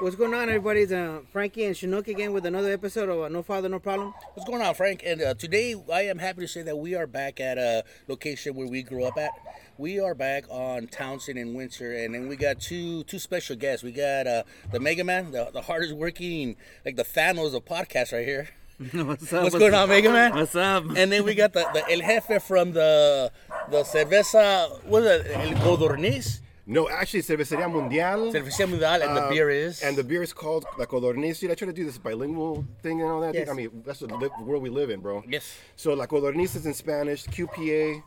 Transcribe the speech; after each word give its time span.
What's 0.00 0.16
going 0.16 0.32
on, 0.32 0.48
everybody? 0.48 0.80
It's 0.80 0.92
uh, 0.92 1.20
Frankie 1.30 1.66
and 1.66 1.76
Chinook 1.76 2.08
again 2.08 2.32
with 2.32 2.46
another 2.46 2.72
episode 2.72 3.10
of 3.10 3.20
uh, 3.20 3.28
No 3.28 3.42
Father, 3.42 3.68
No 3.68 3.78
Problem. 3.78 4.14
What's 4.32 4.48
going 4.48 4.62
on, 4.62 4.74
Frank? 4.74 5.02
And 5.04 5.20
uh, 5.20 5.34
today 5.34 5.74
I 5.92 6.04
am 6.04 6.18
happy 6.18 6.40
to 6.40 6.48
say 6.48 6.62
that 6.62 6.78
we 6.78 6.94
are 6.94 7.06
back 7.06 7.38
at 7.38 7.58
a 7.58 7.84
location 8.08 8.54
where 8.54 8.66
we 8.66 8.82
grew 8.82 9.04
up 9.04 9.18
at. 9.18 9.30
We 9.76 10.00
are 10.00 10.14
back 10.14 10.44
on 10.48 10.86
Townsend 10.86 11.38
and 11.38 11.54
Windsor, 11.54 11.92
and 11.92 12.14
then 12.14 12.28
we 12.28 12.36
got 12.36 12.60
two 12.60 13.04
two 13.04 13.18
special 13.18 13.56
guests. 13.56 13.84
We 13.84 13.92
got 13.92 14.26
uh, 14.26 14.44
the 14.72 14.80
Mega 14.80 15.04
Man, 15.04 15.32
the, 15.32 15.50
the 15.52 15.60
hardest 15.60 15.92
working, 15.92 16.56
like 16.86 16.96
the 16.96 17.04
Thanos 17.04 17.54
of 17.54 17.66
podcast 17.66 18.14
right 18.14 18.24
here. 18.24 18.48
What's 19.04 19.30
up? 19.34 19.42
What's 19.42 19.58
going 19.58 19.74
on, 19.74 19.90
Mega 19.90 20.10
Man? 20.10 20.34
What's 20.34 20.56
up? 20.56 20.84
And 20.96 21.12
then 21.12 21.24
we 21.24 21.34
got 21.34 21.52
the, 21.52 21.68
the 21.74 21.84
El 21.92 22.00
Jefe 22.00 22.42
from 22.42 22.72
the 22.72 23.30
the 23.70 23.82
cerveza, 23.82 24.82
what 24.84 25.02
is 25.02 25.26
it? 25.26 25.30
El 25.36 25.50
Codorniz? 25.58 26.40
No, 26.70 26.88
actually, 26.88 27.22
Cervecería 27.22 27.68
Mundial. 27.68 28.30
Cerveza 28.32 28.64
Mundial, 28.68 29.02
and 29.02 29.16
the 29.16 29.22
Uh, 29.24 29.28
beer 29.30 29.50
is. 29.50 29.82
And 29.82 29.96
the 29.96 30.04
beer 30.04 30.22
is 30.22 30.32
called 30.32 30.64
La 30.78 30.84
Codorniz. 30.86 31.40
Dude, 31.40 31.50
I 31.50 31.54
try 31.56 31.66
to 31.66 31.72
do 31.72 31.84
this 31.84 31.98
bilingual 31.98 32.64
thing 32.80 33.00
and 33.02 33.10
all 33.10 33.20
that. 33.22 33.34
Yes. 33.34 33.48
I 33.48 33.54
mean, 33.54 33.82
that's 33.84 33.98
the 33.98 34.06
world 34.48 34.62
we 34.62 34.70
live 34.70 34.88
in, 34.88 35.00
bro. 35.00 35.24
Yes. 35.28 35.44
So 35.74 35.94
La 35.94 36.06
Codorniz 36.06 36.54
is 36.54 36.66
in 36.66 36.74
Spanish, 36.74 37.24
QPA, 37.26 38.02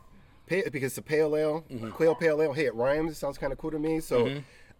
pa- 0.48 0.70
because 0.72 0.92
it's 0.92 0.98
a 0.98 1.02
pale 1.02 1.36
ale, 1.36 1.64
Mm-hmm. 1.70 1.90
quail 1.90 2.14
pale 2.14 2.40
ale. 2.40 2.54
Hey, 2.54 2.64
it 2.64 2.74
rhymes. 2.74 3.12
It 3.12 3.16
sounds 3.16 3.36
kind 3.36 3.52
of 3.52 3.58
cool 3.58 3.70
to 3.70 3.78
me. 3.78 4.00
So 4.00 4.16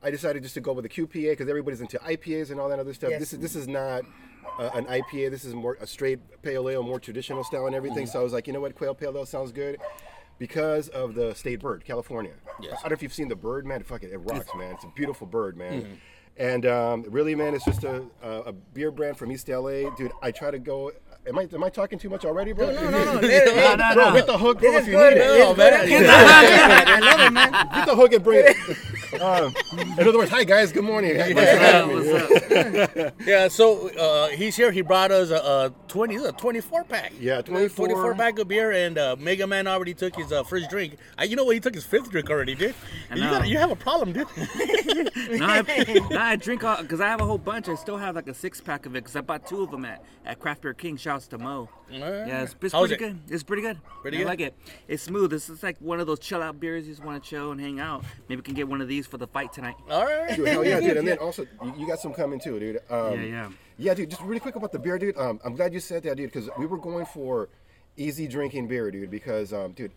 I 0.02 0.10
decided 0.10 0.42
just 0.42 0.54
to 0.54 0.62
go 0.62 0.72
with 0.72 0.84
the 0.84 0.88
QPA 0.88 1.32
because 1.32 1.48
everybody's 1.50 1.82
into 1.82 1.98
IPAs 1.98 2.50
and 2.50 2.58
all 2.58 2.70
that 2.70 2.78
other 2.78 2.94
stuff. 2.94 3.10
Yes. 3.10 3.20
This 3.20 3.32
is 3.34 3.38
this 3.40 3.54
is 3.54 3.68
not 3.68 4.02
uh, 4.58 4.70
an 4.74 4.86
IPA. 4.86 5.30
This 5.30 5.44
is 5.44 5.52
more 5.54 5.76
a 5.80 5.86
straight 5.86 6.20
pale 6.42 6.70
ale, 6.70 6.82
more 6.82 7.00
traditional 7.00 7.44
style 7.44 7.66
and 7.66 7.74
everything. 7.74 8.04
Mm-hmm. 8.06 8.12
So 8.12 8.20
I 8.20 8.24
was 8.24 8.32
like, 8.32 8.46
you 8.46 8.54
know 8.54 8.60
what, 8.62 8.74
quail 8.74 8.94
pale 8.94 9.14
ale 9.16 9.26
sounds 9.26 9.52
good. 9.52 9.78
Because 10.38 10.88
of 10.88 11.14
the 11.14 11.34
state 11.34 11.60
bird, 11.60 11.84
California. 11.84 12.32
Yes. 12.60 12.72
I 12.78 12.82
don't 12.82 12.90
know 12.90 12.94
if 12.94 13.02
you've 13.02 13.14
seen 13.14 13.28
the 13.28 13.36
bird, 13.36 13.66
man. 13.66 13.82
Fuck 13.82 14.02
it, 14.02 14.12
it 14.12 14.18
rocks, 14.18 14.48
man. 14.56 14.74
It's 14.74 14.84
a 14.84 14.88
beautiful 14.94 15.26
bird, 15.26 15.56
man. 15.56 15.82
Mm-hmm. 15.82 15.94
And 16.36 16.66
um, 16.66 17.04
really, 17.08 17.36
man, 17.36 17.54
it's 17.54 17.64
just 17.64 17.84
a, 17.84 18.02
a, 18.20 18.28
a 18.46 18.52
beer 18.52 18.90
brand 18.90 19.16
from 19.16 19.30
East 19.30 19.48
LA, 19.48 19.90
dude. 19.96 20.10
I 20.20 20.32
try 20.32 20.50
to 20.50 20.58
go. 20.58 20.90
Am 21.26 21.38
I 21.38 21.48
am 21.54 21.62
I 21.62 21.70
talking 21.70 21.96
too 21.98 22.10
much 22.10 22.24
already, 22.24 22.52
bro? 22.52 22.72
No, 22.72 22.90
no, 22.90 22.90
no. 22.90 23.20
No, 23.20 23.20
no, 23.20 23.94
Bro, 23.94 24.04
no. 24.10 24.12
get 24.16 24.26
the 24.26 24.36
hook, 24.36 24.58
bro, 24.58 24.72
This 24.72 24.76
if 24.78 24.82
is 24.82 24.88
you 24.88 24.94
good. 24.94 25.14
need 25.14 25.20
it. 25.22 25.56
Man. 25.56 26.90
I 26.90 26.98
love 26.98 27.20
it, 27.20 27.30
man. 27.32 27.52
Get 27.74 27.86
the 27.86 27.94
hook 27.96 28.12
and 28.12 28.24
bring 28.24 28.44
it. 28.48 28.56
Um, 29.14 29.54
in 29.78 30.08
other 30.08 30.18
words, 30.18 30.28
hi 30.32 30.42
guys, 30.42 30.72
good 30.72 30.82
morning. 30.82 31.14
Thanks 31.16 31.38
for 31.40 31.46
having 31.46 32.00
me. 32.00 32.12
What's 32.12 32.96
up? 32.98 33.14
Yeah, 33.24 33.46
so 33.46 33.88
uh, 33.96 34.26
he's 34.30 34.56
here. 34.56 34.72
He 34.72 34.82
brought 34.82 35.12
us 35.12 35.30
a, 35.30 35.36
a 35.36 35.72
twenty, 35.94 36.16
a 36.16 36.32
twenty-four 36.32 36.82
pack. 36.84 37.12
Yeah, 37.20 37.40
24. 37.40 37.86
24 37.86 38.14
pack 38.16 38.38
of 38.40 38.48
beer, 38.48 38.72
and 38.72 38.98
uh, 38.98 39.14
Mega 39.16 39.46
Man 39.46 39.68
already 39.68 39.94
took 39.94 40.16
his 40.16 40.32
uh, 40.32 40.42
first 40.42 40.68
drink. 40.68 40.96
I, 41.16 41.22
you 41.22 41.36
know 41.36 41.44
what? 41.44 41.54
He 41.54 41.60
took 41.60 41.72
his 41.74 41.84
fifth 41.84 42.10
drink 42.10 42.28
already, 42.30 42.56
dude. 42.56 42.74
I 43.10 43.14
You, 43.14 43.20
know. 43.22 43.30
got, 43.30 43.48
you 43.48 43.58
have 43.58 43.70
a 43.70 43.76
problem, 43.76 44.12
dude. 44.12 44.26
no, 44.36 45.46
I, 45.46 46.02
no, 46.10 46.18
I 46.18 46.34
drink 46.34 46.64
all 46.64 46.82
because 46.82 47.00
I 47.00 47.06
have 47.06 47.20
a 47.20 47.24
whole 47.24 47.38
bunch. 47.38 47.68
I 47.68 47.76
still 47.76 47.96
have 47.96 48.16
like 48.16 48.26
a 48.26 48.34
six 48.34 48.60
pack 48.60 48.86
of 48.86 48.96
it 48.96 49.04
because 49.04 49.14
I 49.14 49.20
bought 49.20 49.46
two 49.46 49.62
of 49.62 49.70
them 49.70 49.84
at, 49.84 50.04
at 50.26 50.40
Craft 50.40 50.62
Beer 50.62 50.74
King. 50.74 50.96
Shouts 50.96 51.28
to 51.28 51.38
Mo. 51.38 51.68
Yeah, 51.88 52.42
it's, 52.42 52.56
it's 52.60 52.74
pretty 52.74 52.94
it? 52.94 52.98
good. 52.98 53.20
It's 53.28 53.44
pretty 53.44 53.62
good. 53.62 53.78
Pretty 54.02 54.16
I 54.16 54.20
good? 54.20 54.26
like 54.26 54.40
it. 54.40 54.54
It's 54.88 55.04
smooth. 55.04 55.30
This 55.30 55.48
is 55.48 55.62
like 55.62 55.78
one 55.78 56.00
of 56.00 56.08
those 56.08 56.18
chill 56.18 56.42
out 56.42 56.58
beers. 56.58 56.88
You 56.88 56.92
just 56.92 57.04
want 57.04 57.22
to 57.22 57.30
chill 57.30 57.52
and 57.52 57.60
hang 57.60 57.78
out. 57.78 58.04
Maybe 58.28 58.40
we 58.40 58.42
can 58.42 58.54
get 58.54 58.66
one 58.66 58.80
of 58.80 58.88
these 58.88 59.06
for 59.06 59.16
the 59.18 59.28
fight 59.28 59.52
tonight. 59.52 59.76
All 59.88 60.04
right. 60.04 60.34
Dude, 60.34 60.48
hell 60.48 60.64
yeah, 60.64 60.80
dude. 60.80 60.96
And 60.96 61.06
then 61.06 61.18
also, 61.20 61.46
you, 61.62 61.74
you 61.78 61.86
got 61.86 62.00
some 62.00 62.12
coming 62.12 62.40
too, 62.40 62.58
dude. 62.58 62.80
Um, 62.90 63.12
Yeah, 63.14 63.20
yeah. 63.22 63.48
Yeah, 63.76 63.94
dude. 63.94 64.10
Just 64.10 64.22
really 64.22 64.40
quick 64.40 64.56
about 64.56 64.72
the 64.72 64.78
beer, 64.78 64.98
dude. 64.98 65.16
Um, 65.16 65.40
I'm 65.44 65.54
glad 65.56 65.72
you 65.72 65.80
said 65.80 66.02
that, 66.04 66.16
dude, 66.16 66.32
because 66.32 66.48
we 66.58 66.66
were 66.66 66.78
going 66.78 67.06
for 67.06 67.48
easy 67.96 68.28
drinking 68.28 68.68
beer, 68.68 68.90
dude. 68.90 69.10
Because, 69.10 69.52
um, 69.52 69.72
dude, 69.72 69.92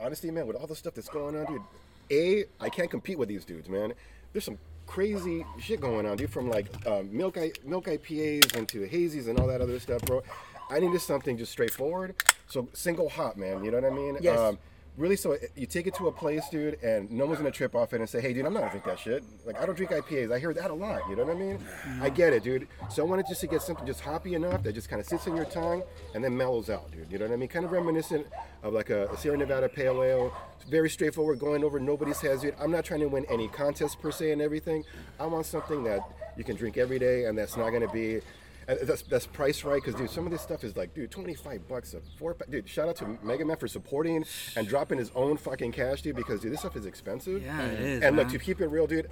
honestly, 0.00 0.30
man, 0.30 0.46
with 0.46 0.56
all 0.56 0.66
the 0.66 0.76
stuff 0.76 0.94
that's 0.94 1.08
going 1.08 1.36
on, 1.36 1.46
dude, 1.46 1.62
a 2.10 2.44
I 2.60 2.68
can't 2.68 2.90
compete 2.90 3.18
with 3.18 3.28
these 3.28 3.44
dudes, 3.44 3.68
man. 3.68 3.92
There's 4.32 4.44
some 4.44 4.58
crazy 4.86 5.44
shit 5.58 5.80
going 5.80 6.06
on, 6.06 6.16
dude. 6.16 6.30
From 6.30 6.48
like 6.50 6.66
um, 6.86 7.14
milk 7.16 7.38
I, 7.38 7.52
milk 7.64 7.86
IPAs 7.86 8.56
into 8.56 8.86
hazies 8.86 9.28
and 9.28 9.38
all 9.38 9.46
that 9.46 9.60
other 9.60 9.78
stuff, 9.78 10.02
bro. 10.02 10.22
I 10.68 10.80
needed 10.80 11.00
something 11.00 11.38
just 11.38 11.52
straightforward. 11.52 12.16
So 12.48 12.68
single 12.72 13.08
hop, 13.08 13.36
man. 13.36 13.64
You 13.64 13.70
know 13.70 13.80
what 13.80 13.92
I 13.92 13.94
mean? 13.94 14.18
Yes. 14.20 14.38
Um, 14.38 14.58
really 14.96 15.16
so 15.16 15.36
you 15.54 15.66
take 15.66 15.86
it 15.86 15.94
to 15.94 16.08
a 16.08 16.12
place 16.12 16.48
dude 16.50 16.82
and 16.82 17.10
no 17.10 17.26
one's 17.26 17.38
gonna 17.38 17.50
trip 17.50 17.74
off 17.74 17.92
it 17.92 18.00
and 18.00 18.08
say 18.08 18.20
hey 18.20 18.32
dude 18.32 18.46
i'm 18.46 18.52
not 18.52 18.60
gonna 18.60 18.70
drink 18.70 18.84
that 18.86 18.98
shit. 18.98 19.22
Like 19.44 19.60
i 19.60 19.66
don't 19.66 19.74
drink 19.76 19.92
ipas. 19.92 20.32
I 20.32 20.38
hear 20.38 20.54
that 20.54 20.70
a 20.70 20.74
lot 20.74 21.02
you 21.08 21.16
know 21.16 21.24
what 21.24 21.36
i 21.36 21.38
mean? 21.38 21.58
I 22.00 22.08
get 22.08 22.32
it 22.32 22.42
dude. 22.42 22.66
So 22.90 23.02
i 23.02 23.06
wanted 23.06 23.26
just 23.28 23.40
to 23.42 23.46
get 23.46 23.62
something 23.62 23.86
just 23.86 24.00
hoppy 24.00 24.34
enough 24.34 24.62
that 24.62 24.72
just 24.74 24.88
kind 24.88 25.00
of 25.00 25.06
sits 25.06 25.26
in 25.26 25.36
your 25.36 25.44
tongue 25.44 25.82
and 26.14 26.24
then 26.24 26.36
mellows 26.36 26.70
out 26.70 26.90
dude 26.92 27.10
you 27.10 27.18
know 27.18 27.26
what 27.26 27.34
i 27.34 27.36
mean? 27.36 27.48
Kind 27.48 27.64
of 27.64 27.72
reminiscent 27.72 28.26
of 28.62 28.72
like 28.72 28.90
a, 28.90 29.06
a 29.08 29.16
sierra 29.16 29.36
nevada 29.36 29.68
pale 29.68 30.02
ale. 30.02 30.32
It's 30.60 30.68
very 30.70 30.90
straightforward 30.90 31.38
going 31.38 31.62
over 31.62 31.78
nobody's 31.78 32.20
heads 32.20 32.42
dude 32.42 32.54
i'm 32.60 32.70
not 32.70 32.84
trying 32.84 33.00
to 33.00 33.06
win 33.06 33.26
any 33.28 33.48
contest 33.48 34.00
per 34.00 34.10
se 34.10 34.32
and 34.32 34.40
everything. 34.40 34.84
I 35.20 35.26
want 35.26 35.46
something 35.46 35.84
that 35.84 36.00
you 36.36 36.44
can 36.44 36.56
drink 36.56 36.76
every 36.76 36.98
day 36.98 37.24
and 37.24 37.36
that's 37.36 37.56
not 37.56 37.70
gonna 37.70 37.92
be 37.92 38.20
and 38.68 38.78
that's 38.80 39.02
that's 39.02 39.26
priced 39.26 39.64
right 39.64 39.82
because 39.82 39.94
dude, 39.94 40.10
some 40.10 40.26
of 40.26 40.32
this 40.32 40.42
stuff 40.42 40.64
is 40.64 40.76
like, 40.76 40.94
dude, 40.94 41.10
twenty 41.10 41.34
five 41.34 41.66
bucks 41.68 41.94
a 41.94 42.00
four 42.18 42.34
pack. 42.34 42.50
Dude, 42.50 42.68
shout 42.68 42.88
out 42.88 42.96
to 42.96 43.18
Mega 43.22 43.44
Man 43.44 43.56
for 43.56 43.68
supporting 43.68 44.24
and 44.56 44.66
dropping 44.66 44.98
his 44.98 45.10
own 45.14 45.36
fucking 45.36 45.72
cash, 45.72 46.02
dude, 46.02 46.16
because 46.16 46.40
dude, 46.40 46.52
this 46.52 46.60
stuff 46.60 46.76
is 46.76 46.86
expensive. 46.86 47.42
Yeah, 47.42 47.62
it 47.62 47.80
is, 47.80 48.02
And 48.02 48.16
look, 48.16 48.28
to 48.28 48.38
keep 48.38 48.60
it 48.60 48.66
real, 48.66 48.86
dude, 48.86 49.08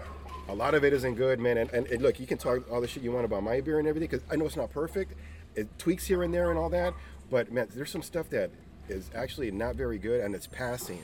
a 0.49 0.55
lot 0.55 0.75
of 0.75 0.85
it 0.85 0.93
isn't 0.93 1.15
good, 1.15 1.39
man. 1.41 1.59
And, 1.59 1.71
and, 1.73 1.87
and 1.87 2.03
look, 2.03 2.19
you 2.19 2.27
can 2.27 2.39
talk 2.39 2.71
all 2.71 2.81
the 2.81 2.89
shit 2.89 3.03
you 3.03 3.13
want 3.13 3.25
about 3.25 3.43
my 3.43 3.61
beer 3.61 3.79
and 3.79 3.87
everything, 3.87 4.09
because 4.09 4.27
I 4.31 4.37
know 4.37 4.47
it's 4.47 4.57
not 4.57 4.71
perfect. 4.71 5.15
It 5.55 5.69
tweaks 5.79 6.07
here 6.07 6.23
and 6.23 6.35
there 6.35 6.51
and 6.51 6.59
all 6.59 6.71
that, 6.71 6.95
but 7.31 7.53
man, 7.53 7.69
there's 7.75 7.91
some 7.91 8.03
stuff 8.03 8.29
that 8.31 8.51
is 8.89 9.11
actually 9.15 9.51
not 9.51 9.77
very 9.77 9.99
good 9.99 10.21
and 10.21 10.35
it's 10.35 10.47
passing. 10.47 11.03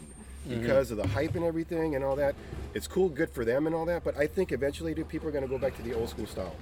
Mm-hmm. 0.49 0.63
Because 0.63 0.91
of 0.91 0.97
the 0.97 1.07
hype 1.07 1.35
and 1.35 1.45
everything 1.45 1.95
and 1.97 2.03
all 2.05 2.17
that, 2.17 2.35
it's 2.73 2.87
cool, 2.89 3.11
good 3.11 3.29
for 3.29 3.45
them 3.45 3.67
and 3.67 3.77
all 3.77 3.85
that. 3.85 4.05
But 4.05 4.17
I 4.17 4.27
think 4.27 4.53
eventually, 4.53 4.95
dude, 4.95 5.07
people 5.09 5.29
are 5.29 5.33
gonna 5.33 5.47
go 5.47 5.59
back 5.59 5.77
to 5.77 5.83
the 5.83 5.93
old 5.93 6.09
school 6.09 6.27
styles, 6.27 6.55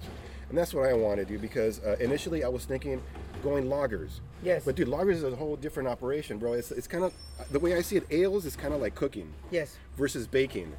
and 0.48 0.56
that's 0.58 0.72
what 0.74 0.88
I 0.88 0.92
want 0.94 1.18
to 1.18 1.24
do. 1.24 1.38
Because 1.38 1.80
uh, 1.84 1.96
initially, 2.00 2.44
I 2.44 2.48
was 2.48 2.64
thinking 2.64 3.02
going 3.42 3.64
lagers. 3.66 4.20
Yes. 4.42 4.64
But 4.64 4.76
dude, 4.76 4.88
lagers 4.88 5.14
is 5.14 5.24
a 5.24 5.34
whole 5.36 5.56
different 5.56 5.88
operation, 5.88 6.38
bro. 6.38 6.52
It's, 6.54 6.70
it's 6.70 6.86
kind 6.86 7.04
of 7.04 7.12
the 7.50 7.58
way 7.58 7.74
I 7.76 7.82
see 7.82 7.96
it. 7.96 8.06
Ales 8.10 8.44
is 8.46 8.56
kind 8.56 8.72
of 8.74 8.80
like 8.80 8.94
cooking 8.94 9.32
Yes. 9.50 9.76
versus 9.96 10.26
baking. 10.26 10.72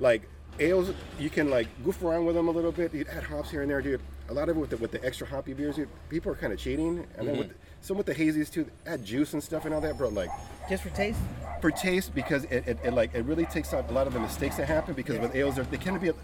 Like 0.00 0.28
ales, 0.60 0.92
you 1.18 1.30
can 1.30 1.50
like 1.50 1.66
goof 1.84 2.02
around 2.02 2.24
with 2.26 2.34
them 2.34 2.48
a 2.48 2.50
little 2.50 2.72
bit. 2.72 2.92
You 2.94 3.04
add 3.10 3.22
hops 3.24 3.50
here 3.50 3.62
and 3.62 3.70
there, 3.70 3.82
dude. 3.82 4.00
A 4.28 4.32
lot 4.32 4.48
of 4.48 4.56
it 4.56 4.60
with 4.60 4.70
the, 4.70 4.76
with 4.78 4.92
the 4.92 5.04
extra 5.04 5.26
hoppy 5.26 5.52
beers, 5.52 5.76
dude. 5.76 5.88
People 6.08 6.32
are 6.32 6.36
kind 6.36 6.52
of 6.52 6.58
cheating, 6.58 7.06
and 7.18 7.26
then 7.28 7.36
with 7.38 7.48
Mm-hmm. 7.48 7.56
some 7.82 7.96
with 7.96 8.06
the 8.06 8.14
hazies 8.14 8.50
too. 8.50 8.66
Add 8.86 9.04
juice 9.04 9.32
and 9.32 9.42
stuff 9.42 9.64
and 9.64 9.74
all 9.74 9.80
that, 9.80 9.98
bro. 9.98 10.08
Like 10.08 10.30
Just 10.68 10.82
for 10.84 10.90
taste? 10.90 11.18
for 11.60 11.70
taste 11.70 12.14
because 12.14 12.44
it, 12.44 12.66
it, 12.66 12.78
it 12.84 12.92
like 12.94 13.14
it 13.14 13.24
really 13.24 13.46
takes 13.46 13.72
out 13.74 13.88
a 13.90 13.92
lot 13.92 14.06
of 14.06 14.12
the 14.12 14.20
mistakes 14.20 14.56
that 14.56 14.66
happen 14.68 14.94
because 14.94 15.18
with 15.18 15.34
ales 15.36 15.56
they 15.70 15.76
can 15.76 15.96
be 15.98 16.08
a, 16.08 16.14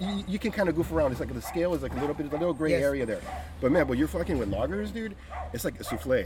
you, 0.00 0.24
you 0.28 0.38
can 0.38 0.52
kind 0.52 0.68
of 0.68 0.74
goof 0.76 0.90
around 0.92 1.10
it's 1.10 1.20
like 1.20 1.32
the 1.32 1.40
scale 1.42 1.74
is 1.74 1.82
like 1.82 1.92
a 1.92 1.98
little 2.00 2.14
bit 2.14 2.26
of 2.26 2.32
a 2.32 2.36
little 2.36 2.52
gray 2.54 2.70
Yes. 2.72 2.82
area 2.82 3.06
there 3.06 3.20
but 3.60 3.72
man 3.72 3.86
when 3.88 3.98
you're 3.98 4.08
fucking 4.08 4.38
with 4.38 4.50
lagers 4.50 4.92
dude 4.92 5.16
it's 5.52 5.64
like 5.64 5.78
a 5.80 5.84
souffle 5.84 6.24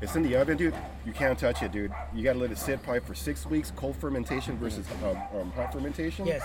it's 0.00 0.16
in 0.16 0.22
the 0.22 0.34
oven 0.36 0.56
dude 0.56 0.74
you 1.04 1.12
can't 1.12 1.38
touch 1.38 1.62
it 1.62 1.72
dude 1.72 1.92
you 2.14 2.22
gotta 2.24 2.38
let 2.38 2.50
it 2.50 2.58
sit 2.58 2.82
probably 2.82 3.00
for 3.00 3.14
six 3.14 3.44
weeks 3.46 3.70
cold 3.76 3.96
fermentation 3.96 4.56
versus 4.56 4.86
um, 5.04 5.16
um, 5.40 5.50
hot 5.52 5.72
fermentation 5.72 6.26
Yes. 6.26 6.42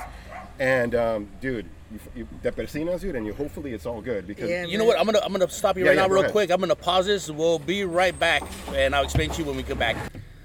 and 0.60 0.96
um, 0.96 1.28
dude 1.42 1.66
you, 1.92 2.00
you, 2.16 2.28
that 2.44 2.56
persinas 2.56 3.02
dude 3.02 3.16
and 3.16 3.26
you 3.26 3.34
hopefully 3.34 3.74
it's 3.74 3.86
all 3.86 4.02
good 4.02 4.28
because 4.28 4.50
Yeah, 4.50 4.66
You 4.66 4.78
know 4.78 4.84
what? 4.86 5.00
I'm 5.00 5.06
gonna 5.06 5.20
I'm 5.24 5.32
gonna 5.32 5.50
stop 5.50 5.78
you 5.78 5.84
Yeah, 5.86 5.90
right 5.92 5.96
yeah, 5.98 6.02
now 6.04 6.10
real 6.10 6.20
ahead. 6.22 6.32
quick. 6.34 6.52
I'm 6.52 6.60
gonna 6.60 6.76
pause 6.76 7.08
this. 7.08 7.30
We'll 7.32 7.58
be 7.58 7.84
right 7.84 8.18
back, 8.20 8.44
and 8.76 8.94
I'll 8.96 9.06
explain 9.06 9.32
to 9.32 9.40
you 9.42 9.46
when 9.46 9.56
we 9.58 9.64
come 9.64 9.80
back. 9.80 9.96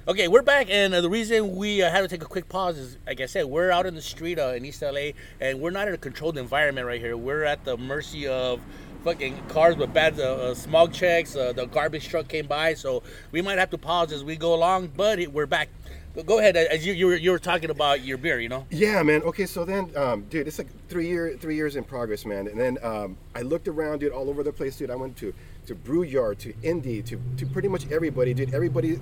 Okay, 0.06 0.28
we're 0.28 0.42
back, 0.42 0.66
and 0.68 0.92
uh, 0.92 1.00
the 1.00 1.08
reason 1.08 1.56
we 1.56 1.82
uh, 1.82 1.90
had 1.90 2.02
to 2.02 2.08
take 2.08 2.22
a 2.22 2.26
quick 2.26 2.46
pause 2.50 2.76
is, 2.76 2.98
like 3.06 3.22
I 3.22 3.26
said, 3.26 3.46
we're 3.46 3.70
out 3.70 3.86
in 3.86 3.94
the 3.94 4.02
street 4.02 4.38
uh, 4.38 4.48
in 4.48 4.62
East 4.66 4.82
LA, 4.82 5.12
and 5.40 5.60
we're 5.60 5.70
not 5.70 5.88
in 5.88 5.94
a 5.94 5.98
controlled 5.98 6.36
environment 6.36 6.86
right 6.86 7.00
here. 7.00 7.16
We're 7.16 7.44
at 7.44 7.64
the 7.64 7.78
mercy 7.78 8.26
of 8.28 8.60
fucking 9.02 9.34
cars 9.48 9.76
with 9.78 9.94
bad 9.94 10.20
uh, 10.20 10.34
uh, 10.34 10.54
smog 10.54 10.92
checks. 10.92 11.34
Uh, 11.34 11.54
the 11.54 11.64
garbage 11.64 12.06
truck 12.08 12.28
came 12.28 12.46
by, 12.46 12.74
so 12.74 13.02
we 13.32 13.40
might 13.40 13.56
have 13.58 13.70
to 13.70 13.78
pause 13.78 14.12
as 14.12 14.22
we 14.22 14.36
go 14.36 14.52
along. 14.52 14.88
But 14.94 15.20
it- 15.20 15.32
we're 15.32 15.46
back. 15.46 15.70
But 16.14 16.26
go 16.26 16.38
ahead, 16.38 16.56
as 16.56 16.86
you 16.86 16.92
you 16.92 17.06
were, 17.06 17.16
you 17.16 17.32
were 17.32 17.40
talking 17.40 17.70
about 17.70 18.04
your 18.04 18.16
beer, 18.16 18.38
you 18.38 18.48
know. 18.48 18.66
Yeah, 18.70 19.02
man. 19.02 19.22
Okay, 19.22 19.46
so 19.46 19.64
then, 19.64 19.90
um, 19.96 20.22
dude, 20.30 20.46
it's 20.46 20.58
like 20.58 20.68
three 20.88 21.08
year, 21.08 21.36
three 21.40 21.56
years 21.56 21.74
in 21.74 21.82
progress, 21.82 22.24
man. 22.24 22.46
And 22.46 22.58
then 22.58 22.78
um, 22.82 23.16
I 23.34 23.42
looked 23.42 23.66
around, 23.66 23.98
dude, 23.98 24.12
all 24.12 24.30
over 24.30 24.44
the 24.44 24.52
place, 24.52 24.76
dude. 24.76 24.90
I 24.90 24.94
went 24.96 25.16
to 25.16 25.34
to 25.66 25.74
Brew 25.74 26.04
Yard, 26.04 26.38
to 26.40 26.52
Indie, 26.62 27.04
to 27.06 27.20
to 27.38 27.46
pretty 27.46 27.66
much 27.66 27.90
everybody, 27.90 28.32
dude. 28.32 28.54
Everybody 28.54 29.00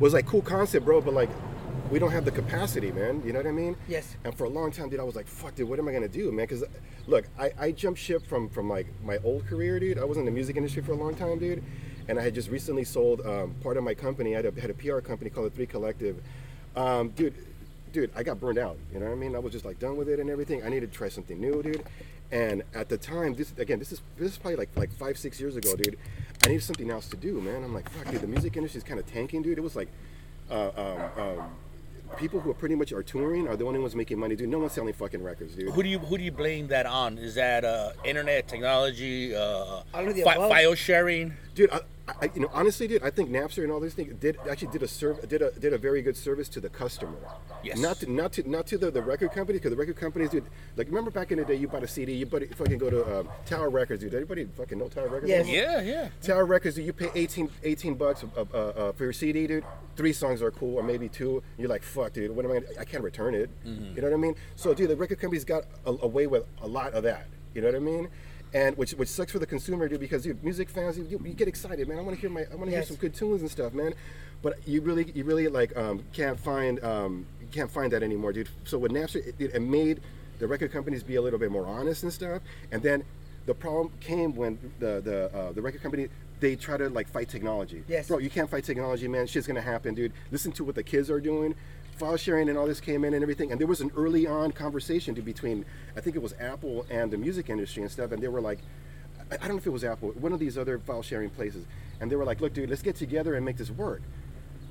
was 0.00 0.14
like, 0.14 0.24
cool 0.24 0.40
concept, 0.40 0.86
bro, 0.86 1.02
but 1.02 1.12
like, 1.12 1.28
we 1.90 1.98
don't 1.98 2.12
have 2.12 2.24
the 2.24 2.30
capacity, 2.30 2.90
man. 2.92 3.22
You 3.26 3.34
know 3.34 3.40
what 3.40 3.46
I 3.46 3.52
mean? 3.52 3.76
Yes. 3.86 4.16
And 4.24 4.34
for 4.34 4.44
a 4.44 4.48
long 4.48 4.72
time, 4.72 4.88
dude, 4.88 5.00
I 5.00 5.04
was 5.04 5.16
like, 5.16 5.26
fuck, 5.26 5.54
dude, 5.54 5.68
what 5.68 5.78
am 5.78 5.86
I 5.86 5.92
gonna 5.92 6.08
do, 6.08 6.32
man? 6.32 6.46
Because 6.46 6.64
look, 7.06 7.26
I, 7.38 7.52
I 7.58 7.72
jumped 7.72 8.00
ship 8.00 8.26
from 8.26 8.48
from 8.48 8.70
like 8.70 8.86
my 9.04 9.18
old 9.18 9.46
career, 9.46 9.78
dude. 9.78 9.98
I 9.98 10.04
was 10.04 10.16
in 10.16 10.24
the 10.24 10.30
music 10.30 10.56
industry 10.56 10.82
for 10.82 10.92
a 10.92 10.96
long 10.96 11.14
time, 11.14 11.38
dude. 11.38 11.62
And 12.08 12.18
I 12.18 12.22
had 12.22 12.34
just 12.34 12.50
recently 12.50 12.84
sold 12.84 13.20
um, 13.26 13.54
part 13.62 13.76
of 13.76 13.84
my 13.84 13.94
company. 13.94 14.34
I 14.34 14.42
had 14.42 14.46
a, 14.46 14.60
had 14.60 14.70
a 14.70 14.74
PR 14.74 14.98
company 15.00 15.30
called 15.30 15.46
the 15.46 15.56
Three 15.56 15.66
Collective. 15.66 16.22
Um, 16.76 17.10
dude, 17.10 17.34
dude, 17.92 18.10
I 18.16 18.22
got 18.22 18.40
burned 18.40 18.58
out. 18.58 18.76
You 18.92 19.00
know 19.00 19.06
what 19.06 19.12
I 19.12 19.16
mean? 19.16 19.34
I 19.34 19.38
was 19.38 19.52
just 19.52 19.64
like 19.64 19.78
done 19.78 19.96
with 19.96 20.08
it 20.08 20.18
and 20.18 20.28
everything. 20.28 20.64
I 20.64 20.68
needed 20.68 20.92
to 20.92 20.96
try 20.96 21.08
something 21.08 21.40
new, 21.40 21.62
dude. 21.62 21.84
And 22.32 22.62
at 22.74 22.88
the 22.88 22.98
time, 22.98 23.34
this 23.34 23.52
again, 23.58 23.78
this 23.78 23.92
is 23.92 24.00
this 24.16 24.32
is 24.32 24.38
probably 24.38 24.56
like 24.56 24.70
like 24.76 24.90
five 24.92 25.16
six 25.18 25.40
years 25.40 25.56
ago, 25.56 25.76
dude. 25.76 25.96
I 26.44 26.48
needed 26.48 26.62
something 26.62 26.90
else 26.90 27.08
to 27.08 27.16
do, 27.16 27.40
man. 27.40 27.62
I'm 27.62 27.72
like, 27.72 27.88
fuck, 27.90 28.10
dude, 28.10 28.20
the 28.20 28.26
music 28.26 28.56
industry 28.56 28.78
is 28.78 28.84
kind 28.84 28.98
of 28.98 29.06
tanking, 29.06 29.42
dude. 29.42 29.56
It 29.56 29.62
was 29.62 29.76
like, 29.76 29.88
uh, 30.50 30.70
um, 30.76 31.22
um, 31.22 31.42
people 32.16 32.40
who 32.40 32.50
are 32.50 32.54
pretty 32.54 32.74
much 32.74 32.92
are 32.92 33.02
touring 33.02 33.46
are 33.46 33.56
the 33.56 33.64
only 33.64 33.78
ones 33.78 33.94
making 33.94 34.18
money, 34.18 34.34
dude. 34.36 34.48
No 34.48 34.58
one's 34.58 34.72
selling 34.72 34.92
fucking 34.94 35.22
records, 35.22 35.54
dude. 35.54 35.72
Who 35.72 35.82
do 35.82 35.88
you 35.88 35.98
who 36.00 36.18
do 36.18 36.24
you 36.24 36.32
blame 36.32 36.66
that 36.68 36.86
on? 36.86 37.18
Is 37.18 37.36
that 37.36 37.64
uh, 37.64 37.92
internet 38.04 38.48
technology, 38.48 39.34
uh, 39.36 39.40
All 39.40 39.84
of 39.94 40.14
the 40.14 40.22
fi- 40.22 40.34
file 40.48 40.74
sharing? 40.74 41.34
Dude, 41.54 41.70
I, 41.70 41.80
I, 42.06 42.30
you 42.34 42.42
know, 42.42 42.50
honestly, 42.52 42.86
dude, 42.86 43.02
I 43.02 43.08
think 43.08 43.30
Napster 43.30 43.62
and 43.62 43.72
all 43.72 43.80
these 43.80 43.94
things 43.94 44.14
did 44.20 44.36
actually 44.48 44.68
did 44.72 44.82
a 44.82 44.88
serv- 44.88 45.26
did 45.26 45.40
a 45.40 45.50
did 45.52 45.72
a 45.72 45.78
very 45.78 46.02
good 46.02 46.16
service 46.16 46.50
to 46.50 46.60
the 46.60 46.68
customer. 46.68 47.16
Yes. 47.62 47.78
Not 47.78 48.00
to 48.00 48.10
not 48.10 48.32
to 48.34 48.48
not 48.48 48.66
to 48.66 48.78
the, 48.78 48.90
the 48.90 49.00
record 49.00 49.32
company 49.32 49.58
because 49.58 49.70
the 49.70 49.76
record 49.76 49.96
companies, 49.96 50.28
dude. 50.28 50.44
Like 50.76 50.88
remember 50.88 51.10
back 51.10 51.32
in 51.32 51.38
the 51.38 51.46
day, 51.46 51.54
you 51.54 51.66
bought 51.66 51.82
a 51.82 51.88
CD, 51.88 52.12
you 52.12 52.26
bought 52.26 52.42
it, 52.42 52.54
fucking 52.54 52.76
go 52.76 52.90
to 52.90 53.20
um, 53.20 53.28
Tower 53.46 53.70
Records, 53.70 54.02
dude. 54.02 54.14
Anybody 54.14 54.44
fucking 54.44 54.78
know 54.78 54.88
Tower 54.88 55.08
Records? 55.08 55.28
Yes. 55.30 55.48
Yeah, 55.48 55.80
yeah. 55.80 56.08
Tower 56.22 56.44
Records, 56.44 56.76
dude, 56.76 56.84
you 56.84 56.92
pay 56.92 57.10
18, 57.14 57.48
18 57.62 57.94
bucks 57.94 58.22
uh, 58.36 58.44
uh, 58.52 58.56
uh, 58.56 58.92
for 58.92 59.04
your 59.04 59.12
CD, 59.14 59.46
dude. 59.46 59.64
Three 59.96 60.12
songs 60.12 60.42
are 60.42 60.50
cool, 60.50 60.76
or 60.76 60.82
maybe 60.82 61.08
two. 61.08 61.42
You're 61.56 61.70
like, 61.70 61.82
fuck, 61.82 62.12
dude. 62.12 62.32
What 62.32 62.44
am 62.44 62.50
I? 62.50 62.54
Gonna, 62.54 62.66
I 62.80 62.84
can't 62.84 63.02
return 63.02 63.34
it. 63.34 63.48
You 63.64 64.02
know 64.02 64.08
what 64.08 64.12
I 64.12 64.16
mean? 64.18 64.34
So, 64.56 64.74
dude, 64.74 64.90
the 64.90 64.96
record 64.96 65.20
companies 65.20 65.44
got 65.44 65.64
a, 65.86 65.90
away 66.02 66.26
with 66.26 66.44
a 66.60 66.66
lot 66.66 66.92
of 66.92 67.02
that. 67.04 67.28
You 67.54 67.62
know 67.62 67.68
what 67.68 67.76
I 67.76 67.80
mean? 67.80 68.08
And 68.54 68.76
which 68.76 68.92
which 68.92 69.08
sucks 69.08 69.32
for 69.32 69.40
the 69.40 69.46
consumer, 69.46 69.88
dude, 69.88 69.98
because 69.98 70.22
dude, 70.22 70.42
music 70.44 70.70
fans, 70.70 70.96
you, 70.96 71.20
you 71.24 71.34
get 71.34 71.48
excited, 71.48 71.88
man. 71.88 71.98
I 71.98 72.02
want 72.02 72.14
to 72.16 72.20
hear 72.20 72.30
my, 72.30 72.46
I 72.50 72.54
want 72.54 72.70
to 72.70 72.70
hear 72.70 72.84
some 72.84 72.96
good 72.96 73.12
tunes 73.12 73.42
and 73.42 73.50
stuff, 73.50 73.74
man. 73.74 73.94
But 74.42 74.66
you 74.66 74.80
really, 74.80 75.10
you 75.12 75.24
really 75.24 75.48
like 75.48 75.76
um, 75.76 76.04
can't 76.12 76.38
find, 76.38 76.82
um, 76.84 77.26
can't 77.50 77.70
find 77.70 77.92
that 77.92 78.04
anymore, 78.04 78.32
dude. 78.32 78.48
So 78.64 78.78
with 78.78 78.92
Napster, 78.92 79.26
it, 79.26 79.54
it 79.54 79.60
made 79.60 80.00
the 80.38 80.46
record 80.46 80.70
companies 80.70 81.02
be 81.02 81.16
a 81.16 81.22
little 81.22 81.38
bit 81.38 81.50
more 81.50 81.66
honest 81.66 82.04
and 82.04 82.12
stuff. 82.12 82.42
And 82.70 82.80
then 82.80 83.02
the 83.46 83.54
problem 83.54 83.90
came 84.00 84.34
when 84.36 84.58
the 84.78 85.00
the 85.00 85.36
uh, 85.36 85.52
the 85.52 85.60
record 85.60 85.82
company 85.82 86.08
they 86.40 86.56
try 86.56 86.76
to 86.76 86.88
like 86.90 87.08
fight 87.08 87.28
technology. 87.28 87.82
Yes. 87.88 88.08
Bro, 88.08 88.18
you 88.18 88.30
can't 88.30 88.50
fight 88.50 88.64
technology, 88.64 89.08
man. 89.08 89.26
Shit's 89.26 89.46
gonna 89.46 89.60
happen, 89.60 89.94
dude. 89.94 90.12
Listen 90.30 90.52
to 90.52 90.64
what 90.64 90.74
the 90.74 90.82
kids 90.82 91.10
are 91.10 91.20
doing. 91.20 91.54
File 91.94 92.16
sharing 92.16 92.48
and 92.48 92.58
all 92.58 92.66
this 92.66 92.80
came 92.80 93.04
in 93.04 93.14
and 93.14 93.22
everything. 93.22 93.50
And 93.52 93.60
there 93.60 93.66
was 93.66 93.80
an 93.80 93.90
early 93.96 94.26
on 94.26 94.50
conversation 94.52 95.14
between 95.14 95.64
I 95.96 96.00
think 96.00 96.16
it 96.16 96.22
was 96.22 96.34
Apple 96.40 96.86
and 96.90 97.10
the 97.10 97.16
music 97.16 97.48
industry 97.48 97.82
and 97.82 97.90
stuff. 97.90 98.12
And 98.12 98.22
they 98.22 98.28
were 98.28 98.40
like, 98.40 98.58
I 99.30 99.36
don't 99.36 99.50
know 99.50 99.56
if 99.56 99.66
it 99.66 99.70
was 99.70 99.84
Apple, 99.84 100.10
one 100.10 100.32
of 100.32 100.38
these 100.38 100.58
other 100.58 100.78
file 100.78 101.02
sharing 101.02 101.30
places. 101.30 101.64
And 102.00 102.10
they 102.10 102.16
were 102.16 102.24
like, 102.24 102.40
look, 102.40 102.52
dude, 102.52 102.70
let's 102.70 102.82
get 102.82 102.96
together 102.96 103.34
and 103.34 103.44
make 103.44 103.56
this 103.56 103.70
work. 103.70 104.02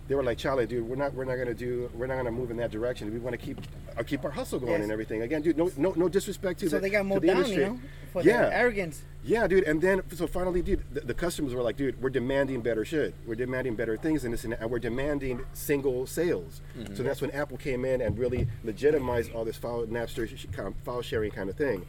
They 0.08 0.16
were 0.16 0.24
like, 0.24 0.38
Charlie, 0.38 0.68
dude, 0.68 0.88
we're 0.88 0.98
not, 0.98 1.14
we're 1.14 1.24
not 1.24 1.38
gonna 1.38 1.54
do, 1.54 1.90
we're 1.94 2.08
not 2.08 2.18
gonna 2.18 2.32
move 2.32 2.52
in 2.52 2.58
that 2.58 2.72
direction. 2.72 3.12
We 3.14 3.20
want 3.20 3.40
to 3.40 3.44
keep, 3.46 3.58
uh, 3.98 4.04
keep 4.04 4.26
our 4.26 4.32
hustle 4.32 4.60
going 4.60 4.74
Yes. 4.74 4.84
and 4.84 4.92
everything. 4.92 5.22
Again, 5.22 5.42
dude, 5.42 5.58
no, 5.58 5.72
no, 5.78 5.94
no 5.96 6.10
disrespect 6.10 6.60
to 6.60 6.70
So 6.70 6.76
the, 6.76 6.82
they 6.82 6.90
got 6.90 7.06
mowed 7.06 7.22
the 7.22 7.28
down, 7.28 7.38
industry. 7.38 7.64
you 7.64 7.70
know, 7.70 7.80
for 8.12 8.22
yeah, 8.22 8.42
their 8.44 8.52
arrogance. 8.54 9.02
yeah, 9.24 9.48
dude. 9.48 9.64
And 9.64 9.82
then, 9.82 10.02
so 10.14 10.28
finally, 10.28 10.62
dude, 10.62 10.84
the, 10.94 11.00
the 11.02 11.14
customers 11.14 11.54
were 11.56 11.62
like, 11.62 11.78
dude, 11.78 12.02
we're 12.02 12.10
demanding 12.10 12.60
better 12.62 12.84
shit. 12.84 13.16
We're 13.26 13.36
demanding 13.36 13.76
better 13.76 13.96
things, 13.96 14.26
and 14.26 14.34
this, 14.34 14.44
and, 14.44 14.52
that, 14.54 14.62
and 14.62 14.70
we're 14.70 14.80
demanding 14.80 15.40
single 15.54 16.06
sales. 16.06 16.60
So 16.96 17.02
that's 17.02 17.22
when 17.22 17.32
Apple 17.32 17.56
came 17.58 17.86
in 17.86 18.02
and 18.02 18.20
really 18.20 18.48
legitimized 18.66 19.32
all 19.34 19.46
this 19.46 19.56
file 19.58 19.86
Napster 19.86 20.28
sh- 20.38 20.48
kind 20.52 20.68
of 20.68 20.76
file 20.84 21.02
sharing 21.02 21.32
kind 21.32 21.50
of 21.50 21.56
thing. 21.56 21.86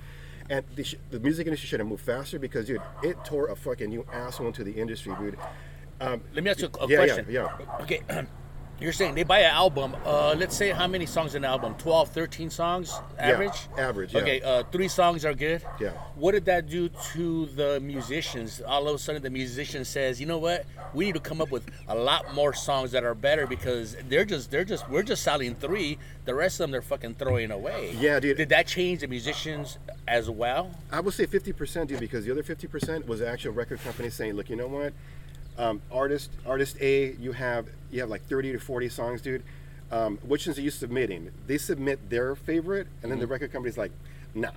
And 0.50 0.64
the, 0.76 0.84
sh- 0.84 0.96
the 1.10 1.18
music 1.18 1.46
industry 1.48 1.66
should 1.66 1.80
have 1.80 1.88
moved 1.88 2.04
faster 2.04 2.38
because, 2.38 2.66
dude, 2.66 2.80
it 3.02 3.16
tore 3.24 3.48
a 3.48 3.56
fucking 3.56 3.88
new 3.88 4.06
asshole 4.12 4.46
into 4.46 4.62
the 4.62 4.72
industry, 4.72 5.14
dude. 5.18 5.36
Um, 6.00 6.20
Let 6.34 6.44
me 6.44 6.50
ask 6.50 6.60
you 6.60 6.68
a, 6.80 6.84
a 6.84 6.88
Yeah, 6.88 6.98
yeah, 7.00 7.04
question. 7.06 7.26
yeah. 7.30 7.58
Okay. 7.82 8.00
You're 8.80 8.92
saying 8.92 9.14
they 9.14 9.22
buy 9.22 9.38
an 9.38 9.52
album. 9.54 9.94
Uh, 10.04 10.34
let's 10.36 10.56
say 10.56 10.70
how 10.70 10.88
many 10.88 11.06
songs 11.06 11.36
in 11.36 11.44
an 11.44 11.50
album? 11.50 11.76
12, 11.78 12.08
13 12.10 12.50
songs 12.50 12.92
average? 13.20 13.68
average, 13.78 14.12
yeah. 14.12 14.20
Okay, 14.20 14.40
uh, 14.42 14.64
three 14.72 14.88
songs 14.88 15.24
are 15.24 15.32
good. 15.32 15.62
Yeah. 15.80 15.90
What 16.16 16.32
did 16.32 16.44
that 16.46 16.68
do 16.68 16.88
to 17.12 17.46
the 17.46 17.78
musicians? 17.80 18.60
All 18.66 18.88
of 18.88 18.96
a 18.96 18.98
sudden, 18.98 19.22
the 19.22 19.30
musician 19.30 19.84
says, 19.84 20.20
"You 20.20 20.26
know 20.26 20.38
what? 20.38 20.66
We 20.92 21.04
need 21.06 21.14
to 21.14 21.20
come 21.20 21.40
up 21.40 21.52
with 21.52 21.70
a 21.86 21.94
lot 21.94 22.34
more 22.34 22.52
songs 22.52 22.90
that 22.90 23.04
are 23.04 23.14
better 23.14 23.46
because 23.46 23.96
they're 24.08 24.24
just 24.24 24.50
they're 24.50 24.64
just 24.64 24.90
we're 24.90 25.04
just 25.04 25.22
selling 25.22 25.54
three. 25.54 25.96
The 26.24 26.34
rest 26.34 26.56
of 26.56 26.64
them 26.64 26.72
they're 26.72 26.82
fucking 26.82 27.14
throwing 27.14 27.52
away." 27.52 27.94
Yeah, 27.96 28.18
dude. 28.18 28.36
Did 28.38 28.48
that 28.48 28.66
change 28.66 29.00
the 29.02 29.06
musicians 29.06 29.78
as 30.08 30.28
well? 30.28 30.72
I 30.90 30.98
would 30.98 31.14
say 31.14 31.26
50%, 31.28 31.86
dude, 31.86 32.00
because 32.00 32.24
the 32.24 32.32
other 32.32 32.42
50% 32.42 33.06
was 33.06 33.20
the 33.20 33.28
actual 33.28 33.52
record 33.52 33.80
company 33.82 34.10
saying, 34.10 34.34
look, 34.34 34.50
you 34.50 34.56
know 34.56 34.66
what? 34.66 34.92
Um, 35.56 35.80
artist, 35.92 36.30
artist 36.46 36.76
A, 36.80 37.12
you 37.14 37.32
have 37.32 37.68
you 37.90 38.00
have 38.00 38.10
like 38.10 38.26
30 38.26 38.52
to 38.52 38.58
40 38.58 38.88
songs, 38.88 39.20
dude. 39.20 39.42
Um, 39.92 40.18
which 40.22 40.46
ones 40.46 40.58
are 40.58 40.62
you 40.62 40.70
submitting? 40.70 41.30
They 41.46 41.58
submit 41.58 42.10
their 42.10 42.34
favorite, 42.34 42.88
and 43.02 43.12
then 43.12 43.20
the 43.20 43.26
record 43.26 43.52
company's 43.52 43.78
like, 43.78 43.92
nah, 44.34 44.50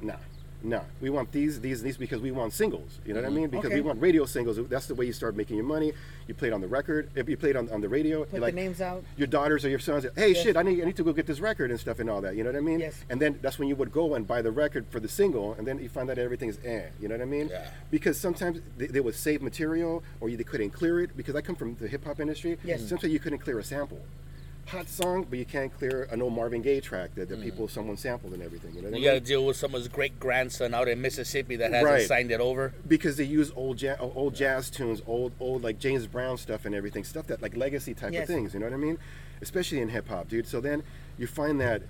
nah, 0.00 0.14
nah. 0.62 0.80
We 1.00 1.10
want 1.10 1.32
these, 1.32 1.60
these, 1.60 1.82
these 1.82 1.96
because 1.96 2.20
we 2.20 2.30
want 2.30 2.52
singles. 2.52 2.98
You 3.06 3.14
know 3.14 3.20
what 3.20 3.26
I 3.28 3.32
mean? 3.32 3.48
Because 3.48 3.66
Okay. 3.66 3.74
we 3.76 3.80
want 3.80 4.00
radio 4.00 4.24
singles. 4.24 4.58
That's 4.68 4.86
the 4.86 4.94
way 4.94 5.06
you 5.06 5.12
start 5.12 5.36
making 5.36 5.56
your 5.56 5.64
money. 5.66 5.92
You 6.26 6.34
play 6.34 6.48
it 6.48 6.52
on 6.52 6.60
the 6.60 6.68
record. 6.68 7.10
If 7.14 7.28
you 7.28 7.36
play 7.36 7.50
it 7.50 7.56
on, 7.56 7.68
on 7.70 7.80
the 7.80 7.88
radio, 7.88 8.20
Put 8.24 8.32
you're 8.32 8.40
the 8.40 8.46
like, 8.46 8.54
names 8.54 8.80
out. 8.80 9.02
your 9.16 9.26
daughters 9.28 9.64
or 9.64 9.68
your 9.68 9.78
sons, 9.78 10.06
hey, 10.16 10.32
Yes. 10.32 10.42
shit, 10.42 10.56
I 10.56 10.62
need, 10.62 10.82
I 10.82 10.86
need 10.86 10.96
to 10.96 11.04
go 11.04 11.12
get 11.12 11.26
this 11.26 11.40
record 11.40 11.70
and 11.70 11.78
stuff 11.80 11.98
and 12.00 12.10
all 12.10 12.20
that. 12.22 12.36
You 12.36 12.44
know 12.44 12.50
what 12.50 12.58
I 12.58 12.60
mean? 12.62 12.80
Yes. 12.80 13.04
And 13.08 13.20
then 13.20 13.38
that's 13.42 13.58
when 13.58 13.68
you 13.68 13.76
would 13.76 13.92
go 13.92 14.14
and 14.14 14.26
buy 14.26 14.42
the 14.42 14.50
record 14.52 14.86
for 14.90 15.00
the 15.00 15.08
single, 15.08 15.54
and 15.54 15.66
then 15.66 15.78
you 15.78 15.88
find 15.88 16.10
out 16.10 16.18
everything's 16.18 16.58
eh. 16.64 16.88
You 17.00 17.08
know 17.08 17.14
what 17.16 17.22
I 17.22 17.26
mean? 17.26 17.48
Yeah. 17.48 17.70
Because 17.90 18.18
sometimes 18.18 18.60
they, 18.76 18.86
they 18.86 19.00
would 19.00 19.14
save 19.14 19.42
material, 19.42 20.02
or 20.20 20.28
you, 20.28 20.36
they 20.36 20.44
couldn't 20.44 20.70
clear 20.70 21.00
it. 21.00 21.16
Because 21.16 21.34
I 21.36 21.40
come 21.40 21.56
from 21.56 21.76
the 21.76 21.88
hip 21.88 22.04
hop 22.04 22.20
industry. 22.20 22.58
Yes. 22.64 22.86
Sometimes 22.88 23.12
you 23.12 23.18
couldn't 23.20 23.38
clear 23.38 23.58
a 23.58 23.64
sample. 23.64 24.00
Hot 24.68 24.86
song, 24.86 25.26
but 25.30 25.38
you 25.38 25.46
can't 25.46 25.72
clear 25.72 26.06
an 26.10 26.20
old 26.20 26.34
Marvin 26.34 26.60
Gaye 26.60 26.80
track 26.80 27.14
that, 27.14 27.30
that 27.30 27.40
people 27.40 27.68
someone 27.68 27.96
sampled 27.96 28.34
and 28.34 28.42
everything. 28.42 28.74
You 28.74 28.82
know 28.82 28.98
You 28.98 29.02
got 29.02 29.14
to 29.14 29.20
deal 29.20 29.46
with 29.46 29.56
someone's 29.56 29.88
great 29.88 30.20
grandson 30.20 30.74
out 30.74 30.88
in 30.88 31.00
Mississippi 31.00 31.56
that 31.56 31.72
hasn't 31.72 31.90
Right. 31.90 32.06
signed 32.06 32.30
it 32.30 32.38
over. 32.40 32.74
because 32.86 33.16
they 33.16 33.24
use 33.24 33.50
old 33.56 33.78
jazz, 33.78 33.96
old 33.98 34.34
jazz 34.34 34.68
tunes, 34.68 35.00
old 35.06 35.32
old 35.40 35.62
like 35.64 35.78
James 35.78 36.06
Brown 36.06 36.36
stuff 36.36 36.66
and 36.66 36.74
everything, 36.74 37.02
stuff 37.02 37.26
that 37.28 37.40
like 37.40 37.56
legacy 37.56 37.94
type 37.94 38.12
Yes. 38.12 38.24
of 38.24 38.28
things. 38.34 38.52
You 38.52 38.60
know 38.60 38.66
what 38.66 38.74
I 38.74 38.76
mean? 38.76 38.98
Especially 39.40 39.80
in 39.80 39.88
hip 39.88 40.06
hop, 40.08 40.28
dude. 40.28 40.46
So 40.46 40.60
then 40.60 40.82
you 41.16 41.26
find 41.26 41.58
that 41.62 41.80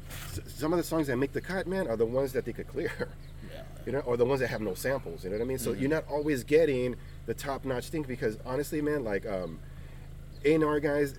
some 0.47 0.73
of 0.73 0.77
the 0.77 0.85
songs 0.85 1.09
that 1.09 1.17
make 1.17 1.33
the 1.33 1.41
cut, 1.41 1.67
man, 1.67 1.89
are 1.89 1.97
the 1.97 2.07
ones 2.07 2.33
that 2.35 2.45
they 2.45 2.53
could 2.53 2.69
clear. 2.69 2.93
You 3.87 3.93
know, 3.93 4.01
or 4.01 4.19
the 4.19 4.25
ones 4.27 4.41
that 4.41 4.49
have 4.49 4.61
no 4.61 4.75
samples. 4.75 5.25
You 5.25 5.31
know 5.31 5.37
what 5.37 5.45
I 5.45 5.47
mean? 5.47 5.57
So 5.59 5.73
you're 5.73 5.89
not 5.89 6.05
always 6.11 6.45
getting 6.45 6.97
the 7.25 7.33
top 7.33 7.65
notch 7.65 7.89
thing 7.89 8.03
because 8.03 8.37
honestly, 8.45 8.83
man, 8.83 9.03
like 9.03 9.25
um, 9.27 9.61
A&R 10.45 10.79
guys, 10.79 11.15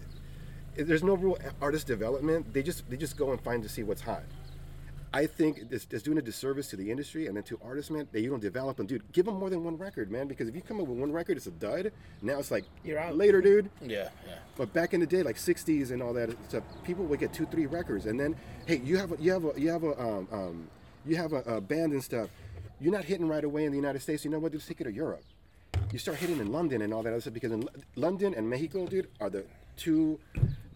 there's 0.88 1.04
no 1.04 1.16
real 1.16 1.38
artist 1.62 1.88
development. 1.88 2.54
They 2.54 2.64
just 2.64 2.90
they 2.90 2.98
just 2.98 3.18
go 3.18 3.32
and 3.32 3.42
find 3.42 3.64
to 3.64 3.70
see 3.70 3.84
what's 3.84 4.02
hot. 4.02 4.24
I 5.12 5.26
think 5.26 5.62
it's, 5.72 5.88
it's 5.90 6.04
doing 6.04 6.20
a 6.20 6.22
disservice 6.22 6.68
to 6.68 6.76
the 6.76 6.92
industry 6.92 7.26
and 7.26 7.36
then 7.36 7.42
to 7.46 7.60
artists, 7.66 7.90
man. 7.90 8.08
That 8.12 8.22
you 8.22 8.30
don't 8.30 8.40
develop 8.42 8.78
them, 8.78 8.86
dude. 8.86 9.12
Give 9.12 9.26
them 9.26 9.40
more 9.40 9.50
than 9.50 9.64
one 9.64 9.76
record, 9.76 10.12
man. 10.12 10.28
Because 10.28 10.48
if 10.48 10.56
you 10.56 10.62
come 10.62 10.80
up 10.80 10.86
with 10.86 11.00
one 11.00 11.12
record, 11.12 11.36
it's 11.38 11.48
a 11.48 11.52
dud. 11.52 11.92
Now 12.22 12.38
it's 12.38 12.52
like 12.52 12.64
You're 12.84 13.00
out. 13.00 13.16
later, 13.16 13.42
dude. 13.42 13.72
Yeah, 13.82 14.10
yeah. 14.28 14.36
But 14.56 14.72
back 14.72 14.94
in 14.94 15.00
the 15.00 15.08
day, 15.08 15.24
like 15.24 15.38
'60s 15.38 15.90
and 15.92 16.04
all 16.04 16.14
that 16.14 16.30
stuff, 16.48 16.64
people 16.84 17.06
would 17.06 17.20
get 17.20 17.34
two, 17.34 17.48
three 17.48 17.66
records, 17.66 18.06
and 18.06 18.20
then 18.20 18.36
hey, 18.68 18.78
you 18.84 18.98
have 18.98 19.12
a, 19.14 19.18
you 19.20 19.32
have 19.32 19.46
a, 19.46 19.60
you 19.60 19.70
have 19.72 19.84
a 19.84 20.00
um, 20.00 20.28
um, 20.32 20.68
you 21.06 21.16
have 21.16 21.34
a, 21.34 21.38
a 21.56 21.62
band 21.62 21.92
and 21.94 22.04
stuff. 22.04 22.30
You're 22.80 22.94
not 22.94 23.04
hitting 23.04 23.28
right 23.28 23.44
away 23.44 23.66
in 23.66 23.72
the 23.72 23.78
United 23.78 24.02
States. 24.02 24.24
You 24.24 24.30
know 24.32 24.40
what? 24.40 24.52
Just 24.52 24.68
take 24.68 24.80
it 24.80 24.84
to 24.84 24.92
Europe. 24.94 25.24
You 25.92 25.98
start 25.98 26.18
hitting 26.18 26.38
in 26.40 26.52
London 26.52 26.84
and 26.84 26.94
all 26.94 27.02
that 27.02 27.10
other 27.10 27.22
stuff 27.22 27.34
because 27.34 27.52
in 27.52 27.64
L- 27.64 27.70
London 27.96 28.36
and 28.36 28.48
Mexico, 28.48 28.86
dude, 28.86 29.08
are 29.20 29.30
the 29.30 29.44
two 29.76 30.20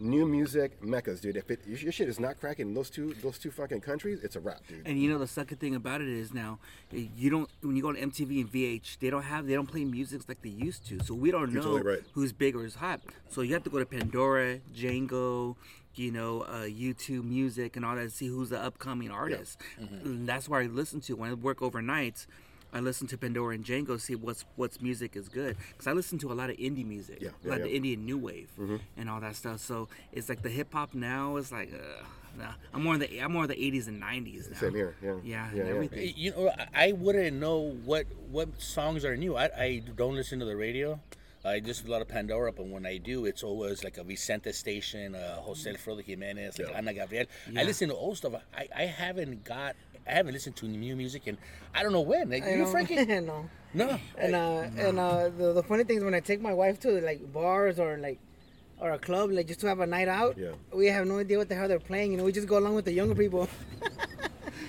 new 0.00 0.26
music 0.26 0.82
meccas, 0.82 1.20
dude. 1.20 1.36
If 1.36 1.50
it, 1.50 1.60
your 1.66 1.92
shit 1.92 2.08
is 2.08 2.20
not 2.20 2.38
cracking 2.40 2.68
in 2.68 2.74
those 2.74 2.90
two 2.90 3.14
those 3.22 3.38
two 3.38 3.50
fucking 3.50 3.80
countries, 3.80 4.20
it's 4.22 4.36
a 4.36 4.40
wrap, 4.40 4.66
dude. 4.68 4.86
And 4.86 5.00
you 5.00 5.10
know 5.10 5.18
the 5.18 5.26
second 5.26 5.58
thing 5.58 5.74
about 5.74 6.00
it 6.00 6.08
is 6.08 6.32
now 6.32 6.58
you 6.90 7.30
don't 7.30 7.50
when 7.62 7.76
you 7.76 7.82
go 7.82 7.92
to 7.92 8.00
MTV 8.00 8.40
and 8.40 8.52
VH 8.52 8.98
they 8.98 9.10
don't 9.10 9.22
have 9.22 9.46
they 9.46 9.54
don't 9.54 9.66
play 9.66 9.84
music 9.84 10.22
like 10.28 10.42
they 10.42 10.50
used 10.50 10.86
to 10.88 11.02
so 11.02 11.14
we 11.14 11.30
don't 11.30 11.52
know 11.52 11.60
totally 11.60 11.82
right. 11.82 12.02
who's 12.12 12.32
big 12.32 12.54
or 12.54 12.64
is 12.64 12.76
hot 12.76 13.00
so 13.28 13.40
you 13.42 13.52
have 13.54 13.64
to 13.64 13.70
go 13.70 13.78
to 13.78 13.86
Pandora, 13.86 14.58
Django, 14.74 15.56
you 15.98 16.10
know 16.10 16.42
uh, 16.42 16.64
YouTube 16.64 17.24
Music 17.24 17.76
and 17.76 17.84
all 17.84 17.96
that 17.96 18.02
to 18.02 18.10
see 18.10 18.26
who's 18.26 18.50
the 18.50 18.60
upcoming 18.60 19.10
artist. 19.10 19.60
Mm-hmm. 19.80 20.06
And 20.06 20.28
that's 20.28 20.48
where 20.48 20.60
I 20.60 20.66
listen 20.66 21.00
to 21.02 21.14
when 21.14 21.30
I 21.30 21.34
work 21.34 21.62
overnight. 21.62 22.26
I 22.74 22.80
listen 22.80 23.06
to 23.08 23.16
Pandora 23.16 23.54
and 23.54 23.64
Django 23.64 24.00
see 24.00 24.16
what's 24.16 24.44
what's 24.56 24.80
music 24.82 25.14
is 25.16 25.28
good 25.28 25.56
because 25.70 25.86
I 25.86 25.92
listen 25.92 26.18
to 26.18 26.32
a 26.32 26.34
lot 26.34 26.50
of 26.50 26.56
indie 26.56 26.84
music, 26.84 27.18
Yeah, 27.20 27.30
yeah, 27.44 27.50
like 27.50 27.60
yeah. 27.60 27.66
the 27.66 27.76
Indian 27.76 28.04
new 28.04 28.18
wave 28.18 28.50
and 28.96 29.08
all 29.08 29.20
that 29.20 29.36
stuff. 29.36 29.60
So 29.60 29.88
it's 30.12 30.28
like 30.28 30.42
the 30.42 30.50
hip 30.50 30.72
hop 30.72 30.92
now 30.92 31.36
is 31.36 31.52
like, 31.52 31.72
uh, 31.72 32.04
nah. 32.36 32.52
I'm 32.72 32.82
more 32.82 32.94
in 32.94 33.00
the 33.00 33.18
I'm 33.20 33.32
more 33.32 33.44
in 33.44 33.48
the 33.48 33.54
80s 33.54 33.86
and 33.86 34.02
90s 34.02 34.50
now. 34.50 34.58
Same 34.58 34.74
here, 34.74 34.96
yeah. 35.02 35.08
Yeah, 35.10 35.14
Yeah, 35.24 35.46
and 35.46 35.56
yeah. 35.56 35.64
everything. 35.74 36.12
You 36.16 36.30
know, 36.32 36.48
I- 36.50 36.68
I 36.88 36.92
wouldn't 36.92 37.36
know 37.38 37.58
what 37.84 38.06
what 38.30 38.60
songs 38.60 39.04
are 39.04 39.16
new. 39.16 39.36
I, 39.36 39.44
I 39.56 39.82
don't 39.94 40.16
listen 40.16 40.40
to 40.40 40.44
the 40.44 40.56
radio. 40.56 40.98
I 41.46 41.60
just 41.60 41.86
a 41.86 41.90
lot 41.90 42.00
of 42.02 42.08
Pandora, 42.08 42.52
but 42.52 42.66
when 42.66 42.86
I 42.86 42.96
do, 42.96 43.26
it's 43.26 43.42
always 43.42 43.84
like 43.84 43.98
a 43.98 44.02
Vicente 44.02 44.50
station, 44.52 45.14
uh, 45.14 45.36
Jose 45.42 45.68
Alfredo 45.70 46.00
Jimenez, 46.00 46.58
like 46.58 46.70
Yeah. 46.70 46.78
Ana 46.78 46.94
Gabriel. 46.94 47.26
Yeah. 47.52 47.60
I 47.60 47.64
listen 47.64 47.88
to 47.90 47.94
old 47.94 48.16
stuff. 48.16 48.32
I, 48.56 48.66
I 48.74 48.84
haven't 48.86 49.44
got, 49.44 49.76
I 50.06 50.12
haven't 50.12 50.34
listened 50.34 50.56
to 50.56 50.66
new 50.66 50.96
music, 50.96 51.26
and 51.26 51.38
I 51.74 51.82
don't 51.82 51.92
know 51.92 52.02
when. 52.02 52.28
Like, 52.30 52.44
you, 52.44 52.56
know. 52.58 52.66
Frankie? 52.66 53.04
no. 53.06 53.48
No. 53.72 53.98
And 54.18 54.34
uh, 54.34 54.66
and 54.76 54.98
uh, 54.98 55.30
the, 55.36 55.52
the 55.54 55.62
funny 55.62 55.84
thing 55.84 55.96
is 55.98 56.04
when 56.04 56.14
I 56.14 56.20
take 56.20 56.40
my 56.40 56.52
wife 56.54 56.78
to 56.80 57.00
like 57.00 57.32
bars 57.32 57.78
or 57.80 57.96
like 57.98 58.18
or 58.80 58.92
a 58.92 58.98
club, 58.98 59.30
like 59.30 59.46
just 59.46 59.60
to 59.60 59.66
have 59.66 59.80
a 59.80 59.86
night 59.86 60.08
out, 60.08 60.36
Yeah. 60.36 60.52
we 60.72 60.86
have 60.86 61.06
no 61.06 61.18
idea 61.18 61.38
what 61.38 61.48
the 61.48 61.54
hell 61.54 61.68
they're 61.68 61.78
playing. 61.80 62.12
You 62.12 62.18
know, 62.18 62.24
we 62.24 62.32
just 62.32 62.46
go 62.48 62.58
along 62.58 62.74
with 62.74 62.84
the 62.84 62.92
younger 62.92 63.14
people. 63.14 63.48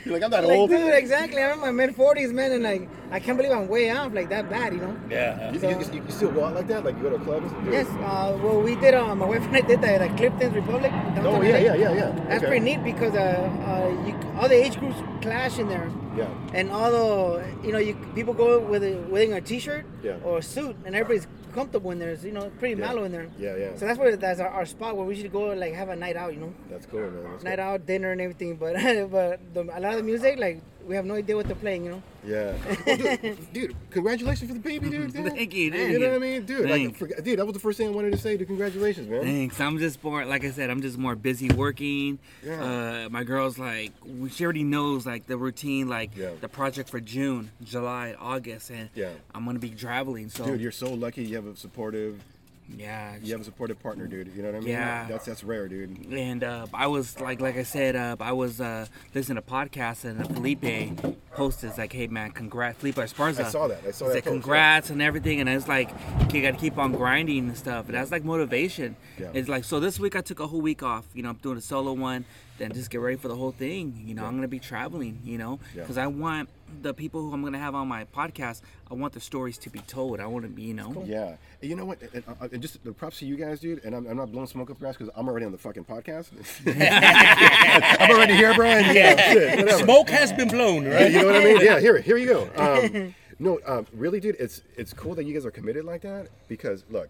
You're 0.06 0.14
like, 0.14 0.24
I'm 0.24 0.32
not 0.32 0.44
like, 0.48 0.58
old. 0.58 0.70
dude, 0.70 0.94
exactly. 0.94 1.42
I'm 1.42 1.54
in 1.54 1.60
my 1.60 1.72
mid 1.72 1.96
40s, 1.96 2.32
man, 2.32 2.52
and 2.52 2.64
like, 2.64 2.90
I 3.12 3.20
can't 3.20 3.38
believe 3.38 3.52
I'm 3.52 3.68
way 3.68 3.90
off 3.92 4.14
like 4.14 4.30
that 4.30 4.50
bad, 4.50 4.74
you 4.74 4.80
know? 4.80 4.98
Yeah. 5.10 5.52
You, 5.52 5.60
you, 5.60 5.70
you, 5.80 6.04
you 6.06 6.12
still 6.12 6.32
go 6.32 6.46
out 6.46 6.56
like 6.56 6.68
that? 6.68 6.84
Like 6.84 6.96
you 6.98 7.04
go 7.04 7.10
to 7.18 7.24
clubs? 7.24 7.52
Dude. 7.64 7.74
Yes. 7.74 7.88
Uh, 7.88 8.38
well, 8.42 8.62
we 8.62 8.76
did. 8.76 8.94
Uh, 8.94 9.16
my 9.16 9.26
wife 9.26 9.44
and 9.44 9.56
I 9.56 9.62
did 9.62 9.82
that 9.82 10.02
at 10.02 10.18
Clifton's 10.18 10.56
Republic. 10.56 10.92
Oh 11.20 11.42
yeah, 11.42 11.52
LA. 11.54 11.58
yeah, 11.58 11.76
yeah, 11.76 11.94
yeah. 11.94 12.12
That's 12.28 12.44
Okay. 12.44 12.48
pretty 12.48 12.66
neat 12.66 12.84
because 12.84 13.14
uh, 13.16 13.20
uh, 13.20 14.08
you, 14.08 14.16
all 14.40 14.50
the 14.50 14.56
age 14.56 14.78
groups 14.80 14.98
clash 15.22 15.60
in 15.60 15.68
there. 15.70 15.90
Yeah. 16.18 16.28
And 16.54 16.72
all 16.72 16.92
the, 16.92 17.46
you 17.64 17.72
know, 17.74 17.78
you 17.78 17.94
people 18.16 18.34
go 18.34 18.60
with 18.60 18.84
a, 18.84 18.96
wearing 19.10 19.34
a 19.34 19.42
t-shirt 19.42 19.86
Yeah. 20.02 20.16
or 20.24 20.38
a 20.38 20.42
suit, 20.42 20.76
and 20.86 20.96
everybody's 20.96 21.28
comfortable 21.54 21.92
in 21.92 22.00
there. 22.00 22.12
It's, 22.12 22.24
you 22.24 22.32
know, 22.32 22.50
pretty 22.60 22.80
Yeah. 22.80 22.88
mellow 22.88 23.04
in 23.04 23.12
there. 23.12 23.28
Yeah, 23.38 23.56
yeah. 23.58 23.76
So 23.76 23.86
that's 23.86 24.00
where 24.00 24.16
that's 24.16 24.40
our, 24.40 24.48
our 24.50 24.66
spot 24.66 24.96
where 24.96 25.06
we 25.06 25.16
should 25.16 25.32
go 25.32 25.54
like 25.54 25.74
have 25.74 25.90
a 25.90 25.96
night 25.96 26.16
out, 26.16 26.34
you 26.34 26.40
know, 26.40 26.54
That's 26.70 26.86
cool, 26.86 27.02
man. 27.02 27.24
That's 27.32 27.44
night 27.44 27.58
cool. 27.60 27.66
out, 27.68 27.86
dinner 27.86 28.12
and 28.14 28.22
everything. 28.22 28.56
But 28.56 28.76
but 29.12 29.40
the, 29.54 29.62
a 29.64 29.80
lot 29.80 29.92
of 29.92 29.98
the 29.98 30.04
music, 30.04 30.40
like 30.40 30.62
we 30.88 30.96
have 30.96 31.06
no 31.06 31.16
idea 31.16 31.36
what 31.36 31.48
they're 31.48 31.56
playing, 31.56 31.86
you 31.86 31.92
know. 31.92 32.04
Yeah. 32.26 32.54
Well, 32.86 32.98
dude, 33.18 33.54
dude, 33.54 33.76
congratulations 33.90 34.50
for 34.50 34.54
the 34.54 34.60
baby, 34.60 34.90
dude. 34.90 35.14
Thank 35.14 35.54
you, 35.54 35.72
dude. 35.72 35.92
You 35.92 36.00
know 36.00 36.10
what 36.10 36.16
I 36.16 36.20
mean, 36.20 36.46
dude? 36.46 36.62
Like, 36.70 36.72
Thanks. 36.72 37.00
for, 37.00 37.08
dude, 37.22 37.40
that 37.40 37.46
was 37.46 37.54
the 37.54 37.60
first 37.60 37.78
thing 37.78 37.88
I 37.88 37.92
wanted 37.92 38.12
to 38.12 38.18
say. 38.18 38.38
Dude, 38.38 38.48
congratulations, 38.48 39.10
man. 39.10 39.22
Thanks. 39.24 39.60
I'm 39.60 39.78
just 39.80 40.04
more, 40.04 40.26
like 40.26 40.44
I 40.46 40.52
said, 40.52 40.70
I'm 40.70 40.82
just 40.82 40.98
more 40.98 41.16
busy 41.16 41.50
working. 41.50 42.20
Yeah. 42.44 43.06
Uh, 43.06 43.10
my 43.10 43.24
girl's 43.24 43.58
like, 43.60 43.92
she 44.30 44.44
already 44.44 44.64
knows 44.64 45.06
like 45.06 45.28
the 45.28 45.38
routine, 45.38 45.88
like 45.88 46.16
Yeah. 46.16 46.30
the 46.42 46.50
project 46.50 46.90
for 46.90 47.00
June, 47.00 47.52
July, 47.64 48.16
August, 48.20 48.70
and 48.70 48.90
Yeah. 48.96 49.10
I'm 49.34 49.46
gonna 49.46 49.60
be 49.60 49.70
traveling. 49.72 50.30
So 50.30 50.46
Dude, 50.46 50.62
you're 50.62 50.72
so 50.72 50.94
lucky. 50.94 51.24
You 51.24 51.36
have 51.38 51.48
a 51.48 51.56
supportive, 51.56 52.22
yeah, 52.68 53.16
you 53.22 53.32
have 53.34 53.42
a 53.42 53.44
supportive 53.44 53.82
partner, 53.82 54.08
dude. 54.08 54.32
You 54.36 54.42
know 54.42 54.50
what 54.50 54.58
I 54.58 54.60
mean? 54.62 54.70
Yeah. 54.70 55.06
That's 55.08 55.26
that's 55.26 55.44
rare, 55.44 55.68
dude. 55.68 56.08
and 56.12 56.44
uh, 56.44 56.66
I 56.74 56.88
was 56.88 57.20
like, 57.20 57.40
like 57.42 57.58
I 57.58 57.64
said, 57.64 57.96
uh, 57.96 58.16
I 58.20 58.32
was 58.32 58.60
uh, 58.60 58.88
listening 59.14 59.36
to 59.36 59.42
podcasts 59.42 60.04
and 60.04 60.26
Felipe 60.36 60.98
posted 61.34 61.78
like, 61.78 61.94
"Hey 61.94 62.08
man, 62.08 62.32
congrats, 62.32 62.80
Felipe 62.80 62.96
Esparza." 62.96 63.46
I 63.46 63.50
saw 63.50 63.68
that. 63.68 63.82
I 63.88 63.92
saw 63.92 64.08
that 64.08 64.16
like, 64.16 64.24
post, 64.24 64.34
congrats 64.34 64.90
and 64.90 65.02
everything, 65.02 65.40
and 65.42 65.50
it's 65.50 65.68
like 65.68 65.90
you 66.34 66.42
got 66.42 66.52
to 66.52 66.58
keep 66.58 66.78
on 66.78 66.94
grinding 66.94 67.50
and 67.50 67.58
stuff. 67.58 67.86
And 67.86 67.96
that's 67.96 68.12
like 68.12 68.24
motivation. 68.24 68.96
Yeah. 69.20 69.30
It's 69.34 69.48
like 69.50 69.64
so. 69.64 69.80
This 69.80 70.00
week 70.00 70.16
I 70.16 70.22
took 70.22 70.40
a 70.40 70.48
whole 70.48 70.62
week 70.62 70.82
off. 70.84 71.06
You 71.14 71.24
know, 71.24 71.30
I'm 71.30 71.36
doing 71.38 71.58
a 71.58 71.62
solo 71.62 71.94
one. 71.94 72.26
Then 72.58 72.72
just 72.72 72.90
get 72.90 73.02
ready 73.02 73.18
for 73.18 73.28
the 73.28 73.36
whole 73.36 73.52
thing. 73.52 74.02
You 74.06 74.16
know, 74.16 74.26
I'm 74.26 74.36
gonna 74.36 74.48
be 74.48 74.60
traveling. 74.60 75.20
You 75.24 75.38
know, 75.38 75.60
Yeah. 75.76 75.82
because 75.84 75.98
I 75.98 76.08
want 76.08 76.50
the 76.82 76.94
people 76.94 77.22
who 77.22 77.34
I'm 77.34 77.44
gonna 77.44 77.60
have 77.60 77.76
on 77.76 77.88
my 77.88 78.06
podcast. 78.06 78.62
I 78.90 78.94
want 78.94 79.14
the 79.14 79.20
stories 79.20 79.58
to 79.60 79.70
be 79.70 79.80
told. 79.80 80.20
I 80.20 80.28
want 80.28 80.46
to 80.46 80.50
be, 80.50 80.64
you 80.64 80.74
know. 80.74 81.04
Yeah. 81.08 81.36
And 81.62 81.70
you 81.70 81.76
know 81.76 81.86
what? 81.86 82.02
And, 82.14 82.24
uh, 82.28 82.48
and 82.52 82.62
just 82.62 82.84
the 82.84 82.92
props 82.92 83.20
to 83.20 83.26
you 83.26 83.36
guys, 83.36 83.60
dude. 83.60 83.84
And 83.84 83.96
I'm, 83.96 84.06
I'm 84.08 84.18
not 84.18 84.32
blowing 84.32 84.48
smoke 84.48 84.70
up 84.70 84.80
your 84.80 84.90
ass 84.90 84.98
because 84.98 85.14
I'm 85.16 85.28
already 85.28 85.46
on 85.46 85.52
the 85.52 85.58
fucking 85.58 85.86
podcast. 85.86 86.30
I'm 88.00 88.12
already 88.12 88.36
here, 88.36 88.54
bro. 88.54 88.68
And, 88.68 88.96
yeah. 88.96 89.34
shit, 89.34 89.60
whatever. 89.60 89.84
Smoke 89.84 90.10
has 90.10 90.34
been 90.34 90.50
blown, 90.50 90.86
right? 90.86 91.12
you 91.12 91.20
know 91.20 91.28
what 91.28 91.36
I 91.36 91.44
mean? 91.44 91.62
Yeah, 91.62 91.80
here, 91.80 92.00
here 92.00 92.18
you 92.18 92.28
go. 92.28 92.50
Um, 92.66 93.14
no, 93.38 93.60
um, 93.66 93.86
really, 93.94 94.20
dude, 94.20 94.38
it's 94.40 94.62
it's 94.78 94.94
cool 94.94 95.14
that 95.16 95.26
you 95.26 95.34
guys 95.34 95.46
are 95.46 95.52
committed 95.52 95.86
like 95.86 96.02
that 96.02 96.30
because 96.48 96.84
look, 96.90 97.10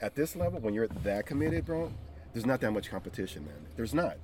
at 0.00 0.14
this 0.14 0.36
level, 0.36 0.60
when 0.60 0.72
you're 0.72 0.86
that 0.88 1.26
committed, 1.26 1.66
bro, 1.66 1.92
there's 2.32 2.46
not 2.46 2.60
that 2.60 2.70
much 2.70 2.90
competition, 2.90 3.44
man. 3.44 3.54
There's 3.76 3.92
not. 3.92 4.16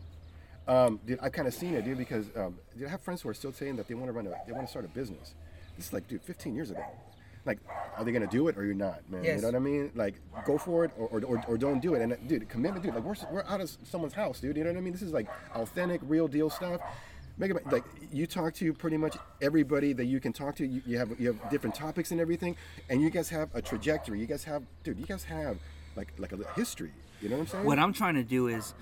Um, 0.69 1.01
dude, 1.07 1.19
I've 1.21 1.33
kind 1.33 1.49
of 1.49 1.55
seen 1.55 1.75
it, 1.75 1.85
dude, 1.85 1.99
because 1.99 2.27
um, 2.37 2.57
dude, 2.77 2.87
I 2.87 2.91
have 2.91 3.01
friends 3.01 3.23
who 3.23 3.29
are 3.29 3.35
still 3.35 3.53
saying 3.53 3.77
that 3.77 3.89
they 3.89 3.95
want 3.95 4.07
to 4.07 4.13
run 4.13 4.27
a, 4.27 4.35
they 4.47 4.53
want 4.53 4.67
to 4.67 4.71
start 4.71 4.85
a 4.85 4.89
business. 4.89 5.35
This 5.77 5.87
is 5.87 5.93
like, 5.93 6.07
dude, 6.07 6.23
15 6.23 6.55
years 6.55 6.71
ago. 6.71 6.85
Like, 7.47 7.59
are 7.97 8.05
they 8.05 8.13
gonna 8.13 8.27
do 8.27 8.49
it 8.49 8.59
or 8.59 8.65
you're 8.65 8.75
not, 8.75 9.01
man? 9.11 9.25
Yes. 9.25 9.37
You 9.37 9.43
know 9.43 9.49
what 9.49 9.55
I 9.57 9.61
mean? 9.61 9.91
Like, 9.95 10.15
go 10.45 10.59
for 10.59 10.85
it 10.85 10.91
or, 10.99 11.09
or, 11.09 11.25
or, 11.25 11.45
or 11.49 11.57
don't 11.57 11.81
do 11.81 11.95
it. 11.95 12.03
And 12.03 12.29
dude, 12.29 12.49
commitment, 12.49 12.85
dude. 12.85 12.95
Like, 12.95 13.03
we're 13.03 13.15
we're 13.33 13.45
out 13.45 13.63
of 13.63 13.71
someone's 13.85 14.13
house, 14.13 14.41
dude. 14.41 14.57
You 14.57 14.65
know 14.65 14.71
what 14.71 14.77
I 14.77 14.83
mean? 14.83 14.93
This 14.93 15.03
is 15.03 15.13
like 15.13 15.27
authentic, 15.55 16.03
real 16.05 16.29
deal 16.29 16.51
stuff. 16.51 16.81
Make 17.39 17.53
it 17.53 17.73
like 17.73 17.85
you 18.13 18.27
talk 18.27 18.53
to 18.55 18.75
pretty 18.75 18.99
much 18.99 19.17
everybody 19.41 19.95
that 19.95 20.05
you 20.05 20.21
can 20.21 20.35
talk 20.35 20.55
to. 20.57 20.67
You, 20.67 20.83
you 20.85 20.99
have 20.99 21.19
you 21.19 21.29
have 21.29 21.51
different 21.51 21.75
topics 21.75 22.11
and 22.11 22.21
everything, 22.21 22.57
and 22.91 23.01
you 23.01 23.09
guys 23.09 23.31
have 23.31 23.49
a 23.55 23.63
trajectory. 23.63 24.21
You 24.21 24.27
guys 24.27 24.45
have, 24.45 24.63
dude. 24.85 24.99
You 24.99 25.07
guys 25.07 25.25
have 25.25 25.57
like 25.97 26.13
like 26.19 26.33
a 26.33 26.39
history. 26.55 26.93
You 27.21 27.29
know 27.29 27.37
what 27.37 27.41
I'm 27.43 27.47
saying? 27.49 27.65
What 27.65 27.79
I'm 27.79 27.93
trying 27.93 28.15
to 28.15 28.25
do 28.25 28.49
is, 28.49 28.75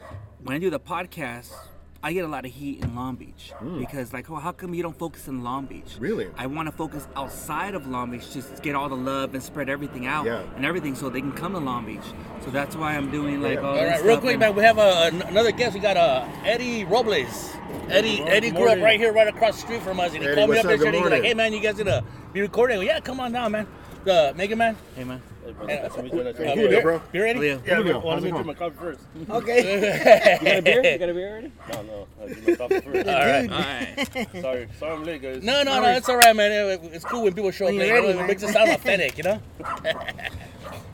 when 0.42 0.54
I 0.54 0.58
do 0.58 0.70
the 0.70 0.78
podcast, 0.80 1.52
I 2.00 2.12
get 2.12 2.24
a 2.24 2.28
lot 2.28 2.44
of 2.44 2.52
heat 2.52 2.84
in 2.84 2.94
Long 2.94 3.16
Beach 3.16 3.52
because, 3.78 4.12
like, 4.12 4.30
oh, 4.30 4.36
how 4.36 4.52
come 4.52 4.72
you 4.72 4.84
don't 4.84 4.96
focus 4.96 5.26
in 5.26 5.42
Long 5.42 5.66
Beach? 5.66 5.96
Really? 5.98 6.28
I 6.38 6.46
want 6.46 6.68
to 6.68 6.72
focus 6.72 7.08
outside 7.16 7.74
of 7.74 7.88
Long 7.88 8.12
Beach 8.12 8.30
to 8.34 8.44
get 8.62 8.76
all 8.76 8.88
the 8.88 8.94
love 8.96 9.34
and 9.34 9.42
spread 9.42 9.68
everything 9.68 10.06
out 10.06 10.24
Yeah. 10.24 10.44
and 10.54 10.64
everything, 10.64 10.94
so 10.94 11.10
they 11.10 11.20
can 11.20 11.32
come 11.32 11.54
to 11.54 11.58
Long 11.58 11.84
Beach. 11.84 12.04
So 12.44 12.50
that's 12.52 12.76
why 12.76 12.94
I'm 12.94 13.10
doing 13.10 13.42
like 13.42 13.54
Yeah. 13.54 13.60
all 13.62 13.66
All 13.70 13.74
this 13.74 13.90
right, 13.90 14.04
real 14.04 14.14
stuff 14.14 14.20
quick, 14.20 14.32
and- 14.34 14.40
man. 14.40 14.54
We 14.54 14.62
have 14.62 14.78
uh, 14.78 15.10
an- 15.12 15.22
another 15.22 15.50
guest. 15.50 15.74
We 15.74 15.80
got 15.80 15.96
uh, 15.96 16.24
Eddie 16.44 16.84
Robles. 16.84 17.56
Eddie, 17.88 18.18
Good 18.18 18.28
Eddie 18.28 18.50
grew 18.52 18.68
up 18.68 18.78
right 18.80 19.00
here, 19.00 19.12
right 19.12 19.26
across 19.26 19.56
the 19.56 19.62
street 19.62 19.82
from 19.82 19.98
us, 19.98 20.12
and 20.14 20.22
he 20.22 20.28
Eddie, 20.28 20.36
called 20.36 20.50
me 20.50 20.58
up 20.58 20.64
up? 20.66 20.70
Good 20.70 20.80
yesterday. 20.84 21.00
He's 21.00 21.10
like, 21.10 21.22
"Hey, 21.24 21.34
man, 21.34 21.52
you 21.52 21.60
guys 21.60 21.76
gonna 21.78 22.04
be 22.32 22.40
recording?" 22.42 22.76
I 22.76 22.80
go, 22.80 22.86
yeah, 22.86 23.00
come 23.00 23.18
on 23.18 23.32
down, 23.32 23.50
man. 23.52 23.66
The 24.04 24.32
Mega 24.36 24.54
Man. 24.54 24.76
Hey 24.94 25.02
man, 25.04 25.20
Hey, 25.48 25.54
brother, 25.54 25.80
nice 25.82 25.94
to 25.94 26.02
meet 26.02 26.12
you. 26.12 26.24
Nice 26.24 26.36
to 26.36 26.42
Uh, 26.42 26.46
meet 26.46 26.54
Julio, 26.62 26.76
you. 26.76 26.82
bro. 26.82 27.02
You 27.12 27.22
ready? 27.22 27.38
Julio. 27.38 27.62
Yeah, 27.66 27.74
Julio, 27.76 27.98
well, 28.00 28.12
how's 28.14 28.22
let 28.22 28.28
it 28.28 28.32
me 28.34 28.38
do 28.38 28.44
my 28.44 28.54
coffee 28.54 28.76
first. 28.78 29.00
Okay. 29.30 30.38
You 30.38 30.44
got 30.44 30.58
a 30.58 30.62
beer? 30.62 30.92
You 30.92 30.98
got 30.98 31.08
a 31.08 31.14
beer 31.14 31.28
already? 31.30 31.52
No, 31.72 31.82
no. 31.82 32.06
I 32.22 32.26
do 32.28 32.40
my 32.46 32.54
coffee 32.56 32.80
first. 32.92 33.08
All 33.08 33.14
right. 33.14 33.50
all 33.50 33.58
right. 33.58 34.28
Sorry, 34.42 34.68
sorry 34.78 34.92
I'm 34.92 35.04
late, 35.04 35.22
guys. 35.22 35.42
No, 35.42 35.62
no, 35.62 35.80
no. 35.80 35.88
It's 35.92 36.08
all 36.08 36.16
right, 36.18 36.36
man. 36.36 36.78
It's 36.92 37.04
cool 37.04 37.22
when 37.24 37.32
people 37.34 37.50
show 37.50 37.66
up. 37.66 37.72
Late, 37.72 37.86
you're 37.88 37.96
you 37.96 38.02
know, 38.02 38.08
ready, 38.08 38.18
it 38.18 38.26
makes 38.26 38.42
it 38.42 38.48
sound 38.52 38.70
authentic, 38.70 39.16
you 39.16 39.24
know. 39.24 39.40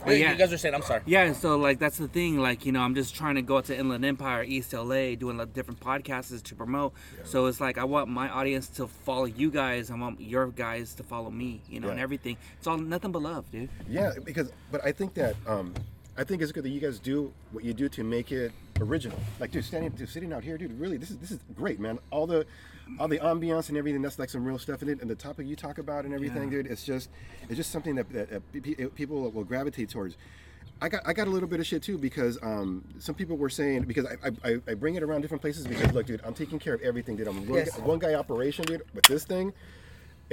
But 0.07 0.19
yeah. 0.19 0.33
You 0.33 0.37
guys 0.39 0.53
are 0.53 0.59
saying, 0.59 0.75
I'm 0.75 0.83
sorry. 0.83 1.01
Yeah, 1.07 1.33
so 1.33 1.57
like 1.57 1.79
that's 1.79 1.97
the 1.97 2.09
thing. 2.09 2.39
Like 2.39 2.67
you 2.67 2.73
know, 2.73 2.81
I'm 2.83 2.95
just 2.95 3.15
trying 3.15 3.37
to 3.37 3.43
go 3.43 3.57
out 3.57 3.65
to 3.67 3.79
Inland 3.79 4.05
Empire, 4.05 4.45
East 4.45 4.75
LA, 4.75 5.15
doing 5.15 5.39
like 5.39 5.55
different 5.55 5.81
podcasts 5.81 6.43
to 6.43 6.55
promote. 6.55 6.93
So 7.25 7.47
it's 7.47 7.59
like 7.59 7.79
I 7.79 7.85
want 7.85 8.09
my 8.11 8.29
audience 8.29 8.69
to 8.77 8.87
follow 8.87 9.25
you 9.25 9.51
guys. 9.51 9.91
I 9.91 9.95
want 9.95 10.21
your 10.21 10.49
guys 10.49 10.95
to 10.97 11.03
follow 11.03 11.31
me. 11.31 11.63
You 11.71 11.81
know, 11.81 11.89
and 11.89 11.99
everything. 11.99 12.37
It's 12.59 12.67
all 12.67 12.77
nothing 12.77 13.13
but 13.13 13.23
love, 13.23 13.51
dude. 13.51 13.71
Yeah, 13.89 14.13
because 14.23 14.44
but 14.71 14.85
I 14.85 14.93
think 14.93 15.15
that 15.15 15.37
um, 15.47 15.75
I 16.17 16.25
think 16.25 16.43
it's 16.43 16.53
good 16.53 16.65
that 16.65 16.71
you 16.71 16.81
guys 16.81 16.99
do 16.99 17.33
what 17.53 17.65
you 17.65 17.75
do 17.75 17.89
to 17.91 18.05
make 18.05 18.33
it 18.33 18.53
original. 18.81 19.19
Like, 19.41 19.51
dude, 19.51 19.65
standing, 19.65 19.91
dude, 19.91 20.09
sitting 20.09 20.33
out 20.33 20.43
here, 20.45 20.57
dude, 20.59 20.79
really, 20.79 20.97
this 20.97 21.11
is 21.11 21.19
this 21.19 21.31
is 21.31 21.39
great, 21.57 21.81
man. 21.81 21.99
All 22.11 22.27
the 22.27 22.47
all 23.01 23.09
the 23.09 23.19
ambiance 23.19 23.69
and 23.71 23.79
everything, 23.79 24.03
that's 24.03 24.19
like 24.19 24.29
some 24.31 24.45
real 24.45 24.59
stuff 24.59 24.83
in 24.83 24.89
it, 24.89 25.01
and 25.01 25.09
the 25.11 25.15
topic 25.15 25.47
you 25.47 25.57
talk 25.57 25.79
about 25.79 26.05
and 26.05 26.13
everything, 26.15 26.45
Yeah. 26.45 26.59
dude. 26.63 26.67
It's 26.67 26.85
just 26.85 27.09
it's 27.49 27.57
just 27.57 27.71
something 27.71 27.95
that, 27.97 28.11
that, 28.13 28.31
that 28.31 28.53
pe- 28.53 28.61
pe- 28.61 28.87
people 28.87 29.31
will 29.31 29.45
gravitate 29.45 29.89
towards. 29.91 30.17
I 30.83 30.89
got 30.89 31.03
I 31.07 31.13
got 31.15 31.27
a 31.29 31.31
little 31.31 31.49
bit 31.49 31.61
of 31.61 31.67
shit 31.67 31.83
too 31.83 31.97
because 31.97 32.39
um, 32.43 32.85
some 32.99 33.15
people 33.15 33.37
were 33.37 33.49
saying 33.49 33.83
because 33.85 34.07
I, 34.07 34.31
I- 34.45 34.61
I, 34.69 34.75
bring 34.75 34.97
it 34.97 35.03
around 35.03 35.23
different 35.23 35.41
places 35.41 35.67
because 35.67 35.93
look, 35.93 36.05
dude, 36.07 36.21
I'm 36.25 36.35
taking 36.35 36.59
care 36.59 36.75
of 36.75 36.83
everything, 36.83 37.17
dude. 37.17 37.29
I'm 37.29 37.47
one, 37.49 37.59
Yes. 37.61 37.79
one 37.79 37.99
guy 37.99 38.15
operation, 38.15 38.65
dude. 38.67 38.83
With 38.93 39.05
this 39.05 39.25
thing, 39.25 39.53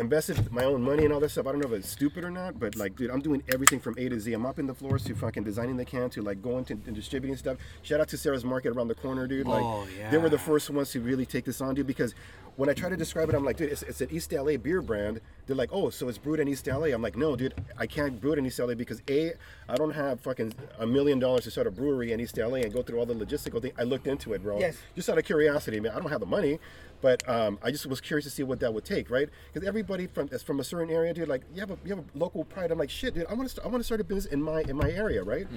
invested 0.01 0.51
my 0.51 0.65
own 0.65 0.81
money 0.81 1.05
and 1.05 1.13
all 1.13 1.19
that 1.21 1.29
stuff. 1.29 1.47
I 1.47 1.51
don't 1.53 1.61
know 1.61 1.71
if 1.73 1.79
it's 1.79 1.89
stupid 1.89 2.25
or 2.25 2.31
not, 2.31 2.59
but 2.59 2.75
like, 2.75 2.95
dude, 2.97 3.09
I'm 3.09 3.21
doing 3.21 3.41
everything 3.53 3.79
from 3.79 3.95
A 3.97 4.09
to 4.09 4.19
Z. 4.19 4.33
I'm 4.33 4.41
mopping 4.41 4.67
the 4.67 4.73
floors 4.73 5.03
to 5.05 5.15
fucking 5.15 5.43
designing 5.43 5.77
the 5.77 5.85
can 5.85 6.09
to 6.09 6.21
like 6.21 6.41
going 6.41 6.65
to 6.65 6.73
and 6.73 6.93
distributing 6.95 7.37
stuff. 7.37 7.57
Shout 7.83 8.01
out 8.01 8.09
to 8.09 8.17
Sarah's 8.17 8.43
Market 8.43 8.75
around 8.75 8.89
the 8.89 8.95
corner, 8.95 9.27
dude. 9.27 9.47
Like, 9.47 9.63
Oh, 9.63 9.87
they 10.09 10.17
were 10.17 10.27
the 10.29 10.37
first 10.37 10.69
ones 10.69 10.91
to 10.91 10.99
really 10.99 11.25
take 11.25 11.45
this 11.45 11.61
on, 11.61 11.75
dude. 11.75 11.87
Because 11.87 12.13
when 12.61 12.69
I 12.69 12.73
try 12.73 12.89
to 12.89 12.95
describe 12.95 13.27
it, 13.27 13.33
I'm 13.33 13.43
like, 13.43 13.57
dude, 13.57 13.71
it's, 13.71 13.81
it's 13.81 14.01
an 14.01 14.09
East 14.11 14.31
LA 14.31 14.55
beer 14.55 14.83
brand. 14.83 15.19
They're 15.47 15.55
like, 15.55 15.71
oh, 15.71 15.89
so 15.89 16.07
it's 16.09 16.19
brewed 16.19 16.39
in 16.39 16.47
East 16.47 16.67
LA. 16.67 16.89
I'm 16.93 17.01
like, 17.01 17.17
no, 17.17 17.35
dude, 17.35 17.55
I 17.75 17.87
can't 17.87 18.21
brew 18.21 18.33
it 18.33 18.37
in 18.37 18.45
East 18.45 18.59
LA 18.59 18.75
because 18.75 19.01
a, 19.09 19.33
I 19.67 19.75
don't 19.77 19.93
have 19.93 20.19
fucking 20.19 20.53
a 20.77 20.85
million 20.85 21.17
dollars 21.17 21.45
to 21.45 21.51
start 21.51 21.65
a 21.65 21.71
brewery 21.71 22.11
in 22.11 22.19
East 22.19 22.37
LA 22.37 22.57
and 22.57 22.71
go 22.71 22.83
through 22.83 22.99
all 22.99 23.07
the 23.07 23.15
logistical 23.15 23.63
thing. 23.63 23.71
I 23.79 23.81
looked 23.81 24.05
into 24.05 24.33
it, 24.33 24.43
bro. 24.43 24.59
Yes. 24.59 24.77
Just 24.95 25.09
out 25.09 25.17
of 25.17 25.25
curiosity, 25.25 25.79
man. 25.79 25.93
I 25.93 25.99
don't 25.99 26.11
have 26.11 26.19
the 26.19 26.27
money, 26.27 26.59
but 27.01 27.27
um, 27.27 27.57
I 27.63 27.71
just 27.71 27.87
was 27.87 27.99
curious 27.99 28.25
to 28.25 28.29
see 28.29 28.43
what 28.43 28.59
that 28.59 28.71
would 28.71 28.85
take, 28.85 29.09
right? 29.09 29.27
Because 29.51 29.67
everybody 29.67 30.05
from 30.05 30.29
is 30.31 30.43
from 30.43 30.59
a 30.59 30.63
certain 30.63 30.93
area, 30.93 31.15
dude, 31.15 31.29
like 31.29 31.41
you 31.55 31.61
have 31.61 31.71
a 31.71 31.77
you 31.83 31.95
have 31.95 32.05
a 32.05 32.17
local 32.17 32.43
pride. 32.43 32.69
I'm 32.69 32.77
like, 32.77 32.91
shit, 32.91 33.15
dude, 33.15 33.25
I 33.25 33.33
want 33.33 33.49
to 33.49 33.63
I 33.63 33.69
want 33.69 33.79
to 33.79 33.83
start 33.83 34.01
a 34.01 34.03
business 34.03 34.31
in 34.31 34.39
my 34.39 34.61
in 34.61 34.77
my 34.77 34.91
area, 34.91 35.23
right? 35.23 35.47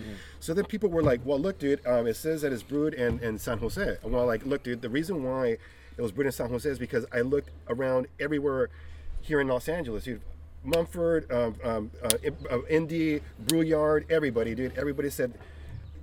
So 0.40 0.54
then 0.54 0.64
people 0.64 0.88
were 0.88 1.02
like, 1.02 1.20
well, 1.22 1.38
look, 1.38 1.58
dude, 1.58 1.86
um, 1.86 2.06
it 2.06 2.16
says 2.16 2.40
that 2.40 2.52
it's 2.54 2.62
brewed 2.62 2.94
in 2.94 3.18
in 3.18 3.38
San 3.38 3.58
Jose. 3.58 3.98
And 4.02 4.10
well, 4.10 4.24
like, 4.24 4.46
look, 4.46 4.62
dude, 4.62 4.80
the 4.80 4.88
reason 4.88 5.22
why 5.22 5.58
it 5.96 6.02
was 6.02 6.12
brewed 6.12 6.32
San 6.32 6.50
Jose 6.50 6.74
because 6.78 7.06
I 7.12 7.20
looked 7.20 7.50
around 7.68 8.06
everywhere 8.18 8.70
here 9.20 9.40
in 9.40 9.48
Los 9.48 9.68
Angeles, 9.68 10.04
dude. 10.04 10.20
Mumford, 10.66 11.30
um, 11.30 11.56
um, 11.62 11.90
uh, 12.02 12.08
uh, 12.50 12.58
Indie, 12.70 13.20
Brewyard, 13.44 14.10
everybody, 14.10 14.54
dude. 14.54 14.76
Everybody 14.78 15.10
said 15.10 15.34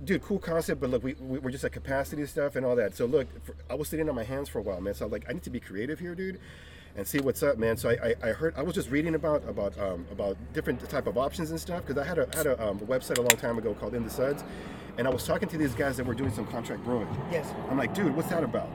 dude, 0.04 0.22
cool 0.22 0.38
concept, 0.38 0.80
but 0.80 0.90
look, 0.90 1.02
we, 1.02 1.14
we 1.14 1.38
we're 1.38 1.50
just 1.50 1.64
at 1.64 1.72
capacity 1.72 2.26
stuff 2.26 2.56
and 2.56 2.66
all 2.66 2.76
that. 2.76 2.94
So 2.94 3.06
look, 3.06 3.26
for, 3.44 3.54
I 3.70 3.74
was 3.74 3.88
sitting 3.88 4.08
on 4.08 4.14
my 4.14 4.24
hands 4.24 4.48
for 4.48 4.58
a 4.58 4.62
while, 4.62 4.80
man. 4.80 4.94
So 4.94 5.06
I'm 5.06 5.10
like, 5.10 5.24
I 5.28 5.32
need 5.32 5.42
to 5.44 5.50
be 5.50 5.60
creative 5.60 5.98
here, 5.98 6.14
dude, 6.14 6.40
and 6.96 7.06
see 7.06 7.18
what's 7.20 7.42
up, 7.42 7.58
man. 7.58 7.76
So 7.76 7.90
I, 7.90 7.92
I, 7.92 8.30
I 8.30 8.32
heard 8.32 8.54
I 8.56 8.62
was 8.62 8.74
just 8.74 8.90
reading 8.90 9.14
about 9.14 9.48
about 9.48 9.78
um, 9.78 10.06
about 10.10 10.36
different 10.52 10.88
type 10.88 11.06
of 11.06 11.16
options 11.16 11.50
and 11.50 11.60
stuff 11.60 11.86
because 11.86 12.02
I 12.02 12.06
had 12.06 12.18
a 12.18 12.28
had 12.36 12.46
a, 12.46 12.62
um, 12.66 12.78
website 12.80 13.18
a 13.18 13.22
long 13.22 13.36
time 13.38 13.58
ago 13.58 13.74
called 13.74 13.94
In 13.94 14.04
the 14.04 14.10
Suds, 14.10 14.44
and 14.98 15.06
I 15.06 15.10
was 15.10 15.26
talking 15.26 15.48
to 15.48 15.58
these 15.58 15.74
guys 15.74 15.96
that 15.96 16.04
were 16.04 16.14
doing 16.14 16.32
some 16.32 16.46
contract 16.46 16.84
brewing. 16.84 17.08
Yes. 17.30 17.52
I'm 17.70 17.78
like, 17.78 17.94
dude, 17.94 18.14
what's 18.16 18.28
that 18.30 18.44
about? 18.44 18.68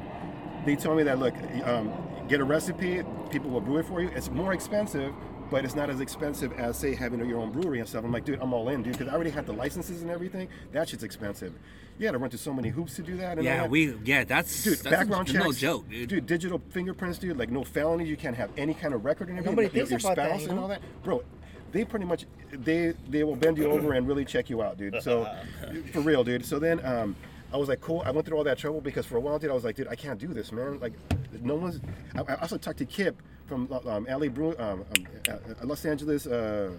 They 0.68 0.76
told 0.76 0.98
me 0.98 1.04
that 1.04 1.18
look, 1.18 1.34
um, 1.64 1.94
get 2.28 2.42
a 2.42 2.44
recipe, 2.44 3.02
people 3.32 3.50
will 3.50 3.62
brew 3.62 3.78
it 3.78 3.86
for 3.86 4.02
you. 4.02 4.10
It's 4.10 4.30
more 4.30 4.52
expensive, 4.54 5.14
but 5.50 5.64
it's 5.64 5.76
not 5.76 5.90
as 5.90 6.02
expensive 6.02 6.52
as 6.60 6.78
say 6.78 6.94
having 6.94 7.26
your 7.26 7.40
own 7.40 7.54
brewery 7.54 7.80
and 7.80 7.88
stuff. 7.88 8.04
I'm 8.04 8.12
like, 8.12 8.26
dude, 8.26 8.42
I'm 8.42 8.52
all 8.52 8.68
in, 8.68 8.84
dude, 8.84 8.92
because 8.92 9.08
I 9.08 9.14
already 9.16 9.30
have 9.30 9.46
the 9.46 9.54
licenses 9.54 10.02
and 10.02 10.12
everything. 10.12 10.50
That 10.74 10.90
shit's 10.90 11.04
expensive. 11.04 11.54
You 11.98 12.06
had 12.06 12.12
to 12.12 12.18
run 12.18 12.30
through 12.30 12.40
so 12.40 12.52
many 12.54 12.68
hoops 12.68 12.98
to 12.98 13.02
do 13.02 13.16
that. 13.16 13.38
And 13.38 13.46
Yeah, 13.46 13.62
that. 13.62 13.70
we 13.70 13.96
yeah, 14.04 14.26
that's 14.26 14.62
Dude, 14.62 14.80
that's 14.80 14.90
background 14.94 15.30
checks. 15.30 15.46
no 15.46 15.54
joke, 15.54 15.90
dude. 15.90 16.26
digital 16.26 16.62
fingerprints, 16.72 17.18
dude. 17.18 17.38
Like 17.38 17.50
no 17.50 17.64
felonies. 17.64 18.10
You 18.10 18.18
can't 18.18 18.36
have 18.36 18.50
any 18.58 18.74
kind 18.74 18.94
of 18.94 19.06
record 19.06 19.30
and 19.30 19.38
everything. 19.38 19.56
Nobody 19.56 19.68
your, 19.74 19.88
thinks 19.88 20.04
your 20.04 20.12
about 20.12 20.18
that, 20.18 20.30
spouse 20.32 20.44
you 20.44 20.50
and 20.50 20.60
all 20.60 20.68
that, 20.68 20.82
bro. 21.02 21.24
They 21.72 21.86
pretty 21.86 22.06
much 22.06 22.26
they 22.52 22.94
they 23.08 23.24
will 23.24 23.38
bend 23.38 23.58
you 23.58 23.72
over 23.72 23.94
and 23.94 24.06
really 24.06 24.26
check 24.26 24.50
you 24.50 24.62
out, 24.62 24.78
dude. 24.78 25.02
So 25.02 25.34
for 25.94 26.02
real, 26.02 26.26
dude. 26.26 26.46
So 26.46 26.60
then 26.60 26.86
um, 26.86 27.16
I 27.54 27.58
was 27.58 27.70
like, 27.70 27.82
cool. 27.82 28.04
I 28.06 28.12
went 28.12 28.26
through 28.28 28.38
all 28.38 28.44
that 28.44 28.58
trouble 28.58 28.82
because 28.82 29.06
for 29.06 29.18
a 29.18 29.20
while, 29.20 29.40
dude, 29.40 29.52
I 29.52 29.54
was 29.54 29.64
like, 29.64 29.76
dude, 29.76 29.88
I 29.88 29.96
can't 29.96 30.20
do 30.20 30.28
this, 30.28 30.52
man. 30.52 30.80
Like, 30.80 30.94
no 31.42 31.56
one's. 31.56 31.80
I, 32.16 32.34
I 32.34 32.36
also 32.42 32.58
talked 32.58 32.80
to 32.80 32.86
Kip 32.86 33.22
from 33.46 33.72
um, 33.86 34.06
LA 34.10 34.28
Brew, 34.28 34.56
um, 34.60 34.84
um, 34.98 35.08
uh, 35.30 35.38
Los 35.64 35.86
Angeles. 35.86 36.28
Uh, 36.28 36.72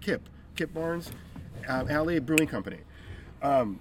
Kip, 0.00 0.28
Kip 0.56 0.74
Barnes, 0.74 1.12
um, 1.68 1.86
LA 1.86 2.18
Brewing 2.18 2.48
Company. 2.48 2.78
Um, 3.40 3.78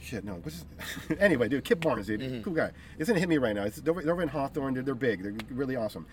Shit, 0.00 0.24
no. 0.24 0.34
What's 0.34 0.64
his... 1.08 1.18
anyway, 1.20 1.48
dude, 1.48 1.64
Kip 1.64 1.80
Barnes, 1.80 2.06
dude, 2.06 2.42
cool 2.44 2.54
guy. 2.54 2.70
It's 2.98 3.08
gonna 3.08 3.20
hit 3.20 3.28
me 3.28 3.38
right 3.38 3.54
now. 3.54 3.64
It's 3.64 3.76
they're, 3.76 3.92
over- 3.92 4.02
they're 4.02 4.20
in 4.22 4.28
Hawthorne. 4.28 4.74
They're, 4.74 4.82
they're 4.82 4.94
big. 4.94 5.22
They're 5.22 5.34
really 5.50 5.76
awesome. 5.76 6.06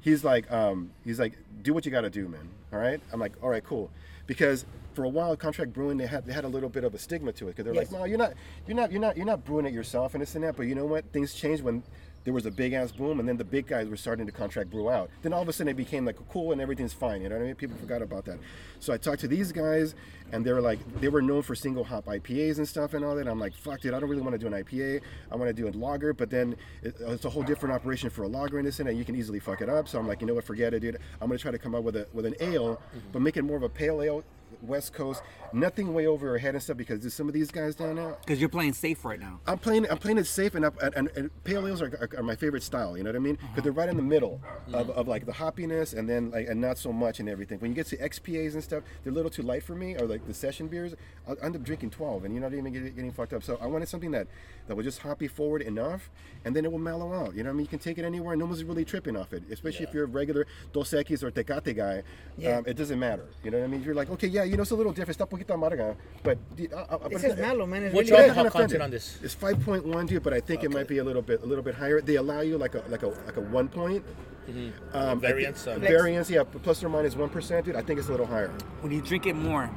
He's 0.00 0.22
like, 0.24 0.50
um, 0.52 0.90
he's 1.04 1.18
like, 1.18 1.38
do 1.62 1.74
what 1.74 1.84
you 1.84 1.90
got 1.90 2.02
to 2.02 2.10
do, 2.10 2.28
man. 2.28 2.48
All 2.72 2.78
right. 2.78 3.00
I'm 3.12 3.18
like, 3.18 3.32
all 3.42 3.48
right, 3.48 3.64
cool. 3.64 3.90
Because 4.26 4.64
for 4.98 5.04
a 5.04 5.08
while, 5.08 5.36
contract 5.36 5.72
brewing, 5.72 5.96
they 5.96 6.08
had 6.08 6.26
they 6.26 6.32
had 6.32 6.42
a 6.42 6.48
little 6.48 6.68
bit 6.68 6.82
of 6.82 6.92
a 6.92 6.98
stigma 6.98 7.30
to 7.30 7.46
it 7.46 7.50
because 7.50 7.64
they're 7.64 7.72
Yes. 7.72 7.92
like, 7.92 8.00
no, 8.00 8.04
you're 8.04 8.18
not, 8.18 8.32
you're 8.66 8.76
not, 8.76 8.90
you're 8.90 9.00
not, 9.00 9.16
you're 9.16 9.26
not 9.26 9.44
brewing 9.44 9.64
it 9.64 9.72
yourself 9.72 10.14
and 10.14 10.22
this 10.22 10.34
and 10.34 10.42
that. 10.42 10.56
But 10.56 10.64
you 10.64 10.74
know 10.74 10.86
what? 10.86 11.04
Things 11.12 11.34
changed 11.34 11.62
when 11.62 11.84
there 12.24 12.34
was 12.34 12.46
a 12.46 12.50
big 12.50 12.72
ass 12.72 12.90
boom, 12.90 13.20
and 13.20 13.28
then 13.28 13.36
the 13.36 13.44
big 13.44 13.68
guys 13.68 13.88
were 13.88 13.96
starting 13.96 14.26
to 14.26 14.32
contract 14.32 14.70
brew 14.70 14.90
out. 14.90 15.08
Then 15.22 15.32
all 15.32 15.40
of 15.40 15.48
a 15.48 15.52
sudden, 15.52 15.70
it 15.70 15.76
became 15.76 16.04
like 16.04 16.16
cool 16.28 16.50
and 16.50 16.60
everything's 16.60 16.92
fine. 16.92 17.22
You 17.22 17.28
know 17.28 17.36
what 17.36 17.42
I 17.42 17.46
mean? 17.46 17.54
People 17.54 17.76
forgot 17.76 18.02
about 18.02 18.24
that. 18.24 18.40
So 18.80 18.92
I 18.92 18.96
talked 18.96 19.20
to 19.20 19.28
these 19.28 19.52
guys, 19.52 19.94
and 20.32 20.44
they 20.44 20.52
were 20.52 20.60
like, 20.60 20.80
they 21.00 21.08
were 21.08 21.22
known 21.22 21.42
for 21.42 21.54
single 21.54 21.84
hop 21.84 22.06
IPAs 22.06 22.58
and 22.58 22.66
stuff 22.66 22.92
and 22.92 23.04
all 23.04 23.14
that. 23.14 23.28
I'm 23.28 23.38
like, 23.38 23.54
fuck, 23.54 23.80
dude, 23.80 23.94
I 23.94 24.00
don't 24.00 24.10
really 24.10 24.20
want 24.20 24.32
to 24.32 24.38
do 24.38 24.52
an 24.52 24.64
IPA. 24.64 25.00
I 25.30 25.36
want 25.36 25.48
to 25.48 25.52
do 25.54 25.68
a 25.68 25.72
lager, 25.78 26.12
but 26.12 26.28
then 26.28 26.56
it, 26.82 26.96
it's 26.98 27.24
a 27.24 27.30
whole 27.30 27.44
different 27.44 27.72
operation 27.72 28.10
for 28.10 28.24
a 28.24 28.28
lager 28.28 28.58
and 28.58 28.66
this 28.66 28.80
and 28.80 28.88
that. 28.88 28.94
You 28.94 29.04
can 29.04 29.14
easily 29.14 29.38
fuck 29.38 29.60
it 29.60 29.68
up. 29.68 29.86
So 29.86 30.00
I'm 30.00 30.08
like, 30.08 30.20
you 30.20 30.26
know 30.26 30.34
what? 30.34 30.44
Forget 30.44 30.74
it, 30.74 30.80
dude. 30.80 30.98
I'm 31.20 31.28
gonna 31.28 31.38
try 31.38 31.52
to 31.52 31.58
come 31.58 31.76
up 31.76 31.84
with 31.84 31.94
a 31.94 32.08
with 32.12 32.26
an 32.26 32.34
ale, 32.40 32.74
mm-hmm. 32.74 32.98
but 33.12 33.22
make 33.22 33.36
it 33.36 33.42
more 33.42 33.56
of 33.56 33.62
a 33.62 33.68
pale 33.68 34.02
ale. 34.02 34.24
West 34.62 34.92
Coast, 34.92 35.22
nothing 35.52 35.94
way 35.94 36.06
over 36.06 36.26
your 36.26 36.38
head 36.38 36.54
and 36.54 36.62
stuff 36.62 36.76
because 36.76 37.00
there's 37.00 37.14
some 37.14 37.28
of 37.28 37.34
these 37.34 37.50
guys 37.50 37.74
down 37.74 37.96
there. 37.96 38.16
Because 38.20 38.40
you're 38.40 38.48
playing 38.48 38.72
safe 38.72 39.04
right 39.04 39.20
now. 39.20 39.40
I'm 39.46 39.58
playing. 39.58 39.88
I'm 39.90 39.98
playing 39.98 40.18
it 40.18 40.26
safe, 40.26 40.54
and, 40.54 40.64
up, 40.64 40.80
and, 40.82 41.10
and, 41.16 41.30
pale 41.44 41.66
ales 41.66 41.82
are, 41.82 41.86
are, 41.86 42.18
are 42.18 42.22
my 42.22 42.36
favorite 42.36 42.62
style. 42.62 42.96
You 42.96 43.04
know 43.04 43.10
what 43.10 43.16
I 43.16 43.20
mean? 43.20 43.36
Because 43.36 43.62
they're 43.62 43.72
right 43.72 43.88
in 43.88 43.96
the 43.96 44.02
middle 44.02 44.40
of, 44.72 44.90
of 44.90 45.08
like 45.08 45.26
the 45.26 45.32
hoppiness, 45.32 45.96
and 45.96 46.08
then 46.08 46.30
like 46.30 46.48
and 46.48 46.60
not 46.60 46.78
so 46.78 46.92
much 46.92 47.20
and 47.20 47.28
everything. 47.28 47.58
When 47.60 47.70
you 47.70 47.74
get 47.74 47.86
to 47.88 47.96
XPAs 47.96 48.54
and 48.54 48.62
stuff, 48.62 48.82
they're 49.02 49.12
a 49.12 49.14
little 49.14 49.30
too 49.30 49.42
light 49.42 49.62
for 49.62 49.74
me. 49.74 49.96
Or 49.96 50.06
like 50.06 50.26
the 50.26 50.34
session 50.34 50.68
beers, 50.68 50.94
I'll 51.26 51.36
end 51.42 51.56
up 51.56 51.62
drinking 51.62 51.90
12, 51.90 52.24
and 52.24 52.34
you're 52.34 52.42
not 52.42 52.52
even 52.52 52.72
getting, 52.72 52.94
getting 52.94 53.12
fucked 53.12 53.32
up. 53.32 53.42
So 53.42 53.58
I 53.60 53.66
wanted 53.66 53.88
something 53.88 54.10
that 54.12 54.26
that 54.66 54.74
will 54.76 54.84
just 54.84 54.98
hoppy 55.00 55.28
forward 55.28 55.62
enough, 55.62 56.10
and 56.44 56.54
then 56.54 56.64
it 56.64 56.70
will 56.70 56.78
mellow 56.78 57.12
out. 57.12 57.34
You 57.34 57.42
know 57.42 57.48
what 57.48 57.54
I 57.54 57.56
mean? 57.56 57.64
You 57.64 57.68
can 57.68 57.78
take 57.78 57.98
it 57.98 58.04
anywhere, 58.04 58.34
and 58.34 58.40
no 58.40 58.46
one's 58.46 58.62
really 58.64 58.84
tripping 58.84 59.16
off 59.16 59.32
it. 59.32 59.42
Especially 59.50 59.86
if 59.86 59.94
you're 59.94 60.04
a 60.04 60.08
regular 60.08 60.46
Dos 60.72 60.90
Equis 60.90 61.22
or 61.22 61.30
Tecate 61.30 61.74
guy, 61.74 62.02
Yeah. 62.36 62.58
um, 62.58 62.64
it 62.66 62.76
doesn't 62.76 62.98
matter. 62.98 63.24
You 63.42 63.50
know 63.50 63.58
what 63.58 63.64
I 63.64 63.68
mean? 63.68 63.82
You're 63.82 63.94
like, 63.94 64.10
okay, 64.10 64.26
yeah, 64.26 64.44
you 64.48 64.56
know, 64.56 64.62
it's 64.62 64.70
a 64.70 64.74
little 64.74 64.92
different. 64.92 65.18
Está 65.18 65.26
poquito 65.28 65.54
amarga, 65.54 65.94
but. 66.22 66.38
dude, 66.56 66.72
I- 66.72 66.82
I- 66.82 66.96
but 66.98 67.12
It 67.12 67.20
says 67.20 67.32
it's- 67.32 67.38
mellow, 67.46 67.66
man. 67.66 67.84
It's 67.84 67.94
What's 67.94 68.10
really 68.10 68.26
your 68.26 68.34
not 68.34 68.44
hop 68.46 68.52
content 68.52 68.82
on 68.82 68.90
this? 68.90 69.18
It's 69.22 69.34
5.1, 69.34 70.06
dude, 70.06 70.22
but 70.22 70.32
I 70.32 70.40
think 70.40 70.64
it 70.64 70.70
might 70.70 70.88
be 70.88 70.98
a 70.98 71.04
little 71.04 71.22
bit 71.22 71.42
a 71.42 71.46
little 71.46 71.62
bit 71.64 71.74
higher. 71.74 72.00
They 72.00 72.16
allow 72.16 72.40
you 72.40 72.56
like 72.58 72.74
a 72.74 72.82
like 72.88 73.02
a 73.02 73.08
like 73.26 73.36
a 73.36 73.40
one 73.40 73.68
point. 73.68 74.04
Um, 74.48 74.72
I 74.94 75.14
thi- 75.14 75.20
Variance, 75.20 75.66
uh, 75.66 75.78
variance, 75.78 76.30
yeah, 76.30 76.42
plus 76.42 76.82
or 76.82 76.88
minus 76.88 77.14
one 77.14 77.28
percent, 77.28 77.66
dude. 77.66 77.76
I 77.76 77.82
think 77.82 77.98
it's 77.98 78.08
a 78.08 78.10
little 78.12 78.26
higher. 78.26 78.50
When 78.80 78.90
you 78.92 79.02
drink 79.02 79.26
it 79.26 79.34
more, 79.36 79.68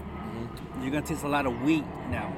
you're 0.82 0.92
gonna 0.92 1.06
taste 1.06 1.24
a 1.24 1.28
lot 1.28 1.46
of 1.46 1.62
wheat 1.62 1.84
now. 2.10 2.34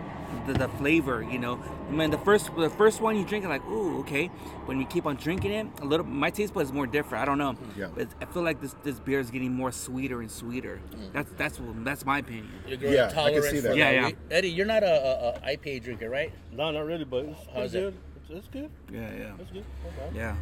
The, 0.46 0.54
the 0.54 0.68
flavor, 0.68 1.24
you 1.24 1.40
know. 1.40 1.58
Man, 1.90 2.12
the 2.12 2.18
first 2.18 2.54
the 2.56 2.70
first 2.70 3.00
one 3.00 3.16
you 3.16 3.24
drink, 3.24 3.46
like, 3.46 3.66
ooh, 3.66 4.00
okay. 4.00 4.28
When 4.66 4.80
you 4.80 4.86
keep 4.86 5.06
on 5.06 5.16
drinking 5.16 5.52
it, 5.52 5.68
a 5.82 5.86
little, 5.86 6.06
my 6.06 6.30
taste 6.30 6.54
buds 6.54 6.70
is 6.70 6.74
more 6.74 6.88
different. 6.88 7.22
I 7.22 7.26
don't 7.26 7.38
know. 7.38 7.56
Yeah. 7.78 7.88
But 7.96 8.10
I 8.22 8.26
feel 8.26 8.44
like 8.44 8.60
this 8.62 8.76
this 8.84 9.00
beer 9.00 9.20
is 9.20 9.32
getting 9.32 9.54
more 9.54 9.72
sweeter 9.72 10.22
and 10.22 10.30
sweeter. 10.30 10.82
Mm. 10.92 11.14
That's 11.14 11.32
that's 11.38 11.60
that's 11.84 12.06
my 12.06 12.20
opinion. 12.20 12.52
You're 12.68 12.78
growing 12.78 12.96
Yeah, 12.96 13.04
I 13.04 13.08
can 13.08 13.16
tolerance 13.16 13.50
see 13.50 13.60
that. 13.62 13.78
Yeah, 13.78 13.92
yeah. 13.92 14.12
Eddie, 14.32 14.50
you're 14.50 14.66
not 14.66 14.84
a, 14.84 15.42
a, 15.46 15.52
a 15.52 15.58
IPA 15.58 15.84
drinker, 15.84 16.10
right? 16.10 16.34
No, 16.52 16.72
not 16.72 16.86
really, 16.86 17.06
but 17.06 17.26
it's 17.26 17.40
How's 17.54 17.72
pretty 17.72 17.88
it? 17.88 17.96
It's 18.36 18.48
good. 18.48 18.70
Yeah, 18.92 19.10
yeah, 19.18 19.32
It's 19.40 19.52
good. 19.52 19.64
Bad. 19.98 20.16
yeah. 20.16 20.36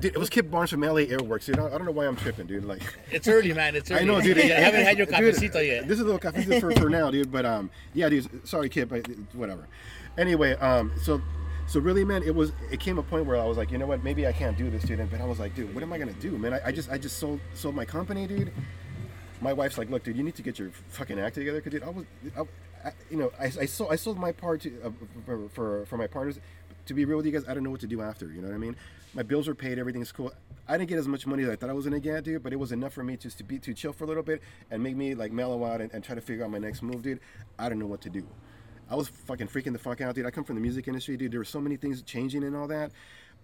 Dude, 0.00 0.12
it 0.14 0.18
was 0.18 0.28
Kip 0.28 0.50
Barnes 0.50 0.70
from 0.70 0.80
LA 0.80 0.98
Ale 0.98 1.24
Works, 1.24 1.46
dude. 1.46 1.58
I 1.58 1.66
I 1.66 1.70
don't 1.70 1.84
know 1.84 1.92
why 1.92 2.06
I'm 2.06 2.16
tripping, 2.16 2.46
dude. 2.46 2.64
Like, 2.64 2.82
It's 3.10 3.28
early, 3.28 3.52
man. 3.52 3.76
It's 3.76 3.90
early. 3.90 4.00
I 4.00 4.04
know, 4.04 4.20
dude. 4.20 4.36
You 4.36 4.52
haven't 4.52 4.84
had 4.84 4.98
your 4.98 5.06
Dude, 5.06 5.14
cafecito 5.34 5.64
yet. 5.66 5.86
This 5.86 5.98
is 5.98 6.00
a 6.00 6.04
little 6.04 6.18
cafecito 6.20 6.60
for, 6.60 6.72
for 6.72 6.90
now, 6.90 7.10
dude. 7.10 7.30
But 7.30 7.46
um, 7.46 7.70
yeah, 7.94 8.08
dude. 8.08 8.46
Sorry, 8.46 8.68
Kip. 8.68 8.88
but 8.88 9.06
Whatever. 9.34 9.66
Anyway, 10.16 10.54
um, 10.56 10.92
so. 11.02 11.20
So 11.68 11.80
really, 11.80 12.02
man, 12.02 12.22
it 12.22 12.34
was. 12.34 12.52
It 12.72 12.80
came 12.80 12.96
a 12.98 13.02
point 13.02 13.26
where 13.26 13.36
I 13.38 13.44
was 13.44 13.58
like, 13.58 13.70
you 13.70 13.76
know 13.76 13.86
what? 13.86 14.02
Maybe 14.02 14.26
I 14.26 14.32
can't 14.32 14.56
do 14.56 14.70
this, 14.70 14.84
dude. 14.84 15.06
But 15.10 15.20
I 15.20 15.26
was 15.26 15.38
like, 15.38 15.54
dude, 15.54 15.74
what 15.74 15.82
am 15.82 15.92
I 15.92 15.98
gonna 15.98 16.14
do, 16.14 16.30
man? 16.38 16.54
I, 16.54 16.60
I 16.66 16.72
just, 16.72 16.90
I 16.90 16.96
just 16.96 17.18
sold, 17.18 17.40
sold 17.52 17.74
my 17.74 17.84
company, 17.84 18.26
dude. 18.26 18.52
My 19.42 19.52
wife's 19.52 19.76
like, 19.76 19.90
look, 19.90 20.02
dude, 20.02 20.16
you 20.16 20.22
need 20.24 20.34
to 20.36 20.42
get 20.42 20.58
your 20.58 20.70
fucking 20.88 21.20
act 21.20 21.34
together, 21.34 21.60
cause 21.60 21.70
dude, 21.70 21.82
I 21.82 21.90
was, 21.90 22.04
I, 22.36 22.40
I, 22.88 22.92
you 23.10 23.18
know, 23.18 23.30
I, 23.38 23.44
I 23.44 23.66
sold, 23.66 23.92
I 23.92 23.96
sold 23.96 24.18
my 24.18 24.32
part 24.32 24.62
to, 24.62 24.72
uh, 24.82 24.90
for, 25.26 25.48
for, 25.50 25.86
for 25.86 25.96
my 25.98 26.06
partners. 26.08 26.40
To 26.88 26.94
be 26.94 27.04
real 27.04 27.18
with 27.18 27.26
you 27.26 27.32
guys, 27.32 27.44
I 27.46 27.52
don't 27.52 27.64
know 27.64 27.70
what 27.70 27.80
to 27.80 27.86
do 27.86 28.00
after. 28.00 28.32
You 28.32 28.40
know 28.40 28.48
what 28.48 28.54
I 28.54 28.58
mean? 28.58 28.74
My 29.12 29.22
bills 29.22 29.46
were 29.46 29.54
paid, 29.54 29.78
everything's 29.78 30.10
cool. 30.10 30.32
I 30.66 30.78
didn't 30.78 30.88
get 30.88 30.98
as 30.98 31.06
much 31.06 31.26
money 31.26 31.42
as 31.42 31.50
I 31.50 31.56
thought 31.56 31.68
I 31.68 31.74
was 31.74 31.84
gonna 31.84 32.00
get, 32.00 32.24
dude, 32.24 32.42
but 32.42 32.50
it 32.50 32.56
was 32.56 32.72
enough 32.72 32.94
for 32.94 33.04
me 33.04 33.18
just 33.18 33.36
to 33.38 33.44
be 33.44 33.58
to 33.58 33.74
chill 33.74 33.92
for 33.92 34.04
a 34.04 34.06
little 34.06 34.22
bit 34.22 34.40
and 34.70 34.82
make 34.82 34.96
me 34.96 35.14
like 35.14 35.30
mellow 35.30 35.66
out 35.66 35.82
and, 35.82 35.92
and 35.92 36.02
try 36.02 36.14
to 36.14 36.20
figure 36.22 36.44
out 36.44 36.50
my 36.50 36.56
next 36.56 36.80
move, 36.80 37.02
dude. 37.02 37.20
I 37.58 37.68
don't 37.68 37.78
know 37.78 37.86
what 37.86 38.00
to 38.02 38.10
do. 38.10 38.26
I 38.90 38.94
was 38.94 39.08
fucking 39.08 39.48
freaking 39.48 39.74
the 39.74 39.78
fuck 39.78 40.00
out, 40.00 40.14
dude. 40.14 40.24
I 40.24 40.30
come 40.30 40.44
from 40.44 40.54
the 40.54 40.62
music 40.62 40.88
industry, 40.88 41.18
dude. 41.18 41.30
There 41.30 41.40
were 41.40 41.44
so 41.44 41.60
many 41.60 41.76
things 41.76 42.00
changing 42.00 42.42
and 42.42 42.56
all 42.56 42.68
that. 42.68 42.92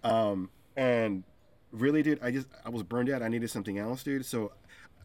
Um, 0.02 0.48
and 0.74 1.22
really, 1.70 2.02
dude, 2.02 2.22
I 2.22 2.30
just 2.30 2.48
I 2.64 2.70
was 2.70 2.82
burned 2.82 3.10
out. 3.10 3.22
I 3.22 3.28
needed 3.28 3.50
something 3.50 3.78
else, 3.78 4.02
dude. 4.02 4.24
So 4.24 4.52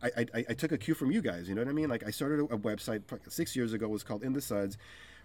I, 0.02 0.28
I, 0.34 0.46
I 0.50 0.54
took 0.54 0.72
a 0.72 0.78
cue 0.78 0.94
from 0.94 1.12
you 1.12 1.22
guys. 1.22 1.50
You 1.50 1.56
know 1.56 1.62
what 1.62 1.70
I 1.70 1.74
mean? 1.74 1.90
Like 1.90 2.08
I 2.08 2.12
started 2.12 2.40
a, 2.40 2.44
a 2.56 2.58
website 2.58 3.02
six 3.28 3.54
years 3.54 3.74
ago. 3.74 3.88
It 3.88 3.92
was 3.92 4.04
called 4.04 4.24
In 4.24 4.32
the 4.32 4.42
Suds. 4.42 4.78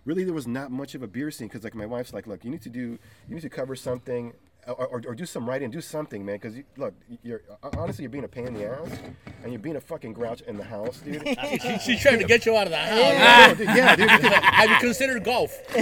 Really, 0.05 0.25
there 0.25 0.35
was 0.35 0.47
not 0.47 0.71
much 0.71 0.95
of 0.95 1.03
a 1.03 1.07
beer 1.07 1.31
scene 1.31 1.49
because 1.49 1.65
like 1.65 1.75
my 1.75 1.87
wife's 1.87 2.13
like, 2.13 2.27
look, 2.27 2.45
you 2.45 2.51
need 2.51 2.63
to 2.63 2.69
do, 2.69 2.99
you 3.29 3.35
need 3.35 3.41
to 3.43 3.49
cover 3.49 3.75
something. 3.75 4.35
Or, 4.67 4.87
or, 4.87 5.03
or 5.09 5.15
do 5.15 5.27
some 5.27 5.47
writing, 5.47 5.71
do 5.71 5.81
something, 5.83 6.25
man. 6.25 6.37
Because 6.37 6.57
you, 6.57 6.65
look, 6.79 6.95
you're 7.23 7.43
uh, 7.63 7.69
honestly 7.77 8.03
you're 8.03 8.11
being 8.11 8.25
a 8.25 8.29
pain 8.29 8.47
in 8.47 8.55
the 8.55 8.65
ass, 8.67 8.99
and 9.43 9.53
you're 9.53 9.61
being 9.61 9.77
a 9.77 9.81
fucking 9.81 10.15
grouch 10.15 10.41
in 10.43 10.57
the 10.57 10.65
house, 10.65 11.01
dude. 11.01 11.23
She- 11.63 11.79
She's 11.79 12.01
trying 12.01 12.19
to 12.19 12.25
get 12.25 12.47
you 12.47 12.57
out 12.57 12.65
of 12.67 12.71
the 12.71 12.79
house. 12.79 12.97
yeah, 12.99 13.55
dude, 13.55 13.67
yeah, 13.69 13.97
dude. 13.97 14.09
Have 14.33 14.71
you 14.71 14.77
considered 14.79 15.23
golf? 15.23 15.53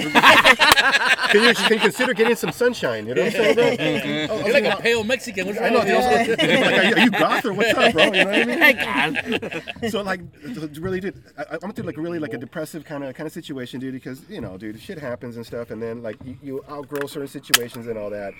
Can 1.32 1.44
you, 1.44 1.54
can 1.54 1.72
you 1.72 1.78
consider 1.80 2.12
getting 2.12 2.36
some 2.36 2.52
sunshine? 2.52 3.06
You 3.06 3.14
know 3.14 3.22
what 3.22 3.34
I'm 3.34 3.40
saying, 3.40 3.54
bro? 3.54 3.64
Mm-hmm. 3.64 4.32
Oh, 4.32 4.44
You're 4.46 4.60
like 4.60 4.78
a 4.78 4.82
pale 4.82 5.02
Mexican. 5.02 5.46
What's 5.46 5.58
I 5.60 5.70
know, 5.70 5.78
with 5.78 5.86
dude. 5.86 5.96
you? 5.96 6.02
I 6.02 6.18
was 6.18 6.28
like, 6.28 6.42
are 6.42 6.84
you, 6.84 6.94
are 6.94 6.98
you 6.98 7.10
goth 7.10 7.44
or 7.46 7.52
what's 7.54 7.72
up, 7.72 7.92
bro? 7.94 8.04
You 8.04 8.10
know 8.12 8.24
what 8.26 8.34
I 8.60 9.70
mean? 9.80 9.90
so 9.90 10.02
like, 10.02 10.20
really 10.78 11.00
did. 11.00 11.22
I, 11.38 11.56
went 11.62 11.74
through 11.74 11.86
like 11.86 11.96
really 11.96 12.18
like 12.18 12.34
a 12.34 12.38
depressive 12.38 12.84
kind 12.84 13.02
of 13.04 13.14
kind 13.14 13.26
of 13.26 13.32
situation, 13.32 13.80
dude. 13.80 13.94
Because 13.94 14.28
you 14.28 14.42
know, 14.42 14.58
dude, 14.58 14.78
shit 14.78 14.98
happens 14.98 15.36
and 15.36 15.46
stuff, 15.46 15.70
and 15.70 15.80
then 15.82 16.02
like 16.02 16.16
you, 16.22 16.36
you 16.42 16.64
outgrow 16.70 17.06
certain 17.06 17.28
situations 17.28 17.86
and 17.86 17.96
all 17.96 18.10
that. 18.10 18.34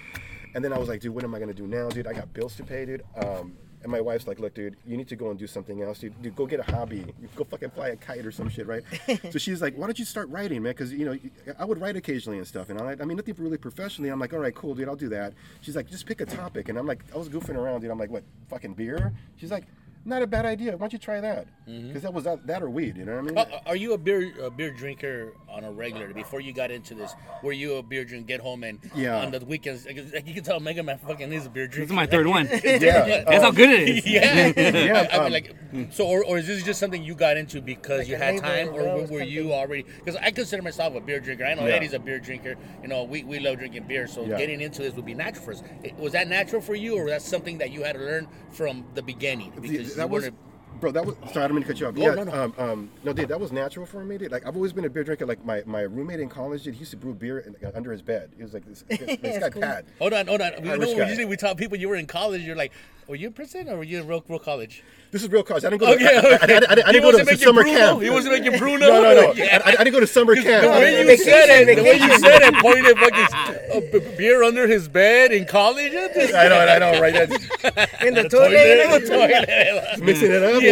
And 0.55 0.65
then 0.65 0.73
I 0.73 0.79
was 0.79 0.88
like, 0.88 1.01
dude, 1.01 1.15
what 1.15 1.25
am 1.25 1.35
I 1.35 1.38
gonna 1.38 1.55
do 1.55 1.67
now, 1.67 1.88
dude? 1.88 2.07
I 2.07 2.12
got 2.12 2.33
bills 2.33 2.57
to 2.57 2.65
pay, 2.65 2.85
dude. 2.85 3.03
Um, 3.17 3.57
and 3.83 3.91
my 3.91 4.01
wife's 4.01 4.29
like, 4.29 4.38
look, 4.38 4.55
dude, 4.55 4.77
you 4.87 4.97
need 4.97 5.09
to 5.09 5.17
go 5.17 5.31
and 5.31 5.38
do 5.38 5.47
something 5.47 5.83
else, 5.83 5.99
dude. 5.99 6.21
dude 6.23 6.37
go 6.37 6.47
get 6.47 6.61
a 6.61 6.71
hobby. 6.71 6.99
You 7.21 7.29
go 7.35 7.43
fucking 7.43 7.71
fly 7.71 7.88
a 7.88 7.97
kite 7.97 8.25
or 8.25 8.31
some 8.31 8.49
shit, 8.49 8.67
right? 8.67 8.85
so 9.31 9.38
she's 9.38 9.61
like, 9.61 9.77
why 9.77 9.87
don't 9.87 9.99
you 9.99 10.05
start 10.05 10.29
writing, 10.29 10.62
man? 10.62 10.71
Because 10.71 10.93
you 10.93 11.05
know, 11.05 11.19
I 11.59 11.65
would 11.65 11.81
write 11.81 11.97
occasionally 11.97 12.38
and 12.38 12.47
stuff, 12.47 12.71
and 12.71 12.81
I, 12.81 12.93
I 13.01 13.05
mean, 13.05 13.17
nothing 13.17 13.35
really 13.38 13.59
professionally. 13.59 14.11
I'm 14.11 14.21
like, 14.21 14.33
all 14.33 14.38
right, 14.38 14.55
cool, 14.55 14.75
dude, 14.75 14.88
I'll 14.88 14.95
do 14.95 15.09
that. 15.09 15.35
She's 15.62 15.75
like, 15.75 15.91
just 15.91 16.07
pick 16.07 16.21
a 16.21 16.27
topic, 16.27 16.69
and 16.69 16.79
I'm 16.79 16.87
like, 16.87 17.03
I 17.12 17.19
was 17.19 17.29
goofing 17.29 17.57
around, 17.57 17.81
dude. 17.81 17.91
I'm 17.91 17.99
like, 17.99 18.11
what, 18.11 18.23
fucking 18.49 18.75
beer? 18.75 19.12
She's 19.37 19.51
like, 19.51 19.65
not 20.05 20.23
a 20.23 20.27
bad 20.27 20.45
idea. 20.47 20.73
Why 20.73 20.79
don't 20.79 20.93
you 20.93 20.99
try 20.99 21.21
that? 21.21 21.47
Because 21.67 22.03
that 22.03 22.12
was 22.12 22.25
that, 22.25 22.45
that 22.49 22.62
or 22.62 22.69
weed, 22.71 22.97
you 22.97 23.05
know 23.05 23.12
what 23.15 23.19
I 23.21 23.23
mean? 23.23 23.38
Uh, 23.38 23.61
Are 23.67 23.77
you 23.77 23.93
a 23.93 23.99
beer 23.99 24.33
a 24.43 24.51
beer 24.51 24.73
drinker 24.73 25.33
on 25.49 25.62
a 25.65 25.71
regular? 25.71 26.12
Before 26.12 26.41
you 26.41 26.53
got 26.53 26.71
into 26.73 26.95
this, 26.95 27.15
were 27.43 27.53
you 27.53 27.77
a 27.77 27.83
beer 27.83 28.05
drink? 28.05 28.27
Get 28.27 28.41
home 28.41 28.65
and 28.65 28.79
Yeah. 28.97 29.19
on 29.23 29.31
the 29.31 29.38
weekends, 29.45 29.87
like, 29.87 29.97
like 30.12 30.27
you 30.27 30.35
can 30.35 30.43
tell 30.43 30.59
Mega 30.59 30.83
Man 30.83 30.99
fucking 30.99 31.33
is 31.33 31.47
a 31.47 31.51
beer 31.51 31.67
drinker. 31.69 31.83
This 31.87 31.91
is 31.91 31.95
my 31.97 32.07
third 32.07 32.27
one. 32.27 32.49
yeah, 32.65 33.23
That's 33.25 33.43
how 33.45 33.53
good 33.53 33.71
it 33.71 33.88
is. 33.88 34.07
Yeah, 34.12 34.53
Yeah, 34.57 35.09
I, 35.12 35.17
I 35.17 35.19
mean, 35.19 35.27
um, 35.27 35.33
like, 35.33 35.93
so, 35.93 36.07
or, 36.07 36.25
or 36.25 36.38
is 36.38 36.47
this 36.49 36.62
just 36.65 36.81
something 36.81 37.03
you 37.03 37.15
got 37.15 37.37
into 37.37 37.61
because 37.62 38.01
Like 38.01 38.09
you 38.09 38.17
had 38.17 38.38
time, 38.41 38.69
or 38.71 38.83
or 38.83 38.88
else 39.01 39.11
were 39.11 39.23
you 39.23 39.53
already? 39.53 39.85
Because 39.85 40.17
I 40.17 40.31
consider 40.33 40.62
myself 40.62 40.95
a 40.97 41.01
beer 41.01 41.21
drinker. 41.21 41.45
I 41.45 41.55
know 41.55 41.67
Yeah. 41.67 41.75
Eddie's 41.75 41.93
a 41.95 41.99
beer 42.01 42.19
drinker. 42.19 42.57
You 42.83 42.88
know, 42.88 43.05
we, 43.05 43.23
we 43.23 43.38
love 43.38 43.59
drinking 43.59 43.85
beer, 43.85 44.07
so 44.09 44.27
Yeah. 44.27 44.37
getting 44.37 44.61
into 44.61 44.83
this 44.83 44.95
would 44.95 45.07
be 45.07 45.15
natural 45.15 45.45
for 45.45 45.53
us. 45.53 45.62
Was 45.99 46.12
that 46.12 46.27
natural 46.29 46.61
for 46.61 46.75
you, 46.75 46.97
or 46.97 47.05
was 47.05 47.12
that 47.12 47.23
something 47.23 47.59
that 47.59 47.71
you 47.71 47.85
had 47.85 47.95
to 47.95 48.01
learn 48.03 48.27
from 48.51 48.85
the 48.95 49.03
beginning? 49.03 49.53
See, 49.55 49.61
Because 49.61 49.92
that 49.97 50.11
was 50.11 50.31
Bro, 50.83 50.90
that 50.90 51.07
was 51.07 51.14
sorry, 51.33 51.45
I 51.45 51.47
don't 51.47 51.55
mean 51.55 51.62
to 51.62 51.68
cut 51.68 51.79
you 51.79 51.87
off. 51.87 51.95
Oh, 51.97 52.01
yeah, 52.01 52.14
no, 52.16 52.25
no. 52.25 52.33
Um, 52.42 52.55
um, 52.59 52.90
no, 53.05 53.12
dude, 53.12 53.29
that 53.29 53.38
was 53.38 53.53
natural 53.53 53.87
for 53.87 54.05
me, 54.05 54.18
dude. 54.18 54.33
Like 54.33 54.45
I've 54.45 54.57
always 54.57 54.73
been 54.73 54.85
a 54.85 54.90
beer 54.90 55.05
drinker. 55.05 55.25
Like 55.27 55.45
my, 55.45 55.62
my 55.64 55.83
roommate 55.83 56.18
in 56.18 56.29
college, 56.29 56.64
dude, 56.64 56.75
he 56.75 56.81
used 56.81 56.90
to 56.90 56.97
brew 56.97 57.14
beer 57.14 57.38
in, 57.38 57.55
uh, 57.64 57.71
under 57.77 57.92
his 57.92 58.03
bed. 58.03 58.33
He 58.37 58.42
was 58.42 58.53
like 58.53 58.66
this, 58.66 58.83
this, 58.88 58.99
this 58.99 59.38
guy 59.40 59.51
cool. 59.51 59.62
Pat. 59.62 59.85
Hold 60.01 60.12
on, 60.12 60.27
hold 60.27 60.40
on. 60.40 60.53
You 60.64 60.77
know, 60.77 60.97
guy. 60.97 61.07
usually 61.09 61.25
we 61.25 61.37
tell 61.37 61.55
people 61.55 61.79
you 61.79 61.88
were 61.88 61.95
in 61.95 62.07
college. 62.09 62.42
You're 62.42 62.57
like, 62.57 62.73
were 63.07 63.14
you 63.14 63.29
in 63.29 63.33
prison 63.33 63.68
or 63.68 63.77
were 63.77 63.85
you 63.85 64.01
in 64.01 64.09
real, 64.09 64.25
real 64.29 64.40
college? 64.40 64.83
This 65.12 65.23
is 65.23 65.29
real 65.31 65.42
college. 65.45 65.64
I 65.64 65.71
didn't 65.71 65.83
go. 65.83 65.92
Okay, 65.92 66.05
To, 66.05 66.09
I, 66.09 66.18
I, 66.18 66.23
I, 66.23 66.23
I, 66.23 66.35
I, 66.35 66.47
didn't- 66.47 66.68
I 66.68 66.75
he 66.75 66.75
didn't 66.75 66.85
go 66.85 66.99
to 66.99 67.05
wasn't 67.05 67.18
the 67.18 67.25
making 67.33 67.45
summer 67.47 67.62
pruno. 67.62 67.77
camp. 67.77 68.03
He 68.03 68.11
wasn't 68.11 68.35
making 68.42 68.53
pruno. 68.61 68.81
No, 68.81 69.03
no, 69.03 69.14
no. 69.14 69.33
Yeah. 69.35 69.62
I, 69.64 69.68
I 69.71 69.85
didn't 69.85 69.92
go 69.92 70.01
to 70.01 70.07
summer 70.07 70.35
camp. 70.35 70.62
The 70.64 70.71
I- 70.71 70.79
way 70.81 71.03
you 71.11 71.16
said 71.18 71.68
it, 71.68 71.77
the 71.77 71.83
way 71.83 71.95
you 71.95 72.18
said 72.18 72.42
it, 72.42 72.55
pointed 72.57 72.99
fucking 72.99 74.11
uh, 74.11 74.16
beer 74.16 74.42
under 74.42 74.66
his 74.66 74.88
bed 74.88 75.31
in 75.33 75.45
college. 75.47 75.92
I 75.95 76.49
know, 76.49 76.59
I 76.59 76.79
know, 76.79 77.01
right? 77.01 77.12
That's, 77.12 77.35
In 78.03 78.14
the 78.14 78.29
Toilet, 78.31 79.07
toilet. 79.07 79.07
toilet. 79.07 80.03
mixing 80.03 80.31
it 80.33 80.42
up. 80.42 80.62
Yeah. 80.62 80.72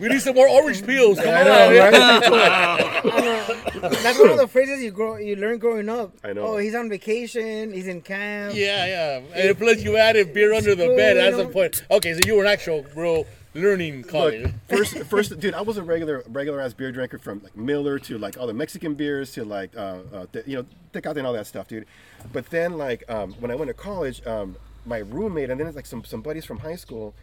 We 0.00 0.08
need 0.08 0.22
some 0.22 0.34
more 0.34 0.48
orange 0.48 0.84
peels. 0.86 1.18
Come 1.18 1.28
I 1.28 1.40
on. 1.40 1.46
know, 1.46 1.78
right? 1.78 3.40
That's 3.80 4.18
one 4.18 4.30
of 4.30 4.38
the 4.38 4.48
phrases 4.48 4.82
you 4.82 4.90
grow, 4.90 5.16
you 5.16 5.36
learn 5.36 5.58
growing 5.58 5.88
up. 5.88 6.12
I 6.24 6.32
know. 6.32 6.42
Oh, 6.42 6.56
he's 6.56 6.74
on 6.74 6.88
vacation. 6.88 7.72
He's 7.72 7.86
in 7.86 8.00
camp. 8.00 8.54
Yeah, 8.54 8.86
yeah. 8.86 9.20
And 9.34 9.58
plus, 9.58 9.82
you 9.82 9.96
added 9.96 10.32
beer 10.32 10.54
under 10.54 10.74
the 10.74 10.88
bed. 10.88 11.16
That's 11.16 11.36
the 11.36 11.46
point. 11.46 11.82
Okay, 11.90 12.14
so 12.14 12.20
you 12.26 12.36
were 12.36 12.44
an 12.44 12.50
actual 12.50 12.84
real 12.94 13.26
learning 13.54 14.02
Look, 14.02 14.10
college. 14.10 14.52
first, 14.68 14.98
first, 15.06 15.38
dude, 15.40 15.54
I 15.54 15.62
was 15.62 15.76
a 15.76 15.82
regular, 15.82 16.22
regular 16.28 16.60
ass 16.60 16.72
beer 16.72 16.92
drinker 16.92 17.18
from 17.18 17.42
like 17.42 17.56
Miller 17.56 17.98
to 18.00 18.18
like 18.18 18.38
all 18.38 18.46
the 18.46 18.54
Mexican 18.54 18.94
beers 18.94 19.32
to 19.32 19.44
like, 19.44 19.76
uh, 19.76 19.98
uh 20.12 20.26
th- 20.32 20.46
you 20.46 20.56
know, 20.56 20.66
Tecate 20.92 21.16
and 21.16 21.26
all 21.26 21.32
that 21.32 21.46
stuff, 21.46 21.68
dude. 21.68 21.86
But 22.32 22.50
then, 22.50 22.78
like, 22.78 23.04
um, 23.08 23.32
when 23.34 23.50
I 23.50 23.54
went 23.54 23.68
to 23.68 23.74
college, 23.74 24.24
um, 24.26 24.56
my 24.86 24.98
roommate 24.98 25.50
and 25.50 25.60
then 25.60 25.66
it's 25.66 25.76
like 25.76 25.86
some 25.86 26.04
some 26.04 26.22
buddies 26.22 26.44
from 26.44 26.58
high 26.58 26.76
school, 26.76 27.14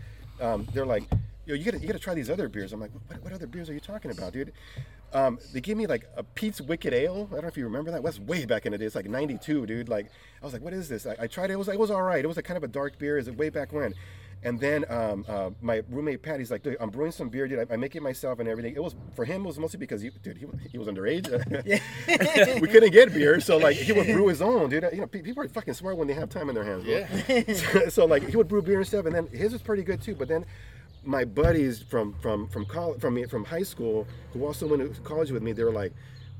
um, 0.42 0.68
they're 0.74 0.86
like, 0.86 1.04
yo, 1.48 1.56
you 1.56 1.64
gotta 1.64 1.80
you 1.80 1.88
gotta 1.88 2.00
try 2.00 2.14
these 2.14 2.30
other 2.30 2.50
beers. 2.50 2.74
I'm 2.74 2.80
like, 2.82 2.92
what, 3.08 3.24
what 3.24 3.34
other 3.34 3.48
beers 3.48 3.70
are 3.70 3.74
you 3.74 3.80
talking 3.80 4.12
about, 4.12 4.34
dude? 4.34 4.52
Um, 5.14 5.40
they 5.54 5.62
gave 5.62 5.78
me 5.78 5.88
like 5.88 6.06
a 6.18 6.24
Pete's 6.24 6.60
Wicked 6.60 6.94
Ale. 6.94 7.28
I 7.32 7.34
don't 7.36 7.42
know 7.44 7.48
if 7.48 7.58
you 7.58 7.64
remember 7.64 7.92
that. 7.92 8.04
That's 8.04 8.20
way 8.20 8.46
back 8.46 8.66
in 8.66 8.74
the 8.74 8.78
day. 8.78 8.86
It's 8.86 8.96
like 8.96 9.10
'92, 9.10 9.66
dude. 9.66 9.90
Like, 9.90 10.08
I 10.42 10.46
was 10.46 10.54
like, 10.54 10.62
what 10.62 10.74
is 10.74 10.90
this? 10.90 11.06
I, 11.08 11.16
I 11.22 11.28
tried 11.28 11.50
it. 11.50 11.54
It 11.54 11.58
was 11.58 11.70
it 11.70 11.80
was 11.80 11.90
all 11.90 12.04
right. 12.04 12.24
It 12.24 12.28
was 12.28 12.36
like 12.36 12.46
kind 12.46 12.58
of 12.58 12.64
a 12.64 12.68
dark 12.68 13.00
beer. 13.00 13.18
Is 13.18 13.28
it 13.28 13.38
way 13.38 13.50
back 13.50 13.72
when? 13.72 13.94
And 14.44 14.60
then 14.60 14.86
um, 14.90 15.26
uh, 15.28 15.50
my 15.62 15.82
roommate 15.90 16.22
Pat, 16.22 16.38
he's 16.38 16.52
like, 16.52 16.62
dude, 16.62 16.78
I'm 16.80 16.92
brewing 16.92 17.12
some 17.12 17.28
beer, 17.30 17.48
dude. 17.48 17.68
I, 17.72 17.74
I 17.74 17.78
make 17.78 17.96
it 17.96 18.04
myself 18.04 18.38
and 18.38 18.48
everything. 18.48 18.76
It 18.76 18.84
was 18.84 18.96
for 19.16 19.26
him. 19.26 19.44
It 19.44 19.48
was 19.48 19.58
mostly 19.58 19.80
because 19.80 20.00
he, 20.02 20.12
dude, 20.22 20.38
he, 20.38 20.46
was- 20.46 20.60
he 20.72 20.78
was 20.78 20.88
underage. 20.88 21.28
we 22.62 22.68
couldn't 22.68 22.92
get 22.92 23.14
beer, 23.14 23.40
so 23.40 23.58
like 23.58 23.76
he 23.78 23.94
would 23.94 24.06
brew 24.06 24.28
his 24.28 24.42
own, 24.42 24.70
dude. 24.70 24.88
You 24.94 25.02
know, 25.02 25.08
people 25.08 25.42
are 25.44 25.48
fucking 25.48 25.74
smart 25.74 25.98
when 25.98 26.08
they 26.08 26.14
have 26.14 26.30
time 26.30 26.50
in 26.50 26.56
their 26.56 26.64
hands. 26.64 26.84
bro. 26.84 26.94
Yeah. 26.94 27.54
so, 27.54 27.90
so, 27.90 28.06
like 28.06 28.28
he 28.30 28.36
would 28.38 28.48
brew 28.48 28.62
beer 28.62 28.78
and 28.78 28.88
stuff, 28.88 29.06
and 29.06 29.16
then 29.16 29.28
his 29.28 29.54
was 29.54 29.62
pretty 29.62 29.84
good 29.84 30.02
too. 30.02 30.14
But 30.14 30.28
then 30.28 30.46
my 31.08 31.24
buddies 31.26 31.82
from 31.82 32.14
from 32.22 32.48
from 32.50 32.66
college 32.66 33.00
from 33.00 33.14
me 33.16 33.26
from 33.26 33.46
high 33.46 33.64
school 33.64 34.06
who 34.34 34.46
also 34.46 34.68
went 34.68 34.94
to 34.94 35.02
college 35.02 35.32
with 35.32 35.42
me, 35.42 35.54
they 35.54 35.64
were 35.64 35.72
like, 35.72 35.94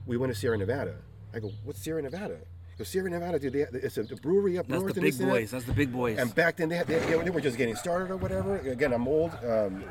we 0.06 0.18
went 0.18 0.32
to 0.34 0.38
Sierra 0.38 0.58
Nevada. 0.58 0.96
I 1.34 1.40
go, 1.40 1.52
what's 1.64 1.82
Sierra 1.82 2.02
Nevada? 2.02 2.38
Go 2.78 2.84
Sierra 2.84 3.10
Nevada, 3.10 3.40
dude. 3.40 3.54
They, 3.54 3.62
it's 3.62 3.98
a, 3.98 4.04
brewery 4.04 4.60
up 4.60 4.68
That's 4.68 4.82
north. 4.82 4.94
the 4.94 5.00
and 5.00 5.06
big 5.06 5.14
this 5.14 5.20
and 5.20 5.30
that." 5.30 5.34
boys. 5.34 5.52
That's 5.52 5.66
the 5.66 5.74
big 5.74 5.92
boys. 5.92 6.20
And 6.20 6.34
back 6.36 6.58
then 6.58 6.70
they, 6.70 6.78
had, 6.78 6.86
they, 6.86 7.00
they 7.00 7.30
were 7.32 7.42
just 7.42 7.58
getting 7.58 7.76
started 7.76 8.12
or 8.12 8.18
whatever. 8.18 8.58
Again, 8.58 8.94
I'm 8.94 9.08
old. 9.08 9.32
Um, 9.44 9.84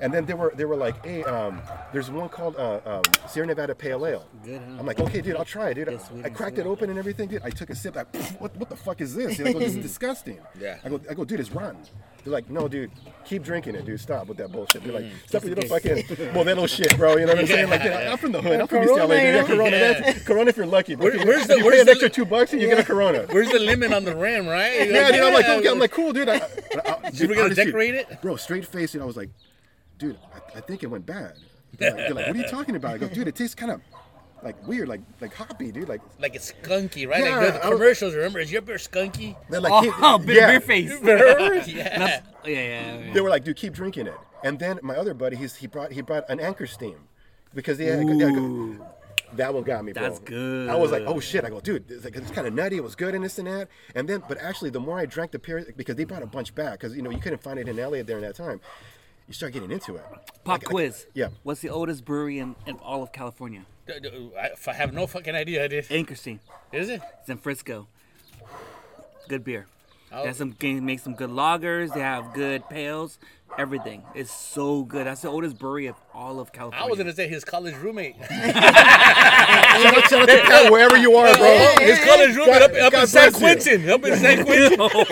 and 0.00 0.12
then 0.12 0.24
they 0.26 0.34
were 0.34 0.52
they 0.56 0.64
were 0.64 0.76
like, 0.76 1.04
hey, 1.04 1.22
um, 1.24 1.60
there's 1.92 2.10
one 2.10 2.28
called 2.28 2.56
uh, 2.56 2.80
um, 2.84 3.02
Sierra 3.28 3.46
Nevada 3.46 3.74
Pale 3.74 4.06
Ale. 4.06 4.26
Good, 4.44 4.60
huh? 4.60 4.76
I'm 4.78 4.86
like, 4.86 5.00
okay, 5.00 5.20
dude, 5.20 5.36
I'll 5.36 5.44
try 5.44 5.70
it, 5.70 5.74
dude. 5.74 5.88
Yeah, 5.90 5.98
sweet 5.98 6.24
I 6.24 6.30
cracked 6.30 6.58
it 6.58 6.66
open 6.66 6.90
and 6.90 6.98
everything, 6.98 7.28
dude. 7.28 7.42
I 7.42 7.50
took 7.50 7.70
a 7.70 7.74
sip. 7.76 7.96
Like, 7.96 8.14
what 8.40 8.54
what 8.56 8.68
the 8.68 8.76
fuck 8.76 9.00
is 9.00 9.14
this? 9.14 9.36
Dude, 9.36 9.46
I 9.48 9.52
go, 9.52 9.58
this 9.58 9.74
is 9.76 9.82
disgusting. 9.82 10.38
Yeah. 10.60 10.78
I 10.84 10.88
go, 10.88 11.00
I 11.10 11.14
go, 11.14 11.24
dude, 11.24 11.40
it's 11.40 11.50
rotten. 11.50 11.80
They're 12.24 12.32
like, 12.32 12.50
no, 12.50 12.66
dude, 12.66 12.90
keep 13.24 13.44
drinking 13.44 13.76
it, 13.76 13.84
dude. 13.84 14.00
Stop 14.00 14.26
with 14.26 14.36
that 14.38 14.50
bullshit. 14.50 14.82
They're 14.82 14.92
like, 14.92 15.04
Mm. 15.04 15.12
stop 15.28 15.44
with 15.44 15.56
your 15.56 15.68
fucking 15.68 16.02
Modelo 16.34 16.68
shit, 16.68 16.96
bro. 16.96 17.16
You 17.16 17.24
know 17.26 17.32
what 17.34 17.38
I'm 17.40 17.46
saying? 17.46 17.70
Like, 17.70 17.82
dude, 17.84 17.92
I'm 17.92 18.18
from 18.18 18.32
the 18.32 18.42
hood. 18.42 18.60
I'm 18.60 18.66
from 18.66 18.82
East 18.82 18.92
Corona, 18.94 19.06
LA. 19.06 19.14
Dude. 19.20 19.22
you 19.26 19.32
Yeah. 19.40 19.44
Corona. 19.46 19.76
Yeah. 19.76 19.92
That's, 20.00 20.22
Corona 20.24 20.48
if 20.50 20.56
you're 20.56 20.66
lucky. 20.66 20.94
Bro. 20.96 21.04
Where- 21.10 21.24
where's 21.26 21.46
the- 21.46 21.54
you 21.54 21.60
pay 21.60 21.64
where's 21.66 21.80
an 21.80 21.86
the- 21.86 21.92
extra 21.92 22.10
two 22.10 22.24
bucks 22.24 22.52
and 22.52 22.60
you 22.60 22.66
get 22.68 22.80
a 22.80 22.84
Corona. 22.84 23.26
Where's 23.30 23.50
the 23.52 23.60
lemon 23.60 23.92
on 23.94 24.04
the 24.04 24.16
rim, 24.16 24.48
right? 24.48 24.90
Yeah, 24.90 25.12
dude, 25.12 25.20
I'm 25.20 25.32
like, 25.34 25.48
okay, 25.48 25.68
I'm 25.68 25.78
like, 25.78 25.92
cool, 25.92 26.12
dude. 26.12 26.28
I, 26.28 26.34
I, 26.36 26.40
I, 27.04 27.10
So 27.12 27.26
we're 27.28 27.34
gonna 27.34 27.42
honestly, 27.44 27.64
decorate 27.66 27.94
it? 27.94 28.20
bro. 28.22 28.34
Straight 28.34 28.66
face, 28.66 28.94
and 28.94 29.02
I 29.04 29.06
was 29.06 29.16
like, 29.16 29.30
dude, 29.98 30.18
I, 30.34 30.58
I 30.58 30.60
think 30.60 30.82
it 30.82 30.86
went 30.86 31.06
bad. 31.06 31.34
They're 31.78 31.90
like, 31.90 31.96
they're 31.98 32.14
like, 32.14 32.26
what 32.28 32.36
are 32.36 32.38
you 32.38 32.48
talking 32.48 32.76
about? 32.76 32.94
I 32.94 32.98
go, 32.98 33.08
dude, 33.08 33.28
it 33.28 33.34
tastes 33.34 33.54
kind 33.54 33.70
of 33.70 33.80
like 34.42 34.66
weird, 34.66 34.88
like 34.88 35.00
like 35.20 35.34
hoppy, 35.34 35.72
dude. 35.72 35.88
Like 35.88 36.00
like 36.18 36.34
it's 36.34 36.52
skunky, 36.52 37.06
right? 37.06 37.22
Yeah, 37.24 37.38
like 37.38 37.54
the 37.54 37.64
I 37.64 37.68
was- 37.68 37.78
commercials. 37.78 38.14
Remember, 38.14 38.38
is 38.38 38.50
your 38.50 38.62
beer 38.62 38.76
skunky? 38.76 39.36
they're 39.50 39.60
like, 39.60 39.72
oh, 40.02 40.16
keep- 40.18 40.26
big 40.26 40.36
yeah. 40.36 40.50
beer 40.52 40.60
face. 40.60 40.92
yeah. 41.02 41.98
That's- 41.98 42.22
oh, 42.44 42.48
yeah, 42.48 42.54
yeah, 42.54 42.98
yeah. 42.98 43.12
They 43.12 43.20
were 43.20 43.28
like, 43.30 43.44
dude, 43.44 43.56
keep 43.56 43.74
drinking 43.74 44.06
it. 44.06 44.14
And 44.44 44.58
then 44.58 44.78
my 44.82 44.96
other 44.96 45.12
buddy, 45.14 45.36
he's 45.36 45.56
he 45.56 45.66
brought 45.66 45.92
he 45.92 46.00
brought 46.00 46.28
an 46.30 46.40
Anchor 46.40 46.66
Steam 46.66 46.96
because 47.54 47.76
they 47.78 47.86
had. 47.86 48.04
Ooh. 48.04 48.80
that 49.34 49.52
one 49.52 49.64
got 49.64 49.84
me, 49.84 49.92
bro. 49.92 50.02
That's 50.02 50.20
good. 50.20 50.70
I 50.70 50.76
was 50.76 50.92
like, 50.92 51.02
oh 51.06 51.18
shit. 51.20 51.44
I 51.44 51.50
go, 51.50 51.60
dude, 51.60 51.90
it's, 51.90 52.04
like, 52.04 52.16
it's 52.16 52.30
kind 52.30 52.46
of 52.46 52.54
nutty. 52.54 52.76
It 52.76 52.84
was 52.84 52.94
good 52.94 53.14
and 53.14 53.24
this 53.24 53.38
and 53.38 53.48
that. 53.48 53.68
And 53.94 54.08
then, 54.08 54.22
but 54.28 54.38
actually, 54.38 54.70
the 54.70 54.80
more 54.80 54.98
I 54.98 55.04
drank 55.06 55.32
the 55.32 55.38
beer, 55.40 55.66
because 55.76 55.96
they 55.96 56.04
brought 56.04 56.22
a 56.22 56.26
bunch 56.26 56.54
back, 56.54 56.72
because 56.80 56.96
you 56.96 57.02
know 57.02 57.10
you 57.10 57.18
couldn't 57.18 57.42
find 57.42 57.58
it 57.58 57.68
in 57.68 57.76
LA 57.76 58.02
during 58.02 58.22
that 58.22 58.36
time. 58.36 58.60
You 59.28 59.34
start 59.34 59.52
getting 59.52 59.70
into 59.70 59.96
it. 59.96 60.04
Pop 60.44 60.46
Like- 60.46 60.62
like- 60.62 60.64
quiz. 60.64 61.06
yeah. 61.14 61.28
What's 61.42 61.60
the 61.60 61.68
oldest 61.70 62.04
brewery 62.04 62.38
in, 62.38 62.54
in 62.66 62.76
all 62.76 63.02
of 63.02 63.12
California? 63.12 63.64
I 63.88 64.72
have 64.72 64.92
no 64.92 65.06
fucking 65.06 65.34
idea. 65.34 65.68
This 65.68 65.90
Anchor 65.90 66.14
Steam. 66.14 66.40
is 66.72 66.88
it? 66.88 67.00
It's 67.20 67.28
in 67.28 67.38
Frisco. 67.38 67.88
Good 69.28 69.44
beer. 69.44 69.66
Oh. 70.12 70.22
They 70.22 70.28
have 70.28 70.36
some 70.36 70.56
make 70.60 71.00
some 71.00 71.14
good 71.14 71.30
lagers. 71.30 71.92
They 71.92 72.00
have 72.00 72.32
good 72.32 72.68
pales. 72.68 73.18
Everything 73.58 74.02
is 74.14 74.30
so 74.30 74.82
good. 74.84 75.06
That's 75.06 75.22
the 75.22 75.28
oldest 75.28 75.58
brewery 75.58 75.86
of 75.86 75.96
all 76.12 76.40
of 76.40 76.52
California. 76.52 76.84
I 76.86 76.88
was 76.90 76.98
gonna 76.98 77.14
say 77.14 77.26
his 77.26 77.44
college 77.44 77.74
roommate. 77.76 78.16
Shout 79.76 79.96
out, 79.98 80.04
shout 80.08 80.22
out 80.22 80.26
to 80.28 80.42
Pat, 80.42 80.72
wherever 80.72 80.96
you 80.96 81.14
are, 81.16 81.34
bro. 81.36 81.74
His 81.80 81.98
college 82.04 82.34
roommate 82.34 82.62
up, 82.62 82.72
up 82.74 82.94
in 82.94 83.06
San. 83.06 83.32
Quentin. 83.32 83.88
Up 83.90 84.04
in 84.04 84.16
San 84.16 84.44
Quentin. 84.44 84.78
Oh, 84.80 85.04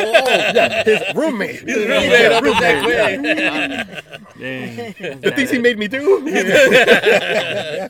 yeah, 0.55 0.83
his 0.85 1.15
roommate. 1.15 1.61
His 1.61 1.87
roommate 1.87 2.33
up 2.33 2.45
in 2.45 2.55
San 2.55 2.85
Roommate, 2.85 3.21
Quentin. 3.21 4.25
Dang. 4.39 5.21
The 5.21 5.31
things 5.35 5.51
he 5.51 5.59
made 5.59 5.79
me 5.79 5.87
do. 5.89 6.15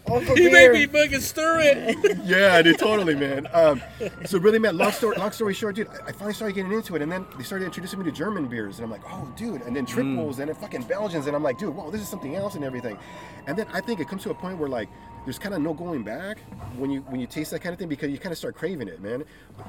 All 0.07 0.21
He 0.35 0.49
beer. 0.49 0.73
made 0.73 0.73
me 0.73 0.87
fucking 0.87 1.21
stir 1.21 1.61
it. 1.61 2.19
yeah, 2.25 2.61
dude, 2.63 2.79
totally, 2.79 3.15
man. 3.15 3.47
Um, 3.53 3.81
so 4.25 4.39
really, 4.39 4.59
man, 4.59 4.77
long 4.77 4.93
story, 4.93 5.17
long 5.17 5.31
story 5.33 5.55
short, 5.55 5.77
dude, 5.77 5.89
I 5.89 6.09
I 6.09 6.13
finally 6.13 6.35
started 6.35 6.55
getting 6.55 6.73
into 6.73 6.95
it, 6.97 7.03
and 7.03 7.11
then 7.11 7.27
they 7.37 7.45
started 7.45 7.65
introducing 7.65 7.99
me 7.99 8.05
to 8.05 8.13
German 8.13 8.47
beers, 8.47 8.79
and 8.79 8.85
I'm 8.85 8.91
like, 8.91 9.03
oh, 9.07 9.33
dude, 9.37 9.63
and 9.63 9.75
then 9.75 9.87
triples, 10.35 10.39
and 10.41 10.49
then 10.49 10.57
fucking 10.57 10.89
Belgians, 10.89 11.27
and 11.27 11.37
I'm 11.37 11.43
like, 11.43 11.59
dude, 11.59 11.75
whoa, 11.75 11.91
this 11.91 12.01
is 12.01 12.09
something 12.09 12.35
else 12.35 12.55
and 12.55 12.65
everything. 12.65 12.99
And 13.47 13.57
then 13.57 13.67
I 13.73 13.81
think 13.81 14.01
it 14.01 14.09
comes 14.09 14.23
to 14.25 14.31
a 14.31 14.35
point 14.35 14.59
where 14.59 14.69
like 14.69 14.89
there's 15.25 15.39
kind 15.39 15.55
of 15.55 15.63
no 15.63 15.73
going 15.73 16.03
back 16.03 16.39
when 16.77 16.91
you 16.91 17.01
when 17.03 17.21
you 17.21 17.27
taste 17.27 17.51
that 17.51 17.61
kind 17.61 17.73
of 17.73 17.79
thing 17.79 17.89
because 17.89 18.11
you 18.11 18.19
kind 18.19 18.33
of 18.33 18.39
start 18.39 18.55
craving 18.55 18.89
it, 18.89 19.01
man. 19.03 19.25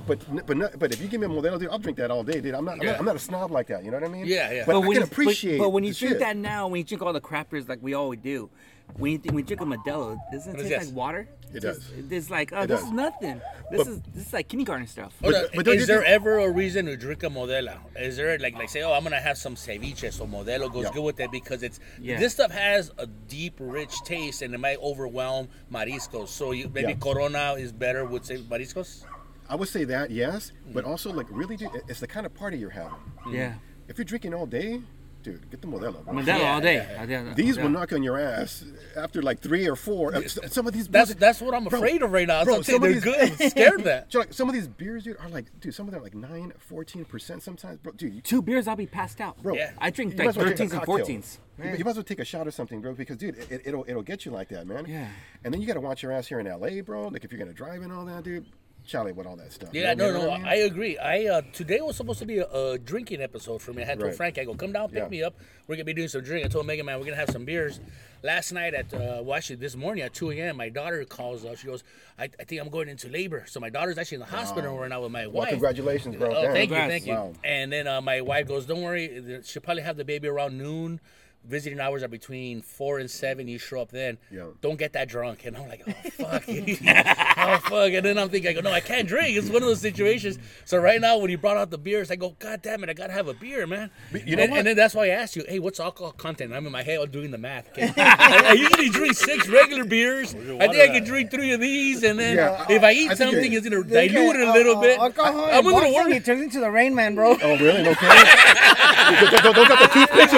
But 0.07 0.45
but 0.45 0.57
not, 0.57 0.79
but 0.79 0.93
if 0.93 1.01
you 1.01 1.07
give 1.07 1.21
me 1.21 1.27
a 1.27 1.29
Modelo, 1.29 1.59
dude, 1.59 1.69
I'll 1.69 1.79
drink 1.79 1.97
that 1.97 2.11
all 2.11 2.23
day, 2.23 2.41
dude. 2.41 2.55
I'm 2.55 2.65
not 2.65 2.79
I'm, 2.79 2.85
not 2.85 2.99
I'm 2.99 3.05
not 3.05 3.15
a 3.15 3.19
snob 3.19 3.51
like 3.51 3.67
that, 3.67 3.83
you 3.83 3.91
know 3.91 3.97
what 3.97 4.09
I 4.09 4.11
mean? 4.11 4.25
Yeah, 4.25 4.51
yeah. 4.51 4.63
But, 4.65 4.75
I 4.75 4.77
when 4.79 4.91
can 4.91 5.01
you, 5.01 5.03
appreciate. 5.03 5.57
But, 5.57 5.65
but 5.65 5.69
when 5.69 5.83
you 5.83 5.93
drink 5.93 6.13
shit. 6.13 6.19
that 6.19 6.37
now, 6.37 6.67
when 6.67 6.79
you 6.79 6.83
drink 6.83 7.01
all 7.01 7.13
the 7.13 7.21
crap 7.21 7.49
beers 7.49 7.69
like 7.69 7.79
we 7.81 7.93
always 7.93 8.19
do, 8.19 8.49
when 8.97 9.13
you, 9.13 9.19
when 9.25 9.37
you 9.39 9.43
drink 9.43 9.61
a 9.61 9.65
Modelo, 9.65 10.17
doesn't 10.31 10.53
it 10.55 10.57
taste 10.57 10.69
this? 10.69 10.87
like 10.87 10.95
water? 10.95 11.27
It 11.53 11.61
just- 11.61 11.81
does. 11.81 12.11
It's 12.11 12.29
like 12.29 12.51
oh, 12.53 12.61
It 12.61 12.67
this 12.67 12.79
does. 12.79 12.87
is 12.89 12.93
nothing. 12.93 13.41
This 13.71 13.77
But- 13.83 13.87
is 13.87 14.01
this 14.13 14.27
is 14.27 14.33
like 14.33 14.47
kindergarten 14.47 14.87
stuff. 14.87 15.13
Hold 15.21 15.33
But- 15.33 15.51
but 15.55 15.67
uh, 15.67 15.71
is 15.71 15.87
there 15.87 15.99
think- 16.01 16.09
ever 16.09 16.39
a 16.39 16.49
reason 16.51 16.85
to 16.87 16.97
drink 16.97 17.23
a 17.23 17.27
Modelo? 17.27 17.77
Is 17.97 18.17
there 18.17 18.37
like 18.39 18.55
like 18.55 18.69
say, 18.69 18.81
oh, 18.83 18.93
I'm 18.93 19.03
gonna 19.03 19.19
have 19.21 19.37
some 19.37 19.55
ceviche, 19.55 20.11
so 20.11 20.25
Modelo 20.27 20.71
goes 20.71 20.85
Yeah. 20.85 20.91
good 20.93 21.03
with 21.03 21.15
that 21.17 21.31
because 21.31 21.63
it's 21.63 21.79
Yeah. 22.01 22.19
this 22.19 22.33
stuff 22.33 22.51
has 22.51 22.91
a 22.97 23.05
deep, 23.07 23.55
rich 23.59 23.93
taste 24.03 24.41
and 24.41 24.53
it 24.53 24.59
might 24.59 24.79
overwhelm 24.79 25.47
mariscos. 25.71 26.29
So 26.29 26.51
you, 26.51 26.69
maybe 26.73 26.89
Yeah. 26.93 26.97
Corona 26.99 27.53
is 27.53 27.71
better 27.71 28.05
with 28.05 28.25
say 28.25 28.37
mariscos. 28.37 29.03
I 29.47 29.55
would 29.55 29.67
say 29.69 29.83
that 29.85 30.09
yes, 30.11 30.51
but 30.73 30.83
mm. 30.85 30.87
also 30.89 31.13
like 31.13 31.27
really, 31.29 31.55
dude, 31.55 31.69
it's 31.87 31.99
the 31.99 32.07
kind 32.07 32.25
of 32.25 32.33
party 32.33 32.57
you're 32.57 32.71
having. 32.71 32.97
Yeah, 33.31 33.53
If 33.87 33.97
you're 33.99 34.05
drinking 34.05 34.33
all 34.33 34.47
day, 34.47 34.81
dude, 35.25 35.49
get 35.51 35.61
the 35.61 35.67
Modelo. 35.67 36.03
bro. 36.05 36.13
Modelo 36.13 36.25
Yeah, 36.39 36.53
all 36.53 36.61
day. 36.61 36.75
yeah. 36.75 37.01
I 37.01 37.05
did- 37.05 37.35
These 37.35 37.57
yeah. 37.57 37.63
will 37.63 37.69
knock 37.71 37.91
on 37.91 38.01
your 38.03 38.17
ass 38.17 38.63
after 38.95 39.21
like 39.21 39.39
three 39.39 39.67
or 39.67 39.75
four. 39.75 40.13
Some 40.27 40.65
of 40.67 40.73
these 40.73 40.87
That's 40.87 41.09
beers- 41.09 41.19
that's 41.19 41.41
what 41.41 41.53
I'm 41.53 41.65
Bro, 41.65 41.79
afraid 41.79 42.01
of 42.01 42.11
right 42.13 42.27
now. 42.27 42.43
bro, 42.45 42.55
I'm 42.55 42.63
some 42.63 42.75
of 42.75 42.81
they're 42.83 43.01
good. 43.01 43.31
these- 43.31 43.41
I'm 43.41 43.49
scared 43.49 43.79
of 43.79 43.83
that. 43.85 44.07
Like, 44.15 44.33
some 44.33 44.47
of 44.47 44.55
these 44.55 44.67
beers, 44.69 45.03
dude, 45.03 45.17
are 45.19 45.27
like, 45.27 45.45
dude, 45.59 45.75
some 45.75 45.87
of 45.87 45.91
them 45.93 45.99
are 45.99 46.03
like 46.03 46.15
9, 46.15 46.53
14 46.57 47.03
percent 47.05 47.43
sometimes, 47.43 47.79
bro. 47.79 47.91
Dude, 47.93 48.13
you, 48.13 48.21
Two 48.21 48.41
beers, 48.41 48.67
I'll 48.67 48.75
be 48.77 48.85
passed 48.85 49.19
out. 49.19 49.41
bro, 49.43 49.55
Yeah. 49.55 49.71
I 49.77 49.89
drink 49.89 50.13
like 50.13 50.19
might 50.19 50.27
as 50.29 50.37
well 50.37 50.45
take 50.47 50.55
13s 50.57 50.61
and 50.61 50.71
cocktail. 50.71 51.05
14s. 51.05 51.37
You, 51.57 51.65
you 51.77 51.83
might 51.85 51.91
as 51.91 51.95
well 51.97 52.03
take 52.03 52.19
a 52.19 52.25
shot 52.25 52.47
or 52.47 52.51
something, 52.51 52.79
bro, 52.81 52.93
because 52.93 53.17
dude, 53.17 53.37
it, 53.49 53.61
it'll 53.65 53.83
it'll 53.87 54.01
get 54.03 54.25
you 54.25 54.31
like 54.31 54.49
that, 54.49 54.67
man. 54.67 54.85
Yeah. 54.87 55.07
And 55.43 55.53
then 55.53 55.61
you 55.61 55.67
got 55.67 55.73
to 55.75 55.81
watch 55.81 56.03
your 56.03 56.11
ass 56.11 56.27
here 56.27 56.39
in 56.39 56.47
L.A., 56.47 56.81
bro. 56.81 57.07
Like 57.07 57.23
if 57.23 57.31
you're 57.31 57.39
gonna 57.39 57.53
drive 57.53 57.81
and 57.81 57.91
all 57.91 58.05
that, 58.05 58.23
dude. 58.23 58.45
Charlie 58.85 59.11
with 59.11 59.25
all 59.27 59.35
that 59.35 59.51
stuff. 59.51 59.69
you 59.73 59.81
Yeah, 59.81 59.93
know 59.93 60.11
no, 60.11 60.25
no, 60.25 60.31
I 60.31 60.37
mean? 60.37 60.47
I 60.47 60.55
agree. 60.55 60.97
I 60.97 61.25
uh, 61.25 61.41
today 61.53 61.79
was 61.81 61.95
supposed 61.97 62.19
to 62.19 62.25
be 62.25 62.37
a, 62.39 62.47
a 62.47 62.77
drinking 62.77 63.21
episode 63.21 63.61
for 63.61 63.73
me. 63.73 63.81
I 63.81 63.85
had 63.85 63.99
told 63.99 64.09
Right. 64.09 64.15
Frank, 64.17 64.37
I 64.37 64.45
go, 64.45 64.53
come 64.55 64.71
down, 64.71 64.89
pick 64.89 64.99
Yeah. 65.03 65.07
me 65.09 65.23
up. 65.23 65.35
We're 65.67 65.75
gonna 65.75 65.85
be 65.85 65.93
doing 65.93 66.07
some 66.07 66.21
drink. 66.21 66.45
I 66.45 66.49
told 66.49 66.65
Megan, 66.67 66.85
man, 66.85 66.99
we're 66.99 67.05
gonna 67.05 67.17
have 67.17 67.29
some 67.31 67.45
beers. 67.45 67.79
Last 68.23 68.51
night 68.53 68.73
at 68.73 68.93
uh, 68.93 69.21
well, 69.23 69.35
actually 69.35 69.57
this 69.57 69.75
morning 69.75 70.03
at 70.03 70.13
2 70.13 70.31
a.m., 70.31 70.57
my 70.57 70.69
daughter 70.69 71.03
calls 71.05 71.45
up. 71.45 71.57
She 71.57 71.67
goes, 71.67 71.83
I, 72.17 72.23
I 72.39 72.43
think 72.43 72.61
I'm 72.61 72.69
going 72.69 72.89
into 72.89 73.07
labor. 73.09 73.43
So 73.47 73.59
my 73.59 73.69
daughter's 73.69 73.97
actually 73.97 74.15
in 74.15 74.21
the 74.21 74.25
hospital 74.27 74.77
right 74.79 74.89
now 74.89 75.01
with 75.01 75.11
my 75.11 75.27
Well, 75.27 75.41
wife. 75.43 75.49
congratulations, 75.49 76.15
bro. 76.15 76.33
Oh, 76.35 76.41
thank 76.53 76.69
you, 76.71 76.75
thank 76.77 77.05
you. 77.05 77.13
Wow. 77.13 77.33
And 77.43 77.71
then 77.71 77.87
uh, 77.87 78.01
my 78.01 78.21
wife 78.21 78.47
goes, 78.47 78.65
"Don't 78.65 78.81
worry, 78.81 79.41
she'll 79.43 79.61
probably 79.61 79.83
have 79.83 79.97
the 79.97 80.05
baby 80.05 80.27
around 80.27 80.57
noon." 80.57 80.99
Visiting 81.47 81.79
hours 81.79 82.03
are 82.03 82.07
between 82.07 82.61
four 82.61 82.99
and 82.99 83.09
seven. 83.09 83.47
You 83.47 83.57
show 83.59 83.81
up 83.81 83.89
then. 83.91 84.17
Yeah. 84.31 84.45
Don't 84.61 84.77
get 84.77 84.93
that 84.93 85.07
drunk. 85.07 85.45
And 85.45 85.55
I'm 85.57 85.67
like, 85.67 85.81
oh 85.87 86.09
fuck, 86.09 86.43
oh 86.49 87.57
fuck. 87.69 87.93
And 87.93 88.05
then 88.05 88.17
I'm 88.17 88.29
thinking, 88.29 88.49
I 88.49 88.53
go, 88.53 88.61
no, 88.61 88.71
I 88.71 88.79
can't 88.79 89.07
drink. 89.07 89.37
It's 89.37 89.47
one 89.47 89.61
of 89.61 89.67
those 89.67 89.81
situations. 89.81 90.37
So 90.65 90.77
right 90.77 90.99
now, 90.99 91.17
when 91.17 91.29
you 91.31 91.37
brought 91.37 91.57
out 91.57 91.69
the 91.71 91.77
beers, 91.77 92.11
I 92.11 92.15
go, 92.15 92.35
god 92.39 92.61
damn 92.61 92.83
it, 92.83 92.89
I 92.89 92.93
gotta 92.93 93.13
have 93.13 93.27
a 93.27 93.33
beer, 93.33 93.65
man. 93.67 93.91
you 94.11 94.35
know 94.35 94.43
and, 94.43 94.51
what? 94.51 94.57
and 94.59 94.67
then 94.67 94.75
that's 94.75 94.93
why 94.95 95.05
I 95.05 95.09
asked 95.09 95.35
you, 95.35 95.43
hey, 95.47 95.59
what's 95.59 95.79
alcohol 95.79 96.11
content? 96.11 96.53
I'm 96.53 96.65
in 96.65 96.71
my 96.71 96.83
head 96.83 97.11
doing 97.11 97.31
the 97.31 97.37
math. 97.37 97.69
okay? 97.69 97.91
I, 97.97 98.49
I 98.49 98.53
usually 98.53 98.89
drink 98.89 99.13
six 99.15 99.47
regular 99.47 99.85
beers. 99.85 100.33
I 100.33 100.67
think 100.67 100.77
I 100.77 100.87
can 100.87 101.03
drink 101.03 101.31
three 101.31 101.51
of 101.53 101.59
these, 101.59 102.03
and 102.03 102.19
then 102.19 102.37
Yeah, 102.37 102.65
if 102.69 102.83
I 102.83 102.91
eat 102.93 103.11
I 103.11 103.13
something, 103.15 103.43
you're- 103.51 103.55
it's 103.57 103.67
gonna 103.69 103.83
They 103.83 104.07
dilute 104.07 104.33
get, 104.33 104.41
it 104.41 104.47
a 104.47 104.51
little 104.53 104.77
uh, 104.77 104.81
bit. 104.81 104.99
Alcohol 104.99 105.45
I'm 105.45 105.59
and 105.59 105.67
a 105.67 105.73
little 105.73 105.93
worried. 105.93 106.15
It 106.15 106.25
turns 106.25 106.41
into 106.41 106.59
the 106.59 106.71
Rain 106.71 106.95
Man, 106.95 107.15
bro. 107.15 107.37
Oh, 107.41 107.57
really? 107.57 107.83
No 107.83 107.93
kidding? 107.95 108.25
those, 109.21 109.31
those- 109.43 109.55
those 109.55 109.69
are 109.69 109.79
the 109.87 109.89
toothpicks 109.93 110.33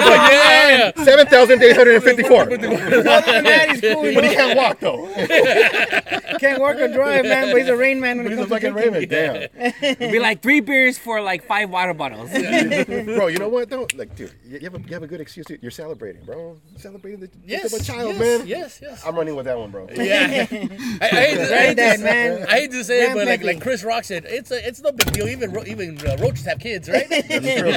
of 0.98 1.06
like 1.06 1.30
yeah, 1.30 1.40
yeah. 1.40 1.46
7,854. 1.46 2.40
Other 2.42 2.56
than 3.32 3.44
that, 3.44 3.68
he's 3.70 3.80
cool. 3.92 4.06
You 4.06 4.14
But 4.14 4.24
he 4.24 4.30
know? 4.30 4.36
can't 4.36 4.56
walk, 4.56 4.80
though. 4.80 5.06
Can't 6.38 6.60
work 6.60 6.78
or 6.78 6.88
drive, 6.88 7.24
man. 7.24 7.50
But 7.50 7.58
he's 7.62 7.68
a 7.68 7.76
Rain 7.76 7.98
Man 8.00 8.18
when 8.18 8.26
it 8.26 8.30
He's 8.30 8.38
a 8.38 8.46
comes 8.46 8.60
to 8.62 8.70
fucking 8.70 8.90
drinking. 8.90 9.10
Raymond. 9.10 9.50
Damn. 9.56 9.72
It'd 10.00 10.12
be 10.12 10.18
like 10.20 10.40
three 10.42 10.60
beers 10.60 10.96
for 10.98 11.20
like 11.20 11.42
five 11.44 11.70
water 11.70 11.94
bottles. 11.94 12.30
Bro, 12.30 13.26
you 13.28 13.38
know 13.38 13.48
what, 13.48 13.68
though? 13.70 13.88
Like, 13.96 14.14
dude, 14.14 14.32
you 14.46 14.58
you 14.58 14.70
have 14.70 14.74
a, 14.74 14.80
you 14.80 14.92
have 14.94 15.02
a 15.02 15.06
good 15.06 15.20
excuse. 15.20 15.46
To, 15.46 15.58
you're 15.60 15.70
celebrating, 15.70 16.24
bro. 16.24 16.56
Celebrating 16.76 17.20
the 17.20 17.30
Yes, 17.44 17.62
death 17.62 17.72
of 17.72 17.80
a 17.80 17.84
child, 17.84 18.10
yes, 18.14 18.20
man. 18.20 18.46
yes, 18.46 18.78
yes. 18.82 19.02
I'm 19.06 19.16
running 19.16 19.34
with 19.36 19.46
that 19.46 19.58
one, 19.58 19.70
bro. 19.70 19.88
Yeah, 19.92 20.28
I, 20.30 20.40
I 20.40 20.44
hate 20.44 20.48
to, 20.48 20.74
I 21.02 21.08
hate 21.08 21.36
to, 21.38 21.46
Granddad, 21.48 22.00
man. 22.00 22.46
I 22.46 22.50
hate 22.60 22.70
to 22.72 22.84
say 22.84 23.06
it, 23.10 23.14
but 23.14 23.26
like 23.26 23.40
Grandpappy. 23.40 23.44
like 23.44 23.60
Chris 23.62 23.82
Rock 23.82 24.04
said, 24.04 24.24
it's 24.28 24.50
a, 24.50 24.66
it's 24.68 24.80
no 24.80 24.92
big 24.92 25.10
deal. 25.12 25.26
Even 25.28 25.50
ro- 25.52 25.64
even 25.66 25.98
uh, 26.06 26.16
roaches 26.20 26.44
have 26.44 26.60
kids, 26.60 26.88
right? 26.88 27.08
That's 27.08 27.26
true. 27.26 27.72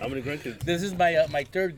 How 0.00 0.08
many 0.08 0.22
grandkids? 0.22 0.60
this 0.60 0.82
is 0.82 0.94
my 0.94 1.14
uh, 1.16 1.28
my 1.28 1.44
third 1.44 1.76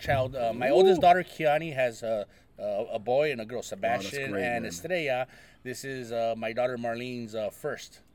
grandchild. 0.00 0.36
Uh, 0.36 0.52
my 0.52 0.70
oldest 0.70 1.00
daughter 1.00 1.22
Kiani 1.22 1.74
has 1.74 2.02
uh, 2.02 2.24
uh, 2.58 2.84
a 2.92 2.98
boy 2.98 3.32
and 3.32 3.40
a 3.40 3.44
girl, 3.44 3.62
Sebastian 3.62 4.32
great, 4.32 4.44
and 4.44 4.62
man. 4.62 4.66
Estrella. 4.66 5.26
This 5.62 5.84
is 5.84 6.12
uh, 6.12 6.34
my 6.36 6.52
daughter 6.52 6.78
Marlene's 6.78 7.34
uh, 7.34 7.50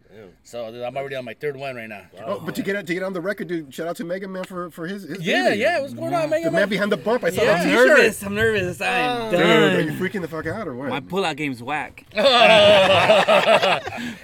first. 0.09 0.51
So 0.51 0.65
I'm 0.85 0.95
already 0.97 1.15
on 1.15 1.25
my 1.25 1.33
third 1.33 1.55
one 1.57 1.75
right 1.75 1.89
now. 1.89 2.03
Oh, 2.25 2.39
but 2.39 2.55
to 2.55 2.61
get 2.63 2.85
to 2.85 2.93
get 2.93 3.03
on 3.03 3.13
the 3.13 3.21
record, 3.21 3.47
dude, 3.47 3.73
shout 3.73 3.87
out 3.87 3.95
to 3.97 4.03
Mega 4.03 4.27
Man 4.27 4.43
for, 4.43 4.69
for 4.69 4.87
his, 4.87 5.03
his 5.03 5.21
Yeah, 5.21 5.43
baby. 5.49 5.61
yeah. 5.61 5.79
What's 5.81 5.93
going 5.93 6.13
on, 6.13 6.23
The 6.23 6.27
Mega 6.29 6.45
man 6.45 6.53
Man? 6.61 6.69
behind 6.69 6.91
the 6.91 6.97
bump. 6.97 7.23
I 7.23 7.29
saw 7.31 7.41
Yeah. 7.41 7.47
that 7.53 7.61
I'm 7.61 7.67
t-shirt. 7.69 7.87
nervous. 7.87 8.23
I'm 8.23 8.35
nervous. 8.35 8.81
I'm 8.81 9.31
Dude, 9.31 9.39
are 9.41 9.81
you 9.81 9.91
freaking 9.93 10.21
the 10.21 10.27
fuck 10.27 10.45
out 10.47 10.67
or 10.67 10.75
what? 10.75 10.89
My 10.89 10.99
pullout 10.99 11.35
game's 11.37 11.61
whack. 11.63 12.05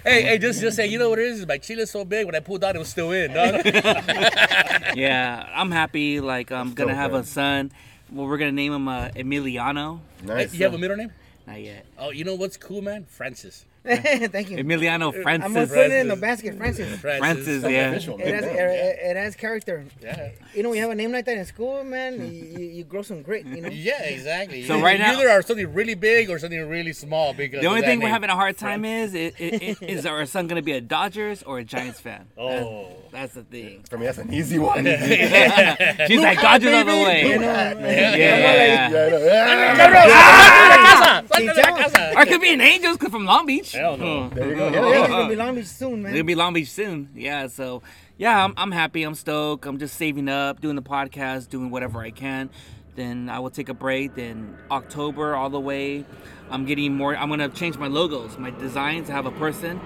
Hey, 0.04 0.24
hey, 0.24 0.38
just 0.39 0.60
just 0.62 0.76
say, 0.76 0.88
you 0.88 0.98
know 0.98 1.10
what 1.10 1.20
it 1.20 1.26
is? 1.28 1.46
My 1.48 1.58
chila's 1.58 1.91
so 1.91 2.04
big. 2.04 2.26
When 2.26 2.36
I 2.36 2.39
pulled 2.39 2.63
out, 2.63 2.76
it 2.76 2.80
was 2.80 2.89
still 2.89 3.12
in. 3.12 3.34
dog. 3.34 3.62
Yeah, 4.96 5.48
I'm 5.56 5.72
happy. 5.72 6.20
Like 6.20 6.52
I'm 6.52 6.74
gonna 6.74 6.91
dope, 6.91 6.98
have 6.98 7.12
man. 7.12 7.22
a 7.22 7.26
son. 7.26 7.72
Well, 8.12 8.28
we're 8.28 8.38
gonna 8.38 8.52
name 8.52 8.74
him 8.74 8.88
uh, 8.88 9.08
Emiliano. 9.10 10.00
nice. 10.24 10.54
you 10.54 10.63
have 10.65 10.74
a 10.74 10.78
middle 10.78 10.98
name? 10.98 11.12
Not 11.48 11.62
yet. 11.62 11.86
Oh, 11.98 12.10
you 12.12 12.24
know 12.26 12.36
what's 12.36 12.58
cool, 12.58 12.82
man? 12.82 13.06
Francis. 13.06 13.65
Thank 13.86 14.52
you. 14.52 14.58
Emiliano 14.58 15.12
Francis. 15.24 15.46
I'm 15.48 15.54
gonna 15.56 15.65
put 15.65 15.78
it 15.80 15.91
in 15.91 16.08
the 16.08 16.15
basket, 16.15 16.56
Francis. 16.56 17.00
Francis, 17.00 17.63
yeah. 17.63 17.89
Official, 17.89 18.20
It 18.20 18.28
has, 18.36 18.46
man. 18.46 18.56
it, 18.56 19.00
it 19.02 19.17
has 19.17 19.36
character. 19.36 19.86
Yeah. 20.02 20.30
You 20.54 20.62
know, 20.62 20.70
when 20.70 20.76
you 20.78 20.84
have 20.84 20.91
a 20.91 20.96
name 20.96 21.12
like 21.12 21.26
that 21.26 21.36
in 21.38 21.46
school, 21.46 21.84
man, 21.84 22.22
you, 22.22 22.60
you, 22.60 22.65
you 22.65 22.84
grow 22.84 23.02
some 23.02 23.24
grit, 23.24 23.44
you 23.46 23.60
know? 23.62 23.70
Yeah, 23.70 24.04
exactly. 24.04 24.63
So 24.65 24.78
You- 24.78 24.84
right 24.84 25.00
you 25.00 25.04
now- 25.06 25.13
either 25.17 25.30
are 25.30 25.41
something 25.41 25.74
really 25.74 25.96
big 25.96 26.30
or 26.30 26.38
something 26.38 26.63
really 26.70 26.94
small 26.94 27.34
because 27.34 27.62
The 27.62 27.67
only 27.67 27.80
of 27.80 27.86
that 27.86 27.91
thing 27.91 28.02
we're 28.02 28.10
having 28.10 28.30
a 28.30 28.36
hard 28.36 28.56
time 28.58 28.86
is 28.86 29.15
it, 29.15 29.34
it, 29.39 29.63
it, 29.63 29.82
is 29.82 30.06
our 30.06 30.28
son 30.28 30.46
gonna 30.48 30.62
be 30.62 30.74
a 30.74 30.82
Dodgers 30.82 31.41
or 31.41 31.58
a 31.58 31.63
Giants 31.63 32.00
fan? 32.00 32.28
Oh, 32.38 32.88
That's 33.12 33.34
the 33.34 33.44
thing. 33.44 33.84
For 33.89 33.98
me, 33.98 34.06
that's 34.06 34.20
an 34.20 34.32
easy 34.32 34.60
one. 34.60 34.86
She's 36.08 36.22
like 36.22 36.39
Dodgers 36.39 36.74
all 36.74 36.86
the 36.86 36.91
way. 37.04 37.30
You 37.30 37.39
know, 37.39 37.46
Yeah. 37.48 38.15
Yeah, 38.15 39.46
I 39.50 39.89
know. 39.89 40.02
Ah! 40.13 41.24
See, 41.36 41.46
tell- 41.48 42.17
Or 42.17 42.22
it 42.24 42.28
could 42.28 42.41
be 42.41 42.54
an 42.54 42.62
Angels 42.62 42.98
'cause 42.98 43.10
from 43.10 43.26
Long 43.26 43.46
Beach. 43.71 43.79
hell 43.79 43.97
no. 43.97 44.29
There 44.29 44.49
you 44.49 44.55
go. 44.55 44.69
Hey, 44.69 44.75
Yeah, 44.81 44.88
it's 44.89 44.99
yeah. 45.01 45.07
gonna 45.07 45.29
be 45.29 45.36
Long 45.43 45.55
Beach 45.55 45.67
soon, 45.67 45.99
It'll 46.05 46.12
man. 46.13 46.25
be 46.25 46.36
Long 46.36 46.53
Beach 46.53 46.69
soon. 46.69 47.10
Yeah, 47.15 47.47
so 47.47 47.81
yeah, 48.17 48.43
I'm, 48.43 48.53
I'm 48.57 48.71
happy. 48.71 49.03
I'm 49.03 49.15
stoked. 49.15 49.65
I'm 49.65 49.77
just 49.79 49.95
saving 49.95 50.29
up, 50.29 50.62
doing 50.62 50.75
the 50.75 50.81
podcast, 50.81 51.49
doing 51.49 51.69
whatever 51.71 51.99
I 52.01 52.12
can. 52.12 52.49
Then 52.95 53.30
I 53.30 53.39
will 53.39 53.49
take 53.49 53.69
a 53.69 53.73
break. 53.73 54.15
Then 54.15 54.58
October 54.69 55.36
all 55.36 55.49
the 55.49 55.60
way. 55.60 56.06
I'm 56.49 56.65
getting 56.65 56.93
more. 56.95 57.15
I'm 57.15 57.30
gonna 57.30 57.47
change 57.47 57.77
my 57.77 57.88
logos, 57.88 58.38
my 58.38 58.49
designs. 58.51 59.10
I 59.10 59.13
have 59.13 59.25
a 59.25 59.32
person, 59.32 59.80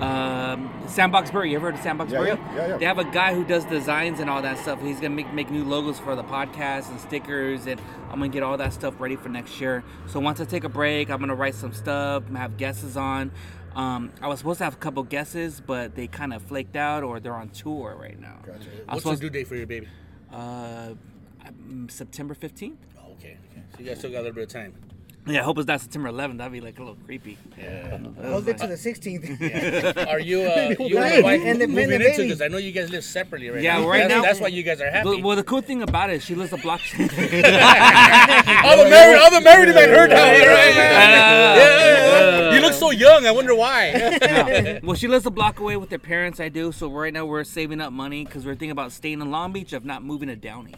um, 0.00 0.70
Sandbox 0.86 1.32
Burry. 1.32 1.50
You 1.50 1.56
ever 1.56 1.66
heard 1.66 1.74
of 1.74 1.80
Sandbox 1.80 2.12
Yeah, 2.12 2.18
Burry? 2.18 2.28
yeah, 2.28 2.54
yeah, 2.54 2.66
yeah. 2.68 2.76
They 2.76 2.84
have 2.84 2.98
a 2.98 3.04
guy 3.04 3.34
who 3.34 3.44
does 3.44 3.64
designs 3.64 4.20
and 4.20 4.30
all 4.30 4.40
that 4.42 4.58
stuff. 4.58 4.80
He's 4.80 4.96
gonna 5.00 5.10
make 5.16 5.32
make 5.32 5.50
new 5.50 5.64
logos 5.64 5.98
for 5.98 6.14
the 6.14 6.22
podcast 6.22 6.90
and 6.90 7.00
stickers, 7.00 7.66
and 7.66 7.80
I'm 8.04 8.20
gonna 8.20 8.28
get 8.28 8.44
all 8.44 8.56
that 8.56 8.72
stuff 8.72 8.94
ready 9.00 9.16
for 9.16 9.28
next 9.28 9.60
year. 9.60 9.82
So 10.06 10.20
once 10.20 10.40
I 10.40 10.44
take 10.44 10.62
a 10.62 10.68
break, 10.68 11.10
I'm 11.10 11.18
gonna 11.18 11.34
write 11.34 11.56
some 11.56 11.72
stuff, 11.72 12.22
have 12.36 12.56
guesses 12.56 12.96
on. 12.96 13.32
Um, 13.74 14.12
I 14.20 14.28
was 14.28 14.38
supposed 14.38 14.58
to 14.58 14.64
have 14.64 14.74
a 14.74 14.78
couple 14.78 15.02
guesses, 15.02 15.60
but 15.64 15.96
they 15.96 16.06
kind 16.06 16.32
of 16.32 16.42
flaked 16.42 16.76
out 16.76 17.02
or 17.02 17.18
they're 17.20 17.34
on 17.34 17.48
tour 17.48 17.96
right 17.98 18.20
now. 18.20 18.36
Gotcha. 18.46 18.58
I 18.58 18.60
was 18.60 18.64
What's 18.64 18.94
the 18.94 19.00
supposed 19.00 19.20
due 19.22 19.30
date 19.30 19.48
for 19.48 19.56
your 19.56 19.66
baby? 19.66 19.88
uh, 20.32 20.90
um, 21.46 21.88
September 21.90 22.34
15th. 22.34 22.76
Oh, 22.98 23.12
okay, 23.12 23.36
okay. 23.52 23.62
So 23.74 23.80
you 23.80 23.86
guys 23.86 23.98
still 23.98 24.10
got 24.10 24.18
a 24.18 24.22
little 24.22 24.34
bit 24.34 24.44
of 24.44 24.48
time. 24.50 24.72
Yeah, 25.24 25.42
I 25.42 25.44
hope 25.44 25.56
it's 25.58 25.68
not 25.68 25.80
September 25.80 26.10
11th. 26.10 26.38
That'd 26.38 26.52
be 26.52 26.60
like 26.60 26.76
a 26.80 26.82
little 26.82 26.96
creepy. 27.06 27.38
Yeah. 27.56 27.96
Hold 28.24 28.48
it 28.48 28.58
to 28.58 28.66
the 28.66 28.74
16th. 28.74 30.08
Are 30.12 30.18
you, 30.18 30.40
uh, 30.40 30.74
you 30.80 30.96
and 30.96 30.96
Right. 30.96 31.14
your 31.14 31.22
wife 31.22 31.40
Independent 31.42 31.70
moving 31.70 31.92
into? 31.92 32.04
baby. 32.10 32.22
Because 32.24 32.42
I 32.42 32.48
know 32.48 32.56
you 32.58 32.72
guys 32.72 32.90
live 32.90 33.04
separately 33.04 33.48
right 33.48 33.62
Yeah, 33.62 33.74
now. 33.74 33.82
Yeah, 33.82 33.88
right 33.88 33.98
that's, 34.08 34.10
now- 34.14 34.22
That's 34.22 34.40
why 34.40 34.48
you 34.48 34.64
guys 34.64 34.80
are 34.80 34.90
happy. 34.90 35.08
Well, 35.08 35.22
well, 35.22 35.36
the 35.36 35.44
cool 35.44 35.60
thing 35.60 35.80
about 35.82 36.10
it, 36.10 36.22
she 36.24 36.34
lives 36.34 36.52
a 36.52 36.56
block. 36.56 36.80
all 36.98 37.06
the 37.06 38.88
married, 38.90 39.18
all 39.20 39.30
the 39.30 39.40
married 39.42 39.72
men 39.72 39.88
heard 39.90 40.10
that, 40.10 40.32
right? 40.32 40.74
Yeah, 40.74 41.56
yeah, 41.56 42.50
yeah. 42.50 42.54
You 42.56 42.60
look 42.60 42.72
so 42.74 42.90
young. 42.90 43.24
I 43.24 43.30
wonder 43.30 43.54
why. 43.54 44.80
well, 44.82 44.96
she 44.96 45.06
lives 45.06 45.24
a 45.26 45.30
block 45.30 45.60
away 45.60 45.76
with 45.76 45.90
her 45.92 45.98
parents. 45.98 46.40
I 46.40 46.48
do. 46.48 46.72
So 46.72 46.90
right 46.90 47.12
now 47.12 47.26
we're 47.26 47.44
saving 47.44 47.80
up 47.80 47.92
money 47.92 48.24
because 48.24 48.44
we're 48.44 48.52
thinking 48.54 48.72
about 48.72 48.90
staying 48.90 49.20
in 49.20 49.30
Long 49.30 49.52
Beach, 49.52 49.72
if 49.72 49.84
not 49.84 50.02
moving 50.02 50.28
to 50.28 50.36
Downey. 50.36 50.74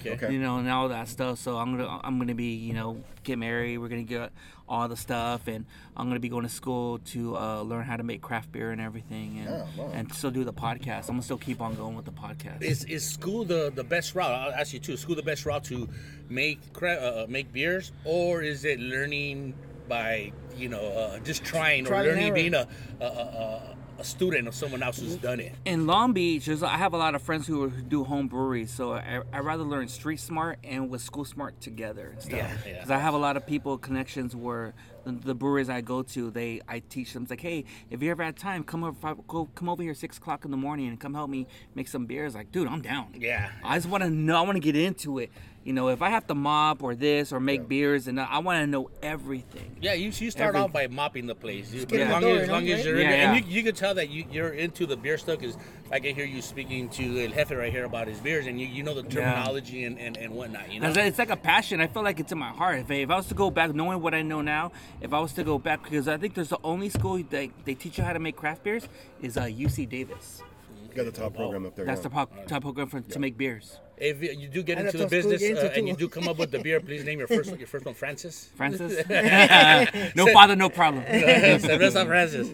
Okay. 0.00 0.10
Okay. 0.12 0.32
You 0.32 0.38
know, 0.40 0.58
and 0.58 0.68
all 0.70 0.88
that 0.88 1.08
stuff. 1.08 1.38
So 1.38 1.56
I'm 1.58 1.76
gonna, 1.76 2.00
I'm 2.02 2.18
gonna 2.18 2.34
be, 2.34 2.54
you 2.54 2.72
know, 2.74 3.02
get 3.24 3.38
married. 3.38 3.78
We're 3.78 3.88
gonna 3.88 4.02
get 4.02 4.32
all 4.68 4.88
the 4.88 4.96
stuff, 4.96 5.48
and 5.48 5.66
I'm 5.96 6.08
gonna 6.08 6.20
be 6.20 6.28
going 6.28 6.44
to 6.44 6.48
school 6.48 6.98
to 7.12 7.36
uh, 7.36 7.62
learn 7.62 7.84
how 7.84 7.96
to 7.96 8.02
make 8.02 8.22
craft 8.22 8.52
beer 8.52 8.70
and 8.70 8.80
everything, 8.80 9.38
and 9.40 9.48
Oh, 9.48 9.66
wow. 9.76 9.90
and 9.92 10.12
still 10.14 10.30
do 10.30 10.44
the 10.44 10.52
podcast. 10.52 11.02
I'm 11.08 11.14
gonna 11.16 11.22
still 11.22 11.38
keep 11.38 11.60
on 11.60 11.74
going 11.74 11.94
with 11.96 12.04
the 12.04 12.12
podcast. 12.12 12.62
Is 12.62 12.84
is 12.84 13.04
school 13.08 13.44
the, 13.44 13.70
the 13.74 13.84
best 13.84 14.14
route? 14.14 14.30
I'll 14.32 14.52
ask 14.52 14.72
you 14.72 14.78
too. 14.78 14.96
School 14.96 15.14
the 15.16 15.22
best 15.22 15.44
route 15.46 15.64
to 15.64 15.88
make 16.28 16.72
cra- 16.72 16.94
uh, 16.96 17.26
make 17.28 17.52
beers, 17.52 17.92
or 18.04 18.42
is 18.42 18.64
it 18.64 18.80
learning 18.80 19.54
by 19.88 20.32
you 20.56 20.68
know 20.68 20.80
uh, 20.80 21.18
just 21.20 21.44
trying 21.44 21.84
Trial 21.84 22.06
or 22.06 22.08
learning 22.12 22.32
being 22.34 22.54
a 22.54 22.66
a, 23.00 23.04
a 23.04 23.08
a 23.08 23.71
student 24.02 24.48
of 24.48 24.54
someone 24.54 24.82
else 24.82 24.98
who's 24.98 25.16
done 25.16 25.40
it? 25.40 25.52
in 25.64 25.86
Long 25.86 26.12
Beach, 26.12 26.48
I 26.48 26.76
have 26.76 26.92
a 26.92 26.96
lot 26.96 27.14
of 27.14 27.22
friends 27.22 27.46
who, 27.46 27.70
do 27.70 28.04
home 28.04 28.28
breweries, 28.28 28.70
so 28.70 28.92
I 28.94 29.20
I 29.32 29.40
rather 29.40 29.64
learn 29.64 29.88
street 29.88 30.20
smart 30.20 30.58
and 30.64 30.90
with 30.90 31.00
school 31.02 31.24
smart 31.24 31.60
together. 31.60 32.14
Yeah, 32.28 32.36
yeah. 32.66 32.74
Because 32.74 32.90
I 32.90 32.98
have 32.98 33.14
a 33.14 33.18
lot 33.18 33.36
of 33.36 33.46
people 33.46 33.78
connections 33.78 34.34
where 34.34 34.74
the, 35.04 35.12
the 35.12 35.34
breweries 35.34 35.68
I 35.68 35.80
go 35.80 36.02
to, 36.02 36.30
they 36.30 36.60
I 36.68 36.80
teach 36.80 37.12
them 37.12 37.22
it's 37.22 37.30
like, 37.30 37.40
hey, 37.40 37.64
if 37.90 38.02
you 38.02 38.10
ever 38.10 38.22
had 38.24 38.36
time, 38.36 38.64
come 38.64 38.84
over 38.84 38.96
five, 39.00 39.16
go, 39.26 39.48
come 39.54 39.68
over 39.68 39.82
here 39.82 39.94
six 39.94 40.18
o'clock 40.18 40.44
in 40.44 40.50
the 40.50 40.56
morning 40.56 40.88
and 40.88 40.98
come 40.98 41.14
help 41.14 41.30
me 41.30 41.46
make 41.74 41.88
some 41.88 42.06
beers. 42.06 42.34
Like, 42.34 42.52
dude, 42.52 42.68
I'm 42.68 42.82
down. 42.82 43.14
Yeah. 43.18 43.50
I 43.64 43.76
just 43.78 43.88
want 43.88 44.02
to 44.02 44.10
know. 44.10 44.36
I 44.36 44.42
want 44.42 44.56
to 44.56 44.60
get 44.60 44.76
into 44.76 45.18
it. 45.18 45.30
You 45.64 45.72
know, 45.72 45.90
if 45.90 46.02
I 46.02 46.10
have 46.10 46.26
to 46.26 46.34
mop 46.34 46.82
or 46.82 46.96
this 46.96 47.32
or 47.32 47.38
make 47.38 47.68
beers, 47.68 48.08
and 48.08 48.20
I 48.20 48.38
want 48.38 48.60
to 48.62 48.66
know 48.66 48.90
everything. 49.00 49.76
Yeah, 49.80 49.92
you, 49.94 50.06
you 50.06 50.30
start 50.32 50.48
Every- 50.48 50.60
out 50.60 50.72
by 50.72 50.88
mopping 50.88 51.26
the 51.28 51.36
place. 51.36 51.72
You, 51.72 51.86
get 51.86 52.00
as 52.00 52.10
long, 52.10 52.20
door, 52.22 52.30
as, 52.30 52.36
you 52.36 52.42
as 52.42 52.48
know, 52.48 52.54
long 52.54 52.68
as 52.68 52.76
right? 52.78 52.84
you're 52.84 52.94
in 52.96 53.02
Yeah, 53.02 53.10
there, 53.10 53.18
yeah. 53.18 53.32
and 53.34 53.46
you, 53.46 53.52
you 53.52 53.62
can 53.62 53.74
tell 53.74 53.94
that 53.94 54.10
you, 54.10 54.24
you're 54.32 54.48
into 54.48 54.86
the 54.86 54.96
beer 54.96 55.16
stuff 55.18 55.38
because 55.38 55.56
I 55.92 56.00
can 56.00 56.16
hear 56.16 56.24
you 56.24 56.42
speaking 56.42 56.88
to 56.90 57.24
El 57.24 57.30
Jefe 57.30 57.52
right 57.52 57.70
here 57.70 57.84
about 57.84 58.08
his 58.08 58.18
beers, 58.18 58.48
and 58.48 58.60
you, 58.60 58.66
you 58.66 58.82
know 58.82 58.94
the 58.94 59.04
terminology 59.04 59.84
and, 59.84 60.00
and, 60.00 60.16
and 60.16 60.34
whatnot. 60.34 60.72
You 60.72 60.80
know, 60.80 60.88
'Cause 60.88 60.96
It's 60.96 61.18
like 61.20 61.30
a 61.30 61.36
passion. 61.36 61.80
I 61.80 61.86
feel 61.86 62.02
like 62.02 62.18
it's 62.18 62.32
in 62.32 62.38
my 62.38 62.50
heart. 62.50 62.80
If 62.80 62.90
I, 62.90 62.94
if 62.94 63.10
I 63.10 63.16
was 63.16 63.26
to 63.28 63.34
go 63.34 63.48
back, 63.50 63.72
knowing 63.72 64.02
what 64.02 64.14
I 64.14 64.22
know 64.22 64.40
now, 64.42 64.72
if 65.00 65.12
I 65.12 65.20
was 65.20 65.32
to 65.34 65.44
go 65.44 65.58
back, 65.60 65.84
because 65.84 66.08
I 66.08 66.16
think 66.16 66.34
there's 66.34 66.48
the 66.48 66.58
only 66.64 66.88
school 66.88 67.22
that 67.30 67.50
they 67.64 67.74
teach 67.74 67.98
you 67.98 68.04
how 68.04 68.12
to 68.12 68.18
make 68.18 68.34
craft 68.34 68.64
beers 68.64 68.88
is 69.20 69.36
uh, 69.36 69.42
UC 69.44 69.88
Davis. 69.88 70.42
You 70.90 70.96
got 70.96 71.04
the 71.04 71.12
top 71.12 71.34
program 71.34 71.64
up 71.66 71.76
there. 71.76 71.84
That's 71.86 72.00
yeah. 72.00 72.02
the 72.02 72.10
pop, 72.10 72.46
top 72.48 72.62
program 72.62 72.88
for, 72.88 73.00
to 73.00 73.18
make 73.20 73.38
beers. 73.38 73.78
If 74.02 74.20
you 74.20 74.32
you 74.32 74.48
do 74.48 74.62
get 74.62 74.78
into 74.78 74.98
the 74.98 75.06
business 75.06 75.40
uh, 75.42 75.72
and 75.76 75.86
you 75.86 75.94
do 75.94 76.08
come 76.08 76.26
up 76.26 76.36
with 76.36 76.50
the 76.50 76.58
beer, 76.58 76.80
please 76.80 77.04
name 77.04 77.20
your 77.20 77.28
first 77.28 77.56
your 77.56 77.68
first 77.68 77.84
one 77.86 77.94
Francis. 77.94 78.50
Francis, 78.56 79.06
no 80.16 80.26
father, 80.32 80.56
no 80.56 80.68
problem. 80.68 81.04
Cerveza 81.04 82.04
Francis. 82.04 82.48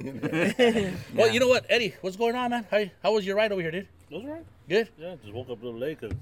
Well, 1.14 1.32
you 1.32 1.40
know 1.40 1.48
what, 1.48 1.64
Eddie? 1.68 1.94
What's 2.02 2.16
going 2.16 2.36
on, 2.36 2.50
man? 2.50 2.66
How, 2.70 2.84
how 3.02 3.12
was 3.14 3.26
your 3.26 3.36
ride 3.36 3.50
over 3.50 3.62
here, 3.62 3.70
dude? 3.70 3.88
Those 4.10 4.24
right? 4.24 4.44
Good. 4.68 4.90
Yeah, 4.98 5.14
just 5.22 5.32
woke 5.32 5.48
up 5.48 5.62
a 5.62 5.64
little 5.64 5.80
late 5.80 5.98
because 6.00 6.16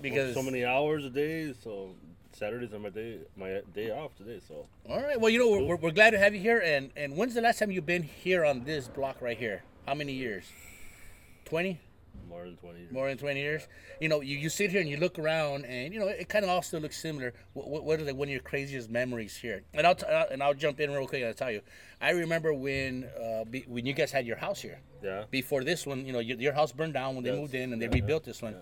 Because 0.00 0.34
so 0.34 0.42
many 0.42 0.64
hours 0.64 1.04
a 1.06 1.10
day. 1.10 1.54
So 1.64 1.94
Saturdays 2.32 2.74
are 2.74 2.78
my 2.78 2.90
day, 2.90 3.20
my 3.36 3.62
day 3.74 3.90
off 3.90 4.14
today. 4.16 4.40
So 4.46 4.66
all 4.90 5.02
right. 5.02 5.18
Well, 5.18 5.30
you 5.30 5.38
know 5.38 5.50
we're, 5.50 5.64
we're, 5.64 5.76
we're 5.76 5.90
glad 5.90 6.10
to 6.10 6.18
have 6.18 6.34
you 6.34 6.40
here. 6.40 6.60
And 6.60 6.90
and 6.96 7.16
when's 7.16 7.34
the 7.34 7.40
last 7.40 7.58
time 7.58 7.70
you've 7.70 7.86
been 7.86 8.02
here 8.02 8.44
on 8.44 8.64
this 8.64 8.88
block 8.88 9.22
right 9.22 9.38
here? 9.38 9.62
How 9.86 9.94
many 9.94 10.12
years? 10.12 10.44
Twenty. 11.46 11.80
More 12.34 12.44
than 12.46 12.56
20 12.56 12.78
years. 12.80 12.92
More 12.92 13.08
than 13.08 13.16
20 13.18 13.40
years. 13.40 13.68
You 14.00 14.08
know, 14.08 14.20
you, 14.20 14.36
you 14.36 14.48
sit 14.48 14.70
here 14.72 14.80
and 14.80 14.90
you 14.90 14.96
look 14.96 15.18
around, 15.20 15.64
and 15.66 15.94
you 15.94 16.00
know 16.00 16.08
it 16.08 16.28
kind 16.28 16.44
of 16.44 16.50
all 16.50 16.62
still 16.62 16.80
looks 16.80 17.00
similar. 17.00 17.32
What, 17.52 17.68
what, 17.68 17.84
what 17.84 18.00
are 18.00 18.04
like 18.04 18.16
one 18.16 18.26
of 18.26 18.32
your 18.32 18.40
craziest 18.40 18.90
memories 18.90 19.36
here? 19.36 19.62
And 19.72 19.86
I'll 19.86 19.94
t- 19.94 20.06
uh, 20.06 20.24
and 20.32 20.42
I'll 20.42 20.52
jump 20.54 20.80
in 20.80 20.90
real 20.90 21.06
quick 21.06 21.20
and 21.20 21.28
I'll 21.28 21.34
tell 21.34 21.52
you. 21.52 21.60
I 22.00 22.10
remember 22.10 22.52
when 22.52 23.08
uh, 23.22 23.44
be, 23.44 23.60
when 23.68 23.86
you 23.86 23.92
guys 23.92 24.10
had 24.10 24.26
your 24.26 24.36
house 24.36 24.60
here. 24.60 24.80
Yeah. 25.02 25.24
Before 25.30 25.62
this 25.62 25.86
one, 25.86 26.04
you 26.06 26.12
know, 26.12 26.18
your, 26.18 26.36
your 26.38 26.52
house 26.52 26.72
burned 26.72 26.94
down 26.94 27.14
when 27.14 27.22
they 27.24 27.30
Yes. 27.30 27.38
moved 27.38 27.54
in 27.54 27.72
and 27.72 27.80
they 27.80 27.86
Yeah. 27.86 27.92
rebuilt 27.94 28.24
this 28.24 28.42
one. 28.42 28.56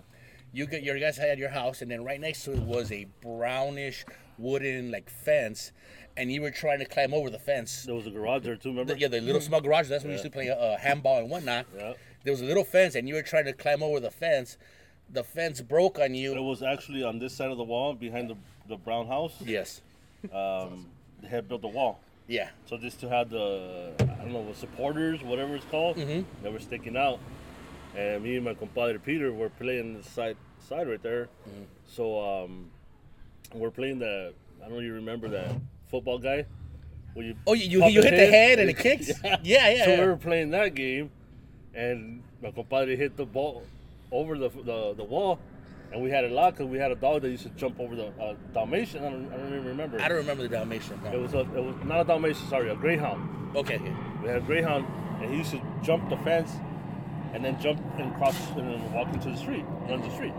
You 0.51 0.67
got 0.67 0.83
your 0.83 0.99
guys 0.99 1.17
had 1.17 1.39
your 1.39 1.49
house, 1.49 1.81
and 1.81 1.89
then 1.89 2.03
right 2.03 2.19
next 2.21 2.43
to 2.43 2.51
it 2.53 2.59
was 2.59 2.91
a 2.91 3.07
brownish 3.21 4.05
wooden 4.37 4.91
like 4.91 5.09
fence, 5.09 5.71
and 6.15 6.31
you 6.31 6.43
were 6.43 6.51
trying 6.51 6.77
to 6.77 6.85
climb 6.85 7.11
over 7.11 7.31
the 7.31 7.39
fence. 7.39 7.83
There 7.85 7.95
was 7.95 8.05
a 8.05 8.11
garage 8.11 8.43
there 8.43 8.55
too, 8.55 8.69
remember? 8.69 8.95
Yeah, 8.95 9.07
the 9.07 9.19
little 9.19 9.41
small 9.49 9.61
garage. 9.61 9.89
That's 9.89 10.03
when 10.03 10.09
we 10.09 10.13
used 10.13 10.25
to 10.25 10.29
play 10.29 10.49
uh, 10.51 10.77
handball 10.77 11.17
and 11.17 11.29
whatnot. 11.31 11.65
Yeah. 11.75 11.93
There 12.23 12.31
was 12.31 12.41
a 12.41 12.45
little 12.45 12.63
fence, 12.63 12.95
and 12.95 13.07
you 13.07 13.15
were 13.15 13.21
trying 13.21 13.45
to 13.45 13.53
climb 13.53 13.83
over 13.83 13.99
the 13.99 14.11
fence. 14.11 14.57
The 15.09 15.23
fence 15.23 15.61
broke 15.61 15.99
on 15.99 16.15
you. 16.15 16.33
It 16.35 16.41
was 16.41 16.63
actually 16.63 17.03
on 17.03 17.19
this 17.19 17.33
side 17.35 17.51
of 17.51 17.57
the 17.57 17.63
wall 17.63 17.93
behind 17.93 18.29
the, 18.29 18.35
the 18.67 18.77
brown 18.77 19.07
house. 19.07 19.33
Yes. 19.41 19.81
Um, 20.33 20.87
they 21.21 21.27
had 21.27 21.47
built 21.49 21.63
a 21.65 21.67
wall. 21.67 21.99
Yeah. 22.27 22.49
So 22.65 22.77
just 22.77 23.01
to 23.01 23.09
have 23.09 23.29
the, 23.29 23.91
I 23.99 24.03
don't 24.05 24.31
know, 24.31 24.47
the 24.47 24.55
supporters, 24.55 25.21
whatever 25.21 25.55
it's 25.55 25.65
called, 25.65 25.97
Mhm. 25.97 26.23
they 26.41 26.49
were 26.49 26.59
sticking 26.59 26.95
out. 26.95 27.19
And 27.95 28.23
me 28.23 28.37
and 28.37 28.45
my 28.45 28.53
compadre 28.53 28.97
Peter 28.99 29.31
were 29.33 29.49
playing 29.49 29.97
the 29.97 30.03
side 30.03 30.37
side 30.67 30.87
right 30.87 31.03
there. 31.03 31.25
Mm-hmm. 31.47 31.63
So 31.85 32.21
um, 32.45 32.71
we're 33.53 33.69
playing 33.69 33.99
the, 33.99 34.33
I 34.61 34.63
don't 34.63 34.73
know 34.75 34.79
if 34.79 34.85
you 34.85 34.93
remember 34.93 35.27
that 35.29 35.51
football 35.91 36.17
guy. 36.17 36.45
Where 37.13 37.25
you 37.25 37.35
Oh, 37.45 37.53
you 37.53 37.85
you, 37.85 38.01
hit 38.01 38.11
the 38.15 38.25
head 38.25 38.59
and 38.59 38.69
it 38.69 38.77
kicks. 38.77 39.11
Yeah. 39.23 39.37
Yeah, 39.43 39.69
yeah. 39.69 39.85
So 39.85 39.91
yeah. 39.91 39.99
we 39.99 40.07
were 40.07 40.17
playing 40.17 40.49
that 40.51 40.73
game, 40.73 41.11
and 41.73 42.21
my 42.41 42.51
compadre 42.51 42.95
hit 42.95 43.17
the 43.17 43.25
ball 43.25 43.63
over 44.11 44.37
the 44.37 44.49
the, 44.49 44.93
the 44.95 45.03
wall, 45.03 45.39
and 45.91 46.01
we 46.01 46.09
had 46.09 46.23
it 46.23 46.31
locked 46.31 46.57
because 46.57 46.71
we 46.71 46.77
had 46.77 46.91
a 46.91 46.95
dog 46.95 47.21
that 47.21 47.29
used 47.29 47.43
to 47.43 47.49
jump 47.49 47.79
over 47.79 47.95
the 47.95 48.07
uh, 48.21 48.35
Dalmatian. 48.53 49.03
I 49.03 49.09
don't, 49.09 49.33
I 49.33 49.37
don't 49.37 49.47
even 49.47 49.65
remember. 49.65 50.01
I 50.01 50.07
don't 50.07 50.17
remember 50.17 50.43
the 50.43 50.49
Dalmatian. 50.49 50.99
It 51.11 51.19
was 51.19 51.33
a, 51.33 51.41
it 51.41 51.63
was 51.63 51.75
not 51.85 52.01
a 52.01 52.03
Dalmatian, 52.03 52.47
sorry, 52.47 52.69
a 52.69 52.75
Greyhound. 52.75 53.55
Okay. 53.55 53.79
We 54.21 54.29
had 54.29 54.37
a 54.37 54.41
Greyhound, 54.41 54.85
and 55.21 55.31
he 55.31 55.37
used 55.37 55.51
to 55.51 55.61
jump 55.83 56.09
the 56.09 56.17
fence, 56.17 56.51
and 57.33 57.43
then 57.43 57.59
jump 57.59 57.81
and 57.97 58.13
cross 58.15 58.35
and 58.51 58.69
then 58.69 58.93
walk 58.93 59.13
into 59.13 59.29
the 59.29 59.37
street, 59.37 59.65
run 59.87 60.01
the 60.01 60.11
street. 60.11 60.33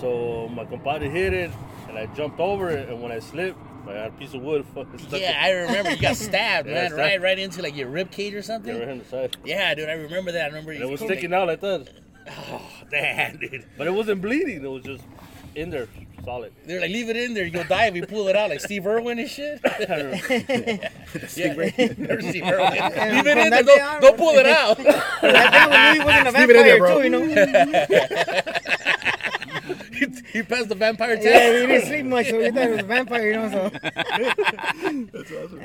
So 0.00 0.48
my 0.48 0.64
compadre 0.64 1.08
hit 1.08 1.32
it, 1.32 1.50
and 1.88 1.98
I 1.98 2.06
jumped 2.14 2.40
over 2.40 2.70
it, 2.70 2.88
and 2.88 3.02
when 3.02 3.10
I 3.10 3.18
slipped, 3.18 3.58
I 3.86 3.92
had 3.92 4.06
a 4.08 4.10
piece 4.12 4.34
of 4.34 4.42
wood. 4.42 4.64
fucking 4.74 4.98
stuck 4.98 5.20
Yeah, 5.20 5.38
I 5.40 5.50
remember 5.50 5.90
you 5.92 5.98
got 6.00 6.16
stabbed, 6.16 6.68
Yeah, 6.68 6.74
man, 6.74 6.86
stabbed. 6.90 6.98
right, 7.00 7.20
right 7.22 7.38
into 7.38 7.62
like 7.62 7.76
your 7.76 7.88
rib 7.88 8.10
cage 8.10 8.32
or 8.34 8.36
it 8.36 8.40
right 8.40 8.44
something. 8.46 8.76
in 8.80 8.98
the 8.98 9.04
side. 9.04 9.36
Yeah, 9.44 9.74
dude, 9.74 9.88
I 9.88 9.92
remember 9.92 10.32
that. 10.32 10.44
I 10.44 10.46
remember 10.48 10.72
And 10.72 10.82
it 10.82 10.88
was 10.88 11.00
told 11.00 11.10
me. 11.10 11.16
sticking 11.16 11.32
out 11.34 11.46
like 11.46 11.60
that, 11.60 11.88
Oh, 12.30 12.60
damn, 12.90 13.38
dude. 13.38 13.64
but 13.78 13.86
it 13.86 13.92
wasn't 13.94 14.20
bleeding. 14.20 14.62
It 14.64 14.70
was 14.70 14.82
just 14.84 15.02
in 15.54 15.70
there, 15.70 15.88
solid. 16.24 16.52
They're 16.66 16.80
like, 16.82 16.90
leave 16.90 17.08
it 17.08 17.16
in 17.16 17.32
there. 17.32 17.46
You'll 17.46 17.64
die 17.64 17.86
if 17.86 17.94
you 17.96 18.04
pull 18.06 18.28
it 18.28 18.36
out, 18.36 18.50
like 18.50 18.60
Steve 18.60 18.86
Irwin 18.86 19.18
and 19.18 19.28
shit. 19.30 19.58
yeah, 19.64 20.90
There's 21.14 21.30
Steve 21.30 21.56
Irwin. 21.56 21.72
Leave 21.78 21.88
it 21.88 22.92
from 22.98 23.12
in 23.16 23.24
there. 23.24 23.50
that 23.50 23.64
day 23.66 23.76
Don't, 23.76 24.00
don't 24.02 24.16
pull 24.18 24.34
it 24.36 24.44
out. 24.46 24.76
That 24.76 25.52
day 25.52 25.68
when 25.70 25.96
Louis 25.96 26.04
wasn't 26.04 26.36
a 26.36 26.38
Leave 26.40 26.50
it 26.50 26.56
in 26.56 26.62
there, 26.66 26.78
vampire 26.78 26.78
bro. 26.78 26.98
too, 26.98 27.04
you 27.04 27.10
know. 27.10 28.77
He, 29.98 30.06
he 30.32 30.42
passed 30.42 30.68
the 30.68 30.74
vampire 30.74 31.16
test. 31.16 31.26
Yeah, 31.26 31.60
he 31.60 31.66
didn't 31.66 31.86
sleep 31.86 32.06
much, 32.06 32.28
so 32.28 32.40
he 32.40 32.50
thought 32.50 32.62
he 32.62 32.68
was 32.68 32.80
a 32.80 32.84
vampire, 32.84 33.26
you 33.26 33.36
know. 33.36 33.50
So 33.50 33.68
That's 35.12 35.32
awesome. 35.32 35.60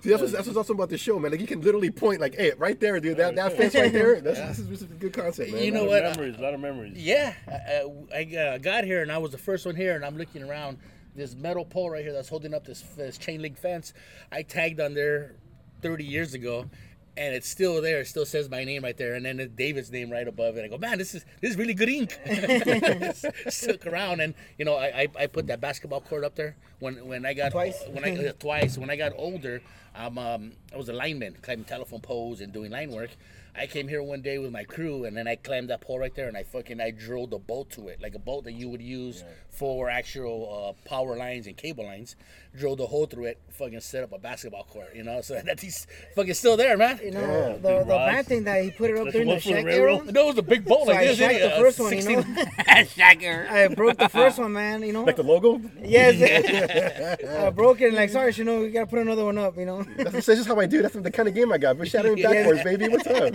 See, 0.00 0.10
that's 0.10 0.20
what's, 0.20 0.32
that's 0.32 0.46
what's 0.46 0.56
awesome 0.56 0.76
about 0.76 0.90
the 0.90 0.98
show, 0.98 1.18
man. 1.18 1.30
Like 1.30 1.40
you 1.40 1.46
can 1.46 1.60
literally 1.60 1.90
point, 1.90 2.20
like, 2.20 2.34
hey, 2.34 2.52
right 2.58 2.78
there, 2.78 2.98
dude. 3.00 3.16
That, 3.16 3.36
that 3.36 3.56
fence 3.56 3.74
right 3.74 3.92
there. 3.92 4.20
That's 4.20 4.38
this 4.38 4.58
is, 4.58 4.68
this 4.68 4.82
is 4.82 4.90
a 4.90 4.94
good 4.94 5.12
concept, 5.12 5.52
man. 5.52 5.62
You 5.62 5.70
know 5.70 5.82
A 5.82 5.82
lot 5.82 5.88
what? 5.88 6.04
of 6.04 6.16
memories, 6.16 6.38
a 6.38 6.42
lot 6.42 6.54
of 6.54 6.60
memories. 6.60 6.94
Yeah, 6.96 7.34
uh, 7.48 7.88
I 8.14 8.36
uh, 8.36 8.58
got 8.58 8.84
here 8.84 9.02
and 9.02 9.12
I 9.12 9.18
was 9.18 9.32
the 9.32 9.38
first 9.38 9.66
one 9.66 9.76
here, 9.76 9.94
and 9.94 10.04
I'm 10.04 10.16
looking 10.16 10.42
around 10.42 10.78
this 11.14 11.34
metal 11.34 11.64
pole 11.64 11.90
right 11.90 12.04
here 12.04 12.12
that's 12.12 12.28
holding 12.28 12.54
up 12.54 12.64
this, 12.64 12.82
this 12.96 13.18
chain 13.18 13.40
link 13.42 13.56
fence. 13.56 13.92
I 14.30 14.42
tagged 14.42 14.80
on 14.80 14.94
there 14.94 15.36
30 15.82 16.04
years 16.04 16.34
ago, 16.34 16.66
and 17.16 17.34
it's 17.34 17.48
still 17.48 17.80
there. 17.80 18.00
It 18.00 18.06
still 18.06 18.26
says 18.26 18.48
my 18.50 18.64
name 18.64 18.84
right 18.84 18.96
there, 18.96 19.14
and 19.14 19.24
then 19.24 19.52
David's 19.54 19.90
name 19.90 20.10
right 20.10 20.26
above 20.26 20.56
it. 20.56 20.64
I 20.64 20.68
go, 20.68 20.78
man, 20.78 20.98
this 20.98 21.14
is 21.14 21.24
this 21.40 21.52
is 21.52 21.56
really 21.56 21.74
good 21.74 21.88
ink. 21.88 22.18
Stuck 23.48 23.86
around, 23.86 24.20
and 24.20 24.34
you 24.58 24.64
know, 24.64 24.74
I, 24.74 24.86
I, 24.86 25.08
I 25.20 25.26
put 25.26 25.46
that 25.48 25.60
basketball 25.60 26.00
court 26.00 26.24
up 26.24 26.34
there 26.34 26.56
when 26.78 27.06
when 27.06 27.24
I 27.24 27.34
got 27.34 27.52
Twice? 27.52 27.82
when 27.90 28.04
I 28.04 28.26
uh, 28.28 28.32
twice 28.38 28.78
when 28.78 28.90
I 28.90 28.96
got 28.96 29.12
older. 29.16 29.62
I'm 29.94 30.18
um, 30.18 30.52
I 30.74 30.76
was 30.76 30.90
a 30.90 30.92
lineman, 30.92 31.36
climbing 31.40 31.64
telephone 31.64 32.00
poles 32.00 32.40
and 32.40 32.52
doing 32.52 32.70
line 32.70 32.90
work. 32.90 33.10
I 33.58 33.66
came 33.66 33.88
here 33.88 34.02
one 34.02 34.20
day 34.20 34.36
with 34.36 34.52
my 34.52 34.64
crew, 34.64 35.06
and 35.06 35.16
then 35.16 35.26
I 35.26 35.36
climbed 35.36 35.70
that 35.70 35.80
pole 35.80 35.98
right 35.98 36.14
there, 36.14 36.28
and 36.28 36.36
I 36.36 36.42
fucking 36.42 36.78
I 36.78 36.90
drilled 36.90 37.32
a 37.32 37.38
bolt 37.38 37.70
to 37.70 37.88
it, 37.88 38.02
like 38.02 38.14
a 38.14 38.18
bolt 38.18 38.44
that 38.44 38.52
you 38.52 38.68
would 38.68 38.82
use 38.82 39.24
for 39.56 39.88
actual 39.90 40.74
uh, 40.84 40.88
power 40.88 41.16
lines 41.16 41.46
and 41.46 41.56
cable 41.56 41.84
lines. 41.84 42.14
Drilled 42.56 42.80
a 42.80 42.86
hole 42.86 43.04
through 43.04 43.24
it, 43.26 43.38
fucking 43.50 43.80
set 43.80 44.02
up 44.02 44.12
a 44.14 44.18
basketball 44.18 44.64
court, 44.64 44.94
you 44.94 45.02
know. 45.02 45.20
So 45.26 45.34
that 45.44 45.60
he's 45.60 45.86
fucking 46.14 46.32
still 46.32 46.56
there, 46.56 46.78
man. 46.78 46.98
you 47.04 47.10
know, 47.10 47.20
Yeah, 47.20 47.48
the 47.52 47.58
big 47.58 47.78
the 47.80 47.84
bad 47.96 48.26
thing 48.26 48.44
that 48.44 48.62
he 48.64 48.70
put 48.70 48.90
it 48.90 48.96
up 48.96 49.04
That's 49.04 49.12
there 49.12 49.22
in 49.22 49.28
the 49.28 49.34
one 49.34 49.42
the 49.42 49.50
shack 49.50 49.64
railroad. 49.66 50.02
era. 50.04 50.12
No, 50.12 50.22
it 50.22 50.26
was 50.26 50.38
a 50.38 50.42
big 50.42 50.64
bolt 50.64 50.86
So 50.86 50.92
like 50.92 51.00
I 51.00 51.04
this. 51.08 51.18
shacked 51.18 51.40
the 51.42 51.50
first 51.50 51.78
one, 51.80 51.92
you 51.94 52.00
16 52.02 52.34
know. 52.34 52.42
Shagger. 52.96 53.50
I 53.50 53.68
broke 53.68 53.98
the 53.98 54.08
first 54.08 54.38
one, 54.38 54.52
man. 54.54 54.82
You 54.82 54.94
know. 54.94 55.04
Like 55.04 55.16
the 55.16 55.22
logo? 55.22 55.60
Yes. 55.82 57.18
I 57.46 57.50
broke 57.50 57.80
it. 57.82 57.88
and 57.88 57.96
Like, 57.96 58.08
sorry, 58.10 58.32
you 58.32 58.44
know, 58.44 58.60
we 58.60 58.70
gotta 58.70 58.86
put 58.86 59.00
another 59.00 59.24
one 59.26 59.36
up. 59.36 59.56
You 59.58 59.66
know. 59.66 59.82
That's, 59.96 60.12
that's 60.12 60.26
just 60.26 60.48
how 60.48 60.58
I 60.58 60.64
do. 60.66 60.80
That's 60.80 60.94
the 60.94 61.10
kind 61.10 61.28
of 61.28 61.34
game 61.34 61.52
I 61.52 61.58
got. 61.58 61.76
But 61.76 61.88
shattering 61.88 62.16
Yeah. 62.18 62.32
backwards, 62.32 62.62
baby. 62.64 62.88
What's 62.88 63.06
up? 63.06 63.32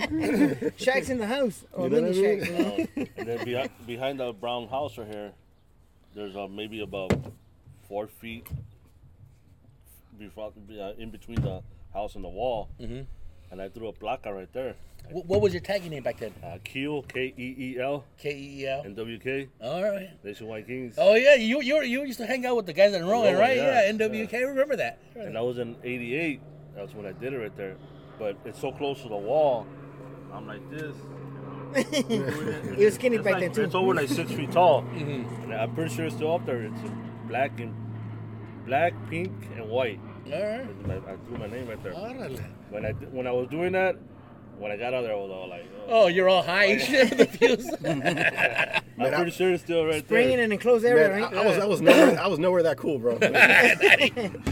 Shaq's 0.79 1.09
in 1.09 1.19
the 1.19 1.27
house. 1.27 1.63
Or 1.73 1.87
You 1.87 1.95
know 1.95 2.01
mini 2.01 2.21
what 2.21 2.27
I 2.27 2.35
mean? 2.35 2.39
Shaq. 2.39 2.45
You 2.47 2.97
know. 2.97 3.01
Um, 3.03 3.07
and 3.17 3.27
then 3.27 3.45
behind, 3.45 3.69
behind 3.85 4.19
the 4.19 4.33
brown 4.33 4.67
house 4.67 4.97
right 4.97 5.07
here, 5.07 5.31
there's 6.15 6.35
uh, 6.35 6.47
maybe 6.47 6.81
about 6.81 7.13
four 7.87 8.07
feet 8.07 8.47
before, 10.17 10.51
uh, 10.79 10.91
in 10.97 11.09
between 11.09 11.41
the 11.41 11.61
house 11.93 12.15
and 12.15 12.23
the 12.23 12.29
wall. 12.29 12.69
Mhm. 12.79 13.05
And 13.51 13.61
I 13.61 13.69
threw 13.69 13.87
a 13.87 13.93
placa 13.93 14.33
right 14.33 14.51
there. 14.53 14.75
Wh- 15.09 15.27
What 15.29 15.41
was 15.41 15.51
your 15.53 15.61
tagging 15.61 15.89
name 15.91 16.03
back 16.03 16.17
then? 16.19 16.33
Uh, 16.43 16.57
Keel, 16.63 17.01
K 17.03 17.33
E 17.37 17.55
E 17.57 17.79
L, 17.79 18.05
K 18.17 18.29
E 18.33 18.61
E 18.61 18.67
L. 18.67 18.81
and 18.83 18.95
W 18.95 19.17
K, 19.19 19.49
All 19.61 19.83
right. 19.83 20.09
Nationwide 20.23 20.67
Kings. 20.67 20.95
Oh 20.97 21.15
yeah, 21.15 21.35
you 21.35 21.61
you 21.61 21.75
were- 21.75 21.83
you 21.83 22.03
used 22.05 22.19
to 22.19 22.25
hang 22.25 22.45
out 22.45 22.55
with 22.55 22.65
the 22.65 22.73
guys 22.73 22.93
in 22.93 23.01
Rowan, 23.05 23.33
Rowan, 23.33 23.37
right? 23.39 23.57
yeah, 23.57 23.81
Yeah, 23.83 23.91
NWK. 23.91 24.33
I 24.37 24.41
remember 24.41 24.75
that. 24.77 24.99
And 25.15 25.35
that 25.35 25.43
was 25.43 25.57
in 25.57 25.75
88. 25.83 26.39
That's 26.75 26.93
when 26.93 27.05
I 27.05 27.11
did 27.13 27.33
it 27.33 27.37
right 27.39 27.55
there. 27.57 27.75
But 28.19 28.37
it's 28.45 28.59
so 28.59 28.71
close 28.71 29.01
to 29.01 29.09
the 29.09 29.17
wall. 29.17 29.65
I'm 30.31 30.47
like 30.47 30.61
this. 30.69 30.95
You 31.75 32.19
know. 32.19 32.75
He 32.75 32.85
was 32.85 32.95
skinny 32.95 33.15
It's 33.17 33.23
back 33.23 33.33
like- 33.33 33.41
then 33.43 33.51
too. 33.53 33.63
It's 33.63 33.75
over 33.75 33.93
like 33.93 34.09
six 34.09 34.31
feet 34.31 34.51
tall. 34.51 34.83
Mhm. 34.83 35.59
I'm 35.59 35.73
pretty 35.75 35.93
sure 35.95 36.05
it's 36.05 36.15
still 36.15 36.33
up 36.33 36.45
there. 36.45 36.63
It's 36.63 36.79
black 37.27 37.59
and 37.59 37.73
black, 38.65 38.93
pink, 39.09 39.31
and 39.55 39.69
white. 39.69 39.99
All 40.25 40.31
right. 40.31 40.67
I, 40.89 40.93
I 41.11 41.15
threw 41.27 41.37
my 41.37 41.47
name 41.47 41.67
right 41.67 41.81
there. 41.83 41.93
Órale. 41.93 42.39
When 42.69 42.85
I 42.85 42.91
when 42.91 43.27
I 43.27 43.31
was 43.31 43.47
doing 43.49 43.71
that, 43.73 43.95
when 44.57 44.71
I 44.71 44.77
got 44.77 44.93
out 44.93 45.01
there, 45.01 45.13
I 45.13 45.15
was 45.15 45.31
all 45.31 45.49
like, 45.49 45.65
Oh, 45.87 46.07
you're 46.07 46.29
all 46.29 46.41
high 46.43 46.65
and 46.65 46.81
shit 46.81 47.09
with 47.09 47.17
the 47.17 47.25
fuse. 47.37 47.67
I'm 47.85 47.99
Man, 47.99 49.13
I- 49.13 49.17
pretty 49.17 49.31
sure 49.31 49.51
it's 49.51 49.63
still 49.63 49.85
right 49.85 50.07
Bringing 50.07 50.35
there. 50.35 50.39
in 50.39 50.45
an 50.45 50.51
enclosed 50.53 50.85
area, 50.85 51.09
Man, 51.09 51.21
right? 51.23 51.33
I, 51.33 51.41
I 51.41 51.45
was 51.47 51.57
I 51.57 51.65
was 51.65 51.81
nowhere 51.81 52.19
I 52.19 52.27
was 52.27 52.39
nowhere 52.39 52.63
that 52.63 52.77
cool, 52.77 52.99
bro. 52.99 53.13
I 53.21 53.75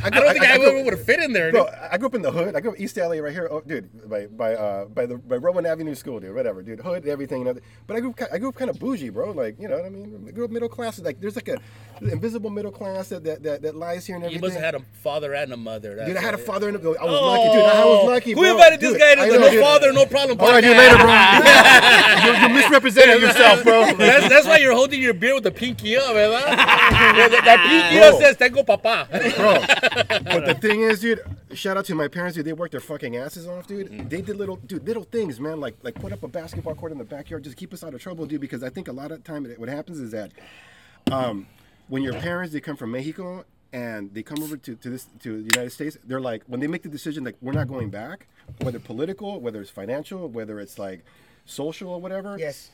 don't 0.09 0.31
think 0.33 0.43
I, 0.43 0.57
grew- 0.57 0.83
would 0.83 0.93
have 0.93 1.03
fit 1.05 1.19
in 1.19 1.33
there. 1.33 1.51
Bro, 1.51 1.65
dude. 1.65 1.73
I 1.91 1.97
grew 1.97 2.07
up 2.07 2.15
in 2.15 2.21
the 2.21 2.31
hood. 2.31 2.55
I 2.55 2.59
grew 2.59 2.71
up 2.71 2.79
East 2.79 2.97
LA 2.97 3.17
right 3.19 3.31
here, 3.33 3.47
oh, 3.51 3.61
dude, 3.61 4.09
by 4.09 4.25
by 4.27 4.55
uh, 4.55 4.85
by 4.85 5.05
the 5.05 5.17
by 5.17 5.35
Rowan 5.37 5.65
Avenue 5.65 5.95
School, 5.95 6.19
dude. 6.19 6.35
Whatever, 6.35 6.61
dude. 6.63 6.79
Hood, 6.79 7.05
everything. 7.07 7.39
You 7.39 7.45
know, 7.53 7.59
but 7.87 7.95
I 7.97 7.99
grew 7.99 8.09
up, 8.11 8.19
I 8.31 8.37
grew 8.37 8.49
up 8.49 8.55
kind 8.55 8.69
of 8.69 8.79
bougie, 8.79 9.09
bro. 9.09 9.31
Like, 9.31 9.59
you 9.59 9.67
know 9.67 9.77
what 9.77 9.85
I 9.85 9.89
mean? 9.89 10.25
I 10.27 10.31
grew 10.31 10.45
up 10.45 10.51
middle 10.51 10.69
class. 10.69 10.99
Like, 10.99 11.19
there's 11.21 11.35
like 11.35 11.47
a 11.49 11.57
invisible 12.01 12.49
middle 12.49 12.71
class 12.71 13.09
that 13.09 13.23
that, 13.23 13.43
that, 13.43 13.61
that 13.61 13.75
lies 13.75 14.05
here 14.05 14.15
and 14.15 14.23
everything. 14.25 14.43
You 14.43 14.47
must 14.49 14.59
have 14.61 14.73
had 14.73 14.75
a 14.75 14.85
father 15.03 15.33
and 15.33 15.51
a 15.53 15.57
mother. 15.57 16.03
Dude, 16.05 16.17
I 16.17 16.21
had 16.21 16.33
a 16.33 16.37
father 16.37 16.69
and 16.69 16.77
a. 16.77 16.79
I 16.79 17.03
was 17.05 17.21
lucky, 17.21 17.49
dude. 17.55 17.65
I 17.65 17.85
was 17.85 18.07
lucky, 18.07 18.31
Who 18.33 18.41
bro. 18.41 18.51
invited 18.51 18.79
this 18.79 18.97
guy 18.97 19.15
to 19.15 19.21
the 19.31 19.39
No 19.39 19.49
dude. 19.51 19.61
Father, 19.63 19.93
No 19.93 20.05
Problem 20.05 20.39
All 20.39 20.47
right, 20.49 20.61
dude, 20.61 20.75
podcast? 20.75 20.77
later, 20.77 22.23
bro. 22.23 22.33
you, 22.33 22.41
you 22.47 22.49
misrepresented 22.61 23.21
yourself, 23.21 23.63
bro. 23.63 23.93
That's, 23.93 24.29
that's 24.29 24.47
why 24.47 24.57
you're 24.57 24.73
holding 24.73 25.01
your 25.01 25.13
beer 25.13 25.33
with 25.35 25.43
the 25.43 25.51
pinky 25.51 25.97
up, 25.97 26.13
¿verdad? 26.13 26.57
that, 26.57 27.41
that 27.45 27.59
pinky 27.67 27.99
up 27.99 28.11
Bro. 28.11 28.19
says, 28.19 28.37
tengo 28.37 28.63
papá. 28.63 29.07
bro. 29.35 30.19
But 30.39 30.45
the 30.45 30.53
thing 30.55 30.81
is, 30.81 30.99
dude, 30.99 31.21
shout 31.53 31.77
out 31.77 31.85
to 31.85 31.95
my 31.95 32.07
parents, 32.07 32.35
dude. 32.35 32.45
They 32.45 32.53
worked 32.53 32.71
their 32.71 32.81
fucking 32.81 33.15
asses 33.17 33.47
off, 33.47 33.67
dude. 33.67 34.09
They 34.09 34.21
did 34.21 34.37
little, 34.37 34.55
dude, 34.57 34.85
little 34.85 35.03
things, 35.03 35.39
man. 35.39 35.59
Like, 35.59 35.75
like 35.83 35.95
put 35.95 36.11
up 36.11 36.23
a 36.23 36.27
basketball 36.27 36.75
court 36.75 36.91
in 36.91 36.97
the 36.97 37.03
backyard, 37.03 37.43
just 37.43 37.57
keep 37.57 37.73
us 37.73 37.83
out 37.83 37.93
of 37.93 38.01
trouble, 38.01 38.25
dude. 38.25 38.41
Because 38.41 38.63
I 38.63 38.69
think 38.69 38.87
a 38.87 38.91
lot 38.93 39.11
of 39.11 39.23
time, 39.23 39.45
it- 39.45 39.59
what 39.59 39.69
happens 39.69 39.99
is 39.99 40.11
that, 40.11 40.31
um, 41.11 41.47
when 41.89 42.03
your 42.03 42.13
parents 42.13 42.53
they 42.53 42.61
come 42.61 42.75
from 42.77 42.91
Mexico 42.91 43.43
and 43.73 44.13
they 44.13 44.23
come 44.23 44.41
over 44.41 44.57
to, 44.57 44.75
to 44.75 44.89
this 44.89 45.07
to 45.19 45.43
the 45.43 45.49
United 45.55 45.71
States, 45.71 45.97
they're 46.05 46.21
like 46.21 46.43
when 46.47 46.59
they 46.59 46.67
make 46.67 46.83
the 46.83 46.89
decision 46.89 47.23
like 47.23 47.35
we're 47.41 47.51
not 47.53 47.67
going 47.67 47.89
back, 47.89 48.27
whether 48.61 48.79
political, 48.79 49.39
whether 49.41 49.61
it's 49.61 49.69
financial, 49.71 50.27
whether 50.27 50.59
it's 50.59 50.79
like 50.79 51.03
social 51.45 51.89
or 51.89 51.99
whatever. 52.01 52.37
Yes. 52.39 52.71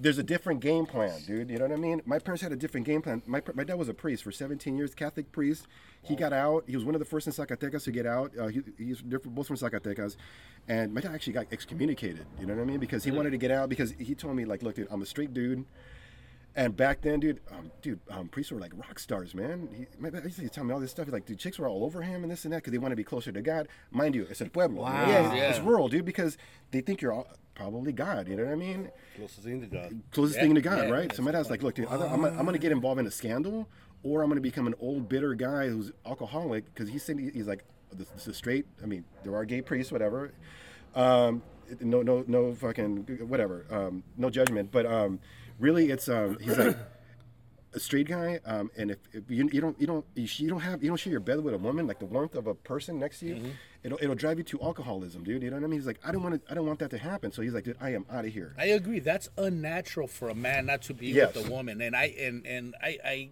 there's 0.00 0.18
a 0.18 0.22
different 0.22 0.60
game 0.60 0.86
plan, 0.86 1.18
dude. 1.26 1.50
You 1.50 1.58
know 1.58 1.64
what 1.66 1.72
I 1.72 1.80
mean? 1.80 2.00
My 2.06 2.18
parents 2.20 2.40
had 2.42 2.52
a 2.52 2.56
different 2.56 2.86
game 2.86 3.02
plan. 3.02 3.20
My, 3.26 3.42
my 3.54 3.64
dad 3.64 3.74
was 3.74 3.88
a 3.88 3.94
priest 3.94 4.22
for 4.22 4.30
17 4.30 4.76
years, 4.76 4.94
Catholic 4.94 5.32
priest. 5.32 5.66
He 6.02 6.14
got 6.14 6.32
out. 6.32 6.62
He 6.68 6.76
was 6.76 6.84
one 6.84 6.94
of 6.94 7.00
the 7.00 7.04
first 7.04 7.26
in 7.26 7.32
Zacatecas 7.32 7.82
to 7.84 7.90
get 7.90 8.06
out. 8.06 8.30
Uh, 8.38 8.46
he, 8.46 8.62
he's 8.78 9.02
different, 9.02 9.34
both 9.34 9.48
from 9.48 9.56
Zacatecas, 9.56 10.16
and 10.68 10.94
my 10.94 11.00
dad 11.00 11.14
actually 11.14 11.32
got 11.32 11.46
excommunicated. 11.50 12.26
You 12.38 12.46
know 12.46 12.54
what 12.54 12.62
I 12.62 12.64
mean? 12.64 12.78
Because 12.78 13.02
he 13.02 13.10
wanted 13.10 13.30
to 13.30 13.38
get 13.38 13.50
out. 13.50 13.68
Because 13.68 13.92
he 13.98 14.14
told 14.14 14.36
me 14.36 14.44
like, 14.44 14.62
look, 14.62 14.76
dude, 14.76 14.86
I'm 14.90 15.02
a 15.02 15.06
straight 15.06 15.34
dude. 15.34 15.64
And 16.58 16.76
back 16.76 17.02
then, 17.02 17.20
dude, 17.20 17.38
um, 17.52 17.70
dude, 17.82 18.00
um, 18.10 18.26
priests 18.26 18.50
were 18.50 18.58
like 18.58 18.72
rock 18.76 18.98
stars, 18.98 19.32
man. 19.32 19.68
He, 19.72 19.86
my 19.96 20.10
dad 20.10 20.24
used 20.24 20.40
to 20.40 20.48
tell 20.48 20.64
me 20.64 20.74
all 20.74 20.80
this 20.80 20.90
stuff. 20.90 21.06
He's 21.06 21.12
like, 21.12 21.24
dude, 21.24 21.38
chicks 21.38 21.56
were 21.56 21.68
all 21.68 21.84
over 21.84 22.02
him 22.02 22.24
and 22.24 22.32
this 22.32 22.44
and 22.44 22.52
that 22.52 22.56
because 22.56 22.72
they 22.72 22.78
want 22.78 22.90
to 22.90 22.96
be 22.96 23.04
closer 23.04 23.30
to 23.30 23.40
God. 23.40 23.68
Mind 23.92 24.16
you, 24.16 24.26
it's 24.28 24.40
a 24.40 24.46
pueblo. 24.46 24.82
Wow. 24.82 25.08
Yeah, 25.08 25.34
Yeah. 25.34 25.50
it's 25.50 25.60
rural, 25.60 25.86
dude, 25.88 26.04
because 26.04 26.36
they 26.72 26.80
think 26.80 27.00
you're 27.00 27.12
all, 27.12 27.28
probably 27.54 27.92
God. 27.92 28.26
You 28.26 28.34
know 28.34 28.42
what 28.44 28.50
I 28.52 28.56
mean? 28.56 28.90
Closest 29.16 29.44
thing 29.44 29.60
to 29.60 29.68
God. 29.68 30.00
closest 30.10 30.38
Yeah, 30.38 30.42
thing 30.42 30.56
to 30.56 30.60
God, 30.60 30.88
yeah, 30.88 30.90
right? 30.94 31.14
So 31.14 31.22
my 31.22 31.30
dad's 31.30 31.48
like, 31.48 31.62
look, 31.62 31.76
dude, 31.76 31.86
either 31.86 32.06
I'm, 32.06 32.24
I'm 32.24 32.44
gonna 32.44 32.58
get 32.58 32.72
involved 32.72 32.98
in 32.98 33.06
a 33.06 33.10
scandal, 33.12 33.68
or 34.02 34.22
I'm 34.22 34.28
gonna 34.28 34.40
become 34.40 34.66
an 34.66 34.74
old 34.80 35.08
bitter 35.08 35.34
guy 35.34 35.68
who's 35.68 35.92
alcoholic 36.06 36.64
because 36.74 36.88
he's 36.88 37.04
saying 37.04 37.30
he's 37.34 37.46
like, 37.46 37.62
this, 37.92 38.08
this 38.08 38.26
is 38.26 38.36
straight. 38.36 38.66
I 38.82 38.86
mean, 38.86 39.04
there 39.22 39.36
are 39.36 39.44
gay 39.44 39.62
priests, 39.62 39.92
whatever. 39.92 40.32
Um, 40.96 41.40
no, 41.80 42.02
no, 42.02 42.24
no, 42.26 42.52
fucking 42.52 43.26
whatever. 43.28 43.64
Um, 43.70 44.02
no 44.16 44.28
judgment, 44.28 44.72
but 44.72 44.86
um, 44.86 45.20
really, 45.58 45.90
it's 45.90 46.08
um, 46.08 46.38
he's 46.40 46.56
like. 46.58 46.76
A 47.74 47.78
straight 47.78 48.08
guy, 48.08 48.40
um, 48.46 48.70
and 48.78 48.92
if, 48.92 48.96
if 49.12 49.30
you, 49.30 49.46
you 49.52 49.60
don't 49.60 49.78
you 49.78 49.86
don't 49.86 50.04
you, 50.14 50.48
don't 50.48 50.60
have 50.60 50.82
you 50.82 50.88
don't 50.88 50.96
share 50.96 51.10
your 51.10 51.20
bed 51.20 51.44
with 51.44 51.52
a 51.52 51.58
woman 51.58 51.86
like 51.86 51.98
the 51.98 52.06
warmth 52.06 52.34
of 52.34 52.46
a 52.46 52.54
person 52.54 52.98
next 52.98 53.20
to 53.20 53.26
you, 53.26 53.42
it'll 53.82 53.98
it'll 54.00 54.14
drive 54.14 54.38
you 54.38 54.44
to 54.44 54.58
alcoholism, 54.62 55.22
dude. 55.22 55.42
You 55.42 55.50
know 55.50 55.56
what 55.56 55.64
I 55.64 55.66
mean? 55.66 55.78
He's 55.78 55.86
like, 55.86 56.00
I 56.02 56.10
don't 56.10 56.22
want 56.22 56.42
to 56.42 56.50
I 56.50 56.54
don't 56.54 56.66
want 56.66 56.78
that 56.78 56.88
to 56.92 56.98
happen. 56.98 57.30
So 57.30 57.42
he's 57.42 57.52
like, 57.52 57.64
dude, 57.64 57.76
I 57.78 57.90
am 57.92 58.06
out 58.10 58.24
of 58.24 58.32
here. 58.32 58.54
I 58.58 58.64
agree. 58.68 59.00
That's 59.00 59.28
unnatural 59.36 60.08
for 60.08 60.30
a 60.30 60.34
man 60.34 60.64
not 60.64 60.80
to 60.84 60.94
be 60.94 61.08
Yes. 61.08 61.34
with 61.34 61.46
a 61.46 61.50
woman. 61.50 61.82
And 61.82 61.94
I 61.94 62.04
and 62.18 62.46
and 62.46 62.74
I. 62.82 62.98
I 63.04 63.30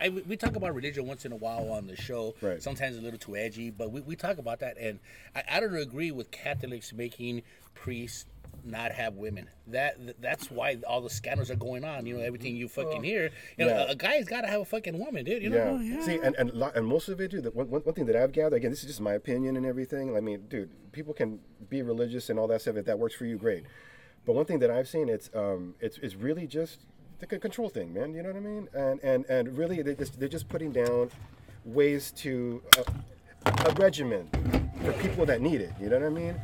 I, 0.00 0.08
we 0.10 0.36
talk 0.36 0.56
about 0.56 0.74
religion 0.74 1.06
once 1.06 1.24
in 1.24 1.32
a 1.32 1.36
while 1.36 1.70
on 1.72 1.86
the 1.86 1.96
show. 1.96 2.34
Right. 2.40 2.62
Sometimes 2.62 2.96
a 2.96 3.00
little 3.00 3.18
too 3.18 3.36
edgy, 3.36 3.70
but 3.70 3.90
we, 3.90 4.00
we 4.02 4.16
talk 4.16 4.38
about 4.38 4.60
that. 4.60 4.76
And 4.78 5.00
I, 5.34 5.42
I 5.52 5.60
don't 5.60 5.74
agree 5.76 6.10
with 6.10 6.30
Catholics 6.30 6.92
making 6.92 7.42
priests 7.74 8.26
not 8.64 8.92
have 8.92 9.14
women. 9.14 9.48
That 9.68 10.20
that's 10.20 10.50
why 10.50 10.78
all 10.86 11.00
the 11.00 11.10
scandals 11.10 11.50
are 11.50 11.56
going 11.56 11.84
on. 11.84 12.06
You 12.06 12.16
know, 12.16 12.22
everything 12.22 12.56
you 12.56 12.68
fucking 12.68 13.02
hear. 13.02 13.30
You 13.56 13.66
know, 13.66 13.70
Yeah. 13.72 13.84
a, 13.88 13.92
a 13.92 13.94
guy's 13.94 14.26
got 14.26 14.40
to 14.42 14.46
have 14.48 14.60
a 14.60 14.64
fucking 14.64 14.98
woman, 14.98 15.24
dude. 15.24 15.42
You 15.42 15.50
know. 15.50 15.78
Yeah. 15.78 16.02
See, 16.02 16.16
and 16.16 16.34
and, 16.36 16.50
and 16.50 16.86
most 16.86 17.08
of 17.08 17.20
it, 17.20 17.30
dude. 17.30 17.44
The 17.44 17.50
one, 17.50 17.70
one 17.70 17.82
one 17.82 17.94
thing 17.94 18.06
that 18.06 18.16
I've 18.16 18.32
gathered, 18.32 18.56
again, 18.56 18.70
this 18.70 18.80
is 18.80 18.86
just 18.86 19.00
my 19.00 19.12
opinion 19.14 19.56
and 19.56 19.64
everything. 19.66 20.16
I 20.16 20.20
mean, 20.20 20.44
dude, 20.48 20.70
people 20.92 21.14
can 21.14 21.40
be 21.68 21.82
religious 21.82 22.30
and 22.30 22.38
all 22.38 22.46
that 22.48 22.62
stuff. 22.62 22.76
If 22.76 22.86
that 22.86 22.98
works 22.98 23.14
for 23.14 23.26
you, 23.26 23.36
great. 23.36 23.64
But 24.26 24.34
one 24.34 24.44
thing 24.44 24.58
that 24.58 24.70
I've 24.70 24.88
seen, 24.88 25.08
it's 25.08 25.30
um, 25.34 25.74
it's 25.80 25.98
it's 25.98 26.14
really 26.14 26.46
just 26.46 26.80
the 27.18 27.38
control 27.38 27.68
thing, 27.68 27.92
man. 27.92 28.14
You 28.14 28.22
know 28.22 28.30
what 28.30 28.36
I 28.36 28.40
mean? 28.40 28.68
And 28.74 29.00
and 29.02 29.24
and 29.26 29.56
really, 29.56 29.82
they 29.82 29.94
just, 29.94 30.18
they're 30.18 30.28
just 30.28 30.48
putting 30.48 30.72
down 30.72 31.10
ways 31.64 32.12
to 32.12 32.62
uh, 32.78 33.52
a 33.66 33.72
regimen 33.74 34.28
for 34.84 34.92
people 34.94 35.26
that 35.26 35.40
need 35.40 35.60
it. 35.60 35.72
You 35.80 35.88
know 35.88 35.98
what 35.98 36.06
I 36.06 36.10
mean? 36.10 36.34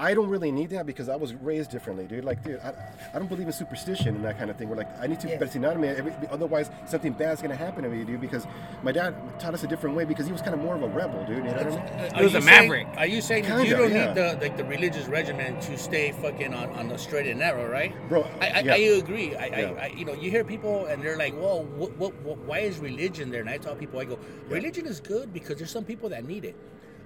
I 0.00 0.14
don't 0.14 0.28
really 0.28 0.52
need 0.52 0.70
that 0.70 0.86
because 0.86 1.08
I 1.08 1.16
was 1.16 1.34
raised 1.34 1.70
differently, 1.72 2.06
dude. 2.06 2.24
Like, 2.24 2.44
dude, 2.44 2.60
I, 2.60 2.72
I 3.12 3.18
don't 3.18 3.26
believe 3.28 3.48
in 3.48 3.52
superstition 3.52 4.14
and 4.14 4.24
that 4.24 4.38
kind 4.38 4.48
of 4.48 4.56
thing. 4.56 4.68
We're 4.68 4.76
like, 4.76 4.88
I 5.00 5.08
need 5.08 5.18
to, 5.20 5.28
Yeah. 5.28 5.38
but 5.40 5.50
see, 5.52 5.58
not 5.58 5.78
me. 5.80 5.88
Otherwise, 6.30 6.70
something 6.86 7.12
bad's 7.12 7.42
gonna 7.42 7.56
happen 7.56 7.82
to 7.82 7.88
me, 7.88 8.04
dude. 8.04 8.20
Because 8.20 8.46
my 8.84 8.92
dad 8.92 9.14
taught 9.40 9.54
us 9.54 9.64
a 9.64 9.66
different 9.66 9.96
way 9.96 10.04
because 10.04 10.24
he 10.26 10.30
was 10.32 10.40
kind 10.40 10.54
of 10.54 10.60
more 10.60 10.76
of 10.76 10.82
a 10.84 10.88
rebel, 10.88 11.24
dude. 11.24 11.38
You 11.38 11.42
know 11.42 11.52
what 11.52 11.66
I 11.66 11.70
mean? 11.70 12.14
Are 12.14 12.22
was 12.22 12.32
you 12.32 12.38
a 12.38 12.42
saying- 12.42 12.68
maverick. 12.68 12.86
Are 12.96 13.06
you 13.06 13.20
saying 13.20 13.44
Kinda, 13.44 13.66
you 13.66 13.76
don't 13.76 13.90
yeah. 13.92 14.06
need 14.06 14.14
the 14.14 14.38
like 14.40 14.56
the 14.56 14.64
religious 14.64 15.06
regimen 15.08 15.58
to 15.62 15.76
stay 15.76 16.12
fucking 16.12 16.54
on, 16.54 16.70
on 16.70 16.86
the 16.88 16.96
straight 16.96 17.26
and 17.26 17.40
narrow, 17.40 17.68
right? 17.68 17.92
Bro, 18.08 18.22
I, 18.40 18.46
I, 18.50 18.60
yeah. 18.60 18.74
I 18.74 18.76
agree. 19.02 19.34
I, 19.34 19.46
Yeah. 19.46 19.56
I, 19.80 19.84
I 19.84 19.86
you 19.88 20.04
know 20.04 20.14
you 20.14 20.30
hear 20.30 20.44
people 20.44 20.86
and 20.86 21.02
they're 21.02 21.18
like, 21.18 21.34
well, 21.34 21.64
what, 21.64 21.96
what, 21.96 22.14
what, 22.22 22.38
why 22.38 22.60
is 22.60 22.78
religion 22.78 23.30
there? 23.30 23.40
And 23.40 23.50
I 23.50 23.58
tell 23.58 23.74
people, 23.74 23.98
I 23.98 24.04
go, 24.04 24.16
religion 24.48 24.86
is 24.86 25.00
good 25.00 25.32
because 25.32 25.56
there's 25.58 25.72
some 25.72 25.84
people 25.84 26.08
that 26.10 26.24
need 26.24 26.44
it. 26.44 26.54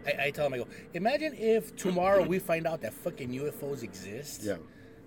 I, 0.07 0.27
I 0.27 0.31
tell 0.31 0.45
them, 0.47 0.55
I 0.55 0.59
go, 0.59 0.67
imagine 0.95 1.35
if 1.37 1.75
tomorrow 1.77 2.23
we 2.25 2.39
find 2.39 2.67
out 2.67 2.81
that 2.83 2.93
fucking 2.95 3.31
UFOs 3.31 3.83
exist. 3.83 4.43
Yeah. 4.45 4.57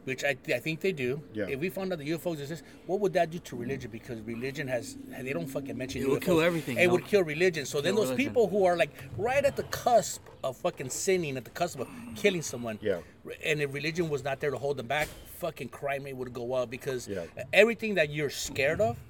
Which 0.06 0.24
I, 0.24 0.38
I 0.54 0.60
think 0.60 0.82
they 0.82 0.91
do. 0.91 1.20
Yeah. 1.34 1.48
If 1.50 1.60
we 1.60 1.70
found 1.70 1.91
out 1.91 1.98
the 1.98 2.08
UFOs 2.12 2.39
exist, 2.39 2.64
what 2.86 3.00
would 3.00 3.14
that 3.14 3.32
do 3.32 3.39
to 3.39 3.56
religion? 3.56 3.89
Because 3.89 4.22
religion 4.22 4.68
has, 4.68 4.98
they 5.20 5.34
don't 5.34 5.48
fucking 5.48 5.76
mention 5.76 6.02
It 6.02 6.06
UFOs. 6.06 6.10
would 6.12 6.22
kill 6.22 6.41
everything, 6.41 6.78
It 6.78 6.86
no? 6.86 6.91
would 6.93 7.06
kill 7.06 7.24
religion. 7.24 7.66
So 7.66 7.82
then 7.82 7.96
those 7.96 8.10
religion. 8.12 8.28
people 8.30 8.48
who 8.48 8.66
are 8.66 8.78
like 8.78 8.91
right 9.18 9.43
at 9.43 9.56
the 9.56 9.64
cusp 9.64 10.22
of 10.43 10.58
fucking 10.58 10.89
sinning, 10.91 11.38
at 11.38 11.43
the 11.43 11.50
cusp 11.50 11.80
of 11.80 11.88
killing 12.16 12.43
someone, 12.43 12.78
Yeah. 12.84 13.00
and 13.43 13.62
if 13.64 13.74
religion 13.74 14.08
was 14.08 14.24
not 14.24 14.39
there 14.39 14.52
to 14.52 14.58
hold 14.60 14.78
them 14.78 14.86
back, 14.86 15.08
fucking 15.39 15.70
crime 15.70 16.04
rate 16.04 16.16
would 16.16 16.34
go 16.34 16.54
up 16.54 16.70
because 16.70 17.08
Yeah. 17.08 17.24
everything 17.52 17.96
that 17.96 18.12
you're 18.12 18.30
scared 18.30 18.82
of, 18.82 18.98
y- 18.98 19.02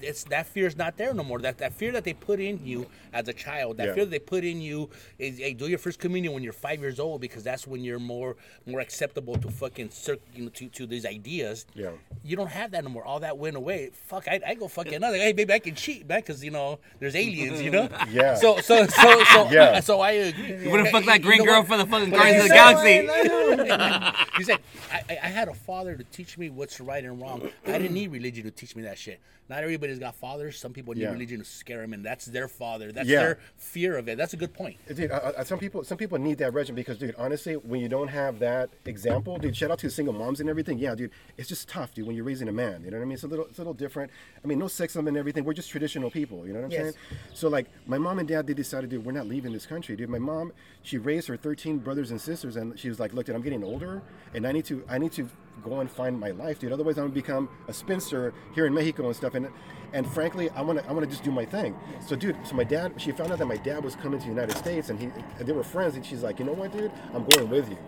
it's 0.00 0.24
that 0.24 0.46
is 0.54 0.76
not 0.76 0.96
there 0.96 1.14
no 1.14 1.22
more. 1.24 1.38
That 1.38 1.58
that 1.58 1.72
fear 1.72 1.92
that 1.92 2.04
they 2.04 2.12
put 2.12 2.38
in 2.40 2.64
you 2.64 2.86
as 3.12 3.28
a 3.28 3.32
child, 3.32 3.78
that 3.78 3.88
Yeah. 3.88 3.94
fear 3.94 4.04
that 4.04 4.10
they 4.10 4.18
put 4.18 4.44
in 4.44 4.60
you 4.60 4.90
is 5.18 5.38
hey, 5.38 5.54
do 5.54 5.66
your 5.66 5.78
first 5.78 5.98
communion 5.98 6.34
when 6.34 6.42
you're 6.42 6.52
five 6.52 6.80
years 6.80 7.00
old 7.00 7.20
because 7.20 7.42
that's 7.42 7.66
when 7.66 7.82
you're 7.82 7.98
more 7.98 8.36
more 8.66 8.80
acceptable 8.80 9.36
to 9.36 9.50
fucking 9.50 9.90
cir- 9.90 10.18
you 10.34 10.44
know 10.44 10.50
to, 10.50 10.68
to 10.68 10.86
these 10.86 11.06
ideas. 11.06 11.64
Yeah. 11.74 11.90
You 12.22 12.36
don't 12.36 12.50
have 12.50 12.70
that 12.72 12.84
no 12.84 12.90
more. 12.90 13.04
All 13.04 13.20
that 13.20 13.38
went 13.38 13.56
away. 13.56 13.90
Fuck, 13.92 14.28
I, 14.28 14.40
I 14.46 14.54
go 14.54 14.68
fucking 14.68 14.94
another. 14.94 15.16
Hey, 15.16 15.32
baby, 15.32 15.52
I 15.52 15.58
can 15.58 15.74
cheat, 15.74 16.06
man, 16.08 16.20
because 16.20 16.44
you 16.44 16.50
know 16.50 16.78
there's 16.98 17.14
aliens. 17.16 17.62
You 17.62 17.70
know. 17.70 17.88
Yeah. 18.10 18.34
So 18.34 18.58
so 18.60 18.86
so 18.86 19.24
so 19.24 19.48
Yeah. 19.50 19.80
so 19.80 20.00
I 20.00 20.10
agree. 20.12 20.62
You 20.64 20.70
wouldn't 20.70 20.90
fuck 20.90 21.04
that 21.06 21.18
You 21.20 21.24
green 21.24 21.38
know 21.38 21.44
girl 21.46 21.58
what? 21.60 21.68
for 21.68 21.76
the 21.78 21.86
fucking 21.86 22.10
But 22.10 22.16
Guardians 22.18 22.42
of 22.44 22.48
the 22.48 22.54
Galaxy. 22.54 24.34
he 24.36 24.44
said, 24.44 24.58
I, 24.92 25.02
I- 25.10 25.18
I 25.24 25.28
had 25.28 25.48
a 25.48 25.54
father 25.54 25.96
to 25.96 26.04
teach 26.04 26.36
me 26.38 26.50
what's 26.50 26.80
right 26.80 27.02
and 27.04 27.20
wrong. 27.20 27.48
I 27.66 27.72
didn't 27.78 27.94
need 27.94 28.12
religion 28.12 28.44
to 28.44 28.50
teach 28.50 28.76
me 28.76 28.82
that 28.82 28.98
shit. 28.98 29.20
Not 29.48 29.62
everybody's 29.62 29.98
got 29.98 30.14
fathers. 30.14 30.58
Some 30.58 30.72
people 30.72 30.94
need 30.94 31.02
Yeah. 31.02 31.12
religion 31.12 31.38
to 31.38 31.44
scare 31.44 31.82
them, 31.82 31.92
and 31.92 32.02
that's 32.04 32.24
their 32.24 32.48
father. 32.48 32.92
That's 32.92 33.06
Yeah. 33.08 33.20
their 33.20 33.38
fear 33.58 33.98
of 33.98 34.08
it. 34.08 34.16
That's 34.16 34.32
a 34.32 34.38
good 34.38 34.54
point. 34.54 34.78
Dude, 34.88 35.10
uh, 35.10 35.16
uh, 35.36 35.44
some 35.44 35.58
people 35.58 35.84
some 35.84 35.98
people 35.98 36.16
need 36.18 36.38
that 36.38 36.54
regimen 36.54 36.76
because, 36.76 36.96
dude, 36.96 37.14
honestly, 37.18 37.54
when 37.56 37.80
you 37.80 37.88
don't 37.90 38.08
have 38.08 38.38
that 38.38 38.70
example, 38.86 39.38
dude, 39.38 39.54
shout 39.54 39.70
out 39.70 39.78
to 39.80 39.90
single 39.90 40.14
moms 40.14 40.40
and 40.40 40.48
everything. 40.48 40.78
Yeah, 40.78 40.94
dude, 40.94 41.10
it's 41.36 41.48
just 41.48 41.68
tough, 41.68 41.92
dude, 41.92 42.06
when 42.06 42.16
you're 42.16 42.24
raising 42.24 42.48
a 42.48 42.52
man. 42.52 42.82
You 42.84 42.90
know 42.90 42.96
what 42.96 43.02
I 43.02 43.06
mean? 43.06 43.14
It's 43.14 43.24
a 43.24 43.28
little 43.28 43.44
it's 43.44 43.58
a 43.58 43.60
little 43.60 43.74
different. 43.74 44.10
I 44.42 44.46
mean, 44.46 44.58
no 44.58 44.64
sexism 44.66 45.06
and 45.08 45.16
everything. 45.16 45.44
We're 45.44 45.52
just 45.52 45.68
traditional 45.70 46.10
people. 46.10 46.46
You 46.46 46.54
know 46.54 46.60
what 46.60 46.66
I'm 46.66 46.70
Yes. 46.72 46.80
saying? 46.80 46.94
So 47.34 47.48
like, 47.48 47.66
my 47.86 47.98
mom 47.98 48.18
and 48.20 48.26
dad, 48.26 48.46
they 48.46 48.54
decided, 48.54 48.88
dude, 48.88 49.04
we're 49.04 49.12
not 49.12 49.26
leaving 49.26 49.52
this 49.52 49.66
country, 49.66 49.94
dude. 49.94 50.08
My 50.08 50.18
mom, 50.18 50.52
she 50.82 50.96
raised 50.96 51.28
her 51.28 51.36
13 51.36 51.78
brothers 51.78 52.10
and 52.10 52.18
sisters, 52.20 52.56
and 52.56 52.78
she 52.78 52.88
was 52.88 52.98
like, 52.98 53.12
look, 53.12 53.26
dude, 53.26 53.36
I'm 53.36 53.42
getting 53.42 53.62
older, 53.62 54.02
and 54.32 54.46
I 54.46 54.52
need 54.52 54.64
to 54.66 54.84
I 54.88 54.96
need 54.96 55.12
to 55.12 55.28
go 55.64 55.80
and 55.80 55.90
find 55.90 56.18
my 56.18 56.30
life, 56.30 56.58
dude. 56.58 56.72
Otherwise, 56.72 56.98
I'm 56.98 57.04
gonna 57.04 57.14
become 57.14 57.48
a 57.68 57.72
spinster 57.72 58.32
here 58.54 58.66
in 58.66 58.74
Mexico 58.74 59.06
and 59.06 59.16
stuff. 59.16 59.34
And 59.34 59.48
and 59.92 60.06
frankly, 60.06 60.50
I 60.50 60.62
wanna 60.62 60.84
I 60.88 60.92
wanna 60.92 61.06
just 61.06 61.24
do 61.24 61.30
my 61.30 61.44
thing. 61.44 61.74
So, 62.06 62.16
dude, 62.16 62.36
so 62.46 62.54
my 62.54 62.64
dad, 62.64 62.94
she 62.96 63.12
found 63.12 63.32
out 63.32 63.38
that 63.38 63.46
my 63.46 63.56
dad 63.56 63.84
was 63.84 63.96
coming 63.96 64.18
to 64.18 64.24
the 64.24 64.30
United 64.30 64.56
States, 64.56 64.90
and 64.90 64.98
he 64.98 65.10
and 65.38 65.46
they 65.46 65.52
were 65.52 65.64
friends, 65.64 65.96
and 65.96 66.04
she's 66.04 66.22
like, 66.22 66.38
you 66.38 66.44
know 66.44 66.52
what, 66.52 66.72
dude, 66.72 66.92
I'm 67.12 67.24
going 67.24 67.50
with 67.50 67.68
you. 67.70 67.78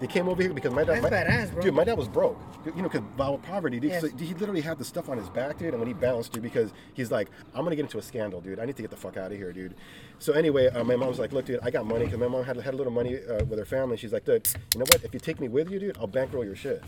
They 0.00 0.06
came 0.06 0.28
over 0.28 0.42
here 0.42 0.54
because 0.54 0.72
my 0.72 0.82
dad, 0.82 1.02
That's 1.02 1.02
my, 1.02 1.10
badass, 1.10 1.52
bro. 1.52 1.62
dude, 1.62 1.74
my 1.74 1.84
dad 1.84 1.98
was 1.98 2.08
broke, 2.08 2.40
you 2.64 2.72
know, 2.80 2.88
because 2.88 3.02
violent 3.18 3.42
poverty, 3.42 3.78
dude. 3.78 3.90
Yes. 3.90 4.00
So 4.00 4.08
he 4.16 4.32
literally 4.32 4.62
had 4.62 4.78
the 4.78 4.84
stuff 4.84 5.10
on 5.10 5.18
his 5.18 5.28
back, 5.28 5.58
dude. 5.58 5.68
And 5.74 5.78
when 5.78 5.88
he 5.88 5.92
bounced, 5.92 6.32
dude, 6.32 6.42
because 6.42 6.72
he's 6.94 7.10
like, 7.10 7.28
I'm 7.54 7.64
gonna 7.64 7.76
get 7.76 7.82
into 7.82 7.98
a 7.98 8.02
scandal, 8.02 8.40
dude. 8.40 8.58
I 8.58 8.64
need 8.64 8.76
to 8.76 8.82
get 8.82 8.90
the 8.90 8.96
fuck 8.96 9.18
out 9.18 9.30
of 9.30 9.36
here, 9.36 9.52
dude. 9.52 9.74
So 10.18 10.32
anyway, 10.32 10.68
uh, 10.68 10.84
my 10.84 10.96
mom 10.96 11.08
was 11.08 11.18
like, 11.18 11.32
look, 11.32 11.44
dude, 11.44 11.60
I 11.62 11.70
got 11.70 11.84
money 11.84 12.06
because 12.06 12.18
my 12.18 12.28
mom 12.28 12.44
had 12.44 12.56
had 12.56 12.72
a 12.72 12.76
little 12.78 12.92
money 12.92 13.18
uh, 13.18 13.44
with 13.44 13.58
her 13.58 13.66
family. 13.66 13.98
She's 13.98 14.12
like, 14.12 14.24
dude, 14.24 14.48
you 14.74 14.78
know 14.80 14.86
what? 14.88 15.04
If 15.04 15.12
you 15.12 15.20
take 15.20 15.38
me 15.38 15.48
with 15.48 15.70
you, 15.70 15.78
dude, 15.78 15.98
I'll 15.98 16.06
bankroll 16.06 16.46
your 16.46 16.56
shit. 16.56 16.82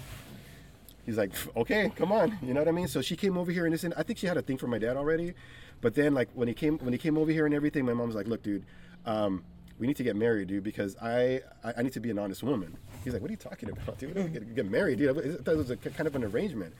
He's 1.04 1.18
like, 1.18 1.32
okay, 1.56 1.92
come 1.96 2.12
on, 2.12 2.38
you 2.42 2.54
know 2.54 2.60
what 2.60 2.68
I 2.68 2.72
mean? 2.72 2.88
So 2.88 3.02
she 3.02 3.16
came 3.16 3.36
over 3.36 3.50
here 3.50 3.64
and 3.66 3.74
this, 3.74 3.84
and 3.84 3.92
I 3.94 4.04
think 4.04 4.18
she 4.20 4.26
had 4.26 4.36
a 4.38 4.42
thing 4.42 4.56
for 4.56 4.68
my 4.68 4.78
dad 4.78 4.96
already, 4.96 5.34
but 5.82 5.94
then 5.94 6.14
like 6.14 6.30
when 6.32 6.48
he 6.48 6.54
came 6.54 6.78
when 6.78 6.92
he 6.92 6.98
came 6.98 7.18
over 7.18 7.30
here 7.30 7.44
and 7.44 7.54
everything, 7.54 7.84
my 7.84 7.92
mom 7.92 8.06
was 8.06 8.14
like, 8.16 8.28
look, 8.28 8.42
dude, 8.42 8.64
um, 9.04 9.44
we 9.80 9.88
need 9.88 9.96
to 9.96 10.04
get 10.04 10.14
married, 10.14 10.46
dude, 10.46 10.62
because 10.62 10.96
I, 11.02 11.40
I 11.64 11.74
I 11.78 11.82
need 11.82 11.92
to 11.94 12.00
be 12.00 12.10
an 12.10 12.18
honest 12.20 12.44
woman. 12.44 12.76
He's 13.04 13.12
like, 13.12 13.22
what 13.22 13.30
are 13.30 13.32
you 13.32 13.36
talking 13.38 13.70
about, 13.70 13.98
dude? 13.98 14.14
We 14.14 14.24
get, 14.24 14.54
get 14.54 14.70
married, 14.70 14.98
dude. 14.98 15.10
I 15.10 15.42
thought 15.42 15.52
it 15.54 15.56
was 15.56 15.70
a 15.70 15.76
kind 15.76 16.06
of 16.06 16.14
an 16.16 16.24
arrangement. 16.24 16.74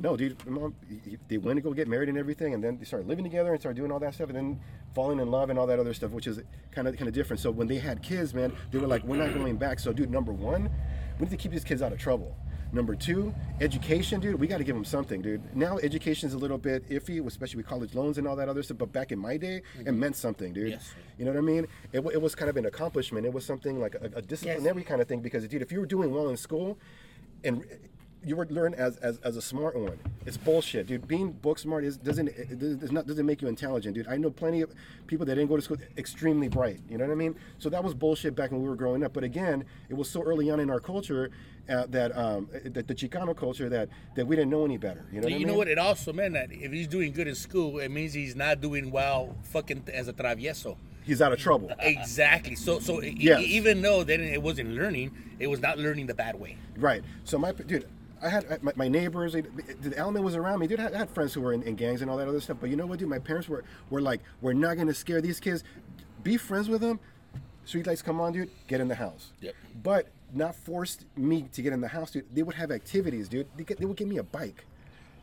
No, 0.00 0.16
dude, 0.16 0.44
mom, 0.48 0.74
he- 0.88 1.10
he- 1.10 1.18
they 1.28 1.36
went 1.38 1.58
to 1.58 1.60
go 1.60 1.72
get 1.72 1.86
married 1.86 2.08
and 2.08 2.18
everything, 2.18 2.54
and 2.54 2.64
then 2.64 2.78
they 2.78 2.84
started 2.84 3.06
living 3.06 3.24
together 3.24 3.52
and 3.52 3.60
started 3.60 3.76
doing 3.78 3.92
all 3.92 4.00
that 4.00 4.14
stuff, 4.14 4.28
and 4.30 4.36
then 4.36 4.60
falling 4.94 5.20
in 5.20 5.30
love 5.30 5.50
and 5.50 5.58
all 5.58 5.66
that 5.66 5.78
other 5.78 5.94
stuff, 5.94 6.10
which 6.10 6.26
is 6.26 6.40
kind 6.72 6.88
of 6.88 6.96
kind 6.96 7.06
of 7.08 7.14
different. 7.14 7.40
So 7.40 7.50
when 7.50 7.68
they 7.68 7.78
had 7.78 8.02
kids, 8.02 8.34
man, 8.34 8.52
they 8.70 8.78
were 8.78 8.86
like, 8.86 9.04
we're 9.04 9.16
not 9.16 9.32
going 9.34 9.56
back. 9.56 9.78
So, 9.78 9.92
dude, 9.92 10.10
number 10.10 10.32
one, 10.32 10.70
we 11.18 11.24
need 11.26 11.30
to 11.30 11.36
keep 11.36 11.52
these 11.52 11.64
kids 11.64 11.82
out 11.82 11.92
of 11.92 11.98
trouble. 11.98 12.34
Number 12.74 12.94
two, 12.94 13.34
education, 13.60 14.18
dude. 14.18 14.40
We 14.40 14.46
got 14.46 14.58
to 14.58 14.64
give 14.64 14.74
them 14.74 14.84
something, 14.84 15.20
dude. 15.20 15.54
Now 15.54 15.76
education's 15.78 16.32
a 16.32 16.38
little 16.38 16.56
bit 16.56 16.88
iffy, 16.88 17.24
especially 17.26 17.58
with 17.58 17.66
college 17.66 17.94
loans 17.94 18.16
and 18.16 18.26
all 18.26 18.34
that 18.36 18.48
other 18.48 18.62
stuff. 18.62 18.78
But 18.78 18.92
back 18.92 19.12
in 19.12 19.18
my 19.18 19.36
day, 19.36 19.56
it 19.56 19.84
mm-hmm. 19.84 20.00
meant 20.00 20.16
something, 20.16 20.54
dude. 20.54 20.70
Yes. 20.70 20.94
You 21.18 21.26
know 21.26 21.32
what 21.32 21.38
I 21.38 21.42
mean? 21.42 21.66
It, 21.92 22.00
it 22.00 22.20
was 22.20 22.34
kind 22.34 22.48
of 22.48 22.56
an 22.56 22.64
accomplishment. 22.64 23.26
It 23.26 23.32
was 23.32 23.44
something 23.44 23.78
like 23.78 23.94
a, 23.96 24.10
a 24.16 24.22
disciplinary 24.22 24.84
kind 24.84 25.02
of 25.02 25.08
thing. 25.08 25.20
Because, 25.20 25.46
dude, 25.46 25.60
if 25.60 25.70
you 25.70 25.80
were 25.80 25.86
doing 25.86 26.10
well 26.12 26.30
in 26.30 26.36
school, 26.38 26.78
and 27.44 27.64
you 28.24 28.36
were 28.36 28.46
learned 28.46 28.74
as, 28.76 28.96
as 28.98 29.18
as 29.18 29.36
a 29.36 29.42
smart 29.42 29.76
one. 29.76 29.98
It's 30.26 30.36
bullshit, 30.36 30.86
dude. 30.86 31.08
Being 31.08 31.32
book 31.32 31.58
smart 31.58 31.84
is 31.84 31.96
doesn't 31.96 32.28
it 32.28 32.58
does 32.80 32.92
not 32.92 33.06
doesn't 33.06 33.26
make 33.26 33.42
you 33.42 33.48
intelligent, 33.48 33.94
dude. 33.94 34.06
I 34.08 34.16
know 34.16 34.30
plenty 34.30 34.60
of 34.62 34.72
people 35.06 35.26
that 35.26 35.34
didn't 35.34 35.48
go 35.48 35.56
to 35.56 35.62
school 35.62 35.76
extremely 35.96 36.48
bright. 36.48 36.80
You 36.88 36.98
know 36.98 37.04
what 37.06 37.12
I 37.12 37.16
mean? 37.16 37.34
So 37.58 37.68
that 37.70 37.82
was 37.82 37.94
bullshit 37.94 38.34
back 38.34 38.52
when 38.52 38.62
we 38.62 38.68
were 38.68 38.76
growing 38.76 39.02
up. 39.04 39.12
But 39.12 39.24
again, 39.24 39.64
it 39.88 39.94
was 39.94 40.08
so 40.08 40.22
early 40.22 40.50
on 40.50 40.60
in 40.60 40.70
our 40.70 40.80
culture 40.80 41.30
uh, 41.68 41.86
that 41.90 42.16
um 42.16 42.48
that 42.64 42.86
the 42.86 42.94
Chicano 42.94 43.36
culture 43.36 43.68
that 43.68 43.88
that 44.14 44.26
we 44.26 44.36
didn't 44.36 44.50
know 44.50 44.64
any 44.64 44.78
better. 44.78 45.04
You 45.12 45.20
know 45.20 45.24
what 45.24 45.32
I 45.32 45.36
you 45.36 45.38
mean? 45.38 45.48
know 45.48 45.54
what? 45.58 45.68
It 45.68 45.78
also 45.78 46.12
meant 46.12 46.34
that 46.34 46.52
if 46.52 46.70
he's 46.72 46.88
doing 46.88 47.12
good 47.12 47.26
in 47.28 47.34
school, 47.34 47.78
it 47.80 47.90
means 47.90 48.12
he's 48.14 48.36
not 48.36 48.60
doing 48.60 48.90
well 48.90 49.36
fucking 49.44 49.84
as 49.92 50.08
a 50.08 50.12
travieso. 50.12 50.76
He's 51.04 51.20
out 51.20 51.32
of 51.32 51.40
trouble. 51.40 51.72
Exactly. 51.80 52.54
So, 52.54 52.78
so 52.78 53.02
e- 53.02 53.12
Yes. 53.18 53.42
even 53.42 53.82
though 53.82 54.04
then 54.04 54.20
it 54.20 54.40
wasn't 54.40 54.70
learning, 54.70 55.10
it 55.40 55.48
was 55.48 55.60
not 55.60 55.76
learning 55.76 56.06
the 56.06 56.14
bad 56.14 56.36
way. 56.38 56.56
Right. 56.76 57.02
So 57.24 57.38
my 57.38 57.50
dude, 57.50 57.88
I 58.22 58.28
had 58.28 58.62
my, 58.62 58.72
my 58.76 58.88
neighbors. 58.88 59.32
They, 59.32 59.40
the 59.40 59.96
element 59.96 60.24
was 60.24 60.36
around 60.36 60.60
me. 60.60 60.66
Dude, 60.66 60.80
I 60.80 60.96
had, 60.96 61.10
friends 61.10 61.34
who 61.34 61.40
were 61.40 61.52
in, 61.52 61.62
in 61.62 61.74
gangs 61.74 62.02
and 62.02 62.10
all 62.10 62.16
that 62.16 62.28
other 62.28 62.40
stuff. 62.40 62.58
But 62.60 62.70
you 62.70 62.76
know 62.76 62.86
what, 62.86 62.98
dude? 62.98 63.08
My 63.08 63.18
parents 63.18 63.48
were 63.48 63.64
were 63.90 64.00
like, 64.00 64.20
we're 64.40 64.52
not 64.52 64.76
gonna 64.76 64.94
scare 64.94 65.20
these 65.20 65.40
kids. 65.40 65.64
Be 66.22 66.36
friends 66.36 66.68
with 66.68 66.80
them. 66.80 67.00
Street 67.64 67.86
lights 67.86 68.02
come 68.02 68.20
on, 68.20 68.32
dude. 68.32 68.50
Get 68.66 68.80
in 68.80 68.88
the 68.88 68.94
house. 68.94 69.32
Yep. 69.40 69.54
But 69.82 70.08
not 70.32 70.54
forced 70.54 71.04
me 71.16 71.48
to 71.52 71.62
get 71.62 71.72
in 71.72 71.80
the 71.80 71.88
house, 71.88 72.10
dude. 72.10 72.24
They 72.34 72.42
would 72.42 72.54
have 72.54 72.70
activities, 72.70 73.28
dude. 73.28 73.46
They, 73.56 73.64
get, 73.64 73.78
they 73.78 73.84
would 73.84 73.96
give 73.96 74.08
me 74.08 74.18
a 74.18 74.22
bike. 74.22 74.64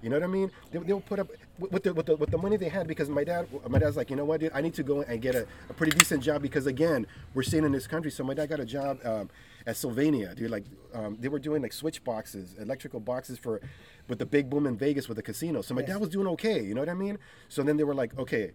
You 0.01 0.09
know 0.09 0.15
what 0.15 0.23
I 0.23 0.27
mean? 0.27 0.51
They, 0.71 0.79
they 0.79 0.93
would 0.93 1.05
put 1.05 1.19
up 1.19 1.27
with 1.57 1.83
the, 1.83 1.93
with 1.93 2.05
the 2.05 2.15
with 2.15 2.31
the 2.31 2.37
money 2.37 2.55
they 2.55 2.69
had 2.69 2.87
because 2.87 3.09
my 3.09 3.23
dad 3.23 3.47
my 3.67 3.79
dad's 3.79 3.97
like, 3.97 4.09
you 4.09 4.15
know 4.15 4.25
what, 4.25 4.39
dude, 4.39 4.51
I 4.53 4.61
need 4.61 4.73
to 4.75 4.83
go 4.83 5.01
and 5.01 5.21
get 5.21 5.35
a, 5.35 5.45
a 5.69 5.73
pretty 5.73 5.97
decent 5.97 6.23
job 6.23 6.41
because 6.41 6.67
again, 6.67 7.05
we're 7.33 7.43
staying 7.43 7.65
in 7.65 7.71
this 7.71 7.87
country. 7.87 8.11
So 8.11 8.23
my 8.23 8.33
dad 8.33 8.47
got 8.47 8.59
a 8.59 8.65
job 8.65 8.99
um, 9.05 9.29
at 9.65 9.77
Sylvania, 9.77 10.33
dude. 10.35 10.51
Like 10.51 10.65
um, 10.93 11.17
they 11.19 11.27
were 11.27 11.39
doing 11.39 11.61
like 11.61 11.73
switch 11.73 12.03
boxes, 12.03 12.55
electrical 12.59 12.99
boxes 12.99 13.37
for 13.37 13.61
with 14.07 14.19
the 14.19 14.25
big 14.25 14.49
boom 14.49 14.65
in 14.65 14.77
Vegas 14.77 15.07
with 15.07 15.17
the 15.17 15.23
casino. 15.23 15.61
So 15.61 15.73
my 15.73 15.81
dad 15.81 15.99
was 15.99 16.09
doing 16.09 16.27
okay. 16.27 16.61
You 16.63 16.73
know 16.73 16.81
what 16.81 16.89
I 16.89 16.93
mean? 16.93 17.17
So 17.47 17.63
then 17.63 17.77
they 17.77 17.83
were 17.83 17.95
like, 17.95 18.17
okay. 18.17 18.51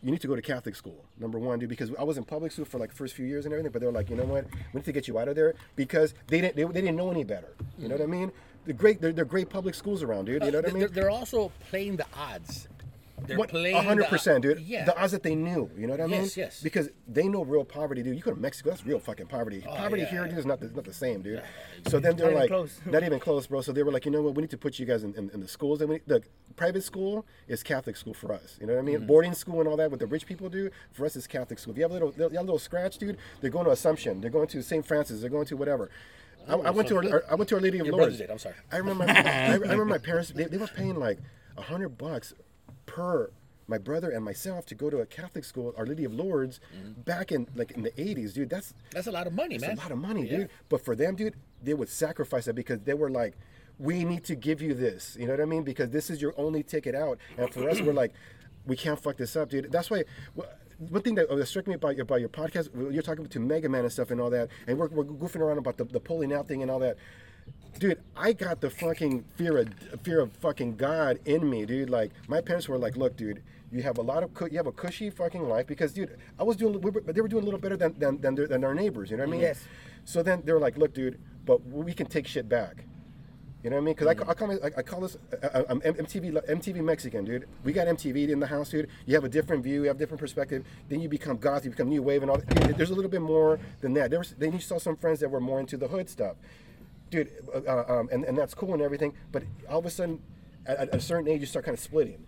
You 0.00 0.12
need 0.12 0.20
to 0.20 0.28
go 0.28 0.36
to 0.36 0.42
Catholic 0.42 0.76
school, 0.76 1.04
number 1.18 1.40
one, 1.40 1.58
dude, 1.58 1.68
because 1.68 1.90
I 1.98 2.04
was 2.04 2.18
in 2.18 2.22
public 2.22 2.52
school 2.52 2.64
for 2.64 2.78
like 2.78 2.92
first 2.92 3.14
few 3.14 3.26
years 3.26 3.46
and 3.46 3.52
everything. 3.52 3.72
But 3.72 3.80
they 3.80 3.86
were 3.86 3.92
like, 3.92 4.10
you 4.10 4.14
know 4.14 4.26
what, 4.26 4.46
we 4.72 4.78
need 4.78 4.84
to 4.84 4.92
get 4.92 5.08
you 5.08 5.18
out 5.18 5.26
of 5.26 5.34
there 5.34 5.56
because 5.74 6.14
they 6.28 6.40
didn't, 6.40 6.54
they, 6.54 6.62
they 6.62 6.82
didn't 6.82 6.94
know 6.94 7.10
any 7.10 7.24
better. 7.24 7.52
You 7.76 7.88
know 7.88 7.96
what 7.96 8.04
I 8.04 8.06
mean? 8.06 8.30
They're 8.64 8.76
great. 8.76 9.00
They're, 9.00 9.12
they're 9.12 9.24
great 9.24 9.48
public 9.50 9.74
schools 9.74 10.04
around, 10.04 10.26
dude. 10.26 10.44
You 10.44 10.52
know 10.52 10.60
what 10.60 10.70
I 10.70 10.72
mean? 10.72 10.88
They're 10.92 11.10
also 11.10 11.50
playing 11.68 11.96
the 11.96 12.06
odds. 12.16 12.68
They're 13.26 13.36
What, 13.38 13.50
playing 13.50 13.74
a 13.76 13.82
hundred 13.82 14.04
the- 14.04 14.08
percent, 14.08 14.42
dude. 14.42 14.60
Yeah. 14.60 14.84
The 14.84 14.98
odds 15.00 15.12
that 15.12 15.22
they 15.22 15.34
knew, 15.34 15.70
you 15.76 15.86
know 15.86 15.92
what 15.94 16.00
I 16.00 16.06
mean? 16.06 16.22
Yes, 16.22 16.36
yes. 16.36 16.60
Because 16.62 16.88
they 17.06 17.28
know 17.28 17.44
real 17.44 17.64
poverty, 17.64 18.02
dude. 18.02 18.16
You 18.16 18.22
go 18.22 18.32
to 18.32 18.40
Mexico, 18.40 18.70
that's 18.70 18.86
real 18.86 18.98
fucking 18.98 19.26
poverty. 19.26 19.60
poverty 19.60 20.02
Oh, 20.02 20.04
yeah. 20.04 20.10
here, 20.10 20.28
dude, 20.28 20.38
is 20.38 20.46
not 20.46 20.60
the, 20.60 20.68
not 20.68 20.84
the 20.84 20.92
same, 20.92 21.22
dude. 21.22 21.42
So 21.88 21.98
then 22.00 22.16
they're 22.16 22.32
like, 22.34 22.48
close. 22.48 22.80
not 22.86 23.02
even 23.02 23.20
close, 23.20 23.46
bro. 23.46 23.60
So 23.60 23.72
they 23.72 23.82
were 23.82 23.92
like, 23.92 24.04
you 24.04 24.10
know 24.10 24.22
what? 24.22 24.34
We 24.34 24.42
need 24.42 24.50
to 24.50 24.58
put 24.58 24.78
you 24.78 24.86
guys 24.86 25.02
in, 25.04 25.14
in, 25.14 25.30
in 25.30 25.40
the 25.40 25.48
schools. 25.48 25.80
And 25.80 25.90
we, 25.90 26.00
the 26.06 26.22
private 26.56 26.82
school 26.84 27.26
is 27.48 27.62
Catholic 27.62 27.96
school 27.96 28.14
for 28.14 28.32
us. 28.32 28.56
You 28.60 28.66
know 28.66 28.74
what 28.74 28.80
I 28.80 28.82
mean? 28.82 28.96
Mm-hmm. 28.98 29.06
Boarding 29.06 29.34
school 29.34 29.60
and 29.60 29.68
all 29.68 29.76
that, 29.76 29.90
what 29.90 30.00
the 30.00 30.06
rich 30.06 30.24
people 30.26 30.48
do, 30.48 30.70
for 30.92 31.04
us 31.04 31.16
is 31.16 31.26
Catholic 31.26 31.58
school. 31.58 31.72
If 31.72 31.78
you 31.78 31.82
have 31.84 31.90
a 31.90 31.94
little, 31.94 32.08
a 32.18 32.40
little 32.40 32.58
scratch, 32.58 32.98
dude, 32.98 33.18
they're 33.40 33.50
going 33.50 33.64
to 33.66 33.70
Assumption. 33.72 34.20
They're 34.20 34.30
going 34.30 34.48
to 34.48 34.62
St. 34.62 34.84
Francis. 34.86 35.20
They're 35.20 35.30
going 35.30 35.46
to 35.46 35.56
whatever. 35.56 35.90
I, 36.48 36.54
I 36.54 36.70
went 36.70 36.88
to 36.88 36.96
our, 36.96 37.24
I 37.30 37.34
went 37.34 37.48
to 37.50 37.56
Our 37.56 37.60
Lady 37.60 37.78
of 37.78 37.86
Your 37.86 37.94
Lourdes. 37.96 38.16
did, 38.18 38.30
I'm 38.30 38.38
sorry. 38.38 38.54
I 38.72 38.78
remember, 38.78 39.04
my, 39.06 39.12
I, 39.12 39.50
I 39.52 39.54
remember 39.56 39.84
my 39.84 39.98
parents. 40.10 40.30
They, 40.30 40.44
they 40.44 40.56
were 40.56 40.66
paying 40.66 40.94
like 40.96 41.18
a 41.58 41.62
hundred 41.62 41.90
bucks 41.98 42.32
per 42.98 43.30
my 43.70 43.76
brother 43.78 44.10
and 44.10 44.24
myself 44.24 44.64
to 44.64 44.74
go 44.74 44.88
to 44.88 44.98
a 45.00 45.06
Catholic 45.06 45.44
school, 45.44 45.74
Our 45.76 45.84
Lady 45.84 46.04
of 46.04 46.14
Lourdes, 46.14 46.58
back 47.04 47.30
in 47.32 47.46
like 47.54 47.70
in 47.72 47.82
the 47.82 47.90
'80s, 47.92 48.32
dude. 48.32 48.48
That's 48.50 48.72
That's 48.92 49.06
a 49.06 49.12
lot 49.12 49.26
of 49.26 49.34
money, 49.34 49.58
that's 49.58 49.68
man. 49.68 49.78
a 49.78 49.80
lot 49.80 49.92
of 49.92 49.98
money, 49.98 50.22
Yeah. 50.26 50.36
dude. 50.38 50.50
But 50.70 50.84
for 50.84 50.96
them, 50.96 51.14
dude, 51.16 51.34
they 51.62 51.74
would 51.74 51.88
sacrifice 51.90 52.46
that 52.46 52.54
because 52.54 52.80
they 52.80 52.94
were 52.94 53.10
like, 53.10 53.34
we 53.78 54.04
need 54.04 54.24
to 54.24 54.34
give 54.34 54.62
you 54.62 54.72
this. 54.74 55.16
You 55.20 55.26
know 55.26 55.32
what 55.34 55.40
I 55.42 55.44
mean? 55.44 55.64
Because 55.64 55.90
this 55.90 56.08
is 56.10 56.20
your 56.22 56.32
only 56.38 56.62
ticket 56.62 56.94
out. 56.94 57.18
And 57.36 57.52
for 57.52 57.68
us, 57.68 57.80
we're 57.80 57.92
like, 57.92 58.14
we 58.66 58.74
can't 58.74 58.98
fuck 58.98 59.16
this 59.18 59.36
up, 59.36 59.50
dude. 59.50 59.70
That's 59.70 59.90
why. 59.90 60.04
One 60.78 61.02
thing 61.02 61.16
that 61.16 61.28
uh, 61.28 61.44
struck 61.44 61.66
me 61.66 61.74
about 61.74 61.96
your 61.96 62.04
about 62.04 62.20
your 62.20 62.28
podcast, 62.28 62.68
you're 62.94 63.02
talking 63.02 63.26
to 63.26 63.40
Mega 63.40 63.68
Man 63.68 63.82
and 63.82 63.92
stuff 63.92 64.10
and 64.12 64.20
all 64.20 64.30
that, 64.30 64.48
and 64.68 64.78
we're, 64.78 64.86
we're 64.88 65.04
goofing 65.04 65.40
around 65.40 65.58
about 65.58 65.76
the, 65.76 65.84
the 65.84 65.98
pulling 66.00 66.32
out 66.32 66.46
thing 66.48 66.62
and 66.62 66.70
all 66.70 66.78
that. 66.78 66.96
Dude, 67.78 68.00
I 68.16 68.32
got 68.32 68.60
the 68.60 68.70
fucking 68.70 69.24
fear 69.36 69.58
of 69.58 69.68
fear 70.02 70.20
of 70.20 70.32
fucking 70.32 70.76
God 70.76 71.20
in 71.24 71.48
me, 71.48 71.64
dude. 71.64 71.90
Like 71.90 72.10
my 72.26 72.40
parents 72.40 72.68
were 72.68 72.78
like, 72.78 72.96
"Look, 72.96 73.16
dude, 73.16 73.42
you 73.70 73.82
have 73.82 73.98
a 73.98 74.02
lot 74.02 74.22
of 74.22 74.30
you 74.50 74.56
have 74.56 74.66
a 74.66 74.72
cushy 74.72 75.10
fucking 75.10 75.48
life 75.48 75.66
because, 75.66 75.92
dude, 75.92 76.16
I 76.38 76.42
was 76.42 76.56
doing 76.56 76.80
we 76.80 76.90
were, 76.90 77.00
they 77.00 77.20
were 77.20 77.28
doing 77.28 77.42
a 77.42 77.44
little 77.44 77.60
better 77.60 77.76
than 77.76 77.96
than 77.98 78.20
than, 78.20 78.34
their, 78.34 78.48
than 78.48 78.64
our 78.64 78.74
neighbors. 78.74 79.10
You 79.10 79.16
know 79.16 79.22
what 79.24 79.28
I 79.28 79.32
mean? 79.32 79.40
Yes. 79.42 79.62
So 80.04 80.22
then 80.22 80.42
they 80.44 80.52
were 80.52 80.58
like, 80.58 80.76
"Look, 80.76 80.92
dude, 80.92 81.20
but 81.46 81.64
we 81.68 81.92
can 81.92 82.06
take 82.06 82.26
shit 82.26 82.48
back." 82.48 82.84
You 83.62 83.70
know 83.70 83.76
what 83.76 83.82
I 83.82 83.84
mean? 83.86 83.94
Because 83.94 84.06
I, 84.06 84.14
ca- 84.14 84.24
I 84.28 84.34
call 84.34 84.50
it, 84.52 84.60
I, 84.62 84.78
I 84.78 84.82
call 84.82 85.00
this 85.00 85.16
uh, 85.42 85.62
I'm 85.68 85.80
MTV 85.80 86.48
MTV 86.48 86.82
Mexican, 86.82 87.24
dude. 87.24 87.48
We 87.64 87.72
got 87.72 87.88
MTV 87.88 88.28
in 88.28 88.38
the 88.38 88.46
house, 88.46 88.70
dude. 88.70 88.88
You 89.04 89.14
have 89.14 89.24
a 89.24 89.28
different 89.28 89.64
view, 89.64 89.82
you 89.82 89.88
have 89.88 89.96
a 89.96 89.98
different 89.98 90.20
perspective. 90.20 90.64
Then 90.88 91.00
you 91.00 91.08
become 91.08 91.38
goth, 91.38 91.64
you 91.64 91.70
become 91.72 91.88
new 91.88 92.02
wave, 92.02 92.22
and 92.22 92.30
all. 92.30 92.38
that. 92.38 92.76
There's 92.76 92.90
a 92.90 92.94
little 92.94 93.10
bit 93.10 93.20
more 93.20 93.58
than 93.80 93.94
that. 93.94 94.10
There 94.10 94.20
was, 94.20 94.30
then 94.38 94.52
you 94.52 94.60
saw 94.60 94.78
some 94.78 94.96
friends 94.96 95.18
that 95.20 95.30
were 95.30 95.40
more 95.40 95.58
into 95.58 95.76
the 95.76 95.88
hood 95.88 96.08
stuff, 96.08 96.36
dude. 97.10 97.30
Uh, 97.54 97.60
uh, 97.66 97.84
um, 97.88 98.08
and 98.12 98.24
and 98.24 98.36
that's 98.36 98.54
cool 98.54 98.72
and 98.74 98.82
everything. 98.82 99.14
But 99.32 99.44
all 99.68 99.78
of 99.78 99.86
a 99.86 99.90
sudden, 99.90 100.20
at, 100.66 100.78
at 100.78 100.94
a 100.94 101.00
certain 101.00 101.28
age, 101.28 101.40
you 101.40 101.46
start 101.46 101.64
kind 101.64 101.76
of 101.76 101.80
splitting. 101.80 102.24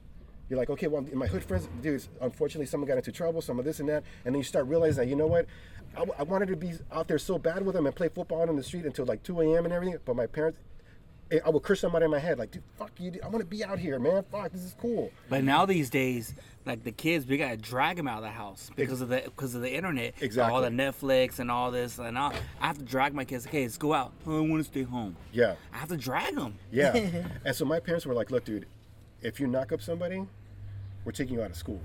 You're 0.49 0.59
like, 0.59 0.70
okay, 0.70 0.89
well, 0.89 1.07
my 1.14 1.28
hood 1.28 1.45
friends, 1.45 1.68
dude, 1.81 2.05
unfortunately, 2.20 2.66
someone 2.66 2.89
got 2.89 2.97
into 2.97 3.12
trouble, 3.12 3.41
some 3.41 3.61
of 3.61 3.64
this 3.64 3.78
and 3.78 3.89
that. 3.89 4.03
And 4.24 4.35
then 4.35 4.41
you 4.41 4.45
start 4.45 4.66
realizing 4.66 5.05
that, 5.05 5.09
you 5.09 5.14
know 5.14 5.28
what? 5.28 5.47
I, 5.97 6.22
wanted 6.24 6.47
to 6.49 6.57
be 6.57 6.72
out 6.93 7.09
there 7.09 7.18
so 7.18 7.39
bad 7.39 7.64
with 7.64 7.74
them 7.74 7.87
and 7.87 7.95
play 7.95 8.09
football 8.09 8.43
out 8.43 8.49
on 8.49 8.57
the 8.57 8.62
street 8.62 8.85
until 8.85 9.05
like 9.05 9.22
2 9.22 9.41
a.m. 9.41 9.64
and 9.64 9.72
everything. 9.72 9.99
But 10.05 10.16
my 10.16 10.26
parents, 10.26 10.59
I 11.45 11.49
would 11.51 11.62
curse 11.62 11.81
somebody 11.81 12.05
in 12.07 12.11
my 12.11 12.18
head, 12.18 12.39
like, 12.39 12.51
dude, 12.51 12.62
fuck 12.76 12.91
you, 12.99 13.11
dude. 13.12 13.22
I 13.22 13.28
want 13.28 13.39
to 13.41 13.45
be 13.47 13.64
out 13.64 13.78
here, 13.78 13.99
man. 14.01 14.24
Fuck, 14.33 14.51
this 14.53 14.62
is 14.62 14.74
cool. 14.81 15.11
But 15.28 15.45
now 15.45 15.64
these 15.64 15.89
days, 15.89 16.35
like 16.66 16.83
the 16.83 16.91
kids, 16.93 17.24
we 17.26 17.37
gotta 17.37 17.57
drag 17.57 17.97
them 17.97 18.09
out 18.09 18.18
of 18.18 18.24
the 18.24 18.31
house 18.31 18.70
because 18.74 19.01
of 19.01 19.09
the 19.09 19.22
because 19.24 19.55
of 19.55 19.62
the 19.62 19.72
internet, 19.72 20.14
Exactly. 20.20 20.53
all 20.55 20.61
the 20.61 20.68
Netflix 20.68 21.39
and 21.39 21.51
all 21.51 21.70
this 21.70 21.99
and 21.99 22.18
all. 22.18 22.33
I 22.61 22.66
have 22.66 22.78
to 22.78 22.85
drag 22.85 23.14
my 23.14 23.24
kids. 23.24 23.47
Okay, 23.47 23.62
let's 23.62 23.78
go 23.78 23.93
out. 23.95 24.12
I 24.26 24.31
want 24.31 24.59
to 24.59 24.64
stay 24.64 24.83
home. 24.83 25.16
Yeah. 25.33 25.55
I 25.72 25.78
have 25.78 25.89
to 25.91 25.97
drag 25.97 26.35
them. 26.35 26.55
Yeah. 26.72 26.95
and 27.45 27.55
so 27.55 27.64
my 27.64 27.78
parents 27.81 28.05
were 28.07 28.14
like, 28.14 28.31
look, 28.31 28.45
dude, 28.45 28.66
if 29.22 29.39
you 29.39 29.47
knock 29.47 29.70
up 29.72 29.81
somebody, 29.81 30.26
we're 31.05 31.12
taking 31.12 31.35
you 31.35 31.43
out 31.43 31.51
of 31.51 31.57
school. 31.57 31.81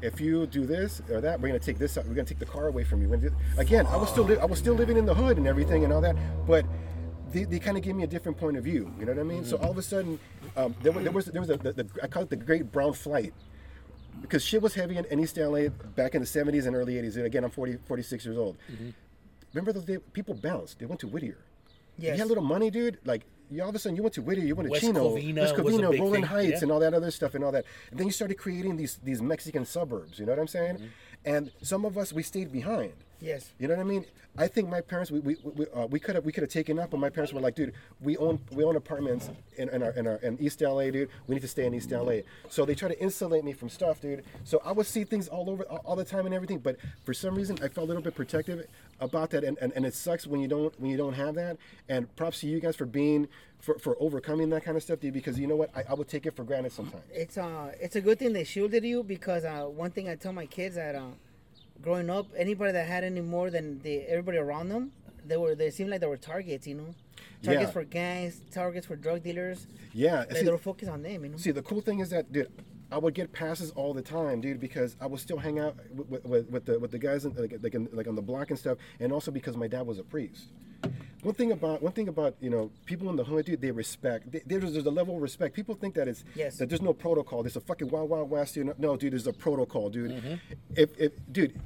If 0.00 0.20
you 0.20 0.46
do 0.46 0.66
this 0.66 1.00
or 1.10 1.20
that, 1.20 1.40
we're 1.40 1.48
gonna 1.48 1.60
take 1.60 1.78
this. 1.78 1.96
We're 1.96 2.02
gonna 2.02 2.24
take 2.24 2.40
the 2.40 2.46
car 2.46 2.66
away 2.66 2.82
from 2.84 3.02
you. 3.02 3.32
Again, 3.56 3.86
I 3.86 3.96
was 3.96 4.08
still 4.08 4.24
li- 4.24 4.38
I 4.38 4.46
was 4.46 4.58
still 4.58 4.74
living 4.74 4.96
in 4.96 5.04
the 5.06 5.14
hood 5.14 5.36
and 5.36 5.46
everything 5.46 5.84
and 5.84 5.92
all 5.92 6.00
that, 6.00 6.16
but 6.46 6.64
they, 7.32 7.44
they 7.44 7.58
kind 7.58 7.76
of 7.76 7.82
gave 7.82 7.94
me 7.94 8.04
a 8.04 8.06
different 8.06 8.38
point 8.38 8.56
of 8.56 8.64
view. 8.64 8.92
You 8.98 9.06
know 9.06 9.12
what 9.12 9.20
I 9.20 9.24
mean? 9.24 9.44
So 9.44 9.56
all 9.58 9.70
of 9.70 9.78
a 9.78 9.82
sudden, 9.82 10.18
um, 10.56 10.74
there, 10.82 10.92
there 10.92 11.12
was 11.12 11.26
there 11.26 11.40
was 11.40 11.50
a, 11.50 11.56
the, 11.56 11.72
the, 11.72 11.86
I 12.02 12.06
call 12.06 12.22
it 12.22 12.30
the 12.30 12.36
Great 12.36 12.70
Brown 12.70 12.92
Flight 12.92 13.32
because 14.20 14.44
shit 14.44 14.62
was 14.62 14.74
heavy 14.74 14.96
in, 14.96 15.04
in 15.06 15.18
East 15.20 15.36
LA 15.36 15.68
back 15.68 16.14
in 16.14 16.20
the 16.20 16.26
70s 16.26 16.66
and 16.66 16.76
early 16.76 16.94
80s. 16.94 17.16
And 17.16 17.26
again, 17.26 17.44
I'm 17.44 17.50
40, 17.50 17.78
46 17.86 18.24
years 18.24 18.36
old. 18.36 18.56
Remember 19.52 19.72
those 19.72 19.84
days? 19.84 19.98
People 20.12 20.34
bounced. 20.34 20.78
They 20.78 20.86
went 20.86 21.00
to 21.00 21.08
Whittier. 21.08 21.38
If 21.98 22.04
Yes. 22.04 22.12
you 22.14 22.18
had 22.18 22.26
a 22.26 22.28
little 22.28 22.44
money, 22.44 22.70
dude, 22.70 22.98
like 23.04 23.22
you 23.50 23.62
all 23.62 23.68
of 23.68 23.74
a 23.74 23.78
sudden 23.78 23.96
you 23.96 24.02
went 24.02 24.14
to 24.14 24.22
Whittier, 24.22 24.44
you 24.44 24.54
went 24.54 24.68
to 24.68 24.70
West 24.70 24.82
Chino, 24.82 25.10
Covina 25.10 25.36
West 25.36 25.54
Covina, 25.54 25.98
Rolling 25.98 26.12
thing, 26.14 26.22
Heights, 26.22 26.50
yeah. 26.52 26.58
and 26.62 26.72
all 26.72 26.80
that 26.80 26.94
other 26.94 27.10
stuff 27.10 27.34
and 27.34 27.44
all 27.44 27.52
that. 27.52 27.64
And 27.90 28.00
then 28.00 28.06
you 28.06 28.12
started 28.12 28.38
creating 28.38 28.76
these 28.76 28.98
these 29.04 29.20
Mexican 29.20 29.66
suburbs. 29.66 30.18
You 30.18 30.24
know 30.26 30.32
what 30.32 30.38
I'm 30.38 30.48
saying? 30.48 30.76
Mm-hmm. 30.76 30.86
And 31.26 31.50
some 31.62 31.84
of 31.84 31.98
us 31.98 32.12
we 32.12 32.22
stayed 32.22 32.50
behind. 32.50 32.94
Yes. 33.22 33.52
You 33.58 33.68
know 33.68 33.74
what 33.74 33.80
I 33.80 33.84
mean? 33.84 34.04
I 34.36 34.48
think 34.48 34.68
my 34.68 34.80
parents 34.80 35.10
we 35.10 35.20
we 35.20 35.36
we, 35.44 35.66
uh, 35.74 35.86
we 35.86 36.00
could 36.00 36.16
have 36.16 36.24
we 36.24 36.32
could 36.32 36.42
have 36.42 36.50
taken 36.50 36.78
up, 36.78 36.90
but 36.90 36.98
my 36.98 37.08
parents 37.08 37.32
were 37.32 37.40
like, 37.40 37.54
dude, 37.54 37.72
we 38.00 38.16
own 38.16 38.40
we 38.50 38.64
own 38.64 38.76
apartments 38.76 39.30
in, 39.56 39.68
in 39.68 39.82
our 39.82 39.90
in 39.90 40.06
our 40.06 40.16
in 40.16 40.36
East 40.40 40.60
LA, 40.60 40.90
dude. 40.90 41.08
We 41.26 41.36
need 41.36 41.42
to 41.42 41.48
stay 41.48 41.66
in 41.66 41.74
East 41.74 41.90
LA. 41.92 42.20
So 42.48 42.64
they 42.64 42.74
try 42.74 42.88
to 42.88 43.00
insulate 43.00 43.44
me 43.44 43.52
from 43.52 43.68
stuff, 43.68 44.00
dude. 44.00 44.24
So 44.44 44.60
I 44.64 44.72
would 44.72 44.86
see 44.86 45.04
things 45.04 45.28
all 45.28 45.48
over 45.48 45.62
all, 45.64 45.82
all 45.84 45.96
the 45.96 46.04
time 46.04 46.26
and 46.26 46.34
everything, 46.34 46.58
but 46.58 46.76
for 47.04 47.14
some 47.14 47.34
reason 47.34 47.58
I 47.62 47.68
felt 47.68 47.84
a 47.84 47.88
little 47.88 48.02
bit 48.02 48.14
protective 48.14 48.66
about 49.00 49.30
that, 49.30 49.44
and, 49.44 49.58
and, 49.58 49.72
and 49.74 49.84
it 49.84 49.94
sucks 49.94 50.26
when 50.26 50.40
you 50.40 50.48
don't 50.48 50.78
when 50.80 50.90
you 50.90 50.96
don't 50.96 51.14
have 51.14 51.34
that. 51.36 51.58
And 51.88 52.14
props 52.16 52.40
to 52.40 52.46
you 52.46 52.58
guys 52.58 52.74
for 52.74 52.86
being 52.86 53.28
for, 53.60 53.78
for 53.78 53.96
overcoming 54.00 54.48
that 54.50 54.64
kind 54.64 54.76
of 54.76 54.82
stuff, 54.82 55.00
dude. 55.00 55.14
Because 55.14 55.38
you 55.38 55.46
know 55.46 55.56
what, 55.56 55.70
I, 55.76 55.84
I 55.90 55.94
would 55.94 56.08
take 56.08 56.26
it 56.26 56.34
for 56.34 56.42
granted 56.42 56.72
sometimes. 56.72 57.04
It's 57.12 57.38
uh, 57.38 57.72
it's 57.80 57.96
a 57.96 58.00
good 58.00 58.18
thing 58.18 58.32
they 58.32 58.44
shielded 58.44 58.84
you 58.84 59.02
because 59.02 59.44
uh, 59.44 59.64
one 59.64 59.90
thing 59.90 60.08
I 60.08 60.16
tell 60.16 60.32
my 60.32 60.46
kids 60.46 60.74
that 60.76 60.94
uh, 60.94 61.10
growing 61.82 62.08
up, 62.10 62.26
anybody 62.36 62.72
that 62.72 62.86
had 62.86 63.04
any 63.04 63.20
more 63.20 63.50
than 63.50 63.80
the 63.80 64.00
everybody 64.02 64.38
around 64.38 64.68
them, 64.68 64.92
they 65.26 65.36
were 65.36 65.54
they 65.54 65.70
seemed 65.70 65.90
like 65.90 66.00
they 66.00 66.06
were 66.06 66.16
targets, 66.16 66.66
you 66.66 66.74
know, 66.76 66.94
targets 67.42 67.66
Yeah. 67.66 67.70
for 67.70 67.84
gangs, 67.84 68.40
targets 68.50 68.86
for 68.86 68.96
drug 68.96 69.22
dealers. 69.22 69.66
Yeah, 69.92 70.20
Like 70.20 70.32
see- 70.36 70.44
they 70.44 70.50
were 70.50 70.58
focused 70.58 70.90
on 70.90 71.02
them, 71.02 71.24
you 71.24 71.30
know. 71.30 71.36
See, 71.36 71.50
the 71.50 71.62
cool 71.62 71.80
thing 71.80 72.00
is 72.00 72.10
that, 72.10 72.32
dude, 72.32 72.50
I 72.90 72.98
would 72.98 73.14
get 73.14 73.32
passes 73.32 73.70
all 73.72 73.94
the 73.94 74.02
time, 74.02 74.40
dude, 74.40 74.60
because 74.60 74.96
I 75.00 75.06
would 75.06 75.20
still 75.20 75.38
hang 75.38 75.58
out 75.58 75.76
with, 75.94 76.24
with, 76.24 76.50
with 76.50 76.64
the 76.66 76.78
with 76.78 76.90
the 76.90 76.98
guys 76.98 77.24
in, 77.24 77.34
like 77.34 77.54
like, 77.62 77.74
in, 77.74 77.88
like 77.92 78.06
on 78.06 78.14
the 78.14 78.22
block 78.22 78.50
and 78.50 78.58
stuff, 78.58 78.78
and 79.00 79.12
also 79.12 79.30
because 79.30 79.56
my 79.56 79.66
dad 79.68 79.86
was 79.86 79.98
a 79.98 80.04
priest. 80.04 80.48
One 81.22 81.34
thing 81.34 81.52
about 81.52 81.82
one 81.82 81.92
thing 81.92 82.08
about 82.08 82.34
you 82.40 82.50
know 82.50 82.70
people 82.84 83.08
in 83.08 83.16
the 83.16 83.22
hood, 83.24 83.46
dude, 83.46 83.60
they 83.60 83.70
respect. 83.70 84.32
They, 84.32 84.42
there's 84.44 84.72
there's 84.72 84.86
a 84.86 84.90
level 84.90 85.14
of 85.16 85.22
respect. 85.22 85.54
People 85.54 85.74
think 85.76 85.94
that 85.94 86.08
it's 86.08 86.24
Yes. 86.34 86.58
that 86.58 86.68
there's 86.68 86.82
no 86.82 86.92
protocol. 86.92 87.42
There's 87.44 87.56
a 87.56 87.60
fucking 87.60 87.88
wild 87.90 88.10
wild 88.10 88.28
west, 88.28 88.54
dude. 88.54 88.76
No, 88.78 88.96
dude, 88.96 89.12
there's 89.12 89.26
a 89.28 89.32
protocol, 89.32 89.88
dude. 89.88 90.10
Mm-hmm. 90.10 90.34
If 90.76 90.98
if 90.98 91.12
dude, 91.30 91.60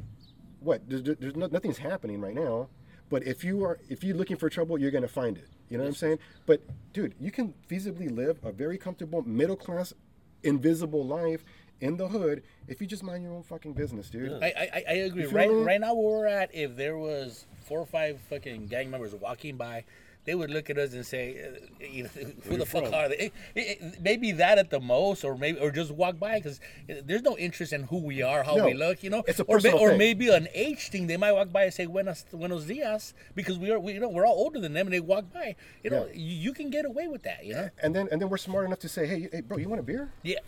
what? 0.61 0.83
There's, 0.89 1.03
there's 1.19 1.37
no, 1.37 1.47
nothing's 1.47 1.79
happening 1.79 2.21
right 2.21 2.35
now. 2.35 2.69
But 3.09 3.27
if 3.27 3.45
you 3.45 3.65
are 3.65 3.79
if 3.89 4.05
you're 4.05 4.17
looking 4.17 4.37
for 4.37 4.51
trouble, 4.51 4.79
you're 4.79 4.91
gonna 4.91 5.09
find 5.09 5.39
it. 5.39 5.49
You 5.71 5.79
know 5.79 5.85
what 5.85 5.89
I'm 5.89 5.95
saying? 5.95 6.19
But 6.45 6.61
dude, 6.93 7.15
you 7.19 7.31
can 7.31 7.55
feasibly 7.69 8.15
live 8.15 8.39
a 8.45 8.53
very 8.53 8.77
comfortable 8.77 9.23
middle 9.23 9.57
class, 9.57 9.95
invisible 10.43 11.05
life 11.05 11.45
in 11.81 11.97
the 11.97 12.09
hood 12.09 12.43
if 12.69 12.81
you 12.81 12.87
just 12.87 13.03
mind 13.03 13.23
your 13.23 13.33
own 13.33 13.43
fucking 13.43 13.73
business, 13.75 14.11
dude. 14.11 14.33
I, 14.43 14.47
I, 14.47 14.85
I 14.89 14.93
agree. 14.95 15.23
You 15.23 15.29
feel 15.29 15.37
Right 15.39 15.49
me? 15.51 15.63
right 15.63 15.81
now 15.81 15.95
where 15.95 16.19
we're 16.19 16.27
at, 16.27 16.55
if 16.55 16.77
there 16.77 16.97
was 16.99 17.47
four 17.67 17.81
or 17.81 17.87
five 17.87 18.19
fucking 18.31 18.67
gang 18.69 18.91
members 18.91 19.15
walking 19.15 19.57
by, 19.57 19.85
they 20.25 20.35
would 20.35 20.51
look 20.51 20.69
at 20.71 20.77
us 20.77 20.93
and 20.93 21.07
say, 21.07 21.39
uh, 21.41 21.85
you 21.89 22.03
know, 22.03 22.09
"Who 22.49 22.57
the 22.57 22.67
fuck 22.67 22.93
are 22.93 23.09
they?" 23.09 23.17
It- 23.27 23.33
it- 23.55 24.03
maybe 24.03 24.33
that 24.33 24.59
at 24.59 24.71
the 24.71 24.81
most, 24.81 25.23
or 25.25 25.37
maybe 25.39 25.61
or 25.61 25.71
just 25.71 25.93
walk 25.93 26.19
by 26.19 26.37
because 26.41 26.59
eh, 26.89 27.01
there's 27.05 27.23
no 27.23 27.39
interest 27.39 27.73
in 27.73 27.85
who 27.85 27.99
we 27.99 28.23
are, 28.23 28.43
how 28.43 28.57
No, 28.57 28.65
we 28.67 28.75
look, 28.75 29.05
you 29.05 29.11
know. 29.11 29.23
it's 29.29 29.39
a 29.39 29.45
or, 29.45 29.59
personal 29.59 29.79
or 29.79 29.91
thing. 29.91 29.99
maybe 29.99 30.29
an 30.29 30.49
age 30.53 30.89
thing. 30.89 31.07
They 31.07 31.17
might 31.17 31.31
walk 31.31 31.53
by 31.53 31.65
and 31.65 31.73
say 31.75 31.87
"Buenos, 31.87 32.25
buenos 32.33 32.65
dias" 32.65 33.15
because 33.37 33.57
we 33.57 33.71
are, 33.71 33.79
we, 33.79 33.93
you 33.93 34.01
know, 34.01 34.09
we're 34.09 34.27
all 34.27 34.35
older 34.35 34.59
than 34.59 34.73
them, 34.73 34.89
and 34.89 34.95
they 34.95 34.99
walk 34.99 35.33
by. 35.33 35.55
You 35.85 35.91
know, 35.91 36.07
Yeah. 36.07 36.15
you, 36.15 36.35
you 36.47 36.53
can 36.53 36.71
get 36.71 36.85
away 36.87 37.07
with 37.07 37.23
that, 37.23 37.45
you 37.45 37.55
know. 37.55 37.69
And 37.81 37.95
then 37.95 38.09
and 38.11 38.21
then 38.21 38.29
we're 38.29 38.39
smart 38.39 38.65
enough 38.67 38.81
to 38.81 38.89
say, 38.89 39.07
hey, 39.07 39.29
hey 39.33 39.43
bro, 39.43 39.59
you 39.59 39.69
want 39.69 39.79
a 39.79 39.85
beer? 39.85 40.11
Yeah, 40.25 40.39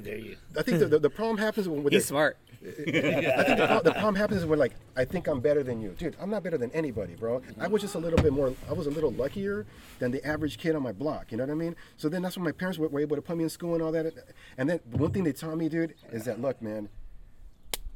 there 0.00 0.18
you. 0.18 0.36
I 0.58 0.62
think 0.62 0.78
the, 0.78 0.86
the, 0.86 0.98
the 0.98 1.10
problem 1.10 1.38
happens 1.38 1.68
when 1.68 1.82
with 1.82 1.92
He's 1.92 2.02
the, 2.02 2.08
smart. 2.08 2.38
I 2.66 2.70
think 2.70 3.58
the, 3.58 3.80
the 3.84 3.92
problem 3.92 4.14
happens 4.16 4.44
when 4.44 4.58
like 4.58 4.72
I 4.96 5.04
think 5.04 5.28
I'm 5.28 5.40
better 5.40 5.62
than 5.62 5.80
you, 5.80 5.90
dude. 5.98 6.16
I'm 6.20 6.30
not 6.30 6.42
better 6.42 6.58
than 6.58 6.70
anybody, 6.72 7.14
bro. 7.14 7.42
I 7.60 7.68
was 7.68 7.82
just 7.82 7.94
a 7.94 7.98
little 7.98 8.20
bit 8.20 8.32
more. 8.32 8.52
I 8.68 8.72
was 8.72 8.86
a 8.86 8.90
little 8.90 9.12
luckier 9.12 9.66
than 9.98 10.10
the 10.10 10.24
average 10.26 10.58
kid 10.58 10.74
on 10.74 10.82
my 10.82 10.92
block. 10.92 11.30
You 11.30 11.38
know 11.38 11.44
what 11.44 11.52
I 11.52 11.56
mean? 11.56 11.76
So 11.96 12.08
then 12.08 12.22
that's 12.22 12.36
when 12.36 12.44
my 12.44 12.52
parents 12.52 12.78
were, 12.78 12.88
were 12.88 13.00
able 13.00 13.16
to 13.16 13.22
put 13.22 13.36
me 13.36 13.44
in 13.44 13.50
school 13.50 13.74
and 13.74 13.82
all 13.82 13.92
that. 13.92 14.12
And 14.58 14.68
then 14.68 14.80
one 14.90 15.12
thing 15.12 15.24
they 15.24 15.32
taught 15.32 15.56
me, 15.56 15.68
dude, 15.68 15.94
is 16.12 16.24
that 16.24 16.40
look, 16.40 16.60
man, 16.60 16.88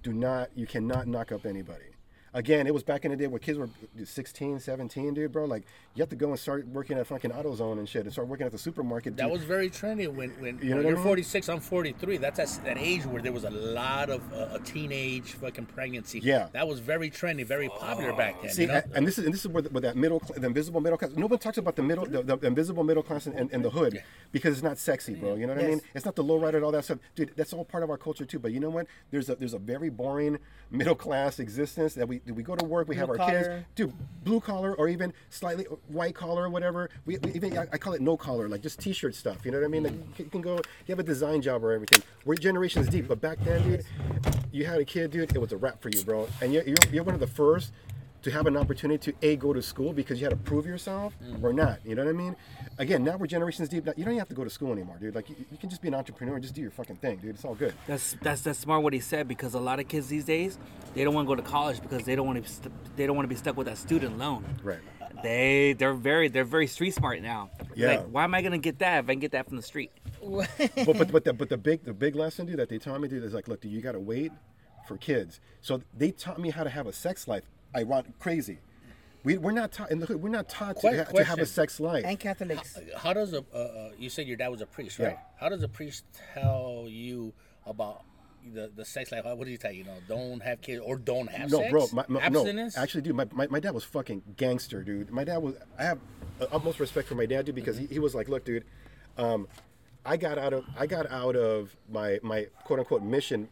do 0.02 0.12
not 0.12 0.50
you 0.54 0.66
cannot 0.66 1.06
knock 1.06 1.32
up 1.32 1.44
anybody. 1.44 1.84
Again, 2.32 2.68
it 2.68 2.74
was 2.74 2.84
back 2.84 3.04
in 3.04 3.10
the 3.10 3.16
day 3.16 3.26
where 3.26 3.40
kids 3.40 3.58
were 3.58 3.68
16, 4.04 4.60
17, 4.60 5.14
dude, 5.14 5.32
bro. 5.32 5.46
Like, 5.46 5.64
you 5.96 6.02
have 6.02 6.10
to 6.10 6.16
go 6.16 6.28
and 6.28 6.38
start 6.38 6.64
working 6.68 6.96
at 6.96 7.06
fucking 7.08 7.32
AutoZone 7.32 7.78
and 7.78 7.88
shit 7.88 8.04
and 8.04 8.12
start 8.12 8.28
working 8.28 8.46
at 8.46 8.52
the 8.52 8.58
supermarket. 8.58 9.16
That 9.16 9.28
was 9.28 9.42
very 9.42 9.68
trendy 9.68 10.06
when 10.06 10.30
when 10.38 10.60
you 10.62 10.70
know 10.70 10.76
when 10.76 10.86
you're 10.86 10.94
mean? 10.94 11.04
46, 11.04 11.48
I'm 11.48 11.58
43. 11.58 12.18
That's 12.18 12.38
at 12.38 12.64
that 12.64 12.78
age 12.78 13.04
where 13.04 13.20
there 13.20 13.32
was 13.32 13.42
a 13.42 13.50
lot 13.50 14.10
of 14.10 14.22
uh, 14.32 14.48
a 14.52 14.60
teenage 14.60 15.32
fucking 15.32 15.66
pregnancy. 15.66 16.20
Yeah. 16.20 16.48
that 16.52 16.68
was 16.68 16.78
very 16.78 17.10
trendy, 17.10 17.44
very 17.44 17.68
popular 17.68 18.12
back 18.12 18.40
then. 18.40 18.52
See, 18.52 18.62
you 18.62 18.68
know? 18.68 18.80
and 18.94 19.04
this 19.04 19.18
is 19.18 19.24
and 19.24 19.34
this 19.34 19.40
is 19.40 19.48
where, 19.48 19.62
the, 19.62 19.70
where 19.70 19.80
that 19.80 19.96
middle, 19.96 20.20
cl- 20.20 20.38
the 20.40 20.46
invisible 20.46 20.80
middle 20.80 20.98
class. 20.98 21.10
No 21.16 21.26
one 21.26 21.38
talks 21.40 21.58
about 21.58 21.74
the 21.74 21.82
middle, 21.82 22.06
the, 22.06 22.22
the 22.22 22.46
invisible 22.46 22.84
middle 22.84 23.02
class 23.02 23.26
in, 23.26 23.36
in, 23.36 23.50
in 23.50 23.62
the 23.62 23.70
hood 23.70 24.00
because 24.30 24.54
it's 24.54 24.62
not 24.62 24.78
sexy, 24.78 25.14
bro. 25.14 25.34
You 25.34 25.48
know 25.48 25.54
what 25.54 25.64
I 25.64 25.68
mean? 25.68 25.80
It's 25.96 26.04
not 26.04 26.14
the 26.14 26.24
lowrider 26.24 26.54
and 26.54 26.64
all 26.64 26.72
that 26.72 26.84
stuff, 26.84 26.98
dude. 27.16 27.32
That's 27.34 27.52
all 27.52 27.64
part 27.64 27.82
of 27.82 27.90
our 27.90 27.98
culture 27.98 28.24
too. 28.24 28.38
But 28.38 28.52
you 28.52 28.60
know 28.60 28.70
what? 28.70 28.86
There's 29.10 29.28
a 29.28 29.34
there's 29.34 29.54
a 29.54 29.58
very 29.58 29.90
boring 29.90 30.38
middle 30.70 30.94
class 30.94 31.40
existence 31.40 31.94
that 31.94 32.06
we 32.06 32.19
we 32.26 32.42
go 32.42 32.56
to 32.56 32.64
work, 32.64 32.88
we 32.88 32.96
have 32.96 33.08
our 33.08 33.16
Blue 33.16 33.26
kids, 33.26 33.46
collar. 33.48 33.64
dude, 33.74 33.92
blue 34.24 34.40
collar 34.40 34.74
or 34.74 34.88
even 34.88 35.12
slightly 35.30 35.64
white 35.88 36.14
collar 36.14 36.44
or 36.44 36.48
whatever. 36.48 36.90
We, 37.06 37.18
we 37.18 37.32
even 37.32 37.56
I, 37.56 37.66
I 37.72 37.78
call 37.78 37.92
it 37.94 38.00
no 38.00 38.16
collar, 38.16 38.48
like 38.48 38.62
just 38.62 38.78
t-shirt 38.80 39.14
stuff. 39.14 39.44
You 39.44 39.50
know 39.50 39.58
what 39.58 39.64
I 39.64 39.68
mean? 39.68 39.84
Like 39.84 40.18
you 40.18 40.24
can 40.26 40.40
go, 40.40 40.56
you 40.56 40.62
have 40.92 40.98
a 40.98 41.02
design 41.04 41.42
job 41.42 41.64
or 41.64 41.72
everything. 41.72 42.02
We're 42.24 42.36
generations 42.36 42.88
deep, 42.88 43.08
but 43.08 43.20
back 43.20 43.38
then, 43.44 43.62
dude, 43.62 43.84
you 44.52 44.66
had 44.66 44.80
a 44.80 44.84
kid, 44.84 45.10
dude. 45.10 45.34
It 45.34 45.40
was 45.40 45.52
a 45.52 45.56
wrap 45.56 45.80
for 45.80 45.88
you, 45.90 46.02
bro. 46.02 46.28
And 46.40 46.52
you're, 46.52 46.64
you're, 46.64 46.76
you're 46.92 47.04
one 47.04 47.14
of 47.14 47.20
the 47.20 47.26
first 47.26 47.72
to 48.22 48.30
have 48.30 48.46
an 48.46 48.56
opportunity 48.56 49.12
to 49.12 49.26
a 49.26 49.36
go 49.36 49.52
to 49.52 49.62
school 49.62 49.92
because 49.92 50.20
you 50.20 50.26
had 50.26 50.30
to 50.30 50.36
prove 50.36 50.66
yourself 50.66 51.14
mm. 51.24 51.42
or 51.42 51.52
not. 51.52 51.78
You 51.84 51.94
know 51.94 52.04
what 52.04 52.10
I 52.10 52.16
mean? 52.16 52.36
Again, 52.78 53.02
now 53.02 53.16
we're 53.16 53.26
generations 53.26 53.68
deep. 53.68 53.86
Now, 53.86 53.92
you 53.96 54.04
don't 54.04 54.12
even 54.12 54.18
have 54.18 54.28
to 54.28 54.34
go 54.34 54.44
to 54.44 54.50
school 54.50 54.72
anymore, 54.72 54.96
dude. 55.00 55.14
Like 55.14 55.28
you, 55.30 55.36
you 55.50 55.58
can 55.58 55.70
just 55.70 55.80
be 55.80 55.88
an 55.88 55.94
entrepreneur 55.94 56.34
and 56.34 56.42
just 56.42 56.54
do 56.54 56.60
your 56.60 56.70
fucking 56.70 56.96
thing, 56.96 57.16
dude. 57.18 57.34
It's 57.34 57.44
all 57.44 57.54
good. 57.54 57.74
That's 57.86 58.16
that's 58.22 58.42
that's 58.42 58.58
smart 58.58 58.82
what 58.82 58.92
he 58.92 59.00
said 59.00 59.28
because 59.28 59.54
a 59.54 59.60
lot 59.60 59.80
of 59.80 59.88
kids 59.88 60.08
these 60.08 60.24
days 60.24 60.58
they 60.94 61.04
don't 61.04 61.14
want 61.14 61.26
to 61.26 61.34
go 61.34 61.34
to 61.34 61.42
college 61.42 61.80
because 61.80 62.04
they 62.04 62.14
don't 62.14 62.26
want 62.26 62.44
to 62.44 62.50
st- 62.50 62.96
they 62.96 63.06
don't 63.06 63.16
want 63.16 63.24
to 63.24 63.34
be 63.34 63.36
stuck 63.36 63.56
with 63.56 63.66
that 63.66 63.78
student 63.78 64.18
loan. 64.18 64.44
Right. 64.62 64.80
They 65.22 65.74
they're 65.74 65.94
very 65.94 66.28
they're 66.28 66.44
very 66.44 66.66
street 66.66 66.92
smart 66.92 67.22
now. 67.22 67.50
Yeah. 67.74 67.88
Like 67.88 68.06
why 68.06 68.24
am 68.24 68.34
I 68.34 68.42
gonna 68.42 68.58
get 68.58 68.78
that 68.80 69.04
if 69.04 69.10
I 69.10 69.12
can 69.14 69.20
get 69.20 69.32
that 69.32 69.46
from 69.46 69.56
the 69.56 69.62
street? 69.62 69.90
but 70.22 70.48
but 70.76 71.12
but 71.12 71.24
the, 71.24 71.32
but 71.32 71.48
the 71.48 71.56
big 71.56 71.84
the 71.84 71.92
big 71.92 72.14
lesson, 72.14 72.46
dude, 72.46 72.58
that 72.58 72.68
they 72.68 72.78
taught 72.78 73.00
me, 73.00 73.08
dude, 73.08 73.24
is 73.24 73.34
like, 73.34 73.48
look, 73.48 73.60
dude, 73.60 73.72
you 73.72 73.80
gotta 73.80 74.00
wait 74.00 74.32
for 74.86 74.96
kids. 74.96 75.40
So 75.60 75.82
they 75.96 76.10
taught 76.10 76.38
me 76.38 76.50
how 76.50 76.64
to 76.64 76.70
have 76.70 76.86
a 76.86 76.92
sex 76.92 77.28
life. 77.28 77.44
I 77.74 77.84
want 77.84 78.18
crazy. 78.18 78.58
We, 79.22 79.36
we're 79.36 79.52
not 79.52 79.70
taught 79.70 79.90
in 79.90 79.98
the 79.98 80.06
hood. 80.06 80.22
We're 80.22 80.30
not 80.30 80.48
taught 80.48 80.76
to, 80.76 80.80
Quick 80.80 81.06
ha- 81.06 81.12
to 81.12 81.24
have 81.24 81.38
a 81.40 81.46
sex 81.46 81.78
life. 81.78 82.04
and 82.06 82.18
Catholics. 82.18 82.78
How 82.96 83.12
does 83.12 83.34
a 83.34 83.44
uh, 83.54 83.58
uh, 83.58 83.90
you 83.98 84.08
said 84.08 84.26
your 84.26 84.36
dad 84.38 84.48
was 84.48 84.62
a 84.62 84.66
priest, 84.66 84.98
right? 84.98 85.10
Yeah. 85.12 85.18
How 85.38 85.48
does 85.50 85.62
a 85.62 85.68
priest 85.68 86.04
tell 86.34 86.86
you 86.88 87.34
about 87.66 88.02
the 88.54 88.70
the 88.74 88.84
sex 88.84 89.12
life? 89.12 89.24
What 89.26 89.44
do 89.44 89.50
you 89.50 89.58
tell 89.58 89.72
you? 89.72 89.80
You 89.80 89.84
know, 89.84 89.96
don't 90.08 90.42
have 90.42 90.62
kids 90.62 90.80
or 90.82 90.96
don't 90.96 91.28
have 91.30 91.50
no, 91.50 91.58
sex. 91.58 91.70
bro, 91.70 91.86
my, 91.92 92.04
my, 92.08 92.28
no. 92.28 92.40
Abstinence. 92.40 92.78
Actually, 92.78 93.02
dude, 93.02 93.14
my, 93.14 93.26
my, 93.32 93.46
my 93.48 93.60
dad 93.60 93.74
was 93.74 93.84
fucking 93.84 94.22
gangster, 94.38 94.82
dude. 94.82 95.10
My 95.10 95.24
dad 95.24 95.36
was. 95.38 95.54
I 95.78 95.82
have 95.82 95.98
uh, 96.40 96.46
utmost 96.50 96.80
respect 96.80 97.06
for 97.06 97.14
my 97.14 97.26
dad, 97.26 97.44
dude, 97.44 97.54
because 97.54 97.76
he, 97.76 97.84
he 97.86 97.98
was 97.98 98.14
like, 98.14 98.30
look, 98.30 98.46
dude, 98.46 98.64
um, 99.18 99.46
I 100.06 100.16
got 100.16 100.38
out 100.38 100.54
of 100.54 100.64
I 100.78 100.86
got 100.86 101.10
out 101.10 101.36
of 101.36 101.76
my 101.90 102.18
my 102.22 102.46
quote 102.64 102.78
unquote 102.78 103.02
mission 103.02 103.50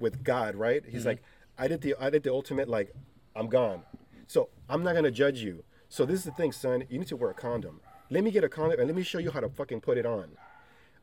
with 0.00 0.24
God, 0.24 0.56
right? 0.56 0.82
He's 0.84 1.02
Mm-hmm. 1.02 1.08
like, 1.10 1.22
I 1.56 1.68
did 1.68 1.82
the 1.82 1.94
I 2.00 2.10
did 2.10 2.24
the 2.24 2.32
ultimate 2.32 2.68
like, 2.68 2.92
I'm 3.36 3.48
gone, 3.48 3.82
so 4.26 4.48
I'm 4.68 4.82
not 4.82 4.94
gonna 4.94 5.10
judge 5.10 5.40
you. 5.40 5.64
So 5.88 6.04
this 6.04 6.18
is 6.20 6.24
the 6.24 6.30
thing, 6.32 6.52
son. 6.52 6.84
You 6.88 6.98
need 6.98 7.08
to 7.08 7.16
wear 7.16 7.30
a 7.30 7.34
condom. 7.34 7.80
Let 8.10 8.24
me 8.24 8.30
get 8.30 8.44
a 8.44 8.48
condom 8.48 8.78
and 8.78 8.86
let 8.88 8.96
me 8.96 9.02
show 9.02 9.18
you 9.18 9.30
how 9.30 9.40
to 9.40 9.48
fucking 9.48 9.80
put 9.80 9.98
it 9.98 10.06
on. 10.06 10.30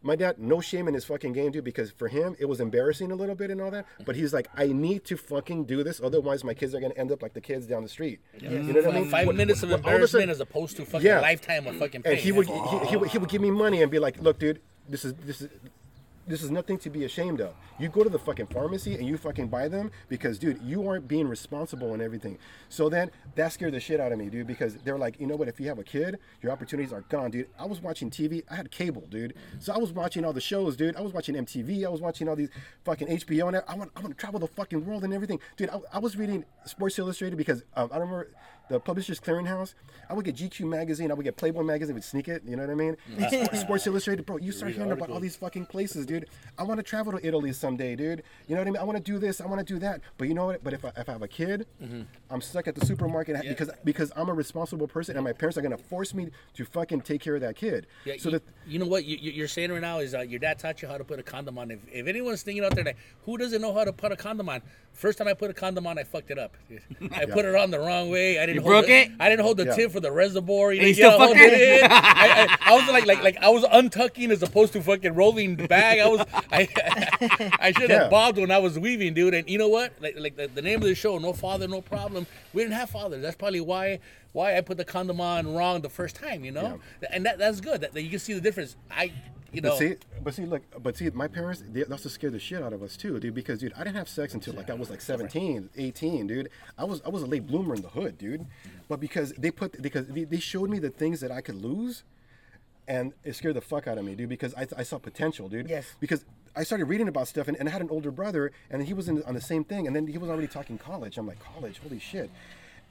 My 0.03 0.15
dad, 0.15 0.39
no 0.39 0.61
shame 0.61 0.87
in 0.87 0.95
his 0.95 1.05
fucking 1.05 1.33
game, 1.33 1.51
dude, 1.51 1.63
because 1.63 1.91
for 1.91 2.07
him 2.07 2.35
it 2.39 2.45
was 2.45 2.59
embarrassing 2.59 3.11
a 3.11 3.15
little 3.15 3.35
bit 3.35 3.51
and 3.51 3.61
all 3.61 3.69
that. 3.69 3.85
But 4.03 4.15
he's 4.15 4.33
like, 4.33 4.47
I 4.55 4.67
need 4.67 5.03
to 5.05 5.15
fucking 5.17 5.65
do 5.65 5.83
this, 5.83 6.01
otherwise 6.03 6.43
my 6.43 6.53
kids 6.55 6.73
are 6.73 6.79
gonna 6.79 6.95
end 6.95 7.11
up 7.11 7.21
like 7.21 7.33
the 7.33 7.41
kids 7.41 7.67
down 7.67 7.83
the 7.83 7.89
street. 7.89 8.19
You 8.39 8.49
know 8.49 8.81
what 8.81 8.87
I 8.87 8.99
mean? 9.01 9.09
Five 9.09 9.27
What- 9.27 9.35
minutes 9.35 9.61
of 9.61 9.69
what- 9.69 9.81
all 9.81 9.85
a 9.85 9.91
embarrassment 9.91 10.21
sudden- 10.23 10.29
as 10.31 10.39
opposed 10.39 10.77
to 10.77 10.85
fucking 10.85 11.05
Yeah. 11.05 11.19
lifetime 11.19 11.67
of 11.67 11.75
fucking 11.75 12.01
pain. 12.01 12.13
and 12.13 12.21
he 12.21 12.31
would 12.31 12.47
That's- 12.47 12.81
he, 12.83 12.87
he, 12.89 12.97
would 12.97 13.09
he 13.09 13.17
would 13.19 13.29
give 13.29 13.41
me 13.41 13.51
money 13.51 13.81
and 13.83 13.91
be 13.91 13.99
like, 13.99 14.19
look, 14.19 14.39
dude, 14.39 14.59
this 14.89 15.05
is 15.05 15.13
this 15.25 15.41
is 15.41 15.49
this 16.27 16.43
is 16.43 16.51
nothing 16.51 16.77
to 16.79 16.89
be 16.89 17.03
ashamed 17.03 17.41
of. 17.41 17.53
You 17.79 17.89
go 17.89 18.03
to 18.03 18.09
the 18.09 18.19
fucking 18.19 18.47
pharmacy 18.47 18.95
and 18.95 19.07
you 19.07 19.17
fucking 19.17 19.47
buy 19.47 19.67
them 19.67 19.91
because, 20.07 20.37
dude, 20.37 20.61
you 20.61 20.87
aren't 20.87 21.07
being 21.07 21.27
responsible 21.27 21.93
and 21.93 22.01
everything. 22.01 22.37
So 22.69 22.89
then 22.89 23.11
that 23.35 23.53
scared 23.53 23.73
the 23.73 23.79
shit 23.79 23.99
out 23.99 24.11
of 24.11 24.19
me, 24.19 24.29
dude, 24.29 24.47
because 24.47 24.75
they're 24.77 24.97
like, 24.97 25.19
you 25.19 25.27
know 25.27 25.35
what? 25.35 25.47
If 25.47 25.59
you 25.59 25.67
have 25.67 25.79
a 25.79 25.83
kid, 25.83 26.19
your 26.41 26.51
opportunities 26.51 26.93
are 26.93 27.01
gone, 27.01 27.31
dude. 27.31 27.47
I 27.59 27.65
was 27.65 27.81
watching 27.81 28.09
TV. 28.09 28.43
I 28.49 28.55
had 28.55 28.71
cable, 28.71 29.07
dude. 29.09 29.33
So 29.59 29.73
I 29.73 29.77
was 29.77 29.91
watching 29.91 30.25
all 30.25 30.33
the 30.33 30.41
shows, 30.41 30.75
dude. 30.75 30.95
I 30.95 31.01
was 31.01 31.13
watching 31.13 31.35
MTV. 31.35 31.85
I 31.85 31.89
was 31.89 32.01
watching 32.01 32.29
all 32.29 32.35
these 32.35 32.49
fucking 32.85 33.07
HBO 33.07 33.47
and 33.47 33.63
I 33.67 33.75
want 33.75 33.91
I 33.95 34.01
want 34.01 34.15
to 34.15 34.19
travel 34.19 34.39
the 34.39 34.47
fucking 34.47 34.85
world 34.85 35.03
and 35.03 35.13
everything, 35.13 35.39
dude. 35.57 35.69
I, 35.69 35.79
I 35.93 35.99
was 35.99 36.15
reading 36.15 36.45
Sports 36.65 36.99
Illustrated 36.99 37.35
because 37.35 37.63
um, 37.75 37.89
I 37.91 37.97
remember 37.97 38.29
the 38.69 38.79
Publishers 38.79 39.19
Clearinghouse. 39.19 39.73
I 40.09 40.13
would 40.13 40.25
get 40.25 40.35
GQ 40.35 40.67
magazine. 40.67 41.11
I 41.11 41.13
would 41.13 41.23
get 41.23 41.37
Playboy 41.37 41.63
magazine. 41.63 41.95
Would 41.95 42.03
sneak 42.03 42.27
it. 42.27 42.43
You 42.45 42.55
know 42.55 42.63
what 42.63 42.71
I 42.71 42.75
mean? 42.75 42.97
Sports, 43.29 43.59
Sports 43.61 43.87
Illustrated, 43.87 44.25
bro. 44.25 44.37
You 44.37 44.51
start 44.51 44.73
hearing 44.73 44.91
about 44.91 45.09
all 45.09 45.19
these 45.19 45.35
fucking 45.35 45.65
places, 45.67 46.05
dude. 46.05 46.27
I 46.57 46.63
want 46.63 46.79
to 46.79 46.83
travel 46.83 47.11
to 47.13 47.25
Italy 47.25 47.53
someday, 47.53 47.95
dude. 47.95 48.23
You 48.47 48.55
know 48.55 48.61
what 48.61 48.67
I 48.67 48.71
mean? 48.71 48.81
I 48.81 48.83
want 48.83 48.97
to 48.97 49.03
do 49.03 49.19
this. 49.19 49.41
I 49.41 49.45
want 49.45 49.65
to 49.65 49.73
do 49.73 49.79
that. 49.79 50.01
But 50.17 50.27
you 50.27 50.33
know 50.33 50.45
what? 50.47 50.63
But 50.63 50.73
if 50.73 50.85
I, 50.85 50.91
if 50.97 51.09
I 51.09 51.13
have 51.13 51.21
a 51.21 51.27
kid, 51.27 51.65
I'm 52.29 52.41
stuck 52.41 52.67
at 52.67 52.75
the 52.75 52.85
supermarket 52.85 53.41
because 53.47 53.69
because 53.83 54.11
I'm 54.15 54.29
a 54.29 54.33
responsible 54.33 54.87
person, 54.87 55.15
and 55.15 55.23
my 55.23 55.33
parents 55.33 55.57
are 55.57 55.61
gonna 55.61 55.77
force 55.77 56.13
me 56.13 56.29
to 56.55 56.65
fucking 56.65 57.01
take 57.01 57.21
care 57.21 57.35
of 57.35 57.41
that 57.41 57.55
kid. 57.55 57.87
Yeah, 58.05 58.15
so 58.19 58.29
you, 58.29 58.31
that 58.33 58.43
you 58.67 58.79
know 58.79 58.85
what 58.85 59.05
you, 59.05 59.17
you're 59.17 59.47
saying 59.47 59.71
right 59.71 59.81
now 59.81 59.99
is 59.99 60.13
uh, 60.13 60.21
your 60.21 60.39
dad 60.39 60.59
taught 60.59 60.81
you 60.81 60.87
how 60.87 60.97
to 60.97 61.03
put 61.03 61.19
a 61.19 61.23
condom 61.23 61.57
on. 61.57 61.71
If, 61.71 61.79
if 61.91 62.07
anyone's 62.07 62.43
thinking 62.43 62.63
out 62.63 62.75
there 62.75 62.83
that 62.83 62.95
who 63.25 63.37
doesn't 63.37 63.61
know 63.61 63.73
how 63.73 63.83
to 63.83 63.93
put 63.93 64.11
a 64.11 64.15
condom 64.15 64.49
on, 64.49 64.61
first 64.93 65.17
time 65.17 65.27
I 65.27 65.33
put 65.33 65.49
a 65.49 65.53
condom 65.53 65.87
on, 65.87 65.97
I 65.97 66.03
fucked 66.03 66.31
it 66.31 66.39
up. 66.39 66.55
I 67.11 67.25
put 67.25 67.45
it 67.45 67.55
on 67.55 67.71
the 67.71 67.79
wrong 67.79 68.09
way. 68.09 68.39
I 68.39 68.45
didn't 68.53 68.65
You 68.65 68.71
hold 68.71 68.83
broke 68.83 68.87
the, 68.87 68.93
it? 69.01 69.11
I 69.19 69.29
didn't 69.29 69.43
hold 69.45 69.57
the 69.57 69.65
Yeah. 69.65 69.75
tip 69.75 69.91
for 69.91 69.99
the 69.99 70.11
reservoir. 70.11 70.73
You, 70.73 70.79
And 70.79 70.87
you 70.89 70.93
still 70.93 71.11
hold 71.11 71.29
fucked 71.37 71.39
it? 71.41 71.83
I, 71.91 72.47
I, 72.47 72.57
I 72.61 72.73
was 72.75 72.87
like, 72.89 73.05
like, 73.05 73.23
like 73.23 73.37
I 73.41 73.49
was 73.49 73.63
untucking 73.63 74.29
as 74.31 74.43
opposed 74.43 74.73
to 74.73 74.81
fucking 74.81 75.13
rolling 75.15 75.55
back. 75.55 75.99
I 75.99 76.07
was, 76.07 76.25
I, 76.51 76.67
I 77.59 77.71
should 77.71 77.89
have 77.89 78.03
Yeah. 78.03 78.09
bobbed 78.09 78.37
when 78.37 78.51
I 78.51 78.57
was 78.57 78.77
weaving, 78.79 79.13
dude. 79.13 79.33
And 79.33 79.49
you 79.49 79.57
know 79.57 79.67
what? 79.69 79.93
Like, 80.01 80.15
like 80.17 80.35
the, 80.35 80.47
the 80.47 80.61
name 80.61 80.77
of 80.81 80.87
the 80.87 80.95
show, 80.95 81.17
no 81.17 81.33
father, 81.33 81.67
no 81.67 81.81
problem. 81.81 82.27
We 82.53 82.63
didn't 82.63 82.75
have 82.75 82.89
fathers. 82.89 83.21
That's 83.21 83.35
probably 83.35 83.61
why 83.61 83.99
why 84.33 84.55
I 84.57 84.61
put 84.61 84.77
the 84.77 84.85
condom 84.85 85.19
on 85.19 85.53
wrong 85.53 85.81
the 85.81 85.89
first 85.89 86.15
time. 86.15 86.45
You 86.45 86.51
know, 86.51 86.79
and 87.11 87.25
that 87.25 87.37
that's 87.37 87.59
good. 87.61 87.81
That, 87.81 87.93
that 87.93 88.01
you 88.03 88.09
can 88.09 88.19
see 88.19 88.33
the 88.33 88.41
difference. 88.41 88.75
I, 88.89 89.11
you 89.51 89.61
know, 89.61 89.69
But 89.69 89.77
see, 89.77 89.95
but 90.23 90.33
see, 90.33 90.45
look, 90.45 90.61
but 90.81 90.97
see, 90.97 91.09
my 91.09 91.27
parents, 91.27 91.63
they 91.67 91.83
also 91.83 92.07
scared 92.09 92.33
the 92.33 92.39
shit 92.39 92.61
out 92.61 92.71
of 92.73 92.81
us 92.81 92.95
too, 92.95 93.19
dude. 93.19 93.33
Because, 93.35 93.59
dude, 93.59 93.73
I 93.73 93.83
didn't 93.83 93.97
have 93.97 94.07
sex 94.07 94.33
until 94.33 94.53
like 94.53 94.69
I 94.69 94.73
was 94.73 94.89
like 94.89 95.01
17, 95.01 95.69
18, 95.77 96.27
dude. 96.27 96.49
I 96.77 96.85
was 96.85 97.01
I 97.05 97.09
was 97.09 97.23
a 97.23 97.25
late 97.25 97.47
bloomer 97.47 97.75
in 97.75 97.81
the 97.81 97.89
hood, 97.89 98.17
dude. 98.17 98.45
But 98.87 98.99
because 98.99 99.33
they 99.33 99.51
put 99.51 99.81
because 99.81 100.07
they, 100.07 100.23
they 100.23 100.39
showed 100.39 100.69
me 100.69 100.79
the 100.79 100.89
things 100.89 101.19
that 101.19 101.31
I 101.31 101.41
could 101.41 101.61
lose, 101.61 102.03
and 102.87 103.13
it 103.23 103.35
scared 103.35 103.55
the 103.55 103.61
fuck 103.61 103.87
out 103.87 103.97
of 103.97 104.05
me, 104.05 104.15
dude. 104.15 104.29
Because 104.29 104.53
I, 104.55 104.67
I 104.77 104.83
saw 104.83 104.97
potential, 104.99 105.49
dude. 105.49 105.69
Yes. 105.69 105.95
Because 105.99 106.23
I 106.55 106.63
started 106.63 106.85
reading 106.85 107.07
about 107.07 107.27
stuff, 107.27 107.47
and, 107.47 107.57
and 107.57 107.67
I 107.67 107.71
had 107.71 107.81
an 107.81 107.89
older 107.89 108.11
brother, 108.11 108.51
and 108.69 108.83
he 108.83 108.93
was 108.93 109.07
in, 109.07 109.23
on 109.23 109.33
the 109.33 109.41
same 109.41 109.63
thing, 109.63 109.87
and 109.87 109.95
then 109.95 110.07
he 110.07 110.17
was 110.17 110.29
already 110.29 110.47
talking 110.47 110.77
college. 110.77 111.17
I'm 111.17 111.27
like, 111.27 111.39
college, 111.39 111.79
holy 111.81 111.99
shit. 111.99 112.29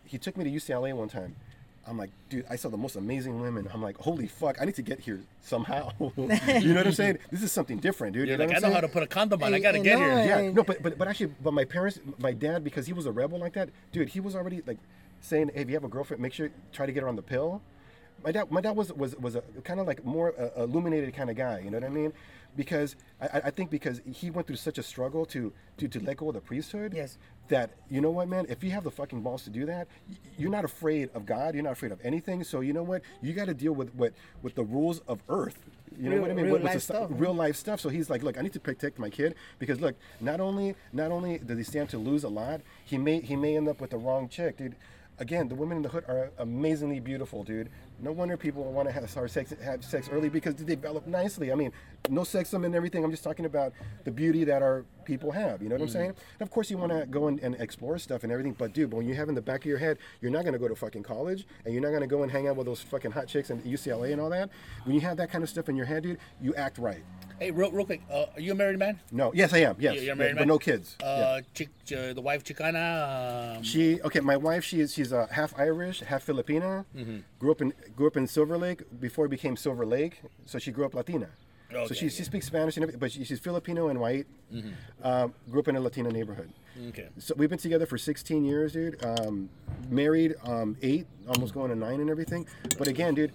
He 0.04 0.18
took 0.18 0.36
me 0.36 0.44
to 0.44 0.50
UCLA 0.50 0.94
one 0.94 1.08
time. 1.08 1.36
I'm 1.86 1.98
like, 1.98 2.10
dude, 2.28 2.44
I 2.48 2.56
saw 2.56 2.68
the 2.68 2.76
most 2.76 2.96
amazing 2.96 3.40
women. 3.40 3.68
I'm 3.72 3.82
like, 3.82 3.96
holy 3.98 4.26
fuck, 4.28 4.60
I 4.60 4.64
need 4.64 4.74
to 4.76 4.82
get 4.82 5.00
here 5.00 5.20
somehow. 5.40 5.90
you 6.00 6.72
know 6.74 6.74
what 6.76 6.86
I'm 6.86 6.92
saying? 6.92 7.18
This 7.30 7.42
is 7.42 7.52
something 7.52 7.78
different, 7.78 8.14
dude. 8.14 8.28
you're 8.28 8.36
you 8.38 8.38
know 8.38 8.44
like, 8.44 8.54
I 8.54 8.58
I'm 8.58 8.62
know 8.62 8.70
how 8.72 8.80
to 8.80 8.88
put 8.88 9.02
a 9.02 9.06
condom 9.06 9.42
on. 9.42 9.54
I 9.54 9.58
Hey, 9.58 9.60
gotta 9.60 9.78
hey, 9.78 9.84
get 9.84 9.98
no, 9.98 10.04
here. 10.04 10.18
Yeah, 10.24 10.50
no, 10.52 10.62
but 10.62 10.82
but 10.82 10.98
but 10.98 11.08
actually, 11.08 11.32
but 11.42 11.52
my 11.52 11.64
parents, 11.64 11.98
my 12.18 12.32
dad, 12.32 12.62
because 12.64 12.86
he 12.86 12.92
was 12.92 13.06
a 13.06 13.12
rebel 13.12 13.38
like 13.38 13.54
that, 13.54 13.70
dude, 13.92 14.10
he 14.10 14.20
was 14.20 14.36
already 14.36 14.62
like 14.66 14.78
saying, 15.20 15.50
hey, 15.54 15.62
if 15.62 15.68
you 15.68 15.74
have 15.74 15.84
a 15.84 15.88
girlfriend, 15.88 16.22
make 16.22 16.32
sure 16.32 16.50
try 16.72 16.86
to 16.86 16.92
get 16.92 17.02
her 17.02 17.08
on 17.08 17.16
the 17.16 17.22
pill. 17.22 17.62
My 18.24 18.32
dad, 18.32 18.50
my 18.50 18.60
dad 18.60 18.76
was 18.76 18.92
was 18.92 19.16
was 19.16 19.34
a 19.34 19.42
kind 19.64 19.80
of 19.80 19.86
like 19.86 20.04
more 20.04 20.34
uh, 20.38 20.62
illuminated 20.62 21.14
kind 21.14 21.30
of 21.30 21.36
guy. 21.36 21.60
You 21.60 21.70
know 21.70 21.78
what 21.78 21.86
I 21.86 21.90
mean? 21.90 22.12
Because 22.56 22.96
I, 23.20 23.42
I 23.44 23.50
think 23.50 23.70
because 23.70 24.00
he 24.10 24.30
went 24.30 24.46
through 24.46 24.56
such 24.56 24.78
a 24.78 24.82
struggle 24.82 25.24
to 25.26 25.52
to 25.78 25.88
to 25.88 26.00
let 26.00 26.16
go 26.16 26.28
of 26.28 26.34
the 26.34 26.40
priesthood. 26.40 26.92
Yes. 26.94 27.18
That 27.48 27.70
you 27.90 28.00
know 28.00 28.10
what, 28.10 28.28
man? 28.28 28.46
If 28.48 28.62
you 28.62 28.70
have 28.70 28.84
the 28.84 28.90
fucking 28.92 29.22
balls 29.22 29.42
to 29.44 29.50
do 29.50 29.66
that, 29.66 29.88
you're 30.38 30.50
not 30.50 30.64
afraid 30.64 31.10
of 31.14 31.26
God. 31.26 31.54
You're 31.54 31.64
not 31.64 31.72
afraid 31.72 31.90
of 31.92 31.98
anything. 32.04 32.44
So 32.44 32.60
you 32.60 32.72
know 32.72 32.82
what? 32.84 33.02
You 33.22 33.32
got 33.32 33.46
to 33.46 33.54
deal 33.54 33.72
with 33.72 33.92
what 33.94 34.12
with 34.42 34.54
the 34.54 34.62
rules 34.64 35.00
of 35.08 35.20
Earth. 35.28 35.58
You 35.98 36.10
know 36.10 36.20
what 36.20 36.30
I 36.30 36.34
mean? 36.34 36.44
real 36.44 36.54
What- 36.54 36.64
life 36.64 36.82
stuff, 36.82 37.10
real 37.12 37.34
life 37.34 37.56
stuff. 37.56 37.80
So 37.80 37.88
he's 37.88 38.08
like, 38.08 38.22
look, 38.22 38.38
I 38.38 38.42
need 38.42 38.52
to 38.52 38.60
protect 38.60 38.98
my 38.98 39.10
kid 39.10 39.34
because 39.58 39.80
look, 39.80 39.96
not 40.20 40.38
only 40.40 40.76
not 40.92 41.10
only 41.10 41.38
does 41.38 41.58
he 41.58 41.64
stand 41.64 41.88
to 41.90 41.98
lose 41.98 42.22
a 42.24 42.28
lot, 42.28 42.60
he 42.84 42.96
may 42.98 43.20
he 43.20 43.34
may 43.36 43.56
end 43.56 43.68
up 43.68 43.80
with 43.80 43.90
the 43.90 43.98
wrong 43.98 44.28
chick, 44.28 44.56
dude. 44.56 44.76
Again, 45.18 45.48
the 45.48 45.54
women 45.54 45.76
in 45.78 45.82
the 45.82 45.90
hood 45.90 46.04
are 46.08 46.30
amazingly 46.38 46.98
beautiful, 46.98 47.44
dude. 47.44 47.68
No 47.98 48.10
wonder 48.12 48.38
people 48.38 48.64
want 48.72 48.88
to 48.88 48.92
have 48.92 49.10
sex 49.30 49.52
have 49.62 49.84
sex 49.84 50.08
early 50.10 50.30
because 50.30 50.54
they 50.54 50.64
develop 50.64 51.06
nicely. 51.06 51.52
I 51.52 51.56
mean, 51.56 51.72
no 52.08 52.22
sexism 52.22 52.64
and 52.64 52.74
everything. 52.74 53.04
I'm 53.04 53.10
just 53.10 53.24
talking 53.24 53.44
about 53.44 53.72
the 54.04 54.10
beauty 54.10 54.44
that 54.44 54.62
our 54.62 54.84
people 55.04 55.32
have. 55.32 55.62
You 55.62 55.68
know 55.68 55.74
what 55.74 55.82
I'm 55.82 55.88
saying? 55.88 56.10
And 56.10 56.42
of 56.42 56.50
course, 56.50 56.70
you 56.70 56.78
want 56.78 56.92
to 56.92 57.06
go 57.06 57.26
and, 57.28 57.38
and 57.40 57.54
explore 57.56 57.98
stuff 57.98 58.22
and 58.22 58.32
everything, 58.32 58.54
but 58.56 58.72
dude, 58.72 58.90
but 58.90 58.96
when 58.98 59.06
you 59.06 59.14
have 59.14 59.28
in 59.28 59.34
the 59.34 59.42
back 59.42 59.60
of 59.60 59.66
your 59.66 59.78
head, 59.78 59.98
you're 60.20 60.30
not 60.30 60.42
going 60.42 60.52
to 60.52 60.58
go 60.58 60.68
to 60.68 60.76
fucking 60.76 61.02
college 61.02 61.46
and 61.64 61.74
you're 61.74 61.82
not 61.82 61.90
going 61.90 62.00
to 62.02 62.06
go 62.06 62.22
and 62.22 62.30
hang 62.30 62.48
out 62.48 62.56
with 62.56 62.66
those 62.66 62.80
fucking 62.82 63.10
hot 63.10 63.26
chicks 63.26 63.50
and 63.50 63.62
UCLA 63.64 64.12
and 64.12 64.20
all 64.20 64.30
that. 64.30 64.50
When 64.84 64.94
you 64.94 65.00
have 65.02 65.16
that 65.18 65.30
kind 65.30 65.42
of 65.44 65.50
stuff 65.50 65.68
in 65.68 65.76
your 65.76 65.86
head, 65.86 66.02
dude, 66.04 66.18
you 66.40 66.54
act 66.54 66.78
right. 66.78 67.02
Hey, 67.38 67.50
real, 67.50 67.70
real 67.70 67.86
quick, 67.86 68.02
uh, 68.12 68.26
are 68.34 68.40
you 68.40 68.52
a 68.52 68.54
married 68.54 68.78
man? 68.78 69.00
No, 69.10 69.32
yes, 69.34 69.54
I 69.54 69.58
am. 69.58 69.76
Yes, 69.78 70.02
You're 70.02 70.12
a 70.12 70.16
married 70.16 70.34
but 70.34 70.40
man? 70.40 70.48
no 70.48 70.58
kids. 70.58 70.96
Yeah. 71.00 71.06
Uh, 71.06 71.40
chick, 71.54 71.68
uh, 71.96 72.12
the 72.12 72.20
wife 72.20 72.44
Chicana. 72.44 73.56
Um, 73.56 73.62
She 73.62 73.98
okay. 74.02 74.20
My 74.20 74.36
wife, 74.36 74.62
she 74.62 74.80
is 74.80 74.92
she's 74.92 75.10
uh, 75.10 75.26
half 75.30 75.58
Irish, 75.58 76.00
half 76.00 76.26
Filipina. 76.26 76.84
Mm-hmm. 76.94 77.18
Grew 77.38 77.50
up 77.50 77.62
in 77.62 77.72
grew 77.96 78.08
up 78.08 78.18
in 78.18 78.26
Silver 78.26 78.58
Lake 78.58 78.82
before 79.00 79.24
it 79.24 79.30
became 79.30 79.56
Silver 79.56 79.86
Lake. 79.86 80.20
So 80.44 80.58
she 80.58 80.70
grew 80.70 80.84
up 80.84 80.92
Latina. 80.94 81.30
So 81.70 81.78
Okay, 81.84 81.94
she, 81.94 82.08
she 82.08 82.24
speaks 82.24 82.46
Spanish 82.46 82.76
and 82.76 82.82
everything, 82.84 82.98
but 83.00 83.12
she, 83.12 83.24
she's 83.24 83.38
Filipino 83.40 83.88
and 83.88 84.00
white. 84.00 84.26
Um, 85.02 85.34
grew 85.50 85.60
up 85.60 85.68
in 85.68 85.76
a 85.76 85.80
Latina 85.80 86.10
neighborhood. 86.10 86.50
okay. 86.88 87.08
So 87.18 87.34
we've 87.36 87.48
been 87.50 87.58
together 87.58 87.86
for 87.86 87.96
16 87.98 88.44
years, 88.44 88.72
dude. 88.72 89.02
Um, 89.04 89.48
married 89.88 90.34
um, 90.44 90.76
eight, 90.82 91.06
almost 91.28 91.54
going 91.54 91.70
to 91.70 91.76
nine 91.76 92.00
and 92.00 92.10
everything. 92.10 92.46
But 92.78 92.88
again, 92.88 93.14
dude, 93.14 93.32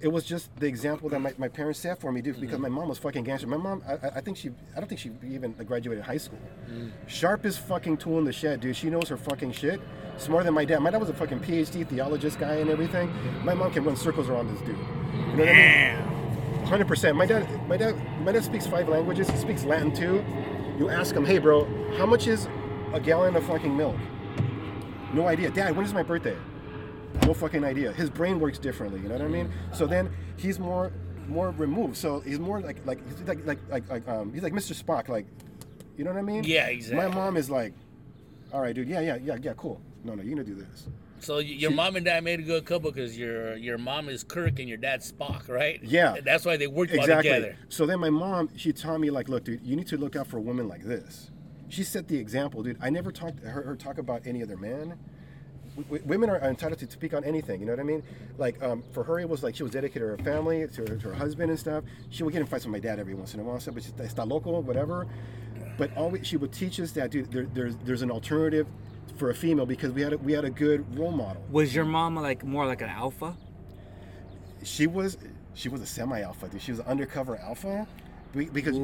it 0.00 0.08
was 0.08 0.24
just 0.24 0.54
the 0.56 0.66
example 0.66 1.10
that 1.10 1.20
my, 1.20 1.34
my 1.36 1.48
parents 1.48 1.78
set 1.78 2.00
for 2.00 2.10
me, 2.10 2.22
dude. 2.22 2.40
Because 2.40 2.58
my 2.58 2.70
mom 2.70 2.88
was 2.88 2.96
fucking 2.98 3.22
gangster. 3.24 3.46
My 3.46 3.58
mom, 3.58 3.82
I, 3.86 4.08
I- 4.16 4.20
think 4.22 4.38
she, 4.38 4.48
I 4.74 4.80
don't 4.80 4.88
think 4.88 4.98
she 5.00 5.10
even 5.28 5.52
graduated 5.52 6.02
high 6.04 6.16
school. 6.16 6.38
Sharpest 7.06 7.60
fucking 7.60 7.98
tool 7.98 8.18
in 8.18 8.24
the 8.24 8.32
shed, 8.32 8.60
dude. 8.60 8.76
She 8.76 8.88
knows 8.88 9.08
her 9.10 9.16
fucking 9.18 9.52
shit. 9.52 9.78
Smarter 10.16 10.44
than 10.44 10.54
my 10.54 10.64
dad. 10.64 10.80
My 10.80 10.90
dad 10.90 11.00
was 11.00 11.10
a 11.10 11.14
fucking 11.14 11.40
PhD 11.40 11.86
theologist 11.86 12.38
guy 12.38 12.54
and 12.56 12.70
everything. 12.70 13.10
My 13.44 13.52
mom 13.54 13.72
can 13.72 13.84
run 13.84 13.96
circles 13.96 14.28
around 14.30 14.48
this 14.52 14.60
dude. 14.62 14.68
You 14.78 15.36
know 15.36 15.44
what 15.44 15.48
I 15.48 15.96
mean? 15.96 16.29
Hundred 16.70 16.86
percent. 16.86 17.16
My 17.16 17.26
dad, 17.26 17.66
my 17.66 17.76
dad, 17.76 17.96
my 18.20 18.30
dad 18.30 18.44
speaks 18.44 18.64
five 18.64 18.88
languages. 18.88 19.28
He 19.28 19.36
speaks 19.36 19.64
Latin 19.64 19.92
too. 19.92 20.24
You 20.78 20.88
ask 20.88 21.12
him, 21.12 21.24
hey, 21.24 21.38
bro, 21.38 21.64
how 21.98 22.06
much 22.06 22.28
is 22.28 22.46
a 22.92 23.00
gallon 23.00 23.34
of 23.34 23.44
fucking 23.44 23.76
milk? 23.76 23.96
No 25.12 25.26
idea. 25.26 25.50
Dad, 25.50 25.74
when 25.74 25.84
is 25.84 25.92
my 25.92 26.04
birthday? 26.04 26.36
No 27.26 27.34
fucking 27.34 27.64
idea. 27.64 27.90
His 27.90 28.08
brain 28.08 28.38
works 28.38 28.56
differently. 28.60 29.00
You 29.00 29.08
know 29.08 29.16
what 29.16 29.24
I 29.24 29.26
mean? 29.26 29.52
So 29.72 29.84
then 29.84 30.14
he's 30.36 30.60
more, 30.60 30.92
more 31.26 31.50
removed. 31.50 31.96
So 31.96 32.20
he's 32.20 32.38
more 32.38 32.60
like, 32.60 32.86
like, 32.86 33.00
he's 33.18 33.26
like, 33.26 33.44
like, 33.44 33.58
like, 33.68 33.90
like 33.90 34.06
um, 34.06 34.32
he's 34.32 34.44
like 34.44 34.52
Mr. 34.52 34.80
Spock. 34.80 35.08
Like, 35.08 35.26
you 35.96 36.04
know 36.04 36.12
what 36.12 36.20
I 36.20 36.22
mean? 36.22 36.44
Yeah, 36.44 36.68
exactly. 36.68 37.04
My 37.04 37.12
mom 37.12 37.36
is 37.36 37.50
like, 37.50 37.74
all 38.52 38.60
right, 38.60 38.76
dude. 38.76 38.88
Yeah, 38.88 39.00
yeah, 39.00 39.16
yeah, 39.16 39.38
yeah. 39.42 39.54
Cool. 39.54 39.80
No, 40.04 40.14
no, 40.14 40.22
you're 40.22 40.36
gonna 40.36 40.44
do 40.44 40.54
this. 40.54 40.86
So 41.20 41.38
your 41.38 41.70
mom 41.70 41.96
and 41.96 42.04
dad 42.04 42.24
made 42.24 42.40
a 42.40 42.42
good 42.42 42.64
couple 42.64 42.90
because 42.90 43.18
your 43.18 43.56
your 43.56 43.78
mom 43.78 44.08
is 44.08 44.24
Kirk 44.24 44.58
and 44.58 44.68
your 44.68 44.78
dad's 44.78 45.10
Spock, 45.12 45.48
right? 45.48 45.82
Yeah. 45.82 46.16
That's 46.24 46.44
why 46.44 46.56
they 46.56 46.66
worked 46.66 46.92
well 46.92 47.00
exactly. 47.00 47.30
together. 47.30 47.56
So 47.68 47.86
then 47.86 48.00
my 48.00 48.10
mom, 48.10 48.50
she 48.56 48.72
taught 48.72 49.00
me 49.00 49.10
like, 49.10 49.28
look, 49.28 49.44
dude, 49.44 49.60
you 49.62 49.76
need 49.76 49.86
to 49.88 49.96
look 49.96 50.16
out 50.16 50.26
for 50.26 50.38
a 50.38 50.40
woman 50.40 50.68
like 50.68 50.82
this. 50.82 51.30
She 51.68 51.84
set 51.84 52.08
the 52.08 52.16
example, 52.18 52.62
dude. 52.62 52.78
I 52.80 52.90
never 52.90 53.12
talked 53.12 53.40
heard 53.44 53.64
her 53.64 53.76
talk 53.76 53.98
about 53.98 54.26
any 54.26 54.42
other 54.42 54.56
man. 54.56 54.98
W- 55.76 55.84
w- 55.84 56.02
women 56.04 56.28
are 56.28 56.38
entitled 56.40 56.80
to 56.80 56.90
speak 56.90 57.14
on 57.14 57.22
anything. 57.22 57.60
You 57.60 57.66
know 57.66 57.72
what 57.72 57.80
I 57.80 57.84
mean? 57.84 58.02
Like 58.38 58.60
um, 58.62 58.82
for 58.92 59.04
her, 59.04 59.20
it 59.20 59.28
was 59.28 59.42
like 59.42 59.54
she 59.54 59.62
was 59.62 59.72
dedicated 59.72 60.02
to 60.02 60.08
her 60.08 60.18
family, 60.18 60.66
to 60.66 60.80
her, 60.80 60.96
to 60.96 61.08
her 61.08 61.14
husband 61.14 61.50
and 61.50 61.58
stuff. 61.58 61.84
She 62.10 62.24
would 62.24 62.32
get 62.32 62.40
in 62.40 62.46
fights 62.46 62.64
with 62.64 62.72
my 62.72 62.80
dad 62.80 62.98
every 62.98 63.14
once 63.14 63.34
in 63.34 63.40
a 63.40 63.42
while, 63.44 63.60
stuff, 63.60 63.74
but 63.74 63.84
she's 63.84 63.92
está 63.92 64.28
local, 64.28 64.60
whatever. 64.62 65.06
But 65.78 65.96
always, 65.96 66.26
she 66.26 66.36
would 66.36 66.52
teach 66.52 66.80
us 66.80 66.92
that, 66.92 67.10
dude. 67.10 67.30
There, 67.30 67.46
there's 67.54 67.76
there's 67.84 68.02
an 68.02 68.10
alternative 68.10 68.66
for 69.20 69.30
a 69.30 69.34
female 69.34 69.66
because 69.66 69.92
we 69.92 70.02
had 70.02 70.12
a, 70.14 70.18
we 70.18 70.32
had 70.32 70.44
a 70.44 70.50
good 70.50 70.80
role 70.98 71.12
model. 71.12 71.42
Was 71.50 71.74
your 71.74 71.84
mom 71.84 72.16
like 72.16 72.42
more 72.44 72.66
like 72.66 72.82
an 72.82 72.88
alpha? 72.88 73.36
she 74.62 74.86
was 74.86 75.16
she 75.54 75.68
was 75.68 75.80
a 75.80 75.86
semi 75.86 76.20
alpha 76.20 76.48
dude 76.48 76.60
she 76.60 76.70
was 76.70 76.80
an 76.80 76.86
undercover 76.86 77.36
alpha 77.36 77.86
because, 78.32 78.78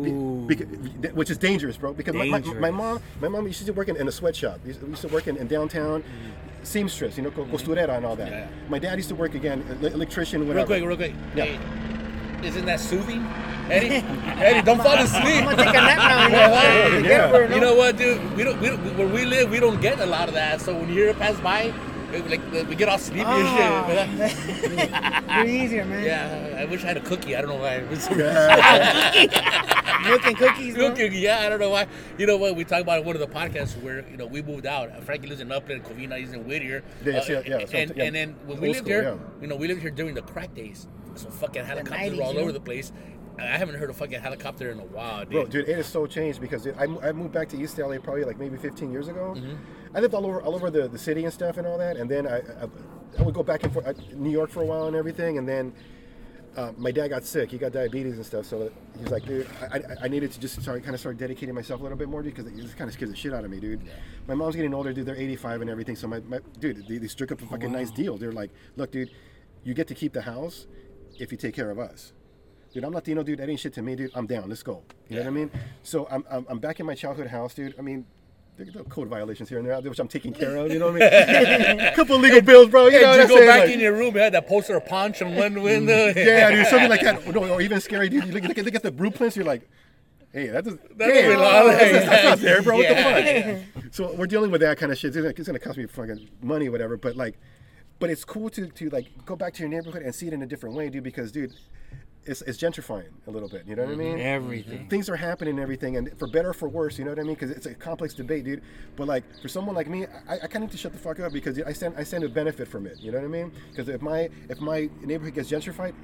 because 0.47 0.66
which 1.12 1.30
is 1.30 1.39
dangerous 1.39 1.76
bro 1.76 1.93
because 1.93 2.14
my, 2.14 2.26
my, 2.26 2.41
my 2.55 2.70
mom 2.70 3.01
my 3.20 3.28
mom 3.28 3.47
used 3.47 3.64
to 3.64 3.72
work 3.72 3.89
in, 3.89 3.97
in 3.97 4.09
a 4.09 4.12
sweatshop 4.12 4.59
we 4.64 4.72
used 4.72 5.03
to 5.03 5.09
work 5.09 5.28
in, 5.28 5.37
in 5.37 5.47
downtown 5.47 6.03
mm. 6.03 6.66
seamstress 6.66 7.16
you 7.16 7.22
know 7.22 7.30
co- 7.30 7.45
mm-hmm. 7.45 7.55
costurera 7.55 7.97
and 7.97 8.05
all 8.05 8.16
that 8.16 8.30
Yeah. 8.30 8.49
my 8.68 8.78
dad 8.78 8.97
used 8.97 9.09
to 9.11 9.14
work 9.14 9.34
again 9.34 9.64
ele- 9.80 9.93
electrician 9.95 10.49
Real 10.49 10.66
quick, 10.66 10.84
real 10.84 10.97
quick. 10.97 11.14
Yeah. 11.37 11.45
Hey, 11.45 12.47
isn't 12.47 12.66
that 12.66 12.80
soothing? 12.80 13.24
Eddie, 13.71 14.05
Eddie, 14.41 14.62
don't 14.62 14.79
fall 14.79 14.97
asleep. 14.99 15.45
I'm 15.45 15.45
gonna 15.45 15.57
take 15.64 15.69
a 15.71 15.73
nap 15.73 15.99
now. 15.99 16.27
You 16.27 16.33
know, 16.33 16.39
Yeah. 16.39 17.01
Get 17.03 17.31
her, 17.31 17.55
You 17.55 17.61
know 17.61 17.75
what, 17.75 17.97
dude? 17.97 18.37
We 18.37 18.45
don't, 18.45 18.61
we 18.61 18.69
don't. 18.69 18.97
Where 18.97 19.09
we 19.09 19.25
live, 19.25 19.51
we 19.51 19.61
don't 19.61 19.81
get 19.81 20.01
a 20.01 20.07
lot 20.07 20.29
of 20.29 20.35
that. 20.35 20.61
So 20.61 20.75
when 20.75 20.89
you 20.89 20.95
hear 20.95 21.09
it 21.09 21.19
pass 21.19 21.39
by, 21.41 21.73
it- 22.12 22.31
like 22.31 22.41
we 22.69 22.77
get 22.77 22.89
all 22.89 22.99
sleepy 22.99 23.25
Ah. 23.27 23.87
and 23.91 24.31
shit. 24.31 25.29
Pretty 25.29 25.53
easier, 25.64 25.85
man. 25.85 26.05
Yeah, 26.05 26.59
I 26.61 26.64
wish 26.67 26.85
I 26.85 26.89
had 26.89 26.97
a 26.97 27.01
cookie. 27.01 27.35
I 27.37 27.41
don't 27.41 27.51
know 27.51 27.57
why. 27.57 27.81
Milk 30.07 30.27
and 30.27 30.37
cookies. 30.37 30.75
bro. 30.75 30.91
Cookie, 30.91 31.17
yeah, 31.19 31.41
I 31.41 31.49
don't 31.49 31.59
know 31.59 31.71
why. 31.71 31.87
You 32.19 32.27
know 32.27 32.37
what? 32.37 32.55
We 32.55 32.64
talked 32.64 32.83
about 32.83 33.01
in 33.01 33.07
one 33.07 33.17
of 33.17 33.21
the 33.21 33.27
podcasts 33.27 33.81
where 33.83 34.07
you 34.09 34.17
know 34.17 34.27
we 34.27 34.41
moved 34.43 34.67
out. 34.67 35.03
Frankie 35.03 35.27
lives 35.27 35.41
in 35.41 35.51
Upland, 35.51 35.85
Covina, 35.85 36.17
he's 36.19 36.33
in 36.33 36.47
Whittier. 36.47 36.85
Yeah, 37.05 37.23
yeah, 37.29 37.43
yeah, 37.47 37.59
yeah, 37.59 37.67
so- 37.67 37.77
and, 37.79 37.93
yeah. 37.97 38.05
and 38.05 38.14
then 38.14 38.37
when 38.47 38.61
we 38.61 38.69
lived 38.69 38.79
school, 38.87 38.91
here, 38.91 39.03
yeah. 39.03 39.17
you 39.43 39.49
know, 39.49 39.57
we 39.57 39.67
lived 39.67 39.81
here 39.83 39.91
during 39.91 40.14
the 40.14 40.23
crack 40.23 40.55
days. 40.55 40.87
So 41.17 41.29
fucking 41.31 41.64
helicopters 41.64 42.12
90s, 42.12 42.17
were 42.19 42.23
all 42.25 42.39
over 42.39 42.53
the 42.53 42.61
place. 42.61 42.93
I 43.39 43.59
haven't 43.59 43.76
heard 43.76 43.91
a 43.91 43.95
fucking 43.95 44.20
helicopter 44.20 44.70
in 44.70 44.80
a 44.80 44.84
while, 44.84 45.20
dude. 45.20 45.30
Bro, 45.30 45.47
dude, 45.47 45.68
it 45.68 45.78
is 45.78 45.87
so 45.87 46.07
changed 46.07 46.41
because 46.41 46.66
I, 46.66 46.84
I 47.03 47.12
moved 47.12 47.32
back 47.32 47.49
to 47.51 47.61
East 47.61 47.78
LA 47.78 47.99
probably 47.99 48.24
like 48.24 48.39
maybe 48.39 48.57
15 48.57 48.91
years 48.91 49.09
ago. 49.09 49.34
Mm-hmm. 49.37 49.55
I 49.97 50.01
lived 50.01 50.14
all 50.14 50.26
over 50.26 50.43
all 50.43 50.55
over 50.55 50.70
the, 50.70 50.89
the 50.89 50.99
city 50.99 51.24
and 51.24 51.32
stuff 51.32 51.57
and 51.57 51.66
all 51.66 51.78
that, 51.78 51.97
and 51.97 52.11
then 52.11 52.26
I, 52.26 52.39
I, 52.39 52.68
I 53.18 53.22
would 53.22 53.34
go 53.34 53.43
back 53.43 53.64
and 53.64 53.72
forth 53.72 53.87
uh, 53.87 53.93
New 54.14 54.30
York 54.30 54.51
for 54.51 54.62
a 54.62 54.66
while 54.66 54.87
and 54.87 54.97
everything, 54.97 55.39
and 55.39 55.49
then 55.49 55.72
uh, 56.57 56.72
my 56.78 56.91
dad 56.91 57.09
got 57.09 57.24
sick. 57.24 57.51
He 57.51 57.59
got 57.59 57.72
diabetes 57.72 58.14
and 58.14 58.24
stuff, 58.24 58.47
so 58.47 58.70
he 58.97 59.03
was 59.03 59.12
like, 59.12 59.26
dude, 59.26 59.47
I, 59.70 59.76
I, 59.76 59.82
I 60.05 60.09
needed 60.09 60.32
to 60.32 60.41
just 60.41 60.61
start 60.61 60.82
kind 60.82 60.95
of 60.95 61.01
start 61.01 61.18
dedicating 61.18 61.55
myself 61.55 61.80
a 61.80 61.82
little 61.82 61.99
bit 61.99 62.09
more 62.09 62.22
dude, 62.22 62.34
because 62.34 62.51
it 62.51 62.57
just 62.57 62.76
kind 62.76 62.89
of 62.89 62.95
scares 62.95 63.11
the 63.11 63.16
shit 63.16 63.34
out 63.34 63.45
of 63.45 63.51
me, 63.51 63.61
dude. 63.61 63.82
My 64.26 64.34
mom's 64.34 64.57
getting 64.57 64.72
older, 64.72 64.93
dude. 64.93 65.07
They're 65.07 65.16
85 65.16 65.61
and 65.62 65.70
everything, 65.70 65.97
so 65.97 66.09
my, 66.09 66.20
my 66.20 66.41
dude, 66.59 66.87
they, 66.89 66.99
they 66.99 67.09
struck 67.09 67.32
up 67.32 67.43
a 67.43 67.47
fucking 67.47 67.70
nice 67.70 67.91
deal. 67.91 68.16
They're 68.16 68.32
like, 68.32 68.51
look, 68.76 68.91
dude, 68.91 69.11
you 69.64 69.74
get 69.74 69.87
to 69.89 69.95
keep 69.95 70.12
the 70.12 70.22
house 70.22 70.66
if 71.18 71.30
you 71.30 71.39
take 71.39 71.55
care 71.55 71.70
of 71.70 71.78
us. 71.78 72.12
Dude, 72.73 72.85
I'm 72.85 72.93
Latino, 72.93 73.23
dude. 73.23 73.39
That 73.39 73.49
ain't 73.49 73.61
shit 73.61 73.73
to 73.75 73.83
me, 73.83 73.97
dude. 73.97 74.11
I'm 74.14 74.27
down. 74.27 74.49
Let's 74.49 74.62
go. 74.62 74.83
You 75.09 75.17
know 75.17 75.23
what 75.23 75.29
I 75.29 75.31
mean? 75.31 75.51
So 75.83 76.07
I'm, 76.11 76.25
I'm, 76.31 76.47
I'm 76.49 76.59
back 76.59 76.79
in 76.81 76.87
my 76.87 76.95
childhood 76.95 77.29
house, 77.29 77.55
dude. 77.55 77.75
I 77.79 77.83
mean, 77.83 78.05
there 78.59 78.67
are 78.81 78.85
code 78.85 79.09
violations 79.09 79.49
here 79.49 79.59
and 79.59 79.67
there, 79.67 79.81
which 79.81 79.99
I'm 79.99 80.09
taking 80.09 80.33
care 80.35 80.57
of. 80.57 80.71
You 80.73 80.79
know 80.79 80.91
what 80.93 81.03
I 81.03 81.75
mean? 81.77 81.81
a 81.81 81.93
couple 81.97 82.19
legal 82.19 82.43
bills, 82.43 82.69
bro. 82.69 82.87
You 82.87 82.93
Hey, 82.93 83.01
know 83.03 83.09
what 83.11 83.17
did 83.17 83.23
I'm 83.25 83.29
you 83.31 83.35
go 83.35 83.37
saying? 83.37 83.49
back 83.49 83.61
Like- 83.67 83.71
in 83.75 83.81
your 83.81 83.93
room? 83.95 84.14
You 84.14 84.21
had 84.21 84.35
that 84.35 84.47
poster 84.47 84.77
of 84.77 84.85
Punch 84.87 85.23
on 85.23 85.35
one 85.37 85.62
window. 85.62 86.12
Mm. 86.12 86.17
yeah, 86.17 86.51
dude, 86.51 86.67
something 86.67 86.91
like 86.91 87.01
that. 87.03 87.27
No, 87.35 87.49
or 87.53 87.61
even 87.62 87.81
scary, 87.81 88.09
dude. 88.09 88.25
You 88.27 88.33
look, 88.33 88.45
look, 88.45 88.59
at, 88.59 88.64
look 88.64 88.75
at 88.75 88.83
the 88.83 88.91
blueprints. 88.93 89.37
You're 89.37 89.45
like, 89.47 89.67
hey, 90.33 90.49
that 90.49 90.64
does. 90.64 90.75
That 90.75 90.97
that's, 90.99 91.39
that's- 91.39 92.07
that's 92.07 92.25
not 92.25 92.39
there, 92.41 92.62
bro. 92.62 92.77
What 92.77 92.89
the 92.89 93.64
fuck? 93.75 93.95
So 93.95 94.14
we're 94.14 94.27
dealing 94.27 94.51
with 94.51 94.61
that 94.62 94.77
kind 94.79 94.91
of 94.93 94.99
shit. 94.99 95.09
It's 95.09 95.17
gonna, 95.17 95.29
it's 95.31 95.47
gonna 95.47 95.59
cost 95.59 95.79
me 95.79 95.87
fucking 95.87 96.29
money, 96.43 96.69
whatever. 96.69 96.97
But 96.99 97.17
like, 97.17 97.39
but 97.99 98.11
it's 98.11 98.25
cool 98.25 98.51
to 98.51 98.67
to 98.69 98.91
like 98.91 99.07
go 99.25 99.37
back 99.37 99.55
to 99.55 99.61
your 99.61 99.69
neighborhood 99.71 100.03
and 100.03 100.14
see 100.14 100.27
it 100.29 100.33
in 100.35 100.43
a 100.43 100.47
different 100.47 100.75
way, 100.77 100.89
dude. 100.91 101.05
Because, 101.05 101.31
dude, 101.33 101.53
it's 102.27 102.43
it's 102.43 102.59
gentrifying 102.59 103.09
a 103.27 103.31
little 103.31 103.49
bit. 103.49 103.64
You 103.66 103.77
know 103.77 103.83
what 103.83 103.93
I 103.93 103.95
mm-hmm. 103.95 104.16
mean? 104.16 104.20
Everything. 104.20 104.79
Mm-hmm. 104.79 104.89
things 104.89 105.09
are 105.09 105.16
happening 105.16 105.59
everything, 105.59 105.97
and 105.97 106.16
for 106.18 106.27
better 106.29 106.51
or 106.51 106.55
for 106.55 106.68
worse, 106.68 106.99
you 106.99 107.05
know 107.05 107.11
what 107.11 107.18
I 107.18 107.22
mean? 107.22 107.35
Because 107.35 107.51
it's 107.51 107.66
a 107.66 107.74
complex 107.74 108.14
debate, 108.14 108.45
dude. 108.45 108.62
But 108.97 109.09
like 109.09 109.24
for 109.41 109.49
someone 109.49 109.74
like 109.74 109.89
me, 109.89 110.07
I, 110.29 110.35
I 110.35 110.39
kind 110.39 110.57
of 110.57 110.61
need 110.62 110.70
to 110.72 110.79
shut 110.79 110.93
the 110.93 110.99
fuck 110.99 111.20
up 111.20 111.33
because 111.33 111.61
I 111.61 111.72
stand 111.72 111.95
I 111.97 112.05
stand 112.05 112.22
to 112.22 112.29
benefit 112.29 112.68
from 112.68 112.87
it. 112.87 112.99
You 113.01 113.12
know 113.12 113.18
what 113.18 113.24
I 113.24 113.29
mean? 113.29 113.53
Because 113.70 113.89
if 113.89 114.03
my 114.03 114.29
if 114.49 114.61
my 114.61 114.89
neighborhood 115.03 115.35
gets 115.35 115.51
gentrified, 115.51 115.95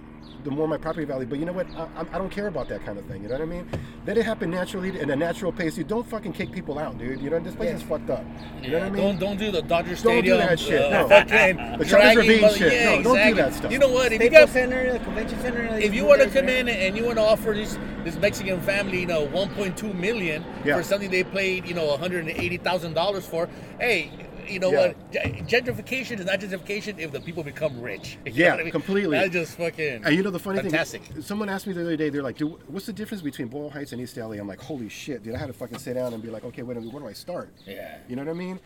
the 0.44 0.50
more 0.50 0.66
my 0.66 0.76
property 0.76 1.04
value. 1.04 1.26
But 1.26 1.38
you 1.38 1.44
know 1.44 1.52
what? 1.52 1.66
I, 1.76 1.86
I'm- 1.96 2.08
don't 2.12 2.30
care 2.30 2.46
about 2.48 2.68
that 2.68 2.84
kind 2.84 2.98
of 2.98 3.04
thing. 3.06 3.22
You 3.22 3.28
know 3.28 3.34
what 3.34 3.42
I 3.42 3.46
mean? 3.46 3.68
Let 4.06 4.18
it 4.18 4.24
happen 4.24 4.50
naturally 4.50 4.98
in 4.98 5.10
a 5.10 5.16
natural 5.16 5.52
pace. 5.52 5.76
You 5.78 5.84
don't 5.84 6.06
fucking 6.06 6.32
kick 6.32 6.50
people 6.52 6.78
out, 6.78 6.98
dude. 6.98 7.20
You 7.20 7.30
know 7.30 7.38
this 7.40 7.54
place 7.54 7.74
is 7.76 7.82
fucked 7.82 8.10
up. 8.10 8.24
You 8.62 8.70
know 8.70 8.78
what 8.80 8.86
I 8.86 8.90
mean? 8.90 9.02
Don't 9.02 9.18
don't 9.20 9.36
do 9.38 9.50
the 9.50 9.62
Dodger 9.62 9.88
Don't 9.90 9.96
Stadium. 9.98 10.38
do 10.38 10.44
that 10.46 10.58
shit, 10.60 10.82
uh, 10.92 11.02
no. 11.02 11.08
fucking 11.08 11.56
The 11.78 11.84
Chavez 11.84 11.90
dragging 11.90 12.16
Ravine 12.18 12.54
shit. 12.54 12.72
Yeah, 12.72 12.96
No, 12.98 13.02
don't 13.14 13.28
do 13.28 13.34
that 13.34 13.54
stuff. 13.54 13.72
You 13.72 13.78
know 13.78 13.88
what? 13.90 14.12
If 14.12 14.22
you 14.22 14.30
got 14.30 14.48
Center, 14.48 14.92
the 14.92 14.98
convention 15.00 15.40
center. 15.40 15.68
they 15.72 15.84
if 15.84 15.94
you 15.94 16.04
want 16.04 16.20
to 16.22 16.28
come 16.30 16.48
in 16.48 16.68
and 16.68 16.96
you 16.96 17.04
want 17.04 17.18
to 17.18 17.22
offer 17.22 17.52
this 17.52 17.78
this 18.04 18.16
Mexican 18.16 18.60
family, 18.62 19.00
you 19.00 19.06
know, 19.06 19.26
1.2 19.28 19.94
million 19.94 20.44
Yeah. 20.64 20.76
for 20.76 20.82
something 20.82 21.10
they 21.10 21.22
paid, 21.24 21.66
you 21.66 21.74
know, 21.74 21.86
180 21.86 22.56
thousand 22.58 22.94
dollars 22.94 23.26
for, 23.26 23.48
hey, 23.78 24.10
you 24.52 24.60
know 24.60 24.70
Yeah. 24.70 24.88
what? 24.88 25.12
Gentrification 25.48 26.18
is 26.20 26.26
not 26.26 26.40
gentrification 26.40 26.98
if 26.98 27.12
the 27.12 27.20
people 27.20 27.42
become 27.42 27.80
rich. 27.80 28.18
You 28.26 28.32
Yeah, 28.34 28.54
I 28.54 28.62
mean? 28.62 28.70
completely. 28.70 29.18
That's 29.18 29.32
just 29.32 29.56
fucking. 29.56 30.04
And 30.04 30.14
you 30.14 30.22
know 30.22 30.30
the 30.30 30.38
funny 30.38 30.60
fantastic. 30.60 31.02
thing, 31.02 31.22
someone 31.22 31.48
asked 31.48 31.66
me 31.66 31.72
the 31.72 31.80
other 31.82 31.96
day, 31.96 32.08
they're 32.10 32.22
like, 32.22 32.36
"Dude, 32.36 32.56
what's 32.68 32.86
the 32.86 32.92
difference 32.92 33.22
between 33.22 33.48
Boyle 33.48 33.70
Heights 33.70 33.92
and 33.92 34.00
East 34.00 34.16
LA?" 34.16 34.32
I'm 34.32 34.46
like, 34.46 34.60
"Holy 34.60 34.88
shit, 34.88 35.22
dude!" 35.22 35.34
I 35.34 35.38
had 35.38 35.46
to 35.46 35.52
fucking 35.52 35.78
sit 35.78 35.94
down 35.94 36.12
and 36.14 36.22
be 36.22 36.30
like, 36.30 36.44
"Okay, 36.44 36.62
wait 36.62 36.76
a 36.76 36.80
minute, 36.80 36.92
where 36.92 37.02
do 37.02 37.08
I 37.08 37.12
start?" 37.12 37.52
Yeah. 37.66 37.98
You 38.08 38.16
know 38.16 38.24
what 38.24 38.30
I 38.30 38.34
mean? 38.34 38.60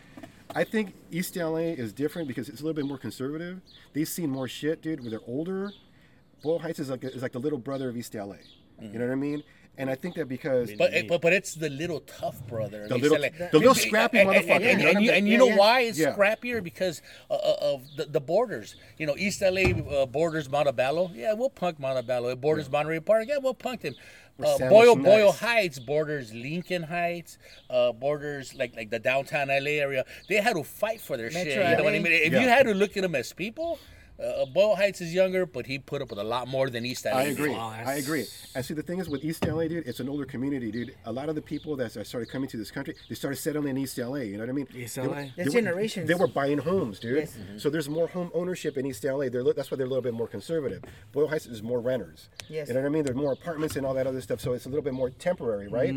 I 0.55 0.63
think 0.63 0.93
East 1.11 1.35
LA 1.35 1.73
is 1.75 1.91
different 1.93 2.27
because 2.27 2.49
it's 2.49 2.61
a 2.61 2.63
little 2.63 2.75
bit 2.75 2.85
more 2.85 2.97
conservative. 2.97 3.61
They've 3.93 4.07
seen 4.07 4.29
more 4.29 4.47
shit, 4.47 4.81
dude. 4.81 5.01
Where 5.01 5.09
they're 5.09 5.19
older, 5.27 5.71
Boyle 6.43 6.59
Heights 6.59 6.79
is 6.79 6.89
like 6.89 7.03
is 7.03 7.21
like 7.21 7.33
the 7.33 7.39
little 7.39 7.59
brother 7.59 7.89
of 7.89 7.97
East 7.97 8.13
LA. 8.15 8.23
You 8.25 8.33
mm-hmm. 8.87 8.99
know 8.99 9.05
what 9.05 9.11
I 9.11 9.15
mean? 9.15 9.43
And 9.79 9.89
I 9.91 9.95
think 9.95 10.15
that 10.15 10.27
because 10.27 10.71
But, 10.73 10.91
but 11.07 11.21
but 11.21 11.33
it's 11.33 11.53
the 11.53 11.69
little 11.69 11.99
tough 12.01 12.45
brother. 12.47 12.87
The 12.87 12.95
They 12.95 13.01
little- 13.01 13.21
like- 13.21 13.37
the 13.37 13.59
little 13.59 13.75
scrappy 13.75 14.17
and- 14.19 14.29
and- 14.31 14.45
motherfucker, 14.45 14.55
And, 14.55 14.81
you 14.81 14.87
and, 14.87 14.93
know 14.95 14.99
you, 15.01 15.11
and 15.11 15.27
you 15.27 15.31
saying? 15.33 15.39
know 15.39 15.47
Yeah, 15.49 15.55
why 15.57 15.81
it's 15.81 15.99
yeah. 15.99 16.13
scrappier 16.15 16.63
because 16.63 17.01
uh, 17.29 17.35
uh, 17.35 17.55
of 17.61 17.83
the, 17.95 18.05
the 18.05 18.19
borders. 18.21 18.75
You 18.97 19.05
know, 19.05 19.15
East 19.17 19.41
LA 19.41 19.71
uh, 19.71 20.05
borders 20.07 20.49
Montebello. 20.49 21.11
Yeah, 21.13 21.33
we'll 21.33 21.49
punk 21.51 21.79
Montebello. 21.79 22.29
It 22.29 22.41
borders 22.41 22.69
Monterey 22.71 22.99
Park. 23.01 23.25
Yeah, 23.27 23.37
we'll 23.39 23.53
punk 23.53 23.81
them. 23.81 23.93
Uh, 24.39 24.57
Boyle 24.69 24.93
some 24.93 25.03
Boyle 25.03 25.27
nice. 25.27 25.39
Heights 25.39 25.79
borders 25.79 26.31
Lincoln 26.33 26.83
Heights, 26.83 27.39
uh, 27.71 27.91
borders 27.91 28.53
like 28.53 28.75
like 28.75 28.89
the 28.91 28.99
downtown 28.99 29.47
LA 29.49 29.79
area. 29.81 30.05
They 30.29 30.35
had 30.35 30.55
to 30.55 30.63
fight 30.63 31.01
for 31.01 31.17
their 31.17 31.31
shit. 31.31 31.47
You 31.47 31.55
know 31.77 31.83
what 31.83 31.93
I 31.95 31.99
mean? 31.99 32.05
If 32.11 32.33
Yeah. 32.33 32.41
you 32.41 32.47
had 32.49 32.65
to 32.67 32.73
look 32.75 32.95
at 32.97 33.01
them 33.03 33.15
as 33.15 33.33
people, 33.33 33.79
uh, 34.23 34.45
Boyle 34.45 34.75
Heights 34.75 35.01
is 35.01 35.13
younger, 35.13 35.45
but 35.45 35.65
he 35.67 35.77
put 35.79 36.01
up 36.01 36.09
with 36.09 36.19
a 36.19 36.23
lot 36.23 36.47
more 36.47 36.69
than 36.69 36.85
East 36.85 37.05
LA. 37.05 37.11
I 37.11 37.23
agree. 37.23 37.51
Wow, 37.51 37.69
I 37.69 37.93
agree. 37.95 38.25
And 38.55 38.65
see, 38.65 38.73
the 38.73 38.81
thing 38.81 38.99
is 38.99 39.07
with 39.09 39.23
East 39.23 39.45
LA, 39.45 39.67
dude, 39.67 39.87
it's 39.87 39.99
an 39.99 40.09
older 40.09 40.25
community, 40.25 40.71
dude. 40.71 40.95
A 41.05 41.11
lot 41.11 41.29
of 41.29 41.35
the 41.35 41.41
people 41.41 41.75
that 41.77 41.91
started 42.05 42.29
coming 42.29 42.49
to 42.49 42.57
this 42.57 42.71
country, 42.71 42.95
they 43.09 43.15
started 43.15 43.37
settling 43.37 43.69
in 43.69 43.77
East 43.77 43.97
LA. 43.97 44.15
You 44.17 44.33
know 44.37 44.43
what 44.43 44.49
I 44.49 44.53
mean? 44.53 44.67
East 44.75 44.95
They 44.95 45.01
were- 45.03 45.07
LA. 45.09 45.15
they 45.15 45.31
That's 45.37 45.49
were- 45.49 45.53
generations. 45.61 46.07
They 46.07 46.15
were 46.15 46.27
buying 46.27 46.57
homes, 46.57 46.99
dude. 46.99 47.17
Yes. 47.17 47.37
So 47.57 47.69
there's 47.69 47.89
more 47.89 48.07
home 48.07 48.31
ownership 48.33 48.77
in 48.77 48.85
East 48.85 49.03
LA. 49.03 49.29
They're, 49.29 49.43
that's 49.53 49.69
why 49.69 49.77
they're 49.77 49.85
a 49.85 49.89
little 49.89 50.01
bit 50.01 50.13
more 50.13 50.27
conservative. 50.27 50.83
Boyle 51.11 51.27
Heights 51.27 51.45
is 51.45 51.61
more 51.61 51.79
renters. 51.79 52.29
Yes. 52.49 52.67
You 52.69 52.73
know 52.73 52.81
what 52.81 52.87
I 52.87 52.89
mean? 52.89 53.03
There's 53.03 53.15
more 53.15 53.33
apartments 53.33 53.75
and 53.75 53.85
all 53.85 53.93
that 53.93 54.07
other 54.07 54.21
stuff. 54.21 54.41
So 54.41 54.53
it's 54.53 54.65
a 54.65 54.69
little 54.69 54.83
bit 54.83 54.93
more 54.93 55.09
temporary, 55.11 55.67
right? 55.67 55.93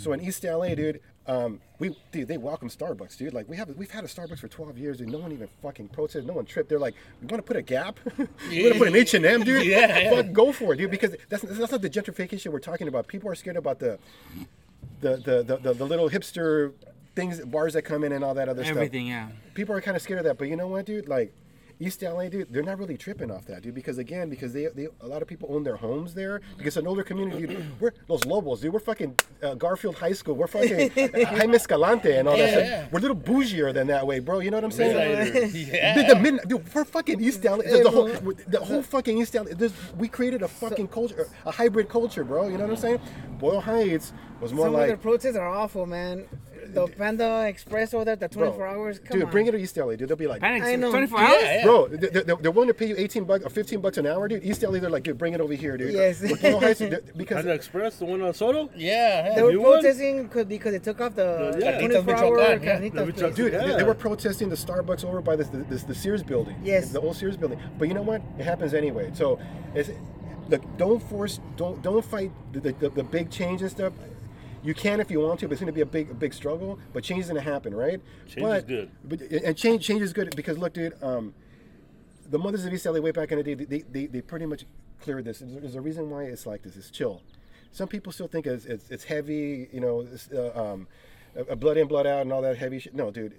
So 0.00 0.12
in 0.12 0.20
East 0.22 0.44
LA, 0.44 0.74
dude, 0.74 1.00
um, 1.28 1.60
we 1.78 1.94
dude, 2.10 2.26
they 2.26 2.38
welcome 2.38 2.70
Starbucks, 2.70 3.18
dude. 3.18 3.34
Like 3.34 3.48
we 3.48 3.56
have, 3.56 3.68
we've 3.76 3.90
had 3.90 4.02
a 4.02 4.06
Starbucks 4.06 4.38
for 4.38 4.48
12 4.48 4.78
years, 4.78 5.00
and 5.00 5.12
no 5.12 5.18
one 5.18 5.30
even 5.30 5.48
fucking 5.62 5.88
protested. 5.88 6.26
No 6.26 6.32
one 6.32 6.46
tripped. 6.46 6.70
They're 6.70 6.78
like, 6.78 6.94
we 7.20 7.26
want 7.26 7.38
to 7.38 7.46
put 7.46 7.56
a 7.56 7.62
Gap. 7.62 8.00
we 8.16 8.62
want 8.62 8.72
to 8.72 8.78
put 8.78 8.88
an 8.88 8.96
H 8.96 9.12
and 9.12 9.26
M, 9.26 9.44
dude. 9.44 9.66
Yeah, 9.68 9.98
yeah. 9.98 10.10
Fuck, 10.10 10.32
go 10.32 10.52
for 10.52 10.72
it, 10.72 10.78
dude. 10.78 10.90
Because 10.90 11.14
that's 11.28 11.42
that's 11.42 11.70
not 11.70 11.82
the 11.82 11.90
gentrification 11.90 12.50
we're 12.50 12.60
talking 12.60 12.88
about. 12.88 13.06
People 13.06 13.30
are 13.30 13.34
scared 13.34 13.58
about 13.58 13.78
the 13.78 13.98
the 15.00 15.16
the 15.18 15.42
the, 15.42 15.56
the, 15.58 15.74
the 15.74 15.84
little 15.84 16.08
hipster 16.08 16.72
things, 17.14 17.40
bars 17.40 17.74
that 17.74 17.82
come 17.82 18.04
in 18.04 18.12
and 18.12 18.24
all 18.24 18.34
that 18.34 18.48
other 18.48 18.62
Everything, 18.62 18.74
stuff. 18.74 18.76
Everything, 18.86 19.06
yeah. 19.08 19.28
People 19.52 19.74
are 19.74 19.80
kind 19.82 19.96
of 19.96 20.02
scared 20.02 20.18
of 20.18 20.24
that, 20.24 20.38
but 20.38 20.48
you 20.48 20.56
know 20.56 20.68
what, 20.68 20.86
dude? 20.86 21.08
Like. 21.08 21.32
East 21.80 22.02
LA, 22.02 22.28
dude, 22.28 22.52
they're 22.52 22.62
not 22.62 22.78
really 22.78 22.96
tripping 22.96 23.30
off 23.30 23.46
that, 23.46 23.62
dude, 23.62 23.74
because 23.74 23.98
again, 23.98 24.28
because 24.28 24.52
they, 24.52 24.66
they 24.66 24.88
a 25.00 25.06
lot 25.06 25.22
of 25.22 25.28
people 25.28 25.48
own 25.52 25.62
their 25.62 25.76
homes 25.76 26.12
there. 26.14 26.40
Because 26.56 26.68
it's 26.68 26.76
an 26.76 26.86
older 26.88 27.04
community, 27.04 27.46
dude. 27.46 27.64
We're 27.80 27.92
those 28.08 28.24
Lobos, 28.26 28.60
dude. 28.60 28.72
We're 28.72 28.80
fucking 28.80 29.16
uh, 29.42 29.54
Garfield 29.54 29.96
High 29.96 30.12
School. 30.12 30.34
We're 30.34 30.48
fucking 30.48 30.90
Jaime 31.26 31.54
Escalante 31.54 32.12
and 32.16 32.26
all 32.28 32.36
that 32.36 32.42
Yeah, 32.42 32.50
stuff. 32.50 32.64
yeah. 32.66 32.86
We're 32.90 32.98
a 32.98 33.02
little 33.02 33.16
bougier 33.16 33.72
than 33.72 33.86
that 33.88 34.06
way, 34.06 34.18
bro. 34.18 34.40
You 34.40 34.50
know 34.50 34.56
what 34.56 34.64
I'm 34.64 34.70
saying? 34.72 35.52
Yeah. 35.54 35.94
Dude, 35.94 36.08
the 36.08 36.16
midnight, 36.16 36.48
dude, 36.48 36.74
we're 36.74 36.84
fucking 36.84 37.20
East 37.20 37.44
LA. 37.44 37.58
The, 37.58 37.80
the 37.84 37.90
whole, 37.90 38.08
the 38.48 38.60
whole 38.60 38.82
fucking 38.82 39.18
East 39.18 39.34
LA. 39.34 39.44
We 39.96 40.08
created 40.08 40.42
a 40.42 40.48
fucking 40.48 40.88
culture, 40.88 41.28
a 41.46 41.50
hybrid 41.52 41.88
culture, 41.88 42.24
bro. 42.24 42.48
You 42.48 42.58
know 42.58 42.64
what 42.64 42.70
I'm 42.70 42.76
saying? 42.76 43.00
Boyle 43.38 43.60
Heights 43.60 44.12
was 44.40 44.52
more 44.52 44.66
like 44.68 44.72
Some 44.74 44.80
of 44.82 44.88
their 44.88 44.96
protests 44.96 45.36
are 45.36 45.48
awful, 45.48 45.86
man. 45.86 46.26
The 46.74 46.86
Panda 46.88 47.46
Express 47.48 47.94
over 47.94 48.04
there, 48.04 48.16
the 48.16 48.28
24 48.28 48.56
bro, 48.58 48.70
hours. 48.70 48.98
Come 48.98 49.18
dude, 49.18 49.24
on. 49.26 49.30
bring 49.30 49.46
it 49.46 49.52
to 49.52 49.58
East 49.58 49.76
LA, 49.76 49.96
dude. 49.96 50.08
They'll 50.08 50.16
be 50.16 50.26
like, 50.26 50.40
Panic, 50.40 50.62
I 50.62 50.76
know. 50.76 50.90
24 50.90 51.18
hours? 51.18 51.42
yeah. 51.42 51.64
bro, 51.64 51.88
they- 51.88 52.08
they- 52.08 52.22
they're 52.22 52.50
willing 52.50 52.68
to 52.68 52.74
pay 52.74 52.86
you 52.86 52.94
18 52.98 53.24
bucks 53.24 53.44
or 53.44 53.50
15 53.50 53.80
bucks 53.80 53.96
an 53.98 54.06
hour, 54.06 54.28
dude. 54.28 54.44
East 54.44 54.62
LA, 54.62 54.78
they're 54.78 54.90
like, 54.90 55.02
dude, 55.02 55.16
bring 55.18 55.32
it 55.34 55.40
over 55.40 55.54
here, 55.54 55.76
dude. 55.76 55.92
Yes. 55.94 56.20
With 56.20 56.40
Boyle 56.42 56.60
Heights, 56.60 56.78
they- 56.80 57.00
because 57.16 57.36
Panda 57.36 57.52
Express, 57.52 57.96
the 57.98 58.04
one 58.04 58.20
on 58.22 58.34
Soto? 58.34 58.70
Yeah, 58.76 59.34
They 59.34 59.42
were 59.42 59.52
protesting 59.58 60.28
won? 60.32 60.44
because 60.46 60.72
they 60.72 60.78
took 60.78 61.00
off 61.00 61.14
the 61.14 61.56
Yeah. 61.60 61.78
the 61.80 61.88
Carnitas 61.88 62.04
24 62.04 62.14
hour 62.16 62.38
yeah. 62.40 62.78
Carnitas 62.78 63.16
The 63.16 63.30
Dude, 63.30 63.52
they, 63.54 63.76
they 63.76 63.84
were 63.84 63.94
protesting 63.94 64.48
the 64.48 64.56
Starbucks 64.56 65.04
over 65.04 65.20
by 65.20 65.36
the, 65.36 65.44
the, 65.44 65.58
the, 65.58 65.86
the 65.86 65.94
Sears 65.94 66.22
building. 66.22 66.56
Yes. 66.62 66.90
The 66.90 67.00
old 67.00 67.16
Sears 67.16 67.36
building. 67.36 67.58
But 67.78 67.88
you 67.88 67.94
know 67.94 68.02
what? 68.02 68.22
It 68.38 68.44
happens 68.44 68.74
anyway. 68.74 69.10
So, 69.14 69.38
it's, 69.74 69.90
look, 70.48 70.62
don't 70.76 71.02
force, 71.02 71.40
don't 71.56 71.82
don't 71.82 72.04
fight 72.04 72.30
the, 72.52 72.60
the, 72.60 72.72
the, 72.72 72.88
the 72.90 73.02
big 73.04 73.30
change 73.30 73.62
and 73.62 73.70
stuff. 73.70 73.92
You 74.62 74.74
can 74.74 75.00
if 75.00 75.10
you 75.10 75.20
want 75.20 75.40
to, 75.40 75.46
but 75.46 75.52
it's 75.52 75.60
going 75.60 75.72
to 75.72 75.72
be 75.72 75.80
a 75.82 75.86
big 75.86 76.10
a 76.10 76.14
big 76.14 76.34
struggle. 76.34 76.78
But 76.92 77.04
change 77.04 77.20
is 77.20 77.30
going 77.30 77.42
to 77.42 77.50
happen, 77.50 77.74
right? 77.74 78.00
Change 78.26 78.40
but, 78.42 78.58
is 78.58 78.64
good. 78.64 78.90
But, 79.04 79.20
and 79.22 79.56
change 79.56 79.86
change 79.86 80.02
is 80.02 80.12
good 80.12 80.34
because 80.34 80.58
look, 80.58 80.72
dude. 80.72 81.00
Um, 81.02 81.34
the 82.30 82.38
mothers 82.38 82.64
of 82.64 82.72
East 82.72 82.84
LA 82.84 83.00
way 83.00 83.10
back 83.10 83.32
in 83.32 83.38
the 83.38 83.42
day, 83.44 83.54
they, 83.54 83.80
they, 83.80 84.06
they 84.06 84.20
pretty 84.20 84.46
much 84.46 84.64
cleared 85.00 85.24
this. 85.24 85.38
There's 85.38 85.54
there's 85.54 85.74
a 85.74 85.80
reason 85.80 86.10
why 86.10 86.24
it's 86.24 86.46
like 86.46 86.62
this. 86.62 86.76
It's 86.76 86.90
chill. 86.90 87.22
Some 87.72 87.88
people 87.88 88.12
still 88.12 88.28
think 88.28 88.46
it's, 88.46 88.64
it's, 88.64 88.90
it's 88.90 89.04
heavy, 89.04 89.68
you 89.72 89.80
know, 89.80 90.00
it's, 90.00 90.30
uh, 90.30 90.52
um, 90.54 90.88
a- 91.36 91.52
a 91.52 91.56
blood 91.56 91.76
in, 91.76 91.86
blood 91.86 92.06
out, 92.06 92.22
and 92.22 92.32
all 92.32 92.42
that 92.42 92.56
heavy 92.56 92.78
shit. 92.78 92.94
No, 92.94 93.10
dude, 93.10 93.34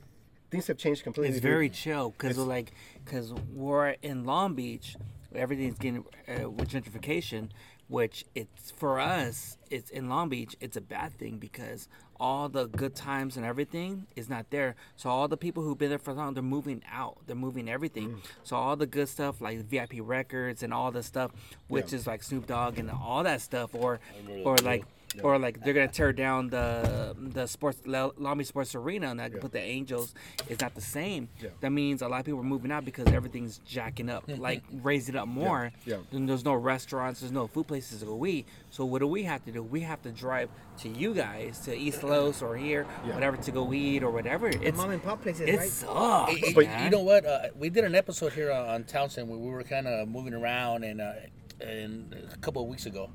things 0.51 0.67
have 0.67 0.77
changed 0.77 1.03
completely. 1.03 1.29
It's 1.35 1.41
dude. 1.41 1.51
very 1.51 1.69
chill 1.69 2.11
because 2.11 2.37
like 2.37 2.73
because 3.03 3.33
we're 3.53 3.89
in 4.01 4.25
Long 4.25 4.55
Beach, 4.55 4.95
everything's 5.35 5.77
getting 5.77 6.05
uh, 6.27 6.49
with 6.49 6.69
gentrification, 6.69 7.49
which 7.89 8.23
it's 8.35 8.71
for 8.71 8.99
us. 8.99 9.57
It's 9.69 9.89
in 9.89 10.07
Long 10.07 10.29
Beach. 10.29 10.55
It's 10.61 10.77
a 10.77 10.81
bad 10.81 11.17
thing 11.17 11.37
because 11.37 11.89
all 12.19 12.47
the 12.49 12.67
good 12.67 12.95
times 12.95 13.35
and 13.37 13.45
everything 13.45 14.05
is 14.15 14.29
not 14.29 14.49
there. 14.51 14.75
So 14.95 15.09
all 15.09 15.27
the 15.27 15.37
people 15.37 15.63
who've 15.63 15.77
been 15.77 15.89
there 15.89 15.97
for 15.97 16.13
long, 16.13 16.33
they're 16.33 16.43
moving 16.43 16.83
out. 16.91 17.17
They're 17.25 17.35
moving 17.35 17.67
everything. 17.69 18.09
Mm. 18.09 18.19
So 18.43 18.55
all 18.55 18.75
the 18.75 18.85
good 18.85 19.09
stuff 19.09 19.41
like 19.41 19.59
VIP 19.65 19.93
records 20.01 20.61
and 20.63 20.73
all 20.73 20.91
the 20.91 21.03
stuff, 21.03 21.31
which 21.67 21.91
Yeah. 21.91 21.97
is 21.99 22.07
like 22.07 22.23
Snoop 22.23 22.45
Dogg 22.47 22.77
and 22.77 22.91
all 22.91 23.23
that 23.23 23.41
stuff, 23.41 23.73
or 23.73 23.99
or 24.43 24.55
that 24.57 24.81
like. 25.15 25.23
Or 25.25 25.39
like 25.39 25.63
they're 25.63 25.73
gonna 25.73 25.87
tear 25.87 26.13
down 26.13 26.49
the 26.49 27.15
the 27.19 27.47
sports 27.47 27.81
Long 27.85 28.37
Beach 28.37 28.47
Sports 28.47 28.75
Arena 28.75 29.07
and 29.09 29.19
that 29.19 29.39
put 29.41 29.51
the 29.51 29.59
Angels. 29.61 30.13
It's 30.47 30.61
not 30.61 30.75
the 30.75 30.81
same. 30.81 31.29
Yeah. 31.41 31.49
That 31.61 31.71
means 31.71 32.01
a 32.01 32.07
lot 32.07 32.19
of 32.19 32.25
people 32.25 32.39
are 32.41 32.43
moving 32.43 32.71
out 32.71 32.85
because 32.85 33.07
everything's 33.07 33.59
jacking 33.65 34.09
up, 34.09 34.23
like 34.37 34.63
raising 34.83 35.15
up 35.15 35.27
more. 35.27 35.71
Yeah. 35.85 35.97
And 36.11 36.29
there's 36.29 36.45
no 36.45 36.53
restaurants, 36.53 37.21
there's 37.21 37.31
no 37.31 37.47
food 37.47 37.67
places 37.67 37.99
to 38.01 38.05
go 38.05 38.25
eat. 38.25 38.47
So 38.69 38.85
what 38.85 38.99
do 38.99 39.07
we 39.07 39.23
have 39.23 39.43
to 39.45 39.51
do? 39.51 39.63
We 39.63 39.81
have 39.81 40.01
to 40.03 40.11
drive 40.11 40.49
to 40.81 40.89
you 40.89 41.13
guys 41.13 41.59
to 41.61 41.75
East 41.75 42.03
Los 42.03 42.41
or 42.41 42.55
here, 42.55 42.85
Yeah. 43.05 43.15
whatever 43.15 43.37
to 43.37 43.51
go 43.51 43.73
eat 43.73 44.03
or 44.03 44.11
whatever. 44.11 44.49
The 44.51 44.61
It's 44.67 44.77
mom 44.77 44.91
and 44.91 45.03
pop 45.03 45.21
places, 45.23 45.41
it 45.49 45.57
right? 45.57 45.69
sucks. 45.69 46.31
Hey, 46.33 46.51
hey, 46.53 46.65
man. 46.67 46.83
you 46.85 46.89
know 46.91 47.03
what? 47.03 47.25
Uh, 47.25 47.47
we 47.57 47.69
did 47.69 47.83
an 47.83 47.95
episode 47.95 48.33
here 48.33 48.51
on, 48.51 48.67
on 48.69 48.83
Townsend 48.83 49.27
where 49.27 49.39
we 49.39 49.49
were 49.49 49.63
kind 49.63 49.87
of 49.87 50.07
moving 50.07 50.33
around 50.33 50.83
and, 50.83 51.01
uh, 51.01 51.13
and 51.59 52.15
a 52.31 52.37
couple 52.37 52.61
of 52.61 52.69
weeks 52.69 52.85
ago. 52.85 53.09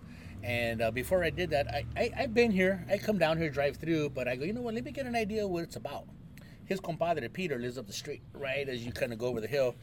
And 0.45 0.83
uh, 0.83 0.91
before 0.91 1.25
I 1.25 1.31
did 1.31 1.51
that, 1.51 1.69
I, 1.69 1.87
I 1.97 2.11
I've 2.19 2.35
been 2.35 2.51
here. 2.51 2.85
I 2.91 2.99
come 2.99 3.17
down 3.17 3.39
here, 3.39 3.49
drive 3.49 3.79
through, 3.79 4.11
but 4.11 4.29
I 4.29 4.37
go, 4.37 4.45
you 4.45 4.53
know 4.53 4.61
what? 4.61 4.75
Let 4.75 4.85
me 4.85 4.93
get 4.93 5.07
an 5.07 5.17
idea 5.17 5.49
what 5.49 5.63
it's 5.65 5.77
about. 5.77 6.05
His 6.67 6.81
compadre 6.81 7.27
Peter 7.31 7.59
lives 7.59 7.79
up 7.79 7.87
the 7.87 7.95
street, 7.95 8.23
right 8.35 8.69
as 8.69 8.85
you 8.85 8.93
kind 8.93 9.13
of 9.13 9.19
go 9.19 9.27
over 9.27 9.41
the 9.41 9.47
hill. 9.47 9.75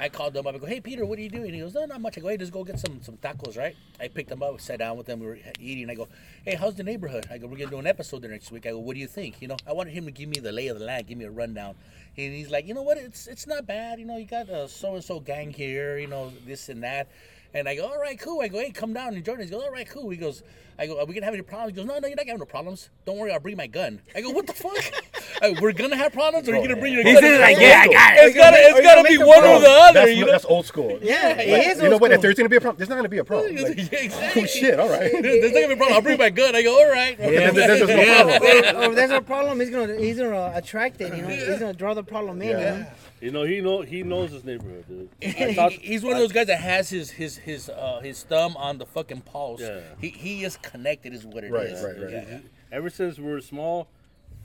I 0.00 0.08
called 0.08 0.36
him 0.36 0.46
up. 0.46 0.54
I 0.54 0.58
go, 0.58 0.66
hey 0.66 0.80
Peter, 0.80 1.04
what 1.04 1.18
are 1.18 1.22
you 1.22 1.28
doing? 1.28 1.52
He 1.52 1.60
goes, 1.60 1.74
no, 1.74 1.84
not 1.84 2.00
much. 2.00 2.16
I 2.18 2.20
go, 2.20 2.28
hey, 2.28 2.36
just 2.36 2.52
go 2.52 2.64
get 2.64 2.80
some 2.80 3.00
some 3.02 3.16
tacos, 3.16 3.56
right? 3.56 3.76
I 4.00 4.08
picked 4.08 4.30
him 4.30 4.42
up, 4.42 4.60
sat 4.60 4.80
down 4.80 4.96
with 4.96 5.06
them. 5.06 5.20
We 5.20 5.26
were 5.26 5.38
eating. 5.60 5.88
I 5.88 5.94
go, 5.94 6.08
hey, 6.44 6.56
how's 6.56 6.74
the 6.74 6.82
neighborhood? 6.82 7.28
I 7.30 7.38
go, 7.38 7.46
we're 7.46 7.56
gonna 7.56 7.70
do 7.70 7.78
an 7.78 7.86
episode 7.86 8.22
there 8.22 8.30
next 8.30 8.50
week. 8.50 8.66
I 8.66 8.70
go, 8.70 8.78
what 8.80 8.94
do 8.94 9.00
you 9.00 9.08
think? 9.08 9.40
You 9.40 9.48
know, 9.48 9.56
I 9.68 9.72
wanted 9.72 9.92
him 9.92 10.04
to 10.06 10.10
give 10.10 10.28
me 10.28 10.40
the 10.40 10.50
lay 10.52 10.66
of 10.66 10.80
the 10.80 10.84
land, 10.84 11.06
give 11.06 11.18
me 11.18 11.26
a 11.26 11.30
rundown. 11.30 11.76
And 12.16 12.34
he's 12.34 12.50
like, 12.50 12.66
you 12.66 12.74
know 12.74 12.82
what? 12.82 12.98
It's 12.98 13.28
it's 13.28 13.46
not 13.46 13.66
bad. 13.66 14.00
You 14.00 14.06
know, 14.06 14.16
you 14.16 14.26
got 14.26 14.48
a 14.48 14.68
so 14.68 14.94
and 14.96 15.04
so 15.04 15.20
gang 15.20 15.52
here. 15.52 15.98
You 15.98 16.08
know, 16.08 16.32
this 16.44 16.68
and 16.68 16.82
that. 16.82 17.08
And 17.54 17.66
I 17.68 17.74
go, 17.76 17.86
all 17.86 17.98
right, 17.98 18.18
cool. 18.20 18.40
I 18.42 18.48
go, 18.48 18.58
hey, 18.58 18.70
come 18.70 18.92
down 18.92 19.14
and 19.14 19.24
join 19.24 19.38
us. 19.38 19.44
He 19.46 19.50
goes, 19.50 19.62
all 19.62 19.70
right, 19.70 19.88
cool. 19.88 20.10
He 20.10 20.18
goes, 20.18 20.42
I 20.78 20.86
go, 20.86 21.00
are 21.00 21.06
we 21.06 21.14
gonna 21.14 21.24
have 21.24 21.32
any 21.34 21.42
problems? 21.42 21.72
He 21.72 21.76
goes, 21.76 21.86
no, 21.86 21.98
no, 21.98 22.06
you're 22.06 22.14
not 22.14 22.24
gonna 22.26 22.32
have 22.32 22.38
no 22.40 22.44
problems. 22.44 22.90
Don't 23.06 23.16
worry, 23.16 23.32
I'll 23.32 23.40
bring 23.40 23.56
my 23.56 23.66
gun. 23.66 24.00
I 24.14 24.20
go, 24.20 24.30
what 24.30 24.46
the 24.46 24.52
fuck? 24.52 24.76
Uh, 25.40 25.54
we're 25.60 25.70
gonna 25.72 25.94
have 25.94 26.12
problems, 26.12 26.48
or 26.48 26.54
are 26.54 26.56
you 26.56 26.66
gonna 26.68 26.80
bring 26.80 26.92
your 26.92 27.04
He 27.04 27.12
gun? 27.12 27.22
said, 27.22 27.40
like, 27.40 27.58
yeah, 27.60 27.82
I 27.84 27.86
got 27.86 28.14
it. 28.14 28.24
It's 28.26 28.34
gotta, 28.36 28.56
Are 28.56 28.60
it's 28.70 28.80
gotta 28.80 29.02
gonna 29.04 29.08
be 29.08 29.18
one 29.18 29.42
the 29.44 29.48
or 29.54 29.60
the 29.60 29.68
other. 29.68 29.92
That's, 29.94 30.10
You 30.10 30.24
know? 30.24 30.32
that's 30.32 30.44
old 30.46 30.66
school. 30.66 30.98
Yeah, 31.00 31.28
Like, 31.28 31.38
it 31.46 31.66
is 31.68 31.78
You 31.80 31.84
know 31.84 31.92
old 31.92 32.00
what? 32.00 32.10
If 32.10 32.20
there's 32.22 32.34
gonna 32.34 32.48
be 32.48 32.56
a 32.56 32.60
problem, 32.60 32.78
there's 32.78 32.88
not 32.88 32.96
gonna 32.96 33.08
be 33.08 33.18
a 33.18 33.24
problem. 33.24 33.54
Like, 33.56 33.76
Yeah, 33.92 33.98
exactly. 34.00 34.42
oh 34.42 34.46
shit! 34.46 34.80
All 34.80 34.88
right. 34.88 35.12
There's 35.12 35.52
not 35.52 35.60
gonna 35.62 35.68
be 35.68 35.74
a 35.74 35.76
problem. 35.76 35.94
I'll 35.94 36.02
bring 36.02 36.18
my 36.18 36.30
gun. 36.30 36.56
I 36.56 36.62
go, 36.64 36.76
all 36.82 36.90
right. 36.90 37.16
Then 37.18 37.54
there's 37.54 37.80
no 37.80 37.86
problem. 37.86 38.82
or 38.82 38.84
if 38.90 38.94
there's 38.96 39.10
a 39.12 39.20
problem, 39.20 39.60
he's 39.60 39.70
gonna 39.70 39.96
he's 39.96 40.16
gonna 40.18 40.50
attract 40.56 41.00
it. 41.02 41.14
You 41.14 41.22
know, 41.22 41.28
he's 41.28 41.58
gonna 41.60 41.72
draw 41.72 41.94
the 41.94 42.02
problem 42.02 42.42
in. 42.42 42.48
You 42.48 42.54
Yeah. 42.58 42.74
know? 42.78 42.86
You 43.20 43.30
know, 43.32 43.42
he 43.42 43.60
know 43.60 43.82
he 43.82 44.02
knows 44.02 44.30
his 44.30 44.44
neighborhood, 44.44 44.84
dude. 44.88 45.54
Thought- 45.56 45.72
he's 45.72 46.02
one 46.04 46.12
of 46.12 46.18
those 46.18 46.32
guys 46.32 46.46
that 46.46 46.60
has 46.60 46.88
his 46.88 47.10
his 47.10 47.36
his 47.36 47.68
uh, 47.68 48.00
his 48.02 48.22
thumb 48.22 48.56
on 48.56 48.78
the 48.78 48.86
fucking 48.86 49.22
pulse. 49.22 49.60
Yeah. 49.60 49.80
He 50.00 50.08
he 50.10 50.44
is 50.44 50.56
connected, 50.58 51.12
is 51.12 51.24
what 51.26 51.42
it 51.44 51.48
is. 51.48 51.82
Right, 51.82 51.96
right, 51.96 52.02
right. 52.04 52.12
Yeah. 52.28 52.38
Ever 52.70 52.90
since 52.90 53.18
we 53.18 53.24
were 53.24 53.40
small, 53.40 53.88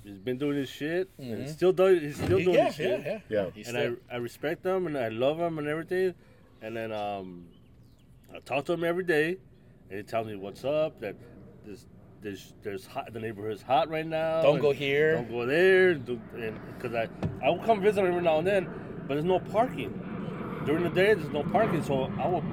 he's 0.04 0.18
been 0.18 0.38
doing 0.38 0.58
his 0.58 0.70
shit, 0.70 1.10
and 1.20 1.48
still 1.50 1.72
does. 1.72 2.02
He's 2.02 2.16
still 2.16 2.40
doing 2.40 2.54
Yeah, 2.56 2.66
his 2.72 2.80
yeah, 2.80 2.86
shit. 2.98 3.06
yeah. 3.06 3.20
Yeah. 3.44 3.50
He's 3.54 3.68
And 3.68 3.78
still- 3.78 3.96
I 4.10 4.16
I 4.16 4.18
respect 4.18 4.66
him 4.66 4.88
and 4.88 4.98
I 4.98 5.10
love 5.10 5.40
him 5.40 5.60
and 5.60 5.68
everything. 5.68 6.16
And 6.62 6.76
then 6.78 6.92
um, 6.92 7.48
I 8.34 8.40
talk 8.40 8.66
to 8.66 8.74
him 8.74 8.84
every 8.84 9.04
day, 9.04 9.38
and 9.90 9.98
he 9.98 10.04
tells 10.04 10.26
me 10.28 10.36
what's 10.36 10.64
up. 10.64 11.00
That 11.02 11.16
this 11.66 11.86
there's 12.24 12.54
there's 12.64 12.86
hot. 12.86 13.14
The 13.14 13.20
neighborhood's 13.20 13.62
hot 13.62 13.90
right 13.90 14.06
now. 14.06 14.42
Don't 14.42 14.60
go 14.60 14.72
here. 14.72 15.16
Don't 15.16 15.30
go 15.30 15.46
there. 15.46 15.96
Because 15.96 16.94
I 16.96 17.08
I 17.44 17.50
will 17.50 17.60
come 17.60 17.82
visit 17.82 18.04
every 18.04 18.22
now 18.22 18.38
and 18.40 18.48
then, 18.48 18.68
but 19.08 19.16
there's 19.16 19.26
no 19.26 19.40
parking. 19.40 19.92
During 20.66 20.84
the 20.84 20.90
day, 20.90 21.14
there's 21.14 21.30
no 21.30 21.44
parking, 21.44 21.84
so 21.84 22.06
I 22.18 22.28
will 22.28 22.44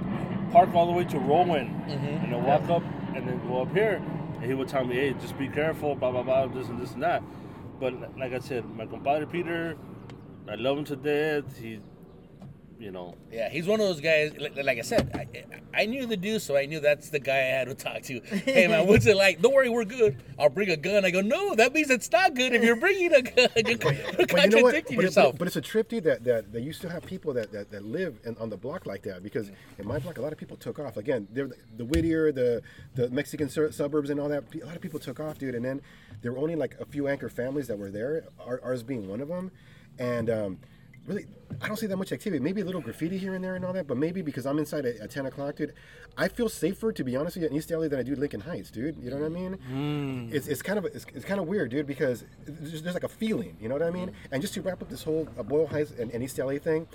park 0.50 0.74
all 0.74 0.86
the 0.86 0.92
way 0.92 1.04
to 1.04 1.18
Rowan 1.18 1.68
Mm-hmm. 1.68 2.06
and 2.24 2.32
then 2.32 2.44
walk 2.44 2.68
up 2.68 2.82
and 3.14 3.26
then 3.28 3.40
go 3.46 3.62
up 3.62 3.72
here. 3.72 4.02
And 4.36 4.44
he 4.44 4.54
would 4.54 4.68
tell 4.68 4.84
me, 4.84 4.96
"Hey, 4.96 5.12
just 5.14 5.38
be 5.38 5.48
careful, 5.48 5.94
blah 5.94 6.10
blah 6.10 6.22
blah, 6.22 6.46
this 6.46 6.68
and 6.68 6.80
this 6.80 6.92
and 6.92 7.02
that." 7.02 7.22
But 7.78 8.18
like 8.18 8.32
I 8.32 8.40
said, 8.40 8.64
my 8.76 8.86
compadre 8.86 9.26
Peter, 9.26 9.76
I 10.48 10.56
love 10.56 10.78
him 10.78 10.84
to 10.86 10.96
death. 10.96 11.56
He, 11.58 11.80
you 12.80 12.90
know, 12.90 13.14
Yeah, 13.30 13.50
he's 13.50 13.66
one 13.66 13.78
of 13.78 13.86
those 13.86 14.00
guys. 14.00 14.32
Like, 14.38 14.56
like 14.56 14.78
I 14.78 14.80
said, 14.80 15.10
I, 15.14 15.82
I 15.82 15.84
knew 15.86 16.06
the 16.06 16.16
dude, 16.16 16.40
so 16.40 16.56
I 16.56 16.64
knew 16.64 16.80
that's 16.80 17.10
the 17.10 17.18
guy 17.20 17.36
I 17.36 17.42
had 17.58 17.68
to 17.68 17.74
talk 17.74 18.00
to. 18.04 18.20
Hey 18.20 18.66
man, 18.68 18.86
what's 18.86 19.04
it 19.06 19.16
like? 19.16 19.42
Don't 19.42 19.52
worry, 19.54 19.68
we're 19.68 19.84
good. 19.84 20.16
I'll 20.38 20.48
bring 20.48 20.70
a 20.70 20.76
gun. 20.78 21.04
I 21.04 21.10
go, 21.10 21.20
no, 21.20 21.54
that 21.56 21.74
means 21.74 21.90
it's 21.90 22.10
not 22.10 22.34
good 22.34 22.54
if 22.54 22.64
you're 22.64 22.76
bringing 22.76 23.12
a 23.12 23.20
gun. 23.22 23.48
You're, 23.56 23.68
you're 23.68 24.26
But 24.26 24.44
you 24.44 24.48
know 24.48 24.62
what? 24.62 24.72
But, 24.74 24.74
it- 24.74 24.90
yourself. 24.92 25.32
but, 25.34 25.40
but 25.40 25.46
it's 25.48 25.56
a 25.56 25.60
trip, 25.60 25.90
dude. 25.90 26.04
That, 26.04 26.24
that 26.24 26.52
that 26.52 26.62
you 26.62 26.72
still 26.72 26.88
have 26.90 27.04
people 27.04 27.34
that, 27.34 27.52
that, 27.52 27.70
that 27.70 27.84
live 27.84 28.18
in, 28.24 28.34
on 28.38 28.48
the 28.48 28.56
block 28.56 28.86
like 28.86 29.02
that. 29.02 29.22
Because 29.22 29.50
in 29.78 29.86
my 29.86 29.98
block, 29.98 30.16
a 30.16 30.22
lot 30.22 30.32
of 30.32 30.38
people 30.38 30.56
took 30.56 30.78
off. 30.78 30.96
Again, 30.96 31.28
they're 31.32 31.48
the, 31.48 31.56
the 31.76 31.84
Whittier, 31.84 32.32
the 32.32 32.62
the 32.94 33.10
Mexican 33.10 33.50
sur- 33.50 33.70
suburbs, 33.72 34.08
and 34.08 34.18
all 34.18 34.28
that. 34.30 34.44
A 34.54 34.64
lot 34.66 34.74
of 34.76 34.80
people 34.80 34.98
took 34.98 35.20
off, 35.20 35.38
dude. 35.38 35.54
And 35.54 35.64
then 35.64 35.82
there 36.22 36.32
were 36.32 36.38
only 36.38 36.56
like 36.56 36.76
a 36.80 36.86
few 36.86 37.06
anchor 37.08 37.28
families 37.28 37.66
that 37.68 37.78
were 37.78 37.90
there. 37.90 38.24
Ours 38.46 38.82
being 38.82 39.06
one 39.06 39.20
of 39.20 39.28
them. 39.28 39.50
And 39.98 40.30
um, 40.30 40.58
really, 41.10 41.26
I 41.60 41.66
don't 41.66 41.76
see 41.76 41.86
that 41.86 41.96
much 41.96 42.12
activity. 42.12 42.42
Maybe 42.42 42.60
a 42.60 42.64
little 42.64 42.80
graffiti 42.80 43.18
here 43.18 43.34
and 43.34 43.44
there 43.44 43.54
and 43.56 43.64
all 43.64 43.72
that. 43.72 43.86
But 43.86 43.96
maybe 43.96 44.22
because 44.22 44.46
I'm 44.46 44.58
inside 44.58 44.86
at, 44.86 44.96
at 44.96 45.10
10 45.10 45.26
o'clock, 45.26 45.56
dude, 45.56 45.74
I 46.16 46.28
feel 46.28 46.48
safer 46.48 46.92
to 46.92 47.04
be 47.04 47.16
honest 47.16 47.36
with 47.36 47.42
you 47.44 47.50
in 47.50 47.56
East 47.56 47.70
LA 47.70 47.88
than 47.88 47.98
I 47.98 48.02
do 48.02 48.14
Lincoln 48.14 48.40
Heights, 48.40 48.70
dude. 48.70 48.96
You 49.02 49.10
know 49.10 49.16
what 49.16 49.26
I 49.26 49.28
mean? 49.28 50.30
It's, 50.32 50.46
it's 50.46 50.62
kind 50.62 50.78
of 50.78 50.84
it's, 50.86 51.04
it's 51.14 51.24
kind 51.24 51.40
of 51.40 51.46
weird, 51.46 51.70
dude, 51.70 51.86
because 51.86 52.24
there's, 52.46 52.82
there's 52.82 52.94
like 52.94 53.04
a 53.04 53.08
feeling. 53.08 53.56
You 53.60 53.68
know 53.68 53.74
what 53.74 53.82
I 53.82 53.90
mean? 53.90 54.12
And 54.30 54.40
just 54.40 54.54
to 54.54 54.62
wrap 54.62 54.80
up 54.82 54.88
this 54.88 55.02
whole 55.02 55.28
uh, 55.38 55.42
Boyle 55.42 55.66
Heights 55.66 55.90
and, 55.98 56.10
and 56.12 56.22
East 56.22 56.38
LA 56.38 56.58
thing, 56.58 56.86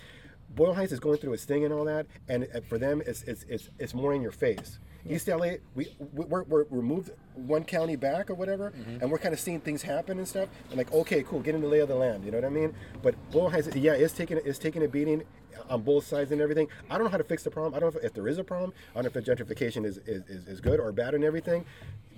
Boyle 0.49 0.73
Heights 0.73 0.91
is 0.91 0.99
going 0.99 1.17
through 1.17 1.33
its 1.33 1.45
thing 1.45 1.65
and 1.65 1.73
all 1.73 1.85
that, 1.85 2.05
and 2.29 2.47
for 2.69 2.77
them, 2.77 3.01
it's 3.05 3.23
it's 3.23 3.43
it's, 3.43 3.69
it's 3.79 3.93
more 3.93 4.13
in 4.13 4.21
your 4.21 4.31
face. 4.31 4.79
East 5.07 5.27
LA, 5.27 5.57
we 5.75 5.87
we're, 6.13 6.43
we're, 6.43 6.65
we're 6.65 6.81
moved 6.81 7.11
one 7.35 7.63
county 7.63 7.95
back 7.95 8.29
or 8.29 8.33
whatever, 8.33 8.71
mm-hmm. 8.71 9.01
and 9.01 9.11
we're 9.11 9.19
kind 9.19 9.33
of 9.33 9.39
seeing 9.39 9.59
things 9.59 9.81
happen 9.81 10.17
and 10.17 10.27
stuff. 10.27 10.49
And 10.69 10.77
like, 10.77 10.91
okay, 10.91 11.23
cool, 11.23 11.41
get 11.41 11.53
in 11.53 11.61
the 11.61 11.67
lay 11.67 11.79
of 11.79 11.89
the 11.89 11.95
land. 11.95 12.25
You 12.25 12.31
know 12.31 12.37
what 12.37 12.45
I 12.45 12.49
mean? 12.49 12.73
But 13.03 13.15
Boyle 13.31 13.49
Heights, 13.49 13.69
yeah, 13.75 13.93
it's 13.93 14.13
taking 14.13 14.39
it's 14.43 14.57
taking 14.57 14.83
a 14.83 14.87
beating 14.87 15.23
on 15.69 15.81
both 15.81 16.05
sides 16.05 16.31
and 16.31 16.41
everything. 16.41 16.67
I 16.89 16.97
don't 16.97 17.05
know 17.05 17.11
how 17.11 17.17
to 17.17 17.23
fix 17.23 17.43
the 17.43 17.51
problem. 17.51 17.73
I 17.75 17.79
don't 17.79 17.93
know 17.93 17.99
if, 17.99 18.05
if 18.05 18.13
there 18.13 18.27
is 18.27 18.37
a 18.37 18.43
problem. 18.43 18.73
I 18.91 19.01
don't 19.01 19.03
know 19.03 19.19
if 19.19 19.25
the 19.25 19.35
gentrification 19.35 19.85
is, 19.85 19.97
is, 19.99 20.23
is, 20.27 20.47
is 20.47 20.61
good 20.61 20.79
or 20.79 20.91
bad 20.91 21.13
and 21.13 21.23
everything. 21.23 21.65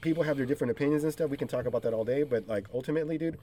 People 0.02 0.24
have 0.24 0.38
their 0.38 0.46
different 0.46 0.72
opinions 0.72 1.04
and 1.04 1.12
stuff. 1.12 1.30
We 1.30 1.38
can 1.38 1.48
talk 1.48 1.66
about 1.66 1.82
that 1.84 1.94
all 1.94 2.06
day, 2.06 2.24
but 2.24 2.48
like 2.48 2.68
ultimately, 2.74 3.18
dude, 3.18 3.38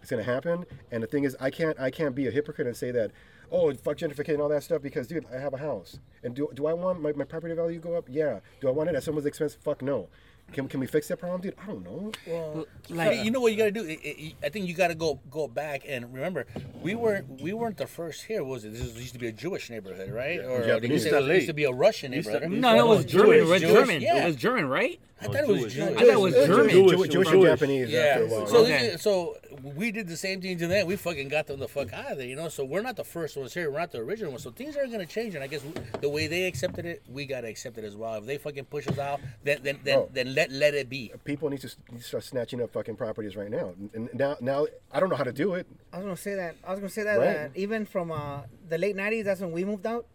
it's 0.00 0.10
gonna 0.10 0.22
happen. 0.22 0.64
And 0.90 1.02
the 1.02 1.06
thing 1.06 1.24
is, 1.24 1.36
I 1.40 1.50
can't 1.50 1.78
I 1.78 1.90
can't 1.90 2.14
be 2.14 2.26
a 2.26 2.30
hypocrite 2.30 2.66
and 2.66 2.76
say 2.76 2.90
that, 2.92 3.10
oh, 3.50 3.72
fuck 3.74 3.96
gentrification 3.98 4.34
and 4.34 4.42
all 4.42 4.48
that 4.48 4.62
stuff 4.62 4.82
because, 4.82 5.06
dude, 5.06 5.26
I 5.34 5.38
have 5.38 5.54
a 5.54 5.58
house. 5.58 5.98
And 6.22 6.34
do, 6.34 6.48
do 6.54 6.66
I 6.66 6.72
want 6.72 7.00
my, 7.00 7.12
my 7.12 7.24
property 7.24 7.54
value 7.54 7.80
to 7.80 7.88
go 7.88 7.94
up? 7.94 8.06
Yeah. 8.08 8.40
Do 8.60 8.68
I 8.68 8.70
want 8.70 8.88
it 8.90 8.94
at 8.94 9.02
someone's 9.02 9.26
expense? 9.26 9.54
Fuck 9.54 9.82
no. 9.82 10.08
Can, 10.52 10.66
can 10.66 10.80
we 10.80 10.86
fix 10.86 11.08
that 11.08 11.18
problem, 11.18 11.42
dude? 11.42 11.54
I 11.62 11.66
don't 11.66 11.84
know. 11.84 12.10
Well, 12.26 12.66
like, 12.88 13.22
you 13.22 13.30
know 13.30 13.40
what 13.40 13.52
you 13.52 13.58
got 13.58 13.66
to 13.66 13.70
do? 13.70 13.86
I- 13.86 13.98
I 14.42 14.46
I 14.46 14.48
think 14.48 14.66
you 14.66 14.72
got 14.72 14.88
to 14.88 14.94
go 14.94 15.20
go 15.30 15.46
back 15.46 15.82
and 15.86 16.10
remember 16.10 16.46
we 16.82 16.94
weren't 16.94 17.42
we 17.42 17.52
weren't 17.52 17.76
the 17.76 17.86
first 17.86 18.24
here. 18.24 18.42
Was 18.42 18.64
it? 18.64 18.72
This 18.72 18.80
was- 18.82 18.96
used 18.96 19.12
to 19.12 19.18
be 19.18 19.26
a 19.26 19.32
Jewish 19.32 19.68
neighborhood, 19.68 20.10
right? 20.10 20.40
Or 20.40 20.64
Japanese. 20.64 21.04
it 21.04 21.12
used 21.12 21.24
to, 21.26 21.30
it 21.30 21.34
used 21.34 21.46
to 21.48 21.52
be 21.52 21.64
a 21.64 21.70
Russian 21.70 22.12
neighborhood. 22.12 22.44
East- 22.44 22.52
no, 22.62 22.78
it 22.78 22.86
was 22.86 23.04
Jewish, 23.04 23.12
German. 23.12 23.38
It 23.38 23.46
was 23.46 23.60
Jewish, 23.60 23.72
German. 23.74 24.00
yeah. 24.00 24.22
It 24.22 24.26
was 24.26 24.36
German, 24.36 24.68
right? 24.68 24.98
I 25.20 25.24
thought 25.26 25.34
it 25.34 25.44
oh, 25.48 25.52
was 25.52 25.60
Jewish. 25.60 25.74
Jewish. 25.74 25.90
I 25.90 26.00
thought 26.00 26.12
it 26.12 26.20
was 26.20 26.34
German. 26.34 26.70
Jewish, 26.70 26.90
Jewish, 26.92 27.10
Jewish, 27.10 27.28
and 27.28 27.42
Japanese 27.42 27.90
Yeah. 27.90 28.00
after 28.00 28.24
a 28.24 28.28
while. 28.28 28.46
So, 28.46 28.56
Okay. 28.62 28.96
so 28.98 29.36
we 29.62 29.90
did 29.90 30.08
the 30.08 30.16
same 30.16 30.40
thing 30.40 30.58
to 30.58 30.66
them. 30.66 30.86
We 30.86 30.96
fucking 30.96 31.28
got 31.28 31.46
them 31.46 31.60
the 31.60 31.68
fuck 31.68 31.92
out 31.92 32.12
of 32.12 32.18
there, 32.18 32.26
you 32.26 32.36
know. 32.36 32.48
So 32.48 32.64
we're 32.64 32.82
not 32.82 32.96
the 32.96 33.04
first 33.04 33.36
ones 33.36 33.54
here. 33.54 33.70
We're 33.70 33.78
not 33.80 33.92
the 33.92 33.98
original 33.98 34.30
ones. 34.32 34.42
So 34.42 34.50
things 34.50 34.76
are 34.76 34.86
gonna 34.86 35.06
change, 35.06 35.34
and 35.34 35.42
I 35.44 35.46
guess 35.46 35.62
the 36.00 36.08
way 36.08 36.26
they 36.26 36.44
accepted 36.44 36.84
it, 36.86 37.02
we 37.08 37.26
gotta 37.26 37.48
accept 37.48 37.78
it 37.78 37.84
as 37.84 37.96
well. 37.96 38.14
If 38.16 38.26
they 38.26 38.38
fucking 38.38 38.66
push 38.66 38.86
us 38.88 38.98
out, 38.98 39.20
then 39.44 39.60
then 39.62 39.80
then, 39.84 39.98
Oh. 39.98 40.08
then 40.12 40.34
let 40.34 40.50
let 40.50 40.74
it 40.74 40.88
be. 40.88 41.12
people 41.24 41.50
need 41.50 41.60
to, 41.60 41.68
start 42.00 42.24
snatching 42.24 42.60
up 42.62 42.72
fucking 42.72 42.96
properties 42.96 43.36
right 43.36 43.50
now. 43.50 43.74
And 43.94 44.08
now, 44.14 44.36
now 44.40 44.66
I 44.92 45.00
don't 45.00 45.08
know 45.10 45.16
how 45.16 45.24
to 45.24 45.32
do 45.32 45.54
it. 45.54 45.66
I 45.92 45.96
was 45.98 46.04
gonna 46.04 46.16
say 46.16 46.34
that. 46.34 46.56
I 46.64 46.70
was 46.70 46.80
gonna 46.80 46.90
say 46.90 47.02
that, 47.04 47.18
Right. 47.18 47.32
that 47.34 47.50
even 47.54 47.84
from 47.86 48.10
uh, 48.12 48.42
the 48.68 48.78
late 48.78 48.96
'90s, 48.96 49.24
that's 49.24 49.40
when 49.40 49.52
we 49.52 49.64
moved 49.64 49.86
out, 49.86 50.06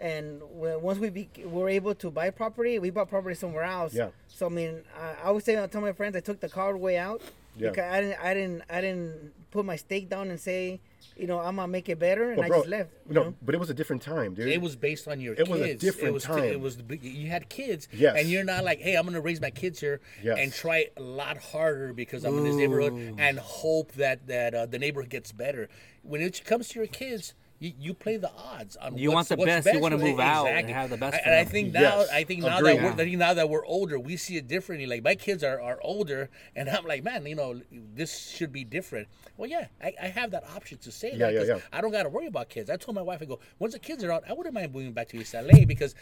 and 0.00 0.42
once 0.52 0.98
we 0.98 1.08
be, 1.10 1.28
were 1.44 1.68
able 1.68 1.94
to 1.94 2.10
buy 2.10 2.30
property, 2.30 2.78
we 2.78 2.90
bought 2.90 3.08
property 3.08 3.34
somewhere 3.34 3.64
else. 3.64 3.94
Yeah. 3.94 4.08
So 4.28 4.46
I 4.46 4.48
mean, 4.48 4.82
I, 5.00 5.28
I 5.28 5.30
would 5.30 5.44
say 5.44 5.62
I 5.62 5.66
tell 5.66 5.80
my 5.80 5.92
friends 5.92 6.16
I 6.16 6.20
took 6.20 6.40
the 6.40 6.48
hard 6.48 6.78
way 6.80 6.98
out 6.98 7.22
Yeah. 7.56 7.70
because 7.70 7.92
I 7.92 8.00
didn't, 8.00 8.20
I 8.20 8.34
didn't, 8.34 8.62
I 8.70 8.80
didn't 8.80 9.32
put 9.50 9.64
my 9.64 9.76
stake 9.76 10.08
down 10.10 10.30
and 10.30 10.40
say, 10.40 10.80
you 11.16 11.26
know, 11.28 11.38
I'm 11.38 11.56
gonna 11.56 11.68
make 11.68 11.88
it 11.88 11.98
better, 12.00 12.32
and 12.32 12.36
But 12.38 12.46
I 12.46 12.48
just 12.48 12.66
left. 12.68 12.90
you 13.08 13.14
no, 13.14 13.22
know? 13.24 13.34
but 13.40 13.54
it 13.54 13.58
was 13.58 13.70
a 13.70 13.74
different 13.74 14.02
time, 14.02 14.34
dude. 14.34 14.48
It 14.48 14.60
was 14.60 14.74
based 14.74 15.06
on 15.06 15.20
your 15.20 15.36
kids. 15.36 15.48
It 15.48 15.52
kids. 15.52 15.60
was 15.62 15.70
a 15.70 15.76
different 15.86 16.08
it 16.08 16.12
was, 16.12 16.24
time. 16.24 16.44
It 16.44 16.60
was 16.60 16.78
you 17.02 17.28
had 17.28 17.48
kids, 17.48 17.86
Yes. 17.92 18.16
and 18.18 18.28
you're 18.28 18.42
not 18.44 18.64
like, 18.64 18.80
hey, 18.80 18.96
I'm 18.96 19.04
gonna 19.06 19.20
raise 19.20 19.40
my 19.40 19.50
kids 19.50 19.78
here 19.78 20.00
Yes. 20.22 20.38
and 20.40 20.52
try 20.52 20.88
a 20.96 21.00
lot 21.02 21.36
harder 21.38 21.92
because 21.92 22.24
I'm 22.24 22.36
in 22.38 22.44
this 22.44 22.56
neighborhood 22.56 23.14
and 23.18 23.38
hope 23.38 23.92
that 23.92 24.26
that 24.26 24.54
uh, 24.54 24.66
the 24.66 24.78
neighborhood 24.78 25.10
gets 25.10 25.30
better. 25.30 25.68
When 26.02 26.20
it 26.20 26.44
comes 26.44 26.68
to 26.70 26.78
your 26.80 26.88
kids. 26.88 27.34
You, 27.60 27.72
you 27.78 27.94
play 27.94 28.16
the 28.16 28.30
odds 28.32 28.76
on 28.76 28.98
You 28.98 29.08
what's, 29.10 29.14
want 29.14 29.28
the 29.28 29.36
what's 29.36 29.64
best, 29.64 29.74
you 29.74 29.80
wanna 29.80 29.96
for- 29.98 30.04
move 30.04 30.20
out 30.20 30.46
and 30.48 30.68
have 30.68 30.90
the 30.90 30.96
best 30.96 31.14
I- 31.14 31.18
for 31.18 31.24
And 31.30 31.34
I 31.36 31.44
think 31.44 31.72
now, 31.72 31.80
Yes. 32.00 32.10
I 32.10 32.24
think 32.24 32.42
now 32.42 32.58
Agreed. 32.58 32.76
that 32.78 32.82
we're 32.84 32.90
I 32.90 32.96
think 32.96 33.18
now 33.18 33.32
that 33.34 33.48
we're 33.48 33.64
older, 33.64 33.98
we 33.98 34.16
see 34.16 34.36
it 34.36 34.48
differently. 34.48 34.86
Like 34.86 35.02
my 35.04 35.14
kids 35.14 35.42
are, 35.44 35.60
are 35.60 35.78
older, 35.80 36.28
and 36.56 36.68
I'm 36.68 36.84
like, 36.84 37.04
man, 37.04 37.24
you 37.26 37.36
know, 37.36 37.60
this 37.94 38.28
should 38.30 38.52
be 38.52 38.64
different. 38.64 39.08
Well, 39.36 39.48
yeah, 39.48 39.68
I, 39.82 39.92
I 40.02 40.06
have 40.08 40.32
that 40.32 40.44
option 40.54 40.78
to 40.78 40.90
say 40.90 41.12
Yeah, 41.12 41.18
that 41.18 41.32
yeah, 41.32 41.38
'cause 41.38 41.48
yeah. 41.48 41.58
I 41.72 41.80
don't 41.80 41.92
got 41.92 42.02
to 42.02 42.08
worry 42.08 42.26
about 42.26 42.48
kids. 42.48 42.68
I 42.68 42.76
told 42.76 42.96
my 42.96 43.02
wife, 43.02 43.20
I 43.22 43.24
go, 43.24 43.38
once 43.58 43.72
the 43.72 43.78
kids 43.78 44.02
are 44.04 44.12
out, 44.12 44.24
I 44.28 44.32
wouldn't 44.32 44.54
mind 44.54 44.74
moving 44.74 44.92
back 44.92 45.08
to 45.10 45.16
East 45.18 45.32
LA 45.34 45.64
because 45.64 45.94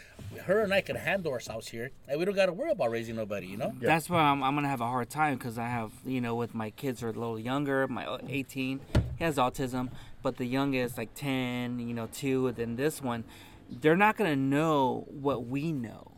her 0.45 0.61
and 0.61 0.73
I 0.73 0.81
can 0.81 0.95
handle 0.95 1.31
ourselves 1.31 1.67
here, 1.69 1.91
and 2.07 2.17
we 2.19 2.25
don't 2.25 2.35
got 2.35 2.47
to 2.47 2.53
worry 2.53 2.71
about 2.71 2.89
raising 2.91 3.15
nobody, 3.15 3.47
you 3.47 3.57
know? 3.57 3.73
That's 3.79 4.09
why 4.09 4.21
I'm, 4.21 4.43
I'm 4.43 4.55
gonna 4.55 4.67
have 4.69 4.81
a 4.81 4.87
hard 4.87 5.09
time 5.09 5.37
because 5.37 5.57
I 5.59 5.67
have, 5.67 5.91
you 6.05 6.19
know, 6.19 6.33
with 6.35 6.55
my 6.55 6.71
kids 6.71 7.03
are 7.03 7.09
a 7.09 7.13
little 7.13 7.39
younger. 7.39 7.87
My 7.87 8.05
uh, 8.07 8.17
18, 8.27 8.79
he 9.17 9.23
has 9.23 9.37
autism, 9.37 9.89
but 10.23 10.37
the 10.37 10.45
youngest 10.45 10.97
like 10.97 11.13
10, 11.13 11.79
you 11.79 11.93
know, 11.93 12.07
two, 12.11 12.47
and 12.47 12.55
then 12.57 12.75
this 12.75 13.01
one, 13.01 13.23
they're 13.69 13.95
not 13.97 14.17
gonna 14.17 14.35
know 14.35 15.05
what 15.09 15.45
we 15.45 15.71
know. 15.71 16.09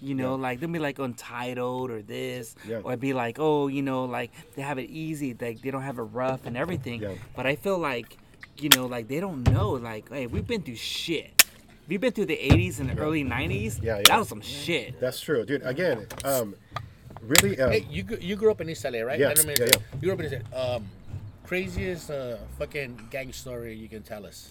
You 0.00 0.14
know, 0.14 0.34
like 0.34 0.60
they'll 0.60 0.68
be 0.68 0.78
like 0.78 0.98
untitled 0.98 1.90
or 1.90 2.02
this, 2.02 2.54
Yeah. 2.68 2.80
or 2.84 2.96
be 2.98 3.14
like, 3.14 3.38
oh, 3.38 3.68
you 3.68 3.82
know, 3.82 4.04
like 4.04 4.30
they 4.54 4.62
have 4.62 4.78
it 4.78 4.90
easy, 4.90 5.34
like 5.40 5.62
they 5.62 5.70
don't 5.70 5.82
have 5.82 5.98
it 5.98 6.02
rough 6.02 6.44
and 6.44 6.56
everything. 6.56 7.00
Yeah. 7.02 7.14
But 7.34 7.46
I 7.46 7.56
feel 7.56 7.78
like, 7.78 8.18
you 8.58 8.68
know, 8.76 8.86
like 8.86 9.08
they 9.08 9.20
don't 9.20 9.42
know, 9.50 9.70
like, 9.70 10.10
hey, 10.12 10.26
we've 10.26 10.46
been 10.46 10.62
through 10.62 10.76
shit. 10.76 11.44
We've 11.88 12.00
been 12.00 12.12
through 12.12 12.26
the 12.26 12.36
80s 12.36 12.80
and 12.80 12.90
the 12.90 12.98
early 12.98 13.24
90s. 13.24 13.80
Yeah, 13.82 13.96
yeah. 13.98 14.02
That 14.08 14.18
was 14.18 14.28
some 14.28 14.40
shit. 14.42 15.00
That's 15.00 15.20
true, 15.20 15.46
dude. 15.46 15.62
Again, 15.64 16.06
um, 16.24 16.56
really, 17.22 17.58
um, 17.60 17.70
Hey, 17.70 17.86
you 17.88 18.04
you 18.20 18.36
grew 18.36 18.50
up 18.50 18.60
in 18.60 18.68
East 18.68 18.84
LA, 18.84 19.00
right? 19.00 19.18
Yeah, 19.18 19.30
I 19.30 19.34
don't 19.34 19.46
yeah, 19.46 19.54
yeah. 19.60 19.78
You 20.00 20.00
grew 20.00 20.12
up 20.12 20.20
in 20.20 20.26
East 20.26 20.34
LA. 20.52 20.74
Um, 20.76 20.84
craziest 21.46 22.10
uh, 22.10 22.36
fucking 22.58 23.08
gang 23.10 23.32
story 23.32 23.74
you 23.74 23.88
can 23.88 24.02
tell 24.02 24.26
us. 24.26 24.50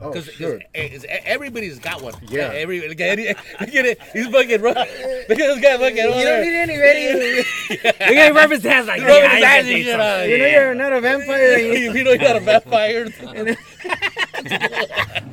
oh, 0.00 0.18
sure. 0.20 0.60
everybody's 0.74 1.78
got 1.78 2.02
one. 2.02 2.14
Yeah. 2.28 2.50
Every 2.52 2.86
look 2.88 3.00
at 3.00 3.18
it. 3.18 3.36
Look 3.60 3.74
at 3.74 3.84
it. 3.86 4.00
He's 4.12 4.26
fucking. 4.28 4.60
Look 4.62 4.76
at 4.76 5.28
this 5.28 5.60
guy 5.60 5.76
fucking. 5.78 5.96
You 5.96 6.02
don't 6.24 6.42
need 6.44 6.54
any 6.54 6.76
ready. 6.78 7.44
We 8.08 8.14
gotta 8.14 8.34
rub 8.34 8.50
his 8.50 8.62
hands 8.62 8.86
like, 8.88 9.00
yeah, 9.00 9.28
his 9.36 9.44
hands 9.44 9.66
can 9.66 9.76
and 9.76 9.84
shit 9.84 10.00
on. 10.00 10.28
you 10.30 10.38
know 10.38 10.46
you're 10.46 10.74
not 10.74 10.92
a 10.92 11.00
vampire. 11.00 11.58
you- 11.58 12.04
know 12.04 12.12
you're 12.12 12.18
not 12.18 12.36
a 12.36 12.40
vampire. 12.40 13.04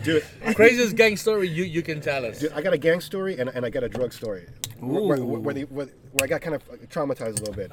dude, 0.04 0.24
Craziest 0.56 0.96
gang 0.96 1.18
story 1.18 1.48
you, 1.50 1.64
you 1.64 1.82
can 1.82 2.02
tell 2.02 2.26
us. 2.26 2.40
Dude, 2.40 2.52
I 2.54 2.62
got 2.62 2.74
a 2.74 2.78
gang 2.78 3.00
story 3.02 3.38
and, 3.40 3.50
and 3.50 3.66
I 3.66 3.70
got 3.70 3.84
a 3.84 3.90
drug 3.90 4.14
story. 4.14 4.48
Where, 4.80 5.02
where, 5.02 5.40
where, 5.40 5.54
the- 5.54 5.64
where- 5.66 5.86
where 6.14 6.24
I 6.24 6.28
got 6.28 6.42
kind 6.42 6.56
of 6.56 6.64
traumatized 6.90 7.40
a 7.40 7.44
little 7.44 7.54
bit. 7.54 7.72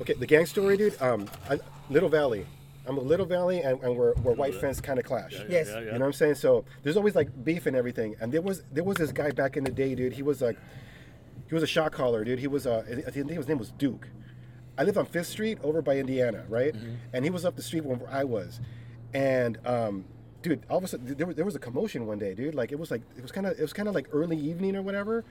Okay, 0.00 0.14
the 0.14 0.26
gang 0.26 0.46
story, 0.46 0.76
dude. 0.76 1.00
Um, 1.00 1.28
I, 1.48 1.58
Little 1.90 2.08
Valley. 2.08 2.46
I'm 2.86 2.98
a 2.98 3.00
Little 3.00 3.24
Valley, 3.26 3.60
and, 3.62 3.82
and 3.82 3.96
we're, 3.96 4.12
we're 4.14 4.34
white 4.34 4.54
fence 4.54 4.80
kind 4.80 4.98
of 4.98 5.04
clash. 5.06 5.32
Yes. 5.48 5.68
Yeah, 5.68 5.74
yeah. 5.74 5.80
You 5.80 5.92
know 5.92 5.98
what 6.00 6.06
I'm 6.06 6.12
saying? 6.12 6.34
So 6.34 6.64
there's 6.82 6.96
always 6.98 7.14
like 7.14 7.44
beef 7.44 7.66
and 7.66 7.74
everything. 7.76 8.14
And 8.20 8.30
there 8.30 8.42
was 8.42 8.62
there 8.72 8.84
was 8.84 8.96
this 8.98 9.10
guy 9.12 9.30
back 9.30 9.56
in 9.56 9.64
the 9.64 9.70
day, 9.70 9.94
dude. 9.94 10.12
He 10.12 10.22
was 10.22 10.42
like, 10.42 10.58
he 11.48 11.54
was 11.54 11.62
a 11.62 11.66
shot 11.66 11.92
caller, 11.92 12.24
dude. 12.24 12.38
He 12.38 12.46
was 12.46 12.66
uh, 12.66 12.84
I 13.06 13.10
think 13.10 13.30
his 13.30 13.48
name 13.48 13.58
was 13.58 13.70
Duke. 13.72 14.08
I 14.76 14.82
lived 14.84 14.98
on 14.98 15.06
Fifth 15.06 15.28
Street 15.28 15.58
over 15.62 15.80
by 15.82 15.98
Indiana, 15.98 16.44
right? 16.48 16.74
And 17.12 17.24
he 17.24 17.30
was 17.30 17.44
up 17.44 17.56
the 17.56 17.62
street 17.62 17.84
where 17.84 17.98
I 18.10 18.24
was, 18.24 18.60
and 19.14 19.56
um, 19.64 20.04
dude, 20.42 20.62
all 20.68 20.78
of 20.78 20.84
a 20.84 20.88
sudden 20.88 21.16
there 21.16 21.26
was, 21.26 21.36
there 21.36 21.44
was 21.44 21.54
a 21.54 21.60
commotion 21.60 22.06
one 22.06 22.18
day, 22.18 22.34
dude. 22.34 22.54
Like 22.54 22.70
it 22.72 22.78
was 22.78 22.90
like 22.90 23.02
it 23.16 23.22
was 23.22 23.32
kind 23.32 23.46
of 23.46 23.58
it 23.58 23.62
was 23.62 23.72
kind 23.72 23.88
of 23.88 23.94
like 23.94 24.08
early 24.12 24.36
evening 24.36 24.74
or 24.76 24.82
whatever, 24.82 25.24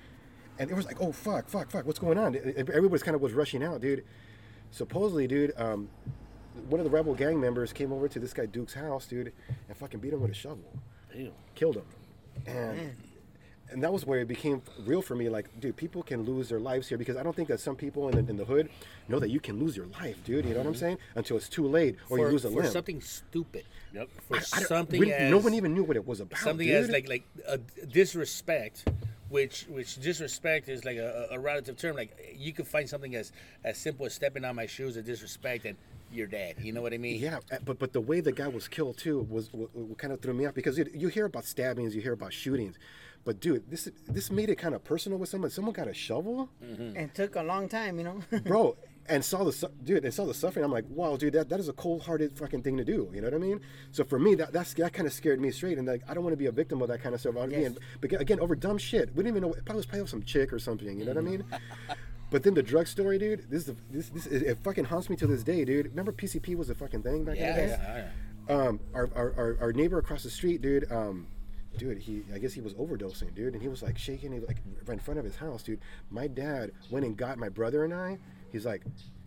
and 0.58 0.72
it 0.72 0.76
was 0.76 0.86
like, 0.88 1.02
oh 1.02 1.12
fuck, 1.12 1.50
fuck, 1.50 1.70
fuck, 1.70 1.86
what's 1.86 2.00
going 2.00 2.18
on? 2.18 2.34
It- 2.36 2.46
it- 2.58 2.70
Everybody's 2.70 3.04
kind 3.04 3.14
of 3.16 3.22
was 3.22 3.34
rushing 3.34 3.64
out, 3.64 3.80
dude. 3.82 4.04
Supposedly, 4.72 5.28
dude, 5.28 5.52
um, 5.58 5.90
one 6.70 6.80
of 6.80 6.84
the 6.84 6.90
rebel 6.90 7.14
gang 7.14 7.40
members 7.40 7.74
came 7.74 7.92
over 7.92 8.08
to 8.08 8.20
this 8.20 8.34
guy 8.34 8.46
Duke's 8.46 8.74
house, 8.74 9.06
dude, 9.06 9.32
and 9.68 9.78
fucking 9.78 10.00
beat 10.00 10.14
him 10.14 10.22
with 10.22 10.32
a 10.32 10.36
shovel 10.36 10.72
Damn. 11.14 11.32
killed 11.56 11.78
him. 11.78 11.86
And 12.46 12.96
and 13.74 13.82
that 13.82 13.92
was 13.92 14.06
where 14.06 14.20
it 14.20 14.28
became 14.28 14.62
real 14.86 15.02
for 15.02 15.16
me. 15.16 15.30
Like, 15.30 15.60
dude, 15.60 15.76
people 15.76 16.04
can 16.04 16.24
lose 16.24 16.50
their 16.50 16.60
lives 16.60 16.88
here 16.88 16.98
because 16.98 17.18
I 17.18 17.24
don't 17.24 17.36
think 17.36 17.48
that 17.48 17.60
some 17.60 17.76
people 17.76 18.08
in 18.08 18.24
the, 18.24 18.32
in 18.32 18.38
the 18.38 18.46
hood 18.46 18.70
know 19.08 19.20
that 19.20 19.30
you 19.30 19.40
can 19.40 19.60
lose 19.60 19.76
your 19.76 19.88
life, 19.88 20.24
dude. 20.24 20.46
You 20.46 20.52
know 20.52 20.60
what 20.60 20.68
I'm 20.68 20.74
mm-hmm. 20.74 20.80
saying? 20.80 20.98
Until 21.16 21.38
it's 21.38 21.50
too 21.50 21.68
late 21.68 21.96
or 22.10 22.18
for, 22.18 22.26
you 22.26 22.32
lose 22.32 22.46
a 22.46 22.50
for 22.50 22.62
limb. 22.62 22.72
something 22.72 23.02
stupid. 23.02 23.66
Yep. 23.94 24.10
For 24.28 24.36
I 24.36 24.40
don't- 24.40 24.68
something 24.68 25.00
we- 25.00 25.12
as 25.12 25.32
no 25.32 25.40
one 25.40 25.56
even 25.56 25.74
knew 25.74 25.84
what 25.84 25.98
it 25.98 26.06
was 26.06 26.20
about. 26.20 26.40
something 26.40 26.68
dude. 26.68 26.76
as 26.76 26.90
like 26.90 27.10
like 27.10 27.24
a 27.48 27.58
disrespect, 27.58 28.88
which 29.34 29.66
which 29.68 30.00
disrespect 30.00 30.70
is 30.70 30.86
like 30.86 30.98
a, 30.98 31.28
a 31.32 31.40
relative 31.40 31.76
term. 31.76 31.96
Like 31.96 32.36
you 32.38 32.54
could 32.54 32.68
find 32.68 32.88
something 32.88 33.16
as 33.16 33.32
as 33.64 33.80
simple 33.80 34.06
as 34.06 34.14
stepping 34.14 34.46
on 34.46 34.56
my 34.56 34.68
shoes 34.68 34.96
as 34.96 35.06
disrespect, 35.06 35.66
and 35.66 35.76
you're 36.12 36.28
dead. 36.28 36.58
You 36.62 36.72
know 36.72 36.84
what 36.84 36.94
I 36.94 37.00
mean? 37.00 37.20
Yeah, 37.20 37.40
uh, 37.52 37.58
but 37.66 37.80
but 37.80 37.94
the 37.94 38.02
way 38.02 38.22
the 38.22 38.32
guy 38.32 38.48
was 38.48 38.68
killed 38.68 38.98
too 38.98 39.26
was 39.28 39.52
what, 39.52 39.76
what 39.76 39.98
kind 39.98 40.14
of 40.14 40.22
threw 40.22 40.36
me 40.36 40.46
off 40.46 40.54
because 40.54 40.78
you, 40.78 40.86
you 40.94 41.08
hear 41.08 41.26
about 41.26 41.46
stabbings, 41.46 41.96
you 41.96 42.02
hear 42.02 42.14
about 42.14 42.32
shootings, 42.32 42.78
but 43.26 43.40
dude, 43.40 43.70
this 43.72 43.90
this 44.08 44.30
made 44.30 44.52
it 44.52 44.60
kind 44.60 44.76
of 44.76 44.84
personal 44.84 45.18
with 45.18 45.30
someone. 45.30 45.50
Someone 45.50 45.74
got 45.74 45.88
a 45.88 45.96
shovel, 45.96 46.50
and 46.62 47.12
took 47.16 47.36
a 47.36 47.42
long 47.42 47.68
time, 47.68 47.98
you 47.98 48.04
know. 48.04 48.22
bro, 48.46 48.78
and 49.10 49.24
saw 49.24 49.44
the 49.44 49.52
su- 49.52 49.68
dude 49.84 50.06
and 50.06 50.14
saw 50.14 50.26
the 50.26 50.34
suffering. 50.34 50.64
I'm 50.64 50.72
like, 50.72 50.86
wow, 50.90 51.18
dude, 51.18 51.34
that, 51.34 51.50
that 51.50 51.60
is 51.60 51.68
a 51.68 51.74
cold-hearted 51.74 52.38
fucking 52.38 52.62
thing 52.64 52.78
to 52.78 52.86
do. 52.86 53.10
You 53.14 53.22
know 53.22 53.28
what 53.28 53.34
I 53.34 53.38
mean? 53.40 53.60
So 53.92 54.04
for 54.04 54.18
me, 54.18 54.36
that 54.36 54.54
that's, 54.54 54.74
that 54.76 54.94
kind 54.94 55.06
of 55.08 55.14
scared 55.14 55.40
me 55.42 55.52
straight, 55.52 55.78
and 55.78 55.88
like 55.88 56.02
I 56.08 56.14
don't 56.14 56.24
want 56.24 56.34
to 56.34 56.38
be 56.38 56.46
a 56.46 56.52
victim 56.52 56.82
of 56.82 56.88
that 56.88 57.02
kind 57.02 57.14
of 57.14 57.22
stuff. 57.22 57.36
Again, 57.36 57.78
but 58.02 58.14
again, 58.22 58.40
over 58.40 58.56
dumb 58.56 58.78
shit. 58.78 59.10
We 59.16 59.24
didn't 59.24 59.38
even 59.38 59.50
know. 59.50 59.54
It 59.56 59.66
probably 59.66 59.80
was 59.80 59.86
probably 59.86 60.08
some 60.08 60.24
chick 60.24 60.54
or 60.54 60.60
something. 60.60 60.98
You 61.00 61.06
know 61.06 61.12
what 61.14 61.18
I 61.18 61.30
mean? 61.30 61.44
But 62.32 62.42
then 62.42 62.56
the 62.56 62.64
drug 62.64 62.88
story, 62.88 63.20
dude. 63.20 63.48
This 63.48 63.60
is 63.60 63.66
the, 63.68 63.76
this 63.92 64.10
this 64.10 64.26
it, 64.26 64.42
it 64.42 64.58
fucking 64.64 64.86
haunts 64.86 65.08
me 65.08 65.16
to 65.18 65.28
this 65.28 65.44
day, 65.44 65.64
dude. 65.66 65.86
Remember 65.90 66.12
PCP 66.12 66.56
was 66.56 66.68
a 66.72 66.74
fucking 66.74 67.04
thing 67.04 67.24
back 67.26 67.36
in 67.38 67.42
the 67.44 67.48
Yeah, 67.48 67.56
day 67.56 67.68
yeah, 67.68 68.06
yeah. 68.50 68.56
um, 68.56 68.80
our, 68.96 69.08
our, 69.14 69.34
our, 69.38 69.58
our 69.62 69.72
neighbor 69.74 70.00
across 70.00 70.24
the 70.24 70.32
street, 70.32 70.60
dude, 70.64 70.92
um, 70.92 71.28
dude, 71.78 72.00
he, 72.00 72.24
I 72.34 72.40
guess 72.40 72.52
he 72.52 72.62
was 72.62 72.74
overdosing, 72.74 73.36
dude, 73.36 73.54
and 73.54 73.62
he 73.62 73.68
was 73.68 73.84
like 73.84 74.00
shaking, 74.00 74.32
he, 74.32 74.40
like 74.40 74.58
right 74.88 74.94
in 74.94 75.00
front 75.00 75.20
of 75.20 75.26
his 75.26 75.36
house, 75.36 75.62
dude. 75.62 75.80
My 76.10 76.26
dad 76.26 76.72
went 76.90 77.06
and 77.06 77.16
got 77.16 77.38
my 77.38 77.50
brother 77.50 77.84
and 77.84 77.94
I. 77.94 78.18
He's 78.54 78.66
like, 78.66 78.84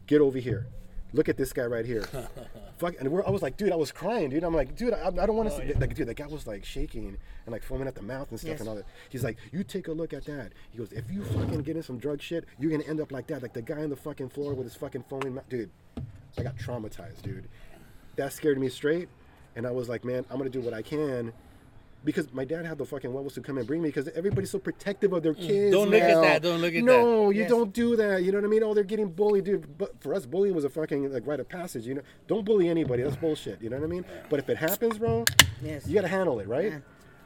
get 0.07 0.23
over 0.23 0.39
here. 0.39 0.69
Look 1.13 1.29
at 1.29 1.37
this 1.37 1.53
guy 1.53 1.65
right 1.65 1.85
here. 1.85 2.03
Fuck, 2.79 2.95
and 3.01 3.11
we're, 3.11 3.27
I 3.27 3.31
was 3.31 3.43
like, 3.43 3.57
dude, 3.57 3.73
I 3.73 3.77
was 3.77 3.91
crying, 3.91 4.31
dude. 4.31 4.45
I'm 4.45 4.55
like, 4.55 4.77
dude, 4.77 4.95
I, 4.95 5.09
I 5.09 5.11
don't 5.11 5.37
want 5.37 5.49
to 5.49 5.55
oh, 5.55 5.59
see. 5.61 5.75
Like, 5.75 5.95
dude, 5.95 6.09
that 6.09 6.17
guy 6.17 6.27
was 6.27 6.47
like 6.47 6.65
shaking 6.65 7.17
and 7.45 7.53
like 7.53 7.63
foaming 7.63 7.89
at 7.89 7.95
the 7.95 8.03
mouth 8.03 8.31
and 8.31 8.39
stuff 8.39 8.51
Yes. 8.51 8.61
and 8.61 8.69
all 8.69 8.75
that. 8.77 8.87
He's 9.11 9.25
like, 9.25 9.37
you 9.53 9.65
take 9.65 9.89
a 9.89 9.93
look 9.93 10.13
at 10.13 10.25
that. 10.27 10.53
He 10.71 10.79
goes, 10.79 10.93
if 10.93 11.11
you 11.11 11.25
fucking 11.25 11.63
get 11.63 11.77
in 11.77 11.83
some 11.83 11.99
drug 11.99 12.23
shit, 12.23 12.45
you're 12.59 12.71
gonna 12.71 12.85
end 12.85 13.01
up 13.01 13.11
like 13.13 13.27
that, 13.29 13.43
like 13.43 13.53
the 13.53 13.63
guy 13.63 13.83
on 13.83 13.91
the 13.91 13.97
fucking 13.97 14.29
floor 14.29 14.55
with 14.55 14.67
his 14.67 14.77
fucking 14.77 15.05
foaming 15.09 15.35
mouth, 15.35 15.49
dude. 15.49 15.71
I 16.39 16.43
got 16.43 16.57
traumatized, 16.57 17.23
dude. 17.23 17.49
That 18.17 18.33
scared 18.33 18.59
me 18.59 18.69
straight, 18.69 19.09
and 19.57 19.67
I 19.67 19.71
was 19.71 19.89
like, 19.89 20.05
man, 20.05 20.25
I'm 20.31 20.39
gonna 20.39 20.51
do 20.51 20.61
what 20.61 20.75
I 20.75 20.83
can. 20.83 21.33
Because 22.07 22.33
my 22.33 22.45
dad 22.45 22.65
had 22.65 22.79
the 22.79 22.87
fucking 22.87 23.13
levels 23.13 23.35
to 23.35 23.41
come 23.43 23.59
and 23.59 23.67
bring 23.67 23.83
me 23.83 23.89
because 23.89 24.07
everybody's 24.15 24.51
so 24.51 24.59
protective 24.61 25.13
of 25.13 25.23
their 25.25 25.35
kids. 25.35 25.51
Mm. 25.51 25.73
Don't 25.73 25.91
look 25.91 26.01
at 26.03 26.23
that, 26.23 26.41
don't 26.43 26.61
look 26.63 26.73
at 26.73 26.81
that. 26.81 26.85
no, 26.87 27.31
you 27.31 27.41
Yes. 27.41 27.51
don't 27.51 27.73
do 27.73 27.97
that. 27.97 28.23
You 28.23 28.31
know 28.33 28.39
what 28.39 28.45
I 28.45 28.49
mean? 28.49 28.63
Oh, 28.63 28.73
they're 28.75 28.85
getting 28.85 29.09
bullied, 29.11 29.45
dude. 29.45 29.77
But 29.77 30.01
for 30.01 30.15
us, 30.15 30.25
bullying 30.25 30.55
was 30.55 30.65
a 30.65 30.71
fucking 30.71 31.13
like 31.13 31.27
rite 31.27 31.41
of 31.41 31.49
passage. 31.49 31.85
You 31.87 31.95
know, 31.97 32.03
don't 32.29 32.45
bully 32.45 32.69
anybody. 32.69 33.03
That's 33.03 33.17
bullshit. 33.17 33.61
You 33.61 33.69
know 33.71 33.77
what 33.79 33.85
I 33.85 33.89
mean? 33.89 34.05
But 34.31 34.39
if 34.39 34.49
it 34.49 34.57
happens, 34.57 34.99
bro, 34.99 35.25
Yes. 35.61 35.87
you 35.89 35.95
gotta 35.95 36.07
handle 36.09 36.39
it, 36.41 36.47
right? 36.49 36.71
Yeah. 36.73 36.79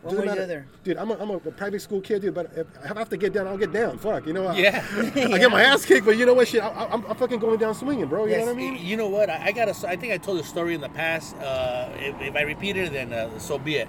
One 0.03 0.17
way 0.17 0.23
or 0.29 0.35
the 0.35 0.43
other. 0.45 0.67
Dude, 0.83 0.97
I'm 0.97 1.11
a, 1.11 1.15
I'm 1.19 1.29
a 1.29 1.39
private 1.39 1.83
school 1.83 2.01
kid, 2.01 2.23
dude. 2.23 2.33
But 2.33 2.51
if 2.57 2.67
I 2.83 2.99
have 2.99 3.11
to 3.11 3.19
get 3.19 3.35
down, 3.35 3.47
I'll 3.49 3.59
get 3.59 3.71
down. 3.71 3.99
Fuck, 3.99 4.27
you 4.27 4.33
know. 4.33 4.47
I- 4.47 4.57
Yeah. 4.57 4.83
I 5.15 5.37
get 5.37 5.51
my 5.51 5.61
ass 5.63 5.85
kicked, 5.85 6.07
but 6.07 6.17
you 6.17 6.25
know 6.25 6.33
what? 6.33 6.49
Shit, 6.49 6.63
I, 6.63 6.87
I'm 6.91 7.03
fucking 7.17 7.39
going 7.39 7.59
down 7.59 7.75
swinging, 7.75 8.07
bro. 8.07 8.25
You 8.25 8.31
Yes. 8.31 8.47
know 8.47 8.55
what 8.55 8.55
I 8.55 8.71
mean? 8.71 8.79
You 8.83 8.97
know 8.97 9.09
what? 9.11 9.29
I, 9.29 9.49
I 9.49 9.53
got 9.53 9.69
a. 9.69 9.75
I 9.87 9.97
think 9.97 10.15
I 10.15 10.17
told 10.17 10.41
a 10.41 10.43
story 10.45 10.75
in 10.75 10.81
the 10.81 10.89
past. 10.89 11.37
Uh, 11.37 11.91
if, 11.99 12.19
if 12.23 12.35
I 12.35 12.41
repeat 12.43 12.79
it, 12.79 12.95
then 12.95 13.13
uh, 13.13 13.39
so 13.39 13.59
be 13.59 13.75
it. 13.77 13.89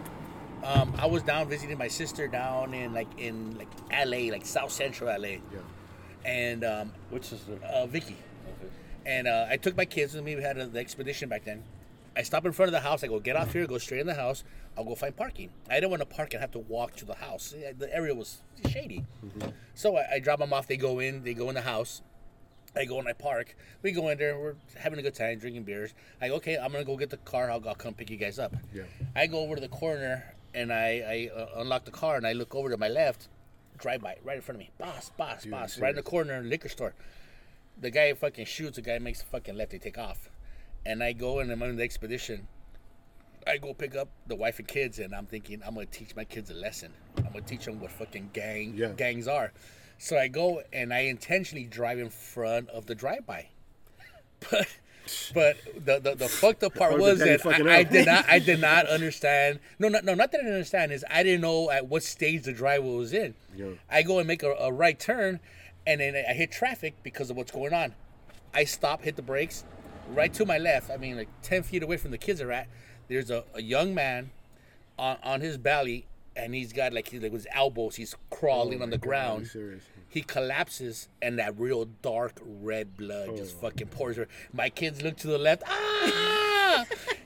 Um, 0.64 0.94
I 0.98 1.08
was 1.08 1.24
down 1.24 1.48
visiting 1.50 1.78
my 1.78 1.88
sister 1.88 2.28
down 2.28 2.74
in 2.74 2.94
like 2.94 3.08
in 3.18 3.58
like 3.58 3.68
LA, 3.92 4.32
like 4.32 4.46
South 4.46 4.72
Central 4.72 5.10
LA, 5.10 5.28
Yeah. 5.28 5.40
and 6.26 6.64
um, 6.64 6.92
Which 7.10 7.32
is 7.34 7.44
the 7.46 7.56
uh, 7.68 7.86
Vicky. 7.88 8.16
And 9.06 9.28
uh, 9.28 9.48
I 9.50 9.58
took 9.58 9.76
my 9.76 9.86
kids 9.86 10.14
with 10.14 10.24
me. 10.24 10.36
We 10.36 10.44
had 10.44 10.58
a, 10.58 10.68
the 10.68 10.80
expedition 10.80 11.28
back 11.30 11.44
then. 11.46 11.64
I 12.16 12.22
stop 12.24 12.46
in 12.46 12.52
front 12.52 12.68
of 12.68 12.74
the 12.74 12.82
house. 12.88 13.04
I 13.04 13.08
go, 13.08 13.20
get 13.20 13.36
off 13.36 13.54
here, 13.54 13.66
go 13.66 13.78
straight 13.80 14.02
in 14.02 14.06
the 14.08 14.14
house. 14.14 14.44
I'll 14.78 14.84
go 14.84 14.94
find 14.96 15.16
parking. 15.16 15.50
I 15.70 15.76
didn't 15.76 15.90
want 15.90 16.02
to 16.02 16.06
park 16.06 16.34
and 16.34 16.42
have 16.42 16.52
to 16.52 16.60
walk 16.60 16.96
to 16.98 17.06
the 17.06 17.16
house. 17.16 17.56
The 17.78 17.94
area 17.96 18.14
was 18.14 18.42
shady. 18.70 19.06
So 19.74 19.96
I, 19.98 20.16
I 20.16 20.20
drop 20.20 20.40
them 20.40 20.54
off. 20.54 20.68
They 20.68 20.78
go 20.78 21.00
in. 21.00 21.24
They 21.24 21.34
go 21.34 21.50
in 21.50 21.56
the 21.56 21.62
house. 21.62 22.02
I 22.76 22.86
go 22.86 23.00
and 23.00 23.08
I 23.08 23.14
park. 23.14 23.56
We 23.82 23.92
go 23.92 24.10
in 24.10 24.18
there. 24.20 24.38
We're 24.38 24.56
having 24.78 25.00
a 25.00 25.02
good 25.02 25.16
time, 25.16 25.40
drinking 25.40 25.64
beers. 25.64 25.94
I 26.22 26.28
go, 26.28 26.36
okay, 26.36 26.58
I'm 26.58 26.72
gonna 26.72 26.84
go 26.86 26.96
get 26.96 27.10
the 27.10 27.18
car. 27.18 27.50
I'll, 27.50 27.66
I'll 27.68 27.76
come 27.76 27.94
pick 27.96 28.10
you 28.12 28.18
guys 28.18 28.38
up. 28.38 28.54
Yeah. 28.74 28.84
I 29.16 29.26
go 29.28 29.40
over 29.40 29.56
to 29.56 29.62
the 29.62 29.68
corner 29.70 30.36
and 30.54 30.72
I, 30.74 31.30
I 31.36 31.40
uh, 31.40 31.62
unlock 31.62 31.86
the 31.86 31.92
car 31.92 32.16
and 32.18 32.26
I 32.28 32.34
look 32.34 32.56
over 32.56 32.70
to 32.70 32.78
my 32.78 32.88
left. 32.90 33.28
Drive 33.78 34.02
by 34.02 34.18
right 34.24 34.36
in 34.36 34.42
front 34.42 34.58
of 34.58 34.60
me. 34.60 34.70
Boss, 34.78 35.10
boss, 35.18 35.44
Dude, 35.44 35.52
boss. 35.52 35.80
Right 35.80 35.90
in 35.90 35.96
the 35.96 36.04
corner, 36.04 36.42
liquor 36.42 36.70
store. 36.70 36.94
The 37.80 37.90
guy 37.90 38.14
fucking 38.14 38.46
shoots. 38.46 38.76
The 38.76 38.82
guy 38.84 39.00
makes 39.00 39.22
a 39.24 39.26
fucking 39.26 39.56
left. 39.56 39.72
They 39.72 39.80
take 39.80 39.98
off, 39.98 40.30
and 40.86 41.02
I 41.04 41.14
go 41.14 41.40
and 41.40 41.52
I'm 41.52 41.64
on 41.64 41.76
the 41.78 41.84
expedition. 41.84 42.48
I 43.48 43.58
go 43.58 43.74
pick 43.74 43.96
up 43.96 44.10
the 44.28 44.36
wife 44.36 44.60
and 44.60 44.68
kids, 44.68 45.00
and 45.00 45.16
I'm 45.16 45.26
thinking 45.26 45.62
I'm 45.66 45.74
gonna 45.74 45.88
teach 45.88 46.16
my 46.16 46.26
kids 46.26 46.52
a 46.52 46.54
lesson. 46.54 46.92
I'm 47.18 47.24
gonna 47.34 47.42
teach 47.42 47.66
them 47.66 47.80
what 47.80 47.92
fucking 47.92 48.30
gang 48.34 48.76
Yeah. 48.76 48.90
gangs 48.90 49.28
are. 49.28 49.52
So 49.98 50.16
I 50.18 50.28
go 50.28 50.62
and 50.72 50.94
I 50.94 51.00
intentionally 51.02 51.66
drive 51.66 51.98
in 51.98 52.10
front 52.12 52.70
of 52.70 52.86
the 52.86 52.94
drive-by, 52.94 53.48
but 54.52 54.68
but 55.34 55.58
the 55.86 56.00
the, 56.00 56.16
the 56.16 56.28
fucked 56.28 56.64
up 56.64 56.76
part 56.76 56.98
was 57.00 57.20
that 57.20 57.46
I, 57.46 57.78
I 57.78 57.84
did 57.84 58.06
not 58.06 58.26
I 58.28 58.40
did 58.40 58.60
not 58.60 58.88
understand. 58.88 59.60
No, 59.80 59.88
no, 59.88 60.00
no, 60.04 60.14
not 60.14 60.32
that 60.32 60.40
I 60.40 60.44
didn't 60.44 60.56
understand. 60.56 60.92
Is 60.92 61.06
I 61.10 61.24
didn't 61.24 61.42
know 61.42 61.70
at 61.70 61.88
what 61.88 62.04
stage 62.04 62.44
the 62.44 62.54
driveway 62.54 62.96
was 62.96 63.14
in. 63.14 63.36
Yeah. 63.56 63.72
I 63.90 64.02
go 64.04 64.20
and 64.20 64.28
make 64.28 64.44
a, 64.44 64.52
a 64.52 64.72
right 64.72 65.00
turn, 65.00 65.40
and 65.86 66.02
then 66.02 66.16
I 66.16 66.34
hit 66.34 66.52
traffic 66.52 66.96
because 67.04 67.30
of 67.30 67.38
what's 67.38 67.52
going 67.52 67.74
on. 67.74 67.94
I 68.54 68.66
stop, 68.66 69.04
hit 69.04 69.16
the 69.16 69.22
brakes. 69.22 69.64
Right 70.10 70.34
to 70.34 70.46
my 70.46 70.58
left, 70.58 70.90
I 70.92 70.98
mean 70.98 71.16
like 71.18 71.30
ten 71.42 71.64
feet 71.64 71.84
away 71.84 71.98
from 71.98 72.12
the 72.12 72.18
kids 72.18 72.42
are 72.42 72.52
at. 72.52 72.68
There's 73.08 73.30
a, 73.30 73.44
a 73.54 73.62
young 73.62 73.94
man 73.94 74.32
on, 74.98 75.18
on 75.24 75.42
his 75.42 75.58
belly, 75.58 76.06
and 76.36 76.54
he's 76.54 76.74
got 76.74 76.94
like, 76.94 77.10
he's, 77.10 77.22
like 77.22 77.32
with 77.32 77.46
his 77.46 77.54
elbows, 77.54 77.96
he's 77.96 78.16
crawling 78.30 78.80
Oh 78.80 78.84
on 78.84 78.90
the 78.90 78.98
God, 78.98 79.06
are 79.06 79.08
ground. 79.08 79.50
You 80.14 80.22
serious? 80.22 80.28
He 80.28 80.34
collapses, 80.34 81.08
and 81.22 81.40
that 81.40 81.60
real 81.60 81.86
dark 82.02 82.40
red 82.44 82.98
blood 82.98 83.38
just 83.38 83.56
Oh. 83.58 83.62
fucking 83.70 83.88
pours. 83.88 84.18
Her. 84.18 84.28
My 84.54 84.70
kids 84.70 85.02
look 85.02 85.18
to 85.18 85.28
the 85.28 85.38
left, 85.38 85.64
ah, 85.68 86.86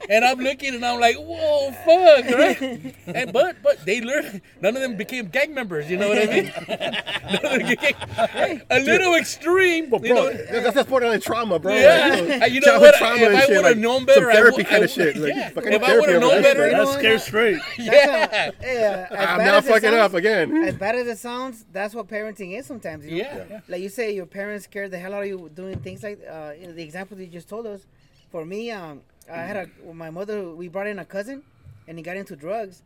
and 0.09 0.23
I'm 0.25 0.39
looking, 0.39 0.75
and 0.75 0.85
I'm 0.85 0.99
like, 0.99 1.15
whoa, 1.17 1.71
fuck, 1.71 2.25
right? 2.35 2.95
And 3.07 3.31
but 3.33 3.57
but 3.63 3.85
they 3.85 4.01
learned. 4.01 4.41
None 4.61 4.75
of 4.75 4.81
them 4.81 4.97
became 4.97 5.27
gang 5.27 5.53
members. 5.53 5.89
You 5.89 5.97
know 5.97 6.09
what 6.09 6.17
I 6.17 6.25
mean? 6.25 6.45
None 6.67 7.45
of 7.45 7.51
them 7.59 7.67
became, 7.67 8.61
a 8.69 8.79
little 8.79 9.15
extreme. 9.15 9.89
But 9.89 10.03
you 10.03 10.13
bro, 10.13 10.23
know? 10.29 10.33
that's, 10.33 10.73
that's 10.75 10.89
borderline 10.89 11.21
trauma, 11.21 11.59
bro. 11.59 11.73
Yeah, 11.73 12.19
Like, 12.27 12.41
Uh, 12.41 12.45
you 12.45 12.61
know 12.61 12.79
what? 12.79 12.95
Trauma 12.95 13.15
If 13.21 13.27
and 13.29 13.37
I 13.37 13.45
would've 13.47 13.63
like, 13.63 13.77
known 13.77 13.97
some 13.99 14.05
better, 14.05 14.29
I 14.31 14.33
therapy 14.33 14.57
would- 14.57 14.67
kind 14.67 14.81
I 14.81 14.85
of 14.85 14.91
shit. 14.91 15.15
Like, 15.17 15.33
yeah. 15.35 15.49
If 15.55 15.83
I 15.83 15.97
would've 15.99 16.21
known 16.21 16.41
better, 16.41 16.69
shit. 16.69 16.71
that's 16.77 16.91
know, 16.93 16.97
scared 16.99 17.21
straight. 17.21 17.59
Yeah. 17.77 18.51
Hey, 18.59 18.83
uh, 19.11 19.15
I'm 19.15 19.37
bad 19.39 19.45
now 19.45 19.61
fucking 19.61 19.81
sounds- 19.89 19.95
up 19.95 20.13
again. 20.13 20.55
As 20.65 20.75
bad 20.75 20.95
as 20.95 21.07
it 21.07 21.17
sounds, 21.19 21.65
that's 21.71 21.93
what 21.95 22.07
parenting 22.07 22.57
is 22.57 22.65
sometimes. 22.75 23.05
You 23.05 23.11
know? 23.11 23.29
Yeah. 23.29 23.45
yeah. 23.49 23.59
Like 23.67 23.81
you 23.81 23.89
say, 23.89 24.13
your 24.13 24.25
parents 24.25 24.65
scared 24.65 24.91
the 24.91 24.99
hell 24.99 25.13
out 25.13 25.23
of 25.23 25.27
you 25.27 25.49
doing 25.53 25.79
things 25.79 26.03
like 26.03 26.19
uh, 26.29 26.51
you 26.59 26.67
know, 26.67 26.73
the 26.73 26.83
example 26.83 27.19
you 27.19 27.27
just 27.27 27.49
told 27.49 27.65
us. 27.67 27.85
For 28.31 28.45
me, 28.45 28.71
um, 28.71 29.01
I 29.31 29.37
had 29.37 29.55
a 29.55 29.69
well, 29.83 29.93
my 29.93 30.09
mother. 30.09 30.49
We 30.49 30.67
brought 30.67 30.87
in 30.87 30.99
a 30.99 31.05
cousin, 31.05 31.43
and 31.87 31.97
he 31.97 32.03
got 32.03 32.17
into 32.17 32.35
drugs, 32.35 32.83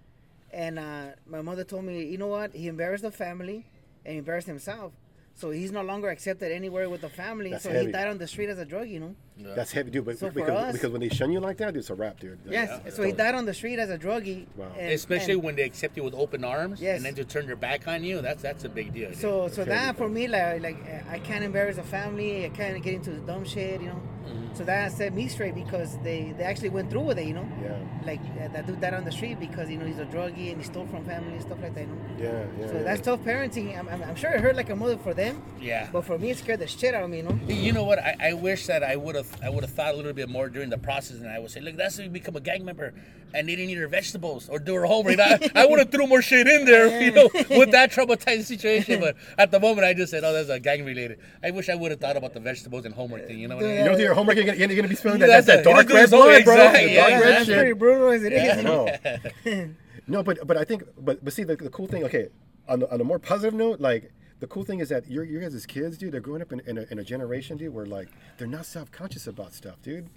and 0.52 0.78
uh, 0.78 1.08
my 1.28 1.42
mother 1.42 1.64
told 1.64 1.86
me, 1.86 2.06
you 2.06 2.18
know 2.18 2.28
what? 2.28 2.54
He 2.54 2.68
embarrassed 2.68 3.04
the 3.04 3.12
family, 3.12 3.66
and 4.06 4.18
embarrassed 4.18 4.48
himself. 4.48 4.94
So 5.36 5.52
he's 5.52 5.72
no 5.72 5.82
longer 5.82 6.10
accepted 6.10 6.52
anywhere 6.52 6.90
with 6.90 7.02
the 7.02 7.10
family. 7.10 7.52
That's 7.52 7.64
so 7.64 7.72
heavy. 7.72 7.88
he 7.88 7.92
died 7.92 8.08
on 8.08 8.18
the 8.18 8.28
street 8.28 8.50
as 8.50 8.60
a 8.60 8.66
drug, 8.66 8.90
you 8.90 9.00
know. 9.00 9.16
That's 9.56 9.72
heavy, 9.72 9.92
dude. 9.92 10.06
But 10.06 10.18
So 10.18 10.28
for 10.28 10.34
because, 10.34 10.50
us- 10.50 10.74
because 10.74 10.92
when 10.92 11.02
they 11.02 11.10
shun 11.10 11.32
you 11.32 11.40
like 11.40 11.58
that, 11.58 11.74
dude, 11.74 11.78
it's 11.82 11.90
a 11.90 11.96
wrap, 11.96 12.20
dude. 12.20 12.40
Like, 12.46 12.54
Yes. 12.54 12.96
So 12.96 13.04
he 13.04 13.12
died 13.12 13.36
on 13.36 13.46
the 13.46 13.54
street 13.54 13.80
as 13.80 13.90
a 13.90 13.98
druggie. 13.98 14.46
Wow. 14.56 14.68
and- 14.78 14.92
Especially 14.94 15.34
and- 15.34 15.44
when 15.44 15.56
they 15.56 15.64
accept 15.64 15.96
you 15.98 16.04
with 16.04 16.14
open 16.14 16.44
arms, 16.44 16.82
Yes. 16.82 16.98
and 16.98 17.06
then 17.06 17.16
to 17.16 17.26
turn 17.26 17.48
their 17.48 17.56
back 17.56 17.88
on 17.88 18.04
you. 18.04 18.22
That's 18.22 18.42
that's 18.42 18.64
a 18.66 18.70
big 18.70 18.94
deal. 18.94 19.10
dude. 19.10 19.18
So 19.18 19.48
so 19.48 19.64
that 19.66 19.96
for 19.98 20.10
me 20.10 20.28
like 20.28 20.62
like 20.62 20.78
I 21.10 21.20
can't 21.20 21.44
embarrass 21.44 21.78
the 21.78 21.84
family. 21.84 22.46
I 22.46 22.50
can't 22.50 22.82
get 22.84 22.94
into 22.94 23.12
the 23.12 23.20
dumb 23.22 23.46
shit, 23.46 23.82
you 23.82 23.88
know. 23.88 24.02
Mm-hmm. 24.28 24.56
So 24.56 24.64
that 24.66 24.92
set 24.92 25.14
me 25.14 25.28
straight 25.28 25.56
because 25.56 25.98
they 26.04 26.34
they 26.38 26.44
actually 26.44 26.70
went 26.70 26.90
through 26.92 27.02
with 27.02 27.18
it, 27.20 27.26
you 27.26 27.34
know. 27.34 27.48
Yeah, 27.64 27.78
Like 28.06 28.20
uh, 28.42 28.48
that 28.54 28.68
dude 28.68 28.80
died 28.82 28.94
on 28.94 29.06
the 29.06 29.12
street 29.12 29.40
because 29.40 29.70
you 29.70 29.78
know 29.78 29.86
he's 29.86 29.98
a 30.00 30.06
druggie 30.06 30.52
and 30.52 30.58
he 30.62 30.64
stole 30.64 30.86
from 30.88 31.06
family 31.06 31.34
and 31.34 31.42
stuff 31.42 31.58
like 31.62 31.74
that, 31.76 31.82
you 31.82 31.88
know. 31.88 31.98
yeah, 32.20 32.46
yeah. 32.60 32.68
So 32.68 32.74
yeah. 32.74 32.84
that's 32.84 33.02
tough 33.02 33.22
parenting. 33.22 33.78
I'm, 33.80 33.88
I'm, 33.90 34.04
I'm 34.04 34.16
sure 34.16 34.30
it 34.32 34.42
hurt 34.42 34.56
like 34.56 34.70
a 34.70 34.76
mother 34.76 34.98
for 34.98 35.14
them, 35.14 35.42
yeah. 35.62 35.90
but 35.92 36.04
for 36.04 36.18
me 36.20 36.32
it 36.32 36.38
scared 36.38 36.60
the 36.60 36.68
shit 36.68 36.94
out 36.94 37.04
of 37.04 37.10
me, 37.10 37.18
you 37.18 37.24
know. 37.24 37.40
You 37.48 37.72
know 37.72 37.84
what? 37.86 38.00
I, 38.00 38.16
I 38.22 38.34
wish 38.34 38.68
that 38.68 38.84
I 38.84 38.96
would 38.98 39.16
have 39.16 39.29
I 39.42 39.50
would 39.50 39.64
have 39.64 39.72
thought 39.74 39.94
a 39.94 39.98
little 39.98 40.14
bit 40.14 40.30
more 40.30 40.50
during 40.50 40.70
the 40.70 40.78
process, 40.78 41.18
and 41.18 41.28
I 41.30 41.40
would 41.40 41.52
say, 41.52 41.62
look, 41.62 41.76
that's 41.78 41.98
when 41.98 42.06
you 42.08 42.12
become 42.12 42.36
a 42.36 42.42
gang 42.42 42.66
member, 42.66 42.94
and 43.34 43.48
they 43.48 43.56
didn't 43.56 43.70
eat 43.70 43.76
their 43.76 43.88
vegetables 43.88 44.50
or 44.50 44.60
do 44.60 44.74
her 44.76 44.86
homework. 44.86 45.20
I, 45.20 45.40
I 45.56 45.66
would 45.66 45.80
have 45.80 45.92
threw 45.92 46.08
more 46.08 46.22
shit 46.22 46.48
in 46.48 46.66
there, 46.66 47.02
you 47.02 47.12
know, 47.12 47.30
with 47.50 47.72
that 47.72 47.92
traumatizing 47.92 48.44
situation. 48.44 49.00
But 49.00 49.16
at 49.38 49.52
the 49.52 49.60
moment, 49.60 49.86
I 49.86 49.94
just 49.94 50.12
said, 50.12 50.24
oh, 50.24 50.34
that's 50.34 50.50
a 50.50 50.60
gang 50.60 50.84
related. 50.84 51.20
I 51.44 51.52
wish 51.52 51.70
I 51.70 51.76
would 51.76 51.92
have 51.92 52.00
thought 52.00 52.18
about 52.18 52.34
the 52.34 52.40
vegetables 52.40 52.86
and 52.86 52.94
homework 52.94 53.28
thing. 53.28 53.40
You 53.40 53.48
know 53.48 53.56
what 53.56 53.66
I 53.66 53.68
mean? 53.68 53.78
You 53.78 53.86
don't 53.86 53.98
do 53.98 54.04
your 54.04 54.14
homework, 54.14 54.36
you're 54.36 54.46
gonna, 54.46 54.58
you're 54.58 54.68
gonna 54.76 54.88
be 54.88 54.96
spilling 54.96 55.20
that, 55.20 55.28
That's 55.28 55.48
that, 55.48 55.64
that 55.64 55.72
dark 55.72 55.90
red 55.90 56.04
is 56.06 56.10
blood, 56.10 56.44
bro. 56.44 56.56
exact, 56.56 56.74
The 56.78 56.90
yeah, 56.92 56.96
dark 56.96 57.10
yeah, 57.12 57.20
red 57.20 57.36
that's 57.36 57.46
shit. 57.46 57.58
pretty 57.58 57.74
brutal 57.74 58.10
as 58.10 58.24
it 58.24 58.34
is. 58.34 58.58
you 58.58 58.64
know? 58.64 58.98
No. 59.46 59.70
no, 60.08 60.24
but 60.24 60.46
but 60.46 60.58
I 60.58 60.64
think 60.64 60.84
but 60.98 61.24
but 61.24 61.32
see 61.34 61.44
the, 61.44 61.56
the 61.56 61.70
cool 61.70 61.88
thing. 61.88 62.04
Okay, 62.06 62.30
on 62.68 62.80
the, 62.80 62.92
on 62.92 63.00
a 63.00 63.04
more 63.04 63.20
positive 63.20 63.54
note, 63.54 63.80
like 63.80 64.12
the 64.40 64.48
cool 64.48 64.64
thing 64.64 64.80
is 64.80 64.90
that 64.90 65.10
your 65.10 65.24
your 65.24 65.42
guys 65.42 65.54
as 65.54 65.66
kids, 65.66 65.98
dude, 65.98 66.12
they're 66.14 66.22
growing 66.22 66.42
up 66.42 66.52
in, 66.52 66.62
in, 66.62 66.78
a, 66.78 66.86
in 66.92 67.00
a 67.00 67.04
generation, 67.04 67.58
dude, 67.58 67.74
where 67.74 67.86
like 67.86 68.10
they're 68.38 68.48
not 68.48 68.66
self 68.66 68.92
conscious 68.92 69.28
about 69.28 69.54
stuff, 69.54 69.82
dude. 69.82 70.10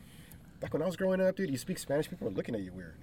Back 0.60 0.72
when 0.72 0.82
I 0.82 0.86
was 0.86 0.96
growing 0.96 1.20
up, 1.20 1.36
dude, 1.36 1.50
you 1.50 1.58
speak 1.58 1.78
Spanish, 1.78 2.08
people 2.08 2.28
are 2.28 2.30
looking 2.32 2.54
at 2.54 2.60
you 2.62 2.72
weird. 2.72 2.94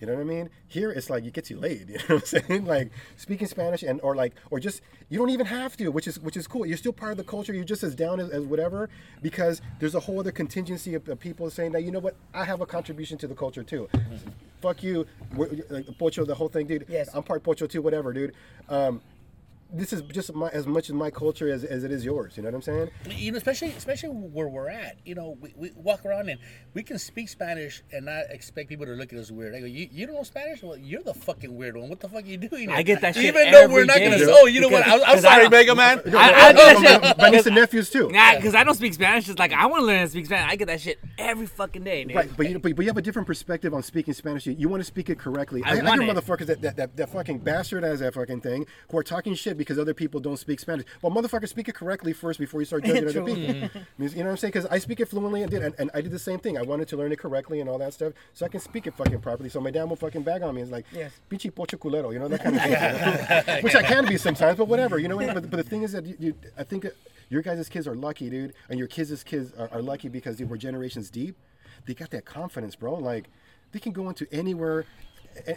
You 0.00 0.06
know 0.06 0.14
what 0.14 0.20
I 0.22 0.24
mean? 0.24 0.48
Here 0.66 0.90
it's 0.90 1.10
like 1.10 1.24
it 1.24 1.34
gets 1.34 1.50
you 1.50 1.58
laid. 1.58 1.88
You 1.90 1.96
know 1.96 2.02
what 2.16 2.34
I'm 2.34 2.42
saying? 2.48 2.64
Like 2.66 2.90
speaking 3.16 3.46
Spanish 3.46 3.82
and 3.82 4.00
or 4.02 4.14
like 4.16 4.34
or 4.50 4.58
just 4.58 4.80
you 5.10 5.18
don't 5.18 5.28
even 5.30 5.44
have 5.46 5.76
to, 5.78 5.88
which 5.88 6.08
is 6.08 6.18
which 6.20 6.36
is 6.38 6.46
cool. 6.46 6.64
You're 6.64 6.78
still 6.78 6.92
part 6.92 7.12
of 7.12 7.18
the 7.18 7.24
culture. 7.24 7.52
You're 7.52 7.64
just 7.64 7.82
as 7.82 7.94
down 7.94 8.18
as, 8.18 8.30
as 8.30 8.44
whatever 8.44 8.88
because 9.22 9.60
there's 9.78 9.94
a 9.94 10.00
whole 10.00 10.18
other 10.20 10.32
contingency 10.32 10.94
of, 10.94 11.06
of 11.08 11.20
people 11.20 11.50
saying 11.50 11.72
that 11.72 11.84
you 11.84 11.90
know 11.90 11.98
what 11.98 12.16
I 12.32 12.44
have 12.44 12.60
a 12.62 12.66
contribution 12.66 13.18
to 13.18 13.26
the 13.26 13.34
culture 13.34 13.62
too. 13.62 13.88
Fuck 14.62 14.82
you, 14.82 15.06
we're- 15.34 15.62
like 15.70 15.86
Pocho, 15.98 16.26
the 16.26 16.34
whole 16.34 16.48
thing, 16.48 16.66
dude. 16.66 16.84
Yes. 16.88 17.08
I'm 17.14 17.22
part 17.22 17.42
Pocho 17.42 17.66
too, 17.66 17.80
whatever, 17.80 18.12
dude. 18.12 18.34
Um, 18.68 19.00
this 19.72 19.92
is 19.92 20.02
just 20.02 20.34
my, 20.34 20.48
as 20.50 20.66
much 20.66 20.88
as 20.88 20.94
my 20.94 21.10
culture 21.10 21.50
as, 21.52 21.64
as 21.64 21.84
it 21.84 21.92
is 21.92 22.04
yours. 22.04 22.36
You 22.36 22.42
know 22.42 22.48
what 22.48 22.56
I'm 22.56 22.62
saying? 22.62 22.90
you 23.10 23.32
know, 23.32 23.38
especially 23.38 23.68
especially 23.68 24.08
where 24.10 24.48
we're 24.48 24.68
at. 24.68 24.96
You 25.04 25.14
know, 25.14 25.36
we, 25.40 25.52
we 25.56 25.70
walk 25.76 26.04
around 26.04 26.28
and 26.28 26.40
we 26.74 26.82
can 26.82 26.98
speak 26.98 27.28
Spanish 27.28 27.82
and 27.92 28.06
not 28.06 28.24
expect 28.30 28.68
people 28.68 28.86
to 28.86 28.92
look 28.92 29.12
at 29.12 29.18
us 29.18 29.30
weird. 29.30 29.54
I 29.54 29.60
go, 29.60 29.66
you, 29.66 29.88
you 29.90 30.06
don't 30.06 30.16
know 30.16 30.22
Spanish? 30.22 30.62
Well, 30.62 30.76
you're 30.76 31.02
the 31.02 31.14
fucking 31.14 31.54
weird 31.56 31.76
one. 31.76 31.88
What 31.88 32.00
the 32.00 32.08
fuck 32.08 32.24
are 32.24 32.26
you 32.26 32.36
doing? 32.36 32.70
I 32.70 32.82
get 32.82 33.00
that 33.02 33.14
shit 33.14 33.24
Even 33.26 33.50
though 33.50 33.68
we're 33.68 33.84
not 33.84 33.96
day. 33.96 34.10
gonna. 34.10 34.24
Oh, 34.30 34.46
you 34.46 34.60
know 34.60 34.68
what? 34.68 34.86
I'm, 34.86 34.94
I'm 34.94 35.14
'cause 35.14 35.24
I 35.24 35.28
sorry, 35.30 35.42
don't- 35.44 35.50
Mega 35.52 35.74
Man. 35.74 36.00
I, 36.16 36.32
I 36.48 36.52
get 36.52 36.56
that 36.82 37.02
shit. 37.02 37.18
my 37.18 37.30
niece 37.30 37.46
and 37.46 37.54
nephews 37.54 37.90
too. 37.90 38.10
Nah, 38.10 38.36
because 38.36 38.54
I 38.54 38.64
don't 38.64 38.74
speak 38.74 38.94
Spanish. 38.94 39.28
It's 39.28 39.38
like 39.38 39.52
I 39.52 39.66
want 39.66 39.82
to 39.82 39.86
learn 39.86 39.98
how 39.98 40.04
to 40.04 40.10
speak 40.10 40.26
Spanish. 40.26 40.50
I 40.52 40.56
get 40.56 40.66
that 40.68 40.80
shit 40.80 40.98
every 41.18 41.46
fucking 41.46 41.84
day, 41.84 42.04
dude. 42.04 42.16
Right, 42.16 42.30
but 42.36 42.48
you, 42.48 42.58
but, 42.58 42.74
but 42.76 42.82
you 42.82 42.88
have 42.88 42.96
a 42.96 43.02
different 43.02 43.26
perspective 43.26 43.72
on 43.74 43.82
speaking 43.82 44.14
Spanish. 44.14 44.46
You, 44.46 44.54
you 44.58 44.68
want 44.68 44.80
to 44.80 44.84
speak 44.86 45.10
it 45.10 45.18
correctly. 45.18 45.62
I 45.64 45.70
I, 45.70 45.72
I 45.72 45.74
hear 45.74 46.02
it. 46.02 46.16
motherfuckers 46.16 46.46
that, 46.46 46.60
that, 46.62 46.76
that, 46.76 46.96
that 46.96 47.08
fucking 47.10 47.38
bastard 47.38 47.84
as 47.84 48.00
that 48.00 48.14
fucking 48.14 48.40
thing 48.40 48.66
who 48.90 48.98
are 48.98 49.02
talking 49.02 49.34
shit 49.34 49.56
because 49.60 49.78
other 49.78 49.92
people 49.92 50.20
don't 50.20 50.38
speak 50.38 50.58
Spanish. 50.58 50.86
Well, 51.02 51.12
motherfucker, 51.12 51.46
speak 51.46 51.68
it 51.68 51.74
correctly 51.74 52.14
first 52.14 52.38
before 52.40 52.62
you 52.62 52.64
start 52.64 52.82
judging 52.86 53.06
other 53.06 53.22
people. 53.22 53.44
You 53.44 53.60
know 53.68 53.68
what 53.98 54.30
I'm 54.30 54.36
saying? 54.38 54.52
Because 54.52 54.64
I 54.64 54.78
speak 54.78 55.00
it 55.00 55.06
fluently 55.06 55.42
and 55.42 55.50
did, 55.50 55.62
and, 55.62 55.74
and 55.78 55.90
I 55.92 56.00
did 56.00 56.12
the 56.12 56.18
same 56.18 56.38
thing. 56.38 56.56
I 56.56 56.62
wanted 56.62 56.88
to 56.88 56.96
learn 56.96 57.12
it 57.12 57.18
correctly 57.18 57.60
and 57.60 57.68
all 57.68 57.76
that 57.76 57.92
stuff, 57.92 58.14
so 58.32 58.46
I 58.46 58.48
can 58.48 58.60
speak 58.60 58.86
it 58.86 58.94
fucking 58.94 59.20
properly. 59.20 59.50
So 59.50 59.60
my 59.60 59.70
dad 59.70 59.84
will 59.84 59.96
fucking 59.96 60.22
bag 60.22 60.42
on 60.42 60.54
me. 60.54 60.62
It's 60.62 60.70
like, 60.70 60.86
Yes. 60.92 61.12
pinche 61.30 61.54
pocho 61.54 61.76
culero, 61.76 62.10
you 62.10 62.18
know 62.18 62.26
that 62.28 62.42
kind 62.42 62.56
of 62.56 62.62
thing. 62.62 63.62
Which 63.64 63.74
I 63.74 63.82
can 63.82 64.06
be 64.06 64.16
sometimes, 64.16 64.56
but 64.56 64.66
whatever, 64.66 64.98
you 64.98 65.08
know. 65.08 65.18
But, 65.18 65.50
but 65.50 65.58
the 65.58 65.62
thing 65.62 65.82
is 65.82 65.92
that 65.92 66.06
you, 66.06 66.16
you, 66.18 66.34
I 66.56 66.64
think 66.64 66.86
uh, 66.86 66.90
your 67.28 67.42
guys' 67.42 67.68
kids 67.68 67.86
are 67.86 67.94
lucky, 67.94 68.30
dude, 68.30 68.54
and 68.70 68.78
your 68.78 68.88
kids' 68.88 69.22
kids 69.22 69.52
are, 69.58 69.68
are 69.72 69.82
lucky 69.82 70.08
because 70.08 70.38
they 70.38 70.44
were 70.44 70.56
generations 70.56 71.10
deep. 71.10 71.36
They 71.84 71.92
got 71.92 72.10
that 72.12 72.24
confidence, 72.24 72.76
bro. 72.76 72.94
Like 72.94 73.28
they 73.72 73.78
can 73.78 73.92
go 73.92 74.08
into 74.08 74.26
anywhere, 74.32 74.86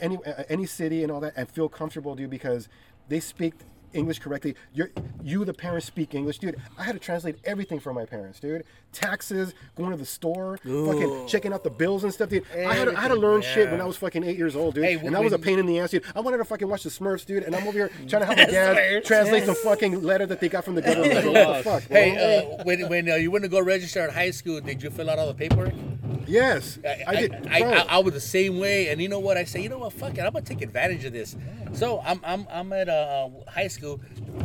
any 0.02 0.18
any 0.50 0.66
city 0.66 1.04
and 1.04 1.12
all 1.12 1.22
that, 1.22 1.34
and 1.38 1.50
feel 1.50 1.70
comfortable, 1.70 2.16
dude, 2.16 2.30
because 2.30 2.68
they 3.08 3.20
speak 3.20 3.54
English 3.94 4.20
correctly. 4.20 4.56
You're, 4.74 4.92
you, 5.24 5.46
the 5.46 5.54
parents, 5.54 5.86
speak 5.86 6.14
English, 6.14 6.40
dude. 6.40 6.56
I 6.78 6.84
had 6.84 6.94
to 6.94 7.00
translate 7.00 7.38
everything 7.46 7.80
for 7.80 7.94
my 7.94 8.06
parents, 8.06 8.40
dude. 8.40 8.64
Taxes, 8.92 9.54
going 9.76 9.92
to 9.92 9.98
the 9.98 10.06
store, 10.06 10.58
fucking 10.58 11.28
checking 11.28 11.54
out 11.54 11.64
the 11.64 11.70
bills 11.70 12.04
and 12.04 12.14
stuff, 12.14 12.30
dude. 12.30 12.46
I 12.54 12.74
had 12.74 12.86
to, 12.86 12.98
I 12.98 13.02
had 13.02 13.08
to 13.10 13.16
learn 13.16 13.42
shit 13.42 13.72
when 13.72 13.82
I 13.82 13.86
was 13.86 13.98
fucking 13.98 14.24
eight 14.24 14.38
years 14.38 14.56
old, 14.56 14.76
dude, 14.76 14.86
Hey, 14.86 14.96
and 14.96 15.16
that 15.16 15.24
was 15.24 15.34
a 15.34 15.40
pain 15.40 15.60
in 15.60 15.66
the 15.66 15.80
ass, 15.80 15.92
dude. 15.92 16.04
I 16.16 16.20
wanted 16.20 16.38
to 16.38 16.46
fucking 16.46 16.68
watch 16.68 16.84
the 16.84 16.90
Smurfs, 16.90 17.26
dude, 17.26 17.44
and 17.44 17.56
I'm 17.56 17.68
over 17.68 17.78
here 17.78 17.90
trying 18.08 18.22
to 18.22 18.26
help 18.26 18.38
my 18.38 18.46
dad 18.46 19.04
translate 19.06 19.46
some 19.46 19.56
fucking 19.56 20.04
letter 20.04 20.26
that 20.26 20.40
they 20.40 20.50
got 20.50 20.66
from 20.66 20.76
the 20.76 20.82
government. 20.84 21.24
bro. 21.24 21.32
What 21.32 21.58
the 21.58 21.64
fuck? 21.64 21.88
bro? 21.88 21.98
Hey, 21.98 22.58
uh, 22.58 22.64
when 22.64 22.90
when 22.90 23.10
uh, 23.10 23.16
you 23.16 23.32
went 23.32 23.44
to 23.44 23.50
go 23.50 23.62
register 23.62 24.02
at 24.02 24.12
high 24.12 24.32
school, 24.32 24.60
did 24.62 24.82
you 24.84 24.90
fill 24.90 25.10
out 25.10 25.20
all 25.20 25.28
the 25.28 25.34
paperwork? 25.34 25.74
yes, 26.28 26.80
I, 26.86 27.04
I, 27.08 27.16
did. 27.16 27.48
I. 27.50 27.60
I, 27.60 27.86
I 27.90 27.98
was 28.00 28.14
the 28.14 28.22
same 28.22 28.60
way, 28.60 28.90
and 28.90 29.02
you 29.02 29.10
know 29.10 29.20
what? 29.20 29.38
I 29.38 29.44
say, 29.44 29.62
you 29.62 29.70
know 29.70 29.80
what? 29.80 29.94
Fuck 29.94 30.18
it, 30.18 30.22
I'm 30.22 30.34
gonna 30.34 30.46
take 30.46 30.62
advantage 30.62 31.06
of 31.06 31.14
this. 31.14 31.36
So 31.74 32.02
I'm 32.06 32.20
I'm 32.24 32.48
I'm 32.52 32.74
at 32.74 32.90
uh, 32.90 33.30
high 33.48 33.68
school, 33.68 33.83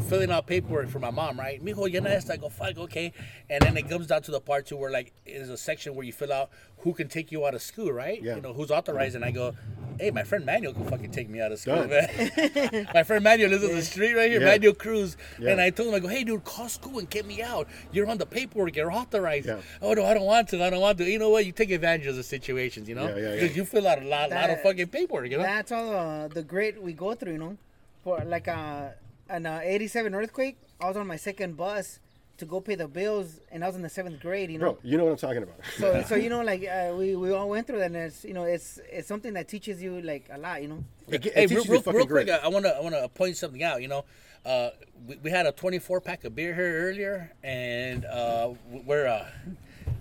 filling 0.09 0.31
out 0.31 0.47
paperwork 0.47 0.89
for 0.89 0.99
my 0.99 1.11
mom, 1.11 1.39
right? 1.39 1.63
Mijo, 1.65 1.91
llena 1.93 2.07
esta. 2.11 2.35
I 2.35 2.37
go, 2.37 2.49
fuck, 2.49 2.77
okay. 2.79 3.13
And 3.49 3.61
then 3.63 3.77
it 3.77 3.89
comes 3.89 4.07
down 4.07 4.23
to 4.23 4.31
the 4.31 4.41
part 4.41 4.67
too 4.67 4.77
where 4.77 4.91
like 4.91 5.13
there's 5.27 5.49
a 5.49 5.57
section 5.57 5.95
where 5.95 6.05
you 6.05 6.13
fill 6.13 6.33
out 6.33 6.51
who 6.79 6.93
can 6.95 7.09
take 7.09 7.33
you 7.33 7.45
out 7.47 7.55
of 7.55 7.63
school, 7.63 7.93
right? 7.93 8.23
Yeah. 8.23 8.37
You 8.37 8.43
know 8.43 8.53
who's 8.53 8.71
authorized, 8.71 9.15
and 9.17 9.25
I 9.25 9.31
go. 9.31 9.55
Hey, 10.01 10.13
my 10.13 10.23
friend 10.23 10.47
Manuel 10.47 10.73
can 10.75 10.85
fucking 10.85 11.11
take 11.11 11.29
me 11.29 11.41
out 11.41 11.51
of 11.51 11.59
school, 11.59 11.75
Done. 11.75 11.89
man. 11.91 12.87
my 12.95 13.03
friend 13.03 13.25
Manuel 13.25 13.51
lives 13.51 13.65
on 13.65 13.75
the 13.75 13.83
street 13.83 14.15
right 14.15 14.31
here, 14.31 14.41
Yeah. 14.41 14.47
Manuel 14.47 14.75
Cruz. 14.75 15.17
Yeah. 15.41 15.51
And 15.51 15.61
I 15.61 15.71
told 15.71 15.89
him, 15.89 15.95
I 15.97 15.99
go, 15.99 16.07
hey, 16.07 16.23
dude, 16.23 16.45
call 16.45 16.69
school 16.69 17.01
and 17.01 17.11
get 17.11 17.27
me 17.27 17.43
out. 17.43 17.67
You're 17.91 18.07
on 18.09 18.17
the 18.17 18.25
paperwork. 18.25 18.77
You're 18.77 18.93
authorized. 18.93 19.49
Yeah. 19.49 19.59
Oh, 19.83 19.95
no, 19.95 20.05
I 20.05 20.15
don't 20.15 20.23
want 20.25 20.51
to. 20.51 20.63
I 20.63 20.71
don't 20.71 20.81
want 20.81 20.99
to. 20.99 21.05
You 21.05 21.19
know 21.19 21.31
what? 21.31 21.47
You 21.47 21.51
take 21.51 21.73
advantage 21.73 22.07
of 22.07 22.15
the 22.15 22.23
situations, 22.23 22.89
you 22.89 22.95
know? 22.95 23.09
Yeah, 23.09 23.17
yeah, 23.17 23.23
yeah. 23.23 23.41
Because 23.41 23.57
you 23.57 23.65
fill 23.65 23.89
out 23.89 24.01
a 24.01 24.07
lot, 24.07 24.31
lot 24.31 24.51
of 24.51 24.63
fucking 24.63 24.87
paperwork, 24.87 25.33
you 25.33 25.39
know? 25.39 25.43
That's 25.43 25.73
all 25.73 25.93
uh, 25.93 26.29
the 26.29 26.45
great 26.45 26.81
we 26.81 26.93
go 26.93 27.15
through, 27.15 27.33
you 27.33 27.39
know. 27.39 27.57
For 28.05 28.23
like 28.25 28.47
uh, 28.47 28.91
an 29.29 29.47
uh, 29.47 29.61
87 29.63 30.15
earthquake, 30.15 30.59
I 30.81 30.89
was 30.89 30.97
on 30.97 31.07
my 31.07 31.17
second 31.17 31.57
bus 31.57 32.01
to 32.39 32.45
go 32.45 32.61
pay 32.61 32.77
the 32.77 32.87
bills, 32.87 33.41
and 33.51 33.65
I 33.65 33.67
was 33.67 33.77
in 33.77 33.83
the 33.83 33.89
seventh 33.89 34.21
grade, 34.21 34.51
you 34.51 34.59
know. 34.59 34.75
bro, 34.75 34.79
you 34.85 34.97
know 34.97 35.05
what 35.05 35.11
I'm 35.11 35.17
talking 35.17 35.43
about. 35.43 35.57
So, 35.77 36.03
so 36.07 36.15
you 36.15 36.31
know, 36.31 36.43
like 36.43 36.67
uh, 36.67 36.95
we, 36.97 37.17
we 37.17 37.33
all 37.33 37.49
went 37.49 37.67
through 37.67 37.79
that, 37.79 37.87
and 37.87 37.97
it's 37.97 38.25
you 38.25 38.33
know, 38.33 38.45
it's 38.45 38.79
it's 38.91 39.09
something 39.09 39.35
that 39.35 39.49
teaches 39.49 39.83
you 39.83 40.01
like 40.01 40.29
a 40.31 40.39
lot, 40.39 40.63
you 40.63 40.69
know. 40.69 40.85
It, 41.09 41.27
it 41.27 41.35
hey, 41.35 41.47
teaches 41.47 41.69
real, 41.69 41.83
real, 41.83 41.95
real 41.95 42.07
quick. 42.07 42.31
I 42.31 42.49
want 42.49 42.65
to 42.65 42.77
I 42.77 42.81
want 42.81 42.95
to 42.95 43.09
point 43.09 43.37
something 43.37 43.63
out. 43.63 43.83
You 43.83 43.89
know, 43.89 44.05
uh, 44.47 44.71
we, 45.07 45.17
we 45.17 45.31
had 45.31 45.47
a 45.47 45.53
24 45.53 46.01
pack 46.01 46.25
of 46.25 46.35
beer 46.35 46.55
here 46.55 46.89
earlier, 46.89 47.33
and 47.43 48.05
uh, 48.05 48.51
we're 48.87 49.07
uh, 49.09 49.27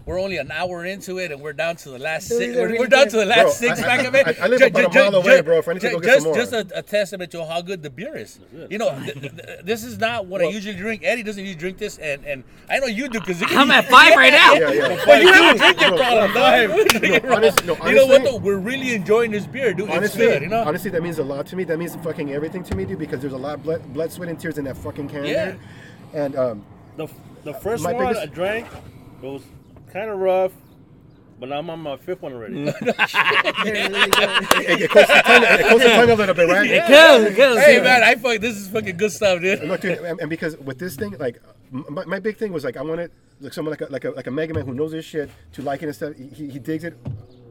we're 0.06 0.20
only 0.20 0.38
an 0.38 0.52
hour 0.52 0.86
into 0.86 1.18
it, 1.18 1.32
and 1.32 1.42
we're 1.42 1.54
down 1.54 1.76
to 1.78 1.90
the 1.90 2.00
last 2.00 2.30
Those 2.30 2.40
six. 2.40 2.56
We're, 2.56 2.68
really 2.68 2.80
we're 2.80 2.88
down 2.88 3.08
to 3.10 3.18
the 3.18 3.26
last 3.26 3.42
Bro, 3.44 3.52
six 3.52 3.80
I- 3.80 3.84
pack 3.84 4.00
I- 4.00 4.04
of 4.04 4.16
it. 4.16 4.28
I- 4.28 4.46
I 4.46 4.48
live 4.48 4.60
Ju- 4.60 4.66
about 4.68 4.86
a 4.86 4.90
mile 5.12 5.16
away, 5.16 5.42
bro, 5.42 5.58
if 5.60 5.68
I 5.68 5.74
need 5.74 5.80
to 5.82 5.88
ju- 5.90 5.94
go 5.96 6.00
get 6.00 6.08
just, 6.08 6.18
some 6.24 6.32
more. 6.32 6.36
Just 6.38 6.54
a, 6.54 6.68
a 6.80 6.82
testament 6.82 7.32
to 7.32 7.46
how 7.46 7.62
good 7.62 7.84
the 7.84 7.90
beer 7.90 8.16
is. 8.16 8.40
You 8.70 8.78
know, 8.78 8.90
th- 9.00 9.20
th- 9.20 9.36
th- 9.36 9.60
this 9.64 9.84
is 9.84 9.98
not 10.00 10.26
what 10.28 10.42
I 10.42 10.46
usually 10.46 10.76
drink. 10.76 11.02
Eddie 11.04 11.24
doesn't 11.24 11.42
usually 11.44 11.60
drink 11.60 11.78
this, 11.78 11.98
and, 11.98 12.26
and 12.26 12.44
I 12.70 12.80
know 12.80 12.88
you 12.88 13.10
do 13.10 13.20
because 13.20 13.42
I'm 13.50 13.70
at 13.72 13.86
five 13.90 14.16
right 14.16 14.32
now. 14.44 14.54
Yeah, 14.54 14.72
yeah. 14.72 15.02
But 15.06 15.22
you 15.22 15.34
have 15.34 15.56
a 15.56 15.58
drinking 15.60 15.90
Bro, 15.90 15.98
problem, 15.98 16.34
dog. 16.34 17.24
No, 17.26 17.36
honest- 17.36 17.64
you 17.66 17.96
know 17.96 18.06
what 18.08 18.24
though? 18.24 18.38
We're 18.38 18.58
really 18.60 18.94
enjoying 18.94 19.32
this 19.32 19.46
beer, 19.46 19.74
dude. 19.74 19.88
It's 19.90 19.98
honestly, 19.98 20.26
good, 20.26 20.42
you 20.44 20.48
know. 20.50 20.64
honestly, 20.64 20.90
that 20.92 21.04
means 21.04 21.20
a 21.20 21.24
lot 21.24 21.46
to 21.48 21.56
me. 21.56 21.64
That 21.66 21.78
means 21.80 21.96
fucking 21.98 22.32
everything 22.34 22.64
to 22.64 22.76
me, 22.76 22.86
dude. 22.86 23.00
Because 23.00 23.20
there's 23.20 23.34
a 23.34 23.38
lot 23.38 23.56
of 23.56 23.64
blood, 23.64 23.94
blood 23.94 24.12
sweat, 24.12 24.30
and 24.30 24.40
tears 24.40 24.58
in 24.58 24.66
that 24.66 24.78
fucking 24.78 25.10
can, 25.10 25.26
Yeah. 25.26 25.46
dude. 25.52 25.60
And 26.14 26.36
um, 26.36 26.66
The, 26.96 27.08
the 27.44 27.54
first 27.54 27.84
My 27.84 27.94
one 27.94 28.08
biggest- 28.08 28.22
I 28.22 28.26
drank 28.28 28.68
it 29.22 29.26
was 29.26 29.42
kind 29.98 30.12
of 30.12 30.20
rough, 30.20 30.52
but 31.40 31.50
now 31.50 31.58
I'm 31.58 31.70
on 31.70 31.80
my 31.80 31.98
fifth 31.98 32.22
one 32.22 32.34
already. 32.34 32.66
They're 32.66 32.74
really 32.82 34.10
good. 34.12 34.30
it, 34.62 34.82
it 34.82 34.92
coats 34.92 35.08
the 35.08 35.22
tongue, 35.26 35.44
it 35.44 35.66
coats 35.68 35.84
the 35.84 35.90
tongue 35.90 36.10
a 36.10 36.16
little 36.16 36.36
bit, 36.36 36.48
right? 36.48 36.88
Kills, 36.88 37.36
kills. 37.36 37.60
Hey 37.60 37.82
man, 37.82 38.04
I 38.04 38.16
fuck. 38.16 38.40
This 38.40 38.58
is 38.58 38.70
fucking 38.70 38.98
good 38.98 39.12
stuff, 39.12 39.42
dude. 39.42 39.64
Look, 39.64 39.82
dude, 39.82 39.98
and, 40.00 40.20
and 40.20 40.30
because 40.30 40.56
with 40.58 40.78
this 40.78 40.96
thing, 40.96 41.16
like, 41.18 41.42
my, 41.72 42.06
my 42.06 42.20
big 42.20 42.38
thing 42.38 42.54
was 42.54 42.64
like, 42.64 42.78
I 42.78 42.84
wanted 42.84 43.12
like 43.42 43.54
someone 43.54 43.72
like 43.72 43.82
a, 43.82 43.92
like 43.92 44.06
a 44.06 44.12
like 44.12 44.28
a 44.28 44.32
Mega 44.32 44.54
Man 44.54 44.66
who 44.66 44.74
knows 44.74 44.92
his 44.92 45.06
shit 45.06 45.30
to 45.54 45.62
like 45.64 45.82
it 45.82 45.88
and 45.88 45.96
stuff. 45.96 46.14
He, 46.16 46.48
he 46.48 46.60
digs 46.60 46.84
it. 46.84 46.96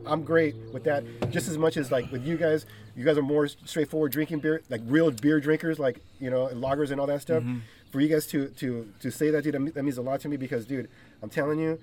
I'm 0.07 0.23
great 0.23 0.55
with 0.73 0.85
that, 0.85 1.05
just 1.31 1.49
as 1.49 1.59
much 1.59 1.77
as 1.77 1.91
like 1.91 2.11
with 2.13 2.25
you 2.25 2.37
guys. 2.37 2.65
You 2.95 3.05
guys 3.05 3.19
are 3.19 3.23
more 3.23 3.49
straightforward 3.49 4.13
drinking 4.13 4.39
beer, 4.39 4.63
like 4.71 4.83
real 4.85 5.11
beer 5.11 5.41
drinkers, 5.41 5.81
like 5.81 6.01
you 6.21 6.31
know, 6.31 6.47
lagers 6.55 6.93
and 6.93 7.01
all 7.01 7.09
that 7.09 7.23
stuff. 7.23 7.43
Mm-hmm. 7.43 7.59
For 7.91 8.01
you 8.01 8.09
guys 8.09 8.27
to 8.29 8.49
to 8.49 8.93
to 9.01 9.11
say 9.11 9.31
that, 9.31 9.43
dude, 9.43 9.55
that 9.75 9.83
means 9.83 9.99
a 9.99 10.03
lot 10.03 10.21
to 10.21 10.29
me 10.29 10.37
because, 10.37 10.65
dude, 10.65 10.89
I'm 11.23 11.29
telling 11.29 11.59
you. 11.59 11.81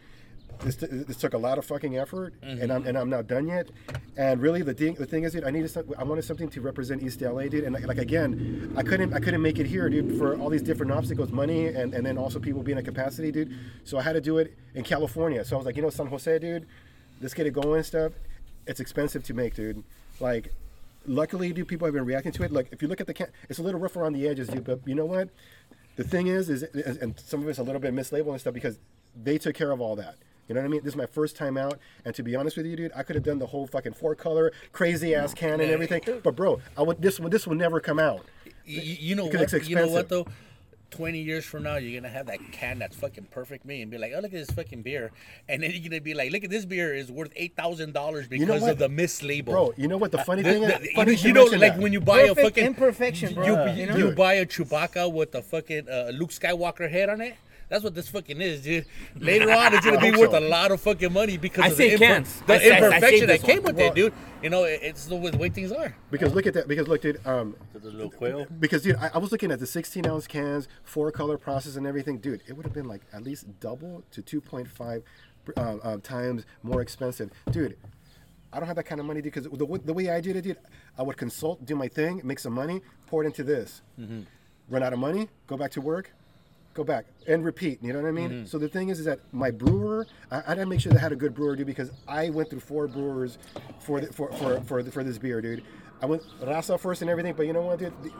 This, 0.59 0.75
this 0.77 1.17
took 1.17 1.33
a 1.33 1.37
lot 1.37 1.57
of 1.57 1.65
fucking 1.65 1.97
effort, 1.97 2.35
and 2.41 2.59
mm-hmm. 2.59 2.71
I'm 2.71 2.87
and 2.87 2.97
I'm 2.97 3.09
not 3.09 3.27
done 3.27 3.47
yet. 3.47 3.69
And 4.15 4.41
really, 4.41 4.61
the 4.61 4.73
thing 4.73 4.93
the 4.93 5.05
thing 5.05 5.23
is, 5.23 5.33
dude, 5.33 5.43
I 5.43 5.49
needed 5.49 5.69
some, 5.69 5.85
I 5.97 6.03
wanted 6.03 6.23
something 6.23 6.49
to 6.49 6.61
represent 6.61 7.03
East 7.03 7.21
LA, 7.21 7.43
dude. 7.43 7.65
And 7.65 7.73
like, 7.73 7.85
like 7.85 7.97
again, 7.97 8.73
I 8.77 8.83
couldn't 8.83 9.13
I 9.13 9.19
couldn't 9.19 9.41
make 9.41 9.59
it 9.59 9.65
here, 9.65 9.89
dude, 9.89 10.17
for 10.17 10.37
all 10.39 10.49
these 10.49 10.61
different 10.61 10.91
obstacles, 10.91 11.31
money, 11.31 11.67
and 11.67 11.93
and 11.93 12.05
then 12.05 12.17
also 12.17 12.39
people 12.39 12.63
being 12.63 12.77
at 12.77 12.85
capacity, 12.85 13.31
dude. 13.31 13.53
So 13.83 13.97
I 13.97 14.03
had 14.03 14.13
to 14.13 14.21
do 14.21 14.37
it 14.37 14.55
in 14.73 14.83
California. 14.83 15.43
So 15.43 15.55
I 15.55 15.57
was 15.57 15.65
like, 15.65 15.75
you 15.75 15.81
know, 15.81 15.89
San 15.89 16.07
Jose, 16.07 16.39
dude, 16.39 16.65
let's 17.21 17.33
get 17.33 17.45
it 17.45 17.51
going 17.51 17.77
and 17.77 17.85
stuff. 17.85 18.13
It's 18.65 18.79
expensive 18.79 19.23
to 19.25 19.33
make, 19.33 19.55
dude. 19.55 19.83
Like, 20.19 20.53
luckily, 21.05 21.51
dude, 21.51 21.67
people 21.67 21.85
have 21.85 21.93
been 21.93 22.05
reacting 22.05 22.31
to 22.33 22.43
it. 22.43 22.51
Like, 22.51 22.69
if 22.71 22.81
you 22.81 22.87
look 22.87 23.01
at 23.01 23.07
the 23.07 23.13
can, 23.13 23.27
it's 23.49 23.59
a 23.59 23.63
little 23.63 23.79
rough 23.79 23.95
around 23.97 24.13
the 24.13 24.27
edges, 24.27 24.47
dude. 24.47 24.63
But 24.63 24.79
you 24.85 24.95
know 24.95 25.05
what? 25.05 25.29
The 25.95 26.03
thing 26.03 26.27
is, 26.27 26.49
is 26.49 26.63
and 26.63 27.19
some 27.19 27.41
of 27.41 27.49
it's 27.49 27.59
a 27.59 27.63
little 27.63 27.81
bit 27.81 27.93
mislabeled 27.93 28.31
and 28.31 28.39
stuff 28.39 28.53
because 28.53 28.79
they 29.21 29.37
took 29.37 29.55
care 29.55 29.71
of 29.71 29.81
all 29.81 29.95
that. 29.97 30.15
You 30.47 30.55
know 30.55 30.61
what 30.61 30.65
I 30.65 30.69
mean? 30.69 30.81
This 30.83 30.93
is 30.93 30.97
my 30.97 31.05
first 31.05 31.37
time 31.37 31.57
out, 31.57 31.79
and 32.03 32.13
to 32.15 32.23
be 32.23 32.35
honest 32.35 32.57
with 32.57 32.65
you, 32.65 32.75
dude, 32.75 32.91
I 32.95 33.03
could 33.03 33.15
have 33.15 33.23
done 33.23 33.39
the 33.39 33.45
whole 33.47 33.65
fucking 33.65 33.93
four 33.93 34.13
color, 34.15 34.51
crazy 34.73 35.15
ass 35.15 35.33
can 35.33 35.61
and 35.61 35.71
everything. 35.71 36.01
But 36.21 36.35
bro, 36.35 36.59
I 36.77 36.81
would 36.81 37.01
this 37.01 37.19
one 37.19 37.29
this 37.31 37.47
will 37.47 37.55
never 37.55 37.79
come 37.79 37.97
out. 37.99 38.25
You, 38.65 38.81
you 38.81 39.15
know 39.15 39.25
Because 39.25 39.51
what? 39.53 39.61
it's 39.61 39.69
You 39.69 39.75
know 39.77 39.87
what 39.87 40.09
though? 40.09 40.27
Twenty 40.91 41.21
years 41.21 41.43
from 41.43 41.63
now, 41.63 41.77
you're 41.77 41.99
gonna 41.99 42.13
have 42.13 42.27
that 42.27 42.37
can 42.51 42.77
that's 42.77 42.95
fucking 42.95 43.25
perfect 43.31 43.65
me, 43.65 43.81
and 43.81 43.89
be 43.89 43.97
like, 43.97 44.11
"Oh, 44.15 44.19
look 44.19 44.25
at 44.31 44.45
this 44.45 44.51
fucking 44.51 44.83
beer," 44.83 45.09
and 45.49 45.63
then 45.63 45.71
you're 45.71 45.89
gonna 45.89 45.99
be 46.01 46.13
like, 46.13 46.31
"Look 46.31 46.43
at 46.43 46.51
this 46.51 46.65
beer 46.65 46.93
is 46.93 47.11
worth 47.11 47.31
eight 47.35 47.55
thousand 47.55 47.93
dollars 47.93 48.27
because 48.27 48.47
know 48.47 48.69
of 48.69 48.77
the 48.77 48.89
mislabel." 48.89 49.45
Bro, 49.45 49.73
you 49.75 49.87
know 49.87 49.97
what 49.97 50.11
the 50.11 50.19
funny 50.19 50.43
The- 50.43 50.51
thing 50.51 50.61
the- 50.61 50.79
is? 50.79 50.85
you 50.85 50.91
Funny 50.93 51.05
know, 51.15 51.17
you 51.21 51.27
you 51.29 51.33
know, 51.33 51.43
like 51.45 51.59
that. 51.73 51.79
when 51.79 51.93
you 51.93 51.99
buy 51.99 52.21
a 52.21 52.35
fucking 52.35 52.63
imperfection, 52.63 53.33
bro. 53.33 53.45
You, 53.45 53.71
you, 53.71 53.79
You 53.79 53.85
know? 53.87 53.95
you 53.97 54.11
buy 54.11 54.33
a 54.35 54.45
Chewbacca 54.45 55.11
with 55.11 55.33
a 55.33 55.41
fucking 55.41 55.89
uh, 55.89 56.11
Luke 56.13 56.29
Skywalker 56.29 56.87
head 56.91 57.09
on 57.09 57.21
it. 57.21 57.33
That's 57.73 57.83
what 57.83 57.95
this 57.95 58.07
fucking 58.07 58.39
is, 58.39 58.61
dude. 58.61 58.85
Later 59.17 59.51
on, 59.51 59.73
it's 59.73 59.83
gonna 59.83 59.99
be 60.11 60.11
worth 60.11 60.29
so. 60.29 60.37
a 60.37 60.45
lot 60.47 60.69
of 60.69 60.79
fucking 60.79 61.11
money 61.11 61.37
because 61.37 61.63
I 61.65 61.67
of 61.69 61.77
the, 61.77 61.89
say 61.89 61.97
cans. 61.97 62.39
the 62.45 62.53
I 62.53 62.57
say- 62.59 62.65
I 62.65 62.69
say 62.69 62.85
imperfection 62.85 63.27
that 63.29 63.41
came 63.41 63.63
one. 63.63 63.73
with 63.73 63.79
it, 63.79 63.95
dude. 63.95 64.13
You 64.43 64.51
know, 64.51 64.63
it's 64.65 65.07
the 65.07 65.15
way, 65.15 65.49
things 65.49 65.71
are. 65.71 65.95
Because 66.11 66.35
look 66.35 66.45
at 66.45 66.53
that. 66.53 66.67
Because 66.67 66.87
look, 66.87 67.01
dude. 67.01 67.19
Um, 67.25 67.55
The 67.73 67.89
little 67.89 68.11
quail. 68.11 68.45
because 68.59 68.83
dude, 68.83 68.97
I, 68.97 69.09
I 69.15 69.17
was 69.17 69.31
looking 69.31 69.51
at 69.51 69.57
the 69.59 69.65
16 69.65 70.05
ounce 70.05 70.27
cans, 70.27 70.67
four 70.83 71.11
color 71.11 71.35
process 71.39 71.75
and 71.75 71.87
everything. 71.87 72.19
Dude, 72.19 72.43
it 72.47 72.53
would 72.55 72.63
have 72.63 72.75
been 72.75 72.87
like 72.87 73.01
at 73.11 73.23
least 73.23 73.47
double 73.59 74.03
to 74.11 74.21
2.5 74.21 75.01
uh, 75.57 75.59
uh, 75.59 75.97
times 76.03 76.45
more 76.61 76.79
expensive. 76.79 77.31
Dude, 77.49 77.75
I 78.51 78.59
don't 78.59 78.67
have 78.67 78.75
that 78.75 78.83
kind 78.85 79.01
of 79.01 79.07
money 79.07 79.23
dude 79.23 79.33
because 79.33 79.49
the, 79.51 79.81
the 79.83 79.93
way 79.93 80.11
I 80.11 80.21
did 80.21 80.35
it, 80.35 80.41
dude, 80.43 80.57
I 80.95 81.01
would 81.01 81.17
consult, 81.17 81.65
do 81.65 81.75
my 81.75 81.87
thing, 81.87 82.21
make 82.23 82.37
some 82.37 82.53
money, 82.53 82.81
pour 83.07 83.23
it 83.23 83.25
into 83.25 83.43
this. 83.43 83.81
Run 84.69 84.83
out 84.83 84.93
of 84.93 84.99
money, 84.99 85.27
go 85.47 85.57
back 85.57 85.71
to 85.71 85.81
work, 85.81 86.11
go 86.73 86.83
back 86.83 87.05
and 87.27 87.45
repeat. 87.45 87.79
You 87.81 87.93
know 87.93 88.01
what 88.01 88.07
I 88.07 88.11
mean? 88.11 88.29
Mm-hmm. 88.29 88.45
So 88.45 88.57
the 88.57 88.67
thing 88.67 88.89
is, 88.89 88.99
is 88.99 89.05
that 89.05 89.19
my 89.31 89.51
brewer, 89.51 90.07
I, 90.31 90.37
I 90.39 90.41
gotta 90.55 90.65
make 90.65 90.79
sure 90.79 90.91
they 90.91 90.99
had 90.99 91.11
a 91.11 91.15
good 91.15 91.33
brewer, 91.33 91.55
dude, 91.55 91.67
because 91.67 91.91
I 92.07 92.29
went 92.29 92.49
through 92.49 92.61
four 92.61 92.87
brewers 92.87 93.37
for 93.79 94.01
the, 94.01 94.11
for 94.11 94.31
for 94.33 94.61
for, 94.61 94.83
the, 94.83 94.91
for 94.91 95.03
this 95.03 95.17
beer, 95.17 95.41
dude. 95.41 95.63
I 96.01 96.05
went 96.05 96.23
Rasa 96.41 96.77
first 96.77 97.01
and 97.01 97.09
everything, 97.09 97.33
but 97.33 97.47
you 97.47 97.53
know 97.53 97.61
what, 97.61 97.79
dude? 97.79 97.93
The- 98.03 98.11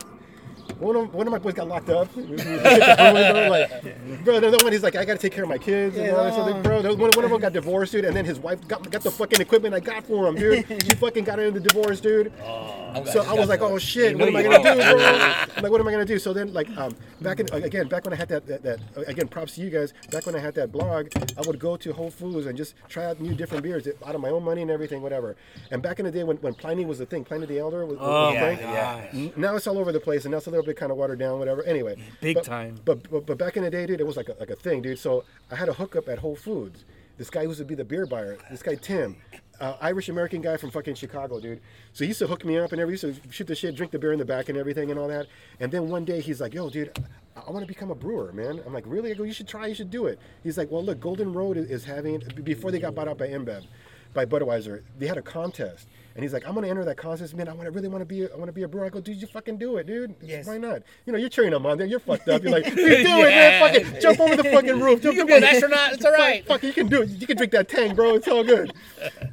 one 0.78 0.96
of, 0.96 1.12
one 1.14 1.26
of 1.26 1.30
my 1.30 1.38
boys 1.38 1.52
got 1.52 1.68
locked 1.68 1.90
up. 1.90 2.14
We- 2.16 2.22
we 2.22 2.36
hit 2.40 2.64
the 2.64 2.94
brewing, 2.98 3.32
bro, 3.32 3.48
like, 3.50 4.24
bro, 4.24 4.40
the 4.40 4.48
other 4.48 4.64
one, 4.64 4.72
he's 4.72 4.82
like, 4.82 4.96
I 4.96 5.04
gotta 5.04 5.18
take 5.18 5.32
care 5.32 5.44
of 5.44 5.50
my 5.50 5.58
kids. 5.58 5.96
And 5.96 6.10
all 6.16 6.24
that. 6.24 6.32
So, 6.34 6.42
like, 6.42 6.62
bro, 6.62 6.80
the- 6.80 6.94
one, 6.94 7.10
one 7.14 7.24
of 7.24 7.30
them 7.30 7.40
got 7.40 7.52
divorced, 7.52 7.92
dude, 7.92 8.06
and 8.06 8.16
then 8.16 8.24
his 8.24 8.38
wife 8.38 8.66
got, 8.66 8.90
got 8.90 9.02
the 9.02 9.10
fucking 9.10 9.40
equipment 9.40 9.74
I 9.74 9.80
got 9.80 10.06
for 10.06 10.26
him, 10.26 10.36
dude. 10.36 10.66
She 10.68 10.96
fucking 10.96 11.24
got 11.24 11.38
into 11.38 11.60
the 11.60 11.68
divorce, 11.68 12.00
dude. 12.00 12.32
Oh. 12.42 12.83
I'm 12.94 13.06
So 13.06 13.22
I 13.24 13.32
was 13.34 13.48
like, 13.48 13.60
oh 13.60 13.78
shit, 13.78 14.12
You 14.12 14.18
what 14.18 14.28
am 14.28 14.36
I 14.36 14.42
gonna 14.42 14.58
will. 14.60 14.74
do, 14.74 14.96
bro? 14.96 15.44
Like, 15.62 15.70
what 15.72 15.80
am 15.80 15.88
I 15.88 15.92
gonna 15.92 16.04
do? 16.04 16.18
So 16.18 16.32
then, 16.32 16.52
like, 16.52 16.68
um, 16.76 16.94
back 17.20 17.40
in 17.40 17.46
again, 17.52 17.88
back 17.88 18.04
when 18.04 18.12
I 18.12 18.16
had 18.16 18.28
that, 18.28 18.46
that, 18.46 18.62
that 18.64 18.80
again, 19.06 19.28
props 19.28 19.54
to 19.54 19.60
you 19.62 19.70
guys. 19.70 19.92
Back 20.10 20.26
when 20.26 20.34
I 20.34 20.38
had 20.40 20.54
that 20.56 20.72
blog, 20.72 21.08
I 21.38 21.42
would 21.46 21.58
go 21.58 21.76
to 21.76 21.92
Whole 21.92 22.10
Foods 22.10 22.46
and 22.46 22.56
just 22.56 22.74
try 22.88 23.04
out 23.06 23.20
new 23.20 23.34
different 23.34 23.62
beers 23.62 23.86
out 24.04 24.14
of 24.14 24.20
my 24.20 24.28
own 24.30 24.42
money 24.44 24.62
and 24.62 24.70
everything, 24.70 25.00
whatever. 25.00 25.36
And 25.70 25.80
back 25.82 25.98
in 26.00 26.04
the 26.04 26.10
day 26.10 26.24
when, 26.24 26.36
when 26.38 26.54
Pliny 26.54 26.84
was 26.84 26.98
the 26.98 27.06
thing, 27.06 27.24
Pliny 27.24 27.46
the 27.46 27.58
Elder 27.58 27.86
was, 27.86 27.98
was 27.98 28.06
Oh 28.08 28.34
the 28.34 28.40
my 28.40 28.56
thing. 28.56 28.66
gosh. 28.70 29.08
N- 29.14 29.32
Now 29.36 29.56
it's 29.56 29.66
all 29.66 29.78
over 29.78 29.92
the 29.92 30.00
place, 30.00 30.24
and 30.24 30.32
now 30.32 30.38
it's 30.38 30.46
a 30.46 30.50
little 30.50 30.66
bit 30.66 30.76
kind 30.76 30.92
of 30.92 30.98
watered 30.98 31.18
down, 31.18 31.38
whatever. 31.38 31.62
Anyway, 31.64 31.96
Big 32.20 32.34
but- 32.34 32.44
time. 32.44 32.78
But, 32.84 33.08
but 33.10 33.24
but 33.26 33.38
back 33.38 33.56
in 33.56 33.62
the 33.62 33.70
day, 33.70 33.86
dude, 33.86 34.00
it 34.00 34.06
was 34.06 34.16
like 34.16 34.28
a, 34.28 34.36
like 34.40 34.50
a 34.50 34.56
thing, 34.56 34.82
dude. 34.82 34.98
So 34.98 35.24
I 35.50 35.56
had 35.56 35.68
a 35.68 35.72
hookup 35.74 36.08
at 36.08 36.18
Whole 36.18 36.36
Foods. 36.36 36.84
This 37.16 37.30
guy 37.30 37.42
used 37.42 37.58
to 37.58 37.64
be 37.64 37.74
the 37.76 37.84
beer 37.84 38.06
buyer. 38.06 38.36
This 38.50 38.62
guy 38.62 38.74
Tim, 38.74 39.16
uh, 39.60 39.76
Irish 39.80 40.08
American 40.08 40.40
guy 40.40 40.56
from 40.56 40.70
fucking 40.70 40.94
Chicago, 40.94 41.40
dude. 41.40 41.60
So 41.92 42.04
he 42.04 42.08
used 42.08 42.18
to 42.20 42.26
hook 42.26 42.44
me 42.44 42.58
up 42.58 42.72
and 42.72 42.80
everything. 42.80 43.10
Used 43.10 43.22
to 43.22 43.30
shoot 43.30 43.46
the 43.46 43.54
shit, 43.54 43.74
drink 43.76 43.92
the 43.92 43.98
beer 43.98 44.12
in 44.12 44.18
the 44.18 44.24
back 44.24 44.48
and 44.48 44.58
everything 44.58 44.90
and 44.90 44.98
all 44.98 45.08
that. 45.08 45.26
And 45.60 45.70
then 45.72 45.88
one 45.88 46.04
day 46.04 46.20
he's 46.20 46.40
like, 46.40 46.54
"Yo, 46.54 46.70
dude, 46.70 46.96
I, 47.36 47.40
I 47.40 47.50
want 47.50 47.62
to 47.62 47.66
become 47.66 47.90
a 47.90 47.94
brewer, 47.94 48.32
man." 48.32 48.60
I'm 48.66 48.72
like, 48.72 48.84
"Really?" 48.86 49.10
I 49.10 49.14
go, 49.14 49.24
"You 49.24 49.32
should 49.32 49.48
try. 49.48 49.66
You 49.66 49.74
should 49.74 49.90
do 49.90 50.06
it." 50.06 50.18
He's 50.42 50.58
like, 50.58 50.70
"Well, 50.70 50.84
look, 50.84 51.00
Golden 51.00 51.32
Road 51.32 51.56
is, 51.56 51.84
having 51.84 52.22
before 52.42 52.70
they 52.70 52.78
got 52.78 52.94
bought 52.94 53.08
out 53.08 53.18
by 53.18 53.28
InBev, 53.28 53.64
by 54.12 54.24
Budweiser. 54.24 54.82
They 54.98 55.06
had 55.06 55.18
a 55.18 55.22
contest." 55.22 55.88
And 56.16 56.22
he's 56.22 56.32
like, 56.32 56.46
I'm 56.46 56.54
gonna 56.54 56.68
enter 56.68 56.84
that 56.84 56.96
contest, 56.96 57.34
man. 57.34 57.48
I 57.48 57.52
want 57.54 57.64
to 57.64 57.72
really 57.72 57.88
want 57.88 58.00
to 58.02 58.06
be, 58.06 58.22
I 58.24 58.36
want 58.36 58.46
to 58.46 58.52
be 58.52 58.62
a 58.62 58.68
brewer. 58.68 58.84
I 58.84 58.88
go, 58.88 59.00
dude, 59.00 59.20
you 59.20 59.26
fucking 59.26 59.58
do 59.58 59.78
it, 59.78 59.86
dude. 59.88 60.14
Yes. 60.22 60.46
Why 60.46 60.58
not? 60.58 60.82
You 61.06 61.12
know, 61.12 61.18
you're 61.18 61.28
cheering 61.28 61.50
them 61.50 61.66
on. 61.66 61.76
There, 61.76 61.86
you're 61.88 61.98
fucked 61.98 62.28
up. 62.28 62.42
You're 62.42 62.52
like, 62.52 62.66
you 62.70 62.74
do 62.76 62.86
it, 62.86 63.30
Yeah. 63.30 63.60
man. 63.60 63.74
Fucking 63.84 64.00
jump 64.00 64.20
over 64.20 64.36
the 64.36 64.44
fucking 64.44 64.78
roof. 64.80 65.02
You 65.02 65.12
Jump 65.12 65.16
can 65.18 65.26
be 65.26 65.32
an 65.34 65.44
astronaut. 65.44 65.92
It's 65.94 66.04
all 66.04 66.12
right. 66.12 66.46
Fuck, 66.46 66.62
you 66.62 66.72
can 66.72 66.86
do 66.86 67.02
it. 67.02 67.08
You 67.10 67.26
can 67.26 67.36
drink 67.36 67.50
that 67.52 67.68
tang, 67.68 67.96
bro. 67.96 68.14
It's 68.14 68.28
all 68.28 68.44
good. 68.44 68.72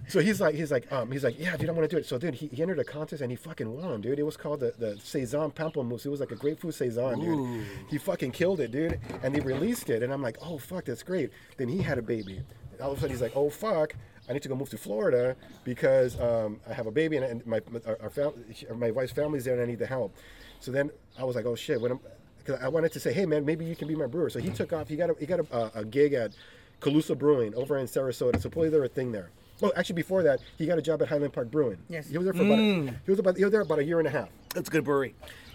So 0.08 0.20
he's 0.22 0.42
like, 0.42 0.56
he's 0.56 0.72
like, 0.72 0.92
um, 0.92 1.12
he's 1.12 1.24
like, 1.24 1.40
yeah, 1.40 1.56
dude, 1.56 1.70
I 1.70 1.72
want 1.72 1.88
to 1.90 1.96
do 1.96 2.00
it. 2.00 2.06
So 2.08 2.18
dude, 2.18 2.34
he, 2.34 2.48
he 2.48 2.62
entered 2.62 2.80
a 2.80 2.84
contest 2.84 3.22
and 3.22 3.32
he 3.32 3.36
fucking 3.36 3.72
won, 3.72 4.02
dude. 4.02 4.18
It 4.18 4.24
was 4.24 4.36
called 4.36 4.60
the 4.62 4.74
the 4.78 4.98
Saison 5.04 5.52
Pamplemousse. 5.52 6.06
It 6.06 6.10
was 6.10 6.20
like 6.20 6.32
a 6.32 6.36
grapefruit 6.36 6.74
saison, 6.74 7.20
dude. 7.20 7.30
Ooh. 7.40 7.64
He 7.90 7.98
fucking 8.00 8.32
killed 8.32 8.60
it, 8.60 8.72
dude. 8.72 9.00
And 9.22 9.36
they 9.36 9.40
released 9.40 9.90
it, 9.92 10.02
and 10.04 10.12
I'm 10.12 10.22
like, 10.24 10.38
oh 10.42 10.58
fuck, 10.58 10.86
that's 10.86 11.04
great. 11.04 11.30
Then 11.58 11.68
he 11.70 11.78
had 11.82 11.98
a 12.00 12.02
baby. 12.02 12.42
All 12.82 12.92
of 12.92 12.98
a 12.98 13.02
sudden, 13.02 13.16
he's 13.16 13.22
like, 13.22 13.34
oh 13.36 13.50
fuck. 13.52 13.96
I 14.32 14.34
need 14.34 14.42
to 14.44 14.50
go 14.50 14.56
move 14.56 14.70
to 14.70 14.78
Florida 14.78 15.36
because 15.66 16.20
um, 16.20 16.60
I 16.70 16.74
have 16.74 16.88
a 16.88 16.92
baby 16.92 17.18
and, 17.18 17.26
and 17.26 17.46
my 17.46 17.60
our, 17.86 17.98
our 18.04 18.10
fam- 18.10 18.34
my 18.76 18.90
wife's 18.92 19.12
family's 19.12 19.44
there 19.46 19.54
and 19.56 19.62
I 19.62 19.66
need 19.66 19.80
the 19.80 19.86
help. 19.86 20.16
So 20.62 20.72
then 20.72 20.90
I 21.20 21.24
was 21.26 21.36
like, 21.36 21.46
oh 21.46 21.56
shit. 21.56 21.80
When 21.82 21.92
I'm, 21.92 22.00
cause 22.46 22.58
I 22.62 22.70
wanted 22.70 22.94
to 22.94 23.00
say, 23.00 23.12
hey 23.12 23.26
man, 23.26 23.46
maybe 23.46 23.66
you 23.66 23.76
can 23.76 23.88
be 23.90 23.96
my 23.96 24.08
brewer. 24.08 24.30
So 24.30 24.40
he 24.40 24.50
took 24.50 24.72
off. 24.74 24.88
He 24.88 24.96
got 24.96 25.10
a, 25.10 25.16
he 25.20 25.26
got 25.26 25.42
a, 25.42 25.56
a, 25.56 25.72
a 25.82 25.86
gig 25.86 26.14
at 26.14 26.32
Calusa 26.80 27.18
Brewing 27.18 27.54
over 27.56 27.78
in 27.78 27.86
Sarasota. 27.88 28.40
Supposedly 28.42 28.70
they're 28.70 28.84
a 28.86 28.88
thing 28.88 29.12
there. 29.12 29.30
Oh, 29.64 29.72
actually, 29.76 29.96
before 29.96 30.24
that, 30.24 30.40
he 30.58 30.66
got 30.66 30.80
a 30.80 30.82
job 30.82 31.02
at 31.04 31.08
Highland 31.10 31.34
Park 31.34 31.52
Brewing. 31.52 31.78
Yes. 31.90 32.08
he 32.08 32.18
was 32.18 32.26
there 32.26 32.34
for 32.34 32.42
about 32.44 32.58
a, 32.58 32.94
he 33.06 33.12
was 33.12 33.20
about 33.20 33.38
he 33.38 33.44
was 33.44 33.52
there 33.52 33.62
about 33.62 33.78
a 33.80 33.84
year 33.84 34.00
and 34.00 34.08
a 34.08 34.12
half. 34.12 34.30
That's 34.56 34.70
a 34.70 34.72
good 34.72 34.84
brewery. 34.86 35.14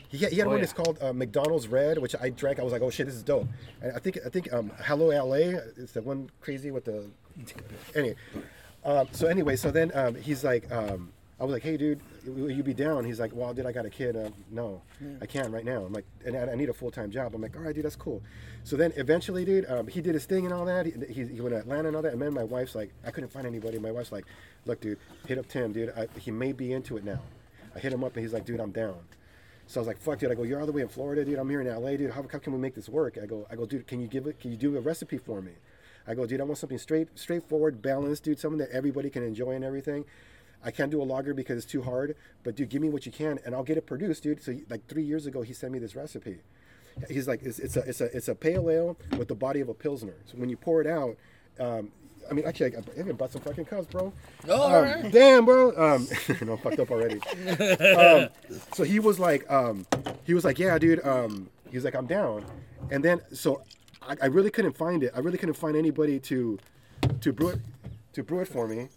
He 0.09 0.19
had, 0.19 0.31
he 0.32 0.39
had 0.39 0.47
Oh, 0.47 0.51
one 0.51 0.59
yeah. 0.59 0.65
that's 0.66 0.73
called 0.73 0.98
uh, 1.03 1.12
McDonald's 1.12 1.66
Red, 1.66 1.98
which 1.98 2.15
I 2.20 2.28
drank. 2.31 2.61
I 2.61 2.62
was 2.62 2.73
like, 2.73 2.82
oh 2.82 2.90
shit, 2.90 3.07
this 3.07 3.16
is 3.16 3.24
dope. 3.24 3.48
And 3.82 3.93
I 3.97 3.98
think 3.98 4.19
I 4.24 4.28
think 4.28 4.53
um, 4.53 4.70
Hello 4.85 5.07
LA 5.09 5.59
is 5.77 5.90
the 5.93 6.03
one 6.03 6.31
crazy 6.40 6.70
with 6.70 6.85
the. 6.85 7.07
Anyway, 7.97 8.15
um, 8.86 9.08
so 9.12 9.26
anyway, 9.26 9.56
so 9.56 9.70
then 9.70 9.90
um, 9.94 10.14
he's 10.14 10.44
like, 10.44 10.70
um, 10.72 11.12
I 11.38 11.44
was 11.44 11.52
like, 11.52 11.62
hey 11.62 11.76
dude, 11.76 12.00
will 12.24 12.50
you 12.50 12.62
be 12.62 12.72
down? 12.72 13.04
He's 13.04 13.20
like, 13.20 13.34
well, 13.34 13.52
dude, 13.52 13.66
I 13.66 13.72
got 13.72 13.84
a 13.84 13.90
kid. 13.90 14.16
Um, 14.16 14.32
no, 14.50 14.80
I 15.20 15.26
can't 15.26 15.50
right 15.50 15.64
now. 15.64 15.84
I'm 15.84 15.92
like, 15.92 16.06
and 16.24 16.34
I, 16.34 16.52
I 16.52 16.54
need 16.54 16.70
a 16.70 16.72
full 16.72 16.90
time 16.90 17.10
job. 17.10 17.34
I'm 17.34 17.42
like, 17.42 17.54
all 17.56 17.62
right, 17.62 17.74
dude, 17.74 17.84
that's 17.84 17.96
cool. 17.96 18.22
So 18.64 18.76
then 18.76 18.92
eventually, 18.96 19.44
dude, 19.44 19.66
um, 19.70 19.86
he 19.86 20.00
did 20.00 20.14
his 20.14 20.24
thing 20.24 20.46
and 20.46 20.54
all 20.54 20.64
that. 20.64 20.86
He, 20.86 20.92
he, 21.12 21.26
he 21.26 21.40
went 21.42 21.54
to 21.54 21.58
Atlanta 21.60 21.88
and 21.88 21.96
all 21.96 22.02
that. 22.02 22.14
And 22.14 22.22
then 22.22 22.32
my 22.32 22.44
wife's 22.44 22.74
like, 22.74 22.94
I 23.04 23.10
couldn't 23.10 23.30
find 23.30 23.46
anybody. 23.46 23.78
My 23.78 23.90
wife's 23.90 24.12
like, 24.12 24.24
look, 24.64 24.80
dude, 24.80 24.98
hit 25.26 25.36
up 25.36 25.46
Tim, 25.46 25.72
dude. 25.72 25.92
I, 25.96 26.08
he 26.18 26.30
may 26.30 26.52
be 26.52 26.72
into 26.72 26.96
it 26.96 27.04
now. 27.04 27.20
I 27.74 27.80
hit 27.80 27.92
him 27.92 28.02
up 28.02 28.16
and 28.16 28.24
he's 28.24 28.32
like, 28.32 28.46
dude, 28.46 28.60
I'm 28.60 28.72
down. 28.72 28.96
So 29.66 29.80
I 29.80 29.82
was 29.82 29.88
like, 29.88 29.98
"Fuck, 29.98 30.20
dude!" 30.20 30.30
I 30.30 30.34
go, 30.34 30.44
"You're 30.44 30.60
all 30.60 30.66
the 30.66 30.72
way 30.72 30.82
in 30.82 30.88
Florida, 30.88 31.24
dude. 31.24 31.38
I'm 31.38 31.50
here 31.50 31.60
in 31.60 31.66
LA, 31.66 31.96
dude. 31.96 32.12
How, 32.12 32.24
how 32.30 32.38
can 32.38 32.52
we 32.52 32.58
make 32.60 32.74
this 32.76 32.88
work?" 32.88 33.18
I 33.20 33.26
go, 33.26 33.46
"I 33.50 33.56
go, 33.56 33.66
dude. 33.66 33.86
Can 33.86 34.00
you 34.00 34.06
give 34.06 34.26
it? 34.28 34.38
Can 34.38 34.52
you 34.52 34.56
do 34.56 34.76
a 34.76 34.80
recipe 34.80 35.18
for 35.18 35.42
me?" 35.42 35.52
I 36.06 36.14
go, 36.14 36.26
"Dude, 36.26 36.40
I 36.40 36.44
want 36.44 36.58
something 36.58 36.78
straight, 36.78 37.08
straightforward, 37.18 37.82
balanced, 37.82 38.24
dude. 38.24 38.38
Something 38.38 38.58
that 38.58 38.70
everybody 38.70 39.10
can 39.10 39.22
enjoy 39.22 39.52
and 39.52 39.64
everything. 39.64 40.04
I 40.64 40.70
can't 40.70 40.90
do 40.90 41.00
a 41.00 41.04
lager 41.04 41.34
because 41.34 41.58
it's 41.62 41.70
too 41.70 41.82
hard, 41.82 42.16
but 42.42 42.56
dude, 42.56 42.68
give 42.70 42.82
me 42.82 42.88
what 42.88 43.06
you 43.06 43.12
can, 43.12 43.38
and 43.44 43.54
I'll 43.54 43.62
get 43.64 43.76
it 43.76 43.86
produced, 43.86 44.22
dude." 44.22 44.42
So 44.42 44.56
like 44.70 44.86
three 44.86 45.04
years 45.04 45.26
ago, 45.26 45.42
he 45.42 45.52
sent 45.52 45.72
me 45.72 45.78
this 45.78 45.94
recipe. 45.96 46.38
He's 47.08 47.28
like, 47.28 47.42
"It's, 47.42 47.58
it's 47.58 47.76
a 47.76 47.80
it's 47.80 48.00
a 48.00 48.16
it's 48.16 48.28
a 48.28 48.34
pale 48.34 48.70
ale 48.70 48.96
with 49.18 49.28
the 49.28 49.34
body 49.34 49.60
of 49.60 49.68
a 49.68 49.74
pilsner. 49.74 50.14
So 50.26 50.36
when 50.38 50.48
you 50.48 50.56
pour 50.56 50.80
it 50.80 50.86
out." 50.86 51.16
Um, 51.58 51.90
I 52.28 52.34
mean, 52.34 52.44
actually, 52.44 52.74
I, 52.74 52.80
I 52.80 53.00
even 53.00 53.14
bought 53.14 53.30
some 53.30 53.40
fucking 53.42 53.66
cups, 53.66 53.86
bro. 53.86 54.12
Oh, 54.48 54.52
Um, 54.66 54.72
alright. 54.72 55.12
Damn, 55.12 55.44
bro. 55.44 55.68
Um, 55.76 56.08
no, 56.42 56.54
I'm 56.54 56.58
fucked 56.58 56.80
up 56.80 56.90
already. 56.90 57.20
um, 57.94 58.28
so 58.74 58.82
he 58.82 58.98
was 58.98 59.20
like, 59.20 59.48
um, 59.50 59.86
he 60.24 60.34
was 60.34 60.44
like, 60.44 60.58
yeah, 60.58 60.76
dude. 60.76 61.04
Um, 61.06 61.48
he 61.70 61.76
was 61.76 61.84
like, 61.84 61.94
I'm 61.94 62.06
down. 62.08 62.44
And 62.90 63.04
then, 63.04 63.20
so 63.32 63.62
I, 64.08 64.16
I 64.22 64.26
really 64.26 64.50
couldn't 64.50 64.76
find 64.76 65.02
it. 65.02 65.12
I 65.14 65.20
really 65.20 65.38
couldn't 65.38 65.56
find 65.56 65.76
anybody 65.76 66.18
to, 66.20 66.58
to 67.20 67.32
brew 67.32 67.48
it, 67.48 67.60
to 68.14 68.22
brew 68.22 68.40
it 68.40 68.48
for 68.48 68.66
me. 68.66 68.88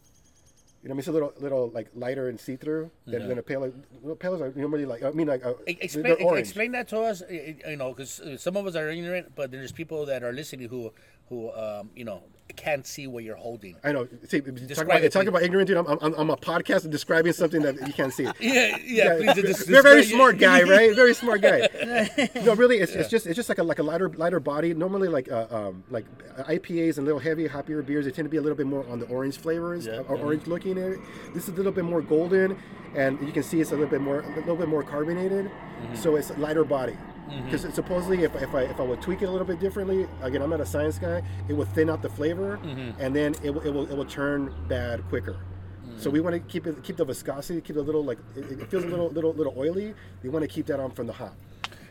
You 0.81 0.87
know, 0.87 0.91
I 0.91 0.93
mean, 0.93 0.99
it's 0.99 1.07
a 1.09 1.11
little, 1.11 1.33
little 1.39 1.69
like 1.71 1.89
lighter 1.93 2.29
and 2.29 2.39
see-through 2.39 2.89
than, 3.05 3.27
than 3.27 3.37
a 3.37 3.43
pale. 3.43 3.69
Pales 4.17 4.39
are 4.39 4.53
normally 4.55 4.85
like, 4.85 5.03
I 5.03 5.11
mean, 5.11 5.27
like, 5.27 5.45
uh, 5.45 5.53
Explain, 5.67 6.37
explain 6.37 6.71
that 6.71 6.87
to 6.89 7.01
us. 7.01 7.21
You 7.29 7.75
know, 7.75 7.89
because 7.93 8.21
some 8.37 8.55
of 8.55 8.65
us 8.65 8.75
are 8.75 8.89
ignorant, 8.89 9.35
but 9.35 9.51
there's 9.51 9.73
people 9.73 10.05
that 10.05 10.23
are 10.23 10.31
listening 10.31 10.69
who, 10.69 10.93
who, 11.27 11.51
um, 11.51 11.89
you 11.95 12.05
know, 12.05 12.23
can't 12.55 12.85
see 12.85 13.07
what 13.07 13.23
you're 13.23 13.35
holding. 13.35 13.75
I 13.83 13.91
know. 13.91 14.07
See, 14.27 14.41
talk 14.41 14.85
about, 14.85 15.03
it, 15.03 15.11
talk 15.11 15.25
about 15.27 15.41
ignorant, 15.43 15.67
dude. 15.67 15.77
I'm, 15.77 15.87
I'm, 16.01 16.13
I'm 16.15 16.29
a 16.29 16.37
podcast 16.37 16.89
describing 16.89 17.31
something 17.33 17.61
that 17.61 17.75
you 17.87 17.93
can't 17.93 18.13
see. 18.13 18.23
Yeah, 18.39 18.77
yeah. 18.83 19.15
please, 19.15 19.35
You're 19.37 19.45
just- 19.47 19.69
a 19.69 19.81
very 19.81 20.03
smart 20.03 20.37
guy, 20.37 20.63
right? 20.63 20.95
Very 20.95 21.13
smart 21.13 21.41
guy. 21.41 21.69
no, 22.43 22.55
really, 22.55 22.77
it's, 22.79 22.93
it's 22.93 23.09
just 23.09 23.27
it's 23.27 23.35
just 23.35 23.49
like 23.49 23.57
a 23.59 23.63
like 23.63 23.79
a 23.79 23.83
lighter 23.83 24.09
lighter 24.09 24.39
body. 24.39 24.73
Normally, 24.73 25.07
like 25.07 25.31
uh, 25.31 25.47
um, 25.51 25.83
like 25.89 26.05
IPAs 26.39 26.97
and 26.97 27.05
little 27.05 27.19
heavy 27.19 27.47
hoppier 27.47 27.85
beers, 27.85 28.05
they 28.05 28.11
tend 28.11 28.25
to 28.25 28.29
be 28.29 28.37
a 28.37 28.41
little 28.41 28.57
bit 28.57 28.67
more 28.67 28.85
on 28.89 28.99
the 28.99 29.05
orange 29.07 29.37
flavors, 29.37 29.85
Yeah. 29.87 29.99
or 30.07 30.17
orange 30.17 30.47
looking. 30.47 30.77
It. 30.77 30.99
This 31.33 31.43
is 31.43 31.49
a 31.49 31.53
little 31.57 31.71
bit 31.71 31.85
more 31.85 32.01
golden, 32.01 32.57
and 32.95 33.19
you 33.25 33.31
can 33.31 33.43
see 33.43 33.61
it's 33.61 33.71
a 33.71 33.75
little 33.75 33.89
bit 33.89 34.01
more 34.01 34.21
a 34.21 34.35
little 34.39 34.55
bit 34.55 34.67
more 34.69 34.83
carbonated. 34.83 35.49
So 35.93 36.15
it's 36.17 36.29
a 36.29 36.33
lighter 36.33 36.63
body. 36.65 36.97
Mm-hmm. 37.29 37.45
Because 37.45 37.73
supposedly, 37.73 38.23
if, 38.23 38.35
if 38.35 38.53
I 38.55 38.61
if 38.63 38.79
I 38.79 38.83
would 38.83 39.01
tweak 39.01 39.21
it 39.21 39.25
a 39.25 39.31
little 39.31 39.47
bit 39.47 39.59
differently, 39.59 40.07
again, 40.21 40.41
I'm 40.41 40.49
not 40.49 40.61
a 40.61 40.65
science 40.65 40.97
guy. 40.97 41.21
It 41.47 41.53
would 41.53 41.67
thin 41.69 41.89
out 41.89 42.01
the 42.01 42.09
flavor, 42.09 42.57
mm-hmm. 42.63 42.99
and 42.99 43.15
then 43.15 43.35
it, 43.43 43.51
will- 43.51 43.61
it 43.61 43.71
will 43.71 43.89
it 43.91 43.95
will 43.95 44.05
turn 44.05 44.53
bad 44.67 45.07
quicker. 45.09 45.37
So 45.97 46.09
mm. 46.09 46.13
we 46.13 46.19
want 46.21 46.33
to 46.35 46.39
keep 46.39 46.65
it 46.65 46.81
keep 46.83 46.97
the 46.97 47.05
viscosity, 47.05 47.61
keep 47.61 47.75
it 47.75 47.79
a 47.79 47.83
little 47.83 48.03
like 48.03 48.19
it, 48.35 48.51
it 48.51 48.69
feels 48.71 48.83
a 48.83 48.87
little 48.87 49.09
little 49.09 49.33
little 49.33 49.53
oily. 49.57 49.93
We 50.23 50.29
want 50.29 50.43
to 50.43 50.47
keep 50.47 50.65
that 50.67 50.79
on 50.79 50.91
from 50.91 51.07
the 51.07 51.13
hop. 51.13 51.35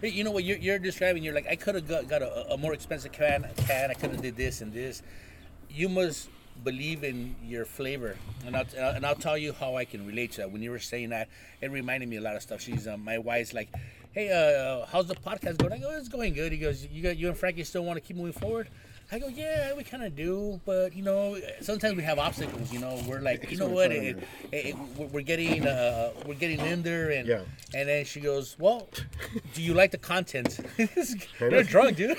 Hey, 0.01 0.11
You 0.11 0.23
know 0.25 0.31
what 0.31 0.45
you're, 0.45 0.59
you're 0.59 0.79
describing? 0.79 1.25
You're 1.25 1.35
like, 1.35 1.49
I 1.49 1.57
could 1.57 1.75
have 1.75 1.89
got, 1.89 2.09
got 2.09 2.23
a, 2.23 2.53
a 2.53 2.57
more 2.57 2.73
expensive 2.73 3.11
can. 3.13 3.45
Can 3.57 3.91
I 3.91 3.95
could 3.95 4.11
have 4.13 4.23
did 4.23 4.37
this 4.37 4.61
and 4.61 4.73
this. 4.73 5.03
You 5.69 5.89
must 5.89 6.29
believe 6.65 7.03
in 7.05 7.35
your 7.45 7.65
flavor, 7.65 8.17
and 8.47 8.57
I'll, 8.57 8.65
and 8.77 8.85
I'll- 8.85 8.95
and 8.97 9.07
I'll 9.07 9.15
tell 9.15 9.37
you 9.37 9.53
how 9.53 9.77
I 9.77 9.85
can 9.85 10.07
relate 10.07 10.33
to 10.33 10.43
that. 10.43 10.51
When 10.53 10.63
you 10.63 10.71
were 10.71 10.79
saying 10.79 11.11
that, 11.11 11.29
it 11.61 11.71
reminded 11.71 12.09
me 12.09 12.17
a 12.17 12.21
lot 12.21 12.37
of 12.37 12.43
stuff. 12.43 12.61
She's 12.61 12.87
um, 12.87 13.05
my 13.05 13.19
wife's 13.19 13.53
like, 13.53 13.69
Hey, 14.13 14.31
uh, 14.31 14.87
how's 14.87 15.07
the 15.07 15.15
podcast 15.15 15.59
going? 15.59 15.73
I 15.73 15.79
go, 15.79 15.91
it's 15.97 16.09
going 16.09 16.33
good. 16.35 16.51
He 16.53 16.59
goes, 16.59 16.85
you 16.87 17.03
got 17.03 17.17
you 17.17 17.29
and 17.29 17.37
Frankie 17.37 17.65
still 17.65 17.85
want 17.85 17.97
to 17.99 18.01
keep 18.01 18.17
moving 18.17 18.33
forward? 18.33 18.69
I 19.11 19.19
go, 19.19 19.29
yeah, 19.29 19.73
we 19.75 19.85
kind 19.85 20.05
of 20.05 20.15
do, 20.15 20.61
but 20.67 20.95
you 20.95 21.03
know, 21.03 21.39
sometimes 21.63 21.97
we 21.97 22.03
have 22.03 22.19
obstacles. 22.19 22.71
You 22.73 22.81
know, 22.81 23.01
we're 23.07 23.21
like, 23.21 23.51
you 23.51 23.57
know 23.57 23.69
what, 23.69 23.91
it, 23.91 24.19
it, 24.53 24.67
it, 24.67 24.77
we're- 25.13 25.23
getting, 25.25 25.67
uh, 25.67 26.11
we're 26.27 26.35
getting 26.35 26.61
in 26.61 26.83
there, 26.83 27.11
and 27.11 27.27
Yeah. 27.27 27.41
and 27.75 27.89
then 27.89 28.05
she 28.05 28.21
goes, 28.21 28.57
well, 28.59 28.89
do 29.55 29.63
you 29.63 29.73
like 29.73 29.93
the 29.93 29.99
content? 29.99 30.59
You're 31.41 31.63
drunk, 31.63 31.97
dude. 31.97 32.19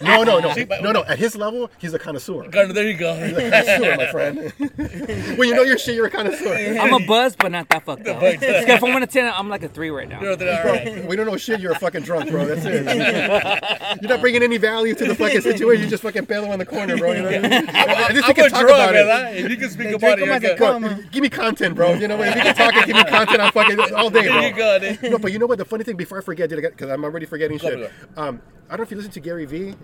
No, 0.00 0.22
no, 0.22 0.38
no, 0.38 0.52
See, 0.54 0.64
but- 0.64 0.82
no, 0.82 0.92
no. 0.92 1.04
At 1.04 1.18
his 1.18 1.36
level, 1.36 1.70
he's 1.78 1.92
a 1.94 1.98
connoisseur. 1.98 2.48
Gunner, 2.48 2.72
there 2.72 2.86
you 2.88 2.96
go. 2.96 3.14
connoisseur, 3.14 3.96
my 3.96 4.06
friend. 4.10 4.52
when 5.38 5.48
you 5.48 5.54
know 5.54 5.62
your 5.62 5.78
shit, 5.78 5.94
you're 5.94 6.06
a 6.06 6.10
connoisseur. 6.10 6.54
I'm 6.78 6.92
a 6.92 7.04
buzz, 7.06 7.34
but 7.36 7.50
not 7.52 7.68
that 7.70 7.84
fucked 7.84 8.06
up. 8.06 8.20
Scale 8.20 8.78
from 8.78 8.92
one 8.92 9.00
to 9.00 9.06
ten, 9.06 9.32
I'm 9.34 9.48
like 9.48 9.62
a 9.62 9.68
three 9.68 9.90
right 9.90 10.08
now. 10.08 10.20
You're 10.20 10.36
there, 10.36 10.66
all 10.66 10.72
right. 10.72 11.06
We 11.08 11.16
don't 11.16 11.26
know 11.26 11.36
shit. 11.36 11.60
You're 11.60 11.72
a 11.72 11.78
fucking 11.78 12.02
drunk, 12.02 12.30
bro. 12.30 12.46
That's 12.46 12.62
it. 12.64 14.00
you're 14.02 14.10
not 14.10 14.20
bringing 14.20 14.42
any 14.42 14.58
value 14.58 14.94
to 14.94 15.04
the 15.04 15.14
fucking 15.14 15.40
situation. 15.40 15.82
You're 15.82 15.90
just 15.90 16.02
fucking 16.02 16.24
bellow 16.24 16.52
in 16.52 16.58
the 16.58 16.66
corner, 16.66 16.96
bro. 16.96 17.12
You 17.12 17.22
know 17.22 17.30
what 17.30 17.44
I 17.44 17.48
mean? 17.48 17.68
At 17.68 18.14
least 18.14 18.24
I'm 18.24 18.28
you 18.30 18.34
can 18.34 18.46
a 18.46 18.50
talk 18.50 18.60
drug, 18.60 18.70
about 18.70 18.94
it. 18.94 18.98
¿verdad? 19.06 19.36
And 19.36 19.50
you 19.50 19.56
can 19.56 19.70
speak 19.70 19.88
They 19.88 19.94
about 19.94 20.18
it. 20.18 20.26
them 20.26 20.42
You're 20.42 20.56
good. 20.56 20.58
Bro, 20.58 20.98
give 21.10 21.22
me 21.22 21.28
content, 21.28 21.74
bro. 21.74 21.94
You 21.94 22.08
know 22.08 22.16
what? 22.16 22.28
If 22.28 22.36
you 22.36 22.42
can 22.42 22.54
talk 22.54 22.74
and 22.74 22.86
give 22.86 22.96
me 22.96 23.04
content, 23.04 23.40
I'm 23.40 23.52
fucking 23.52 23.80
all 23.94 24.10
day, 24.10 24.28
bro. 24.28 24.40
There 24.40 24.48
you 24.48 24.54
go, 24.56 24.78
dude. 24.78 25.02
No, 25.12 25.18
but 25.18 25.32
you 25.32 25.38
know 25.38 25.46
what? 25.46 25.58
The 25.58 25.64
funny 25.64 25.84
thing, 25.84 25.96
before 25.96 26.18
I 26.18 26.22
forget, 26.22 26.48
because 26.50 26.90
I'm 26.90 27.04
already 27.04 27.26
forgetting 27.26 27.58
shit. 27.58 27.90
Um, 28.16 28.40
I 28.70 28.72
don't 28.72 28.80
know 28.80 28.82
if 28.84 28.90
you 28.90 28.96
listen 28.98 29.12
to 29.12 29.20
Gary 29.20 29.37
Vee, 29.46 29.74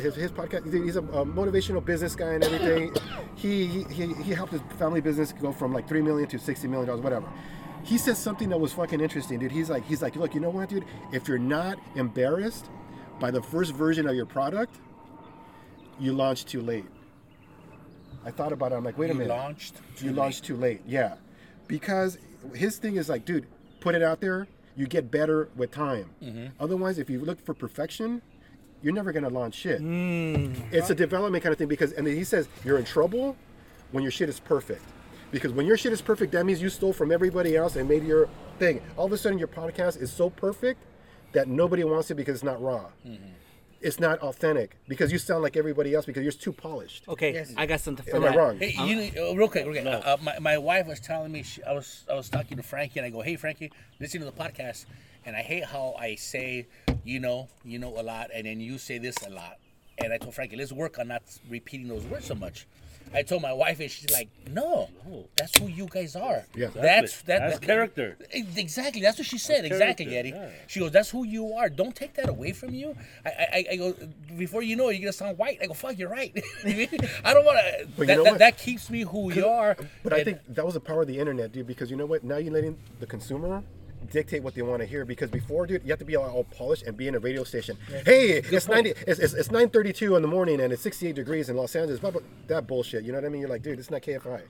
his, 0.00 0.14
his 0.14 0.30
podcast. 0.30 0.72
He's 0.72 0.96
a, 0.96 1.00
a 1.00 1.24
motivational 1.24 1.84
business 1.84 2.14
guy 2.14 2.34
and 2.34 2.44
everything. 2.44 2.94
he, 3.36 3.66
he 3.66 3.82
he 3.84 4.14
he 4.22 4.32
helped 4.32 4.52
his 4.52 4.62
family 4.78 5.00
business 5.00 5.32
go 5.32 5.52
from 5.52 5.72
like 5.72 5.88
three 5.88 6.02
million 6.02 6.28
to 6.28 6.38
sixty 6.38 6.68
million 6.68 6.88
dollars, 6.88 7.02
whatever. 7.02 7.28
He 7.82 7.96
said 7.98 8.16
something 8.16 8.50
that 8.50 8.58
was 8.60 8.72
fucking 8.74 9.00
interesting, 9.00 9.38
dude. 9.38 9.52
He's 9.52 9.70
like, 9.70 9.84
he's 9.86 10.02
like, 10.02 10.14
look, 10.14 10.34
you 10.34 10.40
know 10.40 10.50
what, 10.50 10.68
dude? 10.68 10.84
If 11.12 11.26
you're 11.28 11.38
not 11.38 11.78
embarrassed 11.96 12.66
by 13.18 13.30
the 13.30 13.42
first 13.42 13.72
version 13.74 14.06
of 14.06 14.14
your 14.14 14.26
product, 14.26 14.76
you 15.98 16.12
launch 16.12 16.44
too 16.44 16.60
late. 16.60 16.84
I 18.24 18.30
thought 18.30 18.52
about 18.52 18.72
it. 18.72 18.74
I'm 18.74 18.84
like, 18.84 18.98
wait 18.98 19.06
a 19.10 19.14
You 19.14 19.18
minute 19.20 19.32
launched. 19.34 19.76
too 19.96 20.04
you 20.06 20.10
late. 20.12 20.18
launched 20.18 20.44
too 20.44 20.56
late. 20.56 20.82
Yeah, 20.86 21.14
because 21.68 22.18
his 22.54 22.76
thing 22.76 22.96
is 22.96 23.08
like, 23.08 23.24
dude, 23.24 23.46
put 23.80 23.94
it 23.94 24.02
out 24.02 24.20
there. 24.20 24.46
You 24.76 24.86
get 24.86 25.10
better 25.10 25.48
with 25.56 25.70
time. 25.70 26.10
Mm-hmm. 26.22 26.46
Otherwise, 26.60 26.98
if 26.98 27.08
you 27.10 27.20
look 27.20 27.44
for 27.44 27.54
perfection, 27.54 28.20
you're 28.82 28.94
never 28.94 29.12
gonna 29.12 29.28
launch 29.28 29.54
shit. 29.54 29.80
Mm. 29.80 30.54
It's 30.72 30.90
a 30.90 30.94
development 30.94 31.42
kind 31.42 31.52
of 31.52 31.58
thing 31.58 31.68
because, 31.68 31.92
and 31.92 32.06
then 32.06 32.16
he 32.16 32.24
says 32.24 32.48
you're 32.64 32.78
in 32.78 32.84
trouble 32.84 33.36
when 33.92 34.02
your 34.02 34.10
shit 34.12 34.28
is 34.28 34.40
perfect. 34.40 34.82
Because 35.30 35.52
when 35.52 35.64
your 35.66 35.76
shit 35.76 35.92
is 35.92 36.02
perfect, 36.02 36.32
that 36.32 36.44
means 36.44 36.60
you 36.60 36.68
stole 36.68 36.92
from 36.92 37.12
everybody 37.12 37.56
else 37.56 37.76
and 37.76 37.88
made 37.88 38.04
your 38.04 38.28
thing. 38.58 38.80
All 38.96 39.06
of 39.06 39.12
a 39.12 39.18
sudden, 39.18 39.38
your 39.38 39.48
podcast 39.48 40.00
is 40.00 40.12
so 40.12 40.28
perfect 40.30 40.80
that 41.32 41.46
nobody 41.46 41.84
wants 41.84 42.10
it 42.10 42.14
because 42.16 42.34
it's 42.36 42.44
not 42.44 42.60
raw. 42.60 42.86
Mm-hmm. 43.06 43.26
It's 43.80 43.98
not 44.00 44.18
authentic 44.18 44.76
because 44.88 45.10
you 45.10 45.18
sound 45.18 45.42
like 45.42 45.56
everybody 45.56 45.94
else 45.94 46.04
because 46.04 46.22
you're 46.22 46.32
too 46.32 46.52
polished. 46.52 47.08
Okay, 47.08 47.32
Yes. 47.32 47.54
I 47.56 47.64
got 47.64 47.80
something 47.80 48.04
for 48.04 48.16
Am 48.16 48.22
that. 48.22 48.34
I 48.34 48.36
wrong? 48.36 48.58
Hey, 48.58 48.74
you 48.84 49.22
uh, 49.22 49.34
real 49.34 49.48
quick, 49.48 49.64
real 49.66 49.80
quick. 49.80 49.86
Uh, 49.86 50.16
my, 50.20 50.38
my 50.38 50.58
wife 50.58 50.86
was 50.86 51.00
telling 51.00 51.32
me 51.32 51.42
she, 51.44 51.62
I 51.62 51.72
was 51.72 52.04
I 52.10 52.14
was 52.14 52.28
talking 52.28 52.56
to 52.58 52.62
Frankie 52.62 52.98
and 52.98 53.06
I 53.06 53.10
go, 53.10 53.22
hey 53.22 53.36
Frankie, 53.36 53.72
listen 53.98 54.20
to 54.20 54.26
the 54.26 54.32
podcast, 54.32 54.84
and 55.30 55.36
I 55.36 55.42
hate 55.42 55.64
how 55.64 55.94
I 55.96 56.16
say, 56.16 56.66
you 57.04 57.20
know, 57.20 57.46
you 57.64 57.78
know 57.78 57.96
a 58.00 58.02
lot, 58.02 58.30
and 58.34 58.46
then 58.48 58.58
you 58.58 58.78
say 58.78 58.98
this 58.98 59.14
a 59.24 59.30
lot, 59.30 59.58
and 59.98 60.12
I 60.12 60.18
told 60.18 60.34
Frankie, 60.34 60.56
let's 60.56 60.72
work 60.72 60.98
on 60.98 61.06
not 61.06 61.22
repeating 61.48 61.86
those 61.86 62.04
words 62.04 62.26
so 62.26 62.34
much. 62.34 62.66
I 63.14 63.22
told 63.22 63.42
my 63.42 63.52
wife, 63.52 63.78
and 63.78 63.88
she's 63.90 64.10
like, 64.12 64.28
no, 64.50 64.88
No. 65.08 65.26
that's 65.36 65.56
who 65.56 65.68
you 65.68 65.86
guys 65.88 66.16
are. 66.16 66.44
Yeah. 66.56 66.68
that's 66.74 67.22
that, 67.22 67.38
That's 67.40 67.58
that- 67.60 67.66
character. 67.66 68.18
Exactly, 68.32 69.00
that's 69.02 69.18
what 69.18 69.26
she 69.28 69.38
said. 69.38 69.64
exactly, 69.64 70.16
Eddie. 70.16 70.30
yeah. 70.30 70.48
She 70.66 70.80
goes, 70.80 70.90
"That's 70.92 71.10
who 71.10 71.24
you 71.24 71.52
are. 71.54 71.68
Don't 71.68 71.94
take 71.94 72.14
that 72.14 72.28
away 72.28 72.52
from 72.52 72.70
you." 72.74 72.96
I, 73.24 73.30
I, 73.30 73.64
I 73.72 73.76
go, 73.76 73.94
before 74.36 74.62
you 74.62 74.74
know 74.76 74.88
it, 74.88 74.94
you're 74.94 75.02
gonna 75.06 75.12
sound 75.12 75.38
white. 75.38 75.58
I 75.62 75.66
go, 75.66 75.74
"Fuck, 75.74 75.96
you're 75.98 76.08
right." 76.10 76.32
I 76.64 77.34
don't 77.34 77.44
want 77.44 77.58
to. 77.58 77.88
But 77.96 78.02
you 78.02 78.06
That, 78.06 78.16
know 78.18 78.24
that, 78.24 78.30
what? 78.32 78.38
that 78.40 78.58
keeps 78.58 78.90
me 78.90 79.00
who 79.02 79.32
you 79.32 79.46
are. 79.46 79.76
But 80.04 80.12
I 80.12 80.22
think 80.24 80.38
that 80.48 80.64
was 80.64 80.74
the 80.74 80.80
power 80.80 81.02
of 81.02 81.08
the 81.08 81.18
internet, 81.18 81.50
dude. 81.52 81.66
Because 81.66 81.90
you 81.90 81.96
know 81.96 82.06
what? 82.06 82.22
Now 82.22 82.36
you're 82.36 82.52
letting 82.52 82.76
the 83.00 83.06
consumer 83.06 83.62
dictate 84.10 84.42
what 84.42 84.54
they 84.54 84.62
want 84.62 84.80
to 84.80 84.86
hear. 84.86 85.04
Because 85.04 85.30
before, 85.30 85.66
dude, 85.66 85.82
you 85.84 85.90
have 85.90 85.98
to 85.98 86.04
be 86.04 86.16
all, 86.16 86.28
all 86.28 86.44
polished 86.44 86.84
and 86.84 86.96
be 86.96 87.08
in 87.08 87.14
a 87.14 87.18
radio 87.18 87.44
station. 87.44 87.76
Hey, 88.04 88.42
it's 88.44 88.68
ninety. 88.68 88.90
It's, 89.06 89.20
it's, 89.20 89.34
it's 89.34 89.50
nine 89.50 89.68
thirty-two 89.70 90.16
in 90.16 90.22
the 90.22 90.28
morning 90.28 90.60
and 90.60 90.72
it's 90.72 90.82
sixty-eight 90.82 91.14
degrees 91.14 91.48
in 91.48 91.56
Los 91.56 91.74
Angeles. 91.76 92.00
Blah, 92.00 92.10
blah, 92.12 92.20
that 92.48 92.66
bullshit. 92.66 93.04
You 93.04 93.12
know 93.12 93.18
what 93.18 93.24
I 93.26 93.28
mean? 93.28 93.40
You're 93.40 93.50
like, 93.50 93.62
dude, 93.62 93.78
it's 93.78 93.90
not 93.90 94.02
KFI. 94.02 94.42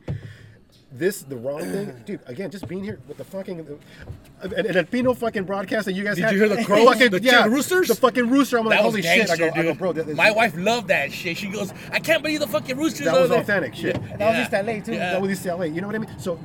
This 0.92 1.22
the 1.22 1.36
wrong 1.36 1.60
thing, 1.60 1.94
dude. 2.06 2.20
Again, 2.26 2.50
just 2.50 2.66
being 2.66 2.82
here 2.82 2.98
with 3.06 3.16
the 3.16 3.22
fucking 3.24 3.60
and, 4.42 4.52
and 4.52 4.76
a 4.76 4.82
Pino 4.84 5.14
fucking 5.14 5.44
broadcast 5.44 5.84
that 5.84 5.92
you 5.92 6.02
guys 6.02 6.16
Did 6.16 6.24
had. 6.24 6.32
you 6.32 6.38
hear 6.38 6.48
the 6.48 6.64
crow? 6.64 6.84
Fucking, 6.86 7.10
The 7.12 7.22
yeah, 7.22 7.32
chicken 7.38 7.52
roosters? 7.52 7.88
The 7.88 7.94
fucking 7.94 8.28
rooster. 8.28 8.58
I'm 8.58 8.66
like, 8.66 8.78
that 8.78 8.84
was 8.84 8.94
holy 8.94 9.02
shit! 9.02 9.30
I 9.30 9.36
go, 9.36 9.44
gangster, 9.44 9.60
I 9.60 9.62
go, 9.62 9.68
dude. 9.70 9.78
bro. 9.78 9.92
that- 9.92 10.16
My 10.16 10.32
wife 10.32 10.56
loved 10.56 10.88
that 10.88 11.12
shit. 11.12 11.36
She 11.36 11.48
goes, 11.48 11.72
"I 11.92 12.00
can't 12.00 12.22
believe 12.24 12.40
the 12.40 12.48
fucking 12.48 12.76
roosters." 12.76 13.04
That 13.06 13.14
are 13.14 13.20
was 13.20 13.30
there." 13.30 13.40
authentic 13.40 13.74
shit. 13.76 13.94
That 13.94 14.02
was 14.02 14.18
Yeah. 14.20 14.42
East 14.42 14.52
LA 14.52 14.80
too. 14.84 14.92
Yeah. 14.94 15.12
That 15.12 15.22
was 15.22 15.30
East 15.30 15.46
LA. 15.46 15.64
You 15.66 15.80
know 15.80 15.86
what 15.86 15.94
I 15.96 16.00
mean? 16.00 16.18
So, 16.18 16.40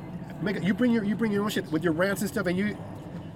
make 0.46 0.56
it, 0.58 0.64
you 0.64 0.74
bring 0.74 0.92
your 0.92 1.04
you 1.04 1.16
bring 1.16 1.32
your 1.32 1.44
own 1.44 1.50
shit 1.50 1.70
with 1.72 1.84
your 1.84 1.94
rants 1.94 2.22
and 2.22 2.30
stuff, 2.30 2.46
and 2.48 2.58
you, 2.58 2.78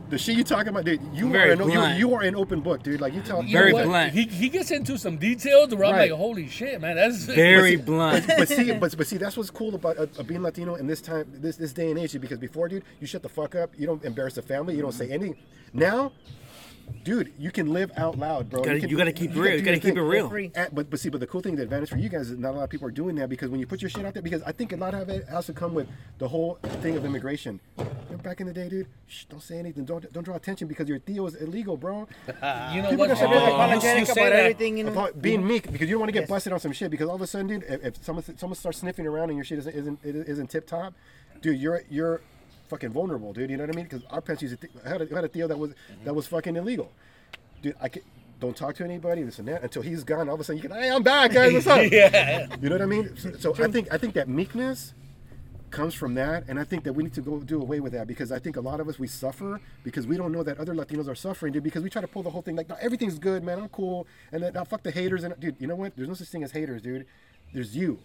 the 0.10 0.18
shit 0.18 0.36
you 0.36 0.44
talking 0.44 0.70
about, 0.70 0.86
dude. 0.86 1.02
You 1.14 1.30
Very 1.32 1.50
are 1.52 1.54
an, 1.62 1.70
you, 1.70 1.84
you 2.10 2.14
are 2.16 2.22
an 2.22 2.36
open 2.36 2.62
book, 2.62 2.82
dude. 2.82 3.00
Like 3.02 3.14
you 3.14 3.22
tell. 3.22 3.44
You 3.44 3.54
know 3.54 3.60
Very 3.60 3.74
what? 3.74 3.86
blunt. 3.86 4.14
He, 4.14 4.24
he 4.24 4.50
gets 4.50 4.72
into 4.72 4.98
some 4.98 5.18
details 5.18 5.74
where 5.76 5.86
I'm 5.86 5.94
Right. 5.94 6.10
like, 6.12 6.18
"Holy 6.20 6.48
shit, 6.48 6.80
man!" 6.82 6.96
That's 6.96 7.24
Very 7.26 7.76
blunt. 7.76 8.26
but 8.28 8.48
see, 8.48 8.72
but, 8.74 8.98
but 8.98 9.06
see, 9.08 9.18
that's 9.18 9.38
what's 9.38 9.52
cool 9.52 9.76
about 9.76 9.98
uh, 9.98 10.08
uh, 10.18 10.24
being 10.24 10.42
Latino 10.42 10.76
in 10.76 10.88
this 10.88 11.02
time, 11.02 11.26
this 11.34 11.58
this 11.58 11.74
day 11.74 11.90
and 11.92 12.00
age. 12.00 12.20
Because 12.20 12.40
before, 12.40 12.68
dude, 12.70 12.84
you 13.00 13.06
shut 13.08 13.22
the 13.22 13.30
fuck 13.30 13.54
up. 13.56 13.72
You 13.78 13.86
don't 13.88 14.04
embarrass 14.04 14.34
the 14.36 14.42
family. 14.42 14.76
You 14.76 14.82
don't 14.82 14.94
say 14.94 15.10
anything. 15.12 15.36
Now, 15.74 16.12
dude, 17.04 17.34
you 17.40 17.52
can 17.52 17.72
live 17.74 17.92
out 17.98 18.18
loud, 18.18 18.50
bro. 18.50 18.62
Gotta- 18.64 18.80
can- 18.80 18.90
you 18.90 18.98
gotta 18.98 19.12
keep 19.12 19.32
it 19.32 19.40
real. 19.40 19.56
You 19.56 19.62
gotta 19.62 19.78
keep 19.78 19.96
thing. 19.96 19.98
it 19.98 20.02
real. 20.02 20.30
Free. 20.30 20.52
And- 20.56 20.74
but 20.74 20.90
but 20.90 21.00
see, 21.00 21.10
but 21.10 21.20
the 21.20 21.28
cool 21.28 21.42
thing, 21.42 21.56
the 21.56 21.64
advantage 21.64 21.90
for 21.90 21.98
you 21.98 22.10
guys 22.10 22.30
is 22.30 22.38
not 22.38 22.52
a 22.54 22.58
lot 22.58 22.64
of 22.64 22.70
people 22.70 22.88
are 22.88 22.92
doing 22.92 23.16
that 23.16 23.30
because 23.30 23.50
when 23.50 23.60
you 23.60 23.68
put 23.68 23.82
your 23.82 23.90
shit 23.90 24.06
out 24.06 24.14
there, 24.14 24.24
because 24.24 24.42
I 24.44 24.52
think 24.52 24.74
a 24.74 24.78
lot 24.78 24.94
of 24.94 25.10
it 25.10 25.28
has 25.28 25.46
to 25.48 25.54
come 25.54 25.74
with 25.74 25.88
the 26.18 26.28
whole 26.28 26.56
thing 26.82 26.96
of 26.98 27.06
immigration. 27.06 27.60
You 27.78 27.86
know, 28.12 28.18
back 28.18 28.42
in 28.42 28.48
the 28.48 28.54
day, 28.54 28.70
dude, 28.70 28.88
shh, 29.08 29.26
don't 29.26 29.42
say 29.42 29.58
anything, 29.60 29.86
don't 29.86 30.12
don't 30.14 30.24
draw 30.24 30.36
attention 30.36 30.68
because 30.68 30.88
your 30.90 31.00
Theo 31.00 31.26
is 31.28 31.36
illegal, 31.36 31.78
bro. 31.78 32.08
You 32.74 32.82
know 32.82 32.90
People 32.90 32.98
what? 32.98 33.12
are 33.12 33.16
so 33.16 33.26
oh, 33.28 33.30
You- 33.74 34.06
you 34.06 34.12
about 34.12 34.34
everything. 34.34 34.78
You 34.78 34.84
know. 34.86 34.92
About 34.92 35.22
being 35.22 35.46
meek 35.46 35.72
because 35.72 35.88
you 35.88 35.94
don't 35.96 36.02
want 36.02 36.10
to 36.10 36.14
get 36.14 36.22
Yes. 36.22 36.30
busted 36.30 36.54
on 36.54 36.60
some 36.60 36.72
shit 36.72 36.92
because 36.92 37.08
all 37.10 37.16
of 37.16 37.22
a 37.22 37.28
sudden, 37.28 37.48
dude, 37.48 37.64
if, 37.68 37.84
if 37.86 38.04
someone 38.04 38.24
someone 38.38 38.56
starts 38.56 38.80
sniffing 38.80 39.08
around 39.08 39.30
and 39.30 39.38
your 39.38 39.44
shit 39.46 39.60
isn't 39.60 39.76
isn't 39.76 40.00
isn't 40.04 40.48
tip 40.50 40.68
top, 40.68 40.94
dude, 41.42 41.60
you're 41.60 41.84
you're 41.90 42.22
fucking 42.70 42.92
vulnerable, 42.92 43.34
dude. 43.34 43.50
You 43.50 43.58
know 43.58 43.64
what 43.64 43.76
I 43.76 43.76
mean? 43.76 43.86
Because 43.86 44.04
our 44.10 44.22
parents 44.22 44.44
used 44.44 44.60
to. 44.60 44.68
Th- 44.68 44.86
I 44.86 44.90
had 44.90 45.02
a, 45.02 45.12
I 45.12 45.16
had 45.16 45.24
a 45.26 45.28
Theo 45.28 45.48
that 45.48 45.58
was 45.58 45.72
that 45.72 45.78
mm-hmm. 46.06 46.16
was 46.16 46.28
fucking 46.28 46.56
illegal, 46.56 46.92
dude. 47.62 47.76
I 47.82 47.90
could. 47.90 48.04
Don't 48.40 48.56
talk 48.56 48.74
to 48.76 48.86
anybody, 48.86 49.22
this 49.24 49.38
and 49.40 49.50
that, 49.50 49.64
until 49.64 49.82
he's 49.82 50.06
gone. 50.06 50.30
All 50.30 50.36
of 50.36 50.40
a 50.40 50.46
sudden, 50.46 50.62
you 50.62 50.70
can, 50.70 50.72
hey, 50.72 50.90
I'm 50.90 51.04
back, 51.04 51.34
guys. 51.34 51.52
What's 51.52 51.68
up? 51.68 51.92
yeah. 51.92 52.48
You 52.62 52.70
know 52.70 52.76
what 52.76 52.82
I 52.82 52.86
mean? 52.86 53.18
So, 53.18 53.54
so 53.54 53.64
I 53.64 53.68
think 53.70 53.92
I 53.92 53.98
think 53.98 54.14
that 54.14 54.30
meekness 54.30 54.94
comes 55.72 55.94
from 55.94 56.14
that, 56.16 56.46
and 56.48 56.60
I 56.60 56.64
think 56.64 56.84
that 56.86 56.94
we 56.94 57.04
need 57.04 57.14
to 57.16 57.22
go 57.22 57.40
do 57.40 57.62
away 57.62 57.82
with 57.82 57.92
that 57.94 58.08
because 58.08 58.32
I 58.32 58.40
think 58.40 58.56
a 58.56 58.62
lot 58.62 58.80
of 58.80 58.88
us 58.88 58.98
we 58.98 59.08
suffer 59.08 59.60
because 59.84 60.08
we 60.08 60.16
don't 60.16 60.32
know 60.32 60.44
that 60.44 60.58
other 60.58 60.74
Latinos 60.74 61.10
are 61.10 61.16
suffering, 61.16 61.52
dude. 61.52 61.64
Because 61.64 61.84
we 61.84 61.90
try 61.90 62.02
to 62.02 62.08
pull 62.08 62.24
the 62.24 62.30
whole 62.30 62.42
thing 62.42 62.56
like, 62.56 62.70
no, 62.70 62.78
everything's 62.80 63.20
good, 63.20 63.44
man. 63.44 63.60
I'm 63.60 63.70
cool, 63.70 64.08
and 64.32 64.42
then 64.42 64.54
now 64.54 64.64
fuck 64.64 64.84
the 64.84 64.92
haters. 64.92 65.26
And 65.26 65.38
dude, 65.40 65.58
you 65.60 65.68
know 65.68 65.76
what? 65.76 65.96
There's 65.98 66.08
no 66.08 66.14
such 66.14 66.30
thing 66.30 66.44
as 66.44 66.52
haters, 66.52 66.82
dude. 66.82 67.06
There's 67.54 67.76
you. 67.76 68.00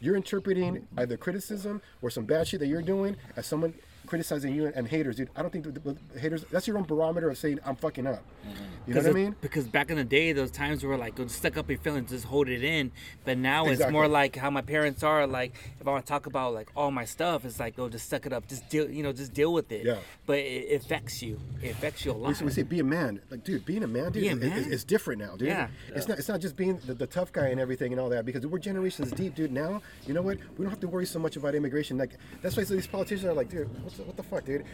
You're 0.00 0.16
interpreting 0.16 0.76
mm-hmm. 0.76 1.00
either 1.00 1.16
criticism 1.16 1.82
or 2.00 2.10
some 2.10 2.24
bad 2.24 2.48
shit 2.48 2.60
that 2.60 2.66
you're 2.66 2.82
doing 2.82 3.16
as 3.36 3.46
someone 3.46 3.74
criticizing 4.06 4.54
you 4.54 4.72
and, 4.74 4.88
haters, 4.88 5.16
dude. 5.16 5.30
I 5.36 5.42
don't 5.42 5.50
think 5.50 5.64
the, 5.64 5.72
the, 5.72 6.20
haters. 6.20 6.44
That's 6.50 6.66
your 6.66 6.78
own 6.78 6.84
barometer 6.84 7.30
of 7.30 7.38
saying 7.38 7.60
I'm 7.64 7.76
fucking 7.76 8.06
up. 8.06 8.16
Mm-hmm. 8.16 8.62
You 8.86 8.94
know 8.94 9.02
what 9.02 9.10
I 9.10 9.12
mean? 9.12 9.36
Because 9.40 9.68
back 9.68 9.90
in 9.90 9.96
the 9.96 10.04
day, 10.04 10.32
those 10.32 10.50
times 10.50 10.82
were 10.82 10.96
like, 10.96 11.14
go 11.14 11.26
stuck 11.26 11.56
up 11.56 11.68
your 11.68 11.78
feelings, 11.78 12.10
just 12.10 12.24
hold 12.24 12.48
it 12.48 12.64
in. 12.64 12.90
But 13.24 13.38
now 13.38 13.66
it's 13.66 13.86
more 13.90 14.08
like 14.08 14.36
how 14.36 14.50
my 14.50 14.62
parents 14.62 15.02
are. 15.02 15.26
Like, 15.26 15.54
if 15.80 15.86
I 15.86 15.90
want 15.90 16.04
to 16.06 16.10
talk 16.10 16.26
about 16.26 16.54
like 16.54 16.70
all 16.74 16.90
my 16.90 17.04
stuff, 17.04 17.44
it's 17.44 17.60
like, 17.60 17.78
oh, 17.78 17.88
just 17.88 18.08
suck 18.08 18.26
it 18.26 18.32
up, 18.32 18.48
just 18.48 18.68
deal, 18.68 18.90
you 18.90 19.02
know, 19.02 19.12
just 19.12 19.32
deal 19.32 19.52
with 19.52 19.70
it. 19.70 19.84
Yeah. 19.84 19.98
But 20.26 20.38
it, 20.38 20.80
affects 20.80 21.22
you. 21.22 21.38
It 21.62 21.72
affects 21.72 22.04
you 22.04 22.12
a 22.12 22.14
We 22.14 22.20
lot. 22.20 22.36
say, 22.36 22.44
we 22.44 22.50
say 22.50 22.62
be 22.62 22.80
a 22.80 22.84
man, 22.84 23.20
like 23.30 23.44
dude, 23.44 23.64
being 23.64 23.84
a 23.84 23.88
man, 23.88 24.12
dude, 24.12 24.24
a 24.24 24.34
man. 24.34 24.52
is, 24.52 24.66
is 24.66 24.84
different 24.84 25.20
now, 25.20 25.36
dude. 25.36 25.48
Yeah. 25.48 25.68
It's 25.94 26.08
not. 26.08 26.18
It's 26.18 26.28
not 26.28 26.40
just 26.40 26.56
being 26.56 26.80
the, 26.86 26.94
the 26.94 27.06
tough 27.06 27.32
guy 27.32 27.48
and 27.48 27.60
everything 27.60 27.92
and 27.92 28.00
all 28.00 28.08
that 28.08 28.24
because 28.24 28.46
we're 28.46 28.58
generations 28.58 29.12
deep, 29.12 29.34
dude. 29.34 29.52
Now, 29.52 29.82
you 30.06 30.14
know 30.14 30.22
what? 30.22 30.38
We 30.56 30.64
don't 30.64 30.70
have 30.70 30.80
to 30.80 30.88
worry 30.88 31.06
so 31.06 31.18
much 31.18 31.36
about 31.36 31.54
immigration. 31.54 31.98
Like 31.98 32.12
that's 32.42 32.56
why 32.56 32.64
so 32.64 32.74
these 32.74 32.86
politicians 32.86 33.26
are 33.26 33.34
like, 33.34 33.50
dude, 33.50 33.68
what's 33.98 34.08
what 34.08 34.16
the 34.16 34.22
fuck, 34.22 34.44
dude? 34.44 34.64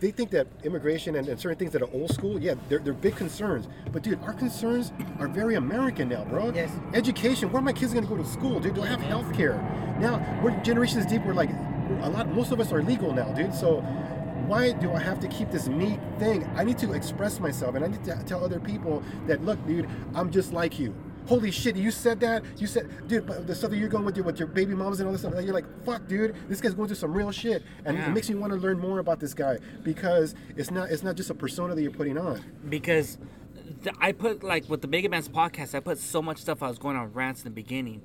They 0.00 0.10
think 0.10 0.30
that 0.30 0.48
immigration 0.64 1.16
and, 1.16 1.28
and 1.28 1.38
certain 1.38 1.58
things 1.58 1.72
that 1.72 1.82
are 1.82 1.90
old 1.92 2.10
school, 2.10 2.38
yeah, 2.40 2.54
they're, 2.68 2.80
they're 2.80 2.92
big 2.92 3.16
concerns. 3.16 3.68
But 3.92 4.02
dude, 4.02 4.20
our 4.22 4.34
concerns 4.34 4.92
are 5.18 5.28
very 5.28 5.54
American 5.54 6.08
now, 6.08 6.24
bro. 6.24 6.52
Yes. 6.52 6.70
Education. 6.92 7.50
Where 7.50 7.60
are 7.60 7.64
my 7.64 7.72
kids 7.72 7.94
gonna 7.94 8.06
go 8.06 8.16
to 8.16 8.24
school, 8.24 8.60
dude? 8.60 8.74
Do 8.74 8.82
I 8.82 8.86
have 8.86 9.00
health 9.00 9.32
care? 9.34 9.54
Now 10.00 10.40
we're 10.42 10.50
generations 10.62 11.06
deep. 11.06 11.24
We're 11.24 11.34
like, 11.34 11.50
a 12.02 12.10
lot. 12.10 12.28
Most 12.34 12.50
of 12.50 12.60
us 12.60 12.72
are 12.72 12.82
legal 12.82 13.12
now, 13.12 13.32
dude. 13.32 13.54
So 13.54 13.80
why 14.46 14.72
do 14.72 14.92
I 14.92 14.98
have 14.98 15.20
to 15.20 15.28
keep 15.28 15.50
this 15.50 15.68
meek 15.68 15.98
thing? 16.18 16.48
I 16.56 16.64
need 16.64 16.78
to 16.78 16.92
express 16.92 17.40
myself 17.40 17.76
and 17.76 17.84
I 17.84 17.88
need 17.88 18.04
to 18.04 18.22
tell 18.26 18.44
other 18.44 18.60
people 18.60 19.02
that 19.26 19.44
look, 19.44 19.64
dude, 19.66 19.88
I'm 20.14 20.30
just 20.30 20.52
like 20.52 20.78
you. 20.78 20.94
Holy 21.26 21.50
shit, 21.50 21.74
you 21.76 21.90
said 21.90 22.20
that? 22.20 22.44
You 22.58 22.66
said, 22.66 23.08
dude, 23.08 23.26
but 23.26 23.46
the 23.46 23.54
stuff 23.54 23.70
that 23.70 23.78
you're 23.78 23.88
going 23.88 24.04
with 24.04 24.16
your 24.16 24.26
with 24.26 24.38
your 24.38 24.48
baby 24.48 24.74
moms 24.74 25.00
and 25.00 25.06
all 25.06 25.12
this 25.12 25.22
stuff, 25.22 25.34
you're 25.42 25.54
like, 25.54 25.64
fuck, 25.84 26.06
dude, 26.06 26.34
this 26.48 26.60
guy's 26.60 26.74
going 26.74 26.88
through 26.88 26.96
some 26.96 27.12
real 27.14 27.30
shit, 27.32 27.62
and 27.84 27.96
Yeah. 27.96 28.08
it 28.10 28.12
makes 28.12 28.28
me 28.28 28.34
want 28.36 28.52
to 28.52 28.58
learn 28.58 28.78
more 28.78 28.98
about 28.98 29.20
this 29.20 29.32
guy 29.32 29.58
because 29.82 30.34
it's 30.56 30.70
not 30.70 30.90
it's 30.90 31.02
not 31.02 31.16
just 31.16 31.30
a 31.30 31.34
persona 31.34 31.74
that 31.74 31.82
you're 31.82 31.90
putting 31.90 32.18
on. 32.18 32.40
because 32.68 33.16
I 34.00 34.12
put 34.12 34.42
like 34.44 34.68
with 34.68 34.82
the 34.82 34.88
Mega 34.88 35.08
Man's 35.08 35.28
podcast, 35.28 35.74
I 35.74 35.80
put 35.80 35.98
so 35.98 36.20
much 36.20 36.38
stuff 36.38 36.62
I 36.62 36.68
was 36.68 36.78
going 36.78 36.96
on 36.96 37.12
rants 37.12 37.40
in 37.40 37.44
the 37.44 37.50
beginning, 37.50 38.02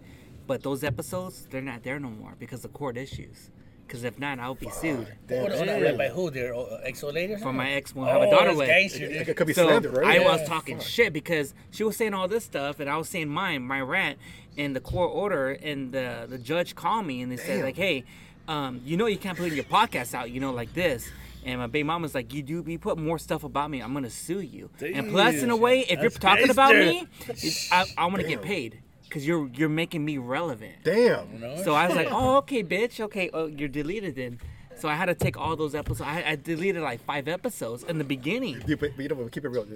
but 0.48 0.64
those 0.64 0.84
episodes 0.84 1.46
they're 1.50 1.62
not 1.62 1.84
there 1.84 2.00
no 2.00 2.10
more 2.10 2.36
because 2.40 2.64
of 2.64 2.72
court 2.74 2.96
issues. 2.98 3.50
Because 3.90 4.04
if 4.04 4.20
not, 4.20 4.38
I'll 4.38 4.54
be 4.54 4.70
sued. 4.70 5.08
Damn, 5.28 5.40
Hold 5.40 5.52
on, 5.52 5.58
hold 5.68 5.84
on, 5.88 5.98
by 5.98 6.10
who? 6.10 6.30
Their 6.30 6.54
uh, 6.54 6.78
ex 6.84 7.04
old 7.04 7.16
lady? 7.16 7.34
or 7.34 7.40
For 7.40 7.52
my 7.52 7.72
ex 7.72 7.96
won't 7.96 8.08
have 8.12 8.22
a 8.22 8.28
Oh, 8.28 8.30
daughter 8.30 8.54
with. 8.54 8.68
gangster, 8.68 9.04
It, 9.06 9.28
it 9.30 9.36
could 9.36 9.48
be 9.48 9.54
So 9.54 9.66
slander, 9.68 9.90
right? 9.90 10.06
I 10.06 10.16
Yeah. 10.20 10.26
was 10.26 10.44
talking 10.48 10.80
shit 10.80 11.12
because 11.12 11.56
she 11.72 11.84
was 11.84 11.98
saying 11.98 12.14
all 12.14 12.28
this 12.28 12.44
stuff, 12.44 12.80
and 12.80 12.88
I 12.88 12.98
was 12.98 13.10
saying 13.10 13.30
mine, 13.30 13.64
my 13.64 13.82
rant, 13.82 14.20
in 14.56 14.74
the 14.74 14.80
court 14.80 15.10
order, 15.12 15.50
and 15.54 15.92
the 15.92 16.28
the 16.30 16.38
judge 16.38 16.76
called 16.76 17.08
me 17.08 17.24
and 17.24 17.32
they 17.32 17.38
said 17.38 17.56
Damn. 17.56 17.62
like, 17.64 17.78
hey, 17.78 18.04
um, 18.48 18.80
you 18.86 18.96
know 18.96 19.08
you 19.08 19.18
can't 19.18 19.36
put 19.40 19.52
your 19.52 19.64
podcast 19.64 20.14
out, 20.14 20.30
you 20.30 20.40
know, 20.40 20.52
like 20.52 20.72
this. 20.76 21.10
And 21.44 21.60
my 21.60 21.66
baby 21.68 21.84
mama's 21.84 22.14
like, 22.14 22.32
you 22.32 22.44
do, 22.44 22.64
you 22.68 22.78
put 22.78 23.00
more 23.00 23.18
stuff 23.18 23.44
about 23.44 23.72
me, 23.72 23.80
I'm 23.82 23.94
gonna 23.96 24.12
sue 24.12 24.42
you. 24.42 24.70
and 24.82 25.08
plus, 25.10 25.34
in 25.42 25.50
a 25.50 25.56
way, 25.56 25.80
if 25.80 25.90
you're 25.94 26.02
That's 26.12 26.20
talking 26.20 26.52
about 26.52 26.74
gangster. 26.74 27.34
me, 27.34 27.58
I, 27.72 27.86
I 27.98 28.06
want 28.06 28.18
to 28.18 28.28
get 28.28 28.44
paid 28.44 28.82
because 29.10 29.28
you're 29.28 29.48
you're 29.48 29.70
making 29.70 30.06
me 30.06 30.18
relevant. 30.18 30.76
Damn. 30.84 31.40
No? 31.40 31.62
So 31.64 31.74
I 31.74 31.88
was 31.88 31.96
like, 31.96 32.08
oh, 32.12 32.38
okay, 32.38 32.64
bitch. 32.64 33.00
Okay, 33.00 33.30
oh, 33.34 33.48
you're 33.48 33.68
deleted 33.68 34.16
then. 34.16 34.40
So 34.76 34.88
I 34.88 34.96
had 34.96 35.08
to 35.08 35.16
take 35.16 35.38
all 35.38 35.56
those 35.56 35.76
episodes. 35.76 36.02
I, 36.02 36.24
I 36.26 36.36
deleted 36.36 36.82
like 36.82 37.04
five 37.04 37.28
episodes 37.28 37.84
in 37.84 37.98
the 37.98 38.04
beginning. 38.06 38.60
Dude, 38.60 38.80
but, 38.80 38.92
but 38.96 39.02
you 39.02 39.10
know, 39.10 39.16
what, 39.16 39.32
keep 39.32 39.44
it 39.44 39.50
real. 39.50 39.68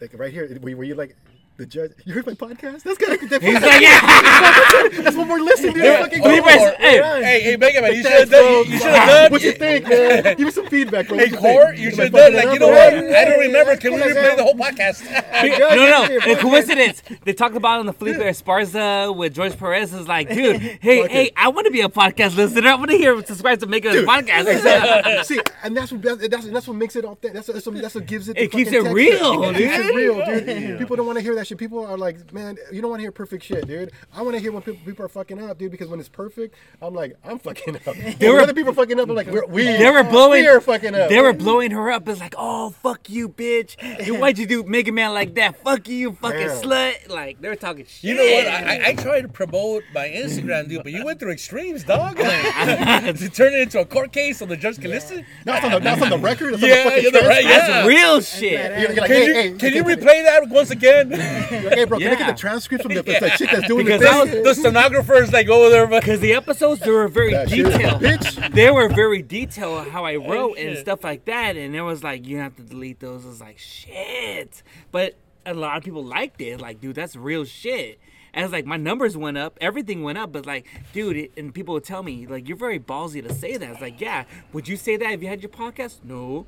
Like 0.00 0.10
right 0.14 0.32
here, 0.32 0.58
were, 0.60 0.76
were 0.76 0.84
you 0.84 0.94
like 0.94 1.16
the 1.56 1.66
judge? 1.66 1.92
You 2.04 2.12
heard 2.12 2.26
my 2.26 2.34
podcast? 2.34 2.82
That's 2.82 2.98
good. 2.98 3.20
That, 3.34 3.42
He's 3.42 3.54
like, 3.54 3.80
yeah. 3.80 5.02
that's 5.02 5.16
one 5.16 5.28
more 5.28 5.40
listen, 5.40 5.72
dude. 5.72 5.84
Yeah. 5.84 6.02
Fucking 6.02 6.22
go. 6.22 6.28
hey. 6.28 7.22
Hey, 7.22 7.40
hey, 7.40 7.56
Mega 7.56 7.80
Man, 7.80 7.94
you 7.94 8.02
should 8.02 8.12
have 8.12 8.30
done. 8.30 8.64
You 8.66 8.78
should 8.78 8.82
have 8.82 9.08
done. 9.08 9.32
What 9.32 9.42
you 9.42 9.52
think, 9.52 9.88
man? 9.88 10.22
Give 10.36 10.46
me 10.46 10.50
some 10.50 10.66
feedback, 10.66 11.08
bro. 11.08 11.16
Hey, 11.16 11.24
What 11.24 11.32
you 11.32 11.38
Court, 11.38 11.76
you 11.78 11.90
should 11.90 11.98
have 12.00 12.12
done. 12.12 12.34
Like, 12.34 12.52
you 12.52 12.58
know 12.58 12.68
what? 12.68 12.94
I 12.94 13.24
don't 13.24 13.40
remember. 13.40 13.76
Can 13.76 13.94
we 13.94 14.00
replay 14.00 14.36
the 14.36 14.42
whole 14.42 14.54
podcast? 14.54 15.04
no, 15.06 16.06
no. 16.08 16.34
The 16.34 16.38
coincidence. 16.40 17.02
They 17.24 17.32
talked 17.32 17.56
about 17.56 17.80
on 17.80 17.86
the 17.86 17.92
Felipe 17.92 18.18
Esparza 18.18 19.14
with 19.16 19.34
George 19.34 19.56
Perez. 19.56 19.94
Is 19.94 20.06
like, 20.06 20.28
dude, 20.28 20.60
hey, 20.60 21.08
hey. 21.08 21.30
I 21.36 21.48
want 21.48 21.66
to 21.66 21.70
be 21.70 21.80
a 21.80 21.88
podcast 21.88 22.36
listener. 22.36 22.68
I 22.68 22.74
want 22.74 22.90
to 22.90 22.96
hear 22.98 23.24
subscribe 23.24 23.60
to 23.60 23.66
make 23.66 23.84
a 23.84 23.88
podcast. 23.88 25.24
See, 25.24 25.40
and 25.62 25.76
that's 25.76 25.92
what 25.92 26.02
that's, 26.02 26.46
that's, 26.46 26.68
what 26.68 26.76
makes 26.76 26.96
it 26.96 27.04
authentic. 27.04 27.32
That's 27.32 27.46
that's 27.46 27.66
what, 27.66 27.80
that's 27.80 27.94
what 27.94 28.06
gives 28.06 28.28
it. 28.28 28.36
It 28.36 28.52
keeps 28.52 28.70
it 28.70 28.82
real, 28.82 29.44
It 29.44 29.56
keeps 29.56 29.78
it 29.78 29.94
real, 29.94 30.24
dude. 30.24 30.78
People 30.78 30.96
don't 30.96 31.06
want 31.06 31.18
to 31.18 31.22
hear 31.22 31.34
that 31.34 31.43
shit. 31.46 31.58
People 31.58 31.84
are 31.84 31.96
like, 31.98 32.32
man, 32.32 32.56
you 32.72 32.80
don't 32.80 32.90
want 32.90 33.00
to 33.00 33.04
hear 33.04 33.12
perfect 33.12 33.44
shit, 33.44 33.66
dude. 33.66 33.92
I 34.14 34.22
want 34.22 34.34
to 34.36 34.40
hear 34.40 34.52
when 34.52 34.62
people, 34.62 34.80
people 34.84 35.04
are 35.04 35.08
fucking 35.08 35.42
up, 35.42 35.58
dude. 35.58 35.70
Because 35.70 35.88
when 35.88 36.00
it's 36.00 36.08
perfect, 36.08 36.54
I'm 36.82 36.94
like, 36.94 37.16
I'm 37.24 37.38
fucking 37.38 37.76
up. 37.86 37.96
They 38.18 38.30
were- 38.30 38.40
other 38.40 38.54
people 38.54 38.72
fucking 38.74 38.98
up. 39.00 39.08
I'm 39.08 39.14
like, 39.14 39.26
we're, 39.28 39.46
we 39.46 39.64
They 39.64 39.90
were 39.90 40.04
blowing. 40.04 40.42
we 40.42 40.48
are 40.48 40.60
fucking 40.60 40.94
up. 40.94 41.08
They 41.08 41.20
were 41.20 41.32
blowing 41.32 41.70
her 41.72 41.90
up. 41.90 42.08
It's 42.08 42.20
like, 42.20 42.34
oh 42.38 42.70
fuck 42.70 43.08
you, 43.08 43.28
bitch. 43.28 43.76
You- 44.06 44.14
Why'd 44.16 44.38
you 44.38 44.46
do 44.46 44.62
Mega 44.64 44.92
Man 44.92 45.12
like 45.12 45.34
that? 45.34 45.62
Fuck 45.62 45.88
you, 45.88 45.96
you 45.96 46.12
fucking 46.12 46.38
Damn. 46.40 46.62
slut. 46.62 47.08
Like 47.08 47.40
they 47.40 47.48
were 47.48 47.56
talking 47.56 47.84
shit. 47.86 48.04
You 48.04 48.14
know 48.16 48.24
what? 48.24 48.46
I, 48.46 48.76
I, 48.76 48.86
I 48.88 48.94
tried 48.94 49.22
to 49.22 49.28
promote 49.28 49.82
my 49.94 50.08
Instagram, 50.08 50.68
dude, 50.68 50.82
but 50.82 50.92
you 50.92 51.04
went 51.04 51.18
through 51.20 51.32
extremes, 51.32 51.84
dog. 51.84 52.16
to 52.18 53.30
turn 53.32 53.52
it 53.54 53.60
into 53.60 53.80
a 53.80 53.84
court 53.84 54.12
case 54.12 54.38
so 54.38 54.46
the 54.46 54.56
judge 54.56 54.80
can 54.80 54.90
listen. 54.90 55.24
That's 55.44 55.64
on 55.64 55.72
the 55.72 55.78
that's 55.80 56.02
on 56.02 56.10
the 56.10 56.18
record. 56.18 56.54
That's 56.54 56.62
Yeah, 56.62 56.76
on 56.76 56.84
the 56.84 56.90
fucking 56.90 57.02
you're 57.02 57.12
the 57.12 57.28
right- 57.28 57.44
yeah. 57.44 57.66
That's 57.68 57.88
real 57.88 58.20
shit. 58.20 58.80
You're, 58.80 58.92
you're 58.92 59.06
Can 59.06 59.16
hey, 59.16 59.26
you, 59.26 59.34
hey, 59.34 59.52
can 59.52 59.72
you 59.74 59.84
replay 59.84 60.24
that 60.24 60.48
once 60.48 60.70
again? 60.70 61.10
You're 61.50 61.62
like, 61.62 61.74
hey, 61.78 61.84
bro, 61.84 61.98
can 61.98 62.12
I 62.12 62.14
get 62.16 62.26
the 62.28 62.40
transcript 62.40 62.82
from 62.82 62.94
the, 62.94 63.02
the 63.02 63.32
chick 63.36 63.50
that's 63.50 63.66
doing 63.66 63.84
Because 63.86 64.00
the 64.00 64.08
I 64.08 64.24
thing? 64.26 64.42
was- 64.44 64.56
the 64.56 64.62
stenographer's 64.62 65.32
like 65.32 65.48
over 65.48 65.70
there, 65.70 65.86
Because 65.86 66.20
the 66.20 66.32
episodes 66.34 66.80
they 66.80 66.90
were 66.90 67.08
very 67.08 67.32
That 67.32 67.48
detailed. 67.48 68.02
bitch. 68.02 68.52
They 68.54 68.70
were 68.70 68.88
very 68.88 69.22
detailed 69.22 69.88
how 69.88 70.04
I 70.04 70.16
wrote 70.16 70.56
and 70.58 70.76
stuff 70.78 71.02
like 71.04 71.24
that. 71.26 71.56
And 71.56 71.74
it 71.74 71.82
was 71.82 72.02
like 72.02 72.26
you 72.26 72.38
have 72.38 72.56
to 72.56 72.62
delete 72.62 73.00
those. 73.00 73.24
It 73.24 73.28
was 73.28 73.40
like 73.40 73.58
shit. 73.58 74.62
But 74.92 75.14
a 75.46 75.54
lot 75.54 75.76
of 75.76 75.82
people 75.84 76.04
liked 76.04 76.40
it. 76.40 76.60
Like, 76.60 76.80
dude, 76.80 76.96
that's 76.96 77.16
real 77.16 77.44
shit. 77.44 77.98
And 78.32 78.42
it's 78.44 78.52
like 78.52 78.66
my 78.66 78.76
numbers 78.76 79.16
went 79.16 79.38
up, 79.38 79.56
everything 79.60 80.02
went 80.02 80.18
up, 80.18 80.32
but 80.32 80.44
like, 80.44 80.66
dude, 80.92 81.16
it, 81.16 81.32
and 81.36 81.54
people 81.54 81.74
would 81.74 81.84
tell 81.84 82.02
me 82.02 82.26
like, 82.26 82.48
you're 82.48 82.56
very 82.56 82.80
ballsy 82.80 83.22
to 83.22 83.32
say 83.32 83.56
that. 83.56 83.70
It's 83.70 83.80
like, 83.80 84.00
yeah, 84.00 84.24
would 84.52 84.66
you 84.66 84.76
say 84.76 84.96
that 84.96 85.12
if 85.12 85.22
you 85.22 85.28
had 85.28 85.40
your 85.40 85.50
podcast? 85.50 85.98
No, 86.02 86.44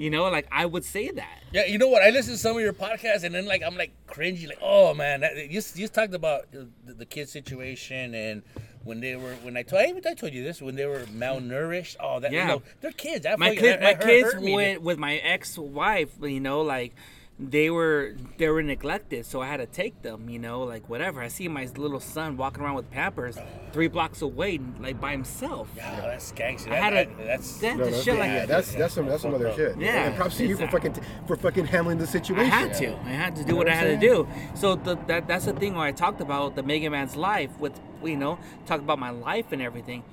you 0.00 0.10
know, 0.10 0.24
like 0.30 0.48
I 0.50 0.64
would 0.66 0.84
say 0.84 1.08
that. 1.10 1.38
yeah, 1.52 1.66
you 1.66 1.78
know 1.78 1.88
what? 1.88 2.02
I 2.02 2.10
listened 2.10 2.36
to 2.36 2.42
some 2.42 2.56
of 2.56 2.62
your 2.62 2.72
podcasts, 2.72 3.22
and 3.24 3.34
then 3.34 3.46
like 3.46 3.62
I'm 3.62 3.76
like 3.76 3.92
cringy, 4.08 4.48
like, 4.48 4.58
oh 4.62 4.94
man, 4.94 5.20
that, 5.20 5.36
you 5.36 5.48
just, 5.60 5.78
you 5.78 5.86
talked 5.88 6.14
about 6.14 6.50
the, 6.52 6.68
the 6.86 7.06
kid 7.06 7.28
situation 7.28 8.14
and. 8.14 8.42
When 8.82 9.00
they 9.00 9.14
were, 9.14 9.34
when 9.42 9.58
I 9.58 9.62
told, 9.62 9.82
I 9.82 9.92
I 10.10 10.14
told 10.14 10.32
you 10.32 10.42
this, 10.42 10.62
when 10.62 10.74
they 10.74 10.86
were 10.86 11.00
malnourished. 11.14 11.96
Oh, 12.00 12.18
that 12.18 12.32
Yeah. 12.32 12.40
you 12.40 12.48
know, 12.48 12.62
they're 12.80 12.92
kids. 12.92 13.26
My 13.36 13.54
kid, 13.54 13.78
my 13.82 13.92
kids 13.92 14.34
with 14.38 14.80
with 14.80 14.98
my 14.98 15.16
ex-wife, 15.16 16.12
you 16.22 16.40
know, 16.40 16.62
like 16.62 16.94
they 17.42 17.70
were 17.70 18.14
they 18.36 18.48
were 18.50 18.62
neglected, 18.62 19.24
so 19.24 19.40
I 19.40 19.46
had 19.46 19.56
to 19.56 19.66
take 19.66 20.02
them, 20.02 20.28
you 20.28 20.38
know, 20.38 20.62
like 20.62 20.88
whatever. 20.90 21.22
I 21.22 21.28
see 21.28 21.48
my 21.48 21.66
little 21.74 21.98
son 21.98 22.36
walking 22.36 22.62
around 22.62 22.74
with 22.74 22.90
Pampers 22.90 23.38
three 23.72 23.88
blocks 23.88 24.20
away, 24.20 24.60
like 24.78 25.00
by 25.00 25.12
himself. 25.12 25.68
Oh, 25.76 25.78
that's 25.78 26.32
gangster. 26.32 26.70
I 26.72 26.76
had 26.76 26.92
that- 26.92 27.08
a 27.08 27.24
that's 27.24 27.58
that, 27.60 27.78
No, 27.78 27.84
the 27.86 27.90
no, 27.92 28.00
shit 28.02 28.14
like 28.18 28.26
yeah, 28.28 28.38
that. 28.40 28.48
that's 28.48 28.74
that's 28.74 28.94
some 28.94 29.06
that's 29.06 29.22
some 29.22 29.32
other 29.34 29.54
shit. 29.54 29.78
Yeah. 29.78 30.04
and 30.08 30.16
props 30.16 30.36
to 30.36 30.46
you 30.46 30.56
for 30.56 30.64
a- 30.64 30.70
fucking 30.70 30.94
for 31.26 31.36
fucking 31.36 31.64
handling 31.64 31.96
the 31.96 32.06
situation. 32.06 32.44
I 32.52 32.54
had 32.54 32.74
to. 32.74 32.94
I 32.94 33.08
had 33.10 33.36
to 33.36 33.44
do 33.44 33.56
what 33.56 33.68
I 33.68 33.74
had 33.74 33.84
to 34.00 34.06
do. 34.06 34.28
So 34.54 34.74
the, 34.74 34.96
that 35.06 35.26
that's 35.26 35.46
the 35.46 35.54
thing 35.54 35.74
where 35.74 35.86
I 35.86 35.92
talked 35.92 36.20
about 36.20 36.56
the 36.56 36.62
Mega 36.62 36.90
Man's 36.90 37.16
life 37.16 37.50
with 37.58 37.72
you 38.04 38.16
know 38.16 38.38
talk 38.66 38.80
about 38.80 38.98
my 38.98 39.10
life 39.10 39.50
and 39.52 39.62
everything. 39.62 40.04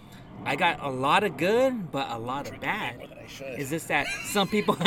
I 0.48 0.56
got 0.56 0.80
a 0.82 0.90
lot 0.90 1.24
of 1.24 1.38
good, 1.38 1.91
but 1.91 2.10
a 2.10 2.18
lot 2.18 2.49
of 2.49 2.60
bad. 2.61 2.98
more 2.99 3.07
than 3.07 3.18
I 3.18 3.28
should. 3.28 3.60
Is 3.60 3.69
this 3.69 3.84
that 3.86 4.07
some 4.32 4.48
people? 4.48 4.76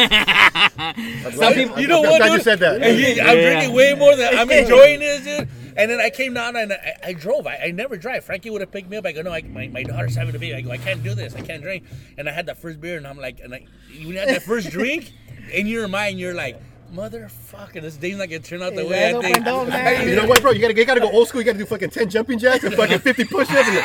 some 1.32 1.52
people. 1.54 1.78
You 1.80 1.86
know 1.88 2.02
I'm 2.02 2.10
what, 2.10 2.18
glad 2.18 2.28
dude? 2.28 2.32
you 2.38 2.40
said 2.42 2.58
that. 2.60 2.82
And 2.82 2.98
he- 2.98 3.20
I'm 3.20 3.36
Yeah. 3.36 3.50
drinking 3.54 3.74
way 3.74 3.94
more 3.94 4.16
than 4.16 4.36
I'm 4.36 4.50
enjoying 4.62 5.00
this, 5.00 5.24
dude. 5.24 5.48
And 5.76 5.90
then 5.90 6.00
I 6.00 6.10
came 6.10 6.34
down 6.34 6.56
and 6.56 6.72
I, 6.72 6.94
I 7.04 7.12
drove. 7.12 7.46
I, 7.46 7.56
I 7.66 7.70
never 7.70 7.96
drive. 7.96 8.24
Frankie 8.24 8.50
would 8.50 8.60
have 8.60 8.72
picked 8.72 8.90
me 8.90 8.96
up. 8.96 9.06
I 9.06 9.12
go, 9.12 9.22
no, 9.22 9.32
I, 9.32 9.42
my, 9.42 9.68
my 9.68 9.82
daughter's 9.82 10.16
having 10.16 10.34
a 10.34 10.38
baby. 10.38 10.54
I 10.54 10.60
go, 10.62 10.70
I 10.70 10.78
can't 10.78 11.02
do 11.02 11.14
this. 11.14 11.34
I 11.34 11.42
can't 11.42 11.62
drink. 11.62 11.84
And 12.18 12.28
I 12.28 12.32
had 12.32 12.46
that 12.46 12.58
first 12.58 12.80
beer, 12.80 12.96
and 12.96 13.06
I'm 13.06 13.18
like, 13.18 13.40
and 13.40 13.54
I, 13.54 13.66
when 13.98 14.08
you 14.08 14.18
had 14.18 14.28
that 14.28 14.42
first 14.42 14.70
drink, 14.70 15.12
in 15.52 15.66
your 15.66 15.86
mind, 15.88 16.18
you're 16.18 16.34
like, 16.34 16.60
motherfucker, 16.92 17.80
this 17.82 17.96
day's 17.96 18.16
not 18.16 18.28
gonna 18.28 18.40
turn 18.40 18.62
out 18.62 18.74
the 18.74 18.84
way 18.86 19.08
I 19.08 19.12
think. 19.20 19.36
opened 19.38 19.48
up, 19.48 19.68
man. 19.68 20.08
You 20.08 20.16
know 20.16 20.26
what, 20.26 20.40
bro? 20.42 20.50
You 20.52 20.60
gotta, 20.60 20.76
you 20.76 20.84
gotta 20.84 21.00
go 21.00 21.10
old 21.10 21.28
school. 21.28 21.40
You 21.40 21.44
gotta 21.46 21.58
do 21.58 21.66
fucking 21.66 21.90
ten 21.90 22.08
jumping 22.10 22.38
jacks 22.38 22.64
and 22.64 22.74
fucking 22.74 22.98
fifty 23.00 23.24
push-ups. 23.24 23.68
and- 23.68 23.78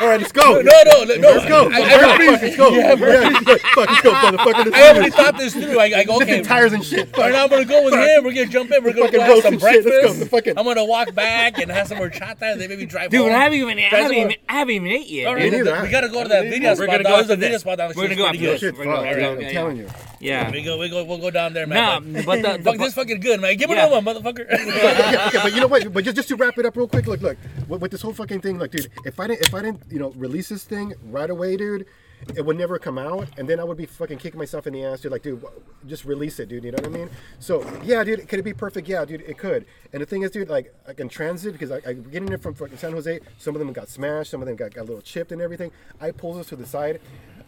All 0.00 0.08
right, 0.08 0.20
let's 0.20 0.32
go. 0.32 0.60
No, 0.60 0.72
no, 0.84 1.04
no, 1.04 1.14
no. 1.16 1.28
Let's 1.30 1.46
go. 1.48 1.68
I, 1.70 1.76
I, 1.76 1.88
Fuck, 1.88 2.02
already, 2.02 2.26
let's 2.46 2.56
go. 2.56 2.70
Yeah, 2.70 2.94
fuck, 2.96 3.88
let's 3.88 4.00
go, 4.02 4.12
motherfucker. 4.12 4.72
I 4.74 4.88
already 4.90 5.10
thought 5.10 5.38
this 5.38 5.52
through. 5.54 5.78
I, 5.78 5.84
I 5.84 6.04
go, 6.04 6.16
okay. 6.16 6.26
Lifting 6.26 6.44
tires 6.44 6.72
and 6.72 6.84
shit. 6.84 7.14
All 7.16 7.22
right, 7.24 7.32
now 7.32 7.44
I'm 7.44 7.50
gonna 7.50 7.64
go 7.64 7.84
with 7.84 7.94
him. 7.94 8.24
We're 8.24 8.32
gonna 8.34 8.46
jump 8.46 8.70
in. 8.72 8.84
We're 8.84 8.92
gonna 8.92 9.06
Fucking 9.06 9.20
go 9.20 9.24
have 9.24 9.30
roast 9.30 9.42
some 9.44 9.58
some 9.58 9.72
shit. 9.72 9.84
Let's 9.84 9.96
go. 9.96 10.00
breakfast. 10.00 10.20
The 10.20 10.26
fucking- 10.26 10.58
I'm 10.58 10.64
gonna 10.64 10.84
walk 10.84 11.14
back 11.14 11.58
and 11.58 11.70
have 11.70 11.88
some 11.88 11.98
horchata, 11.98 12.42
and 12.52 12.60
then 12.60 12.68
maybe 12.68 12.86
drive 12.86 13.10
Dude, 13.10 13.20
home. 13.22 13.30
I 13.32 13.38
haven't 13.44 13.58
even, 13.58 13.78
I 13.78 13.88
Drive 13.88 14.02
haven't 14.02 14.16
even, 14.18 14.34
I 14.48 14.52
haven't 14.54 14.74
even 14.74 14.88
ate 14.88 15.06
yet. 15.08 15.26
All 15.28 15.34
dude. 15.36 15.52
neither. 15.52 15.82
we 15.82 15.88
gotta 15.88 16.08
go 16.08 16.22
to 16.22 16.28
that 16.28 16.44
video 16.44 16.74
spot. 16.74 16.78
We're 16.78 16.86
spot. 16.86 16.86
gonna 16.86 17.02
That 17.04 17.08
go 17.10 17.16
was 17.18 17.26
the 17.28 17.36
video 17.36 17.52
this. 17.52 17.60
spot. 17.62 17.76
That 17.78 17.88
was 17.88 17.96
We're 17.96 18.02
gonna 18.04 18.16
go 18.16 18.28
pretty 18.28 18.38
after 18.38 18.46
good. 18.46 18.52
this. 18.54 18.60
Shit, 18.60 18.78
We're 18.78 18.84
gonna 18.84 18.96
go- 19.08 19.14
dude, 19.14 19.42
yeah, 19.42 19.48
I'm 19.48 19.52
telling 19.54 19.76
you. 19.78 19.88
Yeah. 20.20 20.50
We 20.50 20.62
go, 20.62 20.78
we 20.78 20.88
go, 20.88 21.04
we'll 21.04 21.18
go 21.18 21.30
down 21.30 21.52
there, 21.52 21.66
man. 21.66 22.12
No, 22.12 22.22
but 22.24 22.42
the, 22.42 22.56
the 22.58 22.62
Fuck 22.62 22.78
this 22.78 22.94
fucking 22.94 23.20
good, 23.20 23.40
man. 23.40 23.56
Give 23.56 23.70
it 23.70 23.74
Yeah. 23.74 23.88
to 23.88 23.96
him, 23.96 24.04
motherfucker. 24.04 24.46
okay, 24.52 25.26
okay, 25.26 25.38
but 25.42 25.54
you 25.54 25.60
know 25.60 25.66
what? 25.66 25.92
But 25.92 26.04
just, 26.04 26.16
just 26.16 26.28
to 26.28 26.36
wrap 26.36 26.58
it 26.58 26.66
up 26.66 26.76
real 26.76 26.88
quick, 26.88 27.06
look, 27.06 27.20
look, 27.20 27.36
with, 27.68 27.82
with 27.82 27.90
this 27.90 28.02
whole 28.02 28.12
fucking 28.12 28.40
thing, 28.40 28.58
like, 28.58 28.70
dude, 28.70 28.88
if 29.04 29.20
I 29.20 29.26
didn't, 29.26 29.46
if 29.46 29.54
I 29.54 29.62
didn't, 29.62 29.82
you 29.90 29.98
know, 29.98 30.10
release 30.12 30.48
this 30.48 30.64
thing 30.64 30.94
right 31.04 31.28
away, 31.28 31.56
dude, 31.56 31.86
it 32.34 32.44
would 32.44 32.56
never 32.56 32.78
come 32.78 32.96
out, 32.98 33.28
and 33.38 33.46
then 33.46 33.60
I 33.60 33.64
would 33.64 33.76
be 33.76 33.84
fucking 33.84 34.18
kicking 34.18 34.38
myself 34.38 34.66
in 34.66 34.72
the 34.72 34.82
ass, 34.84 35.00
dude. 35.02 35.12
Like, 35.12 35.22
dude, 35.22 35.44
just 35.86 36.04
release 36.06 36.40
it, 36.40 36.48
dude. 36.48 36.64
You 36.64 36.72
know 36.72 36.76
what 36.76 36.86
I 36.86 36.88
mean? 36.88 37.10
So, 37.38 37.64
yeah, 37.84 38.02
dude, 38.04 38.26
could 38.26 38.38
it 38.38 38.42
be 38.42 38.54
perfect? 38.54 38.88
Yeah, 38.88 39.04
dude, 39.04 39.20
it 39.20 39.36
could. 39.36 39.66
And 39.92 40.00
the 40.00 40.06
thing 40.06 40.22
is, 40.22 40.30
dude, 40.30 40.48
like, 40.48 40.74
like 40.88 40.98
in 40.98 41.08
transit, 41.10 41.52
because 41.52 41.70
I, 41.70 41.80
I'm 41.86 42.02
getting 42.10 42.32
it 42.32 42.40
from 42.42 42.54
fucking 42.54 42.78
San 42.78 42.92
Jose. 42.92 43.20
Some 43.38 43.54
of 43.54 43.58
them 43.58 43.70
got 43.72 43.88
smashed, 43.90 44.30
some 44.30 44.40
of 44.40 44.46
them 44.46 44.56
got, 44.56 44.74
got 44.74 44.82
a 44.82 44.84
little 44.84 45.02
chipped 45.02 45.30
and 45.30 45.42
everything. 45.42 45.70
I 46.00 46.10
pulled 46.10 46.40
this 46.40 46.46
to 46.48 46.56
the 46.56 46.66
side. 46.66 47.00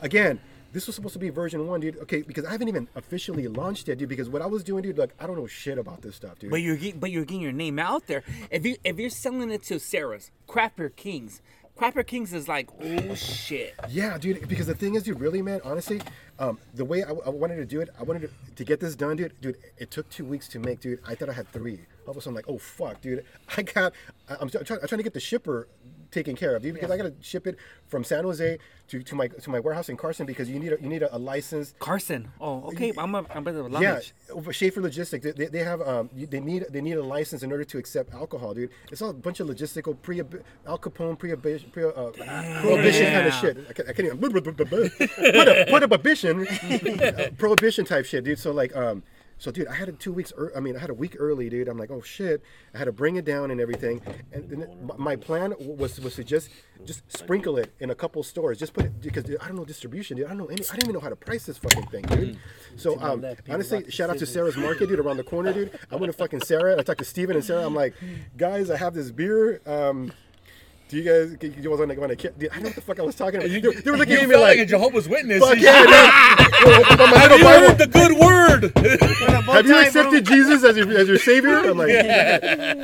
Again, 0.03 0.39
this 0.73 0.87
was 0.87 0.97
supposed 0.97 1.15
to 1.15 1.19
be 1.19 1.31
version 1.31 1.67
one, 1.67 1.81
dude. 1.81 1.97
Okay, 1.99 2.23
because 2.23 2.45
I 2.45 2.51
haven't 2.53 2.69
even 2.69 2.89
officially 2.95 3.49
launched 3.49 3.89
it, 3.89 3.97
dude. 3.97 4.09
Because 4.09 4.29
what 4.29 4.43
I 4.43 4.47
was 4.47 4.63
doing, 4.63 4.83
dude, 4.83 4.99
like, 4.99 5.15
I 5.19 5.27
don't 5.27 5.37
know 5.37 5.47
shit 5.47 5.79
about 5.79 6.03
this 6.03 6.17
stuff, 6.17 6.39
dude. 6.39 6.51
But 6.51 6.61
you're 6.61 6.77
ge- 6.77 6.99
but 6.99 7.11
you're 7.11 7.25
getting 7.25 7.43
your 7.43 7.53
name 7.53 7.79
out 7.79 8.07
there. 8.07 8.23
If 8.51 8.67
you 8.67 8.77
if 8.85 8.99
you're 8.99 9.11
selling 9.11 9.51
it 9.51 9.63
to 9.65 9.79
Sarah's, 9.79 10.31
Crapper 10.47 10.95
Kings, 10.95 11.41
Crapper 11.79 12.05
Kings 12.07 12.33
is 12.33 12.49
like, 12.49 12.69
oh 12.83 13.15
shit. 13.15 13.75
Yeah, 13.89 14.19
dude. 14.19 14.49
Because 14.49 14.67
the 14.67 14.75
thing 14.75 14.97
is, 14.97 15.05
dude, 15.05 15.21
really, 15.21 15.41
man, 15.43 15.61
honestly, 15.65 16.01
um, 16.39 16.59
the 16.75 16.85
way 16.85 17.05
I, 17.05 17.11
I 17.11 17.31
wanted 17.31 17.57
to 17.57 17.65
do 17.65 17.81
it, 17.81 17.89
I 17.99 18.03
wanted 18.03 18.23
to, 18.23 18.31
to 18.57 18.65
get 18.65 18.81
this 18.81 18.97
done, 18.97 19.17
dude. 19.17 19.41
Dude, 19.41 19.57
it 19.79 19.91
took 19.91 20.09
two 20.11 20.25
weeks 20.25 20.49
to 20.49 20.59
make, 20.59 20.81
dude. 20.81 21.01
I 21.07 21.15
thought 21.15 21.29
I 21.29 21.33
had 21.33 21.51
three. 21.53 21.81
All 22.05 22.11
of 22.11 22.17
a 22.17 22.21
sudden, 22.21 22.33
I'm 22.33 22.35
like, 22.35 22.49
oh 22.49 22.59
fuck, 22.59 23.01
dude. 23.01 23.25
I 23.57 23.63
got. 23.63 23.93
I, 24.29 24.37
I'm, 24.41 24.51
trying, 24.51 24.81
I'm 24.83 24.89
trying 24.89 24.99
to 24.99 25.03
get 25.03 25.15
the 25.15 25.21
shipper 25.21 25.69
taken 26.11 26.37
care 26.37 26.57
of, 26.57 26.63
dude, 26.63 26.75
because 26.75 26.91
I 26.91 26.97
gotta 26.97 27.15
ship 27.21 27.47
it 27.47 27.57
from 27.87 28.05
San 28.05 28.25
Jose 28.25 28.59
to, 28.89 29.03
to 29.03 29.15
my 29.15 29.29
to 29.29 29.51
my 29.51 29.61
warehouse 29.61 29.89
in 29.89 29.97
Carson 29.97 30.27
because 30.27 30.49
you 30.49 30.59
need 30.59 30.73
a, 30.73 30.81
you 30.81 30.89
need 30.89 31.03
a, 31.03 31.15
a 31.15 31.19
license. 31.19 31.75
Carson. 31.79 32.31
Oh, 32.41 32.63
okay. 32.69 32.93
I'm 32.97 33.15
a 33.15 33.25
I'm 33.35 33.47
a 33.47 33.53
Yeah, 33.53 34.01
luggage. 34.01 34.15
Schaefer 34.53 34.81
Logistics, 34.81 35.25
they, 35.25 35.33
they, 35.33 35.47
they 35.47 35.65
have 35.65 35.81
um, 35.83 36.11
they 36.15 36.41
need 36.41 36.67
they 36.71 36.81
need 36.81 36.97
a 36.97 37.03
license 37.03 37.43
in 37.43 37.53
order 37.53 37.65
to 37.65 37.79
accept 37.79 38.13
alcohol, 38.15 38.55
dude. 38.55 38.71
It's 38.91 39.03
all 39.03 39.11
a 39.11 39.15
bunch 39.15 39.41
of 39.41 39.49
logistical 39.49 40.01
pre 40.01 40.21
Al 40.67 40.79
Capone 40.79 41.19
pre 41.19 41.35
pre 41.37 41.85
uh, 41.85 42.11
prohibition 42.61 43.13
kind 43.13 43.27
of 43.27 43.35
shit. 43.35 43.59
I 43.69 43.73
can't, 43.73 43.89
I 43.89 43.93
can't 43.93 44.07
even 44.07 44.19
put 45.69 45.83
a 45.83 45.89
prohibition 45.89 46.47
uh, 47.03 47.31
prohibition 47.37 47.85
type 47.85 48.05
shit, 48.05 48.25
dude. 48.25 48.39
So 48.39 48.53
like 48.53 48.75
um. 48.77 49.03
So, 49.39 49.51
dude, 49.53 49.69
I 49.69 49.75
had 49.75 49.89
it 49.89 50.01
two 50.01 50.13
weeks. 50.13 50.33
ear 50.37 50.53
I 50.57 50.61
mean, 50.61 50.77
I 50.77 50.81
had 50.81 50.91
a 50.91 50.95
week 50.95 51.15
early, 51.19 51.49
dude. 51.49 51.69
I'm 51.69 51.79
like, 51.79 51.91
oh 51.93 52.01
shit. 52.03 52.43
I 52.75 52.79
had 52.79 52.85
to 52.87 52.93
bring 52.93 53.17
it 53.17 53.25
down 53.25 53.51
and 53.53 53.61
everything. 53.61 54.03
And 54.33 54.51
then 54.51 54.69
my- 54.85 54.97
my 54.97 55.17
plan 55.17 55.55
was 55.61 56.01
was 56.01 56.17
to 56.17 56.25
just 56.25 56.51
just 56.85 57.11
sprinkle 57.17 57.57
it 57.57 57.73
in 57.81 57.91
a 57.91 57.95
couple 57.95 58.23
stores. 58.23 58.59
Just 58.59 58.73
put 58.75 58.85
it 58.85 59.01
because 59.01 59.25
dude, 59.25 59.39
I 59.41 59.47
don't 59.47 59.57
know 59.57 59.65
distribution, 59.65 60.17
dude. 60.17 60.27
I 60.27 60.31
don't 60.31 60.39
know 60.39 60.47
any. 60.47 60.63
I 60.69 60.75
didn't 60.75 60.83
even 60.85 60.95
know 60.95 61.01
how 61.01 61.09
to 61.09 61.17
price 61.17 61.47
this 61.47 61.57
fucking 61.59 61.87
thing, 61.87 62.03
dude. 62.03 62.39
So, 62.77 63.01
um, 63.01 63.25
honestly, 63.49 63.89
shout 63.91 64.11
out 64.11 64.19
to 64.19 64.27
Sarah's 64.27 64.57
Market, 64.57 64.89
dude, 64.89 64.99
around 64.99 65.17
the 65.19 65.25
corner, 65.25 65.53
dude. 65.53 65.71
I 65.91 65.97
went 65.97 66.13
to 66.13 66.19
fucking 66.19 66.43
Sarah. 66.43 66.79
I 66.79 66.83
talked 66.83 66.99
to 66.99 67.05
Steven 67.05 67.37
and 67.37 67.45
Sarah. 67.45 67.65
I'm 67.65 67.75
like, 67.75 67.95
guys, 68.37 68.71
I 68.71 68.77
have 68.77 68.95
this 68.95 69.11
beer. 69.11 69.61
Um, 69.67 70.13
do 70.89 70.97
you 70.97 71.03
guys, 71.05 71.37
do 71.39 71.47
you 71.49 71.53
guys 71.53 71.67
want 71.79 71.91
to, 71.91 72.01
want 72.01 72.19
to, 72.19 72.31
dude, 72.31 72.51
I 72.51 72.55
don't 72.55 72.63
know 72.63 72.69
what 72.71 72.75
the 72.75 72.81
fuck 72.81 72.99
I 72.99 73.03
was 73.03 73.15
talking 73.15 73.41
about. 73.41 73.51
They, 73.51 73.61
were- 73.61 73.75
they 73.75 73.91
were 73.91 73.97
looking 73.99 74.15
You 74.15 74.21
at 74.21 74.29
me 74.29 74.35
felt 74.35 74.43
like, 74.43 74.59
like, 74.59 74.67
a 74.67 74.71
Jehovah's 74.71 75.09
Witness. 75.09 75.41
fuck 75.47 75.59
yeah, 75.59 75.83
dude. 75.85 75.89
Have 76.89 77.31
you 77.39 77.45
Bible- 77.45 77.69
heard 77.69 77.79
the 77.79 77.87
good 77.87 78.13
word? 78.19 78.73
have 79.49 79.67
you 79.67 79.79
accepted 79.79 80.25
Jesus 80.27 80.65
as 80.65 80.77
your, 80.77 80.91
as 80.97 81.07
your 81.09 81.19
savior? 81.19 81.57
I'm 81.59 81.79
like, 81.79 81.89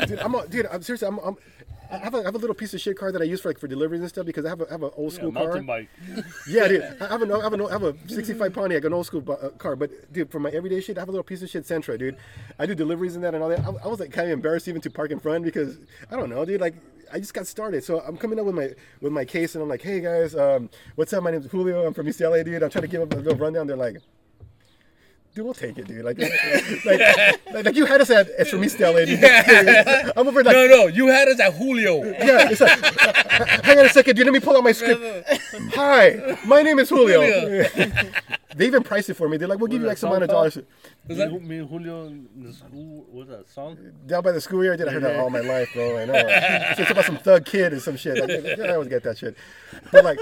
dude, 0.09 0.18
I'm, 0.20 0.35
a, 0.35 0.47
dude, 0.47 0.66
I'm 0.70 0.82
seriously, 0.82 1.09
I'm, 1.09 1.18
I'm, 1.18 1.36
I 1.90 1.98
have, 1.98 2.14
a, 2.14 2.18
I 2.18 2.24
have 2.24 2.35
a 2.35 2.39
little 2.39 2.55
piece 2.55 2.74
of 2.74 2.81
shit 2.81 2.97
car 2.98 3.12
that 3.12 3.20
I 3.22 3.24
use 3.24 3.40
for 3.40 3.48
like 3.51 3.59
for 3.59 3.68
deliveries 3.68 4.01
and 4.01 4.09
stuff 4.09 4.26
because 4.26 4.44
I 4.44 4.48
have 4.48 4.60
a, 4.62 4.66
I 4.68 4.72
have 4.72 4.82
an 4.82 4.90
old 4.97 5.12
Yeah, 5.12 5.18
school 5.18 5.32
car. 5.32 5.44
mountain 5.44 5.66
bike. 5.66 5.89
Yeah, 6.48 6.66
dude, 6.68 6.82
I 7.01 7.06
have, 7.09 7.22
an, 7.22 7.31
I, 7.32 7.40
have 7.43 7.52
an, 7.52 7.60
I 7.66 7.70
have 7.70 7.82
a 7.85 7.94
65 8.09 8.52
Pontiac, 8.52 8.85
an 8.85 8.93
old 8.93 9.06
school 9.06 9.20
bu- 9.20 9.32
uh, 9.32 9.51
car. 9.51 9.76
But 9.76 10.12
dude, 10.12 10.31
for 10.31 10.40
my 10.40 10.51
everyday 10.51 10.81
shit, 10.81 10.97
I 10.98 11.01
have 11.02 11.09
a 11.09 11.12
little 11.12 11.22
piece 11.24 11.43
of 11.43 11.51
shit 11.51 11.64
Sentra, 11.64 11.98
dude. 11.98 12.16
I 12.59 12.66
do 12.66 12.74
deliveries 12.74 13.14
and 13.16 13.24
that 13.24 13.35
and 13.35 13.43
all 13.43 13.48
that. 13.48 13.60
I, 13.60 13.70
I 13.85 13.86
was 13.89 14.01
like 14.01 14.10
kind 14.12 14.26
of 14.28 14.32
embarrassed 14.32 14.66
even 14.68 14.81
to 14.82 14.90
park 14.90 15.10
in 15.12 15.20
front 15.20 15.44
because 15.44 15.78
I 16.10 16.16
don't 16.16 16.31
know, 16.31 16.44
dude. 16.44 16.60
Like 16.60 16.74
I 17.15 17.20
just 17.20 17.32
got 17.32 17.47
started, 17.47 17.85
so 17.85 18.01
I'm 18.01 18.16
coming 18.16 18.41
up 18.41 18.47
with 18.47 18.57
my 18.57 18.70
with 19.01 19.12
my 19.12 19.24
case 19.24 19.55
and 19.55 19.62
I'm 19.62 19.69
like, 19.69 19.82
hey 19.82 20.01
guys, 20.01 20.35
um, 20.35 20.69
what's 20.97 21.12
up? 21.12 21.23
My 21.23 21.31
name's 21.31 21.47
Julio. 21.47 21.86
I'm 21.86 21.95
from 21.95 22.09
East 22.09 22.20
LA, 22.20 22.43
dude. 22.43 22.61
I'm 22.61 22.70
trying 22.70 22.82
to 22.82 22.89
give 22.89 23.03
a 23.03 23.05
little 23.05 23.36
rundown. 23.36 23.69
They're 23.69 23.77
like. 23.77 23.99
Dude, 25.35 25.44
we'll 25.44 25.55
take 25.55 25.77
it, 25.78 25.89
dude. 25.89 26.05
Like, 26.05 26.19
like, 26.19 27.40
like, 27.52 27.65
like 27.65 27.74
you 27.74 27.86
had 27.86 28.01
us 28.01 28.11
at 28.11 28.28
it's 28.39 28.51
from 28.51 28.62
East 28.62 28.78
LA, 28.78 29.05
dude. 29.05 29.19
I'm 29.24 30.28
over 30.28 30.44
like, 30.44 30.55
no, 30.55 30.66
no, 30.69 30.86
you 30.86 31.09
had 31.09 31.27
us 31.28 31.40
at 31.40 31.55
Julio. 31.55 32.05
yeah, 32.05 32.51
it's 32.51 32.61
like, 32.61 32.78
hang 33.65 33.78
on 33.78 33.86
a 33.86 33.89
second, 33.89 34.15
dude. 34.16 34.27
Let 34.27 34.32
me 34.32 34.39
pull 34.40 34.56
out 34.56 34.62
my 34.62 34.70
script. 34.73 35.02
Hi, 35.74 36.39
my 36.47 36.62
name 36.62 36.78
is 36.78 36.89
Julio. 36.89 37.20
Julio. 37.23 37.65
they 38.56 38.66
even 38.66 38.85
priced 38.85 39.11
it 39.11 39.15
for 39.15 39.28
me. 39.28 39.36
They're 39.36 39.48
like, 39.48 39.59
we'll 39.59 39.66
give 39.69 39.82
you 39.82 39.90
X 39.90 40.05
amount 40.05 40.23
of 40.23 40.28
dollars. 40.28 40.56
Me, 41.09 41.20
and- 41.20 41.48
me 41.48 41.59
and 41.59 41.69
Julio 41.69 42.06
in 42.06 42.28
the 42.36 42.52
school, 42.52 43.05
what 43.11 43.27
was 43.27 43.28
that 43.28 43.48
song? 43.48 43.77
Down 44.06 44.23
by 44.23 44.31
the 44.31 44.40
schoolyard, 44.40 44.78
dude, 44.78 44.89
I 44.89 44.93
heard 44.93 45.02
that 45.02 45.19
all 45.19 45.31
my 45.31 45.40
life, 45.40 45.69
bro. 45.74 45.98
I 45.98 46.05
know. 46.05 46.12
Uh, 46.15 46.24
it's 46.70 46.81
it's 46.81 46.90
about 46.93 47.06
some 47.06 47.19
thug 47.19 47.44
kid 47.44 47.73
and 47.73 47.82
some 47.82 47.97
shit. 47.97 48.19
I, 48.19 48.62
I 48.69 48.74
always 48.74 48.89
get 48.89 49.02
that 49.02 49.19
shit. 49.19 49.36
But 49.90 50.05
like, 50.05 50.19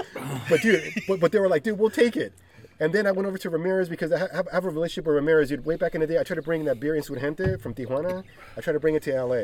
but 0.49 0.61
dude, 0.61 0.91
but, 1.07 1.19
but 1.19 1.31
they 1.31 1.39
were 1.39 1.49
like, 1.49 1.61
dude, 1.63 1.77
we'll 1.77 1.91
take 1.91 2.17
it. 2.17 2.33
And 2.83 2.91
then 2.91 3.07
I 3.07 3.13
went 3.13 3.25
over 3.29 3.37
to 3.37 3.49
Ramirez 3.49 3.87
because 3.87 4.11
I 4.11 4.19
have, 4.19 4.45
I 4.51 4.55
have 4.55 4.65
a 4.65 4.69
relationship 4.69 5.05
with 5.05 5.15
Ramirez. 5.15 5.47
Dude, 5.47 5.63
way 5.63 5.77
back 5.77 5.95
in 5.95 6.01
the 6.01 6.07
day, 6.07 6.19
I 6.19 6.23
tried 6.23 6.35
to 6.35 6.41
bring 6.41 6.65
that 6.65 6.81
beer 6.81 6.95
Insurgente 6.95 7.57
from 7.61 7.73
Tijuana. 7.73 8.25
I 8.57 8.59
tried 8.59 8.73
to 8.73 8.79
bring 8.81 8.93
it 8.93 9.03
to 9.03 9.23
LA. 9.23 9.35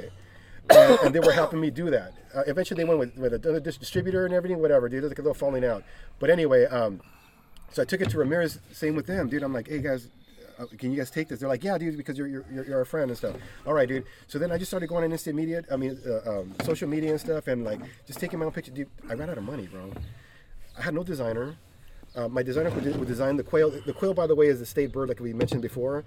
and, 0.70 1.00
and 1.06 1.16
they 1.16 1.22
were 1.22 1.32
helping 1.32 1.62
me 1.62 1.70
do 1.70 1.90
that. 1.90 2.12
Uh, 2.36 2.42
eventually, 2.48 2.84
they 2.84 2.84
went 2.84 3.00
with, 3.00 3.16
with 3.16 3.34
another 3.34 3.62
distributor 3.62 4.26
and 4.26 4.34
everything, 4.34 4.60
whatever, 4.60 4.90
dude. 4.90 5.04
Was 5.04 5.12
like 5.12 5.20
a 5.20 5.22
little 5.22 5.34
falling 5.34 5.64
out. 5.64 5.86
But 6.20 6.30
anyway, 6.30 6.66
um, 6.66 7.00
so 7.72 7.82
I 7.82 7.86
took 7.86 8.02
it 8.02 8.10
to 8.10 8.18
Ramirez. 8.18 8.60
Same 8.74 8.94
with 8.94 9.08
them, 9.08 9.30
dude. 9.30 9.42
I'm 9.42 9.54
like, 9.54 9.70
hey 9.70 9.80
guys, 9.80 10.10
uh, 10.60 10.66
can 10.78 10.92
you 10.92 10.98
guys 10.98 11.10
take 11.10 11.30
this? 11.30 11.40
They're 11.40 11.48
like, 11.48 11.64
yeah, 11.64 11.78
dude, 11.78 11.96
because 11.96 12.18
you're 12.18 12.28
you're, 12.28 12.46
you're, 12.52 12.82
a 12.82 12.86
friend 12.86 13.10
and 13.10 13.18
stuff. 13.18 13.38
All 13.66 13.74
right, 13.74 13.88
dude. 13.88 14.04
So 14.28 14.38
then 14.38 14.52
I 14.52 14.58
just 14.58 14.70
started 14.70 14.88
going 14.88 15.06
on 15.06 15.14
instant 15.14 15.38
media. 15.38 15.64
I 15.72 15.78
mean, 15.78 15.98
uh, 16.06 16.30
um, 16.30 16.56
social 16.66 16.90
media 16.90 17.12
and 17.12 17.22
stuff, 17.22 17.48
and 17.48 17.64
like 17.64 17.80
just 18.06 18.20
taking 18.20 18.38
my 18.38 18.48
own 18.48 18.52
pictures. 18.52 18.74
Dude, 18.74 18.90
I 19.10 19.14
ran 19.14 19.30
out 19.30 19.38
of 19.38 19.46
money, 19.46 19.68
bro. 19.68 19.94
I 20.78 20.82
had 20.82 20.94
no 20.94 21.06
designer. 21.06 21.56
Uh, 22.20 22.28
my 22.28 22.44
designer 22.44 22.70
would, 22.72 22.84
would 22.98 23.08
design 23.08 23.38
the 23.38 23.44
quail. 23.44 23.70
The 23.70 23.94
quail, 23.94 24.14
by 24.14 24.28
the 24.28 24.36
way, 24.36 24.48
is 24.48 24.60
the 24.60 24.66
state 24.66 24.92
bird, 24.92 25.08
like 25.08 25.20
we 25.22 25.32
mentioned 25.32 25.62
before. 25.62 26.04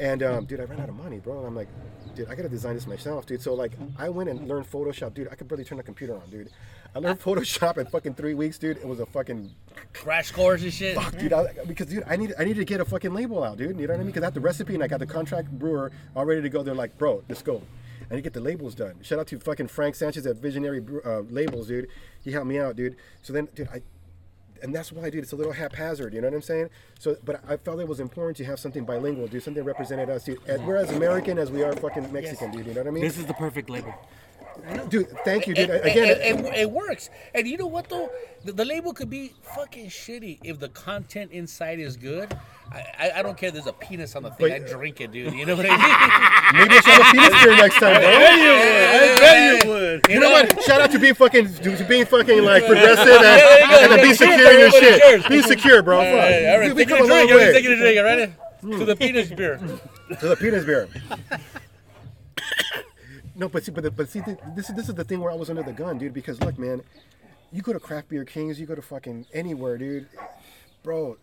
And 0.00 0.22
um, 0.24 0.44
dude, 0.46 0.60
I 0.60 0.64
ran 0.64 0.80
out 0.80 0.88
of 0.88 0.96
money, 0.96 1.20
bro. 1.20 1.38
And 1.38 1.46
I'm 1.46 1.54
like, 1.54 1.68
dude, 2.16 2.28
I 2.28 2.34
gotta 2.34 2.48
design 2.48 2.74
this 2.74 2.88
myself, 2.88 3.26
dude. 3.26 3.40
So 3.40 3.54
like, 3.54 3.72
I 3.96 4.08
went 4.08 4.28
and 4.28 4.48
learned 4.48 4.68
Photoshop, 4.68 5.14
dude. 5.14 5.28
I 5.30 5.36
could 5.36 5.46
barely 5.46 5.64
turn 5.64 5.78
the 5.78 5.84
computer 5.84 6.14
on, 6.14 6.28
dude. 6.28 6.50
I 6.94 6.98
learned 6.98 7.20
Photoshop 7.20 7.78
in 7.78 7.86
fucking 7.86 8.14
three 8.14 8.34
weeks, 8.34 8.58
dude. 8.58 8.78
It 8.78 8.88
was 8.88 8.98
a 8.98 9.06
fucking 9.06 9.52
Crash 9.92 10.32
course 10.32 10.62
and 10.62 10.72
shit. 10.72 10.96
fuck, 10.96 11.16
dude. 11.16 11.32
I, 11.32 11.46
because 11.68 11.86
dude, 11.86 12.02
I 12.08 12.16
need 12.16 12.34
I 12.36 12.44
need 12.44 12.56
to 12.56 12.64
get 12.64 12.80
a 12.80 12.84
fucking 12.84 13.14
label 13.14 13.44
out, 13.44 13.58
dude. 13.58 13.78
You 13.78 13.86
know 13.86 13.92
what 13.92 13.94
I 13.94 13.98
mean? 13.98 14.06
Because 14.06 14.22
I 14.22 14.26
have 14.26 14.34
the 14.34 14.40
recipe 14.40 14.74
and 14.74 14.82
I 14.82 14.88
got 14.88 14.98
the 14.98 15.06
contract 15.06 15.50
brewer 15.52 15.92
all 16.16 16.24
ready 16.24 16.42
to 16.42 16.48
go. 16.48 16.64
They're 16.64 16.74
like, 16.74 16.98
bro, 16.98 17.22
let's 17.28 17.42
go. 17.42 17.62
I 18.10 18.14
need 18.14 18.18
to 18.18 18.22
get 18.22 18.32
the 18.32 18.40
labels 18.40 18.74
done. 18.74 18.96
Shout 19.02 19.18
out 19.18 19.28
to 19.28 19.38
fucking 19.38 19.68
Frank 19.68 19.94
Sanchez 19.94 20.26
at 20.26 20.36
Visionary 20.36 20.84
uh, 21.04 21.20
Labels, 21.20 21.68
dude. 21.68 21.88
He 22.22 22.32
helped 22.32 22.46
me 22.46 22.58
out, 22.58 22.76
dude. 22.76 22.96
So 23.22 23.32
then, 23.32 23.48
dude, 23.54 23.68
I. 23.68 23.82
And 24.62 24.74
that's 24.74 24.90
why, 24.92 25.10
dude, 25.10 25.22
it's 25.22 25.32
a 25.32 25.36
little 25.36 25.52
haphazard, 25.52 26.14
you 26.14 26.20
know 26.20 26.28
what 26.28 26.34
I'm 26.34 26.42
saying? 26.42 26.70
So, 26.98 27.16
but 27.24 27.42
I 27.46 27.56
felt 27.56 27.80
it 27.80 27.88
was 27.88 28.00
important 28.00 28.36
to 28.38 28.44
have 28.44 28.58
something 28.58 28.84
bilingual, 28.84 29.26
dude, 29.26 29.42
something 29.42 29.62
that 29.62 29.66
represented 29.66 30.08
us, 30.08 30.24
dude. 30.24 30.38
We're 30.64 30.76
as 30.76 30.90
American 30.90 31.38
as 31.38 31.50
we 31.50 31.62
are 31.62 31.74
fucking 31.74 32.12
Mexican, 32.12 32.50
dude, 32.50 32.66
you 32.66 32.74
know 32.74 32.80
what 32.80 32.88
I 32.88 32.90
mean? 32.90 33.04
This 33.04 33.18
is 33.18 33.26
the 33.26 33.34
perfect 33.34 33.68
label. 33.68 33.94
Dude, 34.88 35.08
thank 35.24 35.46
you, 35.46 35.54
dude. 35.54 35.70
It, 35.70 35.84
Again, 35.84 36.08
it, 36.08 36.18
it, 36.46 36.54
it 36.54 36.70
works. 36.70 37.10
And 37.34 37.46
you 37.46 37.56
know 37.56 37.66
what 37.66 37.88
though? 37.88 38.10
The, 38.44 38.52
the 38.52 38.64
label 38.64 38.92
could 38.92 39.10
be 39.10 39.32
fucking 39.42 39.86
shitty 39.86 40.38
if 40.44 40.58
the 40.58 40.68
content 40.68 41.32
inside 41.32 41.78
is 41.80 41.96
good. 41.96 42.36
I, 42.70 42.84
I, 42.98 43.12
I 43.18 43.22
don't 43.22 43.36
care. 43.36 43.48
If 43.48 43.54
There's 43.54 43.66
a 43.66 43.72
penis 43.72 44.16
on 44.16 44.22
the 44.22 44.30
thing. 44.30 44.48
But- 44.48 44.52
I 44.52 44.58
drink 44.58 45.00
it, 45.00 45.12
dude. 45.12 45.32
You 45.34 45.46
know 45.46 45.56
what 45.56 45.66
I 45.68 46.52
maybe 46.54 46.74
it's 46.74 46.86
not 46.86 47.00
a 47.00 47.04
penis 47.12 47.42
beer 47.42 47.56
next 47.56 47.78
time, 47.78 48.00
bro. 48.00 48.10
mean? 48.10 48.20
bet 48.20 48.38
you 48.38 48.48
would. 48.52 48.60
I 48.60 49.16
bet 49.18 49.64
You 49.64 49.70
would. 49.70 50.06
You 50.08 50.20
know 50.20 50.30
what? 50.30 50.62
Shout 50.62 50.80
out 50.80 50.90
to 50.92 50.98
being 50.98 51.14
fucking, 51.14 51.54
to 51.54 51.84
being 51.88 52.06
fucking 52.06 52.42
like 52.42 52.66
progressive 52.66 53.06
and, 53.06 53.22
there 53.24 53.60
you 53.60 53.68
go. 53.70 53.78
and 53.82 53.92
then 53.92 53.98
be 54.00 54.16
Cheers, 54.16 54.18
secure 54.18 54.52
in 54.52 54.60
your 54.60 54.70
shit. 54.70 55.02
cheers. 55.02 55.26
Be 55.26 55.42
secure, 55.42 55.82
bro. 55.82 55.98
All 55.98 56.04
right, 56.04 56.46
all 56.46 56.58
right. 56.60 56.68
We, 56.68 56.74
we 56.74 56.84
come 56.86 57.00
a 57.00 57.04
a 57.04 57.06
long 57.06 57.26
drink. 57.26 57.40
Way 57.40 57.52
taking 57.52 57.72
a 57.72 57.76
drink. 57.76 57.98
All 57.98 58.04
right. 58.04 58.30
Hmm. 58.60 58.78
To 58.78 58.84
the 58.84 58.96
penis 58.96 59.30
beer. 59.30 59.58
to 60.20 60.28
the 60.28 60.36
penis 60.36 60.64
beer. 60.64 60.88
No, 63.36 63.48
but 63.48 63.64
see, 63.64 63.72
but, 63.72 63.82
the, 63.82 63.90
but 63.90 64.08
see, 64.08 64.20
th- 64.20 64.38
this 64.54 64.68
is 64.68 64.76
this 64.76 64.88
is 64.88 64.94
the 64.94 65.04
thing 65.04 65.20
where 65.20 65.32
I 65.32 65.34
was 65.34 65.50
under 65.50 65.62
the 65.62 65.72
gun, 65.72 65.98
dude. 65.98 66.14
Because 66.14 66.40
look, 66.40 66.58
man, 66.58 66.82
you 67.52 67.62
go 67.62 67.72
to 67.72 67.80
craft 67.80 68.08
beer 68.08 68.24
kings, 68.24 68.60
you 68.60 68.66
go 68.66 68.74
to 68.74 68.82
fucking 68.82 69.26
anywhere, 69.32 69.78
dude, 69.78 70.08
bro. 70.82 71.16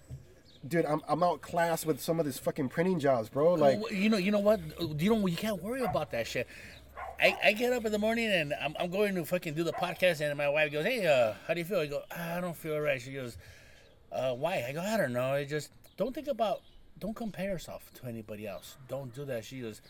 Dude, 0.67 0.85
I'm, 0.85 1.01
I'm 1.07 1.23
outclassed 1.23 1.87
with 1.87 1.99
some 1.99 2.19
of 2.19 2.25
these 2.25 2.37
fucking 2.37 2.69
printing 2.69 2.99
jobs, 2.99 3.29
bro. 3.29 3.55
Like, 3.55 3.79
you 3.91 4.09
know, 4.09 4.17
you 4.17 4.31
know 4.31 4.39
what? 4.39 4.59
You 4.79 5.09
don't. 5.09 5.27
You 5.27 5.37
can't 5.37 5.61
worry 5.63 5.81
about 5.81 6.11
that 6.11 6.27
shit. 6.27 6.47
I, 7.19 7.35
I 7.43 7.53
get 7.53 7.71
up 7.73 7.85
in 7.85 7.91
the 7.91 7.99
morning 7.99 8.31
and 8.31 8.53
I'm, 8.61 8.75
I'm 8.79 8.89
going 8.89 9.13
to 9.15 9.25
fucking 9.25 9.53
do 9.53 9.63
the 9.63 9.73
podcast 9.73 10.21
and 10.21 10.35
my 10.37 10.49
wife 10.49 10.71
goes, 10.71 10.85
"Hey, 10.85 11.05
uh, 11.05 11.33
how 11.47 11.53
do 11.53 11.59
you 11.59 11.65
feel?" 11.65 11.79
I 11.79 11.87
go, 11.87 12.01
"Ah, 12.11 12.37
"I 12.37 12.41
don't 12.41 12.55
feel 12.57 12.79
right." 12.79 13.01
She 13.01 13.13
goes, 13.13 13.37
uh, 14.11 14.33
"Why?" 14.33 14.65
I 14.67 14.71
go, 14.71 14.81
"I 14.81 14.97
don't 14.97 15.13
know. 15.13 15.33
I 15.33 15.45
just 15.45 15.71
don't 15.97 16.13
think 16.13 16.27
about. 16.27 16.61
Don't 16.99 17.15
compare 17.15 17.49
yourself 17.49 17.91
to 17.95 18.07
anybody 18.07 18.47
else. 18.47 18.77
Don't 18.87 19.13
do 19.15 19.25
that." 19.25 19.45
She 19.45 19.61
goes, 19.61 19.81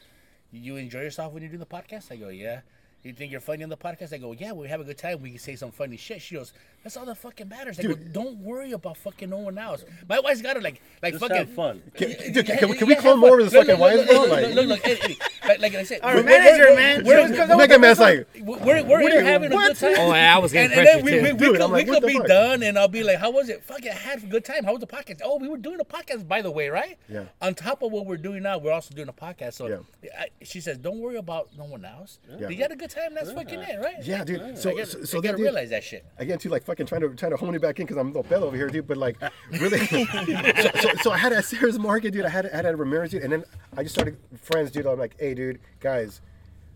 "You 0.51 0.75
enjoy 0.75 1.01
yourself 1.01 1.33
when 1.33 1.43
you 1.43 1.49
do 1.49 1.57
the 1.57 1.65
podcast?" 1.65 2.11
I 2.11 2.17
go, 2.17 2.29
"Yeah." 2.29 2.61
You 3.03 3.13
think 3.13 3.31
you're 3.31 3.41
funny 3.41 3.63
on 3.63 3.69
the 3.69 3.77
podcast? 3.77 4.13
I 4.13 4.19
go, 4.19 4.31
yeah, 4.31 4.51
we 4.51 4.67
have 4.67 4.79
a 4.79 4.83
good 4.83 4.97
time. 4.97 5.21
We 5.21 5.31
can 5.31 5.39
say 5.39 5.55
some 5.55 5.71
funny 5.71 5.97
shit. 5.97 6.21
She 6.21 6.35
goes, 6.35 6.53
that's 6.83 6.97
all 6.97 7.05
that 7.05 7.17
fucking 7.17 7.47
matters. 7.47 7.79
I 7.79 7.83
go, 7.83 7.93
don't 7.95 8.37
worry 8.39 8.71
about 8.71 8.97
fucking 8.97 9.29
no 9.29 9.37
one 9.37 9.57
else. 9.57 9.85
My 10.09 10.19
wife's 10.19 10.41
got 10.41 10.53
to 10.53 10.61
like, 10.61 10.81
like 11.03 11.13
Just 11.13 11.21
fucking 11.21 11.37
have 11.37 11.49
fun. 11.51 11.81
Can- 11.95 12.09
dude, 12.33 12.47
yeah, 12.47 12.57
can 12.57 12.69
we- 12.69 12.75
can 12.75 12.87
we 12.87 12.93
yeah, 12.95 13.01
clone 13.01 13.19
more 13.19 13.39
of 13.39 13.45
his 13.45 13.53
Look, 13.53 13.67
fucking 13.67 13.79
look, 13.81 13.91
wives, 13.95 13.97
look, 13.99 14.09
bro? 14.09 14.19
look, 14.21 14.29
Like- 14.31 14.55
look, 14.55 14.65
look, 14.67 14.87
Eddie, 14.87 15.01
Eddie, 15.03 15.17
like, 15.47 15.59
like 15.59 15.75
I 15.75 15.83
said, 15.83 15.99
Our 16.01 16.15
we're- 16.15 16.25
manager, 16.25 16.63
we're- 16.63 16.75
man. 16.75 17.03
we're- 17.05 17.17
She 17.17 17.21
always 17.23 17.37
comes 17.37 17.51
up 17.51 17.57
Mega 17.57 17.79
Man's 17.79 17.99
like, 17.99 18.27
we're, 18.39 18.83
we're 18.83 18.83
What 19.01 19.11
here 19.11 19.21
are- 19.21 19.23
having 19.23 19.51
a 19.53 19.55
good 19.55 19.75
time. 19.77 19.95
Oh, 19.97 20.13
yeah, 20.13 20.35
I 20.35 20.39
was 20.39 20.51
getting 20.51 20.71
and, 20.77 20.87
and 20.87 21.03
then 21.03 21.05
we, 21.05 21.11
we, 21.21 21.33
we 21.33 21.37
Dude, 21.37 21.57
could, 21.59 21.69
like, 21.69 21.85
we 21.87 21.93
could 21.93 22.03
the 22.03 22.07
be 22.07 22.17
fuck? 22.17 22.27
done, 22.27 22.63
and 22.63 22.77
I'll 22.79 22.87
be 22.87 23.03
like, 23.03 23.17
"How 23.17 23.29
was 23.31 23.49
it? 23.49 23.63
Fuck, 23.63 23.85
I 23.85 23.89
had 23.93 24.23
a 24.23 24.25
good 24.25 24.43
time. 24.45 24.63
How 24.63 24.71
was 24.71 24.79
the 24.81 24.87
podcast? 24.87 25.21
Oh, 25.23 25.37
we 25.37 25.47
were 25.47 25.57
doing 25.57 25.79
a 25.79 25.85
podcast, 25.85 26.27
by 26.27 26.41
the 26.41 26.51
way, 26.51 26.69
right? 26.69 26.97
Yeah. 27.09 27.25
On 27.41 27.53
top 27.53 27.81
of 27.83 27.91
what 27.91 28.05
we're 28.05 28.17
doing 28.17 28.43
now, 28.43 28.57
we're 28.57 28.71
also 28.71 28.93
doing 28.95 29.07
a 29.09 29.13
podcast. 29.13 29.53
So 29.53 29.67
Yeah. 29.67 30.09
I, 30.17 30.27
she 30.43 30.59
says, 30.61 30.77
"Don't 30.77 30.99
worry 30.99 31.17
about 31.17 31.49
no 31.57 31.65
one 31.65 31.85
else. 31.85 32.19
Yeah. 32.39 32.49
You 32.49 32.57
had 32.57 32.71
a 32.71 32.75
good 32.75 32.89
time. 32.89 33.13
That's 33.13 33.31
fucking 33.31 33.59
it, 33.59 33.79
right? 33.79 34.03
Yeah, 34.03 34.23
dude. 34.23 34.41
I 34.41 34.55
So, 34.55 34.71
gotta, 34.71 34.85
so, 34.85 34.99
I 34.99 35.03
so 35.03 35.17
gotta 35.21 35.27
that 35.33 35.37
dude, 35.37 35.43
realize 35.45 35.69
that 35.69 35.83
shit. 35.83 36.05
again 36.17 36.37
too 36.39 36.49
like 36.49 36.63
fucking 36.71 36.85
trying 36.85 37.01
to 37.01 37.09
trying 37.15 37.31
to 37.31 37.37
hone 37.37 37.53
it 37.53 37.61
back 37.61 37.79
in 37.79 37.85
because 37.85 37.97
I'm 37.97 38.07
a 38.07 38.09
little 38.09 38.23
bello 38.23 38.47
over 38.47 38.55
here, 38.55 38.69
dude. 38.69 38.87
But 38.87 38.97
like 38.97 39.17
really, 39.51 39.85
so, 39.87 40.69
so, 40.79 40.89
so 41.01 41.11
I 41.11 41.17
had 41.17 41.33
a 41.33 41.43
Sarah's 41.43 41.77
Market, 41.77 42.11
dude. 42.11 42.25
I 42.25 42.29
had 42.29 42.49
I 42.49 42.55
had 42.55 42.65
a 42.65 42.75
Ramirez, 42.75 43.11
dude, 43.11 43.23
and 43.23 43.33
then 43.33 43.43
I 43.75 43.83
just 43.83 43.93
started 43.93 44.17
friends, 44.41 44.71
dude. 44.71 44.87
I'm 44.87 44.97
like, 44.97 45.15
hey, 45.19 45.33
dude, 45.33 45.59
guys, 45.81 46.21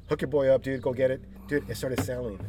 hook 0.09 0.21
your 0.21 0.27
boy 0.27 0.49
up, 0.49 0.63
dude. 0.63 0.81
Go 0.81 0.91
get 0.93 1.11
it, 1.11 1.21
dude. 1.47 1.69
It 1.69 1.77
started 1.77 2.01
selling. 2.01 2.39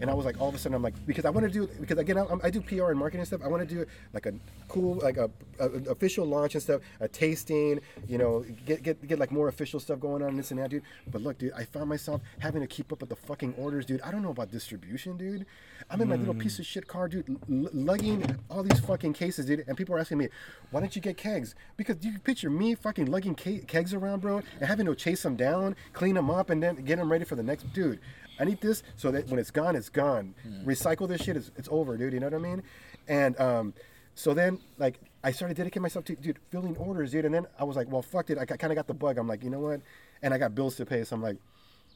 And 0.00 0.10
I 0.10 0.14
was 0.14 0.24
like, 0.24 0.40
all 0.40 0.48
of 0.48 0.54
a 0.54 0.58
sudden, 0.58 0.74
I'm 0.74 0.82
like, 0.82 0.94
because 1.06 1.24
I 1.24 1.30
want 1.30 1.46
to 1.46 1.52
do, 1.52 1.68
because 1.80 1.98
again, 1.98 2.18
I, 2.18 2.26
I 2.42 2.50
do 2.50 2.60
PR 2.60 2.90
and 2.90 2.98
marketing 2.98 3.24
stuff. 3.24 3.40
I 3.44 3.48
want 3.48 3.68
to 3.68 3.74
do 3.74 3.84
like 4.12 4.26
a 4.26 4.32
cool, 4.68 4.96
like 4.96 5.16
a, 5.16 5.30
a, 5.58 5.66
official 5.90 6.26
launch 6.26 6.54
and 6.54 6.62
stuff, 6.62 6.82
a 7.00 7.08
tasting, 7.08 7.80
you 8.06 8.18
know, 8.18 8.44
get, 8.64 8.82
get 8.82 9.06
get 9.06 9.18
like 9.18 9.32
more 9.32 9.48
official 9.48 9.80
stuff 9.80 9.98
going 10.00 10.22
on, 10.22 10.36
this 10.36 10.50
and 10.50 10.60
that, 10.60 10.70
dude. 10.70 10.82
But 11.10 11.22
look, 11.22 11.38
dude, 11.38 11.52
I 11.52 11.64
found 11.64 11.88
myself 11.88 12.20
having 12.38 12.60
to 12.60 12.66
keep 12.66 12.92
up 12.92 13.00
with 13.00 13.10
the 13.10 13.16
fucking 13.16 13.54
orders, 13.58 13.86
dude. 13.86 14.00
I 14.02 14.10
don't 14.10 14.22
know 14.22 14.30
about 14.30 14.50
distribution, 14.50 15.16
dude. 15.16 15.46
I'm 15.90 16.00
in 16.00 16.08
my 16.08 16.16
little 16.16 16.34
piece 16.34 16.58
of 16.58 16.66
shit 16.66 16.86
car, 16.86 17.08
dude, 17.08 17.28
l- 17.50 17.70
lugging 17.72 18.36
all 18.50 18.62
these 18.62 18.80
fucking 18.80 19.14
cases, 19.14 19.46
dude. 19.46 19.64
And 19.66 19.76
people 19.76 19.94
are 19.94 19.98
asking 19.98 20.18
me, 20.18 20.28
why 20.70 20.80
don't 20.80 20.94
you 20.94 21.02
get 21.02 21.16
kegs? 21.16 21.54
Because 21.76 21.96
you 22.02 22.18
picture 22.18 22.50
me 22.50 22.74
fucking 22.74 23.06
lugging 23.06 23.34
ke- 23.34 23.66
kegs 23.66 23.94
around, 23.94 24.20
bro, 24.20 24.42
and 24.60 24.68
having 24.68 24.86
to 24.86 24.94
chase 24.94 25.22
them 25.22 25.36
down, 25.36 25.76
clean 25.92 26.14
them 26.14 26.30
up, 26.30 26.50
and 26.50 26.62
then 26.62 26.76
get 26.76 26.98
them 26.98 27.10
ready 27.10 27.24
for 27.24 27.36
the 27.36 27.42
next 27.42 27.72
dude. 27.72 28.00
I 28.38 28.44
need 28.44 28.60
this 28.60 28.82
so 28.96 29.10
that 29.10 29.28
when 29.28 29.38
it's 29.38 29.50
gone, 29.50 29.76
it's 29.76 29.88
gone. 29.88 30.34
Recycle 30.64 31.08
this 31.08 31.22
shit. 31.22 31.36
It's, 31.36 31.50
it's 31.56 31.68
over, 31.70 31.96
dude. 31.96 32.12
You 32.12 32.20
know 32.20 32.26
what 32.26 32.34
I 32.34 32.38
mean? 32.38 32.62
And 33.08 33.38
um, 33.40 33.74
so 34.14 34.34
then, 34.34 34.58
like, 34.78 34.98
I 35.24 35.32
started 35.32 35.56
dedicating 35.56 35.82
myself 35.82 36.04
to 36.06 36.16
dude 36.16 36.38
filling 36.50 36.76
orders, 36.76 37.12
dude. 37.12 37.24
And 37.24 37.34
then 37.34 37.46
I 37.58 37.64
was 37.64 37.76
like, 37.76 37.90
well, 37.90 38.02
fuck 38.02 38.30
it. 38.30 38.38
I 38.38 38.44
kind 38.44 38.72
of 38.72 38.76
got 38.76 38.86
the 38.86 38.94
bug. 38.94 39.18
I'm 39.18 39.28
like, 39.28 39.42
you 39.42 39.50
know 39.50 39.60
what? 39.60 39.80
And 40.22 40.34
I 40.34 40.38
got 40.38 40.54
bills 40.54 40.76
to 40.76 40.86
pay, 40.86 41.04
so 41.04 41.16
I'm 41.16 41.22
like, 41.22 41.36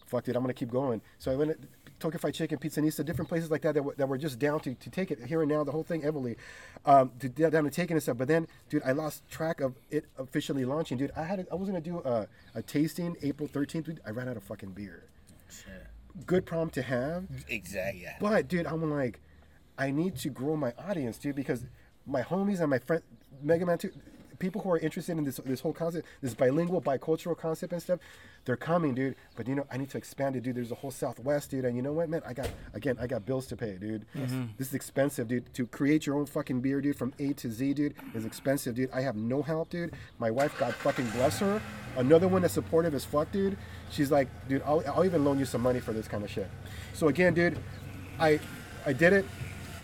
fuck 0.07 0.29
it. 0.29 0.37
I'm 0.37 0.43
gonna 0.43 0.53
keep 0.53 0.71
going. 0.71 1.01
So 1.19 1.33
I 1.33 1.37
went 1.37 1.51
to 1.51 1.69
Tokyo 1.99 2.19
Fried 2.19 2.35
Chicken, 2.35 2.59
Pizzanista, 2.59 3.05
different 3.05 3.29
places 3.29 3.51
like 3.51 3.63
that 3.63 3.75
that 3.75 3.83
were, 3.83 3.95
that 3.97 4.09
were 4.09 4.19
just 4.19 4.39
down 4.39 4.61
to, 4.61 4.75
to 4.75 4.91
take 4.91 5.11
it 5.11 5.25
here 5.25 5.41
and 5.43 5.51
now. 5.51 5.65
The 5.65 5.73
whole 5.73 5.83
thing, 5.83 6.03
Evely, 6.03 6.37
um, 6.85 7.11
to 7.21 7.29
down 7.29 7.65
to 7.65 7.71
taking 7.71 7.95
and 7.95 8.03
stuff. 8.03 8.19
But 8.19 8.29
then, 8.29 8.47
dude, 8.69 8.83
I 8.85 8.93
lost 8.93 9.29
track 9.31 9.61
of 9.61 9.75
it 9.91 10.05
officially 10.19 10.65
launching, 10.65 10.99
dude. 10.99 11.13
I 11.17 11.25
had 11.25 11.47
I 11.51 11.55
was 11.55 11.69
gonna 11.69 11.81
do 11.81 12.01
a, 12.01 12.29
a 12.55 12.63
tasting 12.63 13.17
April 13.23 13.49
13th. 13.49 13.85
Dude, 13.85 14.01
I 14.07 14.11
ran 14.11 14.29
out 14.29 14.37
of 14.37 14.43
fucking 14.45 14.71
beer. 14.73 15.05
Good 16.27 16.47
problem 16.47 16.71
to 16.71 16.83
have. 16.83 17.25
Exactly. 17.49 18.03
Yeah. 18.03 18.17
But 18.21 18.49
dude, 18.49 18.67
I'm 18.67 18.89
like, 18.91 19.21
I 19.79 19.91
need 19.91 20.17
to 20.17 20.29
grow 20.29 20.57
my 20.57 20.73
audience, 20.79 21.19
dude, 21.19 21.37
because 21.37 21.65
my 22.07 22.23
homies 22.23 22.61
and 22.61 22.71
my 22.71 22.79
friend 22.79 23.03
Mega 23.43 23.65
Man 23.67 23.79
2, 23.79 23.91
people 24.43 24.61
who 24.61 24.73
are 24.73 24.79
interested 24.79 25.17
in 25.17 25.23
this 25.23 25.37
this 25.47 25.61
whole 25.61 25.73
concept, 25.73 26.05
this 26.21 26.35
bilingual, 26.35 26.83
bicultural 26.83 27.39
concept 27.39 27.73
and 27.73 27.81
stuff, 27.81 28.01
they're 28.45 28.57
coming, 28.57 28.93
dude. 28.93 29.15
But 29.37 29.47
you 29.47 29.55
know, 29.55 29.65
I 29.71 29.77
need 29.77 29.89
to 29.91 29.99
expand 29.99 30.35
it, 30.35 30.43
dude. 30.43 30.57
There's 30.57 30.73
a 30.73 30.75
whole 30.75 30.91
Southwest, 30.91 31.53
dude, 31.53 31.65
and 31.65 31.77
you 31.77 31.83
know 31.83 31.93
what, 31.93 32.09
man? 32.09 32.23
I 32.27 32.33
got 32.33 32.51
again, 32.75 32.97
I 33.01 33.07
got 33.07 33.25
bills 33.25 33.47
to 33.47 33.57
pay, 33.57 33.79
dude. 33.79 34.05
Mm-hmm. 34.17 34.47
This 34.59 34.67
is 34.69 34.75
expensive, 34.75 35.29
dude. 35.29 35.55
To 35.55 35.67
create 35.69 36.07
your 36.07 36.17
own 36.17 36.27
fucking 36.27 36.61
beer, 36.61 36.81
dude, 36.81 36.97
from 36.97 37.15
A 37.21 37.33
to 37.35 37.51
Z, 37.51 37.75
dude, 37.75 37.95
is 38.15 38.27
expensive, 38.27 38.75
dude. 38.75 38.91
I 38.91 39.01
have 39.03 39.15
no 39.15 39.43
help, 39.43 39.71
dude. 39.71 39.95
My 40.19 40.31
wife, 40.33 40.59
God 40.59 40.75
fucking 40.75 41.09
bless 41.11 41.39
her, 41.39 41.63
another 41.97 42.27
one 42.27 42.43
that's 42.43 42.55
supportive 42.55 42.95
as 42.95 43.05
fuck, 43.05 43.31
dude. 43.31 43.57
She's 43.93 44.11
like, 44.11 44.27
dude, 44.49 44.63
I'll, 44.67 44.83
I'll 44.89 45.05
even 45.05 45.25
loan 45.25 45.39
you 45.39 45.45
some 45.45 45.61
money 45.61 45.79
for 45.79 45.93
this 45.93 46.09
kind 46.09 46.25
of 46.25 46.31
shit. 46.31 46.51
So 46.95 47.07
again, 47.07 47.33
dude, 47.33 47.57
I 48.19 48.41
I 48.85 48.93
did 48.93 49.13
it. 49.13 49.25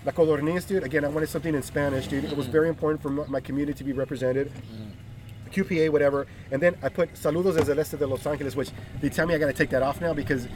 La 0.05 0.12
Codorniz, 0.12 0.66
dude. 0.66 0.85
Again, 0.85 1.05
I 1.05 1.09
wanted 1.09 1.29
something 1.29 1.55
in 1.55 1.62
Spanish, 1.62 2.07
dude. 2.07 2.25
It 2.25 2.37
was 2.37 2.47
very 2.47 2.69
important 2.69 3.03
for 3.03 3.11
my 3.11 3.41
community 3.41 3.77
to 3.79 3.85
be 3.85 3.93
represented. 3.93 4.53
QPA, 5.51 5.91
whatever. 5.91 6.27
And 6.51 6.62
then 6.62 6.77
I 6.83 6.89
put 6.89 7.15
Saludos 7.15 7.57
desde 7.57 7.70
el 7.70 7.79
este 7.81 7.97
de 7.99 8.07
Los 8.07 8.27
Angeles, 8.27 8.55
which 8.55 8.70
they 9.01 9.09
tell 9.09 9.27
me 9.27 9.35
I 9.35 9.39
gotta 9.39 9.53
take 9.53 9.70
that 9.70 9.83
off 9.83 10.01
now 10.01 10.12
because 10.12 10.47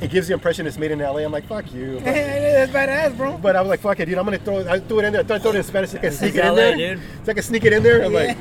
it 0.00 0.10
gives 0.10 0.26
the 0.28 0.34
impression 0.34 0.66
it's 0.66 0.76
made 0.76 0.90
in 0.90 0.98
LA. 0.98 1.18
I'm 1.18 1.32
like, 1.32 1.46
fuck 1.46 1.72
you. 1.72 2.00
That's 2.00 2.72
badass, 2.72 3.16
bro. 3.16 3.38
but 3.38 3.54
I 3.56 3.60
was 3.60 3.68
like, 3.70 3.80
fuck 3.80 4.00
it, 4.00 4.06
dude. 4.06 4.18
I'm 4.18 4.24
gonna 4.24 4.38
throw 4.38 4.58
it, 4.58 4.66
I 4.66 4.80
threw 4.80 4.98
it 5.00 5.04
in 5.04 5.12
there. 5.12 5.22
I 5.22 5.38
throw 5.38 5.50
it 5.50 5.56
in 5.56 5.62
Spanish 5.62 5.90
so 5.90 5.98
I 5.98 6.00
can 6.00 6.12
sneak 6.12 6.34
it 6.34 6.44
in 6.44 6.54
there. 6.56 6.76
dude. 6.76 7.00
So 7.24 7.30
I 7.30 7.34
can 7.34 7.42
sneak 7.44 7.64
it 7.64 7.72
in 7.72 7.82
there. 7.82 8.04
I'm 8.04 8.12
like, 8.12 8.36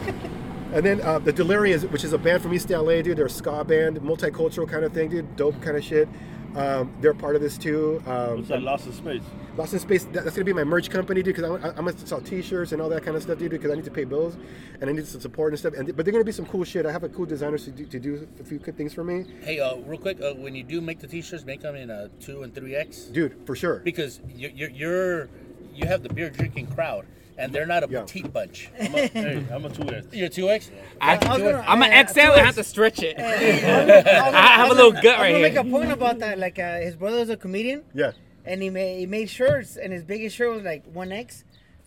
and 0.74 0.84
then 0.84 1.02
uh, 1.02 1.20
the 1.20 1.32
Delirians, 1.32 1.90
which 1.92 2.04
is 2.04 2.14
a 2.14 2.18
band 2.18 2.42
from 2.42 2.54
East 2.54 2.70
LA, 2.72 3.02
dude. 3.04 3.16
They're 3.18 3.28
a 3.28 3.30
ska 3.30 3.64
band, 3.64 3.98
multicultural 4.02 4.68
kind 4.68 4.84
of 4.84 4.94
thing, 4.94 5.10
dude. 5.10 5.36
Dope 5.36 5.62
kind 5.62 5.78
of 5.78 5.84
shit. 5.84 6.10
Um, 6.56 6.94
they're 7.02 7.14
part 7.14 7.36
of 7.36 7.42
this 7.42 7.58
too. 7.58 8.02
Um, 8.06 8.38
What's 8.38 8.50
that 8.50 8.62
lost 8.62 8.86
in 8.86 8.94
space? 8.94 9.22
Lost 9.58 9.74
in 9.74 9.80
Space, 9.80 10.04
that- 10.06 10.24
that's 10.24 10.36
gonna 10.36 10.46
be 10.46 10.54
my 10.54 10.64
merch 10.64 10.90
company, 10.90 11.22
dude. 11.22 11.36
Because 11.36 11.50
I'm, 11.50 11.64
I'm 11.78 11.86
gonna 11.86 11.98
sell 11.98 12.22
T-shirts 12.22 12.72
and 12.72 12.82
all 12.82 12.90
that 12.90 13.04
kind 13.04 13.16
of 13.16 13.22
stuff, 13.24 13.38
dude. 13.40 13.52
Because 13.52 13.72
I 13.72 13.76
need 13.76 13.86
to 13.86 13.92
pay 13.92 14.04
bills 14.04 14.36
and 14.82 14.90
I 14.90 14.94
need 14.94 15.06
some 15.06 15.22
support 15.22 15.54
and 15.54 15.60
stuff. 15.60 15.74
And 15.76 15.96
but 15.96 16.06
they're 16.06 16.12
gonna 16.12 16.24
be 16.24 16.32
some 16.32 16.46
cool 16.46 16.64
shit. 16.64 16.86
I 16.86 16.92
have 16.92 17.04
a 17.04 17.10
cool 17.10 17.26
designers 17.26 17.66
to 17.66 17.72
do, 17.72 17.86
to 17.86 18.00
do 18.00 18.28
a 18.40 18.44
few 18.44 18.58
good 18.60 18.76
things 18.78 18.94
for 18.94 19.04
me, 19.04 19.26
Hey, 19.42 19.60
uh, 19.60 19.78
real 19.78 20.00
quick, 20.00 20.20
uh, 20.22 20.34
when 20.34 20.56
you 20.56 20.64
do 20.64 20.82
make 20.82 21.00
the 21.00 21.08
t-shirts, 21.08 21.46
make 21.46 21.62
them 21.62 21.76
in 21.76 21.90
a 21.90 22.10
two 22.20 22.44
and 22.44 22.54
three 22.54 22.76
X 22.76 23.02
dude, 23.06 23.36
for 23.46 23.56
sure. 23.56 23.80
because 23.84 24.20
you're, 24.36 24.52
you're 24.52 24.70
you're 24.70 25.30
you 25.76 25.88
have 25.88 26.02
the 26.04 26.10
beer 26.10 26.30
drinking 26.30 26.68
crowd, 26.68 27.06
and 27.38 27.52
they're 27.54 27.66
not 27.66 27.84
a 27.84 27.88
Yeah. 27.90 28.02
petite 28.02 28.32
bunch. 28.34 28.70
I'm 28.80 28.94
a, 28.96 29.08
hey, 29.08 29.46
I'm 29.52 29.66
a 29.66 29.70
two 29.70 29.88
X. 29.94 30.08
You're 30.12 30.30
two 30.30 30.50
X. 30.50 30.70
I 31.02 31.16
I 31.16 31.18
was 31.18 31.38
do 31.40 31.48
it. 31.48 31.52
gonna- 31.54 31.66
I'm 31.68 31.82
an 31.82 31.92
yeah, 31.92 32.06
XL. 32.06 32.14
two 32.14 32.22
I 32.22 32.36
X. 32.38 32.46
have 32.46 32.56
to 32.56 32.64
stretch 32.64 33.04
it. 33.04 33.20
I 33.20 33.24
I 34.34 34.48
have 34.58 34.72
a 34.72 34.74
little 34.74 34.92
gut 34.92 35.06
right 35.20 35.34
I'm 35.36 35.42
here. 35.42 35.50
gonna 35.50 35.64
make 35.64 35.74
a 35.74 35.78
point 35.78 35.92
about 35.92 36.20
that. 36.20 36.38
Like 36.40 36.60
uh, 36.60 36.78
his 36.80 36.96
brother's 36.96 37.30
a 37.30 37.38
comedian, 37.38 37.84
Yeah. 37.94 38.12
and 38.46 38.62
he 38.62 38.70
made 38.70 39.00
he 39.00 39.06
made 39.06 39.30
shirts, 39.30 39.78
and 39.78 39.92
his 39.94 40.04
biggest 40.04 40.36
shirt 40.36 40.52
was 40.54 40.64
like 40.64 40.84
one 40.94 41.12
X. 41.12 41.44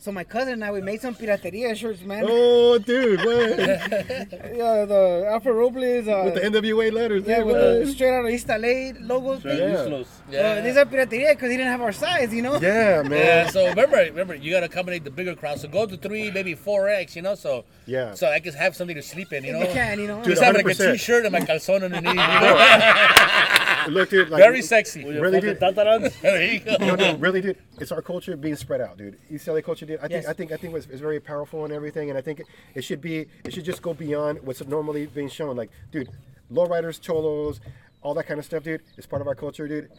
So 0.07 0.13
my 0.13 0.23
cousin 0.23 0.53
and 0.53 0.65
I 0.65 0.71
we 0.71 0.81
made 0.81 1.01
some 1.01 1.17
pirateria 1.17 1.75
shirts, 1.75 2.01
man. 2.03 2.23
Oh, 2.29 2.79
dude, 2.79 3.19
what? 3.25 3.59
Yeah, 3.59 4.85
the 4.85 5.27
Alfred 5.29 5.57
Robles. 5.57 6.07
Uh, 6.07 6.23
with 6.27 6.35
the 6.35 6.43
NWA 6.43 6.93
letters, 6.93 7.25
yeah, 7.27 7.39
dude, 7.39 7.47
with 7.47 7.57
what? 7.57 7.85
the 7.87 7.93
straight 7.93 8.15
out 8.17 8.25
of 8.25 8.31
East 8.31 8.47
LA 8.49 8.93
logos. 9.01 9.45
Right, 9.45 9.59
thing. 9.59 9.69
Yeah. 9.69 9.83
useless. 9.83 10.09
Uh, 10.29 10.61
these 10.61 10.77
are 10.77 10.85
pirateria 10.85 11.31
because 11.33 11.51
he 11.51 11.57
didn't 11.57 11.73
have 11.73 11.81
our 11.83 11.91
size, 11.91 12.33
you 12.33 12.41
know. 12.41 12.55
Yeah, 12.61 13.03
man. 13.09 13.11
Yeah, 13.11 13.51
so 13.51 13.67
remember, 13.69 13.97
remember, 13.97 14.37
you 14.37 14.53
gotta 14.53 14.67
accommodate 14.67 15.03
the 15.03 15.11
bigger 15.11 15.35
crowd. 15.35 15.59
So 15.59 15.67
go 15.67 15.87
to 15.87 15.97
three, 15.97 16.31
maybe 16.31 16.55
four 16.55 16.89
X, 16.89 17.17
you 17.17 17.23
know. 17.23 17.35
So 17.35 17.65
Yeah. 17.87 18.15
so 18.15 18.29
I 18.31 18.39
can 18.39 18.53
have 18.55 18.77
something 18.77 18.95
to 18.95 19.03
sleep 19.03 19.33
in, 19.33 19.43
you 19.43 19.55
know. 19.55 19.61
You 19.63 19.67
can, 19.75 19.99
you 19.99 20.07
know. 20.07 20.19
Dude, 20.19 20.35
Just 20.37 20.43
have 20.45 20.55
like 20.55 20.67
a 20.67 20.69
100%. 20.69 20.93
t-shirt 20.93 21.25
and 21.27 21.33
my 21.33 21.41
calzone 21.41 21.83
underneath. 21.83 22.07
You 22.07 22.15
know? 22.15 23.66
Look, 23.89 24.11
dude, 24.11 24.29
like, 24.31 24.43
Very 24.43 24.63
sexy. 24.63 25.05
Really, 25.05 25.41
fucking 25.41 25.55
dude? 25.55 25.61
tatarans. 25.61 26.21
there 26.21 26.43
you 26.53 26.61
go. 26.61 26.77
No, 26.81 26.95
no, 26.95 27.17
really, 27.17 27.41
dude. 27.41 27.59
It's 27.79 27.93
our 27.93 28.03
culture 28.03 28.37
being 28.37 28.57
spread 28.57 28.81
out, 28.81 28.97
dude. 28.99 29.19
East 29.31 29.47
LA 29.49 29.61
culture, 29.61 29.87
dude. 29.87 29.99
I 29.99 30.03
think, 30.09 30.13
Yes. 30.13 30.27
I 30.27 30.33
think, 30.33 30.53
I 30.53 30.57
think 30.57 30.73
was 30.75 30.87
is 30.87 31.01
very 31.01 31.21
powerful 31.21 31.65
and 31.65 31.73
everything, 31.73 32.09
and 32.11 32.19
I 32.19 32.23
think 32.23 32.43
it 32.75 32.83
should 32.85 33.01
be, 33.01 33.27
it 33.45 33.53
should 33.53 33.65
just 33.65 33.83
go 33.83 33.95
beyond 33.95 34.43
what's 34.43 34.65
normally 34.67 35.07
being 35.07 35.29
shown. 35.29 35.57
Like, 35.57 35.71
dude, 35.93 36.09
lowriders, 36.53 37.01
cholos, 37.01 37.61
all 38.03 38.15
that 38.15 38.27
kind 38.27 38.39
of 38.39 38.45
stuff, 38.47 38.63
dude. 38.63 38.83
It's 38.97 39.07
part 39.07 39.23
of 39.23 39.29
our 39.29 39.35
culture, 39.35 39.67
dude. 39.69 39.91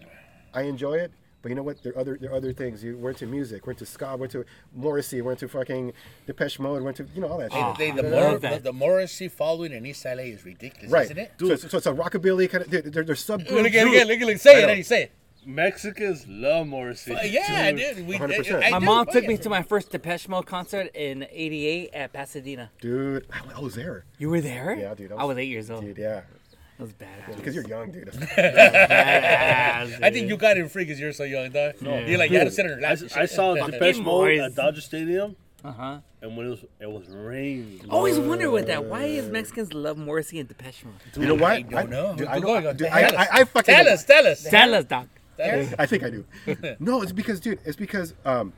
I 0.54 0.62
enjoy 0.64 0.96
it, 0.96 1.12
but 1.48 1.52
you 1.52 1.56
know 1.56 1.64
what? 1.64 1.82
There 1.82 1.94
are 1.94 2.00
other, 2.00 2.18
there 2.20 2.32
are 2.32 2.36
other 2.36 2.52
things. 2.52 2.84
You 2.84 2.98
went 2.98 3.18
to 3.20 3.26
music, 3.26 3.66
went 3.66 3.80
to 3.80 3.86
into 3.86 3.94
ska, 3.94 4.18
we're 4.18 4.26
into 4.26 4.44
Morrissey, 4.76 5.22
went 5.22 5.40
to 5.40 5.48
fucking 5.48 5.94
Depeche 6.26 6.60
Mode, 6.60 6.84
went 6.84 6.98
to 6.98 7.08
you 7.16 7.22
know, 7.22 7.30
all 7.30 7.38
that 7.38 7.54
shit. 7.54 7.78
They, 7.78 7.92
the, 7.92 8.06
I 8.06 8.30
Mor- 8.30 8.40
that. 8.40 8.64
the 8.64 8.74
Morrissey 8.74 9.30
following 9.30 9.72
in 9.72 9.86
East 9.86 10.04
LA 10.04 10.24
is 10.24 10.44
ridiculous, 10.44 10.92
Right. 10.92 11.06
isn't 11.06 11.18
it? 11.18 11.32
So, 11.40 11.52
it's, 11.52 11.72
so 11.72 11.78
it's 11.78 11.88
a 11.88 11.94
rockabilly 11.94 12.50
kind 12.50 12.66
of. 12.66 12.70
Dude, 12.70 12.92
they're, 12.92 13.06
they're 13.06 13.16
subgroups. 13.16 13.50
Look 13.52 13.74
at, 13.74 13.86
look 13.86 13.96
at, 13.96 14.08
look 14.08 14.20
at, 14.22 14.28
look 14.28 14.38
say 14.40 14.62
it, 14.62 14.66
know. 14.66 14.74
Eddie, 14.74 14.84
say 14.84 15.04
it. 15.04 15.12
Mexicans 15.46 16.26
love 16.28 16.68
Morrissey. 16.68 17.14
Uh, 17.16 17.22
yeah, 17.24 17.72
dude. 17.72 18.06
We, 18.06 18.18
100%. 18.18 18.62
I 18.66 18.70
My 18.72 18.80
mom 18.80 19.06
oh, 19.08 19.14
took 19.14 19.26
me 19.26 19.38
to 19.38 19.50
my 19.50 19.64
first 19.64 19.92
Depeche 19.92 20.28
Mode 20.28 20.46
concert 20.46 20.94
in 20.94 21.26
'88 21.32 21.90
at 21.94 22.12
Pasadena. 22.12 22.70
Dude, 22.82 23.26
I, 23.32 23.56
I 23.56 23.60
was 23.62 23.76
there. 23.76 24.04
You 24.18 24.30
were 24.30 24.42
there? 24.42 24.76
Yeah, 24.78 24.94
dude, 24.94 25.14
I 25.14 25.16
I 25.16 25.24
was- 25.24 25.36
was, 25.36 25.38
eight 25.38 25.48
years 25.48 25.72
old. 25.72 25.86
Dude, 25.86 25.98
yeah. 25.98 26.24
That 26.78 26.84
was 26.84 26.94
badass. 26.94 27.36
Because 27.38 27.56
you're 27.56 27.68
young, 27.68 27.92
dude. 27.92 28.08
Badass, 28.78 30.04
I 30.04 30.10
think 30.12 30.30
you 30.30 30.38
got 30.38 30.58
it 30.58 30.70
free 30.72 30.84
because 30.86 31.00
you're 31.00 31.14
so 31.14 31.24
young, 31.24 31.50
dog. 31.52 31.74
You're 31.82 32.18
like, 32.18 32.30
you 32.32 32.38
had 32.38 32.46
to 32.46 32.52
sit 32.52 32.66
on 32.66 32.80
your 32.80 32.88
I, 32.88 32.94
lap. 32.94 33.00
I 33.16 33.26
saw 33.26 33.56
Depeche 33.56 34.00
Mode 34.04 34.38
at 34.40 34.56
Dodger 34.56 34.82
Stadium, 34.82 35.36
Uh 35.64 35.72
huh. 35.72 35.98
and 36.22 36.38
when 36.38 36.46
it 36.46 36.50
was 36.50 36.66
it 36.80 36.92
was 36.92 37.08
raining. 37.10 37.82
I 37.90 37.94
always 37.94 38.20
wonder 38.20 38.52
with 38.52 38.68
that. 38.68 38.86
Why 38.86 39.06
is 39.06 39.28
Mexicans 39.30 39.74
love 39.74 39.98
Morrissey 39.98 40.40
and 40.40 40.48
Depeche 40.48 40.84
Mode? 40.86 40.94
You 41.24 41.28
know 41.28 41.36
what? 41.36 41.52
I 41.54 41.62
don't 41.64 41.90
know. 41.90 42.16
Dude, 42.16 42.28
I, 42.28 42.40
go- 42.40 42.60
know, 42.60 42.74
dude, 42.74 42.88
tell 42.90 42.98
I, 42.98 43.04
us. 43.04 43.14
I, 43.14 43.28
I 43.32 43.44
fucking 43.46 43.76
Tell 43.76 43.88
us, 43.88 44.04
tell 44.06 44.28
us. 44.28 44.44
Tell 44.44 44.76
us, 44.76 44.86
Doc. 44.86 45.08
Tell 45.38 45.60
us. 45.62 45.74
I 45.80 45.86
think 45.88 46.04
I 46.04 46.10
do. 46.12 46.26
no, 46.80 47.02
it's 47.02 47.12
because, 47.12 47.40
dude, 47.40 47.60
it's 47.66 47.76
because 47.76 48.14
um, 48.26 48.54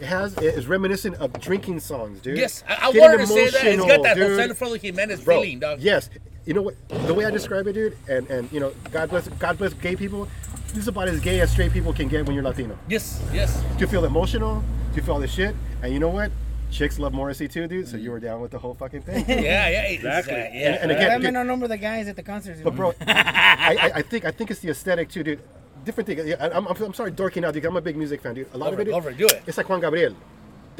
it 0.00 0.06
has 0.06 0.34
it 0.38 0.54
is 0.54 0.66
reminiscent 0.66 1.16
of 1.16 1.38
drinking 1.40 1.80
songs, 1.80 2.20
dude. 2.22 2.38
Yes, 2.38 2.64
I, 2.66 2.86
I 2.86 2.88
wanted 2.90 3.18
to 3.18 3.26
say 3.26 3.50
that. 3.50 3.64
It's 3.66 3.84
got 3.84 4.02
that 4.02 4.16
emotional, 4.16 4.28
Jose 4.28 4.42
dude. 4.42 4.50
Alfredo 4.50 4.74
Jimenez 4.76 5.24
Bro, 5.24 5.34
feeling, 5.42 5.58
dog. 5.60 5.80
Yes. 5.80 6.08
You 6.46 6.54
know 6.54 6.62
what? 6.62 6.74
The 7.06 7.14
way 7.14 7.24
I 7.26 7.30
describe 7.30 7.66
it, 7.66 7.74
dude, 7.74 7.96
and 8.08 8.28
and 8.30 8.50
you 8.52 8.60
know, 8.60 8.72
God 8.90 9.10
bless 9.10 9.28
God 9.28 9.58
bless 9.58 9.74
gay 9.74 9.94
people. 9.96 10.28
This 10.68 10.78
is 10.78 10.88
about 10.88 11.08
as 11.08 11.20
gay 11.20 11.40
as 11.40 11.50
straight 11.50 11.72
people 11.72 11.92
can 11.92 12.08
get 12.08 12.24
when 12.26 12.34
you're 12.34 12.44
Latino. 12.44 12.78
Yes, 12.88 13.22
yes. 13.32 13.60
Do 13.76 13.80
you 13.80 13.86
feel 13.86 14.04
emotional? 14.04 14.60
Do 14.90 14.96
you 14.96 15.02
feel 15.02 15.14
all 15.14 15.20
this 15.20 15.32
shit? 15.32 15.54
And 15.82 15.92
you 15.92 15.98
know 15.98 16.08
what? 16.08 16.30
Chicks 16.70 16.98
love 16.98 17.12
Morrissey 17.12 17.48
too, 17.48 17.66
dude. 17.66 17.88
So 17.88 17.96
you 17.96 18.10
were 18.12 18.20
down 18.20 18.40
with 18.40 18.52
the 18.52 18.58
whole 18.58 18.74
fucking 18.74 19.02
thing. 19.02 19.24
Yeah, 19.28 19.68
yeah, 19.68 19.82
Exactly. 19.82 20.34
Uh, 20.34 20.38
exactly. 20.38 20.60
Yeah. 20.60 20.78
And 20.80 20.90
again, 20.92 21.08
That 21.08 21.20
may 21.20 21.26
dude, 21.26 21.34
not 21.34 21.46
number 21.46 21.66
the 21.66 21.76
guys 21.76 22.06
at 22.08 22.16
the 22.16 22.22
concerts. 22.22 22.60
But 22.62 22.76
bro, 22.76 22.94
I, 23.06 23.76
I, 23.82 23.90
I 23.96 24.02
think 24.02 24.24
I 24.24 24.30
think 24.30 24.50
it's 24.50 24.60
the 24.60 24.70
aesthetic 24.70 25.08
too, 25.08 25.22
dude. 25.24 25.40
Different 25.84 26.06
thing. 26.06 26.34
I'm, 26.40 26.66
I'm, 26.68 26.82
I'm 26.82 26.94
sorry, 26.94 27.10
dorking 27.10 27.44
out, 27.44 27.54
dude. 27.54 27.64
I'm 27.64 27.76
a 27.76 27.80
big 27.80 27.96
music 27.96 28.20
fan, 28.22 28.34
dude. 28.34 28.48
A 28.52 28.58
lot 28.58 28.66
Go 28.66 28.70
of 28.70 28.74
for 28.76 28.82
it, 28.82 28.88
it, 28.88 29.18
go 29.18 29.28
do 29.28 29.34
it. 29.34 29.42
It's 29.46 29.56
like 29.56 29.68
Juan 29.68 29.80
Gabriel, 29.80 30.14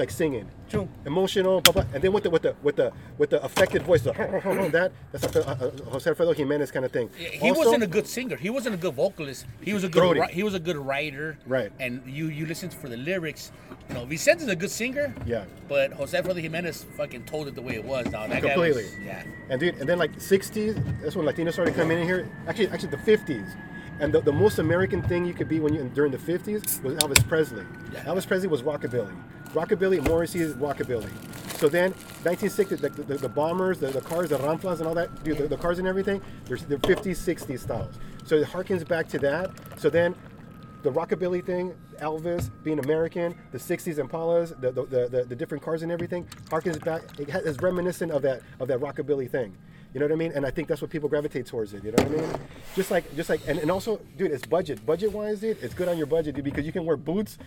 like 0.01 0.11
singing, 0.11 0.49
True. 0.69 0.89
emotional, 1.07 1.61
blah, 1.61 1.73
blah. 1.73 1.85
and 1.95 2.03
then 2.03 2.13
with 2.13 2.25
the 2.25 2.31
with 2.31 2.43
the 2.43 2.55
with 2.63 2.75
the 2.77 2.93
with 3.19 3.31
the 3.31 3.41
affected 3.45 3.83
voice, 3.83 4.03
the 4.03 4.13
that 4.73 4.91
that's 5.13 5.25
like 5.25 5.37
a, 5.37 5.67
a 5.67 5.91
Jose 5.91 6.11
Alfredo 6.11 6.33
Jimenez 6.33 6.71
kind 6.73 6.85
of 6.85 6.91
thing. 6.91 7.09
He 7.17 7.49
Also- 7.51 7.61
wasn't 7.61 7.83
a 7.85 7.87
good 7.87 8.07
singer. 8.09 8.37
He 8.37 8.51
wasn't 8.51 8.75
a 8.75 8.79
good 8.79 8.95
vocalist. 8.95 9.47
He 9.63 9.73
was 9.73 9.85
a 9.85 9.89
good. 9.89 10.17
Ri- 10.17 10.33
he 10.33 10.43
was 10.43 10.55
a 10.55 10.59
good 10.59 10.77
writer. 10.77 11.39
Right. 11.47 11.71
And 11.79 12.03
you 12.07 12.27
you 12.29 12.47
listen 12.47 12.71
for 12.71 12.89
the 12.89 12.97
lyrics. 12.97 13.53
You 13.89 13.95
know, 13.95 14.05
Vicente's 14.07 14.49
a 14.49 14.57
good 14.57 14.71
singer. 14.71 15.15
Yeah. 15.27 15.45
But 15.69 15.93
Jose 15.93 16.17
Alfredo 16.17 16.41
Jimenez 16.41 16.87
fucking 16.97 17.25
told 17.25 17.47
it 17.49 17.55
the 17.55 17.63
way 17.63 17.75
it 17.75 17.85
was. 17.85 18.07
Dog. 18.09 18.31
That 18.31 18.43
Completely. 18.43 18.85
Was, 18.85 18.99
yeah. 19.05 19.23
And 19.51 19.61
dude, 19.61 19.77
and 19.81 19.89
then 19.89 19.99
like 19.99 20.13
60s, 20.17 20.75
that's 21.03 21.15
when 21.17 21.27
Latinos 21.27 21.53
started 21.53 21.75
coming 21.75 21.99
in 21.99 22.05
here. 22.07 22.29
Actually, 22.49 22.69
actually 22.69 22.91
the 22.91 22.97
50s. 22.99 23.49
And 24.01 24.15
the, 24.15 24.23
the 24.23 24.33
most 24.33 24.59
American 24.59 25.03
thing 25.03 25.27
you 25.27 25.35
could 25.35 25.49
be 25.49 25.61
when 25.61 25.75
you 25.75 25.85
during 25.95 26.11
the 26.11 26.19
50s 26.19 26.83
was 26.83 26.95
Elvis 26.95 27.27
Presley. 27.29 27.65
Elvis 27.93 28.27
Presley 28.27 28.49
was 28.49 28.63
rockabilly. 28.63 29.15
Rockabilly, 29.53 30.03
Morrissey 30.09 30.41
is 30.41 30.55
rockabilly. 30.55 31.11
So 31.59 31.69
then, 31.69 31.91
1960, 32.23 32.77
the, 32.77 32.89
the, 32.89 33.19
the 33.19 33.29
bombers, 33.29 33.79
the, 33.79 33.89
the 33.89 34.01
cars, 34.01 34.31
the 34.31 34.39
ramflas, 34.39 34.79
and 34.79 34.87
all 34.87 34.95
that, 34.95 35.23
dude, 35.23 35.37
the, 35.37 35.49
the 35.49 35.59
cars 35.59 35.79
and 35.79 35.87
everything, 35.87 36.23
they're, 36.47 36.57
they're 36.57 36.79
50s, 36.79 37.19
60s 37.19 37.61
styles. 37.61 37.95
So 38.25 38.37
it 38.37 38.49
harkens 38.49 38.89
back 38.89 39.09
to 39.09 39.19
that. 39.19 39.51
So 39.77 39.91
then, 39.91 40.15
the 40.83 40.91
rockabilly 40.91 41.45
thing, 41.45 41.75
Elvis 42.01 42.51
being 42.65 42.79
American, 42.79 43.35
the 43.53 43.59
'60s 43.59 43.99
Impalas, 43.99 44.59
the 44.61 44.73
the, 44.73 44.87
the, 44.87 45.09
the, 45.09 45.25
the 45.25 45.37
different 45.37 45.63
cars 45.63 45.83
and 45.83 45.93
everything, 45.93 46.27
harkens 46.49 46.83
back. 46.83 47.03
It 47.19 47.29
has, 47.29 47.43
is 47.45 47.59
reminiscent 47.61 48.11
of 48.13 48.23
that 48.23 48.41
of 48.61 48.69
that 48.69 48.81
rockabilly 48.81 49.31
thing. 49.31 49.57
You 49.93 49.99
know 49.99 50.07
what 50.07 50.13
I 50.13 50.17
mean? 50.17 50.31
And 50.33 50.47
I 50.47 50.51
think 50.53 50.69
that's 50.69 50.81
what 50.81 50.89
people 50.91 51.09
gravitate 51.09 51.47
towards 51.47 51.75
it. 51.75 51.83
You 51.83 51.91
know 51.91 52.05
what 52.05 52.13
I 52.13 52.21
mean? 52.23 52.41
Just 52.77 52.93
like, 52.93 53.17
just 53.17 53.29
like, 53.29 53.41
and, 53.49 53.59
and 53.59 53.71
also, 53.73 54.01
dude, 54.17 54.31
it's 54.31 54.47
budget. 54.47 54.85
Budget 54.87 55.11
wise, 55.13 55.41
dude, 55.41 55.59
it's 55.61 55.75
good 55.75 55.89
on 55.89 55.99
your 55.99 56.07
budget, 56.07 56.37
dude, 56.37 56.45
because 56.45 56.65
you 56.65 56.71
can 56.71 56.85
wear 56.85 56.97
boots, 56.97 57.39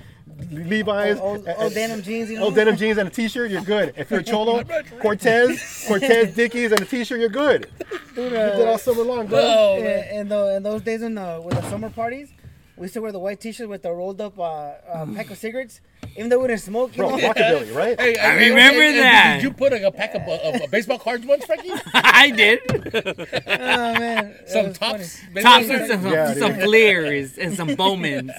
Levi's, 0.52 1.18
Old- 1.20 1.38
old- 1.40 1.48
and- 1.48 1.58
old 1.58 1.74
denim 1.74 2.02
jeans, 2.02 2.30
you 2.30 2.38
know? 2.40 2.46
old 2.46 2.56
denim 2.56 2.76
jeans 2.76 2.98
and 2.98 3.08
a 3.08 3.12
t-shirt, 3.12 3.50
you're 3.50 3.62
good. 3.62 3.94
If 3.96 4.12
you're 4.12 4.20
a 4.20 4.24
cholo, 4.24 4.64
Cortez, 5.02 5.86
Cortez 5.88 6.36
Dickies 6.36 6.72
and 6.72 6.82
a 6.82 6.86
t-shirt, 6.86 7.20
you're 7.20 7.30
good. 7.30 7.70
Dude, 8.16 8.26
You 8.32 8.38
did 8.38 8.68
all 8.68 8.74
uh, 8.76 8.78
summer 8.78 9.04
long, 9.04 9.28
bro. 9.28 9.40
Oh, 9.42 9.78
in, 9.78 9.84
man. 9.84 10.16
in, 10.16 10.28
the, 10.30 10.56
in 10.58 10.64
those 10.64 10.82
days 10.82 11.02
when 11.02 11.16
the, 11.16 11.42
with 11.44 11.56
the 11.56 11.70
summer 11.70 11.90
parties, 11.90 12.30
we 12.76 12.84
used 12.84 12.96
to 12.96 13.02
wear 13.02 13.12
the 13.12 13.20
white 13.20 13.40
t-shirt 13.40 13.70
with 13.70 13.84
the 13.84 13.92
rolled 13.92 14.20
up 14.20 14.38
uh, 14.40 14.44
uh, 14.44 15.06
pack 15.14 15.30
of 15.30 15.38
cigarettes, 15.38 15.80
even 16.18 16.30
though 16.30 16.40
we 16.40 16.48
didn't 16.48 16.62
smoke. 16.62 16.92
You 16.98 17.04
Bro, 17.04 17.18
know? 17.18 17.30
rockabilly, 17.30 17.76
right? 17.76 18.00
Hey, 18.00 18.18
I 18.18 18.38
hey, 18.38 18.50
remember 18.50 18.82
hey, 18.82 18.94
hey, 18.94 19.00
that. 19.00 19.34
Did 19.36 19.44
you 19.44 19.54
put 19.54 19.74
a, 19.74 19.88
a 19.88 19.92
pack 19.92 20.16
of, 20.16 20.24
of, 20.24 20.62
of 20.62 20.72
baseball 20.72 20.98
cards 20.98 21.26
once, 21.26 21.46
Frankie? 21.46 21.72
I 21.94 22.32
did. 22.32 22.60
oh 23.48 24.00
man, 24.00 24.36
Some 24.48 24.74
Topps. 24.74 25.22
Topps 25.40 25.70
and 25.70 25.88
some, 25.88 26.08
Yeah, 26.12 26.34
some 26.34 26.54
dude. 26.54 27.38
and 27.38 27.56
some 27.56 27.70
Bowmans. 27.76 28.32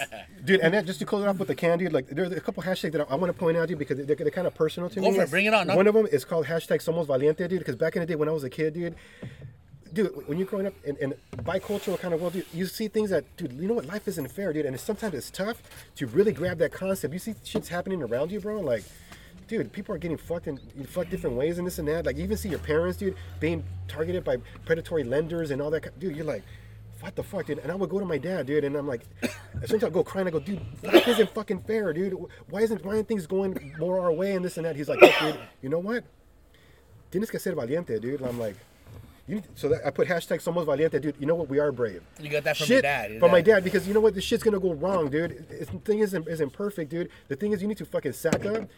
Dude, 0.44 0.60
and 0.60 0.74
then 0.74 0.84
just 0.84 0.98
to 0.98 1.06
close 1.06 1.22
it 1.24 1.28
off 1.28 1.38
with 1.38 1.48
the 1.48 1.54
candy, 1.54 1.88
like 1.88 2.08
there's 2.08 2.32
a 2.32 2.40
couple 2.40 2.62
hashtags 2.62 2.92
that 2.92 3.00
I, 3.02 3.14
I 3.14 3.14
want 3.14 3.32
to 3.32 3.38
point 3.38 3.56
out, 3.56 3.66
to 3.66 3.70
you 3.70 3.76
because 3.76 4.04
they're, 4.04 4.16
they're 4.16 4.30
kind 4.30 4.46
of 4.46 4.54
personal 4.54 4.90
to 4.90 5.00
Go 5.00 5.10
me. 5.10 5.16
for 5.16 5.22
it, 5.22 5.30
bring 5.30 5.46
it 5.46 5.54
on, 5.54 5.68
no? 5.68 5.76
One 5.76 5.86
of 5.86 5.94
them 5.94 6.06
is 6.06 6.24
called 6.24 6.46
hashtag 6.46 6.82
Somos 6.82 7.06
Valiente, 7.06 7.48
dude, 7.48 7.60
because 7.60 7.76
back 7.76 7.96
in 7.96 8.00
the 8.00 8.06
day 8.06 8.14
when 8.16 8.28
I 8.28 8.32
was 8.32 8.44
a 8.44 8.50
kid, 8.50 8.74
dude, 8.74 8.94
dude, 9.94 10.28
when 10.28 10.38
you're 10.38 10.46
growing 10.46 10.66
up 10.66 10.74
in, 10.84 10.96
in 10.96 11.14
bicultural 11.38 11.98
kind 11.98 12.12
of 12.12 12.20
world, 12.20 12.34
dude, 12.34 12.46
you 12.52 12.66
see 12.66 12.88
things 12.88 13.10
that, 13.10 13.24
dude, 13.36 13.52
you 13.52 13.68
know 13.68 13.74
what, 13.74 13.86
life 13.86 14.06
isn't 14.08 14.30
fair, 14.30 14.52
dude, 14.52 14.66
and 14.66 14.74
it's, 14.74 14.84
sometimes 14.84 15.14
it's 15.14 15.30
tough 15.30 15.62
to 15.96 16.06
really 16.08 16.32
grab 16.32 16.58
that 16.58 16.72
concept. 16.72 17.12
You 17.12 17.20
see 17.20 17.34
shit's 17.44 17.68
happening 17.68 18.02
around 18.02 18.30
you, 18.30 18.40
bro, 18.40 18.60
like. 18.60 18.84
Dude, 19.46 19.70
people 19.72 19.94
are 19.94 19.98
getting 19.98 20.16
fucked 20.16 20.46
in 20.46 20.58
fucked 20.86 21.10
different 21.10 21.36
ways 21.36 21.58
and 21.58 21.66
this 21.66 21.78
and 21.78 21.86
that. 21.86 22.06
Like 22.06 22.16
you 22.16 22.24
even 22.24 22.38
see 22.38 22.48
your 22.48 22.58
parents, 22.60 22.96
dude, 22.96 23.14
being 23.40 23.62
targeted 23.88 24.24
by 24.24 24.38
predatory 24.64 25.04
lenders 25.04 25.50
and 25.50 25.60
all 25.60 25.70
that. 25.70 26.00
Dude, 26.00 26.16
you're 26.16 26.24
like, 26.24 26.42
what 27.00 27.14
the 27.14 27.22
fuck, 27.22 27.44
dude? 27.44 27.58
And 27.58 27.70
I 27.70 27.74
would 27.74 27.90
go 27.90 28.00
to 28.00 28.06
my 28.06 28.16
dad, 28.16 28.46
dude, 28.46 28.64
and 28.64 28.74
I'm 28.74 28.88
like, 28.88 29.02
sometimes 29.66 29.84
I 29.84 29.90
go 29.90 30.02
crying. 30.02 30.26
I 30.26 30.30
go, 30.30 30.40
dude, 30.40 30.62
life 30.82 31.06
isn't 31.06 31.34
fucking 31.34 31.60
fair, 31.64 31.92
dude. 31.92 32.14
Why 32.48 32.62
isn't 32.62 32.82
why 32.86 32.94
aren't 32.94 33.06
things 33.06 33.26
going 33.26 33.74
more 33.78 34.00
our 34.00 34.12
way 34.12 34.34
and 34.34 34.42
this 34.42 34.56
and 34.56 34.64
that? 34.64 34.76
He's 34.76 34.88
like, 34.88 35.00
dude, 35.20 35.38
you 35.60 35.68
know 35.68 35.78
what? 35.78 36.04
Tienes 37.10 37.30
que 37.30 37.38
ser 37.38 37.52
valiente, 37.52 38.00
dude. 38.00 38.20
And 38.20 38.30
I'm 38.30 38.38
like, 38.38 38.56
you. 39.26 39.36
Need 39.36 39.48
so 39.54 39.68
that 39.68 39.86
I 39.86 39.90
put 39.90 40.08
hashtag 40.08 40.42
Somos 40.42 40.66
Valiente, 40.66 41.00
dude. 41.00 41.16
You 41.18 41.26
know 41.26 41.34
what? 41.34 41.48
We 41.48 41.58
are 41.58 41.72
brave. 41.72 42.02
You 42.20 42.28
got 42.30 42.44
that 42.44 42.56
from 42.56 42.66
Shit 42.66 42.74
your 42.76 42.82
dad. 42.82 43.20
from 43.20 43.30
my 43.30 43.40
dad 43.40 43.64
because 43.64 43.86
you 43.88 43.94
know 43.94 44.00
what? 44.00 44.14
The 44.14 44.20
shit's 44.20 44.42
gonna 44.42 44.60
go 44.60 44.74
wrong, 44.74 45.08
dude. 45.10 45.46
It's, 45.50 45.70
the 45.70 45.78
thing 45.78 46.00
isn't 46.00 46.28
isn't 46.28 46.52
perfect, 46.52 46.90
dude. 46.90 47.08
The 47.28 47.36
thing 47.36 47.52
is, 47.52 47.62
you 47.62 47.68
need 47.68 47.78
to 47.78 47.86
fucking 47.86 48.12
sack 48.12 48.44
up. 48.44 48.68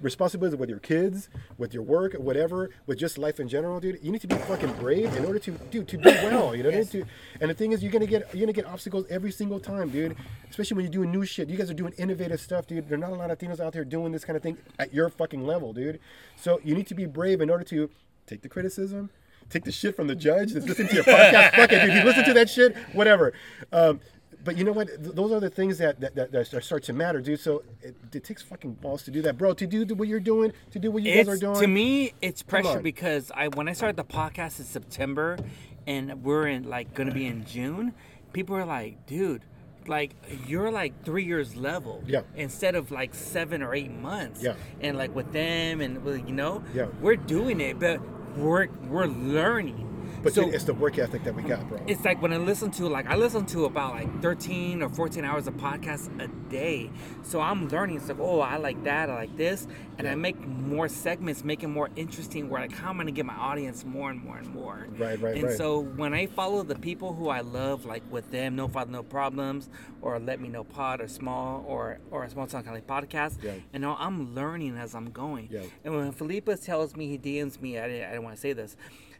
Responsibility 0.00 0.56
with 0.56 0.68
your 0.68 0.80
kids, 0.80 1.28
with 1.58 1.72
your 1.72 1.84
work, 1.84 2.14
whatever, 2.14 2.70
with 2.86 2.98
just 2.98 3.18
life 3.18 3.38
in 3.38 3.46
general, 3.46 3.78
dude. 3.78 4.00
You 4.02 4.10
need 4.10 4.22
to 4.22 4.26
be 4.26 4.34
fucking 4.34 4.72
brave 4.80 5.14
in 5.14 5.24
order 5.24 5.38
to, 5.38 5.52
dude, 5.52 5.86
to 5.86 5.96
do 5.96 6.08
well. 6.08 6.56
You 6.56 6.64
know, 6.64 6.70
mean? 6.72 6.86
to, 6.86 7.04
and 7.40 7.48
the 7.48 7.54
thing 7.54 7.70
is, 7.70 7.84
you're 7.84 7.92
gonna 7.92 8.06
get 8.06 8.34
you're 8.34 8.40
gonna 8.40 8.52
get 8.52 8.66
obstacles 8.66 9.06
every 9.10 9.30
single 9.30 9.60
time, 9.60 9.90
dude. 9.90 10.16
Especially 10.50 10.74
when 10.74 10.84
you're 10.86 10.92
doing 10.92 11.12
new 11.12 11.24
shit. 11.24 11.48
You 11.48 11.56
guys 11.56 11.70
are 11.70 11.74
doing 11.74 11.92
innovative 11.98 12.40
stuff, 12.40 12.66
dude. 12.66 12.88
There 12.88 12.96
are 12.96 13.00
not 13.00 13.10
a 13.10 13.14
lot 13.14 13.30
of 13.30 13.38
Latinos 13.38 13.60
out 13.60 13.74
there 13.74 13.84
doing 13.84 14.10
this 14.10 14.24
kind 14.24 14.36
of 14.36 14.42
thing 14.42 14.56
at 14.80 14.92
your 14.92 15.08
fucking 15.08 15.46
level, 15.46 15.72
dude. 15.72 16.00
So 16.34 16.58
you 16.64 16.74
need 16.74 16.88
to 16.88 16.94
be 16.96 17.06
brave 17.06 17.40
in 17.40 17.48
order 17.48 17.62
to 17.64 17.88
take 18.26 18.42
the 18.42 18.48
criticism, 18.48 19.10
take 19.50 19.64
the 19.64 19.72
shit 19.72 19.96
from 19.96 20.06
the 20.06 20.14
judge 20.14 20.52
that's 20.52 20.66
listening 20.66 20.88
to 20.88 20.94
your 20.96 21.04
podcast. 21.04 21.54
Fuck 21.54 21.72
it, 21.72 21.84
dude. 21.84 21.94
You 21.94 22.04
listen 22.04 22.24
to 22.24 22.34
that 22.34 22.48
shit, 22.50 22.76
whatever. 22.92 23.32
Um, 23.72 24.00
but 24.44 24.56
you 24.56 24.64
know 24.64 24.72
what? 24.72 24.88
Th- 24.88 25.14
those 25.14 25.30
are 25.32 25.40
the 25.40 25.50
things 25.50 25.78
that 25.78 26.00
that, 26.00 26.14
that, 26.14 26.32
that 26.32 26.64
start 26.64 26.82
to 26.84 26.92
matter, 26.92 27.20
dude. 27.20 27.40
So 27.40 27.62
it, 27.80 27.96
it 28.12 28.24
takes 28.24 28.42
fucking 28.42 28.74
balls 28.74 29.02
to 29.04 29.10
do 29.10 29.22
that, 29.22 29.38
bro. 29.38 29.54
To 29.54 29.66
do 29.66 29.84
what 29.94 30.08
you're 30.08 30.20
doing, 30.20 30.52
to 30.72 30.78
do 30.78 30.90
what 30.90 31.02
you 31.02 31.14
guys 31.14 31.28
are 31.28 31.36
doing. 31.36 31.60
to 31.60 31.66
me, 31.66 32.14
it's 32.20 32.42
pressure 32.42 32.80
because 32.80 33.30
I 33.34 33.48
when 33.48 33.68
I 33.68 33.72
started 33.72 33.96
the 33.96 34.04
podcast 34.04 34.58
in 34.58 34.64
September, 34.64 35.38
and 35.86 36.22
we're 36.24 36.48
in 36.48 36.64
like 36.64 36.94
gonna 36.94 37.12
be 37.12 37.26
in 37.26 37.44
June. 37.44 37.94
People 38.32 38.56
are 38.56 38.64
like, 38.64 39.06
dude, 39.06 39.44
like 39.86 40.14
you're 40.46 40.70
like 40.70 41.04
three 41.04 41.24
years 41.24 41.56
level. 41.56 42.02
Yeah. 42.06 42.22
Instead 42.34 42.74
of 42.74 42.90
like 42.90 43.14
seven 43.14 43.62
or 43.62 43.74
eight 43.74 43.92
months. 43.92 44.42
Yeah. 44.42 44.54
And 44.80 44.96
like 44.96 45.14
with 45.14 45.32
them 45.32 45.80
and 45.80 46.04
you 46.28 46.34
know. 46.34 46.64
Yeah. 46.74 46.86
We're 47.00 47.16
doing 47.16 47.60
it, 47.60 47.78
but 47.78 48.00
we're 48.36 48.68
we're 48.88 49.06
learning. 49.06 49.91
But 50.22 50.34
so 50.34 50.44
dude, 50.44 50.54
it's 50.54 50.64
the 50.64 50.74
work 50.74 50.98
ethic 50.98 51.24
that 51.24 51.34
we 51.34 51.42
got, 51.42 51.68
bro. 51.68 51.80
it's 51.86 52.04
like 52.04 52.20
when 52.22 52.32
I 52.32 52.36
listen 52.36 52.70
to 52.72 52.88
like 52.88 53.06
I 53.06 53.16
listen 53.16 53.46
to 53.46 53.64
about 53.64 53.94
like 53.94 54.22
13 54.22 54.82
or 54.82 54.88
14 54.88 55.24
hours 55.24 55.46
of 55.46 55.54
podcasts 55.54 56.08
a 56.22 56.28
day. 56.50 56.90
So 57.22 57.40
I'm 57.40 57.68
learning. 57.68 57.96
It's 57.96 58.08
like, 58.08 58.18
oh, 58.20 58.40
I 58.40 58.56
like 58.56 58.82
that, 58.84 59.08
I 59.10 59.14
like 59.14 59.36
this, 59.36 59.66
and 59.98 60.06
I 60.06 60.14
make 60.14 60.38
more 60.46 60.88
segments, 60.88 61.44
make 61.44 61.62
it 61.62 61.68
more 61.68 61.88
interesting. 61.96 62.48
Where 62.50 62.60
like, 62.60 62.72
how 62.72 62.90
am 62.90 63.00
I 63.00 63.04
gonna 63.04 63.12
get 63.12 63.26
my 63.26 63.34
audience 63.34 63.84
more 63.84 64.10
and 64.10 64.22
more 64.22 64.36
and 64.38 64.52
more? 64.54 64.86
Right, 64.98 65.20
right, 65.20 65.34
And 65.36 65.44
right. 65.44 65.56
so 65.56 65.80
when 65.80 66.14
I 66.14 66.26
follow 66.26 66.62
the 66.62 66.74
people 66.76 67.14
who 67.14 67.28
I 67.28 67.40
love, 67.40 67.84
like 67.84 68.02
with 68.10 68.30
them, 68.30 68.56
no 68.56 68.68
father, 68.68 68.90
no 68.92 69.02
problems, 69.02 69.68
or 70.00 70.18
let 70.18 70.40
me 70.40 70.48
know 70.48 70.64
pod 70.64 71.00
or 71.00 71.08
small 71.08 71.64
or 71.66 71.98
or 72.10 72.24
a 72.24 72.30
small 72.30 72.46
town 72.46 72.64
kind 72.64 72.76
of 72.76 72.86
podcast, 72.86 73.42
Yeah. 73.42 73.54
and 73.72 73.82
now 73.82 73.96
I'm 73.98 74.34
learning 74.34 74.76
as 74.76 74.94
I'm 74.94 75.10
going. 75.10 75.48
Yeah. 75.50 75.62
And 75.84 75.94
when 75.96 76.12
Felipe 76.12 76.48
tells 76.62 76.96
me 76.96 77.08
he 77.08 77.18
DMs 77.18 77.60
me, 77.60 77.78
I 77.78 77.88
didn't, 77.88 78.04
I 78.04 78.10
didn't 78.10 78.24
want 78.24 78.36
to 78.36 78.40
say 78.40 78.52
this. 78.52 78.76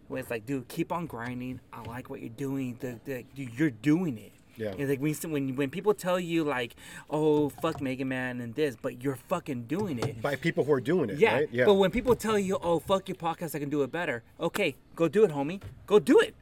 When 0.09 0.21
it's 0.21 0.31
like, 0.31 0.45
dude, 0.47 0.69
keep 0.69 0.93
on 0.93 1.07
grinding. 1.07 1.61
I 1.73 1.83
like 1.83 2.11
what 2.11 2.21
you're 2.21 2.29
doing. 2.29 2.77
The, 2.81 3.01
the, 3.05 3.25
you're 3.35 3.71
doing 3.71 4.19
it. 4.19 4.33
Yeah. 4.57 4.75
And 4.79 4.89
like 4.89 5.01
when, 5.01 5.15
when 5.31 5.57
when 5.57 5.71
people 5.71 5.95
tell 5.95 6.21
you 6.21 6.45
like, 6.45 6.75
oh 7.09 7.49
fuck 7.49 7.81
Mega 7.81 8.05
Man 8.05 8.41
and 8.41 8.55
this, 8.55 8.77
but 8.81 9.03
you're 9.03 9.17
fucking 9.17 9.63
doing 9.65 9.99
it. 9.99 10.21
By 10.21 10.37
people 10.37 10.65
who 10.65 10.73
are 10.73 10.81
doing 10.81 11.09
it, 11.09 11.19
Yeah. 11.19 11.35
right? 11.35 11.49
Yeah. 11.51 11.65
But 11.65 11.75
when 11.75 11.91
people 11.91 12.15
tell 12.15 12.39
you, 12.39 12.59
oh 12.63 12.79
fuck 12.79 13.09
your 13.09 13.17
podcast, 13.17 13.55
I 13.55 13.61
can 13.61 13.71
do 13.71 13.83
it 13.83 13.91
better. 13.91 14.23
Okay, 14.39 14.77
go 14.95 15.09
do 15.09 15.25
it, 15.25 15.31
homie. 15.31 15.63
Go 15.87 15.99
do 15.99 16.21
it. 16.21 16.35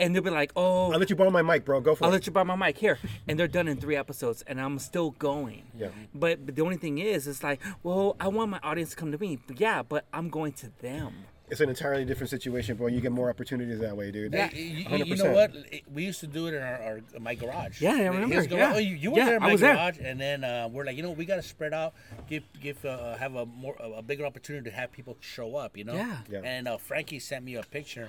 And 0.00 0.14
they'll 0.16 0.22
be 0.22 0.30
like, 0.30 0.50
oh, 0.56 0.90
I'll 0.90 0.98
let 0.98 1.10
you 1.10 1.14
borrow 1.14 1.30
my 1.30 1.42
mic, 1.42 1.64
bro. 1.64 1.80
Go 1.80 1.94
for 1.94 2.02
it. 2.02 2.06
I'll 2.06 2.12
let 2.12 2.26
you 2.26 2.32
borrow 2.32 2.46
my 2.46 2.56
mic 2.56 2.78
here, 2.78 2.98
and 3.28 3.38
they're 3.38 3.46
done 3.46 3.68
in 3.68 3.76
three 3.76 3.94
episodes, 3.94 4.42
and 4.48 4.60
I'm 4.60 4.78
still 4.80 5.10
going. 5.12 5.62
Yeah. 5.78 5.88
But, 6.12 6.44
but 6.44 6.56
the 6.56 6.62
only 6.62 6.76
thing 6.78 6.98
is, 6.98 7.28
it's 7.28 7.44
like, 7.44 7.60
well, 7.84 8.16
I 8.18 8.26
want 8.28 8.50
my 8.50 8.58
audience 8.64 8.90
to 8.90 8.96
come 8.96 9.12
to 9.12 9.18
me. 9.18 9.38
But 9.46 9.60
yeah, 9.60 9.82
but 9.82 10.06
I'm 10.12 10.28
going 10.28 10.52
to 10.54 10.70
them. 10.80 11.12
It's 11.52 11.60
an 11.60 11.68
entirely 11.68 12.04
different 12.06 12.30
situation, 12.30 12.76
bro. 12.76 12.86
You 12.86 13.02
get 13.02 13.12
more 13.12 13.28
opportunities 13.28 13.78
that 13.80 13.94
way, 13.94 14.10
dude. 14.10 14.32
Yeah. 14.32 14.50
You, 14.52 14.62
you- 14.64 14.84
100%. 14.86 15.06
you 15.06 15.16
know 15.16 15.32
what? 15.32 15.54
We 15.92 16.02
used 16.04 16.20
to 16.20 16.26
do 16.26 16.46
it 16.46 16.54
in 16.54 16.62
our, 16.62 16.80
our 16.82 17.00
my 17.20 17.34
garage. 17.34 17.80
Yeah, 17.82 17.92
I 17.92 18.06
remember, 18.06 18.34
His 18.34 18.46
garage. 18.46 18.58
yeah. 18.60 18.72
Oh, 18.74 18.78
you, 18.78 18.96
you 18.96 19.10
were 19.10 19.18
Yeah, 19.18 19.24
there 19.26 19.36
in 19.36 19.42
my 19.42 19.52
was 19.52 19.60
there. 19.60 19.74
garage, 19.74 19.98
and 20.02 20.18
then 20.18 20.42
uh, 20.44 20.68
we're 20.72 20.86
like, 20.86 20.96
you 20.96 21.02
know, 21.02 21.10
we 21.10 21.26
got 21.26 21.36
to 21.36 21.42
spread 21.42 21.74
out, 21.74 21.92
give 22.28 22.42
give 22.60 22.82
uh, 22.86 23.16
have 23.18 23.34
a 23.34 23.44
more 23.44 23.76
a 23.80 23.90
a 24.00 24.02
bigger 24.02 24.24
opportunity 24.24 24.70
to 24.70 24.74
have 24.74 24.90
people 24.92 25.16
show 25.20 25.54
up. 25.56 25.76
You 25.76 25.84
know. 25.84 25.94
Yeah. 25.94 26.16
Yeah. 26.30 26.40
And 26.42 26.66
uh, 26.66 26.78
Frankie 26.78 27.18
sent 27.18 27.44
me 27.44 27.56
a 27.56 27.62
picture, 27.62 28.08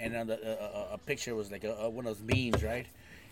and 0.00 0.16
on 0.16 0.26
the 0.26 0.34
uh, 0.60 0.88
a, 0.90 0.94
a 0.94 0.98
picture 0.98 1.34
was 1.36 1.52
like 1.52 1.62
a, 1.62 1.72
a, 1.74 1.88
one 1.88 2.06
of 2.06 2.18
those 2.18 2.26
memes, 2.52 2.64
right? 2.64 2.86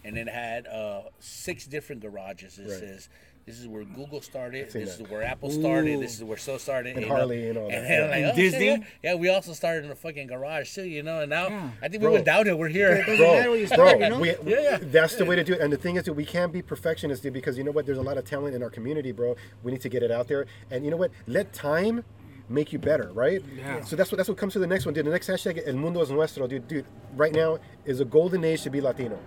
And 0.05 0.17
it 0.17 0.29
had 0.29 0.69
uh, 0.69 1.03
six 1.19 1.67
different 1.67 2.01
garages. 2.03 2.59
It 2.61 2.69
Right. 2.71 2.79
says. 2.79 3.09
This 3.49 3.61
is 3.61 3.67
where 3.67 3.83
Google 3.85 4.21
started. 4.21 4.67
This 4.67 4.75
that. 4.97 5.03
is 5.05 5.09
where 5.11 5.23
Apple 5.23 5.51
started. 5.51 5.97
Ooh. 5.97 6.01
This 6.01 6.15
is 6.17 6.23
where 6.23 6.37
so 6.37 6.59
started. 6.59 6.97
And 6.97 7.05
you 7.05 7.09
know? 7.09 7.17
Harley 7.17 7.49
and 7.49 7.57
all 7.57 7.69
that, 7.71 7.79
And, 7.79 7.89
yeah. 7.89 8.01
like, 8.03 8.15
And 8.17 8.25
oh, 8.27 8.29
shit, 8.29 8.37
Disney. 8.37 8.67
yeah. 8.67 8.77
Yeah, 9.03 9.15
we 9.15 9.31
also 9.31 9.55
started 9.55 9.87
in 9.87 9.91
a 9.91 9.95
fucking 9.95 10.27
garage 10.27 10.75
too, 10.75 10.85
you 10.85 11.03
know. 11.03 11.21
And 11.23 11.31
now 11.31 11.49
Yeah. 11.49 11.71
I 11.81 11.89
think 11.89 12.03
Bro. 12.03 12.11
we 12.11 12.15
went 12.17 12.27
downhill. 12.27 12.57
We're 12.59 12.69
here. 12.69 12.99
Doesn't 13.07 13.19
matter 13.19 13.49
where 13.51 13.59
you 13.59 13.67
bro, 13.69 13.77
start, 13.77 14.01
you 14.01 14.09
know? 14.11 14.19
we, 14.21 14.29
Yeah, 14.45 14.61
yeah. 14.61 14.79
that's 14.83 15.17
the 15.17 15.25
way 15.25 15.35
to 15.35 15.43
do 15.43 15.55
it. 15.55 15.61
And 15.63 15.73
the 15.73 15.79
thing 15.79 15.97
is 15.97 16.05
that 16.05 16.13
we 16.13 16.27
can't 16.27 16.53
be 16.53 16.61
perfectionists, 16.61 17.23
dude, 17.23 17.33
because 17.33 17.57
you 17.57 17.65
know 17.65 17.71
what? 17.71 17.87
There's 17.87 17.97
a 17.97 18.03
lot 18.03 18.19
of 18.19 18.25
talent 18.27 18.55
in 18.55 18.63
our 18.63 18.69
community, 18.71 19.13
bro. 19.13 19.35
We 19.63 19.73
need 19.73 19.81
to 19.81 19.89
get 19.89 20.03
it 20.03 20.11
out 20.11 20.29
there. 20.29 20.45
And 20.71 20.85
you 20.85 20.91
know 20.91 20.99
what? 20.99 21.11
Let 21.27 21.55
time 21.55 22.05
make 22.51 22.71
you 22.71 22.79
better, 22.79 23.11
right? 23.15 23.43
Yeah. 23.57 23.83
So 23.83 23.97
that's 23.97 24.13
what 24.13 24.19
that's 24.19 24.29
what 24.29 24.37
comes 24.37 24.53
to 24.55 24.59
the 24.59 24.67
next 24.67 24.85
one, 24.85 24.93
dude. 24.93 25.07
The 25.07 25.11
next 25.11 25.27
hashtag, 25.29 25.67
El 25.67 25.75
Mundo 25.77 26.03
es 26.03 26.11
Nuestro, 26.11 26.47
dude. 26.47 26.69
Dude, 26.69 26.85
right 27.17 27.33
now 27.33 27.59
is 27.87 28.01
a 28.01 28.05
golden 28.05 28.45
age 28.45 28.61
to 28.65 28.71
be 28.71 28.83
Latino. 28.83 29.19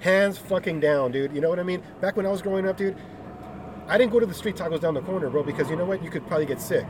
Hands 0.00 0.38
fucking 0.38 0.78
down, 0.78 1.10
dude. 1.10 1.32
You 1.34 1.40
know 1.40 1.48
what 1.48 1.58
I 1.58 1.64
mean? 1.64 1.82
Back 2.00 2.16
when 2.16 2.24
I 2.24 2.30
was 2.30 2.40
growing 2.40 2.68
up, 2.68 2.76
dude, 2.76 2.96
I 3.88 3.96
didn't 3.96 4.12
go 4.12 4.20
to 4.20 4.26
the 4.26 4.34
street 4.34 4.56
tacos 4.56 4.80
down 4.80 4.92
the 4.92 5.00
corner, 5.00 5.30
bro, 5.30 5.42
because 5.42 5.70
you 5.70 5.76
know 5.76 5.86
what? 5.86 6.04
You 6.04 6.10
could 6.10 6.26
probably 6.26 6.44
get 6.44 6.60
sick. 6.60 6.84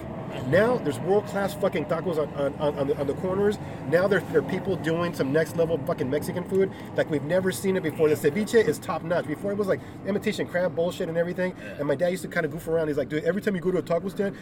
Now 0.49 0.79
there's 0.79 0.99
world 0.99 1.27
class 1.27 1.55
fucking 1.55 1.85
tacos 1.85 2.19
on, 2.19 2.29
on, 2.35 2.55
on, 2.55 2.77
on, 2.77 2.89
the, 2.89 2.99
on 2.99 3.07
the 3.07 3.15
corners. 3.15 3.57
Now 3.89 4.09
there, 4.09 4.19
there 4.33 4.41
are 4.41 4.51
people 4.51 4.75
doing 4.75 5.15
some 5.15 5.33
next 5.33 5.57
level 5.57 5.79
fucking 5.87 6.11
Mexican 6.11 6.43
food 6.49 6.73
like 6.97 7.09
we've 7.09 7.23
never 7.23 7.53
seen 7.53 7.77
it 7.77 7.85
before. 7.85 8.09
The 8.09 8.16
ceviche 8.16 8.66
is 8.66 8.81
top 8.81 9.05
notch. 9.05 9.27
Before 9.27 9.53
it 9.53 9.57
was 9.57 9.69
like 9.69 9.81
imitation 10.07 10.47
crab 10.49 10.75
bullshit 10.75 11.09
and 11.09 11.16
everything. 11.16 11.55
And 11.79 11.87
my 11.87 11.95
dad 11.95 12.09
used 12.09 12.23
to 12.25 12.29
kind 12.29 12.45
of 12.45 12.51
goof 12.51 12.66
around. 12.66 12.89
He's 12.89 12.97
like, 12.99 13.09
dude, 13.09 13.23
every 13.25 13.43
time 13.43 13.55
you 13.55 13.61
go 13.61 13.70
to 13.70 13.79
a 13.79 13.83
taco 13.83 14.09
stand, 14.09 14.37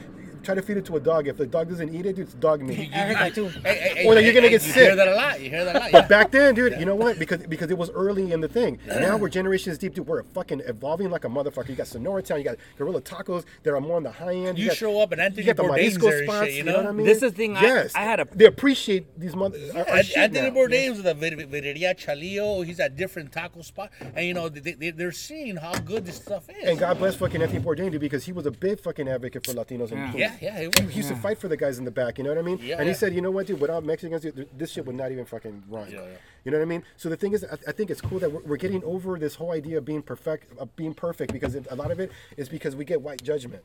try 0.47 0.55
to 0.55 0.63
feed 0.63 0.77
it 0.79 0.85
to 0.87 0.97
a 0.97 1.01
dog. 1.01 1.29
If 1.29 1.37
the 1.37 1.47
dog 1.47 1.69
doesn't 1.69 1.95
eat 1.95 2.07
it, 2.07 2.17
dude, 2.17 2.27
it's 2.27 2.35
dog 2.35 2.63
meat. 2.63 2.91
I 2.95 2.99
heard 2.99 3.17
that 3.17 3.35
too. 3.35 3.49
Hey, 3.49 3.75
hey, 3.75 3.95
hey, 3.97 4.07
Or 4.07 4.15
that 4.15 4.25
you're 4.25 4.33
gonna 4.33 4.47
hey, 4.47 4.53
get 4.53 4.67
you 4.67 4.73
sick. 4.73 4.83
hear 4.85 4.97
that 4.97 5.09
a 5.09 5.15
lot. 5.15 5.41
You 5.41 5.51
hear 5.51 5.65
that 5.65 5.77
a 5.77 5.79
lot. 5.81 5.93
But 5.93 6.09
back 6.09 6.31
then, 6.31 6.55
dude, 6.55 6.79
you 6.79 6.87
know 6.87 6.95
what? 6.95 7.19
Because 7.19 7.47
because 7.47 7.71
it 7.71 7.77
was 7.77 7.91
early 7.91 8.33
in 8.33 8.41
the 8.41 8.49
thing. 8.49 8.79
Now 9.07 9.17
we're 9.19 9.29
generations 9.29 9.77
deep, 9.79 9.95
dude. 9.95 10.07
We're 10.07 10.23
fucking 10.23 10.63
evolving 10.67 11.11
like 11.11 11.25
a 11.25 11.29
motherfucker. 11.29 11.69
You 11.69 11.75
got 11.75 11.87
Sonora 11.87 12.23
Town, 12.23 12.39
you 12.39 12.45
got 12.45 12.57
Guerrilla 12.79 13.03
Tacos 13.03 13.45
that 13.63 13.73
are 13.75 13.81
more 13.81 13.97
on 13.97 14.03
the 14.05 14.11
high 14.11 14.35
end. 14.35 14.59
You 14.59 14.69
got, 14.69 14.77
show 14.77 15.01
up 15.01 15.13
and 15.13 15.21
Anthony 15.21 15.43
you 15.47 15.53
got 15.53 15.57
the 15.63 15.69
Bourdain's 15.69 15.99
Marisco 15.99 16.01
there 16.03 16.19
and 16.21 16.29
spots. 16.29 16.47
shit, 16.47 16.55
you 16.55 16.63
know? 16.65 16.73
know? 16.73 16.79
what 16.79 16.87
I 16.87 16.93
mean? 16.93 17.07
This 17.07 17.17
is 17.17 17.23
the 17.23 17.31
thing, 17.37 17.53
Yes, 17.53 17.93
I 17.95 18.03
had 18.05 18.21
a- 18.21 18.27
They 18.35 18.47
appreciate 18.47 19.19
these 19.21 19.37
mother. 19.37 19.59
Our, 19.75 19.89
our 19.89 19.97
An- 19.99 20.05
shit 20.05 20.17
Anthony 20.17 20.51
now. 20.51 20.57
Bourdain's 20.57 20.97
with 20.99 21.07
a 21.07 21.15
Vir- 21.15 21.47
Birrieria 21.47 21.95
Chalio. 21.97 22.65
He's 22.65 22.81
at 22.81 22.97
different 22.97 23.33
taco 23.33 23.63
spot, 23.63 23.91
and 24.15 24.27
you 24.27 24.35
know 24.35 24.49
they, 24.49 24.73
they, 24.73 24.91
they're 24.91 25.13
seeing 25.13 25.57
how 25.57 25.75
good 25.81 26.05
this 26.07 26.17
stuff 26.17 26.49
is. 26.49 26.69
And 26.69 26.79
God 26.79 26.99
bless 26.99 27.17
fucking 27.17 27.41
Anthony 27.43 27.61
Bourdain, 27.61 27.91
dude, 27.93 28.01
because 28.01 28.25
he 28.25 28.33
was 28.33 28.47
a 28.47 28.51
big 28.51 28.81
fucking 28.81 29.09
advocate 29.09 29.45
for 29.47 29.53
Latinos 29.53 29.93
and 29.93 30.19
Yeah. 30.19 30.36
Latinos 30.37 30.43
Yeah. 30.43 30.53
yeah, 30.53 30.57
he 30.59 30.63
He, 30.63 30.85
was. 30.87 30.95
he 30.95 30.97
used 30.99 31.09
to 31.09 31.17
fight 31.17 31.39
for 31.39 31.49
the 31.49 31.57
guys 31.57 31.79
in 31.79 31.85
the 31.85 31.91
back, 31.91 32.19
you 32.19 32.25
know 32.25 32.31
what 32.31 32.39
I 32.39 32.43
mean? 32.43 32.59
Yeah, 32.63 32.75
and 32.77 32.83
he 32.85 32.89
yeah. 32.91 32.95
said, 32.95 33.15
you 33.15 33.21
know 33.21 33.31
what, 33.31 33.47
dude, 33.47 33.61
without 33.61 33.85
Mexicans, 33.85 34.23
dude, 34.23 34.49
this 34.57 34.71
shit 34.73 34.87
would 34.87 34.97
not 34.97 35.13
even 35.13 35.25
fucking 35.25 35.63
run. 35.69 35.91
Yeah, 35.91 36.03
yeah. 36.03 36.17
You 36.45 36.53
know 36.53 36.59
what 36.59 36.63
I 36.63 36.69
mean? 36.69 36.83
So 36.97 37.09
the 37.09 37.17
thing 37.17 37.33
is, 37.33 37.45
I, 37.45 37.55
I 37.69 37.73
think 37.73 37.91
it's 37.91 38.01
cool 38.01 38.19
that 38.21 38.31
we're, 38.31 38.41
we're 38.43 38.57
getting 38.57 38.83
over 38.85 39.19
this 39.19 39.35
whole 39.35 39.53
idea 39.53 39.79
of 39.79 39.85
being 39.85 40.03
perfect, 40.03 40.57
of 40.59 40.75
being 40.77 40.95
perfect, 40.95 41.33
because 41.33 41.55
it, 41.55 41.67
a 41.71 41.75
lot 41.75 41.91
of 41.91 41.99
it 42.01 42.13
is 42.37 42.49
because 42.49 42.77
we 42.77 42.85
get 42.85 43.01
white 43.01 43.23
judgment. 43.23 43.63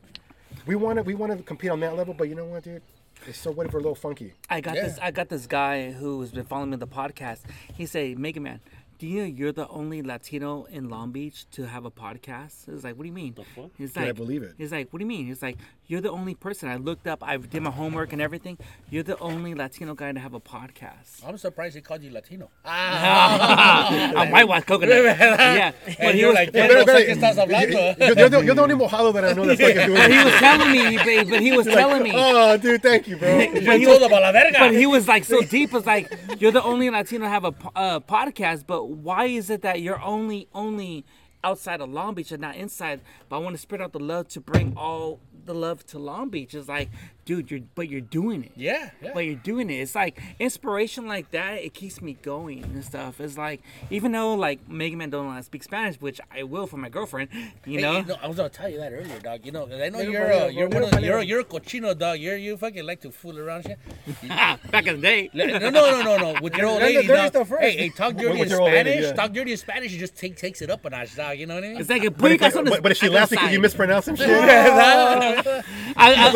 We 0.66 0.74
want 0.76 0.96
to, 0.98 1.02
we 1.02 1.14
want 1.14 1.36
to 1.36 1.42
compete 1.42 1.70
on 1.70 1.80
that 1.80 1.96
level, 1.96 2.14
but 2.14 2.28
you 2.28 2.34
know 2.34 2.44
what, 2.46 2.64
dude? 2.64 2.82
It's 3.26 3.38
so 3.38 3.52
what 3.52 3.66
if 3.66 3.72
we're 3.72 3.78
a 3.78 3.82
little 3.82 3.94
funky? 3.94 4.32
I 4.50 4.60
got 4.60 4.74
Yeah. 4.74 4.82
this. 4.88 4.98
I 5.00 5.12
got 5.12 5.28
this 5.28 5.46
guy 5.46 5.92
who's 5.92 6.32
been 6.32 6.44
following 6.44 6.70
me 6.70 6.74
on 6.74 6.80
the 6.80 6.88
podcast. 6.88 7.42
He 7.72 7.86
say, 7.86 8.16
"Mega 8.16 8.40
Man, 8.40 8.58
do 9.02 9.08
you 9.08 9.22
know 9.22 9.26
you're 9.26 9.50
the 9.50 9.66
only 9.66 10.00
Latino 10.00 10.62
in 10.70 10.88
Long 10.88 11.10
Beach 11.10 11.44
to 11.50 11.66
have 11.66 11.84
a 11.84 11.90
podcast?" 11.90 12.68
It's 12.68 12.84
like, 12.84 12.94
"What 12.96 13.02
do 13.02 13.08
you 13.08 13.12
mean?" 13.12 13.34
fuck? 13.34 13.70
He's 13.76 13.90
Can 13.94 14.04
I 14.04 14.06
like, 14.06 14.14
believe 14.14 14.44
it? 14.44 14.54
He's 14.56 14.70
like, 14.70 14.92
"What 14.92 15.00
do 15.00 15.02
you 15.04 15.08
mean?" 15.08 15.26
He's 15.26 15.42
like, 15.42 15.56
"You're 15.88 16.00
the 16.00 16.12
only 16.12 16.36
person." 16.36 16.68
I 16.68 16.76
looked 16.76 17.08
up. 17.08 17.20
I 17.20 17.36
did 17.36 17.62
my 17.62 17.70
homework 17.72 18.12
and 18.12 18.22
everything. 18.22 18.58
You're 18.90 19.02
the 19.02 19.18
only 19.18 19.54
Latino 19.56 19.96
guy 19.96 20.12
to 20.12 20.20
have 20.20 20.34
a 20.34 20.40
podcast. 20.40 21.26
I'm 21.26 21.36
surprised 21.36 21.74
he 21.74 21.80
called 21.80 22.04
you 22.04 22.12
Latino. 22.12 22.48
Ah, 22.64 24.12
I'm 24.16 24.30
white 24.30 24.46
white 24.46 24.66
coconut. 24.66 25.02
yeah, 25.04 25.72
but 25.84 25.98
And 25.98 26.14
he 26.14 26.20
you're 26.20 26.28
was. 26.28 26.36
like, 26.36 26.52
but- 26.52 26.70
"¿Qué 26.70 26.76
Espera, 26.78 26.84
sé 26.84 26.84
espera, 26.84 27.04
que 27.06 27.14
estás 27.16 27.38
hablando?" 27.38 27.98
You're, 27.98 28.18
you're 28.18 28.28
the, 28.28 28.40
you're 28.44 28.54
the 28.54 28.62
only 28.62 28.74
mojado 28.76 29.12
that 29.14 29.24
I 29.24 29.32
know 29.32 29.46
that's 29.46 29.60
fucking 29.60 29.86
doing 29.86 29.98
but 29.98 30.10
he 30.12 30.22
was 30.24 30.34
telling 30.34 30.70
me, 30.70 30.96
but, 30.96 31.30
but 31.30 31.40
he 31.40 31.52
was 31.56 31.66
telling 31.66 32.02
me. 32.04 32.12
Oh, 32.14 32.56
dude, 32.56 32.80
thank 32.82 33.08
you, 33.08 33.16
bro. 33.16 33.38
But 33.52 33.80
he, 33.80 33.86
was, 33.88 33.98
pa' 33.98 34.06
la 34.06 34.30
verga. 34.30 34.58
but 34.60 34.72
he 34.72 34.86
was 34.86 35.08
like 35.08 35.24
so 35.24 35.42
deep. 35.42 35.74
It's 35.74 35.86
like 35.86 36.12
you're 36.38 36.52
the 36.52 36.62
only 36.62 36.88
Latino 36.88 37.24
to 37.24 37.28
have 37.30 37.44
a 37.44 37.54
uh, 37.74 37.98
podcast. 38.00 38.64
But 38.66 38.91
why 38.92 39.26
is 39.26 39.50
it 39.50 39.62
that 39.62 39.80
you're 39.80 40.00
only 40.02 40.48
only 40.54 41.04
outside 41.44 41.80
of 41.80 41.90
Long 41.90 42.14
Beach 42.14 42.32
and 42.32 42.40
not 42.40 42.56
inside? 42.56 43.00
But 43.28 43.36
I 43.36 43.38
want 43.40 43.56
to 43.56 43.62
spread 43.62 43.80
out 43.80 43.92
the 43.92 44.00
love 44.00 44.28
to 44.28 44.40
bring 44.40 44.74
all 44.76 45.20
the 45.44 45.54
love 45.54 45.86
to 45.88 45.98
Long 45.98 46.28
Beach. 46.28 46.54
It's 46.54 46.68
like, 46.68 46.90
dude, 47.24 47.50
you're 47.50 47.60
but 47.74 47.88
you're 47.88 48.00
doing 48.00 48.44
it. 48.44 48.52
Yeah, 48.56 48.90
yeah. 49.02 49.10
But 49.14 49.20
you're 49.24 49.34
doing 49.36 49.70
it. 49.70 49.74
It's 49.74 49.94
like 49.94 50.20
inspiration 50.38 51.06
like 51.06 51.30
that. 51.32 51.54
It 51.62 51.74
keeps 51.74 52.00
me 52.02 52.14
going 52.22 52.64
and 52.64 52.84
stuff. 52.84 53.20
It's 53.20 53.38
like 53.38 53.60
even 53.90 54.12
though 54.12 54.34
like 54.34 54.68
Mega 54.68 54.96
Man 54.96 55.10
don't 55.10 55.26
know 55.26 55.32
how 55.32 55.38
to 55.38 55.42
speak 55.44 55.62
Spanish, 55.62 55.96
which 56.00 56.20
I 56.34 56.42
will 56.42 56.66
for 56.66 56.76
my 56.76 56.88
girlfriend. 56.88 57.28
You 57.66 57.76
Hey, 57.78 57.82
know. 57.82 57.96
you 57.98 58.04
know, 58.06 58.16
I 58.22 58.26
was 58.28 58.36
gonna 58.36 58.48
tell 58.48 58.68
you 58.68 58.78
that 58.78 58.92
earlier, 58.92 59.18
dog. 59.20 59.44
You 59.44 59.52
know, 59.52 59.66
'cause 59.66 59.80
I 59.80 59.88
know 59.88 60.00
you're 60.00 60.32
uh, 60.32 60.46
you're 60.46 60.68
one 60.68 60.82
of 60.94 61.00
you're 61.00 61.22
you're 61.22 61.40
a 61.40 61.44
cochino 61.44 61.96
dog. 61.96 62.18
You're 62.18 62.36
you 62.36 62.56
fucking 62.56 62.84
like 62.84 63.00
to 63.02 63.10
fool 63.10 63.38
around 63.38 63.66
and 63.66 63.76
shit. 64.20 64.28
Back 64.72 64.86
in 64.86 64.96
the 64.96 65.02
day. 65.02 65.30
No, 65.32 65.46
no, 65.46 65.70
no, 65.70 66.02
no, 66.02 66.16
no. 66.32 66.40
With 66.40 66.56
your 66.56 66.66
old 66.66 66.82
lady, 66.82 67.06
dirty 67.06 67.08
dog. 67.08 67.28
stuff 67.30 67.48
first. 67.48 67.62
Hey, 67.62 67.76
hey, 67.76 67.88
talk 67.90 68.14
dirty 68.16 68.32
with 68.38 68.42
in 68.42 68.48
your 68.50 68.62
old 68.62 68.70
lady, 68.72 68.90
Spanish. 68.90 69.06
yeah. 69.06 69.12
Talk 69.12 69.32
dirty 69.32 69.52
in 69.52 69.56
Spanish. 69.58 69.92
You 69.92 69.98
just 69.98 70.16
take 70.16 70.36
takes 70.36 70.62
it 70.62 70.70
up 70.70 70.84
a 70.84 70.90
notch, 70.90 71.14
dog. 71.16 71.38
You 71.38 71.46
know 71.46 71.54
what 71.54 71.64
I 71.64 71.68
mean? 71.68 71.76
It's 71.80 71.88
like 71.90 72.04
a 72.04 72.10
But 72.10 72.32
if, 72.32 72.40
puycas 72.40 72.56
on 72.56 72.64
the- 72.64 72.70
but, 72.70 72.82
but 72.82 72.92
if 72.92 72.98
she 72.98 73.08
laughs 73.08 73.30
because 73.30 73.52
you 73.52 73.60
mispronounce 73.60 74.06
some 74.06 74.16
shit, 74.16 74.28
I, 74.30 75.64
I, 75.96 75.96
I 75.96 76.32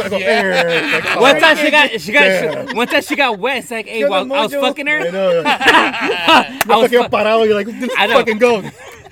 go, 0.81 0.99
like, 1.21 1.21
One 1.21 1.41
time 1.41 1.57
she 1.57 1.71
got 1.71 2.01
she 2.01 2.13
got 2.13 2.21
Damn. 2.23 2.77
one 2.77 2.87
time 2.89 3.03
she 3.03 3.17
got 3.17 3.39
wet. 3.39 3.59
It's 3.59 3.71
like, 3.71 3.87
hey, 3.87 3.99
Kill 3.99 4.11
while 4.11 4.33
I 4.33 4.43
was 4.43 4.53
fucking 4.55 4.87
her, 4.87 4.99
I 5.01 5.11
know. 5.11 5.43
I 5.47 6.61
was 6.69 6.91
Fucking 6.91 7.03
fu- 7.05 7.09
parado, 7.09 7.45
you're 7.47 7.55
like, 7.55 7.69
I 7.99 8.09
fucking 8.09 8.39
go. 8.39 8.63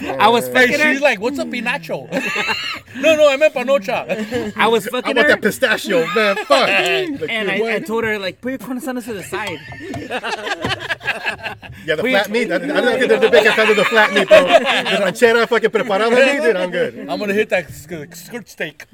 I 0.01 0.29
was 0.29 0.49
Hey, 0.49 0.53
fucking 0.73 0.81
she's 0.93 1.01
like, 1.01 1.21
"What's 1.21 1.39
up, 1.39 1.47
Pinacho?" 1.49 2.11
no, 3.01 3.15
no, 3.17 3.29
I 3.31 3.37
meant 3.37 3.55
panocha. 3.55 4.53
I 4.57 4.67
was 4.67 4.87
fucking 4.87 4.99
I 4.99 5.01
fucking 5.03 5.17
want 5.17 5.19
her, 5.19 5.35
that 5.35 5.41
pistachio, 5.43 6.05
man. 6.15 6.37
Fuck. 6.37 6.49
Like, 6.51 6.69
and 6.71 7.19
dude, 7.21 7.31
I. 7.31 7.75
I 7.77 7.79
told 7.79 8.03
her 8.03 8.19
like, 8.19 8.41
put 8.41 8.51
your 8.51 8.59
corazones 8.59 9.05
to 9.05 9.15
the 9.15 9.23
side. 9.23 9.61
yeah, 11.87 11.95
the 11.95 12.03
we- 12.03 12.11
flat 12.11 12.29
meat. 12.31 12.51
I, 12.51 12.57
I 12.57 12.59
don't 12.59 12.99
think 12.99 13.09
they're 13.09 13.21
the 13.21 13.31
biggest 13.31 13.57
fan 13.57 13.71
of 13.71 13.77
the 13.77 13.85
flat 13.85 14.13
meat, 14.13 14.29
bro. 14.29 14.43
The 14.45 15.05
ranchera 15.05 15.49
fucking 15.49 15.71
preparada 15.71 16.11
meat, 16.11 16.43
dude, 16.43 16.57
I'm 16.57 16.71
good. 16.71 16.99
I'm 17.09 17.19
gonna 17.19 17.33
hit 17.35 17.49
that 17.51 17.71
sk- 17.71 18.15
skirt 18.15 18.49
steak. 18.49 18.87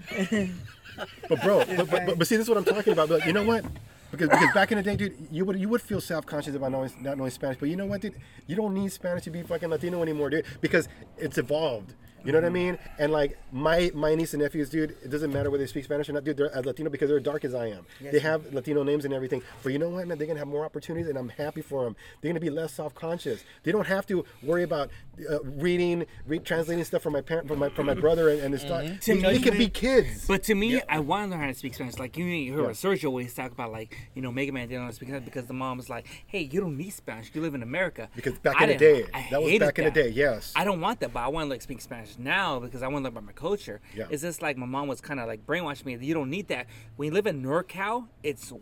But 1.28 1.42
bro, 1.42 1.58
but, 1.76 1.90
but, 1.90 2.06
but, 2.06 2.18
but 2.18 2.26
see, 2.26 2.36
this 2.36 2.44
is 2.44 2.48
what 2.48 2.58
I'm 2.58 2.64
talking 2.64 2.92
about. 2.92 3.08
But 3.08 3.26
you 3.26 3.32
know 3.32 3.44
what? 3.44 3.64
Because, 4.10 4.28
because 4.28 4.52
back 4.54 4.72
in 4.72 4.78
the 4.78 4.82
day, 4.82 4.96
dude, 4.96 5.16
you 5.30 5.44
would 5.44 5.58
you 5.58 5.68
would 5.68 5.80
feel 5.80 6.00
self 6.00 6.26
conscious 6.26 6.54
about 6.54 6.72
knowing, 6.72 6.92
not 7.00 7.16
knowing 7.16 7.30
Spanish. 7.30 7.58
But 7.58 7.68
you 7.68 7.76
know 7.76 7.86
what, 7.86 8.00
dude? 8.00 8.14
You 8.46 8.56
don't 8.56 8.74
need 8.74 8.90
Spanish 8.92 9.24
to 9.24 9.30
be 9.30 9.42
fucking 9.42 9.68
Latino 9.68 10.02
anymore, 10.02 10.30
dude. 10.30 10.44
Because 10.60 10.88
it's 11.16 11.38
evolved. 11.38 11.94
You 12.24 12.32
know 12.32 12.38
what 12.38 12.44
I 12.44 12.48
mm-hmm. 12.48 12.54
mean? 12.54 12.78
And 12.98 13.12
like 13.12 13.38
my 13.50 13.90
my 13.94 14.14
niece 14.14 14.34
and 14.34 14.42
nephews, 14.42 14.68
dude, 14.68 14.90
it 15.02 15.10
doesn't 15.10 15.32
matter 15.32 15.50
whether 15.50 15.62
they 15.62 15.68
speak 15.68 15.84
Spanish 15.84 16.08
or 16.08 16.12
not, 16.12 16.24
dude. 16.24 16.36
They're 16.36 16.54
as 16.54 16.66
Latino 16.66 16.90
because 16.90 17.08
they're 17.08 17.20
dark 17.20 17.44
as 17.44 17.54
I 17.54 17.68
am. 17.68 17.86
they 18.00 18.18
have 18.18 18.52
Latino 18.52 18.82
names 18.82 19.04
and 19.04 19.14
everything. 19.14 19.42
But 19.62 19.72
you 19.72 19.78
know 19.78 19.88
what, 19.88 20.06
man? 20.06 20.18
They're 20.18 20.26
gonna 20.26 20.38
have 20.38 20.48
more 20.48 20.64
opportunities, 20.64 21.08
and 21.08 21.16
I'm 21.16 21.30
happy 21.30 21.62
for 21.62 21.84
them. 21.84 21.96
They're 22.20 22.30
gonna 22.30 22.40
be 22.40 22.50
less 22.50 22.74
self 22.74 22.94
conscious. 22.94 23.42
They 23.62 23.72
don't 23.72 23.86
have 23.86 24.06
to 24.08 24.24
worry 24.42 24.64
about 24.64 24.90
uh, 25.28 25.42
reading, 25.42 26.06
re- 26.26 26.38
translating 26.38 26.84
stuff 26.84 27.02
from 27.02 27.12
my 27.12 27.20
parent, 27.20 27.48
from 27.48 27.58
my 27.58 27.68
from 27.70 27.86
my 27.86 27.94
brother 27.94 28.28
and, 28.28 28.40
and 28.40 28.52
his 28.52 28.62
stuff. 28.62 28.84
They, 29.04 29.18
they 29.18 29.38
can 29.38 29.56
be 29.56 29.68
kids. 29.68 30.26
But 30.26 30.42
to 30.44 30.54
me, 30.54 30.80
I 30.88 31.00
want 31.00 31.26
to 31.26 31.30
learn 31.30 31.40
how 31.40 31.46
to 31.46 31.54
speak 31.54 31.74
Spanish. 31.74 31.98
Like 31.98 32.16
you, 32.16 32.24
you 32.24 32.54
heard 32.54 32.74
Sergio 32.74 33.06
always 33.06 33.34
talk 33.34 33.52
about, 33.52 33.72
like 33.72 33.96
you 34.14 34.22
know, 34.22 34.32
Mega 34.32 34.52
Man 34.52 34.68
didn't 34.68 34.80
know 34.80 34.84
how 34.84 34.90
to 34.90 34.96
speak 34.96 35.08
Spanish 35.08 35.24
because 35.24 35.46
the 35.46 35.54
mom 35.54 35.76
was 35.76 35.90
like, 35.90 36.06
"Hey, 36.26 36.48
you 36.50 36.60
don't 36.60 36.76
need 36.76 36.90
Spanish. 36.90 37.30
You 37.34 37.40
live 37.40 37.54
in 37.54 37.62
America." 37.62 38.08
Because 38.14 38.38
back 38.38 38.60
I 38.60 38.64
in 38.64 38.70
the 38.70 38.76
day, 38.76 39.06
I 39.12 39.26
that 39.30 39.42
was 39.42 39.58
back 39.58 39.78
in 39.78 39.84
the 39.84 39.90
day, 39.90 40.08
yes. 40.08 40.52
I 40.56 40.64
don't 40.64 40.80
want 40.80 41.00
that, 41.00 41.12
but 41.12 41.20
I 41.20 41.28
want 41.28 41.46
to 41.46 41.50
like 41.50 41.62
speak 41.62 41.80
Spanish 41.80 42.18
now 42.18 42.58
because 42.58 42.82
I 42.82 42.88
want 42.88 43.02
to 43.02 43.04
learn 43.04 43.12
about 43.12 43.24
my 43.24 43.32
culture. 43.32 43.80
Yeah. 43.94 44.06
It's 44.10 44.22
just 44.22 44.42
like 44.42 44.56
my 44.56 44.66
mom 44.66 44.88
was 44.88 45.00
kind 45.00 45.20
of 45.20 45.26
like 45.26 45.46
brainwashing 45.46 45.86
me. 45.86 46.06
You 46.06 46.14
don't 46.14 46.30
need 46.30 46.48
that. 46.48 46.66
When 46.96 47.08
you 47.08 47.14
live 47.14 47.26
in 47.26 47.42
NorCal, 47.42 48.08
it's 48.22 48.52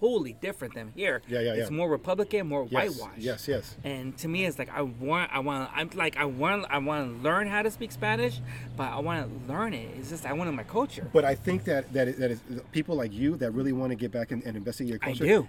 totally 0.00 0.32
different 0.34 0.74
than 0.74 0.92
here. 0.94 1.22
Yeah, 1.28 1.40
yeah, 1.40 1.54
It's 1.54 1.70
yeah. 1.70 1.76
more 1.76 1.88
Republican, 1.88 2.46
more 2.46 2.66
Yes, 2.70 2.72
whitewashed. 2.98 3.18
yes, 3.22 3.48
yes. 3.48 3.76
And 3.84 4.16
to 4.18 4.28
me, 4.28 4.44
it's 4.44 4.58
like 4.58 4.70
I 4.74 4.82
want, 4.82 5.30
I 5.32 5.38
want, 5.40 5.70
I'm 5.74 5.90
like 5.94 6.16
I 6.16 6.24
want, 6.24 6.66
I 6.70 6.78
want 6.78 7.16
to 7.16 7.22
learn 7.22 7.46
how 7.48 7.62
to 7.62 7.70
speak 7.70 7.92
Spanish, 7.92 8.40
but 8.76 8.84
I 8.92 8.98
want 9.00 9.28
to 9.46 9.52
learn 9.52 9.74
it. 9.74 9.88
It's 9.98 10.10
just 10.10 10.26
I 10.26 10.32
want 10.32 10.48
it 10.48 10.50
in 10.50 10.56
my 10.56 10.62
culture. 10.64 11.08
But 11.12 11.24
I 11.24 11.34
think 11.34 11.64
that 11.64 11.92
that 11.92 12.08
is, 12.08 12.16
that 12.16 12.30
is 12.30 12.40
people 12.72 12.96
like 12.96 13.12
you 13.12 13.36
that 13.36 13.50
really 13.52 13.72
want 13.72 13.90
to 13.90 13.96
get 13.96 14.10
back 14.12 14.30
and, 14.32 14.42
and 14.44 14.56
investigate 14.56 14.90
your 14.90 14.98
culture. 14.98 15.24
I 15.24 15.28
do. 15.28 15.48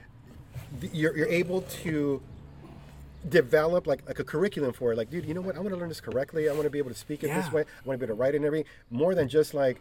You're, 0.94 1.16
you're 1.18 1.28
able 1.28 1.62
to 1.84 2.22
develop 3.30 3.88
like, 3.88 4.06
like 4.07 4.20
a 4.20 4.24
curriculum 4.24 4.72
for 4.74 4.91
it. 4.94 4.98
Like, 4.98 5.10
dude, 5.10 5.26
you 5.26 5.34
know 5.34 5.41
what? 5.41 5.56
I 5.56 5.60
want 5.60 5.72
to 5.74 5.78
learn 5.80 5.90
this 5.90 6.02
correctly. 6.02 6.48
I 6.49 6.52
want 6.53 6.64
to 6.66 6.70
be 6.70 6.78
able 6.78 6.91
to 6.91 6.95
speak 6.98 7.24
it 7.24 7.34
this 7.34 7.52
way. 7.52 7.62
I 7.62 7.88
want 7.88 7.99
to 7.99 8.06
be 8.06 8.10
able 8.12 8.16
to 8.16 8.22
write 8.22 8.34
it 8.34 8.38
and 8.38 8.45
everything. 8.45 8.68
More 8.91 9.16
than 9.16 9.28
just 9.28 9.53
like 9.53 9.80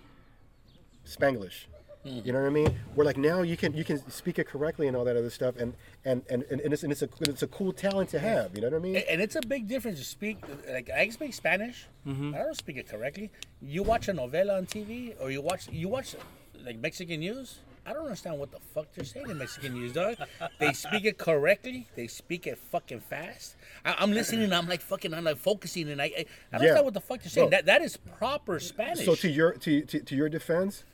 Spanglish. 1.06 1.66
You 2.04 2.32
know 2.32 2.40
what 2.42 2.46
I 2.48 2.50
mean? 2.50 2.78
Where 2.94 3.04
like 3.06 3.16
now 3.16 3.40
you 3.40 3.56
can 3.56 3.72
you 3.72 3.82
can 3.82 3.98
speak 4.10 4.38
it 4.38 4.46
correctly 4.46 4.86
and 4.88 4.96
all 4.96 5.04
that 5.04 5.16
other 5.16 5.30
stuff, 5.30 5.56
and 5.56 5.72
and 6.04 6.22
and, 6.28 6.42
and 6.50 6.60
it's 6.72 6.82
and 6.82 6.92
it's 6.92 7.00
a 7.02 7.08
it's 7.22 7.42
a 7.42 7.46
cool 7.46 7.72
talent 7.72 8.10
to 8.10 8.18
have. 8.18 8.54
You 8.54 8.60
know 8.60 8.68
what 8.68 8.76
I 8.76 8.80
mean? 8.80 8.96
And 8.96 9.22
it's 9.22 9.36
a 9.36 9.40
big 9.40 9.66
difference 9.68 9.98
to 10.00 10.04
speak. 10.04 10.36
Like 10.70 10.90
I 10.90 11.08
speak 11.08 11.32
Spanish. 11.32 11.86
Mm-hmm. 12.06 12.34
I 12.34 12.38
don't 12.38 12.56
speak 12.56 12.76
it 12.76 12.88
correctly. 12.88 13.30
You 13.62 13.82
watch 13.82 14.08
a 14.08 14.12
novela 14.12 14.58
on 14.58 14.66
TV, 14.66 15.14
or 15.20 15.30
you 15.30 15.40
watch 15.40 15.66
you 15.72 15.88
watch 15.88 16.14
like 16.62 16.78
Mexican 16.78 17.20
news. 17.20 17.60
I 17.86 17.92
don't 17.92 18.04
understand 18.04 18.38
what 18.38 18.50
the 18.50 18.60
fuck 18.74 18.86
they're 18.94 19.04
saying 19.04 19.28
in 19.28 19.36
Mexican 19.38 19.74
news, 19.74 19.92
dog. 19.92 20.16
They 20.58 20.72
speak 20.72 21.04
it 21.06 21.18
correctly. 21.18 21.86
They 21.96 22.06
speak 22.06 22.46
it 22.46 22.56
fucking 22.58 23.00
fast. 23.00 23.56
I, 23.84 23.94
I'm 23.98 24.10
listening. 24.12 24.52
I'm 24.52 24.68
like 24.68 24.80
fucking. 24.82 25.12
I'm 25.14 25.24
like 25.24 25.38
focusing, 25.38 25.88
and 25.90 26.02
I 26.02 26.04
I, 26.04 26.08
I 26.08 26.10
don't 26.12 26.26
Yeah. 26.52 26.58
understand 26.58 26.84
what 26.84 26.94
the 26.94 27.00
fuck 27.00 27.22
they're 27.22 27.30
saying. 27.30 27.48
Bro. 27.48 27.56
That 27.58 27.66
that 27.66 27.80
is 27.82 27.96
proper 27.96 28.60
Spanish. 28.60 29.06
So 29.06 29.14
to 29.14 29.30
your 29.30 29.52
to, 29.54 29.82
to, 29.82 30.00
to 30.00 30.14
your 30.14 30.28
defense, 30.28 30.84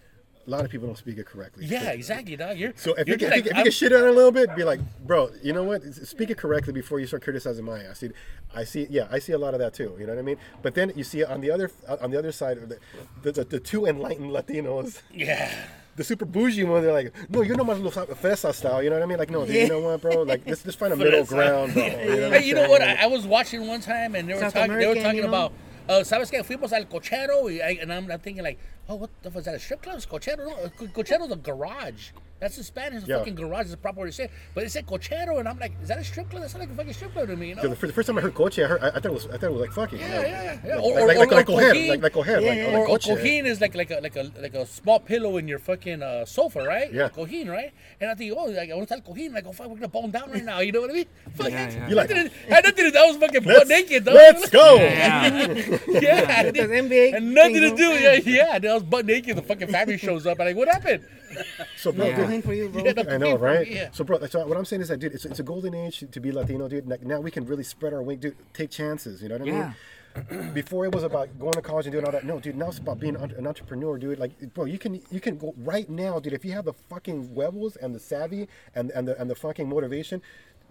a 0.47 0.51
lot 0.51 0.65
of 0.65 0.71
people 0.71 0.87
don't 0.87 0.97
speak 0.97 1.19
it 1.19 1.27
correctly. 1.27 1.67
yeah, 1.67 1.91
exactly, 1.91 2.35
dog. 2.37 2.57
You're 2.57 2.73
So 2.77 2.95
if 2.95 3.07
you, 3.07 3.13
you're 3.13 3.19
can, 3.19 3.31
like, 3.31 3.41
if 3.41 3.45
you, 3.47 3.51
if 3.51 3.55
you 3.55 3.57
I'm- 3.59 3.65
can 3.65 3.73
shit 3.73 3.93
on 3.93 4.03
a 4.03 4.11
little 4.13 4.33
bit, 4.33 4.55
be 4.57 4.65
like, 4.65 4.81
bro, 5.07 5.31
you 5.43 5.53
know 5.53 5.63
what? 5.65 5.83
Speak 5.95 6.31
it 6.31 6.39
correctly 6.39 6.73
before 6.73 6.99
you 6.99 7.07
start 7.07 7.23
criticizing 7.23 7.65
my 7.65 7.83
ass. 7.83 8.01
Dude, 8.01 8.15
I 8.55 8.65
see, 8.65 8.87
yeah, 8.91 9.07
I 9.11 9.19
see 9.19 9.33
a 9.33 9.39
lot 9.39 9.55
of 9.55 9.61
that 9.61 9.75
too. 9.75 9.95
You 9.99 10.07
know 10.07 10.15
what 10.15 10.19
I 10.19 10.23
mean? 10.23 10.37
But 10.63 10.75
then 10.75 10.93
you 10.97 11.05
see 11.05 11.23
on 11.25 11.41
the 11.41 11.51
other 11.51 11.71
on 12.01 12.11
the 12.11 12.19
other 12.19 12.33
side 12.33 12.59
of 12.59 12.69
the 12.69 12.79
the, 13.23 13.33
the, 13.33 13.45
the 13.45 13.61
two 13.61 13.87
enlightened 13.87 14.31
Latinos. 14.31 15.03
yeah. 15.13 15.53
The 15.97 16.05
super 16.05 16.25
bougie 16.25 16.65
one, 16.65 16.83
they're 16.83 16.93
like, 16.93 17.13
no, 17.29 17.43
you're 17.43 17.57
not 17.57 17.67
my 17.67 17.75
little 17.75 17.91
fresa 17.91 18.55
style. 18.55 18.83
You 18.83 18.89
know 18.89 18.97
what 18.97 19.03
I 19.03 19.07
mean? 19.07 19.19
Like, 19.19 19.29
no, 19.29 19.45
dude, 19.45 19.55
you 19.57 19.69
know 19.69 19.81
what, 19.81 20.01
bro? 20.01 20.23
Like, 20.23 20.41
let's 20.47 20.63
just 20.63 20.79
find 20.79 20.93
a 20.95 20.97
middle 20.97 21.25
ground, 21.25 21.75
bro. 21.75 21.85
You 21.85 21.91
know, 21.93 22.29
what 22.31 22.39
I'm 22.39 22.43
you 22.45 22.55
know 22.55 22.71
what? 22.71 22.81
I, 22.81 22.95
I 23.03 23.07
was 23.07 23.27
watching 23.27 23.67
one 23.67 23.81
time 23.81 24.15
and 24.15 24.27
they 24.27 24.33
were 24.33 24.41
South 24.41 24.55
talking. 24.55 24.77
They 24.79 24.87
were 24.87 24.95
talking 24.95 25.17
you 25.17 25.23
know? 25.23 25.29
about. 25.29 25.53
Uh, 25.91 26.05
¿Sabes 26.05 26.31
qué? 26.31 26.45
Fuimos 26.45 26.73
al 26.73 26.87
cochero 26.89 27.51
y, 27.51 27.61
I- 27.61 27.81
and 27.83 27.93
I'm, 27.93 28.09
I'm 28.13 28.21
thinking 28.21 28.45
like, 28.45 28.61
oh, 28.89 28.95
what 28.95 29.11
the 29.23 29.31
fuck 29.31 29.41
is 29.41 29.47
that? 29.47 29.57
A 29.57 29.59
strip 29.59 29.83
club? 29.83 29.97
It's 29.97 30.07
cochero? 30.07 30.37
No, 30.47 30.53
uh, 30.53 30.69
co- 30.69 30.87
cochero's 30.87 31.33
a 31.33 31.37
garage. 31.37 32.11
That's 32.41 32.57
in 32.59 32.65
Spanish. 32.65 33.05
A 33.05 33.07
Yeah. 33.07 33.19
fucking 33.19 33.35
garage 33.35 33.67
is 33.67 33.71
the 33.73 33.77
proper 33.77 34.01
way 34.01 34.07
to 34.07 34.13
say 34.13 34.25
it. 34.25 34.31
But 34.55 34.65
it 34.65 34.71
said 34.73 34.87
cochero, 34.87 35.39
and 35.39 35.49
I'm 35.49 35.59
like, 35.59 35.73
is 35.83 35.89
that 35.89 35.99
a 35.99 36.05
strip 36.05 36.31
club? 36.31 36.43
That 36.43 36.51
sounds 36.51 36.61
like 36.63 36.71
a 36.71 36.75
fucking 36.75 36.93
strip 36.95 37.13
club 37.13 37.29
to 37.29 37.37
me, 37.37 37.51
you 37.51 37.55
know? 37.55 37.63
Dude, 37.63 37.73
the, 37.73 37.93
first 37.93 38.07
time 38.07 38.17
I 38.19 38.23
heard 38.23 38.35
coche, 38.35 38.59
I 38.59 38.67
heard, 38.67 38.83
I, 38.83 38.89
I 38.89 38.91
thought 38.93 39.05
it 39.07 39.13
was, 39.13 39.27
I 39.27 39.33
thought 39.37 39.43
it 39.45 39.53
was 39.53 39.61
like 39.61 39.73
fucking. 39.73 40.01
Yeah, 40.01 40.17
like, 40.19 40.27
yeah, 40.27 40.43
yeah, 40.43 40.61
yeah. 40.67 40.75
Like, 40.77 40.85
Or- 40.85 40.95
like, 40.95 41.03
or- 41.03 41.07
like, 41.07 41.19
or- 41.19 41.35
like, 41.35 41.49
or 41.49 41.61
cojín. 41.75 41.89
like, 41.89 42.03
like 42.03 42.13
coger, 42.15 42.43
Yeah, 42.43 42.53
yeah, 42.53 42.67
like 42.69 42.75
or, 42.79 42.89
or 42.89 42.99
cojín 42.99 43.45
is 43.45 43.61
like 43.61 43.75
like 43.75 43.91
a 43.91 44.01
like 44.01 44.17
a 44.17 44.31
like 44.41 44.55
a 44.55 44.65
small 44.67 44.99
pillow 45.01 45.37
in 45.37 45.47
your 45.49 45.59
fucking 45.59 46.03
uh, 46.03 46.25
sofa, 46.25 46.61
right? 46.65 46.93
Yeah. 46.93 47.09
Cojín, 47.11 47.49
right? 47.51 47.73
And 48.01 48.11
I 48.11 48.15
think, 48.15 48.33
oh, 48.37 48.45
like 48.47 48.71
I 48.71 48.75
want 48.75 48.89
to 48.89 48.95
tell 49.01 49.15
cojín, 49.15 49.35
like, 49.35 49.45
oh 49.47 49.53
fuck, 49.53 49.69
we're 49.69 49.75
gonna 49.77 49.89
bone 49.89 50.11
down 50.11 50.31
right 50.31 50.43
now. 50.45 50.61
You 50.61 50.73
know 50.73 50.81
what 50.81 50.91
I 50.91 50.95
mean? 50.95 51.07
Fuck 51.35 51.51
Yeah, 51.51 51.67
it. 51.69 51.75
yeah. 51.75 51.89
You 51.89 51.95
like- 51.95 52.11
I 52.11 52.15
didn't- 52.15 52.33
nothing 52.49 52.85
to 52.87 52.91
do. 52.91 52.99
I 52.99 53.07
was 53.07 53.17
fucking 53.19 53.43
butt 53.45 53.69
naked. 53.69 54.05
though. 54.07 54.13
let's 54.15 54.49
go. 54.49 54.77
Yeah. 54.81 55.27
Yeah, 55.89 56.35
I 56.39 56.43
Those 56.51 56.69
NBA 56.71 57.15
and 57.17 57.35
nothing 57.35 57.55
to 57.61 57.71
do. 57.77 57.77
no? 57.77 57.93
Yeah, 57.93 58.13
yeah. 58.25 58.59
Then 58.59 58.71
I 58.71 58.75
was 58.75 58.83
butt 58.83 59.05
naked. 59.07 59.37
The 59.37 59.43
fucking 59.43 59.69
family 59.69 59.99
shows 59.99 60.27
up. 60.27 60.41
I'm 60.41 60.47
like, 60.47 60.57
what 60.57 60.69
happened? 60.69 61.05
So, 61.77 61.93
bro, 61.93 62.07
Yeah. 62.07 62.27
dude, 62.27 62.45
for 62.45 62.53
you, 62.55 62.69
bro. 62.69 62.85
Yeah, 62.85 62.93
I 63.09 63.17
know, 63.19 63.37
right? 63.39 63.67
Yeah. 63.67 63.91
So, 63.93 64.05
bro, 64.05 64.25
so 64.27 64.47
what 64.47 64.57
I'm 64.57 64.65
saying 64.65 64.83
is 64.83 64.89
that, 64.89 64.99
dude, 64.99 65.13
it's, 65.15 65.25
it's 65.25 65.39
a 65.41 65.43
golden 65.43 65.75
age 65.75 66.05
to 66.11 66.21
be 66.21 66.33
Latino, 66.33 66.69
dude. 66.69 66.89
Like, 66.89 67.03
now 67.03 67.21
we 67.21 67.31
can 67.31 67.47
really 67.47 67.63
spread 67.65 67.93
our 67.93 68.03
wing, 68.03 68.19
dude. 68.19 68.37
Take 68.53 68.71
chances, 68.71 69.23
you 69.23 69.29
know 69.29 69.37
what 69.37 69.43
I 69.43 69.45
mean? 69.45 69.55
Yeah. 69.55 69.73
before 70.55 70.85
it 70.85 70.93
was 70.93 71.05
about 71.05 71.29
going 71.39 71.53
to 71.53 71.63
college 71.63 71.87
and 71.87 71.93
doing 71.93 72.05
all 72.05 72.11
that. 72.11 72.25
No, 72.25 72.41
dude, 72.41 72.57
now 72.57 72.69
it's 72.69 72.79
about 72.79 72.99
being 72.99 73.15
an 73.15 73.47
entrepreneur, 73.47 73.97
dude. 73.97 74.19
Like, 74.19 74.33
bro, 74.55 74.65
you 74.65 74.77
can 74.77 75.01
you 75.11 75.21
can 75.21 75.39
go 75.39 75.55
right 75.59 75.89
now, 75.89 76.19
dude. 76.19 76.33
If 76.33 76.45
you 76.45 76.51
have 76.51 76.65
the 76.65 76.73
fucking 76.73 77.29
huevos 77.33 77.77
and 77.77 77.95
the 77.95 78.01
savvy 78.01 78.49
and 78.75 78.91
and 78.91 79.07
the 79.07 79.21
and 79.21 79.31
the 79.31 79.37
fucking 79.37 79.69
motivation. 79.69 80.21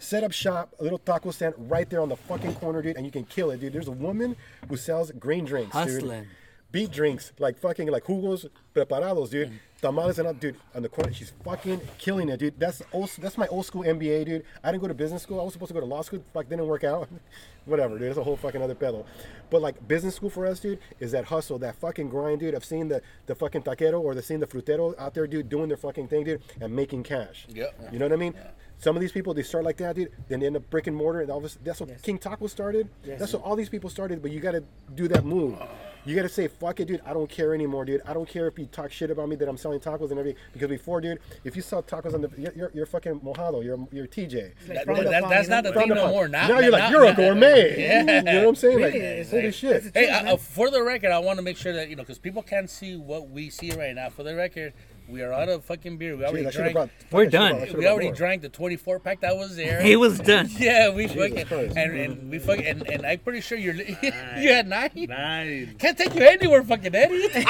Set 0.02 0.23
up 0.23 0.31
shop, 0.31 0.73
a 0.80 0.84
little 0.84 0.98
taco 0.98 1.30
stand 1.30 1.53
right 1.57 1.90
there 1.90 1.99
on 1.99 2.07
the 2.07 2.15
fucking 2.15 2.56
corner, 2.56 2.81
dude, 2.81 2.95
and 2.95 3.06
you 3.06 3.11
can 3.11 3.26
kill 3.26 3.52
it, 3.52 3.60
dude. 3.60 3.73
There's 3.73 3.90
a 3.90 3.91
woman 3.91 4.38
who 4.69 4.77
sells 4.77 5.11
green 5.11 5.44
drinks, 5.44 5.76
dude 5.76 5.88
Hustling. 5.91 6.27
beat 6.72 6.90
drinks 6.91 7.34
like 7.38 7.57
fucking 7.60 7.88
like 7.90 8.06
jugos 8.06 8.49
preparados, 8.73 9.30
dude. 9.30 9.49
Mm. 9.49 9.60
Tamales 9.81 10.19
and 10.19 10.27
up, 10.27 10.39
dude. 10.39 10.56
On 10.76 10.81
the 10.81 10.89
corner, 10.89 11.14
she's 11.14 11.31
fucking 11.43 11.80
killing 11.97 12.30
it, 12.30 12.38
dude. 12.38 12.60
That's 12.60 12.81
old, 12.91 13.10
that's 13.19 13.38
my 13.38 13.47
old 13.47 13.65
school 13.65 13.84
MBA, 13.84 14.26
dude. 14.26 14.45
I 14.64 14.72
didn't 14.72 14.81
go 14.81 14.88
to 14.88 14.93
business 14.93 15.23
school. 15.23 15.39
I 15.39 15.43
was 15.43 15.53
supposed 15.53 15.69
to 15.69 15.73
go 15.73 15.80
to 15.80 15.85
law 15.85 16.01
school. 16.01 16.23
Fuck, 16.34 16.49
didn't 16.49 16.68
work 16.68 16.84
out. 16.84 17.10
Whatever, 17.65 17.97
dude. 17.97 18.10
It's 18.10 18.18
a 18.18 18.23
whole 18.23 18.35
fucking 18.38 18.61
other 18.61 18.76
pedal. 18.76 19.06
But 19.49 19.61
like 19.61 19.88
business 19.88 20.15
school 20.15 20.30
for 20.30 20.45
us, 20.45 20.60
dude, 20.60 20.80
is 20.99 21.11
that 21.11 21.26
hustle, 21.26 21.60
that 21.60 21.76
fucking 21.76 22.10
grind, 22.10 22.39
dude. 22.41 22.53
Of 22.53 22.65
seeing 22.65 22.88
the 22.88 23.01
the 23.27 23.35
fucking 23.35 23.61
taquero 23.61 24.01
or 24.01 24.15
the 24.15 24.22
seen 24.22 24.39
the 24.39 24.47
frutero 24.47 24.97
out 24.99 25.14
there, 25.14 25.27
dude, 25.27 25.49
doing 25.49 25.68
their 25.68 25.77
fucking 25.77 26.07
thing, 26.07 26.23
dude, 26.23 26.41
and 26.60 26.76
making 26.76 27.03
cash. 27.03 27.45
Yep. 27.49 27.89
You 27.91 27.99
know 27.99 28.06
what 28.06 28.14
I 28.14 28.18
mean? 28.18 28.34
Some 28.80 28.95
of 28.95 29.01
these 29.01 29.11
people 29.11 29.34
they 29.34 29.43
start 29.43 29.65
like 29.65 29.77
that, 29.77 29.95
dude. 29.95 30.11
Then 30.30 30.39
they 30.39 30.47
end 30.47 30.56
up 30.56 30.69
brick 30.69 30.88
and 30.88 30.95
mortar, 30.95 31.22
and 31.22 31.30
all 31.30 31.41
this. 31.41 31.57
That's 31.64 31.80
what 31.80 32.01
King 32.01 32.18
Taco 32.18 32.47
started. 32.47 32.89
That's 33.03 33.34
what 33.34 33.43
all 33.43 33.56
these 33.56 33.69
people 33.69 33.89
started. 33.89 34.22
But 34.22 34.31
you 34.31 34.39
got 34.39 34.51
to 34.51 34.64
do 34.95 35.07
that 35.10 35.26
move. 35.26 35.56
Uh-huh. 35.56 35.68
You 36.10 36.15
got 36.15 36.23
to 36.23 36.30
say, 36.30 36.48
"Fuck 36.48 36.80
it, 36.80 36.86
dude. 36.88 37.02
I 37.06 37.14
don't 37.14 37.30
care 37.30 37.53
anymore, 37.53 37.86
dude. 37.86 38.02
I 38.06 38.14
don't 38.14 38.27
care 38.27 38.48
if 38.48 38.57
you 38.57 38.65
talk 38.65 38.91
shit 38.91 39.11
about 39.11 39.30
me 39.30 39.36
that 39.36 39.48
I'm 39.48 39.57
selling 39.57 39.80
tacos 39.80 40.10
and 40.10 40.19
everything." 40.19 40.41
Because 40.53 40.68
before, 40.69 41.02
dude, 41.02 41.19
if 41.44 41.56
you 41.56 41.61
sell 41.61 41.84
tacos 41.84 42.15
on 42.15 42.22
the, 42.22 42.30
you're, 42.36 42.53
you're, 42.56 42.72
you're 42.73 42.86
fucking 42.88 43.19
mojado. 43.19 43.64
You're 43.64 43.77
you're 43.91 44.07
TJ. 44.07 44.53
That- 44.68 44.86
frowned 44.86 45.06
that- 45.06 45.19
upon, 45.19 45.30
that's 45.30 45.48
not 45.49 45.64
the 45.64 45.72
Frowned 45.72 45.90
thing 45.90 45.98
no 45.98 46.07
more. 46.10 46.27
Now, 46.27 46.48
now 46.48 46.60
you're 46.60 46.72
like 46.72 46.81
now- 46.81 46.90
you're 46.90 47.06
a 47.06 47.14
gourmet. 47.14 47.76
Yeah. 47.80 47.99
You 47.99 48.22
know 48.23 48.41
what 48.44 48.49
I'm 48.49 48.56
saying? 48.56 48.77
Really, 48.77 48.91
Like, 48.91 49.02
it's 49.02 49.30
holy 49.31 49.44
like- 49.45 49.53
shit. 49.53 49.84
Hey, 49.94 50.10
uh, 50.10 50.34
uh, 50.34 50.38
for 50.38 50.72
the 50.72 50.81
record, 50.81 51.11
I 51.11 51.19
want 51.19 51.38
to 51.38 51.44
make 51.44 51.57
sure 51.57 51.73
that 51.73 51.90
you 51.90 51.95
know, 51.95 52.02
because 52.03 52.18
people 52.18 52.41
can't 52.41 52.69
see 52.69 52.95
what 52.95 53.30
we 53.30 53.49
see 53.52 53.72
right 53.72 53.94
now. 53.94 54.10
For 54.10 54.23
the 54.23 54.36
record, 54.36 54.73
we 55.10 55.22
are 55.22 55.34
out 55.34 55.49
of 55.49 55.64
fucking 55.65 55.98
beer. 55.98 56.15
We 56.15 56.23
already 56.26 56.44
Jeez, 56.44 56.48
I 56.48 56.52
should 56.52 56.64
have 56.65 56.73
drank. 56.73 56.73
brought. 56.73 56.90
We're 57.11 57.22
I 57.22 57.23
should've 57.26 57.31
done. 57.31 57.52
brought- 57.52 57.61
I 57.61 57.65
should've 57.65 57.77
We 57.77 57.84
brought 57.84 57.91
already 57.94 58.07
more. 58.10 58.15
drank 58.15 58.41
the 58.44 58.49
24 58.49 58.99
pack 58.99 59.22
that 59.22 59.36
was 59.36 59.56
there. 59.56 59.81
He 59.81 59.95
was 59.95 60.19
done. 60.19 60.49
Yeah, 60.60 60.94
we 60.94 61.07
fucking 61.07 61.45
Christ. 61.48 61.77
and, 61.77 61.98
and 61.98 62.30
we 62.31 62.40
fucking 62.40 62.65
and, 62.65 62.88
and 62.90 63.06
I'm 63.06 63.19
pretty 63.19 63.41
sure 63.41 63.57
you're 63.57 63.73
you 63.76 64.53
had 64.53 64.68
nine. 64.68 64.90
Nice. 64.95 65.68
Can't 65.80 65.98
take 65.98 66.14
you 66.15 66.22
anywhere, 66.23 66.64
fucking 66.64 66.94
Eddie. 66.95 67.27
hey, 67.30 67.44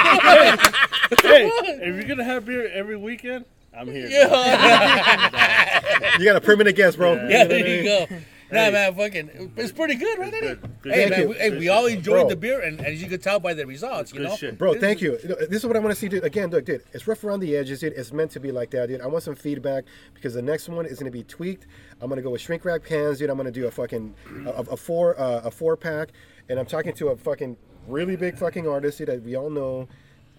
if 1.82 1.96
you're 1.96 2.04
gonna 2.04 2.24
have 2.24 2.46
beer 2.46 2.68
every 2.72 2.98
weekend, 2.98 3.46
I'm 3.76 3.88
here. 3.88 4.08
yeah, 4.08 6.18
You 6.18 6.26
got 6.26 6.36
a 6.36 6.42
permanent 6.42 6.76
guest, 6.76 6.98
bro. 6.98 7.14
Yeah, 7.28 7.46
there 7.46 7.68
you 7.68 7.84
go. 7.84 8.08
Nah, 8.52 8.72
man, 8.72 8.96
fucking, 8.96 9.54
it's 9.58 9.72
pretty 9.72 9.96
good, 9.96 10.18
right, 10.18 10.34
Eddie? 10.34 10.48
Good, 10.48 10.82
good 10.82 10.94
Hey, 10.94 11.02
shit. 11.04 11.10
man, 11.12 11.22
you. 11.22 11.28
we, 11.30 11.36
hey, 11.36 11.50
Good 11.50 11.60
we 11.60 11.66
shit. 11.66 11.72
all 11.72 11.86
enjoyed 11.86 12.14
Bro. 12.22 12.30
the 12.30 12.36
beer, 12.36 12.60
and, 12.62 12.80
and 12.80 12.88
as 12.88 13.02
you 13.02 13.08
can 13.08 13.20
tell 13.20 13.40
by 13.40 13.54
the 13.54 13.66
results, 13.68 14.12
you 14.12 14.20
Good 14.20 14.28
know. 14.30 14.36
shit. 14.36 14.58
Bro, 14.58 14.76
thank 14.76 15.02
you. 15.02 15.20
You 15.22 15.30
know, 15.30 15.36
This 15.36 15.60
is 15.62 15.66
what 15.66 15.76
I 15.76 15.80
want 15.80 15.92
to 15.94 16.00
see, 16.00 16.08
dude. 16.10 16.24
Again, 16.24 16.50
look, 16.50 16.66
dude, 16.66 16.84
it's 16.92 17.08
rough 17.08 17.24
around 17.24 17.42
the 17.42 17.56
edges, 17.56 17.80
dude. 17.82 17.94
It's 17.94 18.12
meant 18.12 18.32
to 18.32 18.40
be 18.40 18.52
like 18.52 18.72
that, 18.72 18.88
dude. 18.88 19.02
I 19.02 19.08
want 19.08 19.24
some 19.24 19.36
feedback 19.36 19.86
because 20.16 20.34
the 20.34 20.42
next 20.42 20.68
one 20.68 20.86
is 20.86 21.00
going 21.00 21.12
to 21.12 21.16
be 21.18 21.24
tweaked. 21.24 21.68
I'm 22.02 22.10
going 22.10 22.18
to 22.18 22.24
go 22.24 22.32
with 22.32 22.42
shrink 22.42 22.66
wrap 22.66 22.84
cans, 22.84 23.20
dude. 23.20 23.30
I'm 23.30 23.38
going 23.38 23.46
to 23.46 23.52
do 23.52 23.68
a 23.68 23.72
fucking 23.72 24.16
a, 24.46 24.50
a 24.50 24.78
four 24.78 25.20
uh, 25.20 25.42
a 25.44 25.52
four 25.52 25.78
pack, 25.78 26.10
and 26.50 26.58
I'm 26.60 26.66
talking 26.66 26.94
to 26.94 27.10
a 27.10 27.18
fucking 27.18 27.56
really 27.88 28.16
big 28.16 28.38
fucking 28.38 28.68
artist 28.68 28.98
dude, 28.98 29.08
that 29.10 29.22
we 29.24 29.36
all 29.36 29.50
know 29.50 29.88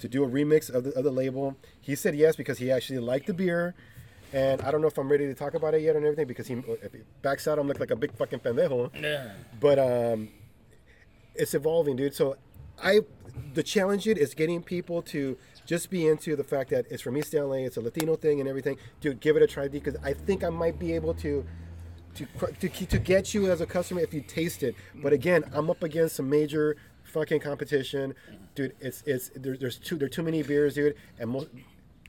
to 0.00 0.08
do 0.08 0.24
a 0.24 0.28
remix 0.28 0.68
of 0.72 0.84
the, 0.84 0.90
of 0.94 1.04
the 1.04 1.10
label. 1.10 1.56
He 1.80 1.94
said 1.94 2.14
yes 2.16 2.34
because 2.34 2.58
he 2.58 2.70
actually 2.72 2.98
liked 3.00 3.26
the 3.26 3.34
beer. 3.34 3.74
And 4.32 4.62
I 4.62 4.70
don't 4.70 4.80
know 4.80 4.86
if 4.86 4.96
I'm 4.98 5.10
ready 5.10 5.26
to 5.26 5.34
talk 5.34 5.54
about 5.54 5.74
it 5.74 5.82
yet 5.82 5.96
and 5.96 6.04
everything 6.04 6.26
because 6.26 6.46
he 6.46 6.54
if 6.82 6.92
he 6.92 7.00
backs 7.22 7.48
out, 7.48 7.58
I'm 7.58 7.66
look 7.66 7.80
like 7.80 7.90
a 7.90 7.96
big 7.96 8.12
fucking 8.14 8.40
pendejo. 8.40 8.90
Yeah. 9.00 9.32
But 9.58 9.78
um, 9.78 10.28
it's 11.34 11.54
evolving, 11.54 11.96
dude. 11.96 12.14
So 12.14 12.36
I, 12.82 13.00
the 13.54 13.62
challenge 13.62 14.06
it 14.06 14.18
is 14.18 14.34
getting 14.34 14.62
people 14.62 15.02
to 15.02 15.36
just 15.66 15.90
be 15.90 16.06
into 16.06 16.36
the 16.36 16.44
fact 16.44 16.70
that 16.70 16.86
it's 16.90 17.02
from 17.02 17.16
East 17.16 17.34
LA, 17.34 17.54
it's 17.54 17.76
a 17.76 17.80
Latino 17.80 18.16
thing 18.16 18.40
and 18.40 18.48
everything. 18.48 18.76
Dude, 19.00 19.20
give 19.20 19.36
it 19.36 19.42
a 19.42 19.46
try 19.46 19.68
because 19.68 19.96
I 20.02 20.12
think 20.12 20.44
I 20.44 20.50
might 20.50 20.78
be 20.78 20.94
able 20.94 21.14
to. 21.14 21.44
To, 22.16 22.26
to, 22.58 22.68
to 22.86 22.98
get 22.98 23.34
you 23.34 23.52
as 23.52 23.60
a 23.60 23.66
customer 23.66 24.00
if 24.00 24.12
you 24.12 24.20
taste 24.20 24.64
it, 24.64 24.74
but 24.96 25.12
again, 25.12 25.44
I'm 25.54 25.70
up 25.70 25.84
against 25.84 26.16
some 26.16 26.28
major 26.28 26.76
fucking 27.04 27.38
competition, 27.38 28.16
dude. 28.56 28.74
It's 28.80 29.02
it's 29.06 29.30
there, 29.36 29.56
there's 29.56 29.78
too 29.78 29.96
there 29.96 30.06
are 30.06 30.10
too 30.10 30.24
many 30.24 30.42
beers, 30.42 30.74
dude, 30.74 30.96
and 31.20 31.30
most. 31.30 31.48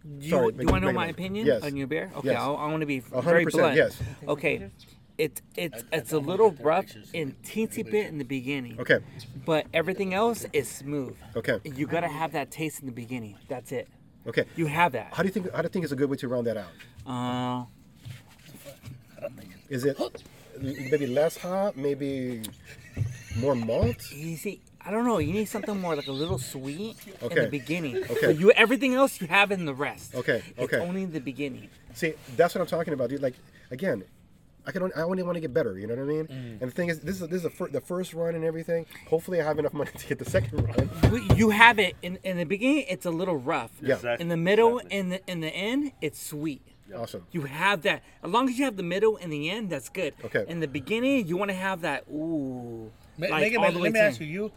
Do 0.03 0.25
you, 0.25 0.29
Sorry, 0.31 0.51
do 0.51 0.61
you 0.63 0.67
want 0.67 0.81
to 0.81 0.87
know 0.87 0.93
my 0.93 1.07
opinion 1.07 1.45
yes. 1.45 1.63
on 1.63 1.75
your 1.75 1.85
beer? 1.87 2.11
Okay, 2.17 2.29
Yes. 2.29 2.41
I, 2.41 2.45
I 2.51 2.67
want 2.67 2.79
to 2.81 2.85
be 2.87 2.99
very 2.99 3.45
blunt. 3.45 3.75
yes. 3.75 4.01
Okay, 4.27 4.69
it's 5.17 5.41
it's 5.55 5.83
it's 5.91 6.11
a 6.11 6.17
little 6.17 6.51
rough 6.59 6.87
and 7.13 7.39
teensy 7.43 7.83
bit 7.89 8.07
in 8.07 8.17
the 8.17 8.23
beginning. 8.25 8.79
Okay, 8.79 8.99
But 9.45 9.67
everything 9.73 10.13
else 10.15 10.45
is 10.53 10.67
smooth. 10.69 11.15
okay, 11.35 11.59
You 11.63 11.85
gotta 11.85 12.07
have 12.07 12.31
that 12.31 12.49
taste 12.49 12.79
in 12.79 12.87
the 12.87 12.91
beginning. 12.91 13.35
That's 13.47 13.71
it. 13.71 13.87
okay. 14.25 14.45
You 14.55 14.65
have 14.65 14.93
that. 14.93 15.13
How 15.13 15.21
do 15.21 15.27
you 15.27 15.33
think? 15.33 15.51
How 15.53 15.61
do 15.61 15.65
you 15.67 15.69
think 15.69 15.85
is 15.85 15.91
a 15.91 15.95
good 15.95 16.09
way 16.09 16.17
to 16.17 16.27
round 16.27 16.47
that 16.47 16.57
out? 16.57 16.71
Uh, 17.05 17.65
Is 19.69 19.85
it 19.85 19.97
maybe 20.59 21.07
less 21.07 21.37
hot, 21.37 21.77
maybe 21.77 22.41
more 23.37 23.55
malt? 23.55 24.11
you 24.11 24.35
see, 24.35 24.61
I 24.85 24.91
don't 24.91 25.05
know. 25.05 25.19
You 25.19 25.33
need 25.33 25.45
something 25.45 25.79
more 25.79 25.95
like 25.95 26.07
a 26.07 26.11
little 26.11 26.37
sweet 26.39 26.97
in 27.21 27.29
the 27.35 27.47
beginning. 27.49 27.97
Okay. 27.97 28.27
But 28.27 28.39
you 28.39 28.51
everything 28.51 28.93
else 28.95 29.19
you 29.21 29.27
have 29.27 29.51
in 29.51 29.65
the 29.65 29.73
rest. 29.73 30.15
Okay, 30.15 30.41
It's 30.57 30.59
okay. 30.73 30.77
only 30.77 31.03
in 31.03 31.11
the 31.11 31.19
beginning. 31.19 31.69
See, 31.93 32.13
that's 32.35 32.55
what 32.55 32.61
I'm 32.61 32.67
talking 32.67 32.93
about, 32.93 33.09
dude. 33.09 33.21
Like, 33.21 33.35
again, 33.69 34.03
I 34.65 34.71
can. 34.71 34.83
Only, 34.83 34.95
I 34.95 35.01
only 35.01 35.23
want 35.23 35.35
to 35.35 35.39
get 35.41 35.53
better. 35.53 35.77
You 35.77 35.87
know 35.87 35.95
what 35.95 36.03
I 36.03 36.05
mean? 36.05 36.27
Mm. 36.27 36.61
And 36.61 36.71
the 36.71 36.75
thing 36.75 36.89
is, 36.89 36.99
this 36.99 37.19
is 37.21 37.27
this 37.27 37.37
is 37.37 37.43
the, 37.43 37.49
fir- 37.49 37.67
the 37.69 37.81
first 37.81 38.13
run 38.13 38.35
and 38.35 38.43
everything. 38.43 38.85
Hopefully, 39.07 39.41
I 39.41 39.43
have 39.43 39.57
enough 39.59 39.73
money 39.73 39.89
to 39.97 40.07
get 40.07 40.19
the 40.19 40.29
second 40.29 40.63
run. 40.63 41.37
You 41.37 41.49
have 41.49 41.79
it 41.79 41.95
in 42.01 42.17
in 42.23 42.37
the 42.37 42.43
beginning. 42.45 42.85
It's 42.87 43.05
a 43.05 43.11
little 43.11 43.37
rough. 43.37 43.71
Yeah. 43.81 43.95
Exactly. 43.95 44.23
In 44.23 44.29
the 44.29 44.37
middle, 44.37 44.77
Exactly. 44.79 44.97
in 44.99 45.09
the 45.09 45.21
in 45.31 45.39
the 45.41 45.49
end, 45.49 45.91
it's 46.01 46.21
sweet. 46.21 46.61
Awesome. 46.95 47.25
You 47.31 47.41
have 47.43 47.83
that. 47.83 48.03
As 48.21 48.29
long 48.29 48.49
as 48.49 48.59
you 48.59 48.65
have 48.65 48.75
the 48.75 48.83
middle 48.83 49.15
and 49.17 49.31
the 49.31 49.49
end, 49.49 49.69
that's 49.69 49.87
good. 49.87 50.13
Okay. 50.25 50.43
In 50.49 50.59
the 50.59 50.67
beginning, 50.67 51.25
you 51.25 51.37
want 51.37 51.49
to 51.49 51.55
have 51.55 51.81
that. 51.81 52.03
Ooh. 52.11 52.91
Ma- 53.17 53.27
like, 53.27 53.41
Megan, 53.43 53.57
all 53.59 53.63
let 53.63 53.73
the 53.73 53.79
me 53.79 53.83
way 53.83 53.91
to 53.93 53.99
ask 53.99 54.19
you. 54.19 54.27
You, 54.27 54.51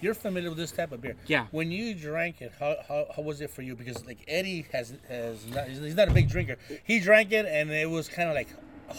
you're 0.00 0.14
familiar 0.14 0.48
with 0.48 0.58
this 0.58 0.72
type 0.72 0.92
of 0.92 1.00
beer. 1.00 1.16
Yeah. 1.26 1.46
When 1.50 1.70
you 1.70 1.94
drank 1.94 2.40
it, 2.42 2.52
how, 2.58 2.76
how, 2.88 3.06
how 3.14 3.22
was 3.22 3.40
it 3.40 3.50
for 3.50 3.62
you? 3.62 3.76
Because 3.76 4.04
like 4.06 4.18
Eddie 4.28 4.66
has 4.72 4.94
has 5.08 5.46
not, 5.46 5.68
he's 5.68 5.78
he's 5.78 5.94
not 5.94 6.08
a 6.08 6.12
big 6.12 6.28
drinker. 6.28 6.56
He 6.84 7.00
drank 7.00 7.32
it 7.32 7.46
and 7.46 7.70
it 7.70 7.88
was 7.88 8.08
kind 8.08 8.28
of 8.28 8.34
like 8.34 8.48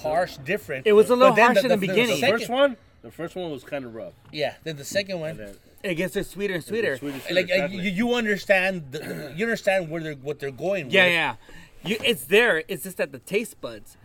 harsh, 0.01 0.37
different. 0.37 0.87
It 0.87 0.93
was 0.93 1.09
a 1.09 1.15
little 1.15 1.31
But 1.31 1.35
then 1.37 1.45
harsh 1.55 1.63
in 1.63 1.69
the 1.69 1.77
beginning. 1.77 2.07
The 2.15 2.17
second- 2.21 2.39
first 2.39 2.49
one, 2.49 2.77
the 3.01 3.11
first 3.11 3.35
one 3.35 3.51
was 3.51 3.63
kind 3.63 3.83
of 3.85 3.95
rough. 3.95 4.13
Yeah. 4.31 4.53
Then 4.63 4.77
the 4.77 4.85
second 4.85 5.19
one. 5.19 5.37
then 5.37 5.55
It 5.83 5.95
gets 5.95 6.15
it 6.15 6.25
sweeter 6.27 6.53
and 6.53 6.63
sweeter. 6.63 6.97
sweeter, 6.97 7.19
sweeter, 7.19 7.33
Like 7.35 7.49
exactly. 7.49 7.77
you, 7.79 7.91
you 7.91 8.13
understand, 8.15 8.91
the, 8.91 9.33
you 9.35 9.45
understand 9.45 9.89
where 9.89 10.01
they're 10.01 10.13
what 10.15 10.39
they're 10.39 10.51
going. 10.51 10.91
Yeah, 10.91 11.05
with. 11.05 11.13
yeah. 11.13 11.35
You, 11.83 11.97
it's 12.05 12.25
there. 12.25 12.63
It's 12.67 12.83
just 12.83 12.97
that 12.97 13.11
the 13.11 13.17
taste 13.19 13.59
buds. 13.59 13.97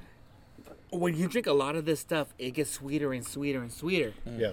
When 0.90 1.14
you 1.14 1.28
drink 1.28 1.46
a 1.46 1.52
lot 1.52 1.76
of 1.76 1.84
this 1.84 2.00
stuff, 2.00 2.28
it 2.38 2.52
gets 2.52 2.70
sweeter 2.70 3.12
and 3.12 3.26
sweeter 3.26 3.60
and 3.60 3.70
sweeter. 3.70 4.14
Yeah. 4.24 4.52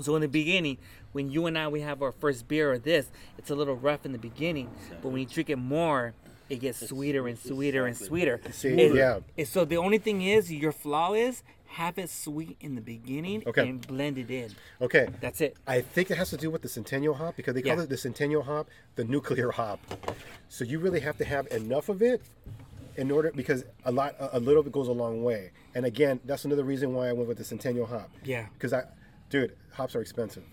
So 0.00 0.14
in 0.16 0.22
the 0.22 0.28
beginning, 0.28 0.78
when 1.12 1.30
you 1.30 1.46
and 1.46 1.56
I 1.58 1.68
we 1.68 1.80
have 1.80 2.02
our 2.02 2.12
first 2.12 2.46
beer 2.48 2.72
or 2.72 2.78
this, 2.78 3.06
it's 3.38 3.50
a 3.50 3.54
little 3.54 3.76
rough 3.76 4.04
in 4.04 4.12
the 4.12 4.18
beginning. 4.18 4.70
But 5.02 5.08
when 5.08 5.20
you 5.20 5.26
drink 5.26 5.50
it 5.50 5.56
more, 5.56 6.12
it 6.48 6.60
gets 6.60 6.86
sweeter 6.88 7.26
and 7.26 7.38
sweeter 7.38 7.86
and 7.86 7.96
sweeter. 7.96 8.40
See, 8.52 8.68
It- 8.68 8.94
yeah. 8.94 9.20
it- 9.36 9.48
so 9.48 9.64
the 9.64 9.76
only 9.78 9.98
thing 9.98 10.22
is, 10.22 10.52
your 10.52 10.72
flaw 10.72 11.12
is 11.14 11.42
have 11.70 11.98
it 11.98 12.08
sweet 12.08 12.56
in 12.60 12.74
the 12.76 12.80
beginning 12.80 13.42
Okay. 13.46 13.68
and 13.68 13.84
blend 13.86 14.16
it 14.18 14.30
in. 14.30 14.50
Okay. 14.80 15.08
That's 15.20 15.40
it. 15.40 15.56
I 15.66 15.80
think 15.80 16.10
it 16.10 16.16
has 16.16 16.30
to 16.30 16.36
do 16.36 16.48
with 16.50 16.62
the 16.62 16.68
Centennial 16.68 17.14
hop 17.14 17.36
because 17.36 17.54
they 17.54 17.62
call 17.62 17.76
Yeah. 17.76 17.82
it 17.82 17.88
the 17.88 17.96
Centennial 17.96 18.42
hop, 18.42 18.68
the 18.94 19.04
nuclear 19.04 19.50
hop. 19.50 19.80
So 20.48 20.64
you 20.64 20.78
really 20.78 21.00
have 21.00 21.18
to 21.18 21.24
have 21.24 21.48
enough 21.50 21.88
of 21.88 22.00
it 22.02 22.22
in 22.96 23.10
order 23.10 23.32
because 23.34 23.64
a 23.84 23.90
lot, 23.92 24.14
a, 24.20 24.38
a 24.38 24.40
little 24.40 24.62
bit 24.62 24.72
goes 24.72 24.88
a 24.88 24.92
long 24.92 25.24
way. 25.24 25.50
And 25.74 25.84
again, 25.84 26.20
that's 26.24 26.44
another 26.44 26.64
reason 26.64 26.94
why 26.94 27.08
I 27.08 27.12
went 27.12 27.28
with 27.28 27.38
the 27.38 27.44
Centennial 27.44 27.86
hop. 27.86 28.10
Yeah. 28.24 28.46
Because 28.54 28.72
I, 28.72 28.84
dude, 29.30 29.56
hops 29.72 29.94
are 29.96 30.00
expensive. 30.00 30.44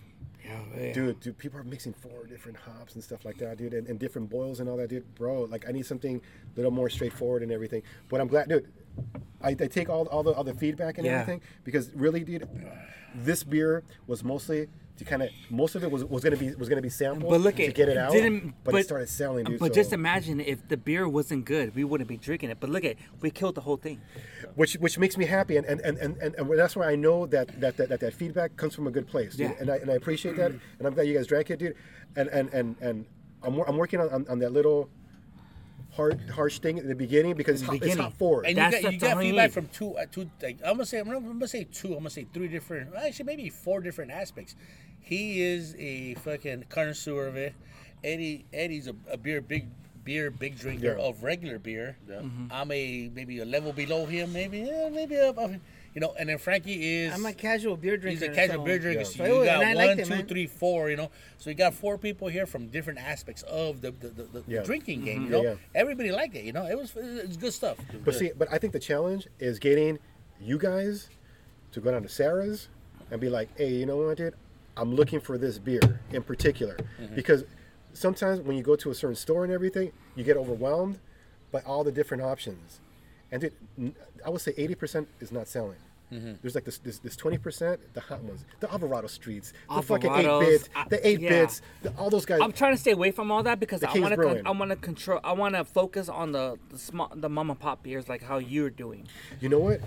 Yeah. 0.44 0.92
Dude, 0.92 1.20
dude, 1.20 1.38
people 1.38 1.58
are 1.58 1.64
mixing 1.64 1.94
four 1.94 2.26
different 2.26 2.58
hops 2.58 2.94
and 2.94 3.02
stuff 3.02 3.24
like 3.24 3.38
that, 3.38 3.56
dude, 3.56 3.72
and, 3.72 3.86
and 3.88 3.98
different 3.98 4.28
boils 4.28 4.60
and 4.60 4.68
all 4.68 4.76
that, 4.76 4.90
dude. 4.90 5.14
Bro, 5.14 5.44
like 5.44 5.66
I 5.66 5.72
need 5.72 5.86
something 5.86 6.16
a 6.20 6.56
little 6.56 6.70
more 6.70 6.90
straightforward 6.90 7.42
and 7.42 7.50
everything. 7.50 7.82
But 8.10 8.20
I'm 8.20 8.28
glad, 8.28 8.48
dude. 8.50 8.70
I, 9.42 9.48
I 9.50 9.54
take 9.54 9.88
all, 9.88 10.06
all 10.08 10.22
the 10.22 10.32
all 10.32 10.44
the 10.44 10.54
feedback 10.54 10.98
and 10.98 11.06
Yeah. 11.06 11.20
everything 11.20 11.40
because 11.64 11.90
really, 11.94 12.24
dude, 12.24 12.46
this 13.14 13.42
beer 13.42 13.84
was 14.06 14.22
mostly 14.22 14.68
to 14.96 15.04
kind 15.04 15.22
of 15.22 15.30
most 15.50 15.74
of 15.74 15.82
it 15.82 15.90
was, 15.90 16.04
was 16.04 16.22
gonna 16.22 16.36
be 16.36 16.54
was 16.54 16.68
gonna 16.68 16.80
be 16.82 16.88
sampled 16.88 17.30
But 17.30 17.40
look 17.40 17.56
to 17.56 17.66
at 17.66 17.74
get 17.74 17.88
it 17.88 17.96
out, 17.96 18.12
didn't- 18.12 18.54
but, 18.62 18.74
it 18.76 18.84
started 18.84 19.08
selling, 19.08 19.44
dude. 19.44 19.58
But 19.58 19.68
so- 19.68 19.74
just 19.74 19.92
imagine 19.92 20.38
if 20.40 20.66
the 20.68 20.76
beer 20.76 21.08
wasn't 21.08 21.44
good, 21.46 21.74
we 21.74 21.82
wouldn't 21.84 22.08
be 22.08 22.16
drinking 22.16 22.50
it. 22.50 22.58
But 22.60 22.70
look 22.70 22.84
at 22.84 22.96
we 23.20 23.30
killed 23.30 23.56
the 23.56 23.60
whole 23.62 23.76
thing. 23.76 24.00
which 24.54 24.74
which 24.74 24.96
makes 24.98 25.16
me 25.16 25.24
happy 25.24 25.56
and 25.56 25.66
and, 25.66 25.80
and, 25.80 25.98
and, 25.98 26.16
and 26.18 26.34
and 26.36 26.58
that's 26.58 26.76
why 26.76 26.86
I 26.90 26.94
know 26.96 27.26
that 27.26 27.60
that, 27.60 27.76
that, 27.76 27.88
that 27.88 28.00
that 28.00 28.14
feedback 28.14 28.56
comes 28.56 28.74
from 28.74 28.86
a 28.86 28.90
good 28.92 29.06
place 29.08 29.34
dude. 29.34 29.50
Yeah. 29.50 29.56
and 29.60 29.70
I 29.70 29.76
and 29.76 29.90
I 29.90 29.94
appreciate 29.94 30.36
that 30.36 30.52
and 30.52 30.86
I'm 30.86 30.94
glad 30.94 31.08
you 31.08 31.14
guys 31.14 31.26
drank 31.26 31.50
it 31.50 31.58
dude 31.58 31.74
and 32.16 32.28
and 32.28 32.52
and, 32.54 32.76
and 32.80 33.06
I'm, 33.42 33.58
I'm 33.60 33.76
working 33.76 34.00
on, 34.00 34.08
on, 34.10 34.26
on 34.28 34.38
that 34.38 34.52
little 34.52 34.88
hard 35.96 36.20
harsh 36.30 36.58
thing 36.58 36.78
in 36.78 36.88
the 36.88 36.94
beginning 36.94 37.34
because 37.34 37.60
it's, 37.60 37.68
hot, 37.70 37.82
it's 37.82 37.94
hot 37.96 38.12
forward 38.14 38.46
And 38.46 38.56
That's 38.58 38.76
you 38.76 38.82
got, 38.82 38.88
the 38.88 38.94
you 38.94 39.00
got 39.00 39.18
feedback 39.22 39.50
from 39.52 39.68
two, 39.68 39.96
uh, 39.96 40.06
two. 40.10 40.28
Like, 40.42 40.58
I'm 40.64 40.72
gonna 40.74 40.86
say, 40.86 40.98
I'm 40.98 41.06
gonna, 41.08 41.48
say 41.48 41.64
two. 41.72 41.88
I'm 41.92 41.98
gonna 41.98 42.10
say 42.10 42.26
three 42.32 42.48
different. 42.48 42.94
Actually, 42.96 43.26
maybe 43.26 43.48
four 43.48 43.80
different 43.80 44.10
aspects. 44.10 44.56
he 45.00 45.42
is 45.42 45.74
a 45.78 46.14
fucking 46.14 46.64
connoisseur 46.68 47.26
of 47.26 47.36
it. 47.36 47.54
Eddie 48.02 48.44
Eddie's 48.52 48.86
a, 48.88 48.94
a 49.10 49.16
beer 49.16 49.40
big 49.40 49.66
beer 50.04 50.30
big 50.30 50.58
drinker 50.58 50.96
Yeah. 50.98 51.04
of 51.08 51.22
regular 51.22 51.58
beer. 51.58 51.96
Yeah. 52.08 52.20
I'm 52.50 52.70
a 52.70 53.10
maybe 53.14 53.38
a 53.38 53.44
level 53.44 53.72
below 53.72 54.04
him, 54.06 54.32
maybe 54.32 54.58
yeah, 54.60 54.88
maybe 54.92 55.14
a, 55.14 55.30
a- 55.30 55.60
you 55.94 56.00
know. 56.00 56.14
And 56.18 56.28
then 56.28 56.38
Frankie 56.38 56.96
is 57.04 57.14
I'm 57.14 57.24
a 57.26 57.32
casual 57.32 57.76
beer 57.76 57.96
drinker. 57.96 58.26
He's 58.26 58.30
a 58.30 58.34
casual 58.34 58.56
so- 58.58 58.64
beer 58.64 58.78
drinker. 58.78 59.00
Yeah. 59.00 59.06
So 59.06 59.24
So 59.24 59.38
you 59.40 59.44
got 59.46 59.62
and 59.62 59.76
one, 59.76 59.86
liked 59.86 60.00
it, 60.00 60.04
two, 60.04 60.10
man. 60.10 60.26
three, 60.26 60.46
four. 60.46 60.90
You 60.90 60.96
know, 60.96 61.10
so 61.38 61.50
you 61.50 61.56
got 61.56 61.74
four 61.74 61.98
people 61.98 62.28
here 62.28 62.46
from 62.46 62.66
different 62.68 62.98
aspects 62.98 63.42
of 63.44 63.80
the 63.80 63.90
the, 63.92 64.08
the, 64.08 64.22
the 64.24 64.44
Yeah. 64.46 64.62
drinking 64.62 65.04
game. 65.04 65.22
Mm-hmm. 65.24 65.24
You 65.24 65.30
know, 65.30 65.42
yeah. 65.50 65.54
everybody 65.74 66.10
liked 66.12 66.34
it. 66.36 66.44
You 66.44 66.52
know, 66.52 66.66
it 66.66 66.76
was 66.76 66.92
it's 66.96 67.36
good 67.36 67.52
stuff. 67.52 67.78
But 68.04 68.14
see, 68.14 68.32
but 68.36 68.48
I 68.52 68.58
think 68.58 68.72
the 68.72 68.78
challenge 68.80 69.26
is 69.38 69.58
getting 69.58 69.98
you 70.40 70.58
guys 70.58 71.08
to 71.72 71.80
go 71.80 71.90
down 71.90 72.02
to 72.02 72.08
Sarah's 72.08 72.68
and 73.10 73.20
be 73.20 73.28
like, 73.28 73.48
hey, 73.56 73.72
you 73.72 73.86
know 73.86 73.96
what, 73.96 74.16
dude? 74.16 74.34
I'm 74.76 74.94
looking 74.94 75.20
for 75.20 75.38
this 75.38 75.58
beer 75.58 76.00
in 76.12 76.22
particular. 76.22 76.76
Mm-hmm. 77.00 77.14
Because 77.14 77.44
sometimes 77.92 78.40
when 78.40 78.56
you 78.56 78.62
go 78.62 78.74
to 78.76 78.90
a 78.90 78.94
certain 78.94 79.14
store 79.16 79.44
and 79.44 79.52
everything, 79.52 79.92
you 80.16 80.24
get 80.24 80.36
overwhelmed 80.36 80.98
by 81.52 81.60
all 81.60 81.84
the 81.84 81.92
different 81.92 82.22
options. 82.24 82.80
And 83.34 83.50
n- 83.78 83.94
I 84.24 84.30
would 84.30 84.40
say 84.40 84.52
80% 84.52 85.06
is 85.20 85.32
not 85.32 85.48
selling. 85.48 85.76
Mm-hmm. 86.12 86.34
There's 86.42 86.54
like 86.54 86.64
this, 86.64 86.78
this 86.78 86.98
this 86.98 87.16
20%, 87.16 87.78
the 87.94 88.00
hot 88.00 88.22
ones, 88.22 88.44
the 88.60 88.70
Alvarado 88.70 89.08
Streets, 89.08 89.52
the 89.74 89.82
fucking 89.82 90.12
8 90.12 90.24
Alvarados, 90.24 90.40
bits, 90.40 90.68
the 90.88 91.08
8 91.08 91.20
yeah. 91.20 91.28
bits, 91.30 91.62
the, 91.82 91.90
all 91.98 92.10
those 92.10 92.24
guys. 92.24 92.40
I'm 92.40 92.52
trying 92.52 92.74
to 92.74 92.80
stay 92.80 92.92
away 92.92 93.10
from 93.10 93.32
all 93.32 93.42
that 93.42 93.58
because 93.58 93.82
I 93.82 93.98
want 93.98 94.12
to. 94.12 94.16
Brewing. 94.16 94.46
I 94.46 94.50
want 94.52 94.70
to 94.70 94.76
control. 94.76 95.18
I 95.24 95.32
want 95.32 95.56
to 95.56 95.64
focus 95.64 96.08
on 96.08 96.30
the 96.32 96.58
the 96.70 96.78
small, 96.78 97.10
the 97.12 97.28
mom 97.28 97.50
and 97.50 97.58
pop 97.58 97.82
beers, 97.82 98.08
like 98.08 98.22
how 98.22 98.38
you're 98.38 98.70
doing. 98.70 99.08
you 99.40 99.48
know 99.48 99.58
what? 99.58 99.80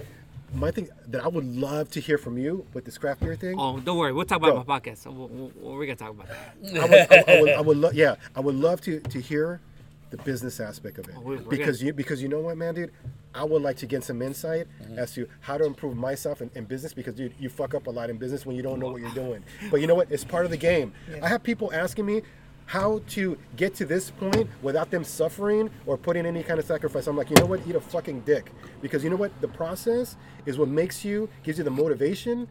My 0.54 0.72
thing 0.72 0.90
that 1.08 1.24
I 1.24 1.28
would 1.28 1.46
love 1.46 1.92
to 1.92 2.02
hear 2.02 2.18
from 2.18 2.38
you 2.38 2.66
with 2.74 2.84
this 2.84 2.98
craft 2.98 3.22
beer 3.22 3.36
thing. 3.36 3.56
Oh, 3.58 3.80
don't 3.80 3.98
worry. 3.98 4.12
We'll 4.12 4.26
talk 4.26 4.40
about 4.40 4.54
Bro. 4.54 4.64
my 4.68 4.80
podcast. 4.80 4.98
So 4.98 5.12
we'll, 5.12 5.28
we'll, 5.28 5.76
we're 5.76 5.86
gonna 5.86 5.96
talk 5.96 6.12
about 6.12 6.28
that. 6.28 6.78
I 6.78 6.86
would, 6.86 7.30
I, 7.30 7.38
I 7.38 7.42
would, 7.42 7.50
I 7.52 7.62
would 7.62 7.78
lo- 7.78 7.92
yeah, 7.94 8.16
I 8.36 8.40
would 8.40 8.56
love 8.56 8.82
to 8.82 9.00
to 9.00 9.22
hear 9.22 9.62
the 10.10 10.18
business 10.18 10.60
aspect 10.60 10.98
of 11.00 11.08
it 11.10 11.16
Oh, 11.18 11.22
we- 11.22 11.36
we're 11.38 11.44
because 11.44 11.78
gonna- 11.80 11.88
you 11.88 11.94
because 11.94 12.22
you 12.22 12.30
know 12.30 12.40
what, 12.40 12.58
man, 12.58 12.74
dude, 12.76 12.92
I 13.34 13.44
would 13.44 13.62
like 13.62 13.78
to 13.78 13.86
get 13.86 14.04
some 14.04 14.22
insight 14.22 14.68
Mm-hmm. 14.82 15.00
as 15.00 15.14
to 15.16 15.28
how 15.42 15.58
to 15.58 15.66
improve 15.66 15.96
myself 15.98 16.42
in, 16.42 16.50
in 16.56 16.66
business 16.66 16.94
because 16.94 17.14
dude, 17.16 17.34
you 17.40 17.50
fuck 17.50 17.74
up 17.76 17.88
a 17.88 17.92
lot 17.92 18.10
in 18.10 18.18
business 18.18 18.46
when 18.46 18.56
you 18.56 18.62
don't 18.62 18.80
know 18.80 18.88
what 18.92 19.02
you're 19.02 19.12
doing. 19.12 19.44
But 19.70 19.82
you 19.82 19.88
know 19.88 19.96
what? 19.96 20.12
It's 20.12 20.24
part 20.24 20.46
of 20.46 20.52
the 20.52 20.58
game. 20.58 20.94
I 21.22 21.28
have 21.28 21.44
people 21.44 21.72
asking 21.74 22.06
me 22.06 22.22
how 22.68 23.02
to 23.08 23.38
get 23.56 23.74
to 23.76 23.86
this 23.86 24.12
point 24.12 24.50
without 24.62 24.92
them 24.92 25.04
suffering 25.04 25.70
or 25.86 25.98
putting 25.98 26.26
any 26.26 26.44
kind 26.44 26.60
of 26.60 26.66
sacrifice. 26.66 27.08
I'm 27.08 27.16
like, 27.16 27.30
you 27.30 27.36
know 27.38 27.46
what? 27.46 27.62
Eat 27.68 27.76
a 27.76 27.80
fucking 27.82 28.22
dick 28.22 28.52
because 28.82 29.04
you 29.06 29.10
know 29.10 29.16
what? 29.16 29.32
The 29.42 29.48
process 29.48 30.18
is 30.46 30.58
what 30.58 30.68
makes 30.68 31.06
you 31.06 31.30
gives 31.44 31.58
you 31.58 31.64
the 31.64 31.72
motivation 31.72 32.48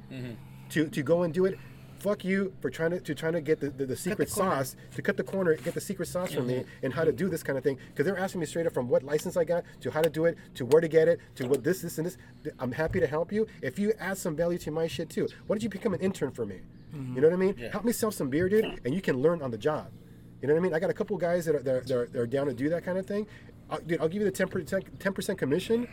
to 0.70 0.88
to 0.88 1.02
go 1.02 1.22
and 1.22 1.32
do 1.34 1.44
it. 1.46 1.58
Fuck 1.98 2.24
you 2.24 2.52
for 2.60 2.70
trying 2.70 2.90
to, 2.90 3.00
to 3.00 3.14
trying 3.14 3.32
to 3.32 3.40
get 3.40 3.60
the, 3.60 3.70
the, 3.70 3.86
the 3.86 3.96
secret 3.96 4.30
corner. 4.30 4.56
sauce 4.56 4.76
to 4.94 5.02
cut 5.02 5.16
the 5.16 5.22
corner, 5.22 5.54
get 5.54 5.74
the 5.74 5.80
secret 5.80 6.06
sauce 6.06 6.32
from 6.32 6.46
me, 6.46 6.64
and 6.82 6.92
how 6.92 7.04
to 7.04 7.12
do 7.12 7.28
this 7.28 7.42
kind 7.42 7.56
of 7.56 7.64
thing. 7.64 7.78
Because 7.88 8.04
they're 8.04 8.18
asking 8.18 8.40
me 8.40 8.46
straight 8.46 8.66
up 8.66 8.74
from 8.74 8.88
what 8.88 9.02
license 9.02 9.36
I 9.36 9.44
got 9.44 9.64
to 9.80 9.90
how 9.90 10.02
to 10.02 10.10
do 10.10 10.26
it 10.26 10.36
to 10.54 10.64
where 10.66 10.80
to 10.80 10.88
get 10.88 11.08
it 11.08 11.20
to 11.36 11.46
what 11.46 11.64
this, 11.64 11.82
this, 11.82 11.98
and 11.98 12.06
this. 12.06 12.16
I'm 12.58 12.72
happy 12.72 13.00
to 13.00 13.06
help 13.06 13.32
you. 13.32 13.46
If 13.62 13.78
you 13.78 13.92
add 13.98 14.18
some 14.18 14.36
value 14.36 14.58
to 14.58 14.70
my 14.70 14.86
shit 14.86 15.10
too, 15.10 15.28
why 15.46 15.54
don't 15.56 15.62
you 15.62 15.68
become 15.68 15.94
an 15.94 16.00
intern 16.00 16.30
for 16.30 16.44
me? 16.44 16.60
Mm-hmm. 16.94 17.14
You 17.14 17.20
know 17.20 17.28
what 17.28 17.34
I 17.34 17.38
mean? 17.38 17.56
Help 17.72 17.84
me 17.84 17.92
sell 17.92 18.10
some 18.10 18.30
beer, 18.30 18.48
dude, 18.48 18.80
and 18.84 18.94
you 18.94 19.00
can 19.00 19.20
learn 19.20 19.42
on 19.42 19.50
the 19.50 19.58
job. 19.58 19.90
You 20.40 20.48
know 20.48 20.54
what 20.54 20.60
I 20.60 20.62
mean? 20.62 20.74
I 20.74 20.78
got 20.78 20.90
a 20.90 20.94
couple 20.94 21.16
guys 21.16 21.44
that 21.46 21.54
are, 21.54 21.62
that 21.62 21.90
are, 21.90 22.06
that 22.06 22.16
are, 22.16 22.26
down 22.26 22.46
to 22.46 22.54
do 22.54 22.68
that 22.68 22.84
kind 22.84 22.98
of 22.98 23.06
thing. 23.06 23.26
i 23.70 23.78
dude, 23.78 24.00
I'll 24.00 24.08
give 24.08 24.22
you 24.22 24.30
the 24.30 24.46
10%, 24.46 24.64
10% 24.98 25.38
commission 25.38 25.88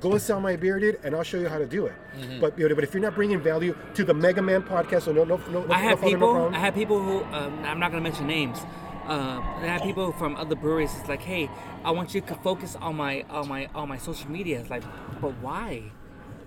go 0.00 0.12
and 0.12 0.22
sell 0.22 0.40
my 0.40 0.56
beer, 0.56 0.78
dude, 0.78 0.98
and 1.02 1.14
I'll 1.14 1.22
show 1.22 1.38
you 1.38 1.48
how 1.48 1.58
to 1.58 1.66
do 1.66 1.86
it. 1.86 1.94
Mm-hmm. 2.18 2.40
But 2.40 2.58
you 2.58 2.68
know, 2.68 2.74
but 2.74 2.84
if 2.84 2.92
you're 2.94 3.02
not 3.02 3.14
bringing 3.14 3.40
value 3.40 3.76
to 3.94 4.04
the 4.04 4.14
Mega 4.14 4.42
Man 4.42 4.62
podcast, 4.62 5.02
so 5.02 5.12
no, 5.12 5.24
no, 5.24 5.36
no, 5.50 5.64
no, 5.64 5.72
I 5.72 5.78
have 5.80 6.00
no, 6.00 6.06
no 6.08 6.12
people. 6.14 6.32
problem. 6.32 6.54
I 6.54 6.58
have 6.58 6.74
people 6.74 7.02
who 7.02 7.22
um, 7.34 7.58
I'm 7.64 7.78
not 7.78 7.90
gonna 7.90 8.02
mention 8.02 8.26
names. 8.26 8.58
Uh, 9.06 9.40
I 9.60 9.66
have 9.66 9.82
people 9.82 10.12
from 10.12 10.34
other 10.36 10.54
breweries. 10.56 10.90
It's 10.98 11.08
like, 11.08 11.20
hey, 11.20 11.50
I 11.84 11.90
want 11.90 12.14
you 12.14 12.22
to 12.22 12.34
focus 12.36 12.74
on 12.80 12.96
my 12.96 13.22
on 13.28 13.48
my 13.48 13.68
on 13.74 13.88
my 13.88 13.98
social 13.98 14.30
media. 14.30 14.60
It's 14.60 14.70
like, 14.70 14.82
but 15.20 15.32
why? 15.42 15.82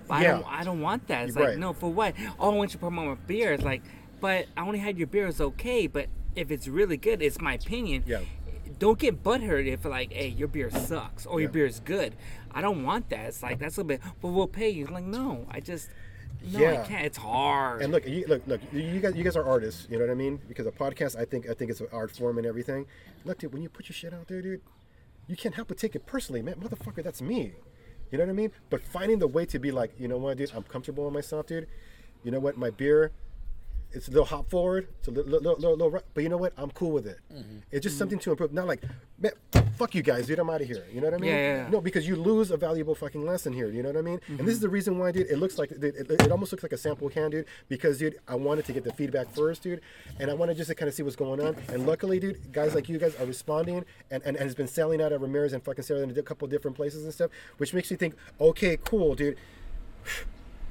I 0.09 0.23
Yeah. 0.23 0.31
don't. 0.33 0.45
I 0.47 0.63
don't 0.63 0.81
want 0.81 1.07
that. 1.07 1.27
It's 1.27 1.35
Right. 1.35 1.49
like, 1.49 1.57
no, 1.57 1.73
for 1.73 1.91
what? 1.91 2.15
Oh, 2.39 2.51
I 2.51 2.55
want 2.55 2.69
you 2.71 2.73
to 2.73 2.77
promote 2.79 3.07
my 3.07 3.15
beer. 3.27 3.53
It's 3.53 3.63
like, 3.63 3.83
but 4.21 4.47
I 4.55 4.61
only 4.65 4.79
had 4.79 4.97
your 4.97 5.07
beer. 5.07 5.27
It's 5.27 5.41
okay, 5.41 5.85
but 5.87 6.07
if 6.35 6.49
it's 6.49 6.67
really 6.67 6.97
good, 6.97 7.21
it's 7.21 7.39
my 7.41 7.53
opinion. 7.55 8.03
Yeah. 8.07 8.21
Don't 8.79 8.97
get 8.99 9.23
butthurt 9.23 9.65
if 9.67 9.85
like, 9.85 10.11
hey, 10.13 10.27
your 10.29 10.47
beer 10.47 10.69
sucks 10.69 11.25
or 11.25 11.39
your 11.41 11.49
beer 11.49 11.65
is 11.65 11.79
good. 11.79 12.15
I 12.57 12.61
don't 12.61 12.83
want 12.83 13.09
that. 13.11 13.27
It's 13.27 13.43
like 13.43 13.59
that's 13.59 13.77
a 13.77 13.83
bit. 13.83 14.01
But 14.19 14.29
we'll 14.29 14.47
pay 14.47 14.71
you. 14.71 14.87
Like, 14.87 15.03
no, 15.03 15.45
I 15.51 15.59
just. 15.59 15.89
No, 16.51 16.59
Yeah. 16.59 16.81
I 16.81 16.87
can't. 16.87 17.05
It's 17.05 17.17
hard. 17.17 17.83
And 17.83 17.91
look, 17.93 18.07
you, 18.07 18.25
look, 18.27 18.41
look, 18.47 18.61
you 18.73 18.99
guys, 18.99 19.15
you 19.15 19.23
guys 19.23 19.35
are 19.35 19.43
artists. 19.45 19.87
You 19.91 19.99
know 19.99 20.05
what 20.05 20.11
I 20.11 20.15
mean? 20.15 20.39
Because 20.47 20.65
a 20.65 20.71
podcast, 20.71 21.15
I 21.15 21.25
think, 21.25 21.47
I 21.47 21.53
think 21.53 21.69
it's 21.69 21.81
an 21.81 21.87
art 21.91 22.09
form 22.09 22.39
and 22.39 22.47
everything. 22.47 22.87
Look, 23.25 23.37
dude, 23.37 23.53
when 23.53 23.61
you 23.61 23.69
put 23.69 23.89
your 23.89 23.93
shit 23.93 24.11
out 24.11 24.27
there, 24.27 24.41
dude, 24.41 24.61
you 25.27 25.35
can't 25.35 25.53
help 25.53 25.67
but 25.67 25.77
take 25.77 25.95
it 25.95 26.07
personally, 26.07 26.41
man. 26.41 26.55
Motherfucker, 26.55 27.03
that's 27.03 27.21
me. 27.21 27.53
You 28.11 28.17
know 28.17 28.23
what 28.23 28.31
I 28.31 28.33
mean? 28.33 28.51
But 28.71 28.81
finding 28.81 29.19
the 29.19 29.27
way 29.27 29.45
to 29.45 29.59
be 29.59 29.71
like, 29.71 29.91
you 29.99 30.07
know 30.07 30.17
what, 30.17 30.37
dude, 30.37 30.51
I'm 30.55 30.63
comfortable 30.63 31.05
with 31.05 31.13
myself, 31.13 31.45
dude. 31.45 31.67
You 32.23 32.31
know 32.31 32.39
what, 32.39 32.57
my 32.57 32.71
beer, 32.71 33.11
it's 33.91 34.07
a 34.07 34.11
little 34.11 34.25
hop 34.25 34.49
forward, 34.49 34.87
it's 34.99 35.07
a 35.07 35.11
little, 35.11 35.31
little, 35.31 35.55
little, 35.55 35.71
little 35.71 35.91
ru- 35.91 36.01
but 36.13 36.23
you 36.23 36.29
know 36.29 36.37
what, 36.37 36.53
I'm 36.57 36.71
cool 36.71 36.91
with 36.91 37.07
it. 37.07 37.19
Mm-hmm. 37.33 37.59
It's 37.71 37.83
just 37.83 37.93
mm-hmm. 37.93 37.99
something 37.99 38.19
to 38.19 38.31
improve. 38.31 38.53
Not 38.53 38.67
like, 38.67 38.83
man, 39.17 39.31
fuck 39.77 39.95
you 39.95 40.01
guys, 40.01 40.27
dude, 40.27 40.39
I'm 40.39 40.49
out 40.49 40.61
of 40.61 40.67
here. 40.67 40.85
You 40.91 41.01
know 41.01 41.07
what 41.07 41.13
I 41.13 41.17
mean? 41.17 41.29
Yeah, 41.29 41.37
yeah, 41.37 41.63
yeah. 41.63 41.69
No, 41.69 41.81
because 41.81 42.07
you 42.07 42.15
lose 42.15 42.51
a 42.51 42.57
valuable 42.57 42.95
fucking 42.95 43.25
lesson 43.25 43.53
here. 43.53 43.69
You 43.69 43.83
know 43.83 43.89
what 43.89 43.97
I 43.97 44.01
mean? 44.01 44.19
And 44.27 44.39
this 44.39 44.47
is 44.49 44.55
mm-hmm. 44.55 44.61
the 44.63 44.69
reason 44.69 44.99
why, 44.99 45.11
dude. 45.11 45.27
It 45.27 45.37
looks 45.37 45.57
like 45.57 45.71
it, 45.71 45.83
it, 45.83 46.09
it 46.09 46.31
almost 46.31 46.51
looks 46.51 46.63
like 46.63 46.73
a 46.73 46.77
sample 46.77 47.09
can, 47.09 47.31
dude. 47.31 47.45
Because, 47.69 47.99
dude, 47.99 48.19
I 48.27 48.35
wanted 48.35 48.65
to 48.65 48.73
get 48.73 48.83
the 48.83 48.93
feedback 48.93 49.33
first, 49.33 49.63
dude, 49.63 49.81
and 50.19 50.29
I 50.29 50.33
wanted 50.33 50.57
just 50.57 50.69
to 50.69 50.75
kind 50.75 50.89
of 50.89 50.95
see 50.95 51.03
what's 51.03 51.15
going 51.15 51.39
on. 51.39 51.55
And 51.69 51.87
luckily, 51.87 52.19
dude, 52.19 52.51
guys 52.51 52.75
like 52.75 52.89
you 52.89 52.97
guys 52.97 53.15
are 53.15 53.25
responding, 53.25 53.85
and, 54.11 54.23
and, 54.23 54.35
and 54.35 54.37
has 54.37 54.55
been 54.55 54.67
selling 54.67 55.01
out 55.01 55.11
at 55.11 55.21
Ramirez 55.21 55.53
and 55.53 55.63
fucking 55.63 55.83
Sarah 55.83 56.01
in 56.01 56.17
a 56.17 56.23
couple 56.23 56.47
different 56.47 56.75
places 56.75 57.03
and 57.03 57.13
stuff, 57.13 57.31
which 57.57 57.73
makes 57.73 57.89
me 57.89 57.97
think, 57.97 58.15
okay, 58.39 58.77
cool, 58.83 59.15
dude. 59.15 59.37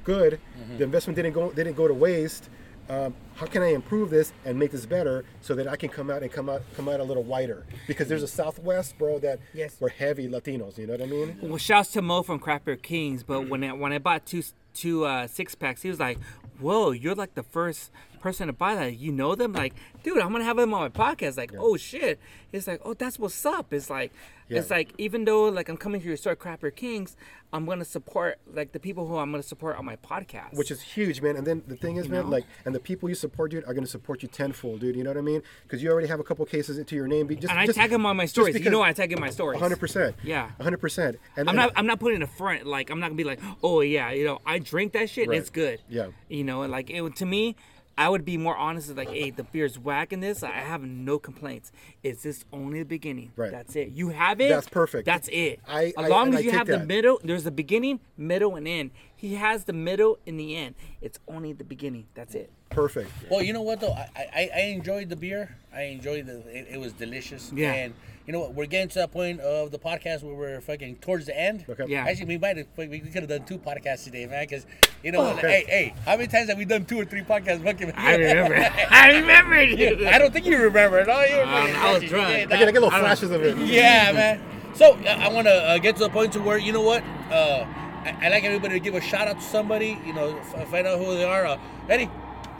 Good. 0.03 0.39
Mm-hmm. 0.57 0.77
The 0.77 0.83
investment 0.85 1.15
didn't 1.17 1.33
go 1.33 1.51
didn't 1.51 1.75
go 1.75 1.87
to 1.87 1.93
waste. 1.93 2.49
Um, 2.89 3.13
how 3.35 3.45
can 3.47 3.61
I 3.61 3.73
improve 3.73 4.09
this 4.09 4.31
and 4.45 4.57
make 4.57 4.71
this 4.71 4.85
better 4.85 5.25
so 5.41 5.53
that 5.55 5.67
I 5.67 5.75
can 5.75 5.89
come 5.89 6.09
out 6.09 6.23
and 6.23 6.31
come 6.31 6.49
out 6.49 6.61
come 6.75 6.87
out 6.87 6.99
a 6.99 7.03
little 7.03 7.23
wider? 7.23 7.65
Because 7.85 8.07
there's 8.07 8.23
a 8.23 8.27
Southwest, 8.27 8.97
bro, 8.97 9.19
that 9.19 9.39
Yes. 9.53 9.75
we're 9.79 9.89
heavy 9.89 10.27
Latinos. 10.27 10.77
You 10.77 10.87
know 10.87 10.93
what 10.93 11.01
I 11.01 11.05
mean? 11.05 11.37
Well, 11.41 11.57
shouts 11.57 11.91
to 11.91 12.01
Mo 12.01 12.23
from 12.23 12.39
Craft 12.39 12.65
Beer 12.65 12.75
Kings. 12.77 13.23
But 13.23 13.49
when 13.49 13.63
I, 13.63 13.73
when 13.73 13.91
I 13.91 13.97
bought 13.99 14.25
two 14.25 14.43
two 14.73 15.05
uh, 15.05 15.27
six 15.27 15.53
packs, 15.55 15.81
he 15.81 15.89
was 15.89 15.99
like, 15.99 16.17
"Whoa, 16.59 16.91
you're 16.91 17.15
like 17.15 17.33
the 17.35 17.43
first 17.43 17.91
person 18.27 18.47
to 18.47 18.53
buy 18.53 18.75
that. 18.75 18.97
You 18.99 19.13
know 19.13 19.35
them? 19.35 19.53
Like, 19.53 19.73
dude, 20.03 20.17
I'm 20.19 20.31
gonna 20.33 20.43
have 20.43 20.57
them 20.57 20.73
on 20.73 20.81
my 20.81 20.89
podcast. 20.89 21.37
Like, 21.37 21.53
oh 21.57 21.77
shit. 21.77 22.19
It's 22.51 22.67
like, 22.67 22.81
oh, 22.83 22.93
that's 22.93 23.17
what's 23.19 23.45
up. 23.45 23.73
It's 23.73 23.89
like, 23.89 24.11
it's 24.49 24.69
like 24.69 24.93
even 24.97 25.25
though 25.25 25.45
like 25.45 25.67
I'm 25.69 25.77
coming 25.77 25.99
here 26.01 26.07
to 26.07 26.09
your 26.11 26.17
store, 26.17 26.35
Craft 26.35 26.61
Beer 26.61 26.71
Kings, 26.71 27.15
I'm 27.53 27.65
gonna 27.65 27.85
support 27.85 28.39
like 28.53 28.73
the 28.73 28.79
people 28.79 29.07
who 29.07 29.17
I'm 29.17 29.31
gonna 29.31 29.43
support 29.43 29.77
on 29.77 29.85
my 29.85 29.95
podcast. 29.97 30.53
Which 30.55 30.71
is 30.71 30.81
huge, 30.81 31.21
man. 31.21 31.35
And 31.37 31.47
then 31.47 31.63
the 31.67 31.75
thing 31.77 31.95
is, 31.95 32.09
man, 32.09 32.23
know? 32.23 32.29
like, 32.29 32.45
and 32.65 32.75
the 32.75 32.79
people 32.79 33.07
you 33.09 33.15
support, 33.15 33.51
dude, 33.51 33.63
are 33.65 33.73
to 33.73 33.85
support 33.85 34.21
you 34.23 34.27
tenfold, 34.27 34.81
dude. 34.81 34.95
You 34.95 35.03
know 35.03 35.09
what 35.09 35.17
I 35.17 35.21
mean? 35.21 35.41
Because 35.63 35.81
you 35.81 35.89
already 35.89 36.07
have 36.07 36.19
a 36.19 36.23
couple 36.23 36.45
cases 36.45 36.77
into 36.77 36.95
your 36.95 37.07
name. 37.07 37.27
Be- 37.27 37.35
Just, 37.35 37.51
and 37.51 37.59
I 37.59 37.65
just- 37.65 37.77
tag 37.77 37.89
them 37.89 38.05
on 38.05 38.17
my 38.17 38.25
stories. 38.25 38.59
You 38.59 38.69
know, 38.69 38.81
I 38.81 38.91
tag 38.93 39.11
in 39.13 39.19
my 39.19 39.29
stories. 39.29 39.61
100%. 39.61 40.13
Yeah. 40.23 40.51
100%. 40.59 41.17
And 41.37 41.49
I'm 41.49 41.55
not. 41.55 41.71
I'm 41.75 41.85
not 41.85 41.99
putting 41.99 42.21
a 42.21 42.27
front. 42.27 42.65
Like 42.65 42.89
I'm 42.89 42.99
not 42.99 43.07
gonna 43.07 43.15
be 43.15 43.23
like, 43.23 43.39
oh 43.63 43.81
yeah, 43.81 44.11
you 44.11 44.25
know, 44.25 44.39
I 44.45 44.59
drink 44.59 44.93
that 44.93 45.09
shit. 45.09 45.27
Right. 45.27 45.35
and 45.35 45.41
It's 45.41 45.49
good. 45.49 45.81
Yeah. 45.89 46.07
You 46.29 46.43
know, 46.43 46.63
and 46.63 46.71
like 46.71 46.89
it 46.89 47.15
to 47.17 47.25
me, 47.25 47.55
I 47.97 48.09
would 48.09 48.23
be 48.25 48.37
more 48.37 48.55
honest. 48.55 48.95
Like, 48.95 49.09
hey, 49.09 49.31
the 49.31 49.43
beer's 49.43 49.79
whack 49.79 50.13
in 50.13 50.19
this. 50.19 50.43
I 50.43 50.51
have 50.51 50.83
no 50.83 51.17
complaints. 51.17 51.71
It's 52.03 52.23
just 52.23 52.45
only 52.53 52.79
the 52.79 52.85
beginning. 52.85 53.31
Right. 53.35 53.51
That's 53.51 53.75
it. 53.75 53.89
You 53.89 54.09
have 54.09 54.39
it. 54.39 54.49
That's 54.49 54.69
perfect. 54.69 55.05
That's 55.05 55.27
it. 55.29 55.59
I- 55.67 55.93
as 55.97 56.09
long 56.09 56.27
and 56.27 56.37
as 56.37 56.43
you 56.45 56.51
take 56.51 56.57
have 56.59 56.67
the 56.67 56.79
middle, 56.79 57.19
there's 57.23 57.43
the 57.43 57.51
beginning, 57.51 57.99
middle, 58.15 58.55
and 58.55 58.67
end. 58.67 58.91
He 59.15 59.35
has 59.35 59.63
the 59.63 59.73
middle 59.73 60.19
and 60.27 60.39
the 60.39 60.55
end. 60.55 60.75
It's 61.01 61.17
only 61.27 61.53
the 61.53 61.63
beginning. 61.63 62.05
That's 62.13 62.35
it. 62.35 62.51
perfect. 62.69 63.09
Well, 63.31 63.41
you 63.41 63.53
know 63.53 63.63
what 63.63 63.79
though, 63.79 63.93
I, 63.93 64.09
I, 64.15 64.49
I 64.55 64.59
enjoyed 64.77 65.09
the 65.09 65.15
beer. 65.15 65.55
I 65.73 65.83
enjoyed 65.83 66.27
the. 66.27 66.39
It, 66.55 66.67
it 66.73 66.79
was 66.79 66.93
delicious. 66.93 67.51
Yeah. 67.55 67.73
And 67.73 67.93
you 68.27 68.33
know 68.33 68.41
what? 68.41 68.53
We're 68.53 68.65
getting 68.67 68.89
to 68.89 68.95
that 68.99 69.11
point 69.11 69.39
of 69.39 69.71
the 69.71 69.79
podcast 69.79 70.21
where 70.21 70.35
we're 70.35 70.59
fucking 70.61 70.97
towards 70.97 71.25
the 71.27 71.39
end. 71.39 71.63
Okay. 71.67 71.85
Yeah. 71.87 72.05
Actually, 72.05 72.25
we 72.25 72.37
might 72.37 72.57
have. 72.57 72.67
We, 72.75 72.87
we 72.87 72.99
could 72.99 73.23
have 73.23 73.29
done 73.29 73.45
two 73.45 73.57
podcasts 73.57 74.03
today, 74.03 74.25
man. 74.27 74.43
Because 74.43 74.65
you 75.03 75.11
know, 75.13 75.21
Oh, 75.21 75.29
okay. 75.37 75.63
hey, 75.65 75.65
hey, 75.67 75.93
how 76.05 76.17
many 76.17 76.27
times 76.27 76.49
have 76.49 76.57
we 76.57 76.65
done 76.65 76.83
two 76.85 76.99
or 76.99 77.05
three 77.05 77.21
podcasts? 77.21 77.63
Fucking. 77.63 77.93
I 77.93 78.15
remember. 78.17 78.55
I 78.91 79.17
remember 79.19 79.63
you. 79.63 80.07
I 80.07 80.19
don't 80.19 80.33
think 80.33 80.45
you 80.45 80.57
remember 80.61 80.99
it. 80.99 81.07
Oh, 81.09 81.23
you 81.23 81.37
were 81.37 81.43
Um, 81.43 81.49
I 81.49 81.89
was 81.93 81.99
crazy. 81.99 82.07
drunk. 82.09 82.29
Yeah, 82.29 82.35
I 82.35 82.41
I 82.41 82.45
get, 82.47 82.67
I 82.67 82.71
get 82.71 82.73
little 82.73 82.91
I 82.91 82.99
flashes 82.99 83.31
of 83.31 83.41
it. 83.43 83.57
yeah, 83.59 84.11
man. 84.11 84.41
So 84.75 84.93
uh, 84.93 85.07
I 85.07 85.29
want 85.29 85.47
to 85.47 85.53
uh, 85.53 85.77
get 85.79 85.95
to 85.95 86.03
the 86.03 86.09
point 86.09 86.33
to 86.33 86.39
where 86.41 86.57
you 86.57 86.73
know 86.73 86.81
what. 86.83 87.03
Uh, 87.31 87.65
I, 88.03 88.17
I 88.23 88.29
like 88.29 88.43
everybody 88.43 88.73
to 88.75 88.79
give 88.79 88.93
a 88.93 89.01
shout 89.01 89.27
out 89.27 89.37
to 89.39 89.45
somebody. 89.45 89.97
You 90.05 90.13
know, 90.13 90.37
f- 90.37 90.67
find 90.69 90.85
out 90.85 90.99
who 90.99 91.13
they 91.15 91.23
are. 91.23 91.45
Uh, 91.45 91.57
Eddie, 91.89 92.09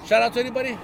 shout 0.05 0.21
out 0.23 0.33
to 0.33 0.39
anybody. 0.39 0.77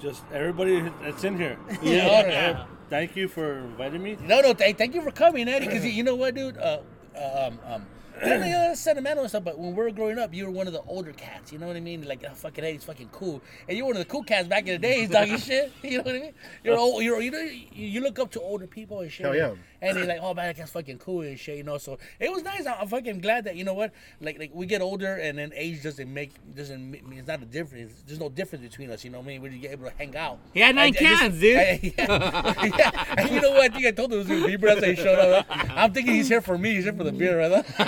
Just 0.00 0.22
everybody 0.32 0.80
that's 1.02 1.24
in 1.24 1.36
here. 1.36 1.58
Yeah. 1.82 2.56
Uh, 2.64 2.66
Thank 2.90 3.16
you 3.16 3.28
for 3.28 3.58
inviting 3.58 4.02
me. 4.02 4.16
No, 4.20 4.40
no. 4.40 4.52
Th- 4.52 4.76
thank 4.76 4.94
you 4.94 5.02
for 5.02 5.10
coming, 5.10 5.48
Eddie. 5.48 5.66
Because 5.66 5.84
you 5.84 6.02
know 6.02 6.14
what, 6.14 6.34
dude. 6.34 6.56
Uh, 6.56 6.80
um, 7.16 7.58
um, 7.66 7.86
and, 8.20 8.44
you 8.44 8.52
know, 8.52 8.68
that's 8.68 8.80
sentimental 8.80 9.24
and 9.24 9.30
stuff. 9.30 9.44
But 9.44 9.58
when 9.58 9.74
we 9.74 9.82
were 9.82 9.90
growing 9.90 10.18
up, 10.18 10.32
you 10.32 10.44
were 10.44 10.50
one 10.50 10.66
of 10.66 10.72
the 10.72 10.82
older 10.82 11.12
cats. 11.12 11.52
You 11.52 11.58
know 11.58 11.66
what 11.66 11.76
I 11.76 11.80
mean? 11.80 12.06
Like, 12.06 12.24
oh, 12.28 12.34
fucking, 12.34 12.62
hey, 12.62 12.74
he's 12.74 12.84
fucking 12.84 13.08
cool. 13.10 13.42
And 13.68 13.76
you 13.76 13.84
were 13.84 13.88
one 13.88 13.96
of 13.96 14.06
the 14.06 14.10
cool 14.10 14.22
cats 14.22 14.46
back 14.46 14.66
in 14.66 14.72
the 14.72 14.78
days, 14.78 15.08
doggy 15.10 15.36
shit. 15.38 15.72
You 15.82 15.98
know 15.98 16.04
what 16.04 16.14
I 16.14 16.18
mean? 16.20 16.32
You're 16.62 16.78
old. 16.78 17.02
You're 17.02 17.20
you 17.20 17.30
know 17.30 17.40
you, 17.40 17.66
you 17.72 18.00
look 18.00 18.18
up 18.18 18.30
to 18.32 18.40
older 18.40 18.66
people 18.66 19.00
and 19.00 19.10
shit. 19.10 19.26
Hell 19.26 19.34
yeah. 19.34 19.54
And 19.84 19.96
they're 19.96 20.06
like, 20.06 20.18
oh 20.22 20.34
man, 20.34 20.54
that's 20.56 20.70
fucking 20.72 20.98
cool 20.98 21.20
and 21.22 21.38
shit. 21.38 21.56
You 21.58 21.62
know. 21.64 21.78
So 21.78 21.98
it 22.18 22.30
was 22.32 22.42
nice. 22.42 22.66
I'm 22.66 22.88
fucking 22.88 23.20
glad 23.20 23.44
that 23.44 23.56
you 23.56 23.64
know 23.64 23.74
what, 23.74 23.92
like 24.20 24.38
like 24.38 24.50
we 24.54 24.66
get 24.66 24.80
older 24.82 25.14
and 25.16 25.38
then 25.38 25.52
age 25.54 25.82
doesn't 25.82 26.12
make 26.12 26.32
doesn't 26.54 26.90
make, 26.90 27.02
it's 27.12 27.28
not 27.28 27.42
a 27.42 27.46
difference. 27.46 28.02
There's 28.06 28.20
no 28.20 28.28
difference 28.28 28.64
between 28.64 28.90
us. 28.90 29.04
You 29.04 29.10
know 29.10 29.18
what 29.18 29.24
I 29.24 29.28
mean? 29.28 29.42
We're 29.42 29.50
just 29.52 29.64
able 29.64 29.84
to 29.90 29.96
hang 29.96 30.16
out. 30.16 30.38
He 30.52 30.60
had 30.60 30.74
nine 30.74 30.84
I- 30.84 30.86
I 30.86 30.90
just- 30.90 31.20
cans, 31.20 31.40
dude. 31.40 31.56
I- 31.56 31.80
yeah. 31.98 32.64
yeah. 32.78 33.14
And 33.18 33.30
you 33.30 33.40
know 33.40 33.50
what? 33.52 33.70
I 33.70 33.74
think 33.74 33.86
I 33.86 33.90
told 33.90 34.12
him 34.12 34.20
it 34.20 34.28
was 34.28 34.28
gonna 34.28 34.46
be 34.46 34.56
Bieber. 34.56 34.68
That's 34.74 34.80
how 34.84 34.90
he 34.90 34.96
showed 34.96 35.18
up. 35.18 35.46
I'm 35.50 35.92
thinking 35.92 36.14
he's 36.14 36.28
here 36.28 36.40
for 36.40 36.56
me. 36.58 36.74
He's 36.74 36.84
here 36.84 36.92
for 36.92 37.04
the 37.04 37.12
beer, 37.12 37.38
right? 37.40 37.64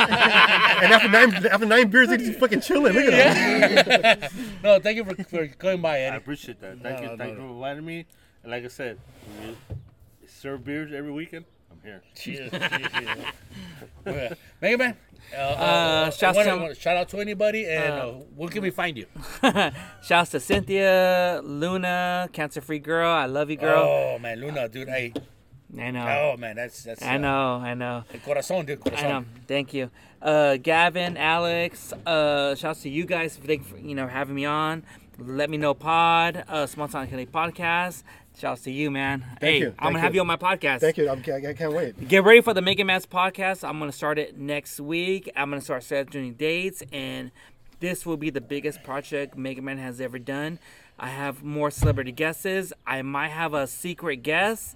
And 0.76 0.92
after 0.92 1.08
nine, 1.08 1.46
after 1.46 1.66
nine 1.66 1.88
beers, 1.88 2.10
he's 2.10 2.26
just 2.28 2.38
fucking 2.38 2.60
chilling. 2.60 2.92
Look 2.92 3.04
at 3.12 4.22
him. 4.22 4.30
no, 4.62 4.78
thank 4.78 4.96
you 4.98 5.04
for, 5.04 5.14
for 5.24 5.46
coming 5.48 5.80
by, 5.80 5.96
I 5.96 6.16
appreciate 6.16 6.60
that. 6.60 6.80
Thank 6.82 6.98
No, 6.98 7.02
you. 7.02 7.08
no, 7.12 7.16
Thank 7.16 7.38
no. 7.38 7.42
you 7.42 7.48
for 7.48 7.54
inviting 7.54 7.84
me. 7.86 8.04
And 8.42 8.52
like 8.52 8.64
I 8.64 8.68
said, 8.68 8.98
when 9.40 9.56
serve 10.26 10.64
beers 10.64 10.92
every 10.92 11.10
weekend, 11.12 11.44
I'm 11.46 11.55
here. 11.86 12.02
Cheers. 12.14 12.50
Yeah. 12.52 14.34
Mega 14.60 14.78
Man. 14.82 14.96
Uh, 15.34 15.38
Uh, 15.38 16.10
shouts 16.10 16.36
wanna- 16.36 16.50
to- 16.52 16.56
wanna 16.58 16.74
shout 16.74 16.96
out 16.96 17.08
to 17.08 17.18
anybody, 17.18 17.66
and 17.66 17.92
uh, 17.94 18.08
Uh, 18.08 18.12
where 18.36 18.48
can 18.48 18.62
we 18.62 18.70
find 18.70 18.96
you? 18.96 19.06
Shouts 20.02 20.30
to 20.30 20.40
Cynthia, 20.40 21.40
Luna, 21.42 22.28
cancer 22.32 22.60
free 22.60 22.78
girl. 22.78 23.10
I 23.10 23.26
love 23.26 23.50
you, 23.50 23.56
girl. 23.56 23.82
Oh 23.82 24.18
man, 24.20 24.38
Luna, 24.40 24.68
dude, 24.68 24.88
I 24.88 25.12
I 25.76 25.90
know. 25.90 26.06
oh 26.06 26.36
man, 26.36 26.54
that's 26.56 26.84
that's. 26.84 27.02
I 27.02 27.16
uh, 27.16 27.18
know. 27.18 27.56
I 27.56 27.74
know. 27.74 28.04
el 28.14 28.20
corazón, 28.20 28.66
dude. 28.66 28.78
Corazón. 28.80 29.04
I 29.04 29.08
know. 29.08 29.24
Thank 29.48 29.74
you, 29.74 29.90
uh, 30.22 30.58
Gavin, 30.58 31.16
Alex. 31.16 31.92
Uh, 32.06 32.54
shouts 32.54 32.82
to 32.82 32.88
you 32.88 33.04
guys 33.04 33.36
for, 33.36 33.46
for 33.64 33.76
you 33.78 33.96
know 33.96 34.06
having 34.06 34.36
me 34.36 34.44
on. 34.44 34.84
Let 35.18 35.48
me 35.50 35.56
know 35.56 35.74
pod, 35.74 36.44
uh, 36.46 36.66
Small 36.66 36.86
Town 36.88 37.08
Kelly 37.08 37.26
podcast. 37.26 38.04
Shouts 38.38 38.62
to 38.62 38.70
you, 38.70 38.90
man. 38.90 39.24
hey, 39.40 39.60
you, 39.60 39.66
I'm 39.66 39.72
thank 39.72 39.80
gonna 39.80 39.98
have 40.00 40.14
you. 40.14 40.18
you 40.18 40.20
on 40.20 40.26
my 40.26 40.36
podcast. 40.36 40.80
Thank 40.80 40.98
you. 40.98 41.08
I'm, 41.08 41.20
I 41.20 41.54
can't 41.54 41.72
wait. 41.72 42.06
Get 42.06 42.22
ready 42.22 42.42
for 42.42 42.52
the 42.52 42.60
Mega 42.60 42.84
Man's 42.84 43.06
podcast. 43.06 43.66
I'm 43.66 43.78
gonna 43.78 43.92
start 43.92 44.18
it 44.18 44.36
next 44.36 44.78
week. 44.78 45.30
I'm 45.34 45.48
gonna 45.48 45.62
start 45.62 45.82
scheduling 45.82 46.36
dates, 46.36 46.82
and 46.92 47.30
this 47.80 48.04
will 48.04 48.18
be 48.18 48.28
the 48.28 48.42
biggest 48.42 48.82
project 48.82 49.38
Mega 49.38 49.62
Man 49.62 49.78
has 49.78 50.02
ever 50.02 50.18
done. 50.18 50.58
I 50.98 51.08
have 51.08 51.42
more 51.44 51.70
celebrity 51.70 52.12
guesses. 52.12 52.72
I 52.86 53.02
might 53.02 53.28
have 53.28 53.52
a 53.52 53.66
secret 53.66 54.16
guess. 54.22 54.74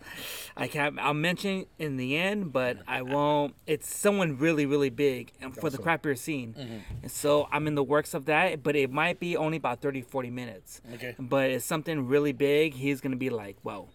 I 0.57 0.69
can't. 0.69 0.99
I'll 0.99 1.15
mention 1.15 1.65
in 1.79 1.97
the 1.97 2.17
end, 2.17 2.53
but 2.53 2.79
I 2.87 3.03
won't. 3.03 3.55
It's 3.67 3.93
someone 3.95 4.37
really, 4.37 4.67
really 4.67 4.91
big 4.91 5.33
and 5.41 5.57
for 5.57 5.71
the 5.71 5.79
craft 5.79 6.03
beer 6.03 6.15
scene. 6.15 6.55
And 7.03 7.11
so 7.11 7.49
I'm 7.51 7.67
in 7.67 7.75
the 7.75 7.83
works 7.83 8.13
of 8.13 8.27
that, 8.27 8.63
but 8.63 8.77
it 8.77 8.91
might 8.91 9.19
be 9.19 9.37
only 9.37 9.57
about 9.57 9.81
30, 9.81 10.03
40 10.03 10.31
minutes. 10.31 10.83
Okay. 10.95 11.15
But 11.19 11.51
it's 11.51 11.65
something 11.65 12.07
really 12.07 12.33
big. 12.33 12.75
He's 12.75 13.01
gonna 13.01 13.17
be 13.17 13.31
like, 13.31 13.57
whoa. 13.63 13.89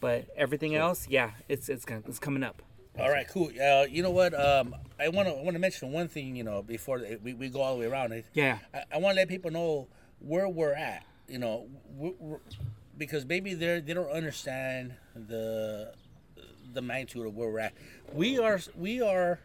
But 0.00 0.26
everything 0.36 0.74
else, 0.74 1.06
yeah, 1.08 1.32
it's 1.48 1.68
it's 1.68 1.84
it's 1.88 2.18
coming 2.18 2.42
up. 2.42 2.62
All 2.98 3.10
right, 3.10 3.28
cool. 3.28 3.50
Uh, 3.60 3.86
you 3.88 4.02
know 4.02 4.10
what? 4.10 4.34
Um, 4.34 4.74
I 4.98 5.08
want 5.08 5.28
to 5.28 5.34
want 5.34 5.54
to 5.54 5.60
mention 5.60 5.92
one 5.92 6.08
thing. 6.08 6.34
You 6.34 6.42
know, 6.42 6.62
before 6.62 7.00
we, 7.22 7.34
we 7.34 7.48
go 7.48 7.60
all 7.60 7.74
the 7.74 7.80
way 7.80 7.86
around 7.86 8.12
it. 8.12 8.26
Yeah. 8.34 8.58
I, 8.74 8.82
I 8.94 8.98
want 8.98 9.14
to 9.14 9.20
let 9.20 9.28
people 9.28 9.52
know 9.52 9.86
where 10.18 10.48
we're 10.48 10.74
at. 10.74 11.04
You 11.28 11.38
know, 11.38 11.66
we 11.96 12.14
we're, 12.18 12.38
because 12.96 13.24
maybe 13.26 13.54
they 13.54 13.80
they 13.80 13.94
don't 13.94 14.10
understand 14.10 14.94
the 15.14 15.92
the 16.72 16.82
magnitude 16.82 17.26
of 17.26 17.36
where 17.36 17.48
we're 17.50 17.60
at. 17.60 17.74
We 18.12 18.38
are 18.38 18.58
we 18.76 19.02
are 19.02 19.38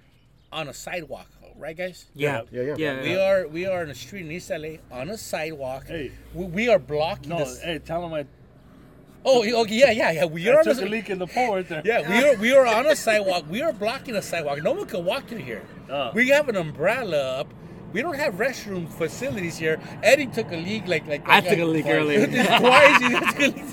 on 0.51 0.67
a 0.69 0.73
sidewalk, 0.73 1.27
right, 1.57 1.75
guys? 1.75 2.05
Yeah. 2.15 2.43
Yeah, 2.51 2.61
yeah. 2.61 2.75
Yeah. 2.77 3.01
We 3.01 3.15
are 3.17 3.47
we 3.47 3.65
are 3.65 3.83
in 3.83 3.89
a 3.89 3.95
street 3.95 4.25
in 4.25 4.31
East 4.31 4.49
LA 4.49 4.77
on 4.91 5.09
a 5.09 5.17
sidewalk. 5.17 5.87
Hey. 5.87 6.11
we, 6.33 6.45
we 6.45 6.69
are 6.69 6.79
blocking. 6.79 7.29
No, 7.29 7.39
this- 7.39 7.61
hey, 7.61 7.79
tell 7.79 8.05
him 8.05 8.13
I, 8.13 8.25
oh, 9.25 9.41
okay, 9.63 9.75
yeah, 9.75 9.91
yeah, 9.91 10.11
yeah. 10.11 10.25
We 10.25 10.47
are 10.47 10.55
I 10.55 10.59
on 10.59 10.63
took 10.63 10.81
a, 10.81 10.85
a 10.85 10.87
leak 10.87 11.09
in 11.09 11.19
the 11.19 11.27
pole 11.27 11.55
right 11.55 11.67
there. 11.67 11.81
Yeah, 11.83 12.07
we 12.09 12.23
are 12.23 12.35
we 12.37 12.53
are 12.53 12.65
on 12.65 12.85
a 12.87 12.95
sidewalk. 12.95 13.45
We 13.49 13.61
are 13.61 13.73
blocking 13.73 14.15
a 14.15 14.21
sidewalk. 14.21 14.61
No 14.63 14.71
one 14.73 14.85
can 14.85 15.03
walk 15.03 15.27
through 15.27 15.39
here. 15.39 15.63
Uh. 15.89 16.11
We 16.13 16.29
have 16.29 16.47
an 16.49 16.55
umbrella 16.55 17.39
up. 17.41 17.53
We 17.93 18.01
don't 18.01 18.15
have 18.17 18.35
restroom 18.35 18.89
facilities 18.89 19.57
here. 19.57 19.79
Eddie 20.01 20.27
took 20.27 20.51
a 20.51 20.57
leak 20.57 20.87
like 20.87 21.07
like. 21.07 21.27
I 21.27 21.39
like- 21.39 21.49
took 21.49 21.59
a 21.59 21.65
leak 21.65 21.85
earlier. 21.85 22.25
Twice. 22.59 23.01
he 23.01 23.09
took 23.19 23.39
a 23.39 23.39
leak. 23.39 23.65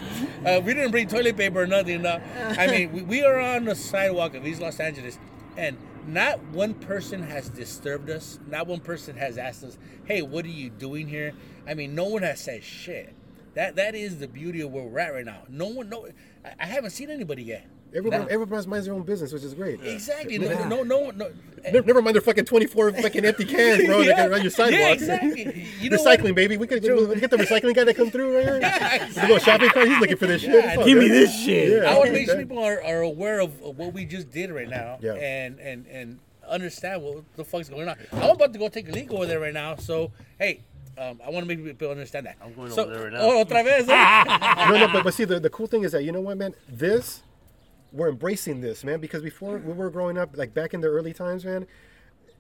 Uh, 0.45 0.61
we 0.65 0.75
didn't 0.75 0.91
bring 0.91 1.09
toilet 1.09 1.37
paper 1.37 1.63
or 1.63 1.67
nothing. 1.67 2.03
No. 2.03 2.21
I 2.37 2.67
mean, 2.67 2.93
we, 2.93 3.03
we 3.03 3.23
are 3.25 3.39
on 3.41 3.65
the 3.65 3.75
sidewalk 3.75 4.35
of 4.35 4.47
East 4.47 4.61
Los 4.61 4.79
Angeles, 4.81 5.19
and 5.57 5.77
not 6.07 6.43
one 6.49 6.75
person 6.75 7.23
has 7.23 7.49
disturbed 7.49 8.09
us. 8.11 8.39
Not 8.47 8.67
one 8.67 8.81
person 8.81 9.17
has 9.17 9.39
asked 9.39 9.65
us, 9.65 9.79
"Hey, 10.05 10.23
what 10.23 10.45
are 10.45 10.49
you 10.49 10.71
doing 10.71 11.09
here?" 11.09 11.33
I 11.67 11.75
mean, 11.75 11.95
no 11.95 12.05
one 12.05 12.23
has 12.23 12.41
said 12.41 12.63
shit. 12.63 13.15
That 13.55 13.77
that 13.77 13.95
is 13.95 14.19
the 14.19 14.29
beauty 14.29 14.61
of 14.61 14.71
where 14.71 14.85
we're 14.85 14.99
at 15.01 15.13
right 15.13 15.25
now. 15.25 15.43
No 15.49 15.67
one, 15.67 15.89
no, 15.89 16.07
I, 16.45 16.53
I 16.61 16.67
haven't 16.67 16.91
seen 16.91 17.11
anybody 17.11 17.43
yet. 17.43 17.67
Everyone, 17.95 18.21
No. 18.21 18.27
everybody 18.27 18.67
minds 18.69 18.87
their 18.87 18.95
own 18.95 19.03
business, 19.03 19.33
which 19.33 19.43
is 19.43 19.55
great. 19.55 19.81
Exactly. 19.83 20.39
No, 20.39 20.65
no, 20.65 20.83
no, 20.83 21.11
no. 21.11 21.31
Never, 21.65 21.83
never 21.87 22.03
mind 22.03 22.15
their 22.15 22.23
fucking 22.23 22.45
24 22.45 22.93
fucking 22.93 23.25
empty 23.25 23.45
cans, 23.45 23.85
bro, 23.87 24.05
that 24.05 24.17
got 24.17 24.29
around 24.31 24.43
your 24.43 24.51
sidewalk. 24.51 24.81
Yeah, 24.81 24.93
exactly. 24.93 25.67
You 25.81 25.91
know 25.91 25.97
recycling, 25.97 26.23
what? 26.25 26.35
baby. 26.37 26.57
We 26.57 26.67
could 26.67 26.83
we 26.83 27.21
get 27.21 27.31
the 27.31 27.37
recycling 27.37 27.75
guy 27.75 27.85
to 27.85 27.95
come 27.95 28.11
through 28.11 28.37
right 28.37 28.45
here. 28.45 28.59
Yeah, 28.61 29.09
The 29.09 29.21
little 29.23 29.39
shopping 29.39 29.71
cart. 29.71 29.89
He's 29.89 29.99
looking 29.99 30.17
for 30.17 30.27
this 30.27 30.43
shit. 30.43 30.53
Yeah, 30.53 30.69
It's 30.71 30.79
all 30.79 30.85
Give 30.85 30.99
me 30.99 31.09
good. 31.09 31.15
this 31.23 31.43
shit. 31.45 31.83
Yeah. 31.83 31.91
I 31.91 31.95
want 31.99 32.07
to 32.09 32.13
make 32.13 32.27
sure 32.27 32.37
people 32.37 32.59
are, 32.65 32.83
are 32.85 33.01
aware 33.03 33.41
of, 33.41 33.61
of 33.63 33.77
what 33.79 33.93
we 33.93 34.05
just 34.05 34.31
did 34.31 34.51
right 34.51 34.69
now 34.69 34.99
Yeah. 35.03 35.15
and, 35.15 35.59
and, 35.59 35.87
and 35.87 36.19
understand 36.49 37.03
what 37.03 37.25
the 37.37 37.45
fuck's 37.45 37.69
going 37.69 37.89
on. 37.89 37.97
I'm 38.13 38.31
about 38.31 38.53
to 38.53 38.59
go 38.59 38.69
take 38.69 38.89
a 38.89 38.93
leak 38.93 39.11
over 39.11 39.27
there 39.27 39.41
right 39.41 39.55
now. 39.55 39.77
So, 39.77 40.13
hey, 40.39 40.61
um, 40.97 41.21
I 41.25 41.31
want 41.31 41.47
to 41.49 41.55
make 41.57 41.65
people 41.65 41.91
understand 41.91 42.27
that. 42.27 42.37
I'm 42.43 42.55
going 42.55 42.71
so, 42.71 42.85
over 42.85 42.93
there 42.95 43.05
right 43.05 43.13
now. 43.13 43.21
Oh, 43.21 43.45
otra 43.45 43.65
vez. 43.65 43.89
eh? 43.89 44.69
no, 44.71 44.79
no, 44.87 44.93
but, 44.93 45.05
but 45.05 45.15
see, 45.15 45.25
the, 45.25 45.39
the 45.41 45.51
cool 45.51 45.67
thing 45.67 45.83
is 45.85 45.93
that 45.93 46.05
you 46.05 46.13
know 46.13 46.21
what, 46.21 46.37
man, 46.39 46.55
this 46.69 47.23
we're 47.93 48.09
embracing 48.09 48.61
this, 48.61 48.85
man, 48.85 49.01
because 49.01 49.23
before 49.23 49.59
we 49.59 49.73
were 49.73 49.91
growing 49.91 50.19
up, 50.19 50.37
like 50.37 50.55
back 50.55 50.75
in 50.75 50.81
the 50.81 50.89
early 50.89 51.13
times, 51.13 51.45
man. 51.45 51.67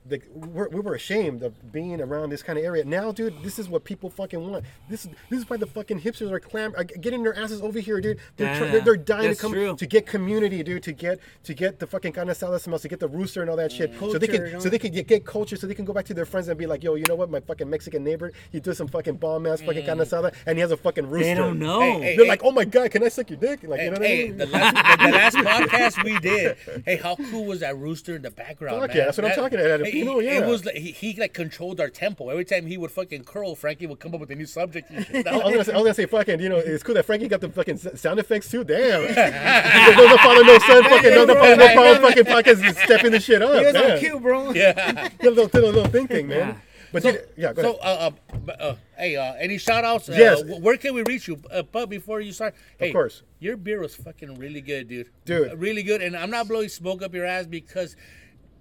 The, 0.07 0.21
we're, 0.35 0.69
we 0.71 0.81
were 0.81 0.95
ashamed 0.95 1.43
of 1.43 1.73
being 1.73 2.01
around 2.01 2.31
this 2.31 2.43
kind 2.43 2.59
of 2.59 2.65
area. 2.65 2.85
Now, 2.85 3.13
dude, 3.13 3.43
this 3.43 3.59
is 3.59 3.69
what 3.69 3.85
people 3.85 4.09
fucking 4.09 4.51
want. 4.51 4.65
This 4.89 5.05
is 5.05 5.11
this 5.29 5.41
is 5.41 5.51
why 5.51 5.59
the 5.59 5.67
fucking 5.67 6.01
hipsters 6.01 6.31
are 6.33 6.41
clam 6.41 6.73
are 6.75 6.85
getting 6.85 7.23
their 7.23 7.37
asses 7.39 7.61
over 7.61 7.79
here, 7.79 8.01
dude. 8.01 8.19
They're, 8.39 8.57
tr- 8.57 8.65
Yeah, 8.65 8.71
they're, 8.73 8.81
they're 8.81 8.97
dying 8.97 9.29
to 9.35 9.41
come 9.41 9.53
true. 9.53 9.77
to 9.77 9.87
get 9.87 10.07
community, 10.07 10.63
dude. 10.63 10.83
To 10.85 10.93
get 10.93 11.21
to 11.45 11.53
get 11.55 11.79
the 11.81 11.87
fucking 11.87 12.13
carne 12.13 12.29
asada 12.29 12.59
smells, 12.61 12.81
to 12.83 12.89
get 12.89 12.99
the 12.99 13.09
rooster 13.09 13.43
and 13.43 13.51
all 13.51 13.57
that 13.57 13.71
shit. 13.73 13.93
so 14.01 14.17
they 14.19 14.27
can 14.27 14.47
you 14.47 14.61
so 14.61 14.71
they 14.71 14.79
can 14.79 14.91
get, 14.91 15.07
get 15.07 15.27
culture, 15.27 15.55
so 15.57 15.67
they 15.67 15.75
can 15.75 15.85
go 15.85 15.93
back 15.93 16.07
to 16.07 16.15
their 16.15 16.25
friends 16.27 16.49
and 16.49 16.57
be 16.59 16.67
like, 16.67 16.83
yo, 16.83 16.95
you 16.95 17.05
know 17.07 17.15
what, 17.15 17.31
my 17.31 17.41
fucking 17.41 17.69
Mexican 17.69 18.03
neighbor, 18.03 18.33
he 18.51 18.59
does 18.59 18.79
some 18.79 18.89
fucking 18.89 19.17
bomb 19.17 19.47
ass 19.47 19.61
fucking 19.61 19.85
carne 19.85 19.99
asada, 19.99 20.35
and 20.47 20.57
he 20.57 20.63
has 20.63 20.71
a 20.71 20.79
fucking 20.79 21.11
rooster. 21.11 21.27
They 21.27 21.35
don't 21.35 21.59
know. 21.59 21.81
Hey, 21.81 22.01
hey, 22.01 22.17
They're 22.17 22.27
like, 22.27 22.41
oh 22.43 22.53
my 22.53 22.65
god, 22.65 22.91
can 22.91 23.05
I 23.05 23.09
suck 23.11 23.29
your 23.29 23.39
dick? 23.39 23.65
Like, 23.65 23.81
Hey, 23.81 23.85
you 23.85 23.91
know 23.91 23.99
what 24.01 24.07
hey, 24.09 24.25
I 24.25 24.29
mean? 24.29 24.37
the 24.39 24.47
last, 24.47 24.99
the, 24.99 25.07
the 25.07 25.13
last 25.13 25.37
podcast 25.37 26.05
we 26.05 26.19
did. 26.21 26.57
Hey, 26.87 26.97
how 26.97 27.17
cool 27.17 27.45
was 27.45 27.61
that 27.61 27.77
rooster 27.77 28.17
in 28.17 28.23
the 28.23 28.31
background? 28.31 28.81
Fuck 28.81 28.89
man? 28.89 28.97
yeah, 28.97 29.05
that's 29.05 29.19
what 29.19 29.27
I'm 29.27 29.35
talking 29.37 29.61
about. 29.61 29.81
Hey, 30.01 30.05
You 30.07 30.13
know, 30.13 30.19
he- 30.21 30.27
yeah. 30.27 30.41
It 30.45 30.47
was 30.47 30.65
like 30.65 30.77
he, 30.77 30.91
he 30.93 31.15
like 31.21 31.33
controlled 31.35 31.81
our 31.81 31.89
tempo. 31.89 32.29
Every 32.29 32.45
time 32.45 32.67
he 32.67 32.77
would 32.77 32.91
fucking 32.91 33.25
curl, 33.25 33.55
Frankie 33.55 33.87
would 33.87 33.99
come 34.01 34.15
up 34.15 34.21
with 34.21 34.31
a 34.31 34.35
new 34.35 34.47
subject. 34.47 34.91
I 34.93 34.97
was, 34.97 35.23
gonna 35.25 35.65
say, 35.65 35.73
I 35.73 35.77
was 35.77 35.85
gonna 35.85 35.95
say, 35.95 36.07
fucking, 36.07 36.41
you 36.41 36.49
know, 36.49 36.57
it's 36.59 36.83
cool 36.83 36.95
that 36.95 37.05
Frankie 37.05 37.29
got 37.29 37.41
the 37.41 37.49
fucking 37.51 37.79
sound 37.79 38.19
effects 38.21 38.51
too. 38.51 38.65
Damn. 38.65 39.03
no, 39.97 40.07
no 40.07 40.17
father, 40.19 40.45
no 40.45 40.59
son, 40.59 40.83
fucking, 40.85 41.11
no, 41.11 41.25
no 41.25 41.35
father, 41.35 41.57
no 41.57 41.73
problem, 41.75 42.03
fucking 42.03 42.25
podcast 42.25 42.65
is 42.69 42.77
stepping 42.79 43.13
the 43.13 43.21
shit 43.21 43.43
up. 43.43 43.59
He 43.59 43.65
was 43.65 43.75
man. 43.75 43.91
on 43.93 43.99
cue, 43.99 44.21
bro. 44.21 44.53
yeah. 44.53 45.09
Yeah, 45.23 45.29
little, 45.31 45.45
little, 45.47 45.71
little 45.73 45.85
thing 45.87 46.07
thing, 46.09 46.29
man. 46.29 46.39
Yeah. 46.49 46.57
But 46.93 47.03
So, 47.05 47.11
you, 47.11 47.19
yeah, 47.37 47.53
go 47.53 47.63
so 47.63 47.75
ahead. 47.77 48.15
uh, 48.49 48.51
uh, 48.51 48.53
uh, 48.53 48.75
hey, 48.99 49.15
uh, 49.15 49.35
any 49.35 49.59
shout 49.59 49.85
outs? 49.85 50.09
Uh, 50.09 50.15
Yes. 50.19 50.43
Where 50.61 50.77
can 50.77 50.93
we 50.95 51.03
reach 51.05 51.29
you? 51.29 51.41
Uh, 51.49 51.63
but 51.63 51.89
before 51.89 52.21
you 52.21 52.33
start, 52.33 52.55
hey, 52.81 52.91
course. 52.93 53.23
your 53.39 53.57
beer 53.57 53.81
was 53.81 53.95
fucking 53.95 54.35
really 54.39 54.61
good, 54.61 54.89
dude. 54.89 55.09
Dude. 55.25 55.53
Uh, 55.53 55.57
really 55.57 55.85
good. 55.85 56.03
And 56.03 56.17
I'm 56.17 56.31
not 56.31 56.49
blowing 56.49 56.69
smoke 56.69 57.01
up 57.03 57.15
your 57.15 57.25
ass 57.27 57.47
because 57.47 57.95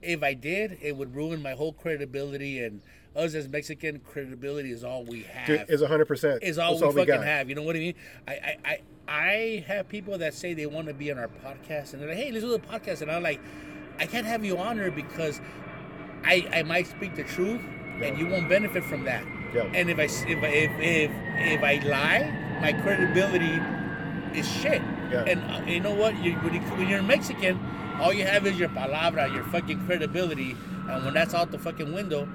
if 0.02 0.24
I 0.24 0.34
did, 0.34 0.78
it 0.82 0.96
would 0.96 1.16
ruin 1.16 1.42
my 1.42 1.52
whole 1.52 1.74
credibility. 1.74 2.64
And 2.64 2.82
us 3.16 3.34
as 3.34 3.48
Mexican, 3.48 4.00
credibility 4.00 4.72
is 4.72 4.84
all 4.84 5.04
we 5.04 5.24
have. 5.24 5.48
Dude, 5.48 5.66
it's 5.68 5.82
100%. 5.82 6.44
is 6.44 6.58
all 6.58 6.72
That's 6.72 6.82
we 6.82 6.88
all 6.88 6.94
we 6.94 7.02
fucking 7.02 7.16
got. 7.16 7.26
have. 7.26 7.50
You 7.50 7.56
know 7.56 7.64
what 7.64 7.76
I 7.76 7.80
mean? 7.80 7.96
I, 8.28 8.34
I, 8.34 8.58
I, 8.66 8.82
I 9.08 9.66
have 9.68 9.90
people 9.90 10.18
that 10.20 10.34
say 10.34 10.54
they 10.54 10.66
want 10.66 10.88
to 10.88 10.94
be 10.94 11.12
on 11.12 11.18
our 11.18 11.28
podcast, 11.28 11.94
and 11.94 12.02
they're 12.02 12.10
like, 12.10 12.18
"Hey, 12.18 12.32
let's 12.32 12.44
do 12.46 12.52
the 12.52 12.60
podcast," 12.60 13.02
and 13.02 13.10
I'm 13.10 13.24
like, 13.24 13.42
"I 13.98 14.06
can't 14.06 14.26
have 14.28 14.46
you 14.46 14.58
on 14.60 14.78
here 14.78 14.92
because 14.92 15.42
I, 16.24 16.48
I 16.54 16.64
might 16.64 16.86
speak 16.86 17.16
the 17.16 17.24
truth, 17.24 17.62
and 18.04 18.18
you 18.20 18.28
won't 18.28 18.48
benefit 18.48 18.84
from 18.84 19.06
that. 19.06 19.26
Yeah. 19.54 19.64
And 19.74 19.90
if 19.90 19.98
I, 19.98 20.04
if, 20.04 20.28
if, 20.28 20.72
if, 20.80 21.12
if 21.12 21.64
I 21.64 21.76
lie, 21.88 22.60
my 22.62 22.74
credibility 22.74 23.60
is 24.38 24.48
shit. 24.48 24.82
Yeah. 25.12 25.24
And 25.26 25.42
uh, 25.52 25.66
you 25.66 25.80
know 25.80 25.94
what? 25.96 26.16
You, 26.24 26.34
when, 26.34 26.54
you, 26.54 26.60
when 26.62 26.88
you're 26.88 27.02
Mexican, 27.02 27.60
all 28.00 28.14
you 28.14 28.26
have 28.26 28.46
is 28.48 28.58
your 28.60 28.70
palabra, 28.70 29.32
your 29.34 29.44
fucking 29.46 29.86
credibility, 29.86 30.56
and 30.90 31.06
when 31.06 31.14
that's 31.14 31.34
out 31.34 31.52
the 31.52 31.60
fucking 31.60 31.94
window. 31.94 32.28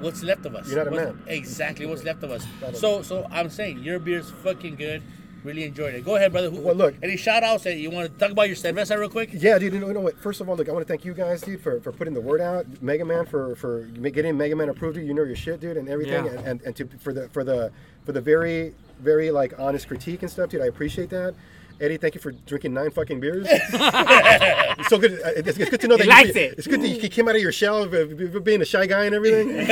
What's 0.00 0.22
left 0.22 0.46
of 0.46 0.54
us? 0.54 0.68
You're 0.68 0.84
not 0.84 0.86
a 0.86 0.90
What's- 0.92 1.04
man. 1.16 1.22
Exactly. 1.26 1.84
What's 1.84 2.04
left 2.04 2.22
of 2.22 2.30
us? 2.30 2.46
So, 2.74 3.02
so 3.02 3.26
I'm 3.32 3.50
saying 3.50 3.80
your 3.80 3.98
beer's 3.98 4.30
fucking 4.30 4.76
good. 4.76 5.02
Really 5.42 5.64
enjoyed 5.64 5.94
it. 5.94 6.04
Go 6.04 6.14
ahead, 6.16 6.30
brother. 6.30 6.50
Who, 6.50 6.60
Well, 6.60 6.74
look- 6.76 6.94
Any 7.02 7.16
shout 7.16 7.42
outs 7.42 7.64
that 7.64 7.76
you 7.78 7.90
want 7.90 8.12
to 8.12 8.18
talk 8.18 8.30
about 8.30 8.46
your 8.48 8.54
cerveza 8.56 8.96
real 8.96 9.08
quick? 9.08 9.30
Yeah, 9.32 9.58
dude. 9.58 9.72
You 9.72 9.80
know, 9.80 9.88
you 9.88 9.94
know 9.94 10.00
what? 10.00 10.16
First 10.20 10.40
of 10.40 10.48
all, 10.48 10.56
look, 10.56 10.68
I 10.68 10.72
want 10.72 10.86
to 10.86 10.88
thank 10.92 11.04
you 11.04 11.14
guys, 11.14 11.40
dude, 11.42 11.60
for, 11.60 11.80
for 11.80 11.90
putting 11.90 12.14
the 12.14 12.20
word 12.20 12.40
out. 12.40 12.66
Mega 12.80 13.04
Man 13.04 13.26
for 13.26 13.56
for 13.56 13.82
getting 13.86 14.36
Mega 14.36 14.54
Man 14.54 14.68
approved. 14.68 14.96
Dude, 14.96 15.06
you 15.06 15.14
know 15.14 15.24
your 15.24 15.34
shit, 15.36 15.58
dude, 15.60 15.76
and 15.76 15.88
everything, 15.88 16.26
Yeah. 16.26 16.30
and, 16.32 16.46
and 16.46 16.62
and 16.62 16.76
to 16.76 16.86
for 17.00 17.12
the 17.12 17.28
for 17.30 17.42
the 17.42 17.72
for 18.04 18.12
the 18.12 18.20
very 18.20 18.74
very 19.00 19.30
like 19.32 19.58
honest 19.58 19.88
critique 19.88 20.22
and 20.22 20.30
stuff, 20.30 20.50
dude. 20.50 20.60
I 20.62 20.66
appreciate 20.66 21.10
that. 21.10 21.34
Eddie, 21.80 21.96
thank 21.96 22.14
you 22.16 22.20
for 22.20 22.32
drinking 22.32 22.74
nine 22.74 22.90
fucking 22.90 23.20
beers. 23.20 23.46
it's 23.50 24.88
so 24.88 24.98
good. 24.98 25.12
uh, 25.24 25.30
It's, 25.36 25.56
it's 25.58 25.70
good 25.70 25.80
to 25.80 25.86
know 25.88 25.96
that 25.96 26.02
He 26.04 26.10
likes 26.10 26.34
you, 26.34 26.40
it. 26.42 26.54
It's 26.58 26.66
good 26.66 26.82
that 26.82 26.88
you 26.88 27.08
came 27.08 27.28
out 27.28 27.36
of 27.36 27.40
your 27.42 27.52
shell 27.52 27.84
of, 27.84 28.44
being 28.44 28.60
a 28.60 28.64
shy 28.64 28.86
guy 28.86 29.04
and 29.04 29.14
everything. 29.14 29.48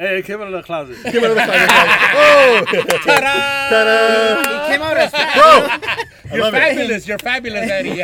Hey, 0.00 0.22
came 0.24 0.40
out 0.40 0.46
of 0.46 0.52
the 0.54 0.62
closet. 0.62 0.96
Came 1.04 1.22
out 1.24 1.30
of 1.32 1.36
the 1.36 1.42
closet, 1.44 1.68
oh, 2.14 2.64
ta-da! 3.04 4.64
He 4.68 4.72
came 4.72 4.82
out 4.82 4.96
as 4.96 5.10
fat. 5.10 5.34
bro. 5.34 6.34
You're 6.34 6.44
love 6.44 6.54
it. 6.54 6.58
fabulous. 6.58 7.06
You're 7.08 7.18
fabulous, 7.18 7.70
Eddie. 7.70 8.02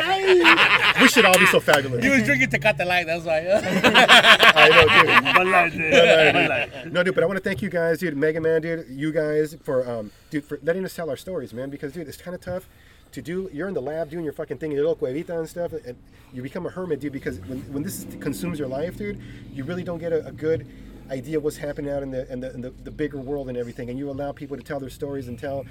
We 1.01 1.07
should 1.07 1.25
all 1.25 1.37
be 1.39 1.45
so 1.47 1.59
fabulous. 1.59 2.03
he 2.03 2.09
was 2.09 2.23
drinking 2.23 2.49
Tecate 2.49 2.85
Light. 2.85 3.07
That's 3.07 3.23
why. 3.25 3.39
I 3.39 4.69
know, 4.69 5.71
dude. 5.71 5.79
Light, 6.49 6.73
dude. 6.83 6.93
No, 6.93 7.03
dude, 7.03 7.15
but 7.15 7.23
I 7.23 7.27
want 7.27 7.37
to 7.37 7.43
thank 7.43 7.61
you 7.61 7.69
guys, 7.69 7.99
dude, 7.99 8.15
Mega 8.17 8.39
Man, 8.41 8.61
dude, 8.61 8.85
you 8.89 9.11
guys 9.11 9.55
for, 9.63 9.87
um, 9.89 10.11
dude, 10.29 10.43
for 10.43 10.59
letting 10.61 10.85
us 10.85 10.93
tell 10.95 11.09
our 11.09 11.17
stories, 11.17 11.53
man. 11.53 11.69
Because, 11.69 11.93
dude, 11.93 12.07
it's 12.07 12.17
kind 12.17 12.35
of 12.35 12.41
tough 12.41 12.67
to 13.11 13.21
do. 13.21 13.49
You're 13.53 13.67
in 13.67 13.73
the 13.73 13.81
lab 13.81 14.09
doing 14.09 14.23
your 14.23 14.33
fucking 14.33 14.57
thing 14.57 14.71
in 14.71 14.77
your 14.77 14.95
cuevita 14.95 15.37
and 15.37 15.49
stuff, 15.49 15.73
and 15.73 15.97
you 16.33 16.41
become 16.41 16.65
a 16.65 16.69
hermit, 16.69 16.99
dude. 16.99 17.13
Because 17.13 17.39
when, 17.41 17.59
when 17.73 17.83
this 17.83 18.05
consumes 18.19 18.59
your 18.59 18.67
life, 18.67 18.97
dude, 18.97 19.19
you 19.53 19.63
really 19.63 19.83
don't 19.83 19.99
get 19.99 20.11
a, 20.13 20.25
a 20.27 20.31
good 20.31 20.67
idea 21.09 21.37
of 21.37 21.43
what's 21.43 21.57
happening 21.57 21.91
out 21.91 22.03
in 22.03 22.11
the 22.11 22.31
in 22.31 22.39
the, 22.39 22.53
in 22.53 22.61
the 22.61 22.69
the 22.83 22.91
bigger 22.91 23.17
world 23.17 23.49
and 23.49 23.57
everything. 23.57 23.89
And 23.89 23.97
you 23.97 24.09
allow 24.09 24.31
people 24.31 24.57
to 24.57 24.63
tell 24.63 24.79
their 24.79 24.89
stories 24.89 25.27
and 25.27 25.37
tell 25.39 25.65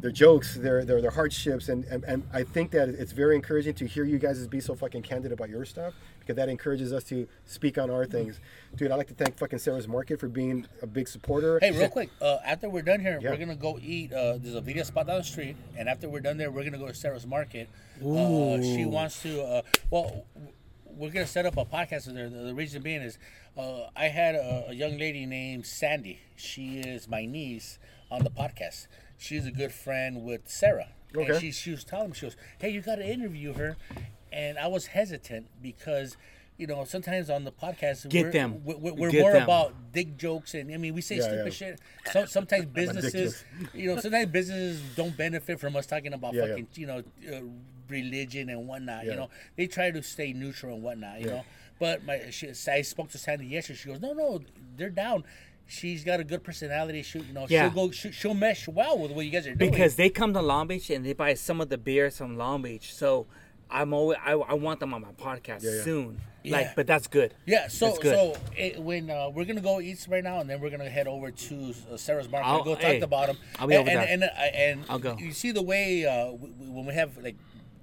their 0.00 0.10
jokes, 0.10 0.56
their 0.56 0.84
their, 0.84 1.00
their 1.00 1.10
hardships, 1.10 1.68
and, 1.68 1.84
and 1.84 2.04
and 2.04 2.22
I 2.32 2.42
think 2.42 2.70
that 2.72 2.88
it's 2.88 3.12
very 3.12 3.36
encouraging 3.36 3.74
to 3.74 3.86
hear 3.86 4.04
you 4.04 4.18
guys 4.18 4.46
be 4.46 4.60
so 4.60 4.74
fucking 4.74 5.02
candid 5.02 5.32
about 5.32 5.48
your 5.48 5.64
stuff 5.64 5.94
because 6.32 6.46
that 6.46 6.50
encourages 6.50 6.92
us 6.92 7.04
to 7.04 7.26
speak 7.44 7.78
on 7.78 7.90
our 7.90 8.06
things. 8.06 8.40
Dude, 8.76 8.90
I'd 8.90 8.96
like 8.96 9.08
to 9.08 9.14
thank 9.14 9.36
fucking 9.38 9.58
Sarah's 9.58 9.86
Market 9.88 10.18
for 10.18 10.28
being 10.28 10.66
a 10.80 10.86
big 10.86 11.08
supporter. 11.08 11.58
Hey, 11.60 11.70
real 11.72 11.88
quick. 11.88 12.10
Uh, 12.20 12.38
after 12.44 12.68
we're 12.68 12.82
done 12.82 13.00
here, 13.00 13.18
Yeah. 13.20 13.30
we're 13.30 13.36
gonna 13.36 13.54
go 13.54 13.78
eat. 13.82 14.12
Uh, 14.12 14.38
there's 14.38 14.54
a 14.54 14.60
video 14.60 14.82
spot 14.84 15.06
down 15.06 15.18
the 15.18 15.24
street, 15.24 15.56
and 15.76 15.88
after 15.88 16.08
we're 16.08 16.20
done 16.20 16.36
there, 16.38 16.50
we're 16.50 16.64
gonna 16.64 16.78
go 16.78 16.88
to 16.88 16.94
Sarah's 16.94 17.26
Market. 17.26 17.68
Uh, 18.00 18.60
she 18.62 18.84
wants 18.86 19.20
to. 19.22 19.42
Uh, 19.42 19.62
well, 19.90 20.24
we're 20.86 21.10
gonna 21.10 21.26
set 21.26 21.46
up 21.46 21.56
a 21.56 21.64
podcast 21.64 22.06
with 22.06 22.16
her. 22.16 22.28
The, 22.28 22.38
the 22.44 22.54
reason 22.54 22.82
being 22.82 23.02
is, 23.02 23.18
uh, 23.56 23.88
I 23.94 24.06
had 24.06 24.34
a, 24.34 24.66
a 24.68 24.72
young 24.74 24.98
lady 24.98 25.26
named 25.26 25.66
Sandy. 25.66 26.20
She 26.36 26.78
is 26.80 27.08
my 27.08 27.26
niece 27.26 27.78
on 28.10 28.24
the 28.24 28.30
podcast. 28.30 28.86
She's 29.18 29.46
a 29.46 29.50
good 29.52 29.72
friend 29.72 30.24
with 30.24 30.48
Sarah. 30.48 30.88
Okay. 31.14 31.30
And 31.30 31.40
she, 31.40 31.52
she 31.52 31.70
was 31.70 31.84
telling 31.84 32.08
me, 32.10 32.14
she 32.14 32.26
goes, 32.26 32.36
"Hey, 32.58 32.70
you 32.70 32.80
got 32.80 32.96
to 32.96 33.06
interview 33.06 33.52
her," 33.54 33.76
and 34.32 34.58
I 34.58 34.66
was 34.68 34.86
hesitant 34.86 35.46
because. 35.62 36.16
You 36.58 36.66
know, 36.66 36.84
sometimes 36.84 37.30
on 37.30 37.44
the 37.44 37.50
podcast, 37.50 38.08
Get 38.10 38.26
we're, 38.26 38.30
them. 38.30 38.60
We're, 38.62 38.76
we're 38.92 39.10
Get 39.10 39.22
more 39.22 39.32
them. 39.32 39.42
about 39.42 39.74
dick 39.90 40.16
jokes, 40.18 40.52
and 40.54 40.72
I 40.72 40.76
mean, 40.76 40.94
we 40.94 41.00
say 41.00 41.16
Yeah, 41.16 41.22
stupid 41.22 41.44
yeah. 41.46 41.50
shit. 41.50 41.80
So, 42.12 42.26
sometimes 42.26 42.66
businesses, 42.74 43.42
you 43.72 43.88
know, 43.92 43.98
sometimes 44.00 44.30
businesses 44.30 44.80
don't 44.94 45.16
benefit 45.16 45.58
from 45.58 45.74
us 45.76 45.86
talking 45.86 46.12
about 46.12 46.34
Yeah, 46.34 46.42
yeah. 46.42 46.48
fucking, 46.50 46.68
you 46.74 46.86
know, 46.86 46.98
uh, 47.32 47.40
religion 47.88 48.50
and 48.50 48.68
whatnot. 48.68 49.06
You 49.06 49.14
know, 49.16 49.30
they 49.56 49.66
try 49.66 49.90
to 49.90 50.02
stay 50.02 50.34
neutral 50.34 50.74
and 50.74 50.82
whatnot. 50.82 51.20
You 51.20 51.26
know, 51.28 51.44
but 51.80 52.04
my 52.04 52.30
she, 52.30 52.50
I 52.70 52.82
spoke 52.82 53.08
to 53.10 53.18
Sandy 53.18 53.46
yesterday. 53.46 53.78
She 53.78 53.88
goes, 53.88 54.00
no, 54.00 54.12
no, 54.12 54.40
they're 54.76 54.90
down. 54.90 55.24
She's 55.66 56.04
got 56.04 56.20
a 56.20 56.24
good 56.24 56.44
personality. 56.44 57.02
She, 57.02 57.20
you 57.20 57.32
know, 57.32 57.46
Yeah. 57.48 57.70
she'll 57.70 57.74
go. 57.74 57.90
She, 57.90 58.12
she'll 58.12 58.34
mesh 58.34 58.68
well 58.68 58.98
with 58.98 59.10
what 59.12 59.24
you 59.24 59.30
guys 59.32 59.46
are 59.46 59.54
doing. 59.54 59.70
because 59.70 59.96
they 59.96 60.10
come 60.10 60.32
to 60.34 60.42
Long 60.42 60.66
Beach 60.68 60.90
and 60.90 61.04
they 61.04 61.14
buy 61.14 61.34
some 61.34 61.60
of 61.62 61.70
the 61.70 61.78
beers 61.78 62.18
from 62.18 62.36
Long 62.36 62.60
Beach. 62.62 62.94
So 62.94 63.26
I'm 63.72 63.92
always 63.92 64.18
I, 64.24 64.32
I 64.32 64.54
want 64.54 64.80
them 64.80 64.94
on 64.94 65.00
my 65.02 65.12
podcast 65.12 65.62
yeah. 65.62 65.82
soon. 65.82 66.20
Yeah. 66.44 66.56
Like, 66.56 66.74
but 66.74 66.86
that's 66.88 67.06
good. 67.06 67.34
Yeah, 67.46 67.68
so 67.68 67.86
That's 67.86 67.98
good. 68.00 68.14
so 68.14 68.36
it, 68.56 68.80
when 68.80 69.10
uh, 69.10 69.30
we're 69.30 69.44
gonna 69.44 69.60
go 69.60 69.80
eat 69.80 70.04
right 70.10 70.24
now, 70.24 70.40
and 70.40 70.50
then 70.50 70.60
we're 70.60 70.70
gonna 70.70 70.90
head 70.90 71.06
over 71.06 71.30
to 71.30 71.74
uh, 71.92 71.96
Sarah's 71.96 72.28
Market 72.28 72.48
I'll- 72.48 72.56
and 72.56 72.64
go 72.64 72.74
talk 72.74 72.82
hey, 72.82 73.00
to 73.00 73.06
bottom. 73.06 73.36
I'll 73.60 73.68
be 73.68 73.74
and, 73.76 73.88
over 73.88 73.98
and, 73.98 74.22
there. 74.22 74.32
And, 74.36 74.54
and, 74.54 74.84
I'll 74.90 74.98
go. 74.98 75.16
You 75.18 75.32
see 75.32 75.52
the 75.52 75.62
way 75.62 76.04
uh, 76.04 76.32
w- 76.32 76.52
w- 76.52 76.72
when 76.72 76.86
we 76.86 76.94
have 76.94 77.16
like 77.18 77.36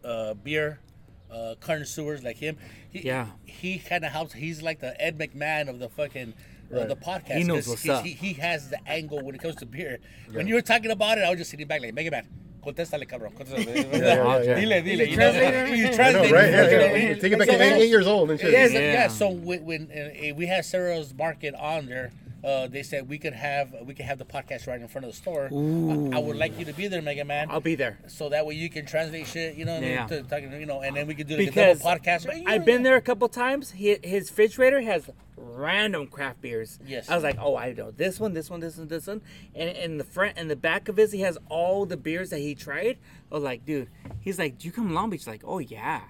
uh, 0.03 0.33
beer, 0.33 0.79
uh, 1.31 1.55
connoisseurs 1.61 2.21
like 2.21 2.37
him. 2.37 2.57
He, 2.91 2.99
Yeah. 2.99 3.27
He 3.45 3.79
kind 3.79 4.03
of 4.03 4.11
helps. 4.11 4.33
He's 4.33 4.61
like 4.61 4.79
the 4.81 4.99
Ed 5.01 5.17
McMahon 5.17 5.69
of 5.69 5.79
the 5.79 5.89
fucking. 5.89 6.33
Uh, 6.71 6.85
the 6.85 6.95
podcast. 6.95 7.37
He 7.37 7.43
knows 7.45 7.67
what's 7.67 7.89
up. 7.89 8.05
He, 8.05 8.11
he 8.11 8.33
has 8.33 8.69
the 8.69 8.77
angle 8.87 9.23
when 9.23 9.33
it 9.33 9.41
comes 9.41 9.55
to 9.55 9.65
beer. 9.65 9.97
When 10.31 10.45
you 10.45 10.53
were 10.53 10.61
talking 10.61 10.91
about 10.91 11.17
it, 11.17 11.21
I 11.21 11.29
was 11.31 11.39
just 11.39 11.49
sitting 11.49 11.65
back 11.65 11.81
like, 11.81 11.95
Mega 11.95 12.11
Man, 12.11 12.27
contéstale, 12.61 13.05
cabrón. 13.07 13.33
Contéstale. 13.33 13.87
yeah, 13.93 14.41
yeah. 14.41 14.55
Dile, 14.55 14.81
dile. 14.81 15.01
a 15.01 15.05
you 15.09 15.17
know? 15.17 15.31
translator? 15.31 15.67
You 15.75 15.85
I 15.85 15.89
know, 15.89 15.95
translate, 15.95 16.31
right? 16.31 16.49
Yeah, 16.51 16.63
you 16.69 16.77
know? 16.77 16.95
yeah. 16.95 17.13
Take 17.15 17.33
it 17.33 17.39
back 17.39 17.47
So- 17.47 17.53
eight, 17.55 17.73
eight 17.81 17.89
years 17.89 18.07
old 18.07 18.31
and 18.31 18.39
shit. 18.39 18.51
Yes, 18.51 18.71
yeah. 18.73 18.79
Yeah. 18.79 19.07
So 19.07 19.29
when, 19.29 19.65
when 19.65 19.91
uh, 19.91 20.35
we 20.35 20.45
had 20.45 20.65
Sarah's 20.65 21.13
Market 21.13 21.53
on 21.55 21.85
there, 21.87 22.11
uh, 22.43 22.67
they 22.67 22.83
said 22.83 23.09
we 23.09 23.17
could 23.17 23.33
have 23.33 23.75
we 23.83 23.93
could 23.93 24.05
have 24.05 24.17
the 24.17 24.23
podcast 24.23 24.65
right 24.65 24.79
in 24.79 24.87
front 24.87 25.03
of 25.05 25.11
the 25.11 25.17
store. 25.17 25.49
I, 25.51 26.17
I 26.17 26.19
would 26.19 26.37
like 26.37 26.57
you 26.57 26.63
to 26.65 26.73
be 26.73 26.87
there, 26.87 27.01
Mega 27.01 27.25
Man. 27.25 27.47
I'll 27.51 27.59
be 27.59 27.75
there. 27.75 27.99
so 28.07 28.29
that 28.29 28.45
way 28.45 28.53
you 28.55 28.69
can 28.69 28.85
translate 28.85 29.27
shit, 29.27 29.55
you 29.55 29.65
know, 29.65 29.73
what 29.73 29.83
I 29.83 29.87
mean, 29.87 29.91
Yeah. 29.91 30.07
to, 30.07 30.23
talking, 30.23 30.53
you 30.53 30.65
know, 30.65 30.81
and 30.81 30.95
then 30.95 31.05
we 31.05 31.15
could 31.15 31.27
do 31.27 31.35
like 31.35 31.49
a 31.49 31.51
double 31.75 31.81
podcast. 31.81 32.29
I've 32.47 32.63
been 32.63 32.83
there 32.83 32.95
a 32.95 33.01
couple 33.01 33.27
times. 33.27 33.71
He, 33.71 33.97
his 34.03 34.29
refrigerator 34.29 34.79
has 34.81 35.09
random 35.59 36.07
craft 36.07 36.41
beers. 36.41 36.79
Yes. 36.85 37.09
I 37.09 37.15
was 37.15 37.23
like, 37.23 37.37
oh, 37.39 37.55
I 37.55 37.73
know 37.73 37.91
this 37.91 38.19
one, 38.19 38.33
this 38.33 38.49
one, 38.49 38.59
this 38.59 38.77
one, 38.77 38.87
this 38.87 39.07
one, 39.07 39.21
and 39.53 39.69
in 39.69 39.97
the 39.97 40.03
front 40.03 40.33
and 40.37 40.49
the 40.49 40.55
back 40.55 40.87
of 40.89 40.97
his, 40.97 41.11
he 41.11 41.21
has 41.21 41.37
all 41.49 41.85
the 41.85 41.97
beers 41.97 42.29
that 42.29 42.39
he 42.39 42.55
tried. 42.55 42.97
I 43.31 43.35
was 43.35 43.43
like, 43.43 43.65
dude, 43.65 43.89
he's 44.19 44.39
like, 44.39 44.57
do 44.57 44.67
you 44.67 44.71
come 44.71 44.87
to 44.87 44.93
Long 44.93 45.09
Beach? 45.09 45.27
Like, 45.27 45.43
oh 45.45 45.59
yeah. 45.59 46.01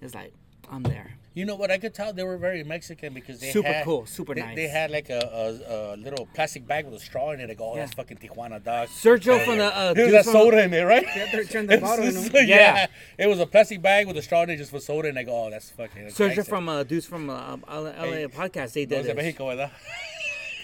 It's 0.00 0.14
like, 0.14 0.32
I'm 0.70 0.82
there. 0.82 1.14
You 1.34 1.44
know 1.44 1.54
what? 1.54 1.70
I 1.70 1.78
could 1.78 1.94
tell 1.94 2.12
they 2.12 2.24
were 2.24 2.36
very 2.36 2.64
Mexican 2.64 3.14
because 3.14 3.38
they 3.38 3.46
had 3.46 3.52
Super 3.52 3.68
had, 3.68 3.84
cool, 3.84 4.06
super 4.06 4.34
they, 4.34 4.40
nice. 4.40 4.56
They 4.56 4.66
had 4.66 4.90
like 4.90 5.08
a, 5.08 5.20
a, 5.20 5.94
a 5.94 5.96
little 5.96 6.26
plastic 6.34 6.66
bag 6.66 6.84
with 6.84 6.94
a 6.94 6.98
straw 6.98 7.30
in 7.30 7.38
it. 7.38 7.56
Go, 7.56 7.72
oh, 7.74 7.76
that's 7.76 7.94
fucking 7.94 8.16
Tijuana, 8.16 8.62
dog. 8.64 8.88
Sergio 8.88 9.44
from 9.44 9.58
the 9.58 9.66
uh, 9.66 9.94
dude 9.94 10.12
that 10.14 10.24
from- 10.24 10.32
soda 10.32 10.64
in 10.64 10.72
there, 10.72 10.86
right? 10.88 11.06
They 11.32 11.44
turned 11.44 11.68
the 11.68 11.78
bottle 11.78 12.04
in 12.06 12.10
It's- 12.10 12.28
them. 12.30 12.48
yeah. 12.48 12.56
Yeah. 12.56 12.86
it 13.18 13.26
was 13.28 13.38
a 13.38 13.46
plastic 13.46 13.80
bag 13.80 14.08
with 14.08 14.16
a 14.16 14.22
straw 14.22 14.42
in 14.42 14.50
it 14.50 14.56
just 14.56 14.72
for 14.72 14.80
soda, 14.80 15.08
and 15.10 15.18
I 15.18 15.22
go, 15.22 15.44
oh, 15.46 15.50
that's 15.50 15.70
fucking. 15.70 16.06
Sergio 16.06 16.18
Mexican. 16.28 16.44
from 16.44 16.68
uh, 16.68 16.82
dudes 16.82 17.06
from 17.06 17.30
uh, 17.30 17.56
LA, 17.68 17.92
Hey, 17.92 18.26
podcast. 18.26 18.72
They 18.72 18.84
did 18.86 19.04
this. 19.04 19.14
Mexico. 19.14 19.70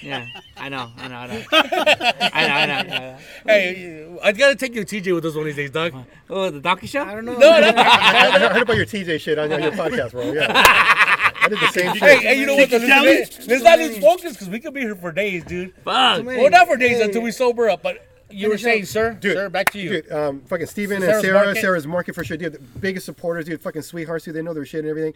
Yeah, 0.05 0.27
I 0.59 0.69
know, 0.69 0.91
I 0.99 1.09
know, 1.09 1.17
I 1.17 1.27
know, 1.27 1.43
I 1.53 2.47
know, 2.47 2.55
I 2.55 2.67
know, 2.67 2.75
I 2.75 2.83
know. 2.83 3.17
Hey, 3.47 4.19
I 4.23 4.33
gotta 4.33 4.55
take 4.55 4.75
you 4.75 4.85
to 4.85 5.01
TJ 5.01 5.15
with 5.15 5.25
us 5.25 5.35
one 5.35 5.43
of 5.43 5.47
these 5.47 5.57
days, 5.57 5.71
dog. 5.71 5.95
Oh, 6.29 6.51
the 6.51 6.61
donkey 6.61 6.87
show. 6.87 7.03
I 7.03 7.15
don't 7.15 7.25
know. 7.25 7.33
No, 7.33 7.61
no. 7.61 7.69
I 7.69 8.31
heard, 8.31 8.43
I 8.43 8.53
heard 8.53 8.63
about 8.63 8.77
your 8.77 8.87
TJ 8.87 9.19
shit 9.21 9.39
on 9.39 9.51
your, 9.51 9.61
your 9.61 9.73
podcast, 9.73 10.11
bro. 10.13 10.31
Yeah. 10.33 10.53
I 10.55 11.49
did 11.49 11.59
the 11.59 11.69
same 11.69 11.93
Hey, 11.97 11.99
shit. 12.17 12.21
hey, 12.23 12.41
you 12.41 12.47
know 12.47 12.55
what? 12.57 12.71
Let's, 12.71 13.47
let's 13.47 13.63
not 13.65 13.79
lose 13.79 13.99
focus 13.99 14.33
because 14.33 14.49
we 14.49 14.61
could 14.61 14.73
be 14.75 14.81
here 14.81 14.95
for 14.97 15.13
days, 15.13 15.45
dude. 15.45 15.75
Fuck. 15.85 16.25
many- 16.25 16.41
Well, 16.41 16.51
not 16.51 16.67
for 16.69 16.77
days 16.77 16.99
Hey. 16.99 17.05
until 17.05 17.23
we 17.23 17.31
sober 17.33 17.69
up. 17.69 17.83
But 17.83 18.07
you 18.31 18.49
were 18.49 18.57
saying, 18.59 18.87
sir, 18.87 19.13
Dude, 19.15 19.35
sir, 19.37 19.49
back 19.51 19.71
to 19.73 19.79
you. 19.79 19.89
Dude, 20.03 20.13
um, 20.13 20.41
fucking 20.43 20.67
Steven 20.67 20.97
and 20.97 21.05
Sarah's 21.05 21.23
Sarah, 21.23 21.45
Market? 21.45 21.61
Sarah's 21.61 21.87
Market 21.87 22.15
for 22.15 22.25
sure, 22.25 22.37
dude. 22.39 22.53
The 22.55 22.59
biggest 22.81 23.05
supporters, 23.07 23.45
dude. 23.47 23.61
Fucking 23.63 23.83
sweethearts, 23.83 24.25
dude. 24.25 24.35
They 24.35 24.43
know 24.43 24.55
their 24.55 24.65
shit 24.65 24.81
and 24.81 24.89
everything. 24.89 25.15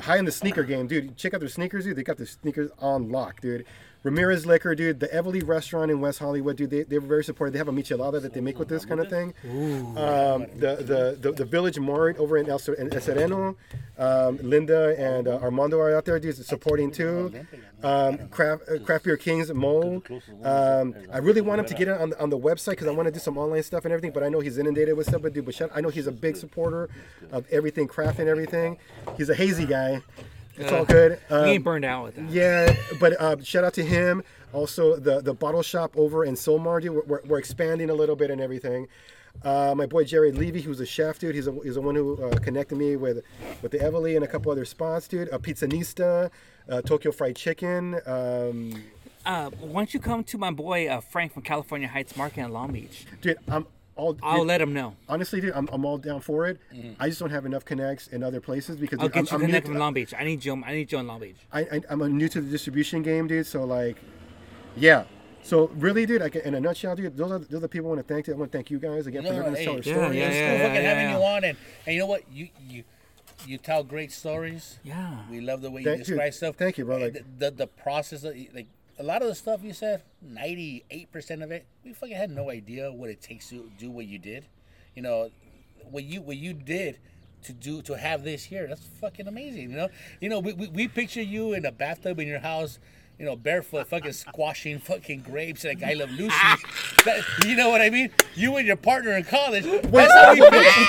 High 0.00 0.18
in 0.18 0.26
the 0.26 0.32
sneaker 0.32 0.62
game, 0.62 0.86
dude. 0.86 1.16
Check 1.16 1.32
out 1.32 1.40
their 1.40 1.48
sneakers, 1.48 1.84
dude. 1.84 1.96
They 1.96 2.02
got 2.02 2.18
their 2.18 2.26
sneakers 2.26 2.70
on 2.78 3.10
lock, 3.10 3.40
dude. 3.40 3.64
Ramirez 4.06 4.46
Liquor, 4.46 4.76
dude. 4.76 5.00
The 5.00 5.08
Evely 5.08 5.46
Restaurant 5.46 5.90
in 5.90 6.00
West 6.00 6.20
Hollywood, 6.20 6.56
dude. 6.56 6.70
They, 6.70 6.84
they 6.84 6.98
were 7.00 7.08
very 7.08 7.24
supportive. 7.24 7.52
They 7.52 7.58
have 7.58 7.66
a 7.66 7.72
michelada 7.72 8.22
that 8.22 8.32
they 8.32 8.40
make 8.40 8.56
with 8.56 8.68
this 8.68 8.84
kind 8.84 9.00
of 9.00 9.08
thing. 9.10 9.34
Um, 9.44 10.46
the, 10.56 10.76
the, 10.76 11.18
the 11.20 11.32
the 11.32 11.44
Village 11.44 11.78
Mart 11.80 12.16
over 12.18 12.36
in 12.38 12.48
El, 12.48 12.60
Ser- 12.60 12.74
in 12.74 12.92
El 12.92 13.00
Sereno. 13.00 13.56
Um, 13.98 14.38
Linda 14.42 14.94
and 14.98 15.26
uh, 15.26 15.38
Armando 15.38 15.80
are 15.80 15.96
out 15.96 16.04
there, 16.04 16.20
dude, 16.20 16.36
supporting 16.36 16.90
too. 16.92 17.32
Um, 17.82 18.28
craft, 18.28 18.62
uh, 18.68 18.78
craft 18.78 19.04
Beer 19.04 19.16
Kings, 19.16 19.52
Mo. 19.52 20.02
Um, 20.44 20.94
I 21.12 21.18
really 21.18 21.40
want 21.40 21.60
him 21.60 21.66
to 21.66 21.74
get 21.74 21.88
it 21.88 22.00
on 22.00 22.10
the, 22.10 22.20
on 22.22 22.30
the 22.30 22.38
website 22.38 22.70
because 22.72 22.86
I 22.86 22.92
want 22.92 23.06
to 23.06 23.12
do 23.12 23.18
some 23.18 23.36
online 23.36 23.62
stuff 23.64 23.84
and 23.84 23.92
everything. 23.92 24.12
But 24.12 24.22
I 24.22 24.28
know 24.28 24.38
he's 24.40 24.56
inundated 24.58 24.96
with 24.96 25.08
stuff. 25.08 25.22
But 25.22 25.32
dude, 25.32 25.46
but 25.46 25.60
I 25.74 25.80
know 25.80 25.88
he's 25.88 26.06
a 26.06 26.12
big 26.12 26.36
supporter 26.36 26.88
of 27.32 27.44
everything 27.50 27.88
craft 27.88 28.20
and 28.20 28.28
everything. 28.28 28.78
He's 29.16 29.30
a 29.30 29.34
hazy 29.34 29.66
guy. 29.66 30.00
It's 30.58 30.72
all 30.72 30.84
good. 30.84 31.20
We 31.30 31.36
Um, 31.36 31.44
ain't 31.46 31.64
burned 31.64 31.84
out 31.84 32.04
with 32.04 32.16
that. 32.16 32.30
yeah, 32.30 32.74
but 33.00 33.20
uh, 33.20 33.36
shout 33.42 33.64
out 33.64 33.74
to 33.74 33.84
him. 33.84 34.22
Also, 34.52 34.96
the 34.96 35.20
the 35.20 35.34
bottle 35.34 35.62
shop 35.62 35.92
over 35.96 36.24
in 36.24 36.34
Solmar, 36.34 36.80
dude. 36.80 36.92
We're, 36.94 37.02
we're, 37.04 37.20
we're 37.26 37.38
expanding 37.38 37.90
a 37.90 37.94
little 37.94 38.16
bit 38.16 38.30
and 38.30 38.40
everything. 38.40 38.88
Uh, 39.44 39.74
my 39.76 39.84
boy 39.84 40.02
Jared 40.04 40.38
Levy, 40.38 40.62
who's 40.62 40.80
a 40.80 40.86
chef, 40.86 41.18
dude. 41.18 41.34
He's 41.34 41.46
a, 41.46 41.52
he's 41.62 41.74
the 41.74 41.82
one 41.82 41.94
who 41.94 42.22
uh, 42.24 42.38
connected 42.38 42.76
me 42.78 42.96
with 42.96 43.22
with 43.60 43.72
the 43.72 43.78
Evely 43.78 44.16
and 44.16 44.24
a 44.24 44.28
couple 44.28 44.50
other 44.50 44.64
spots, 44.64 45.06
dude. 45.08 45.28
A 45.30 45.38
Pizzanista, 45.38 46.30
uh, 46.70 46.80
Tokyo 46.82 47.12
Fried 47.12 47.36
Chicken. 47.36 48.00
Um, 48.06 48.82
Uh, 49.26 49.50
why 49.60 49.80
don't 49.80 49.92
you 49.92 49.98
come 50.00 50.22
to 50.22 50.38
my 50.38 50.52
boy 50.52 50.86
uh, 50.88 51.00
Frank 51.00 51.32
from 51.34 51.42
California 51.42 51.88
Heights 51.88 52.16
Market 52.16 52.42
in 52.44 52.52
Long 52.52 52.72
Beach? 52.72 53.04
dude, 53.20 53.36
I'm 53.48 53.66
all. 53.96 54.16
I'll 54.22 54.38
dude, 54.38 54.46
let 54.48 54.60
him 54.60 54.72
know. 54.72 54.94
honestly, 55.08 55.40
dude, 55.40 55.52
I'm, 55.54 55.68
I'm 55.72 55.84
all 55.84 55.98
down 55.98 56.20
for 56.20 56.46
it. 56.46 56.58
Mm. 56.74 56.94
I 57.00 57.08
just 57.08 57.18
don't 57.20 57.30
have 57.30 57.46
enough 57.46 57.64
connects 57.64 58.06
in 58.08 58.22
other 58.22 58.40
places 58.40 58.76
because 58.76 58.98
I'll 59.00 59.06
dude, 59.06 59.14
get 59.14 59.20
I'm, 59.20 59.26
you 59.26 59.34
I'm 59.34 59.40
new 59.40 59.46
connected 59.48 59.68
to- 59.68 59.74
in 59.74 59.78
Long 59.80 59.94
Beach. 59.94 60.14
I 60.18 60.24
need 60.24 60.44
you. 60.44 60.62
I 60.64 60.72
need 60.74 60.92
you 60.92 60.98
in 60.98 61.06
Long 61.06 61.20
Beach. 61.20 61.36
I, 61.52 61.60
I 61.62 61.80
I'm 61.90 62.02
a 62.02 62.08
new 62.08 62.28
to 62.28 62.40
the 62.40 62.50
distribution 62.50 63.02
game, 63.02 63.26
dude. 63.26 63.46
So 63.46 63.64
like, 63.64 63.96
yeah. 64.76 65.04
So 65.42 65.68
really, 65.76 66.06
dude, 66.06 66.22
like 66.22 66.34
in 66.36 66.54
a 66.54 66.60
nutshell, 66.60 66.96
dude, 66.96 67.16
those 67.16 67.30
are 67.30 67.38
those 67.38 67.54
are 67.54 67.60
the 67.60 67.68
people 67.68 67.88
I 67.90 67.94
want 67.96 68.06
to 68.08 68.14
thank. 68.14 68.28
I 68.28 68.32
want 68.32 68.50
to 68.50 68.58
thank 68.58 68.70
you 68.70 68.78
guys 68.78 69.06
again 69.06 69.22
for 69.22 69.32
No, 69.32 69.36
letting 69.38 69.52
us 69.52 69.58
hey, 69.58 69.64
tell 69.64 69.74
our 69.74 69.78
yeah, 69.78 69.82
stories. 69.94 70.16
yeah, 70.16 70.26
it's 70.26 70.34
yeah, 70.36 70.48
cool 70.50 70.58
yeah, 70.74 70.80
having 70.82 71.04
yeah. 71.04 71.18
you 71.18 71.24
on, 71.24 71.44
and, 71.44 71.58
and 71.86 71.94
you 71.94 72.00
know 72.00 72.06
what? 72.06 72.22
You 72.32 72.48
you 72.68 72.84
you 73.46 73.58
tell 73.58 73.84
great 73.84 74.10
stories. 74.10 74.78
Yeah. 74.82 75.18
We 75.30 75.40
love 75.40 75.60
the 75.62 75.70
way 75.70 75.82
you 75.82 75.84
Thank- 75.86 75.98
dude, 75.98 76.06
describe 76.06 76.34
stuff. 76.34 76.56
thank 76.56 76.78
you, 76.78 76.84
bro, 76.84 76.96
And 76.96 77.04
like- 77.04 77.12
the, 77.38 77.50
the 77.50 77.50
the 77.58 77.66
process, 77.68 78.24
of, 78.24 78.34
like 78.54 78.66
a 78.98 79.02
lot 79.02 79.22
of 79.22 79.28
the 79.28 79.34
stuff 79.34 79.62
you 79.62 79.72
said, 79.72 80.02
ninety 80.22 80.84
eight 80.90 81.12
percent 81.12 81.42
of 81.42 81.50
it, 81.50 81.66
we 81.84 81.92
fucking 81.92 82.16
had 82.16 82.30
no 82.30 82.50
idea 82.50 82.92
what 82.92 83.10
it 83.10 83.20
takes 83.20 83.48
to 83.50 83.70
do 83.78 83.90
what 83.90 84.06
you 84.06 84.18
did. 84.18 84.46
You 84.94 85.02
know, 85.02 85.30
what 85.90 86.04
you 86.04 86.22
what 86.22 86.36
you 86.36 86.52
did 86.52 86.98
to 87.42 87.52
do 87.52 87.82
to 87.82 87.96
have 87.96 88.24
this 88.24 88.44
here. 88.44 88.66
That's 88.66 88.86
fucking 89.00 89.28
amazing. 89.28 89.70
You 89.70 89.76
know, 89.76 89.88
you 90.20 90.28
know, 90.28 90.40
we 90.40 90.52
we, 90.52 90.68
we 90.68 90.88
picture 90.88 91.22
you 91.22 91.52
in 91.52 91.64
a 91.64 91.72
bathtub 91.72 92.18
in 92.18 92.26
your 92.26 92.40
house. 92.40 92.78
You 93.18 93.24
know, 93.24 93.34
barefoot, 93.34 93.86
fucking 93.86 94.12
squashing 94.12 94.78
fucking 94.78 95.20
grapes 95.22 95.64
like 95.64 95.82
I 95.82 95.94
Love 95.94 96.10
Lucy. 96.10 96.36
That- 97.06 97.24
you 97.46 97.56
know 97.56 97.70
what 97.70 97.80
I 97.80 97.88
mean? 97.88 98.10
You 98.34 98.56
and 98.58 98.66
your 98.66 98.76
partner 98.76 99.12
in 99.16 99.24
college. 99.24 99.64
That's 99.64 100.12
how 100.12 100.34
we 100.34 100.40
picture. 100.50 100.84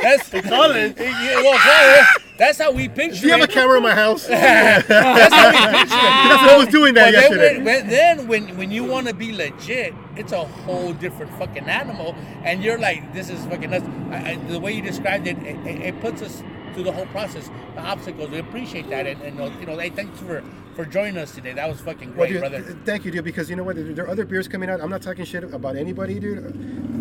That's 0.00 0.30
college. 0.48 0.94
Yeah, 0.98 1.42
well, 1.42 1.58
college. 1.58 2.24
That's 2.38 2.58
how 2.58 2.70
we 2.72 2.88
picture. 2.88 3.20
Do 3.20 3.26
you 3.26 3.32
have 3.32 3.42
a 3.42 3.46
camera 3.52 3.76
in 3.76 3.82
my 3.82 3.94
house? 3.94 4.26
That's 4.28 4.88
how 4.88 5.50
we 5.50 5.78
picture 5.78 5.84
it. 5.84 5.88
That's 5.90 6.42
what 6.42 6.50
I 6.52 6.56
was 6.56 6.68
doing 6.68 6.94
that 6.94 7.12
But 7.12 7.20
yesterday. 7.20 7.56
when, 7.56 7.64
when, 7.64 7.88
then 7.88 8.28
when 8.28 8.56
when 8.56 8.70
you 8.70 8.84
want 8.84 9.08
to 9.08 9.12
be 9.14 9.32
legit, 9.32 9.92
it's 10.16 10.32
a 10.32 10.44
whole 10.46 10.92
different 10.94 11.32
fucking 11.38 11.64
animal, 11.68 12.14
and 12.44 12.62
you're 12.62 12.78
like, 12.78 13.12
this 13.12 13.28
is 13.28 13.44
fucking 13.46 13.70
nuts. 13.70 13.84
I, 14.10 14.32
I, 14.32 14.34
the 14.36 14.58
way 14.60 14.72
you 14.72 14.80
described 14.82 15.26
it, 15.26 15.36
it, 15.38 15.56
it, 15.66 15.80
it 15.82 16.00
puts 16.00 16.22
us 16.22 16.42
through 16.72 16.84
the 16.84 16.92
whole 16.92 17.06
process, 17.06 17.50
the 17.74 17.80
obstacles. 17.82 18.30
We 18.30 18.38
appreciate 18.38 18.88
that, 18.90 19.06
and, 19.06 19.20
and 19.22 19.36
you 19.60 19.66
know, 19.66 19.76
hey, 19.76 19.90
thanks 19.90 20.18
for 20.20 20.42
for 20.78 20.84
joining 20.84 21.18
us 21.18 21.34
today. 21.34 21.52
That 21.52 21.68
was 21.68 21.80
fucking 21.80 22.10
Well, 22.14 22.28
great, 22.28 22.34
dude, 22.34 22.40
brother. 22.40 22.62
th- 22.62 22.76
thank 22.84 23.04
you, 23.04 23.10
dude. 23.10 23.24
Because 23.24 23.50
you 23.50 23.56
know 23.56 23.64
what? 23.64 23.74
There 23.96 24.04
are 24.04 24.08
other 24.08 24.24
beers 24.24 24.46
coming 24.46 24.70
out. 24.70 24.80
I'm 24.80 24.90
not 24.90 25.02
talking 25.02 25.24
shit 25.24 25.42
about 25.42 25.74
anybody, 25.74 26.20
dude. 26.20 26.38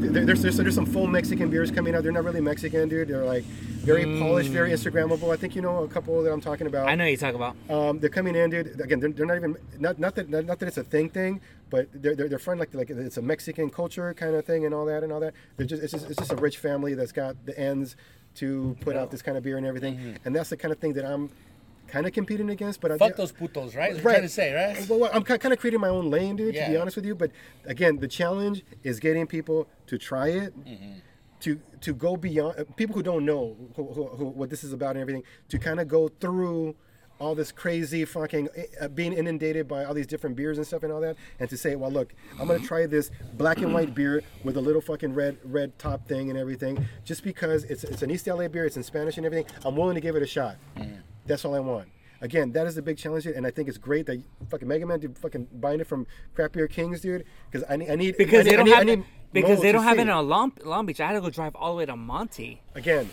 There- 0.01 0.25
There's, 0.25 0.41
there's, 0.41 0.57
there's 0.57 0.73
some 0.73 0.87
full 0.87 1.05
Mexican 1.05 1.51
beers 1.51 1.69
coming 1.69 1.93
out. 1.93 2.01
They're 2.01 2.11
not 2.11 2.23
really 2.23 2.41
Mexican, 2.41 2.89
dude. 2.89 3.07
They're 3.07 3.23
like 3.23 3.43
very 3.43 4.03
polished, 4.19 4.49
very 4.49 4.71
Instagrammable. 4.71 5.31
I 5.31 5.37
think 5.37 5.55
you 5.55 5.61
know 5.61 5.83
a 5.83 5.87
couple 5.87 6.23
that 6.23 6.31
I'm 6.33 6.41
talking 6.41 6.65
about. 6.65 6.89
I 6.89 6.95
know 6.95 7.05
you 7.05 7.17
talk 7.17 7.35
about. 7.35 7.55
Um, 7.69 7.99
they're 7.99 8.09
coming 8.09 8.35
in, 8.35 8.49
dude. 8.49 8.81
Again, 8.81 8.99
they're, 8.99 9.11
they're 9.11 9.27
not 9.27 9.37
even 9.37 9.55
not 9.77 9.99
not 9.99 10.15
that 10.15 10.27
not 10.27 10.57
that 10.57 10.65
it's 10.67 10.77
a 10.77 10.83
thing 10.83 11.09
thing, 11.09 11.39
but 11.69 11.87
they're 11.93 12.15
they're, 12.15 12.29
they're 12.29 12.39
fun 12.39 12.57
like 12.57 12.73
like 12.73 12.89
it's 12.89 13.17
a 13.17 13.21
Mexican 13.21 13.69
culture 13.69 14.11
kind 14.15 14.33
of 14.33 14.43
thing 14.43 14.65
and 14.65 14.73
all 14.73 14.85
that 14.87 15.03
and 15.03 15.13
all 15.13 15.19
that. 15.19 15.35
They're 15.55 15.67
just 15.67 15.83
it's 15.83 15.93
just 15.93 16.07
it's 16.09 16.17
just 16.17 16.31
a 16.31 16.35
rich 16.35 16.57
family 16.57 16.95
that's 16.95 17.11
got 17.11 17.35
the 17.45 17.57
ends 17.59 17.95
to 18.35 18.75
put 18.81 18.95
out 18.95 19.11
this 19.11 19.21
kind 19.21 19.37
of 19.37 19.43
beer 19.43 19.57
and 19.57 19.65
everything, 19.67 20.17
and 20.25 20.35
that's 20.35 20.49
the 20.49 20.57
kind 20.57 20.71
of 20.71 20.79
thing 20.79 20.93
that 20.93 21.05
I'm 21.05 21.29
kind 21.88 22.05
of 22.05 22.14
competing 22.14 22.49
against. 22.49 22.81
But 22.81 22.91
I, 22.91 22.97
Fuck 22.97 23.15
those 23.15 23.31
putos, 23.31 23.76
right? 23.76 23.93
You're 23.93 24.01
trying 24.01 24.22
to 24.22 24.30
say, 24.30 24.53
right? 24.53 24.88
well, 24.89 24.99
well, 24.99 25.11
I'm 25.14 25.23
kind 25.23 25.53
of 25.53 25.59
creating 25.59 25.80
my 25.80 25.89
own 25.89 26.09
lane, 26.09 26.35
dude. 26.35 26.55
To 26.55 26.68
be 26.69 26.77
honest 26.77 26.95
with 26.95 27.05
you, 27.05 27.15
but 27.15 27.31
again, 27.65 27.97
the 27.99 28.07
challenge 28.07 28.64
is 28.84 28.99
getting 28.99 29.27
people 29.27 29.68
to 29.88 29.97
try 29.97 30.30
it, 30.30 30.53
to 31.41 31.59
to 31.81 31.93
go 31.93 32.18
beyond 32.18 32.59
uh, 32.59 32.64
people 32.76 32.95
who 32.95 33.03
don't 33.03 33.23
know 33.26 33.55
who, 33.76 33.85
who, 33.93 34.07
who, 34.07 34.26
what 34.26 34.49
this 34.49 34.64
is 34.64 34.73
about 34.73 34.91
and 34.91 34.99
everything, 35.01 35.23
to 35.49 35.59
kind 35.59 35.80
of 35.80 35.88
go 35.88 36.07
through 36.07 36.76
all 37.19 37.34
this 37.34 37.51
crazy 37.51 38.05
fucking 38.05 38.47
uh, 38.80 38.88
being 38.89 39.11
inundated 39.14 39.68
by 39.68 39.84
all 39.84 39.93
these 39.93 40.05
different 40.07 40.35
beers 40.35 40.57
and 40.57 40.68
stuff 40.68 40.84
and 40.84 40.91
all 40.93 41.01
that, 41.01 41.15
and 41.39 41.49
to 41.49 41.57
say, 41.57 41.76
well, 41.76 41.91
look, 41.91 42.14
I'm 42.39 42.47
gonna 42.47 42.59
try 42.59 42.85
this 42.85 43.11
black 43.34 43.57
and 43.59 43.73
white 43.73 43.93
beer 43.95 44.23
with 44.43 44.57
a 44.57 44.61
little 44.61 44.81
fucking 44.81 45.14
red 45.14 45.38
red 45.43 45.77
top 45.80 46.07
thing 46.07 46.30
and 46.30 46.38
everything, 46.39 46.85
just 47.05 47.23
because 47.23 47.64
it's 47.65 47.84
it's 47.84 48.01
an 48.01 48.11
East 48.11 48.27
LA 48.27 48.47
beer, 48.47 48.65
it's 48.65 48.77
in 48.77 48.84
Spanish 48.84 49.18
and 49.18 49.26
everything. 49.26 49.45
I'm 49.65 49.76
willing 49.76 49.95
to 49.95 50.01
give 50.01 50.15
it 50.15 50.23
a 50.23 50.27
shot. 50.27 50.57
That's 51.27 51.45
all 51.45 51.55
I 51.55 51.59
want. 51.59 51.89
Again, 52.19 52.51
that 52.53 52.65
is 52.65 52.73
the 52.73 52.81
big 52.81 52.97
challenge, 52.97 53.27
and 53.27 53.45
I 53.45 53.51
think 53.51 53.69
it's 53.69 53.77
great 53.77 54.07
that 54.07 54.19
fucking 54.49 54.67
Mega 54.67 54.87
Man, 54.87 54.99
dude, 54.99 55.17
fucking 55.17 55.47
buying 55.53 55.79
it 55.79 55.85
from 55.85 56.07
Craft 56.33 56.53
Beer 56.53 56.67
Kings, 56.67 57.01
dude, 57.01 57.25
because 57.51 57.63
I 57.69 57.75
need, 57.75 57.91
I 57.91 57.95
need 57.95 58.17
Because 58.17 58.39
I 58.39 58.43
need, 58.43 58.49
they 58.51 58.55
don't 58.55 58.65
need, 58.65 58.73
have 58.73 58.87
it, 58.89 59.05
because 59.33 59.61
they 59.61 59.71
don't 59.71 59.83
have 59.83 59.99
it 59.99 60.07
in 60.07 60.27
Long, 60.27 60.51
Long 60.65 60.87
Beach. 60.87 60.99
I 60.99 61.07
had 61.07 61.13
to 61.13 61.21
go 61.21 61.29
drive 61.29 61.55
all 61.55 61.73
the 61.73 61.77
way 61.77 61.85
to 61.85 61.95
Monty. 61.95 62.61
again 62.73 63.09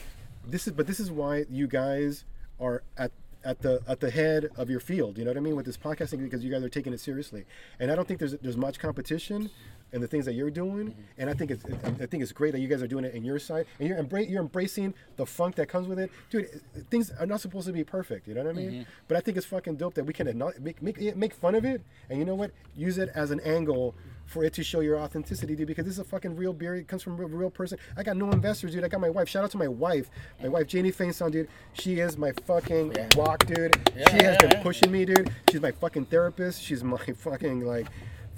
this 0.47 0.67
is 0.67 0.73
but 0.75 0.87
this 0.87 1.01
is 1.01 1.11
why 1.11 1.45
you 1.49 1.67
guys 1.67 2.25
are 2.61 2.83
at 2.97 3.11
at 3.45 3.61
the 3.61 3.81
at 3.87 4.01
the 4.01 4.11
head 4.11 4.49
of 4.57 4.69
your 4.71 4.81
field 4.81 5.17
you 5.19 5.25
know 5.25 5.31
what 5.31 5.37
i 5.37 5.41
mean 5.41 5.57
with 5.57 5.65
this 5.67 5.77
podcasting 5.77 6.23
because 6.23 6.45
you 6.45 6.51
guys 6.51 6.63
are 6.63 6.69
taking 6.69 6.93
it 6.93 7.01
seriously 7.01 7.45
and 7.81 7.91
i 7.91 7.95
don't 7.95 8.07
think 8.07 8.21
there's 8.21 8.37
there's 8.43 8.57
much 8.57 8.79
competition 8.79 9.51
in 9.95 10.01
the 10.01 10.07
things 10.07 10.25
that 10.25 10.35
you're 10.35 10.51
doing 10.51 10.89
mm-hmm. 10.89 11.01
and 11.19 11.31
i 11.31 11.33
think 11.33 11.51
it's 11.51 11.65
i 12.01 12.07
think 12.07 12.23
it's 12.23 12.33
great 12.33 12.53
that 12.53 12.61
you 12.61 12.69
guys 12.69 12.83
are 12.83 12.87
doing 12.87 13.05
it 13.05 13.15
in 13.15 13.25
your 13.25 13.39
side 13.39 13.65
and 13.79 13.89
you're 13.89 14.03
embra- 14.03 14.29
you're 14.29 14.43
embracing 14.43 14.93
the 15.17 15.25
funk 15.25 15.55
that 15.55 15.69
comes 15.69 15.87
with 15.87 15.99
it 15.99 16.11
dude 16.31 16.49
things 16.91 17.11
are 17.13 17.27
not 17.27 17.41
supposed 17.41 17.67
to 17.67 17.73
be 17.73 17.85
perfect 17.85 18.29
you 18.29 18.35
know 18.35 18.43
what 18.43 18.51
i 18.51 18.53
mean 18.53 18.71
mm-hmm. 18.71 18.83
but 19.09 19.17
i 19.17 19.21
think 19.21 19.37
it's 19.37 19.47
fucking 19.47 19.77
dope 19.77 19.95
that 19.95 20.05
we 20.05 20.13
can 20.13 20.27
make, 20.61 20.83
make 20.83 21.17
make 21.17 21.33
fun 21.33 21.55
of 21.55 21.65
it 21.65 21.81
and 22.11 22.19
you 22.19 22.25
know 22.25 22.35
what 22.35 22.51
use 22.77 22.99
it 22.99 23.09
as 23.15 23.31
an 23.31 23.41
angle 23.41 23.95
for 24.27 24.45
it 24.45 24.53
to 24.55 24.65
show 24.65 24.81
your 24.81 24.99
authenticity, 24.99 25.55
dude. 25.55 25.67
Because 25.67 25.85
this 25.85 25.95
is 25.95 25.99
a 25.99 26.05
fucking 26.05 26.37
real 26.37 26.53
beer. 26.53 26.75
It 26.77 26.89
comes 26.89 27.03
from 27.03 27.19
a 27.21 27.27
real 27.27 27.51
person. 27.51 27.79
I 27.97 28.03
got 28.03 28.17
no 28.17 28.31
investors, 28.31 28.73
dude. 28.73 28.85
I 28.85 28.89
got 28.89 29.01
my 29.01 29.11
wife. 29.11 29.29
Shout 29.29 29.45
out 29.45 29.51
to 29.53 29.59
my 29.59 29.69
wife, 29.69 30.11
my 30.43 30.49
wife 30.49 30.67
Janie 30.67 30.93
Fainson, 30.93 31.31
dude. 31.31 31.49
She 31.75 32.01
is 32.01 32.17
my 32.17 32.33
fucking 32.47 32.97
rock, 33.17 33.47
dude. 33.47 33.77
she 33.95 34.01
has 34.01 34.13
yeah, 34.15 34.37
been 34.39 34.51
yeah. 34.51 34.63
pushing 34.63 34.91
me, 34.91 35.05
dude. 35.05 35.31
She's 35.51 35.61
my 35.61 35.73
fucking 35.73 36.07
therapist. 36.07 36.63
She's 36.63 36.83
my 36.83 36.97
fucking 37.17 37.61
like 37.67 37.87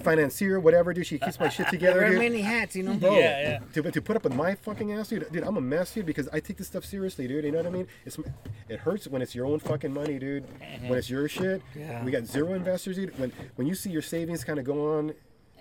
financier, 0.00 0.60
whatever, 0.60 0.92
dude. 0.92 1.06
She 1.06 1.18
keeps 1.18 1.38
my 1.38 1.48
shit 1.48 1.68
together, 1.70 2.00
Wear 2.00 2.10
dude. 2.10 2.18
many 2.18 2.40
hats, 2.40 2.76
you 2.76 2.82
know. 2.82 2.94
Bro, 2.94 3.18
Yeah, 3.18 3.60
yeah. 3.74 3.82
To, 3.82 3.90
to 3.90 4.02
put 4.02 4.16
up 4.16 4.24
with 4.24 4.34
my 4.34 4.54
fucking 4.54 4.92
ass, 4.92 5.08
dude, 5.08 5.30
dude, 5.32 5.44
I'm 5.44 5.56
a 5.56 5.60
mess, 5.60 5.92
dude, 5.92 6.06
because 6.06 6.28
I 6.32 6.40
take 6.40 6.56
this 6.56 6.66
stuff 6.66 6.84
seriously, 6.84 7.26
dude. 7.26 7.44
You 7.44 7.52
know 7.52 7.58
what 7.58 7.66
I 7.66 7.70
mean? 7.70 7.86
It's 8.04 8.18
it 8.68 8.80
hurts 8.80 9.06
when 9.08 9.22
it's 9.22 9.34
your 9.34 9.46
own 9.46 9.58
fucking 9.58 9.92
money, 9.92 10.18
dude. 10.18 10.44
When 10.44 10.84
uh-huh. 10.84 10.94
it's 10.94 11.10
your 11.10 11.28
shit. 11.28 11.62
Yeah. 11.74 12.04
We 12.04 12.10
got 12.10 12.24
zero 12.24 12.54
investors, 12.54 12.96
dude. 12.96 13.18
When 13.18 13.32
when 13.56 13.66
you 13.66 13.74
see 13.74 13.90
your 13.90 14.02
savings 14.02 14.44
kind 14.44 14.58
of 14.58 14.64
go 14.64 14.98
on. 14.98 15.14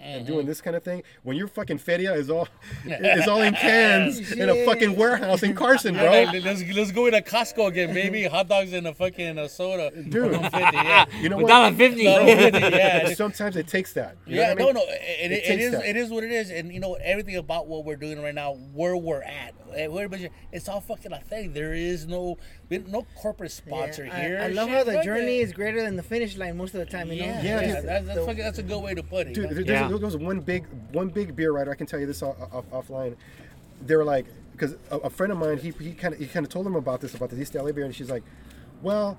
And 0.06 0.24
doing 0.26 0.46
this 0.46 0.62
kind 0.62 0.76
of 0.76 0.84
thing, 0.84 1.02
when 1.24 1.36
your 1.36 1.48
fucking 1.48 1.80
feria 1.80 2.14
is 2.14 2.30
all 2.30 2.48
is 2.86 3.28
all 3.28 3.42
in 3.42 3.56
cans 3.56 4.32
in 4.32 4.50
a 4.50 4.64
fucking 4.64 4.96
warehouse 4.96 5.42
in 5.42 5.56
Carson, 5.56 5.96
bro. 5.96 6.26
Let's 6.32 6.64
let's 6.74 6.92
go 6.92 7.08
into 7.08 7.22
Costco 7.22 7.68
again, 7.70 7.92
baby. 7.92 8.26
Hot 8.26 8.48
dogs 8.48 8.72
and 8.72 8.86
a 8.86 8.94
fucking 8.94 9.40
uh, 9.40 9.48
soda. 9.48 9.90
Dude. 9.90 10.34
$1.50, 10.34 10.52
yeah. 10.74 11.06
You 11.20 11.30
know 11.30 11.38
what? 11.38 11.48
dollar 11.48 11.72
fifty. 11.74 12.04
$1.50, 12.06 12.72
yeah. 12.72 13.14
Sometimes 13.16 13.56
it 13.56 13.68
takes 13.68 13.94
that. 13.94 14.18
You 14.28 14.42
Yeah, 14.42 14.52
I 14.52 14.56
mean? 14.56 14.68
no, 14.68 14.72
no, 14.74 14.82
it, 14.88 14.92
it, 14.92 15.32
it 15.32 15.46
takes 15.46 15.64
is 15.64 15.72
that. 15.72 15.86
it 15.86 15.96
is 15.96 16.12
what 16.12 16.24
it 16.24 16.32
is, 16.32 16.52
and 16.52 16.72
you 16.72 16.80
know 16.80 16.94
everything 17.02 17.38
about 17.38 17.68
what 17.68 17.84
we're 17.84 17.96
doing 17.96 18.22
right 18.22 18.36
now, 18.36 18.54
where 18.74 18.96
we're 18.96 19.24
at, 19.24 19.56
eh, 19.76 19.88
it's 20.52 20.70
all 20.70 20.82
fucking 20.82 21.14
authentic. 21.14 21.54
There 21.54 21.74
is 21.74 22.06
no 22.06 22.38
no 22.70 23.06
corporate 23.16 23.52
sponsor 23.52 24.06
Yeah, 24.06 24.16
I- 24.16 24.20
here. 24.22 24.40
I, 24.42 24.48
love 24.48 24.68
Shit, 24.70 24.78
how 24.78 24.84
the 24.84 24.94
fuck 24.94 25.04
journey 25.04 25.40
is 25.40 25.54
greater 25.54 25.82
than 25.82 25.96
the 25.96 26.04
finish 26.04 26.38
line 26.38 26.58
most 26.58 26.74
of 26.74 26.80
the 26.80 26.86
time. 26.86 27.12
You 27.12 27.22
know. 27.22 27.26
Yeah, 27.28 27.42
Yeah, 27.44 27.62
yeah, 27.62 27.76
dude. 27.82 27.86
that's, 27.90 28.06
that's, 28.08 28.20
fucking, 28.26 28.38
that's 28.44 28.58
a 28.60 28.64
good 28.64 28.80
way 28.84 28.94
to 28.94 29.04
put 29.04 29.28
it. 29.28 29.34
Dude, 29.34 29.46
know? 29.50 29.54
there- 29.56 29.62
Yeah. 29.64 29.88
there's, 29.88 30.00
there 30.00 30.06
was 30.08 30.18
one 30.18 30.40
big, 30.40 30.66
one 30.92 31.10
big 31.10 31.36
beer 31.36 31.52
writer. 31.52 31.72
I 31.72 31.76
can 31.76 31.88
tell 31.88 32.00
you 32.00 32.06
this 32.06 32.22
off, 32.24 32.36
off, 32.54 32.66
offline. 32.88 33.16
They 33.86 33.96
were 33.96 34.04
like, 34.06 34.26
because 34.52 34.76
a, 34.90 34.98
a 34.98 35.10
friend 35.10 35.32
of 35.34 35.38
mine, 35.38 35.58
he 35.58 35.72
he 35.72 35.94
kind 35.94 36.14
of 36.14 36.20
he 36.20 36.28
kind 36.28 36.46
of 36.46 36.52
told 36.52 36.66
them 36.66 36.76
about 36.76 37.02
this 37.02 37.14
about 37.14 37.30
the 37.30 37.40
East 37.42 37.56
LA 37.56 37.72
beer, 37.74 37.84
and 37.86 37.94
she's 37.94 38.10
like, 38.10 38.24
well, 38.82 39.18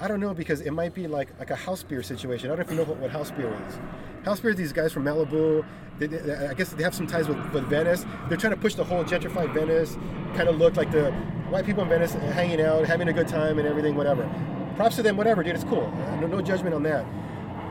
I 0.00 0.06
don't 0.08 0.20
know 0.20 0.32
because 0.34 0.60
it 0.60 0.70
might 0.70 0.94
be 0.94 1.06
like 1.08 1.28
like 1.38 1.50
a 1.50 1.56
house 1.56 1.82
beer 1.82 2.02
situation. 2.02 2.50
I 2.50 2.56
don't 2.56 2.58
know 2.58 2.64
if 2.64 2.70
you 2.70 2.76
know 2.76 2.84
what, 2.90 2.98
what 2.98 3.10
house 3.10 3.30
beer 3.30 3.52
is. 3.68 3.78
House 4.24 4.40
beer 4.40 4.50
is 4.52 4.56
these 4.56 4.72
guys 4.72 4.92
from 4.92 5.04
Malibu. 5.04 5.64
They, 5.98 6.06
they- 6.06 6.46
I 6.46 6.54
guess 6.54 6.68
they 6.70 6.82
have 6.84 6.94
some 6.94 7.06
ties 7.06 7.26
with, 7.28 7.38
with 7.52 7.64
Venice. 7.64 8.04
They're 8.28 8.38
trying 8.38 8.54
to 8.54 8.60
push 8.60 8.74
the 8.74 8.84
whole 8.84 9.04
gentrified 9.04 9.52
Venice 9.52 9.96
kind 10.36 10.48
of 10.48 10.58
look 10.58 10.76
like 10.76 10.92
the 10.92 11.10
white 11.50 11.64
people 11.66 11.82
in 11.82 11.88
Venice 11.88 12.14
uh, 12.14 12.20
hanging 12.20 12.60
out, 12.60 12.84
having 12.86 13.08
a 13.08 13.12
good 13.12 13.26
time, 13.26 13.58
and 13.58 13.66
everything, 13.66 13.96
whatever. 13.96 14.28
Props 14.76 14.96
to 14.96 15.02
them, 15.02 15.16
whatever, 15.16 15.42
dude. 15.42 15.54
It's 15.56 15.64
cool. 15.64 15.92
Uh, 16.06 16.20
no, 16.20 16.26
no 16.28 16.40
judgment 16.42 16.74
on 16.74 16.82
that. 16.84 17.04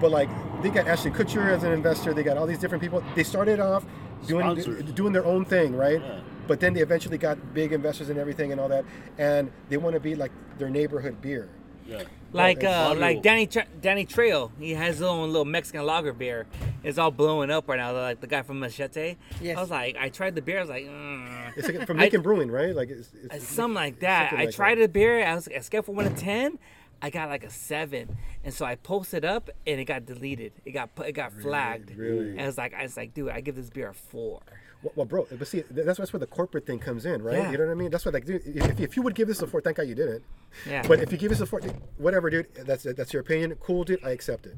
But 0.02 0.12
like 0.12 0.30
they 0.62 0.70
got 0.70 0.88
Ashton 0.88 1.14
Kutcher 1.14 1.48
as 1.50 1.64
an 1.64 1.72
investor. 1.72 2.14
They 2.14 2.24
got 2.24 2.38
all 2.38 2.46
these 2.48 2.60
different 2.60 2.84
people. 2.84 3.02
They 3.16 3.24
started 3.24 3.60
off 3.62 3.86
doing 4.28 4.44
Sponsors. 4.62 4.84
doing 4.94 5.14
their 5.14 5.26
own 5.26 5.46
thing, 5.46 5.76
right? 5.76 6.02
Yeah. 6.02 6.20
But 6.48 6.60
then 6.60 6.74
they 6.74 6.82
eventually 6.82 7.18
got 7.18 7.54
big 7.54 7.72
investors 7.74 8.10
and 8.10 8.18
everything 8.20 8.52
and 8.52 8.60
all 8.60 8.70
that, 8.70 8.84
and 9.18 9.52
they 9.70 9.78
want 9.78 9.94
to 9.96 10.00
be 10.00 10.16
like 10.16 10.32
their 10.58 10.70
neighborhood 10.70 11.22
beer. 11.22 11.50
Yeah. 11.88 12.04
Like 12.34 12.64
uh, 12.64 12.94
like 12.98 13.22
Danny 13.22 13.48
Tra- 13.48 13.66
Danny 13.82 14.06
Trejo, 14.06 14.52
he 14.60 14.72
has 14.74 14.96
his 14.96 15.02
own 15.04 15.28
little 15.32 15.46
Mexican 15.46 15.86
lager 15.86 16.12
beer. 16.12 16.46
It's 16.84 16.98
all 16.98 17.10
blowing 17.12 17.50
up 17.50 17.68
right 17.70 17.78
now. 17.78 17.94
Like 17.94 18.20
the 18.20 18.28
guy 18.28 18.42
from 18.42 18.60
Machete. 18.60 19.16
Yes. 19.42 19.58
I 19.58 19.62
was 19.62 19.70
like, 19.70 19.96
I 19.98 20.10
tried 20.10 20.36
the 20.36 20.42
beer. 20.42 20.58
I 20.58 20.62
was 20.62 20.70
like, 20.70 20.86
mm. 20.86 21.54
It's 21.58 21.68
like 21.70 21.88
from 21.88 22.00
I- 22.00 22.10
Brewing, 22.10 22.52
right? 22.52 22.76
Like 22.76 22.90
it's, 22.90 23.10
it's, 23.24 23.34
Uh, 23.34 23.40
something 23.40 23.76
like 23.76 24.00
that. 24.02 24.32
something 24.32 24.42
I 24.42 24.46
like 24.48 24.56
tried 24.56 24.78
that. 24.78 24.82
the 24.82 24.88
beer. 24.90 25.26
I 25.26 25.34
was 25.36 25.48
a 25.48 25.62
scale 25.64 25.82
from 25.84 25.96
one 25.96 26.14
to 26.14 26.22
ten. 26.22 26.60
I 27.02 27.12
got 27.12 27.30
like 27.30 27.44
a 27.44 27.50
seven, 27.52 28.18
and 28.44 28.52
so 28.54 28.66
I 28.66 28.74
posted 28.76 29.24
up, 29.24 29.52
and 29.68 29.80
it 29.80 29.86
got 29.86 30.06
deleted. 30.08 30.52
It 30.66 30.72
got 30.72 30.96
put- 30.96 31.08
it 31.08 31.12
got 31.14 31.32
flagged. 31.32 31.96
really? 31.96 32.32
And 32.32 32.42
I 32.42 32.46
was 32.48 32.58
like, 32.58 32.74
I 32.74 32.82
was 32.84 32.98
like, 32.98 33.14
dude, 33.14 33.30
I 33.30 33.40
give 33.40 33.56
this 33.56 33.70
beer 33.70 33.90
a 33.90 33.94
four. 33.94 34.42
Well, 34.84 34.94
well, 34.96 35.06
bro, 35.06 35.28
but 35.32 35.48
see, 35.48 35.64
that's 35.72 35.98
that's 35.98 36.14
where 36.14 36.20
the 36.20 36.28
corporate 36.28 36.66
thing 36.66 36.80
comes 36.80 37.06
in, 37.06 37.24
right? 37.24 37.38
Yeah. 37.38 37.52
You 37.52 37.58
know 37.58 37.66
what 37.66 37.72
I 37.72 37.76
mean? 37.76 37.90
That's 37.90 38.06
what, 38.06 38.14
like, 38.14 38.26
dude, 38.26 38.44
if, 38.46 38.80
if 38.80 38.96
you 38.96 39.02
would 39.02 39.16
give 39.16 39.28
this 39.28 39.42
a 39.42 39.48
four, 39.48 39.60
thank 39.60 39.78
God 39.78 39.88
you 39.88 39.96
didn't. 39.96 40.24
Yeah. 40.70 40.84
But 40.88 41.00
if 41.00 41.12
you 41.12 41.18
give 41.18 41.32
us 41.32 41.42
a 41.42 41.46
four, 41.46 41.62
whatever, 41.98 42.30
dude, 42.30 42.54
that's 42.54 42.84
that's 42.84 43.12
your 43.12 43.22
opinion. 43.22 43.56
Cool, 43.56 43.84
dude, 43.84 44.04
I 44.04 44.12
accept 44.12 44.46
it. 44.46 44.56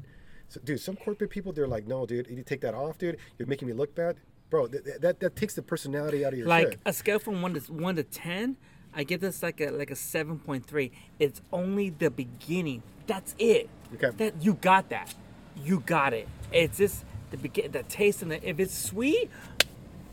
So, 0.48 0.60
dude, 0.62 0.80
some 0.80 0.96
corporate 0.96 1.30
people, 1.30 1.52
they're 1.52 1.68
like, 1.68 1.86
no, 1.86 2.06
dude, 2.06 2.26
you 2.28 2.42
take 2.42 2.60
that 2.62 2.74
off, 2.74 2.98
dude. 2.98 3.16
You're 3.38 3.48
making 3.48 3.68
me 3.68 3.74
look 3.74 3.94
bad, 3.94 4.16
bro. 4.50 4.66
Th- 4.66 4.84
th- 4.84 4.98
that 5.00 5.20
that 5.20 5.36
takes 5.36 5.54
the 5.54 5.62
personality 5.62 6.24
out 6.24 6.32
of 6.32 6.38
your 6.38 6.48
like 6.48 6.72
shit. 6.72 6.80
a 6.84 6.92
scale 6.92 7.18
from 7.18 7.40
one 7.40 7.54
to 7.54 7.60
one 7.72 7.96
to 7.96 8.02
ten, 8.02 8.56
I 8.92 9.04
give 9.04 9.20
this 9.20 9.42
like 9.42 9.60
a 9.60 9.70
like 9.70 9.90
a 9.90 9.96
seven 9.96 10.38
point 10.38 10.66
three. 10.66 10.92
It's 11.18 11.40
only 11.52 11.90
the 11.90 12.10
beginning. 12.10 12.82
That's 13.06 13.34
it. 13.38 13.70
Okay. 13.94 14.10
That 14.16 14.42
you 14.42 14.54
got 14.54 14.90
that. 14.90 15.14
You 15.56 15.80
got 15.80 16.12
it. 16.12 16.28
It's 16.52 16.78
just 16.78 17.04
the 17.30 17.36
begin, 17.36 17.72
the 17.72 17.84
taste, 17.84 18.22
and 18.22 18.30
the 18.30 18.46
if 18.46 18.58
it's 18.60 18.76
sweet, 18.76 19.30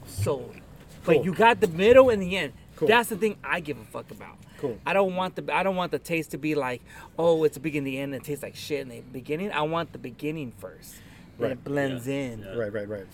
sold. 0.08 0.54
Cool. 1.04 1.16
But 1.16 1.26
you 1.26 1.34
got 1.34 1.60
the 1.62 1.68
middle 1.68 2.10
and 2.10 2.22
the 2.22 2.36
end. 2.38 2.54
Cool. 2.76 2.88
That's 2.88 3.10
the 3.10 3.16
thing 3.16 3.38
I 3.44 3.60
give 3.60 3.78
a 3.80 3.86
fuck 3.86 4.12
about. 4.12 4.38
Cool. 4.60 4.78
I 4.86 4.94
don't 4.94 5.16
want 5.16 5.36
the 5.36 5.54
I 5.54 5.64
don't 5.64 5.76
want 5.76 5.92
the 5.92 6.00
taste 6.00 6.32
to 6.32 6.38
be 6.38 6.56
like, 6.56 6.82
oh, 7.18 7.44
it's 7.44 7.58
a 7.58 7.60
beginning, 7.60 7.86
the 7.86 8.00
end, 8.00 8.14
and 8.14 8.22
it 8.24 8.26
tastes 8.26 8.44
like 8.44 8.56
shit 8.56 8.82
in 8.82 8.90
the 8.90 9.02
beginning. 9.02 9.52
I 9.52 9.62
want 9.62 9.92
the 9.94 10.00
beginning 10.00 10.52
first. 10.58 10.96
Then 11.38 11.50
Right. 11.50 11.52
it 11.52 11.64
blends 11.64 12.08
in. 12.08 12.44
Right, 12.58 12.74
right, 12.74 12.88
right. 12.90 13.06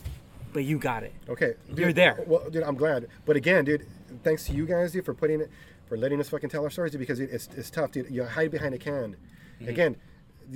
But 0.53 0.63
you 0.63 0.77
got 0.77 1.03
it. 1.03 1.13
Okay, 1.27 1.55
You're 1.75 1.91
there. 1.93 2.23
Well, 2.27 2.49
dude, 2.49 2.63
I'm 2.63 2.75
glad. 2.75 3.07
But 3.25 3.35
again, 3.35 3.65
dude, 3.65 3.85
thanks 4.23 4.45
to 4.45 4.53
you 4.53 4.65
guys, 4.65 4.91
dude, 4.93 5.03
for 5.03 5.13
putting 5.13 5.41
it, 5.41 5.49
for 5.87 5.97
letting 5.97 6.19
us 6.21 6.29
fucking 6.29 6.49
tell 6.49 6.63
our 6.63 6.69
stories, 6.69 6.91
dude, 6.91 6.99
because 6.99 7.19
it, 7.19 7.29
it's, 7.31 7.49
it's 7.57 7.69
tough, 7.69 7.91
dude. 7.91 8.09
You 8.09 8.23
hide 8.23 8.51
behind 8.51 8.73
a 8.73 8.77
can. 8.77 9.15
Mm-hmm. 9.59 9.67
Again, 9.69 9.93
th- 9.95 10.03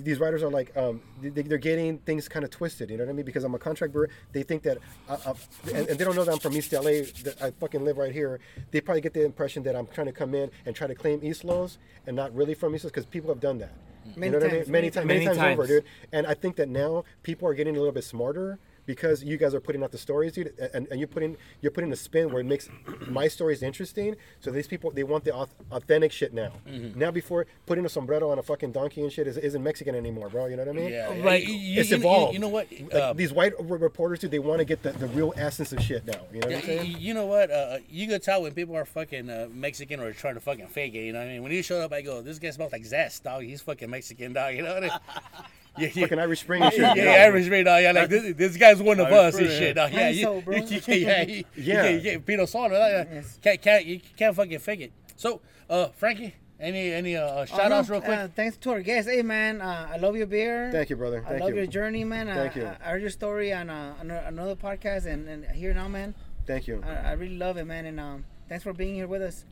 these 0.03 0.19
writers 0.19 0.43
are 0.43 0.49
like, 0.49 0.75
um, 0.77 1.01
they, 1.21 1.41
they're 1.41 1.57
getting 1.57 1.97
things 1.99 2.27
kind 2.27 2.45
of 2.45 2.51
twisted. 2.51 2.89
You 2.89 2.97
know 2.97 3.05
what 3.05 3.09
I 3.09 3.13
mean? 3.13 3.25
Because 3.25 3.43
I'm 3.43 3.55
a 3.55 3.59
contract 3.59 3.93
brewer, 3.93 4.09
they 4.31 4.43
think 4.43 4.63
that, 4.63 4.77
I, 5.09 5.13
I, 5.13 5.33
and, 5.73 5.89
and 5.89 5.99
they 5.99 6.03
don't 6.05 6.15
know 6.15 6.23
that 6.23 6.31
I'm 6.31 6.39
from 6.39 6.55
East 6.55 6.71
LA. 6.73 6.81
That 7.23 7.35
I 7.41 7.51
fucking 7.51 7.83
live 7.83 7.97
right 7.97 8.11
here. 8.11 8.39
They 8.71 8.81
probably 8.81 9.01
get 9.01 9.13
the 9.13 9.25
impression 9.25 9.63
that 9.63 9.75
I'm 9.75 9.87
trying 9.87 10.07
to 10.07 10.13
come 10.13 10.33
in 10.35 10.51
and 10.65 10.75
try 10.75 10.87
to 10.87 10.95
claim 10.95 11.19
East 11.23 11.43
Los 11.43 11.77
and 12.05 12.15
not 12.15 12.33
really 12.35 12.53
from 12.53 12.75
East 12.75 12.85
Los 12.85 12.91
because 12.91 13.05
people 13.05 13.29
have 13.29 13.39
done 13.39 13.57
that. 13.59 13.73
Many 14.15 14.33
you 14.33 14.39
know 14.39 14.45
what 14.45 14.53
I 14.53 14.57
mean? 14.59 14.71
many 14.71 14.71
Many, 14.71 14.89
times, 14.89 14.95
times. 14.95 15.07
many, 15.07 15.25
Many 15.25 15.37
times 15.37 15.59
over, 15.59 15.67
dude. 15.67 15.83
And 16.13 16.27
I 16.27 16.33
think 16.33 16.55
that 16.57 16.69
now 16.69 17.03
people 17.23 17.47
are 17.47 17.53
getting 17.53 17.75
a 17.75 17.79
little 17.79 17.93
bit 17.93 18.03
smarter 18.03 18.59
because 18.87 19.23
you 19.23 19.37
guys 19.37 19.53
are 19.53 19.59
putting 19.59 19.83
out 19.83 19.91
the 19.91 19.97
stories, 19.99 20.33
dude, 20.33 20.53
and, 20.73 20.87
and 20.89 20.99
you're 20.99 21.07
putting 21.07 21.37
you're 21.61 21.71
putting 21.71 21.91
a 21.91 21.95
spin 21.95 22.31
where 22.31 22.41
it 22.41 22.45
makes 22.45 22.67
my 23.07 23.27
stories 23.27 23.61
interesting. 23.61 24.15
So 24.39 24.49
these 24.49 24.65
people 24.65 24.89
they 24.89 25.03
want 25.03 25.23
the 25.25 25.35
authentic 25.71 26.11
shit 26.11 26.33
now. 26.33 26.53
Mm-hmm. 26.67 26.97
Now 26.97 27.11
before 27.11 27.45
putting 27.67 27.85
a 27.85 27.89
sombrero 27.89 28.31
on 28.31 28.39
a 28.39 28.43
fucking 28.43 28.71
donkey 28.71 29.03
and 29.03 29.11
shit 29.11 29.27
is, 29.27 29.37
isn't 29.37 29.61
Mexican 29.61 29.93
anymore, 29.93 30.29
bro. 30.29 30.47
You 30.47 30.55
know 30.55 30.63
what 30.63 30.75
I 30.75 30.79
mean? 30.79 30.91
Yeah, 30.91 31.09
Like, 31.23 31.47
you- 31.47 31.53
you- 31.53 31.81
It's 31.81 31.91
you- 31.91 31.97
evolved. 31.97 32.33
You 32.33 32.39
know 32.39 32.47
what? 32.47 32.71
Like, 32.71 32.93
Uh, 32.93 33.13
these 33.13 33.31
white 33.31 33.53
reporters, 33.61 34.19
dude, 34.19 34.31
they 34.31 34.39
want 34.39 34.59
to 34.59 34.65
get 34.65 34.81
the, 34.81 34.91
the 34.93 35.07
real 35.07 35.33
essence 35.37 35.71
of 35.73 35.81
shit 35.81 36.05
now. 36.05 36.21
You 36.33 36.39
know 36.39 36.47
what 36.47 36.55
I'm 36.57 36.61
saying? 36.63 36.95
you 36.99 37.13
know 37.13 37.25
what? 37.27 37.51
Uh, 37.51 37.77
you 37.89 38.07
could 38.07 38.23
tell 38.23 38.41
when 38.41 38.53
people 38.53 38.75
are 38.75 38.85
fucking 38.85 39.29
uh, 39.29 39.47
Mexican 39.53 39.99
or 39.99 40.11
trying 40.13 40.35
to 40.35 40.39
fucking 40.39 40.67
fake 40.67 40.95
it. 40.95 41.03
You 41.03 41.11
know 41.13 41.19
what 41.19 41.27
I 41.27 41.31
mean? 41.33 41.43
When 41.43 41.51
you 41.51 41.61
showed 41.61 41.81
up, 41.83 41.91
I 41.91 42.01
go, 42.01 42.21
"This 42.21 42.39
guy 42.39 42.51
smells 42.51 42.71
like 42.71 42.85
zest, 42.85 43.23
dog. 43.25 43.43
He's 43.43 43.61
fucking 43.61 43.89
Mexican, 43.89 44.31
dog." 44.33 44.55
You 44.55 44.61
know 44.63 44.73
what 44.73 44.83
I 44.85 44.87
mean? 44.87 44.97
Yeah, 45.77 45.89
yeah. 45.93 46.01
Fucking 46.03 46.19
Irish 46.19 46.39
Spring 46.41 46.61
and 46.63 46.71
shit. 46.73 46.81
Yeah, 46.81 46.95
you? 46.95 47.09
Irish 47.09 47.47
man, 47.47 47.65
dog. 47.65 47.81
Yeah, 47.81 47.91
like 47.91 48.09
this, 48.09 48.35
this 48.35 48.57
guy's 48.57 48.81
one 48.81 48.99
of 48.99 49.07
Irish 49.07 49.35
us 49.35 49.39
and 49.39 49.47
shit, 49.49 49.75
dog. 49.75 49.91
Yeah, 49.93 50.11
ISO, 50.11 50.35
you, 50.35 50.41
bro. 50.41 50.55
you, 50.57 50.63
you, 50.67 50.81
can't- 50.81 51.01
yeah, 51.01 51.21
you, 51.21 51.43
Yeah. 51.55 51.63
You 51.65 51.73
can't, 51.73 51.93
you 52.03 52.11
can't, 52.11 52.25
Pinot 52.25 52.49
Sol, 52.49 52.69
right? 52.69 53.07
Yes. 53.11 53.39
Can't, 53.41 53.61
can't, 53.61 53.85
you 53.85 53.99
can't 54.15 54.35
fucking 54.35 54.59
fake 54.59 54.79
it. 54.81 54.91
So, 55.15 55.41
uh, 55.69 55.87
Frankie, 55.89 56.33
any 56.59 56.91
any 56.91 57.15
uh, 57.15 57.45
shout 57.45 57.71
outs 57.71 57.89
Oh, 57.89 57.93
real 57.93 58.01
quick? 58.01 58.17
Uh, 58.17 58.27
thanks 58.35 58.57
to 58.57 58.71
our 58.71 58.81
guests. 58.81 59.09
Hey, 59.09 59.21
man, 59.21 59.61
uh, 59.61 59.89
I 59.91 59.97
love 59.97 60.15
your 60.15 60.27
beer. 60.27 60.69
Thank 60.71 60.89
you, 60.89 60.95
brother. 60.95 61.23
I 61.27 61.37
love 61.37 61.49
you. 61.49 61.55
your 61.55 61.67
journey, 61.67 62.03
man. 62.03 62.27
Thank 62.27 62.57
I, 62.57 62.59
you. 62.59 62.67
I 62.67 62.89
heard 62.91 63.01
your 63.01 63.09
story 63.11 63.53
on, 63.53 63.69
uh, 63.69 63.95
on 63.99 64.09
another 64.11 64.55
podcast, 64.55 65.05
and, 65.05 65.27
and 65.27 65.45
here 65.45 65.73
now, 65.73 65.87
man. 65.87 66.15
Thank 66.45 66.67
you, 66.67 66.81
I, 66.85 67.09
I 67.09 67.11
really 67.13 67.37
love 67.37 67.57
it, 67.57 67.65
man. 67.65 67.85
And 67.85 67.99
um, 67.99 68.25
thanks 68.47 68.63
for 68.63 68.73
being 68.73 68.95
here 68.95 69.07
with 69.07 69.21
us. 69.21 69.45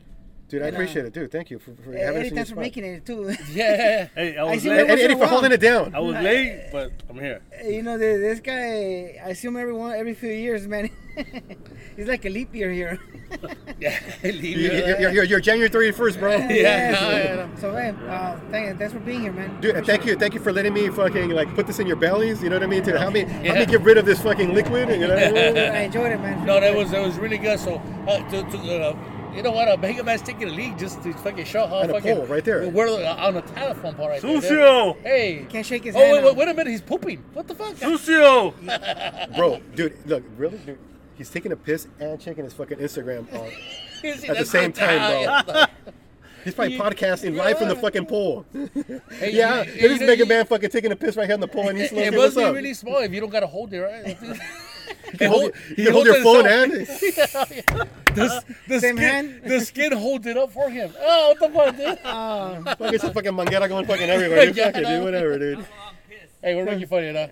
Dude. 0.48 0.62
I 0.62 0.66
and, 0.66 0.76
appreciate 0.76 1.04
it, 1.04 1.12
dude. 1.12 1.30
Thank 1.30 1.50
you 1.50 1.58
for, 1.58 1.74
for 1.74 1.92
having 1.92 1.98
us 1.98 2.14
Eddie, 2.16 2.28
in 2.28 2.34
thanks 2.34 2.50
for 2.50 2.56
making 2.60 2.84
it 2.84 3.04
too. 3.06 3.34
yeah. 3.52 4.08
Hey, 4.14 4.36
I 4.36 4.42
I 4.42 4.52
was 4.52 4.62
see 4.62 4.70
late. 4.70 4.86
that 4.88 4.98
Eddie 4.98 5.14
for 5.14 5.26
holding 5.26 5.52
it 5.52 5.60
down. 5.60 5.94
I 5.94 6.00
was 6.00 6.14
late, 6.16 6.68
but 6.72 6.92
I'm 7.08 7.18
here. 7.18 7.40
you 7.64 7.82
know, 7.82 7.98
this 7.98 8.40
guy, 8.40 9.20
I 9.24 9.32
see 9.32 9.48
him 9.48 9.56
every 9.56 9.72
one, 9.74 9.92
every 9.94 10.14
few 10.14 10.30
years, 10.30 10.66
man. 10.66 10.90
He's 11.96 12.06
like 12.08 12.24
a 12.24 12.28
leap 12.28 12.54
year 12.54 12.70
here. 12.70 12.98
Yeah, 13.78 13.98
leave 14.22 14.42
You- 14.44 14.70
it. 14.70 15.00
You're, 15.00 15.10
you're, 15.10 15.24
you're 15.24 15.40
January 15.40 15.68
31st, 15.68 16.18
bro. 16.18 16.30
Yeah, 16.36 16.48
yeah, 16.50 17.34
no. 17.34 17.50
So, 17.60 17.74
hey, 17.74 17.92
uh, 18.08 18.38
thank, 18.50 18.78
thanks 18.78 18.94
for 18.94 19.00
being 19.00 19.20
here, 19.22 19.32
man. 19.32 19.60
Dude, 19.60 19.76
and 19.76 19.84
thank 19.84 20.06
you, 20.06 20.16
thank 20.16 20.32
you 20.32 20.40
for 20.40 20.52
letting 20.52 20.72
me 20.72 20.88
fucking 20.88 21.30
like 21.30 21.52
put 21.54 21.66
this 21.66 21.78
in 21.78 21.86
your 21.86 21.96
bellies. 21.96 22.42
You 22.42 22.48
know 22.48 22.56
what 22.56 22.62
I 22.62 22.66
mean? 22.66 22.82
To 22.84 22.98
help 22.98 23.12
me, 23.12 23.24
help 23.24 23.58
me 23.58 23.66
get 23.66 23.80
rid 23.82 23.98
of 23.98 24.06
this 24.06 24.22
fucking 24.22 24.54
liquid. 24.54 24.88
You 24.88 25.08
know 25.08 25.14
I? 25.14 25.18
I 25.20 25.80
enjoyed 25.80 26.12
it, 26.12 26.20
man. 26.20 26.46
No, 26.46 26.58
that 26.60 26.74
was 26.74 26.92
that 26.92 27.04
was 27.04 27.18
really 27.18 27.36
good. 27.36 27.58
So, 27.58 27.82
uh, 28.08 28.18
to, 28.30 28.42
to, 28.50 28.58
uh, 28.82 28.96
you 29.36 29.42
know 29.42 29.52
what? 29.52 29.68
A 29.68 29.76
Mega 29.76 30.02
Man's 30.02 30.22
taking 30.22 30.48
the 30.48 30.54
lead 30.54 30.78
just 30.78 31.02
to 31.02 31.12
fucking 31.12 31.44
show 31.44 31.66
how 31.66 31.76
On 31.76 31.90
a 31.90 31.92
fucking 31.94 32.16
pole 32.16 32.26
right 32.26 32.44
there. 32.44 32.68
We're 32.70 32.88
on 32.88 33.34
the 33.34 33.42
telephone 33.42 33.94
pole 33.94 34.08
right 34.08 34.20
there. 34.22 34.40
Sucio! 34.40 34.96
Hey, 35.02 35.46
Can't 35.48 35.64
shake 35.66 35.84
his 35.84 35.94
Oh 35.94 35.98
hand. 35.98 36.12
wait, 36.12 36.24
wait, 36.24 36.36
wait 36.36 36.48
a 36.48 36.54
minute! 36.54 36.70
He's 36.70 36.80
pooping. 36.82 37.22
What 37.34 37.46
the 37.46 37.54
fuck? 37.54 37.74
Sucio! 37.74 38.54
Bro, 39.36 39.60
dude, 39.74 39.96
look, 40.06 40.24
really, 40.36 40.58
dude, 40.58 40.78
he's 41.16 41.30
taking 41.30 41.52
a 41.52 41.56
piss 41.56 41.86
and 42.00 42.18
checking 42.20 42.44
his 42.44 42.52
fucking 42.54 42.78
Instagram. 42.78 43.32
On. 43.34 43.50
At 44.30 44.38
the 44.38 44.44
same 44.44 44.72
time, 44.72 45.44
bro. 45.46 45.64
He's 46.44 46.54
probably 46.54 46.74
You- 46.74 46.80
podcasting 46.80 47.34
live 47.36 47.58
from 47.58 47.68
the 47.68 47.74
fucking 47.74 48.06
pole. 48.06 48.46
Hey, 49.18 49.32
yeah, 49.32 49.64
you- 49.64 49.72
you 49.72 49.88
is 49.90 50.00
know, 50.00 50.06
Mega 50.06 50.22
you- 50.22 50.26
Man 50.28 50.46
fucking 50.46 50.70
taking 50.70 50.92
a 50.92 50.96
piss 50.96 51.16
right 51.16 51.26
here 51.26 51.34
on 51.34 51.40
the 51.40 51.48
pole, 51.48 51.68
and 51.70 51.76
he's 51.78 51.90
It, 51.90 51.96
like, 51.96 52.06
it 52.06 52.12
hey, 52.12 52.16
must 52.18 52.36
be 52.36 52.44
up? 52.44 52.54
really 52.54 52.72
small 52.74 52.98
if 52.98 53.12
you 53.12 53.20
don't 53.20 53.30
gotta 53.30 53.48
hold 53.48 53.72
it, 53.72 53.80
right? 53.80 54.16
You 55.12 55.18
can 55.18 55.30
hold, 55.30 55.52
he 55.74 55.82
you 55.82 55.84
can 55.86 55.92
hold 55.92 56.06
holds 56.06 56.16
your 56.16 56.22
phone 56.24 56.46
and 56.46 56.72
the, 56.72 58.44
the 58.68 58.80
Same 58.80 58.96
skin, 58.96 58.98
hand? 58.98 59.40
the 59.44 59.60
skin 59.60 59.92
holds 59.92 60.26
it 60.26 60.36
up 60.36 60.52
for 60.52 60.68
him. 60.70 60.92
Oh, 60.98 61.28
what 61.28 61.38
the 61.40 61.48
fuck, 61.58 61.76
dude? 61.76 61.98
Uh, 62.04 62.74
fucking 62.76 62.98
some 62.98 63.12
fucking 63.12 63.32
manguera 63.32 63.68
going 63.68 63.86
fucking 63.86 64.08
everywhere. 64.08 64.46
Dude. 64.46 64.56
Yeah, 64.56 64.66
Fuck 64.66 64.76
it, 64.76 64.82
know. 64.82 64.96
dude, 64.96 65.04
whatever, 65.04 65.38
dude. 65.38 65.66
Hey, 66.42 66.54
we're 66.54 66.64
making 66.64 66.66
fun 66.66 66.74
of 66.74 66.80
you 66.80 66.86
funny 66.86 67.06
enough. 67.08 67.30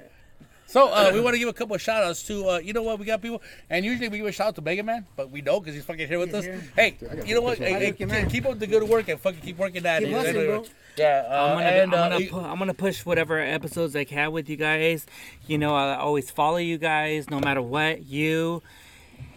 So 0.75 0.89
uh, 0.89 1.13
we 1.15 1.21
want 1.21 1.35
to 1.35 1.39
give 1.39 1.49
a 1.49 1.53
couple 1.53 1.77
of 1.77 1.81
shout 1.81 2.03
outs 2.03 2.25
to 2.25 2.49
uh, 2.49 2.59
you 2.59 2.73
know 2.73 2.83
what 2.83 2.99
we 2.99 3.05
got 3.05 3.23
people 3.23 3.41
and 3.71 3.85
usually 3.85 4.09
we 4.09 4.19
give 4.19 4.27
a 4.27 4.33
shout 4.33 4.49
out 4.49 4.55
to 4.57 4.61
Mega 4.61 4.83
Man 4.83 5.07
but 5.15 5.31
we 5.31 5.41
don't 5.41 5.61
because 5.61 5.77
he's 5.77 5.85
fucking 5.85 6.09
here 6.09 6.19
with 6.19 6.31
He's 6.31 6.39
us. 6.39 6.45
here. 6.47 6.65
Hey, 6.75 6.97
I 7.09 7.25
you 7.25 7.37
know 7.37 7.43
what? 7.43 7.61
this 7.61 7.73
on. 7.73 7.81
Hey, 7.81 7.93
hey, 7.93 7.93
Thank 7.93 8.25
you, 8.35 8.41
keep, 8.41 8.45
up 8.51 8.59
the 8.59 8.67
good 8.67 8.83
work 8.83 9.07
and 9.07 9.21
fucking 9.21 9.41
keep 9.41 9.57
working 9.57 9.85
that. 9.85 10.03
Keep 10.03 10.11
dude. 10.11 10.35
bro. 10.35 10.65
Yeah, 10.97 11.27
uh, 11.29 11.33
I'm 11.33 11.59
gonna, 11.59 11.67
and, 11.67 11.95
I'm, 11.95 12.13
uh, 12.13 12.19
gonna 12.19 12.27
pu- 12.27 12.41
I'm 12.41 12.59
gonna 12.59 12.75
push 12.75 13.07
whatever 13.07 13.39
episodes 13.39 13.95
I 13.95 14.03
can 14.03 14.33
with 14.33 14.49
you 14.49 14.57
guys. 14.57 15.07
You 15.47 15.59
know, 15.59 15.77
I 15.77 15.95
always 15.95 16.33
follow 16.33 16.57
you 16.57 16.77
guys 16.77 17.31
no 17.31 17.39
matter 17.39 17.63
what. 17.63 18.07
You, 18.07 18.61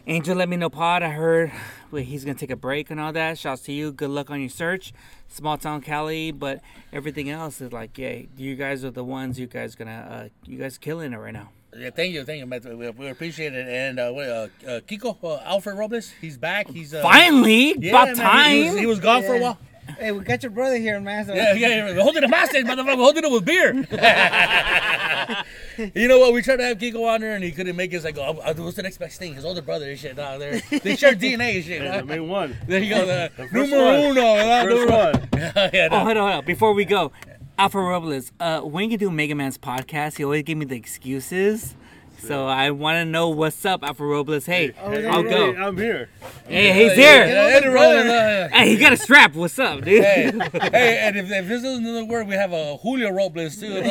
Angel, 0.08 0.36
let 0.36 0.50
me 0.50 0.58
know 0.58 0.72
pod. 0.72 1.04
I 1.04 1.10
heard 1.10 1.52
well, 1.92 2.02
he's 2.02 2.26
gonna 2.26 2.34
take 2.34 2.50
a 2.50 2.56
break 2.56 2.90
and 2.90 3.00
all 3.00 3.14
that. 3.14 3.38
Shouts 3.38 3.62
to 3.64 3.72
you. 3.72 3.92
Good 3.92 4.10
luck 4.10 4.32
on 4.32 4.40
your 4.40 4.50
search. 4.50 4.92
Small 5.30 5.58
town 5.58 5.82
Cali, 5.82 6.32
but 6.32 6.62
everything 6.92 7.30
else 7.30 7.62
is 7.62 7.72
like, 7.72 7.98
yeah, 7.98 8.22
you 8.38 8.56
guys 8.56 8.84
are 8.84 8.92
the 8.92 9.04
ones. 9.04 9.40
You 9.40 9.48
guys 9.48 9.76
gonna, 9.76 10.08
uh, 10.10 10.30
you 10.46 10.58
guys 10.58 10.78
killing 10.78 11.14
it 11.14 11.18
right 11.18 11.34
now. 11.34 11.50
Yeah, 11.76 11.90
thank 11.92 12.14
you, 12.14 12.24
thank 12.24 12.40
you, 12.40 12.46
man. 12.48 12.62
We, 12.78 12.90
we 12.90 13.08
appreciate 13.10 13.54
it. 13.54 13.68
And 13.68 14.00
uh, 14.00 14.10
what, 14.12 14.28
uh, 14.28 14.48
uh, 14.66 14.80
Kiko, 14.80 15.16
uh, 15.24 15.40
Alfred 15.44 15.78
Robles, 15.78 16.10
he's 16.22 16.38
back. 16.38 16.70
He's 16.70 16.94
uh, 16.94 17.02
Finally, 17.04 17.76
yeah, 17.78 17.90
about 17.92 18.08
man, 18.08 18.16
time. 18.16 18.56
He, 18.56 18.64
was, 18.70 18.80
he 18.80 18.86
was 18.88 19.00
gone 19.00 19.22
for 19.24 19.36
a 19.36 19.40
while. 19.40 19.58
hey, 20.00 20.12
we 20.12 20.22
got 20.24 20.42
your 20.42 20.50
brother 20.50 20.78
here, 20.78 21.00
man. 21.00 21.26
So 21.26 21.34
Yeah, 21.34 21.54
yeah, 21.54 21.90
yeah. 21.94 22.02
Holding 22.02 22.22
the 22.22 22.28
mustache, 22.30 22.64
motherfucker. 22.64 22.98
We're 22.98 23.04
holding 23.04 23.24
it 23.26 23.32
with 23.32 23.46
beer. 23.46 23.74
you 25.96 26.08
know 26.08 26.20
what? 26.20 26.34
We 26.34 26.42
tried 26.42 26.58
to 26.58 26.64
have 26.64 26.78
Kiko 26.78 27.08
on 27.08 27.22
there, 27.22 27.36
and 27.36 27.44
he 27.44 27.52
couldn't 27.52 27.76
make 27.76 27.92
it. 27.94 27.98
It's 27.98 28.06
like, 28.06 28.18
oh, 28.18 28.34
what's 28.34 28.76
the 28.76 28.84
next 28.84 28.98
best 28.98 29.20
thing? 29.20 29.34
His 29.36 29.46
older 29.46 29.62
brother 29.62 29.90
and 29.90 30.00
shit. 30.00 30.18
Nah, 30.18 30.38
they're, 30.38 30.60
they 30.82 30.96
share 30.96 31.14
DNA 31.16 31.56
and 31.56 31.66
shit. 31.66 31.82
Hey, 31.82 31.98
the 32.00 32.06
main 32.06 32.28
one. 32.28 32.56
There 32.68 32.82
you 32.82 32.94
go. 32.94 33.06
The, 33.06 33.32
The 33.38 33.48
first 33.48 33.72
numero 33.72 33.86
one. 33.86 34.18
uno. 34.18 34.22
¿verdad? 34.36 34.66
First 34.66 34.90
one. 34.92 35.30
Yeah, 35.38 35.70
yeah, 35.74 35.90
Oh, 35.92 36.00
hold 36.00 36.10
on, 36.12 36.16
hold 36.18 36.32
on. 36.40 36.46
Before 36.46 36.74
we 36.74 36.84
go, 36.86 37.12
Alpha 37.60 37.80
Robles, 37.80 38.32
uh, 38.40 38.62
when 38.62 38.90
you 38.92 38.98
do 38.98 39.10
Mega 39.12 39.36
Man's 39.36 39.58
podcast, 39.58 40.18
he 40.18 40.24
always 40.24 40.44
gave 40.44 40.58
me 40.58 40.66
the 40.66 40.76
excuses. 40.76 41.76
So 42.20 42.46
I 42.48 42.72
want 42.72 42.96
to 42.98 43.06
know 43.06 43.30
what's 43.30 43.64
up, 43.66 43.84
Alpha 43.84 44.04
Robles. 44.04 44.46
Hey, 44.46 44.74
Oh, 44.82 44.90
Hey, 44.90 45.06
I'll 45.08 45.24
hey, 45.24 45.30
go. 45.30 45.54
I'm 45.56 45.78
here. 45.78 46.10
Hey, 46.48 46.74
he's 46.74 46.98
Yeah, 46.98 47.26
here. 47.26 47.28
yeah, 47.28 47.56
Eddie 47.58 47.68
Rollins, 47.68 48.52
Hey, 48.54 48.70
he 48.70 48.78
got 48.78 48.94
a 48.94 48.98
strap. 48.98 49.34
What's 49.36 49.58
up, 49.60 49.82
dude? 49.84 50.04
Hey, 50.04 50.32
hey, 50.72 50.98
and 51.04 51.16
if, 51.18 51.30
if 51.32 51.48
this 51.48 51.64
is 51.64 51.78
another 51.78 52.06
word, 52.06 52.28
we 52.28 52.34
have 52.36 52.52
a 52.54 52.78
Julio 52.78 53.12
Robles 53.12 53.58
too. 53.58 53.74
dog. 53.82 53.84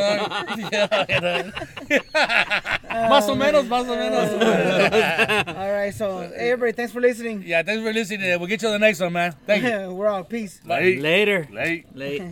yeah, 0.73 1.05
you 1.09 1.21
know. 1.21 1.53
Más 3.09 3.29
o 3.29 3.35
menos, 3.35 3.67
más 3.69 3.87
o 3.89 3.97
menos. 3.97 5.57
All 5.57 5.73
right, 5.73 5.95
so 5.95 6.21
hey, 6.37 6.51
everybody, 6.51 6.73
thanks 6.73 6.93
for 6.93 7.01
listening. 7.01 7.43
Yeah, 7.47 7.63
thanks 7.63 7.83
for 7.83 7.93
listening. 7.93 8.39
We'll 8.39 8.49
get 8.49 8.61
you 8.63 8.69
on 8.69 8.75
the 8.75 8.79
next 8.81 9.01
one, 9.01 9.13
man. 9.13 9.35
Thank 9.47 9.65
you. 9.65 9.95
We're 9.95 10.09
out. 10.09 10.29
Peace. 10.29 10.61
Late. 10.65 11.01
Later. 11.01 11.47
Late. 11.53 11.95
Late. 11.97 12.23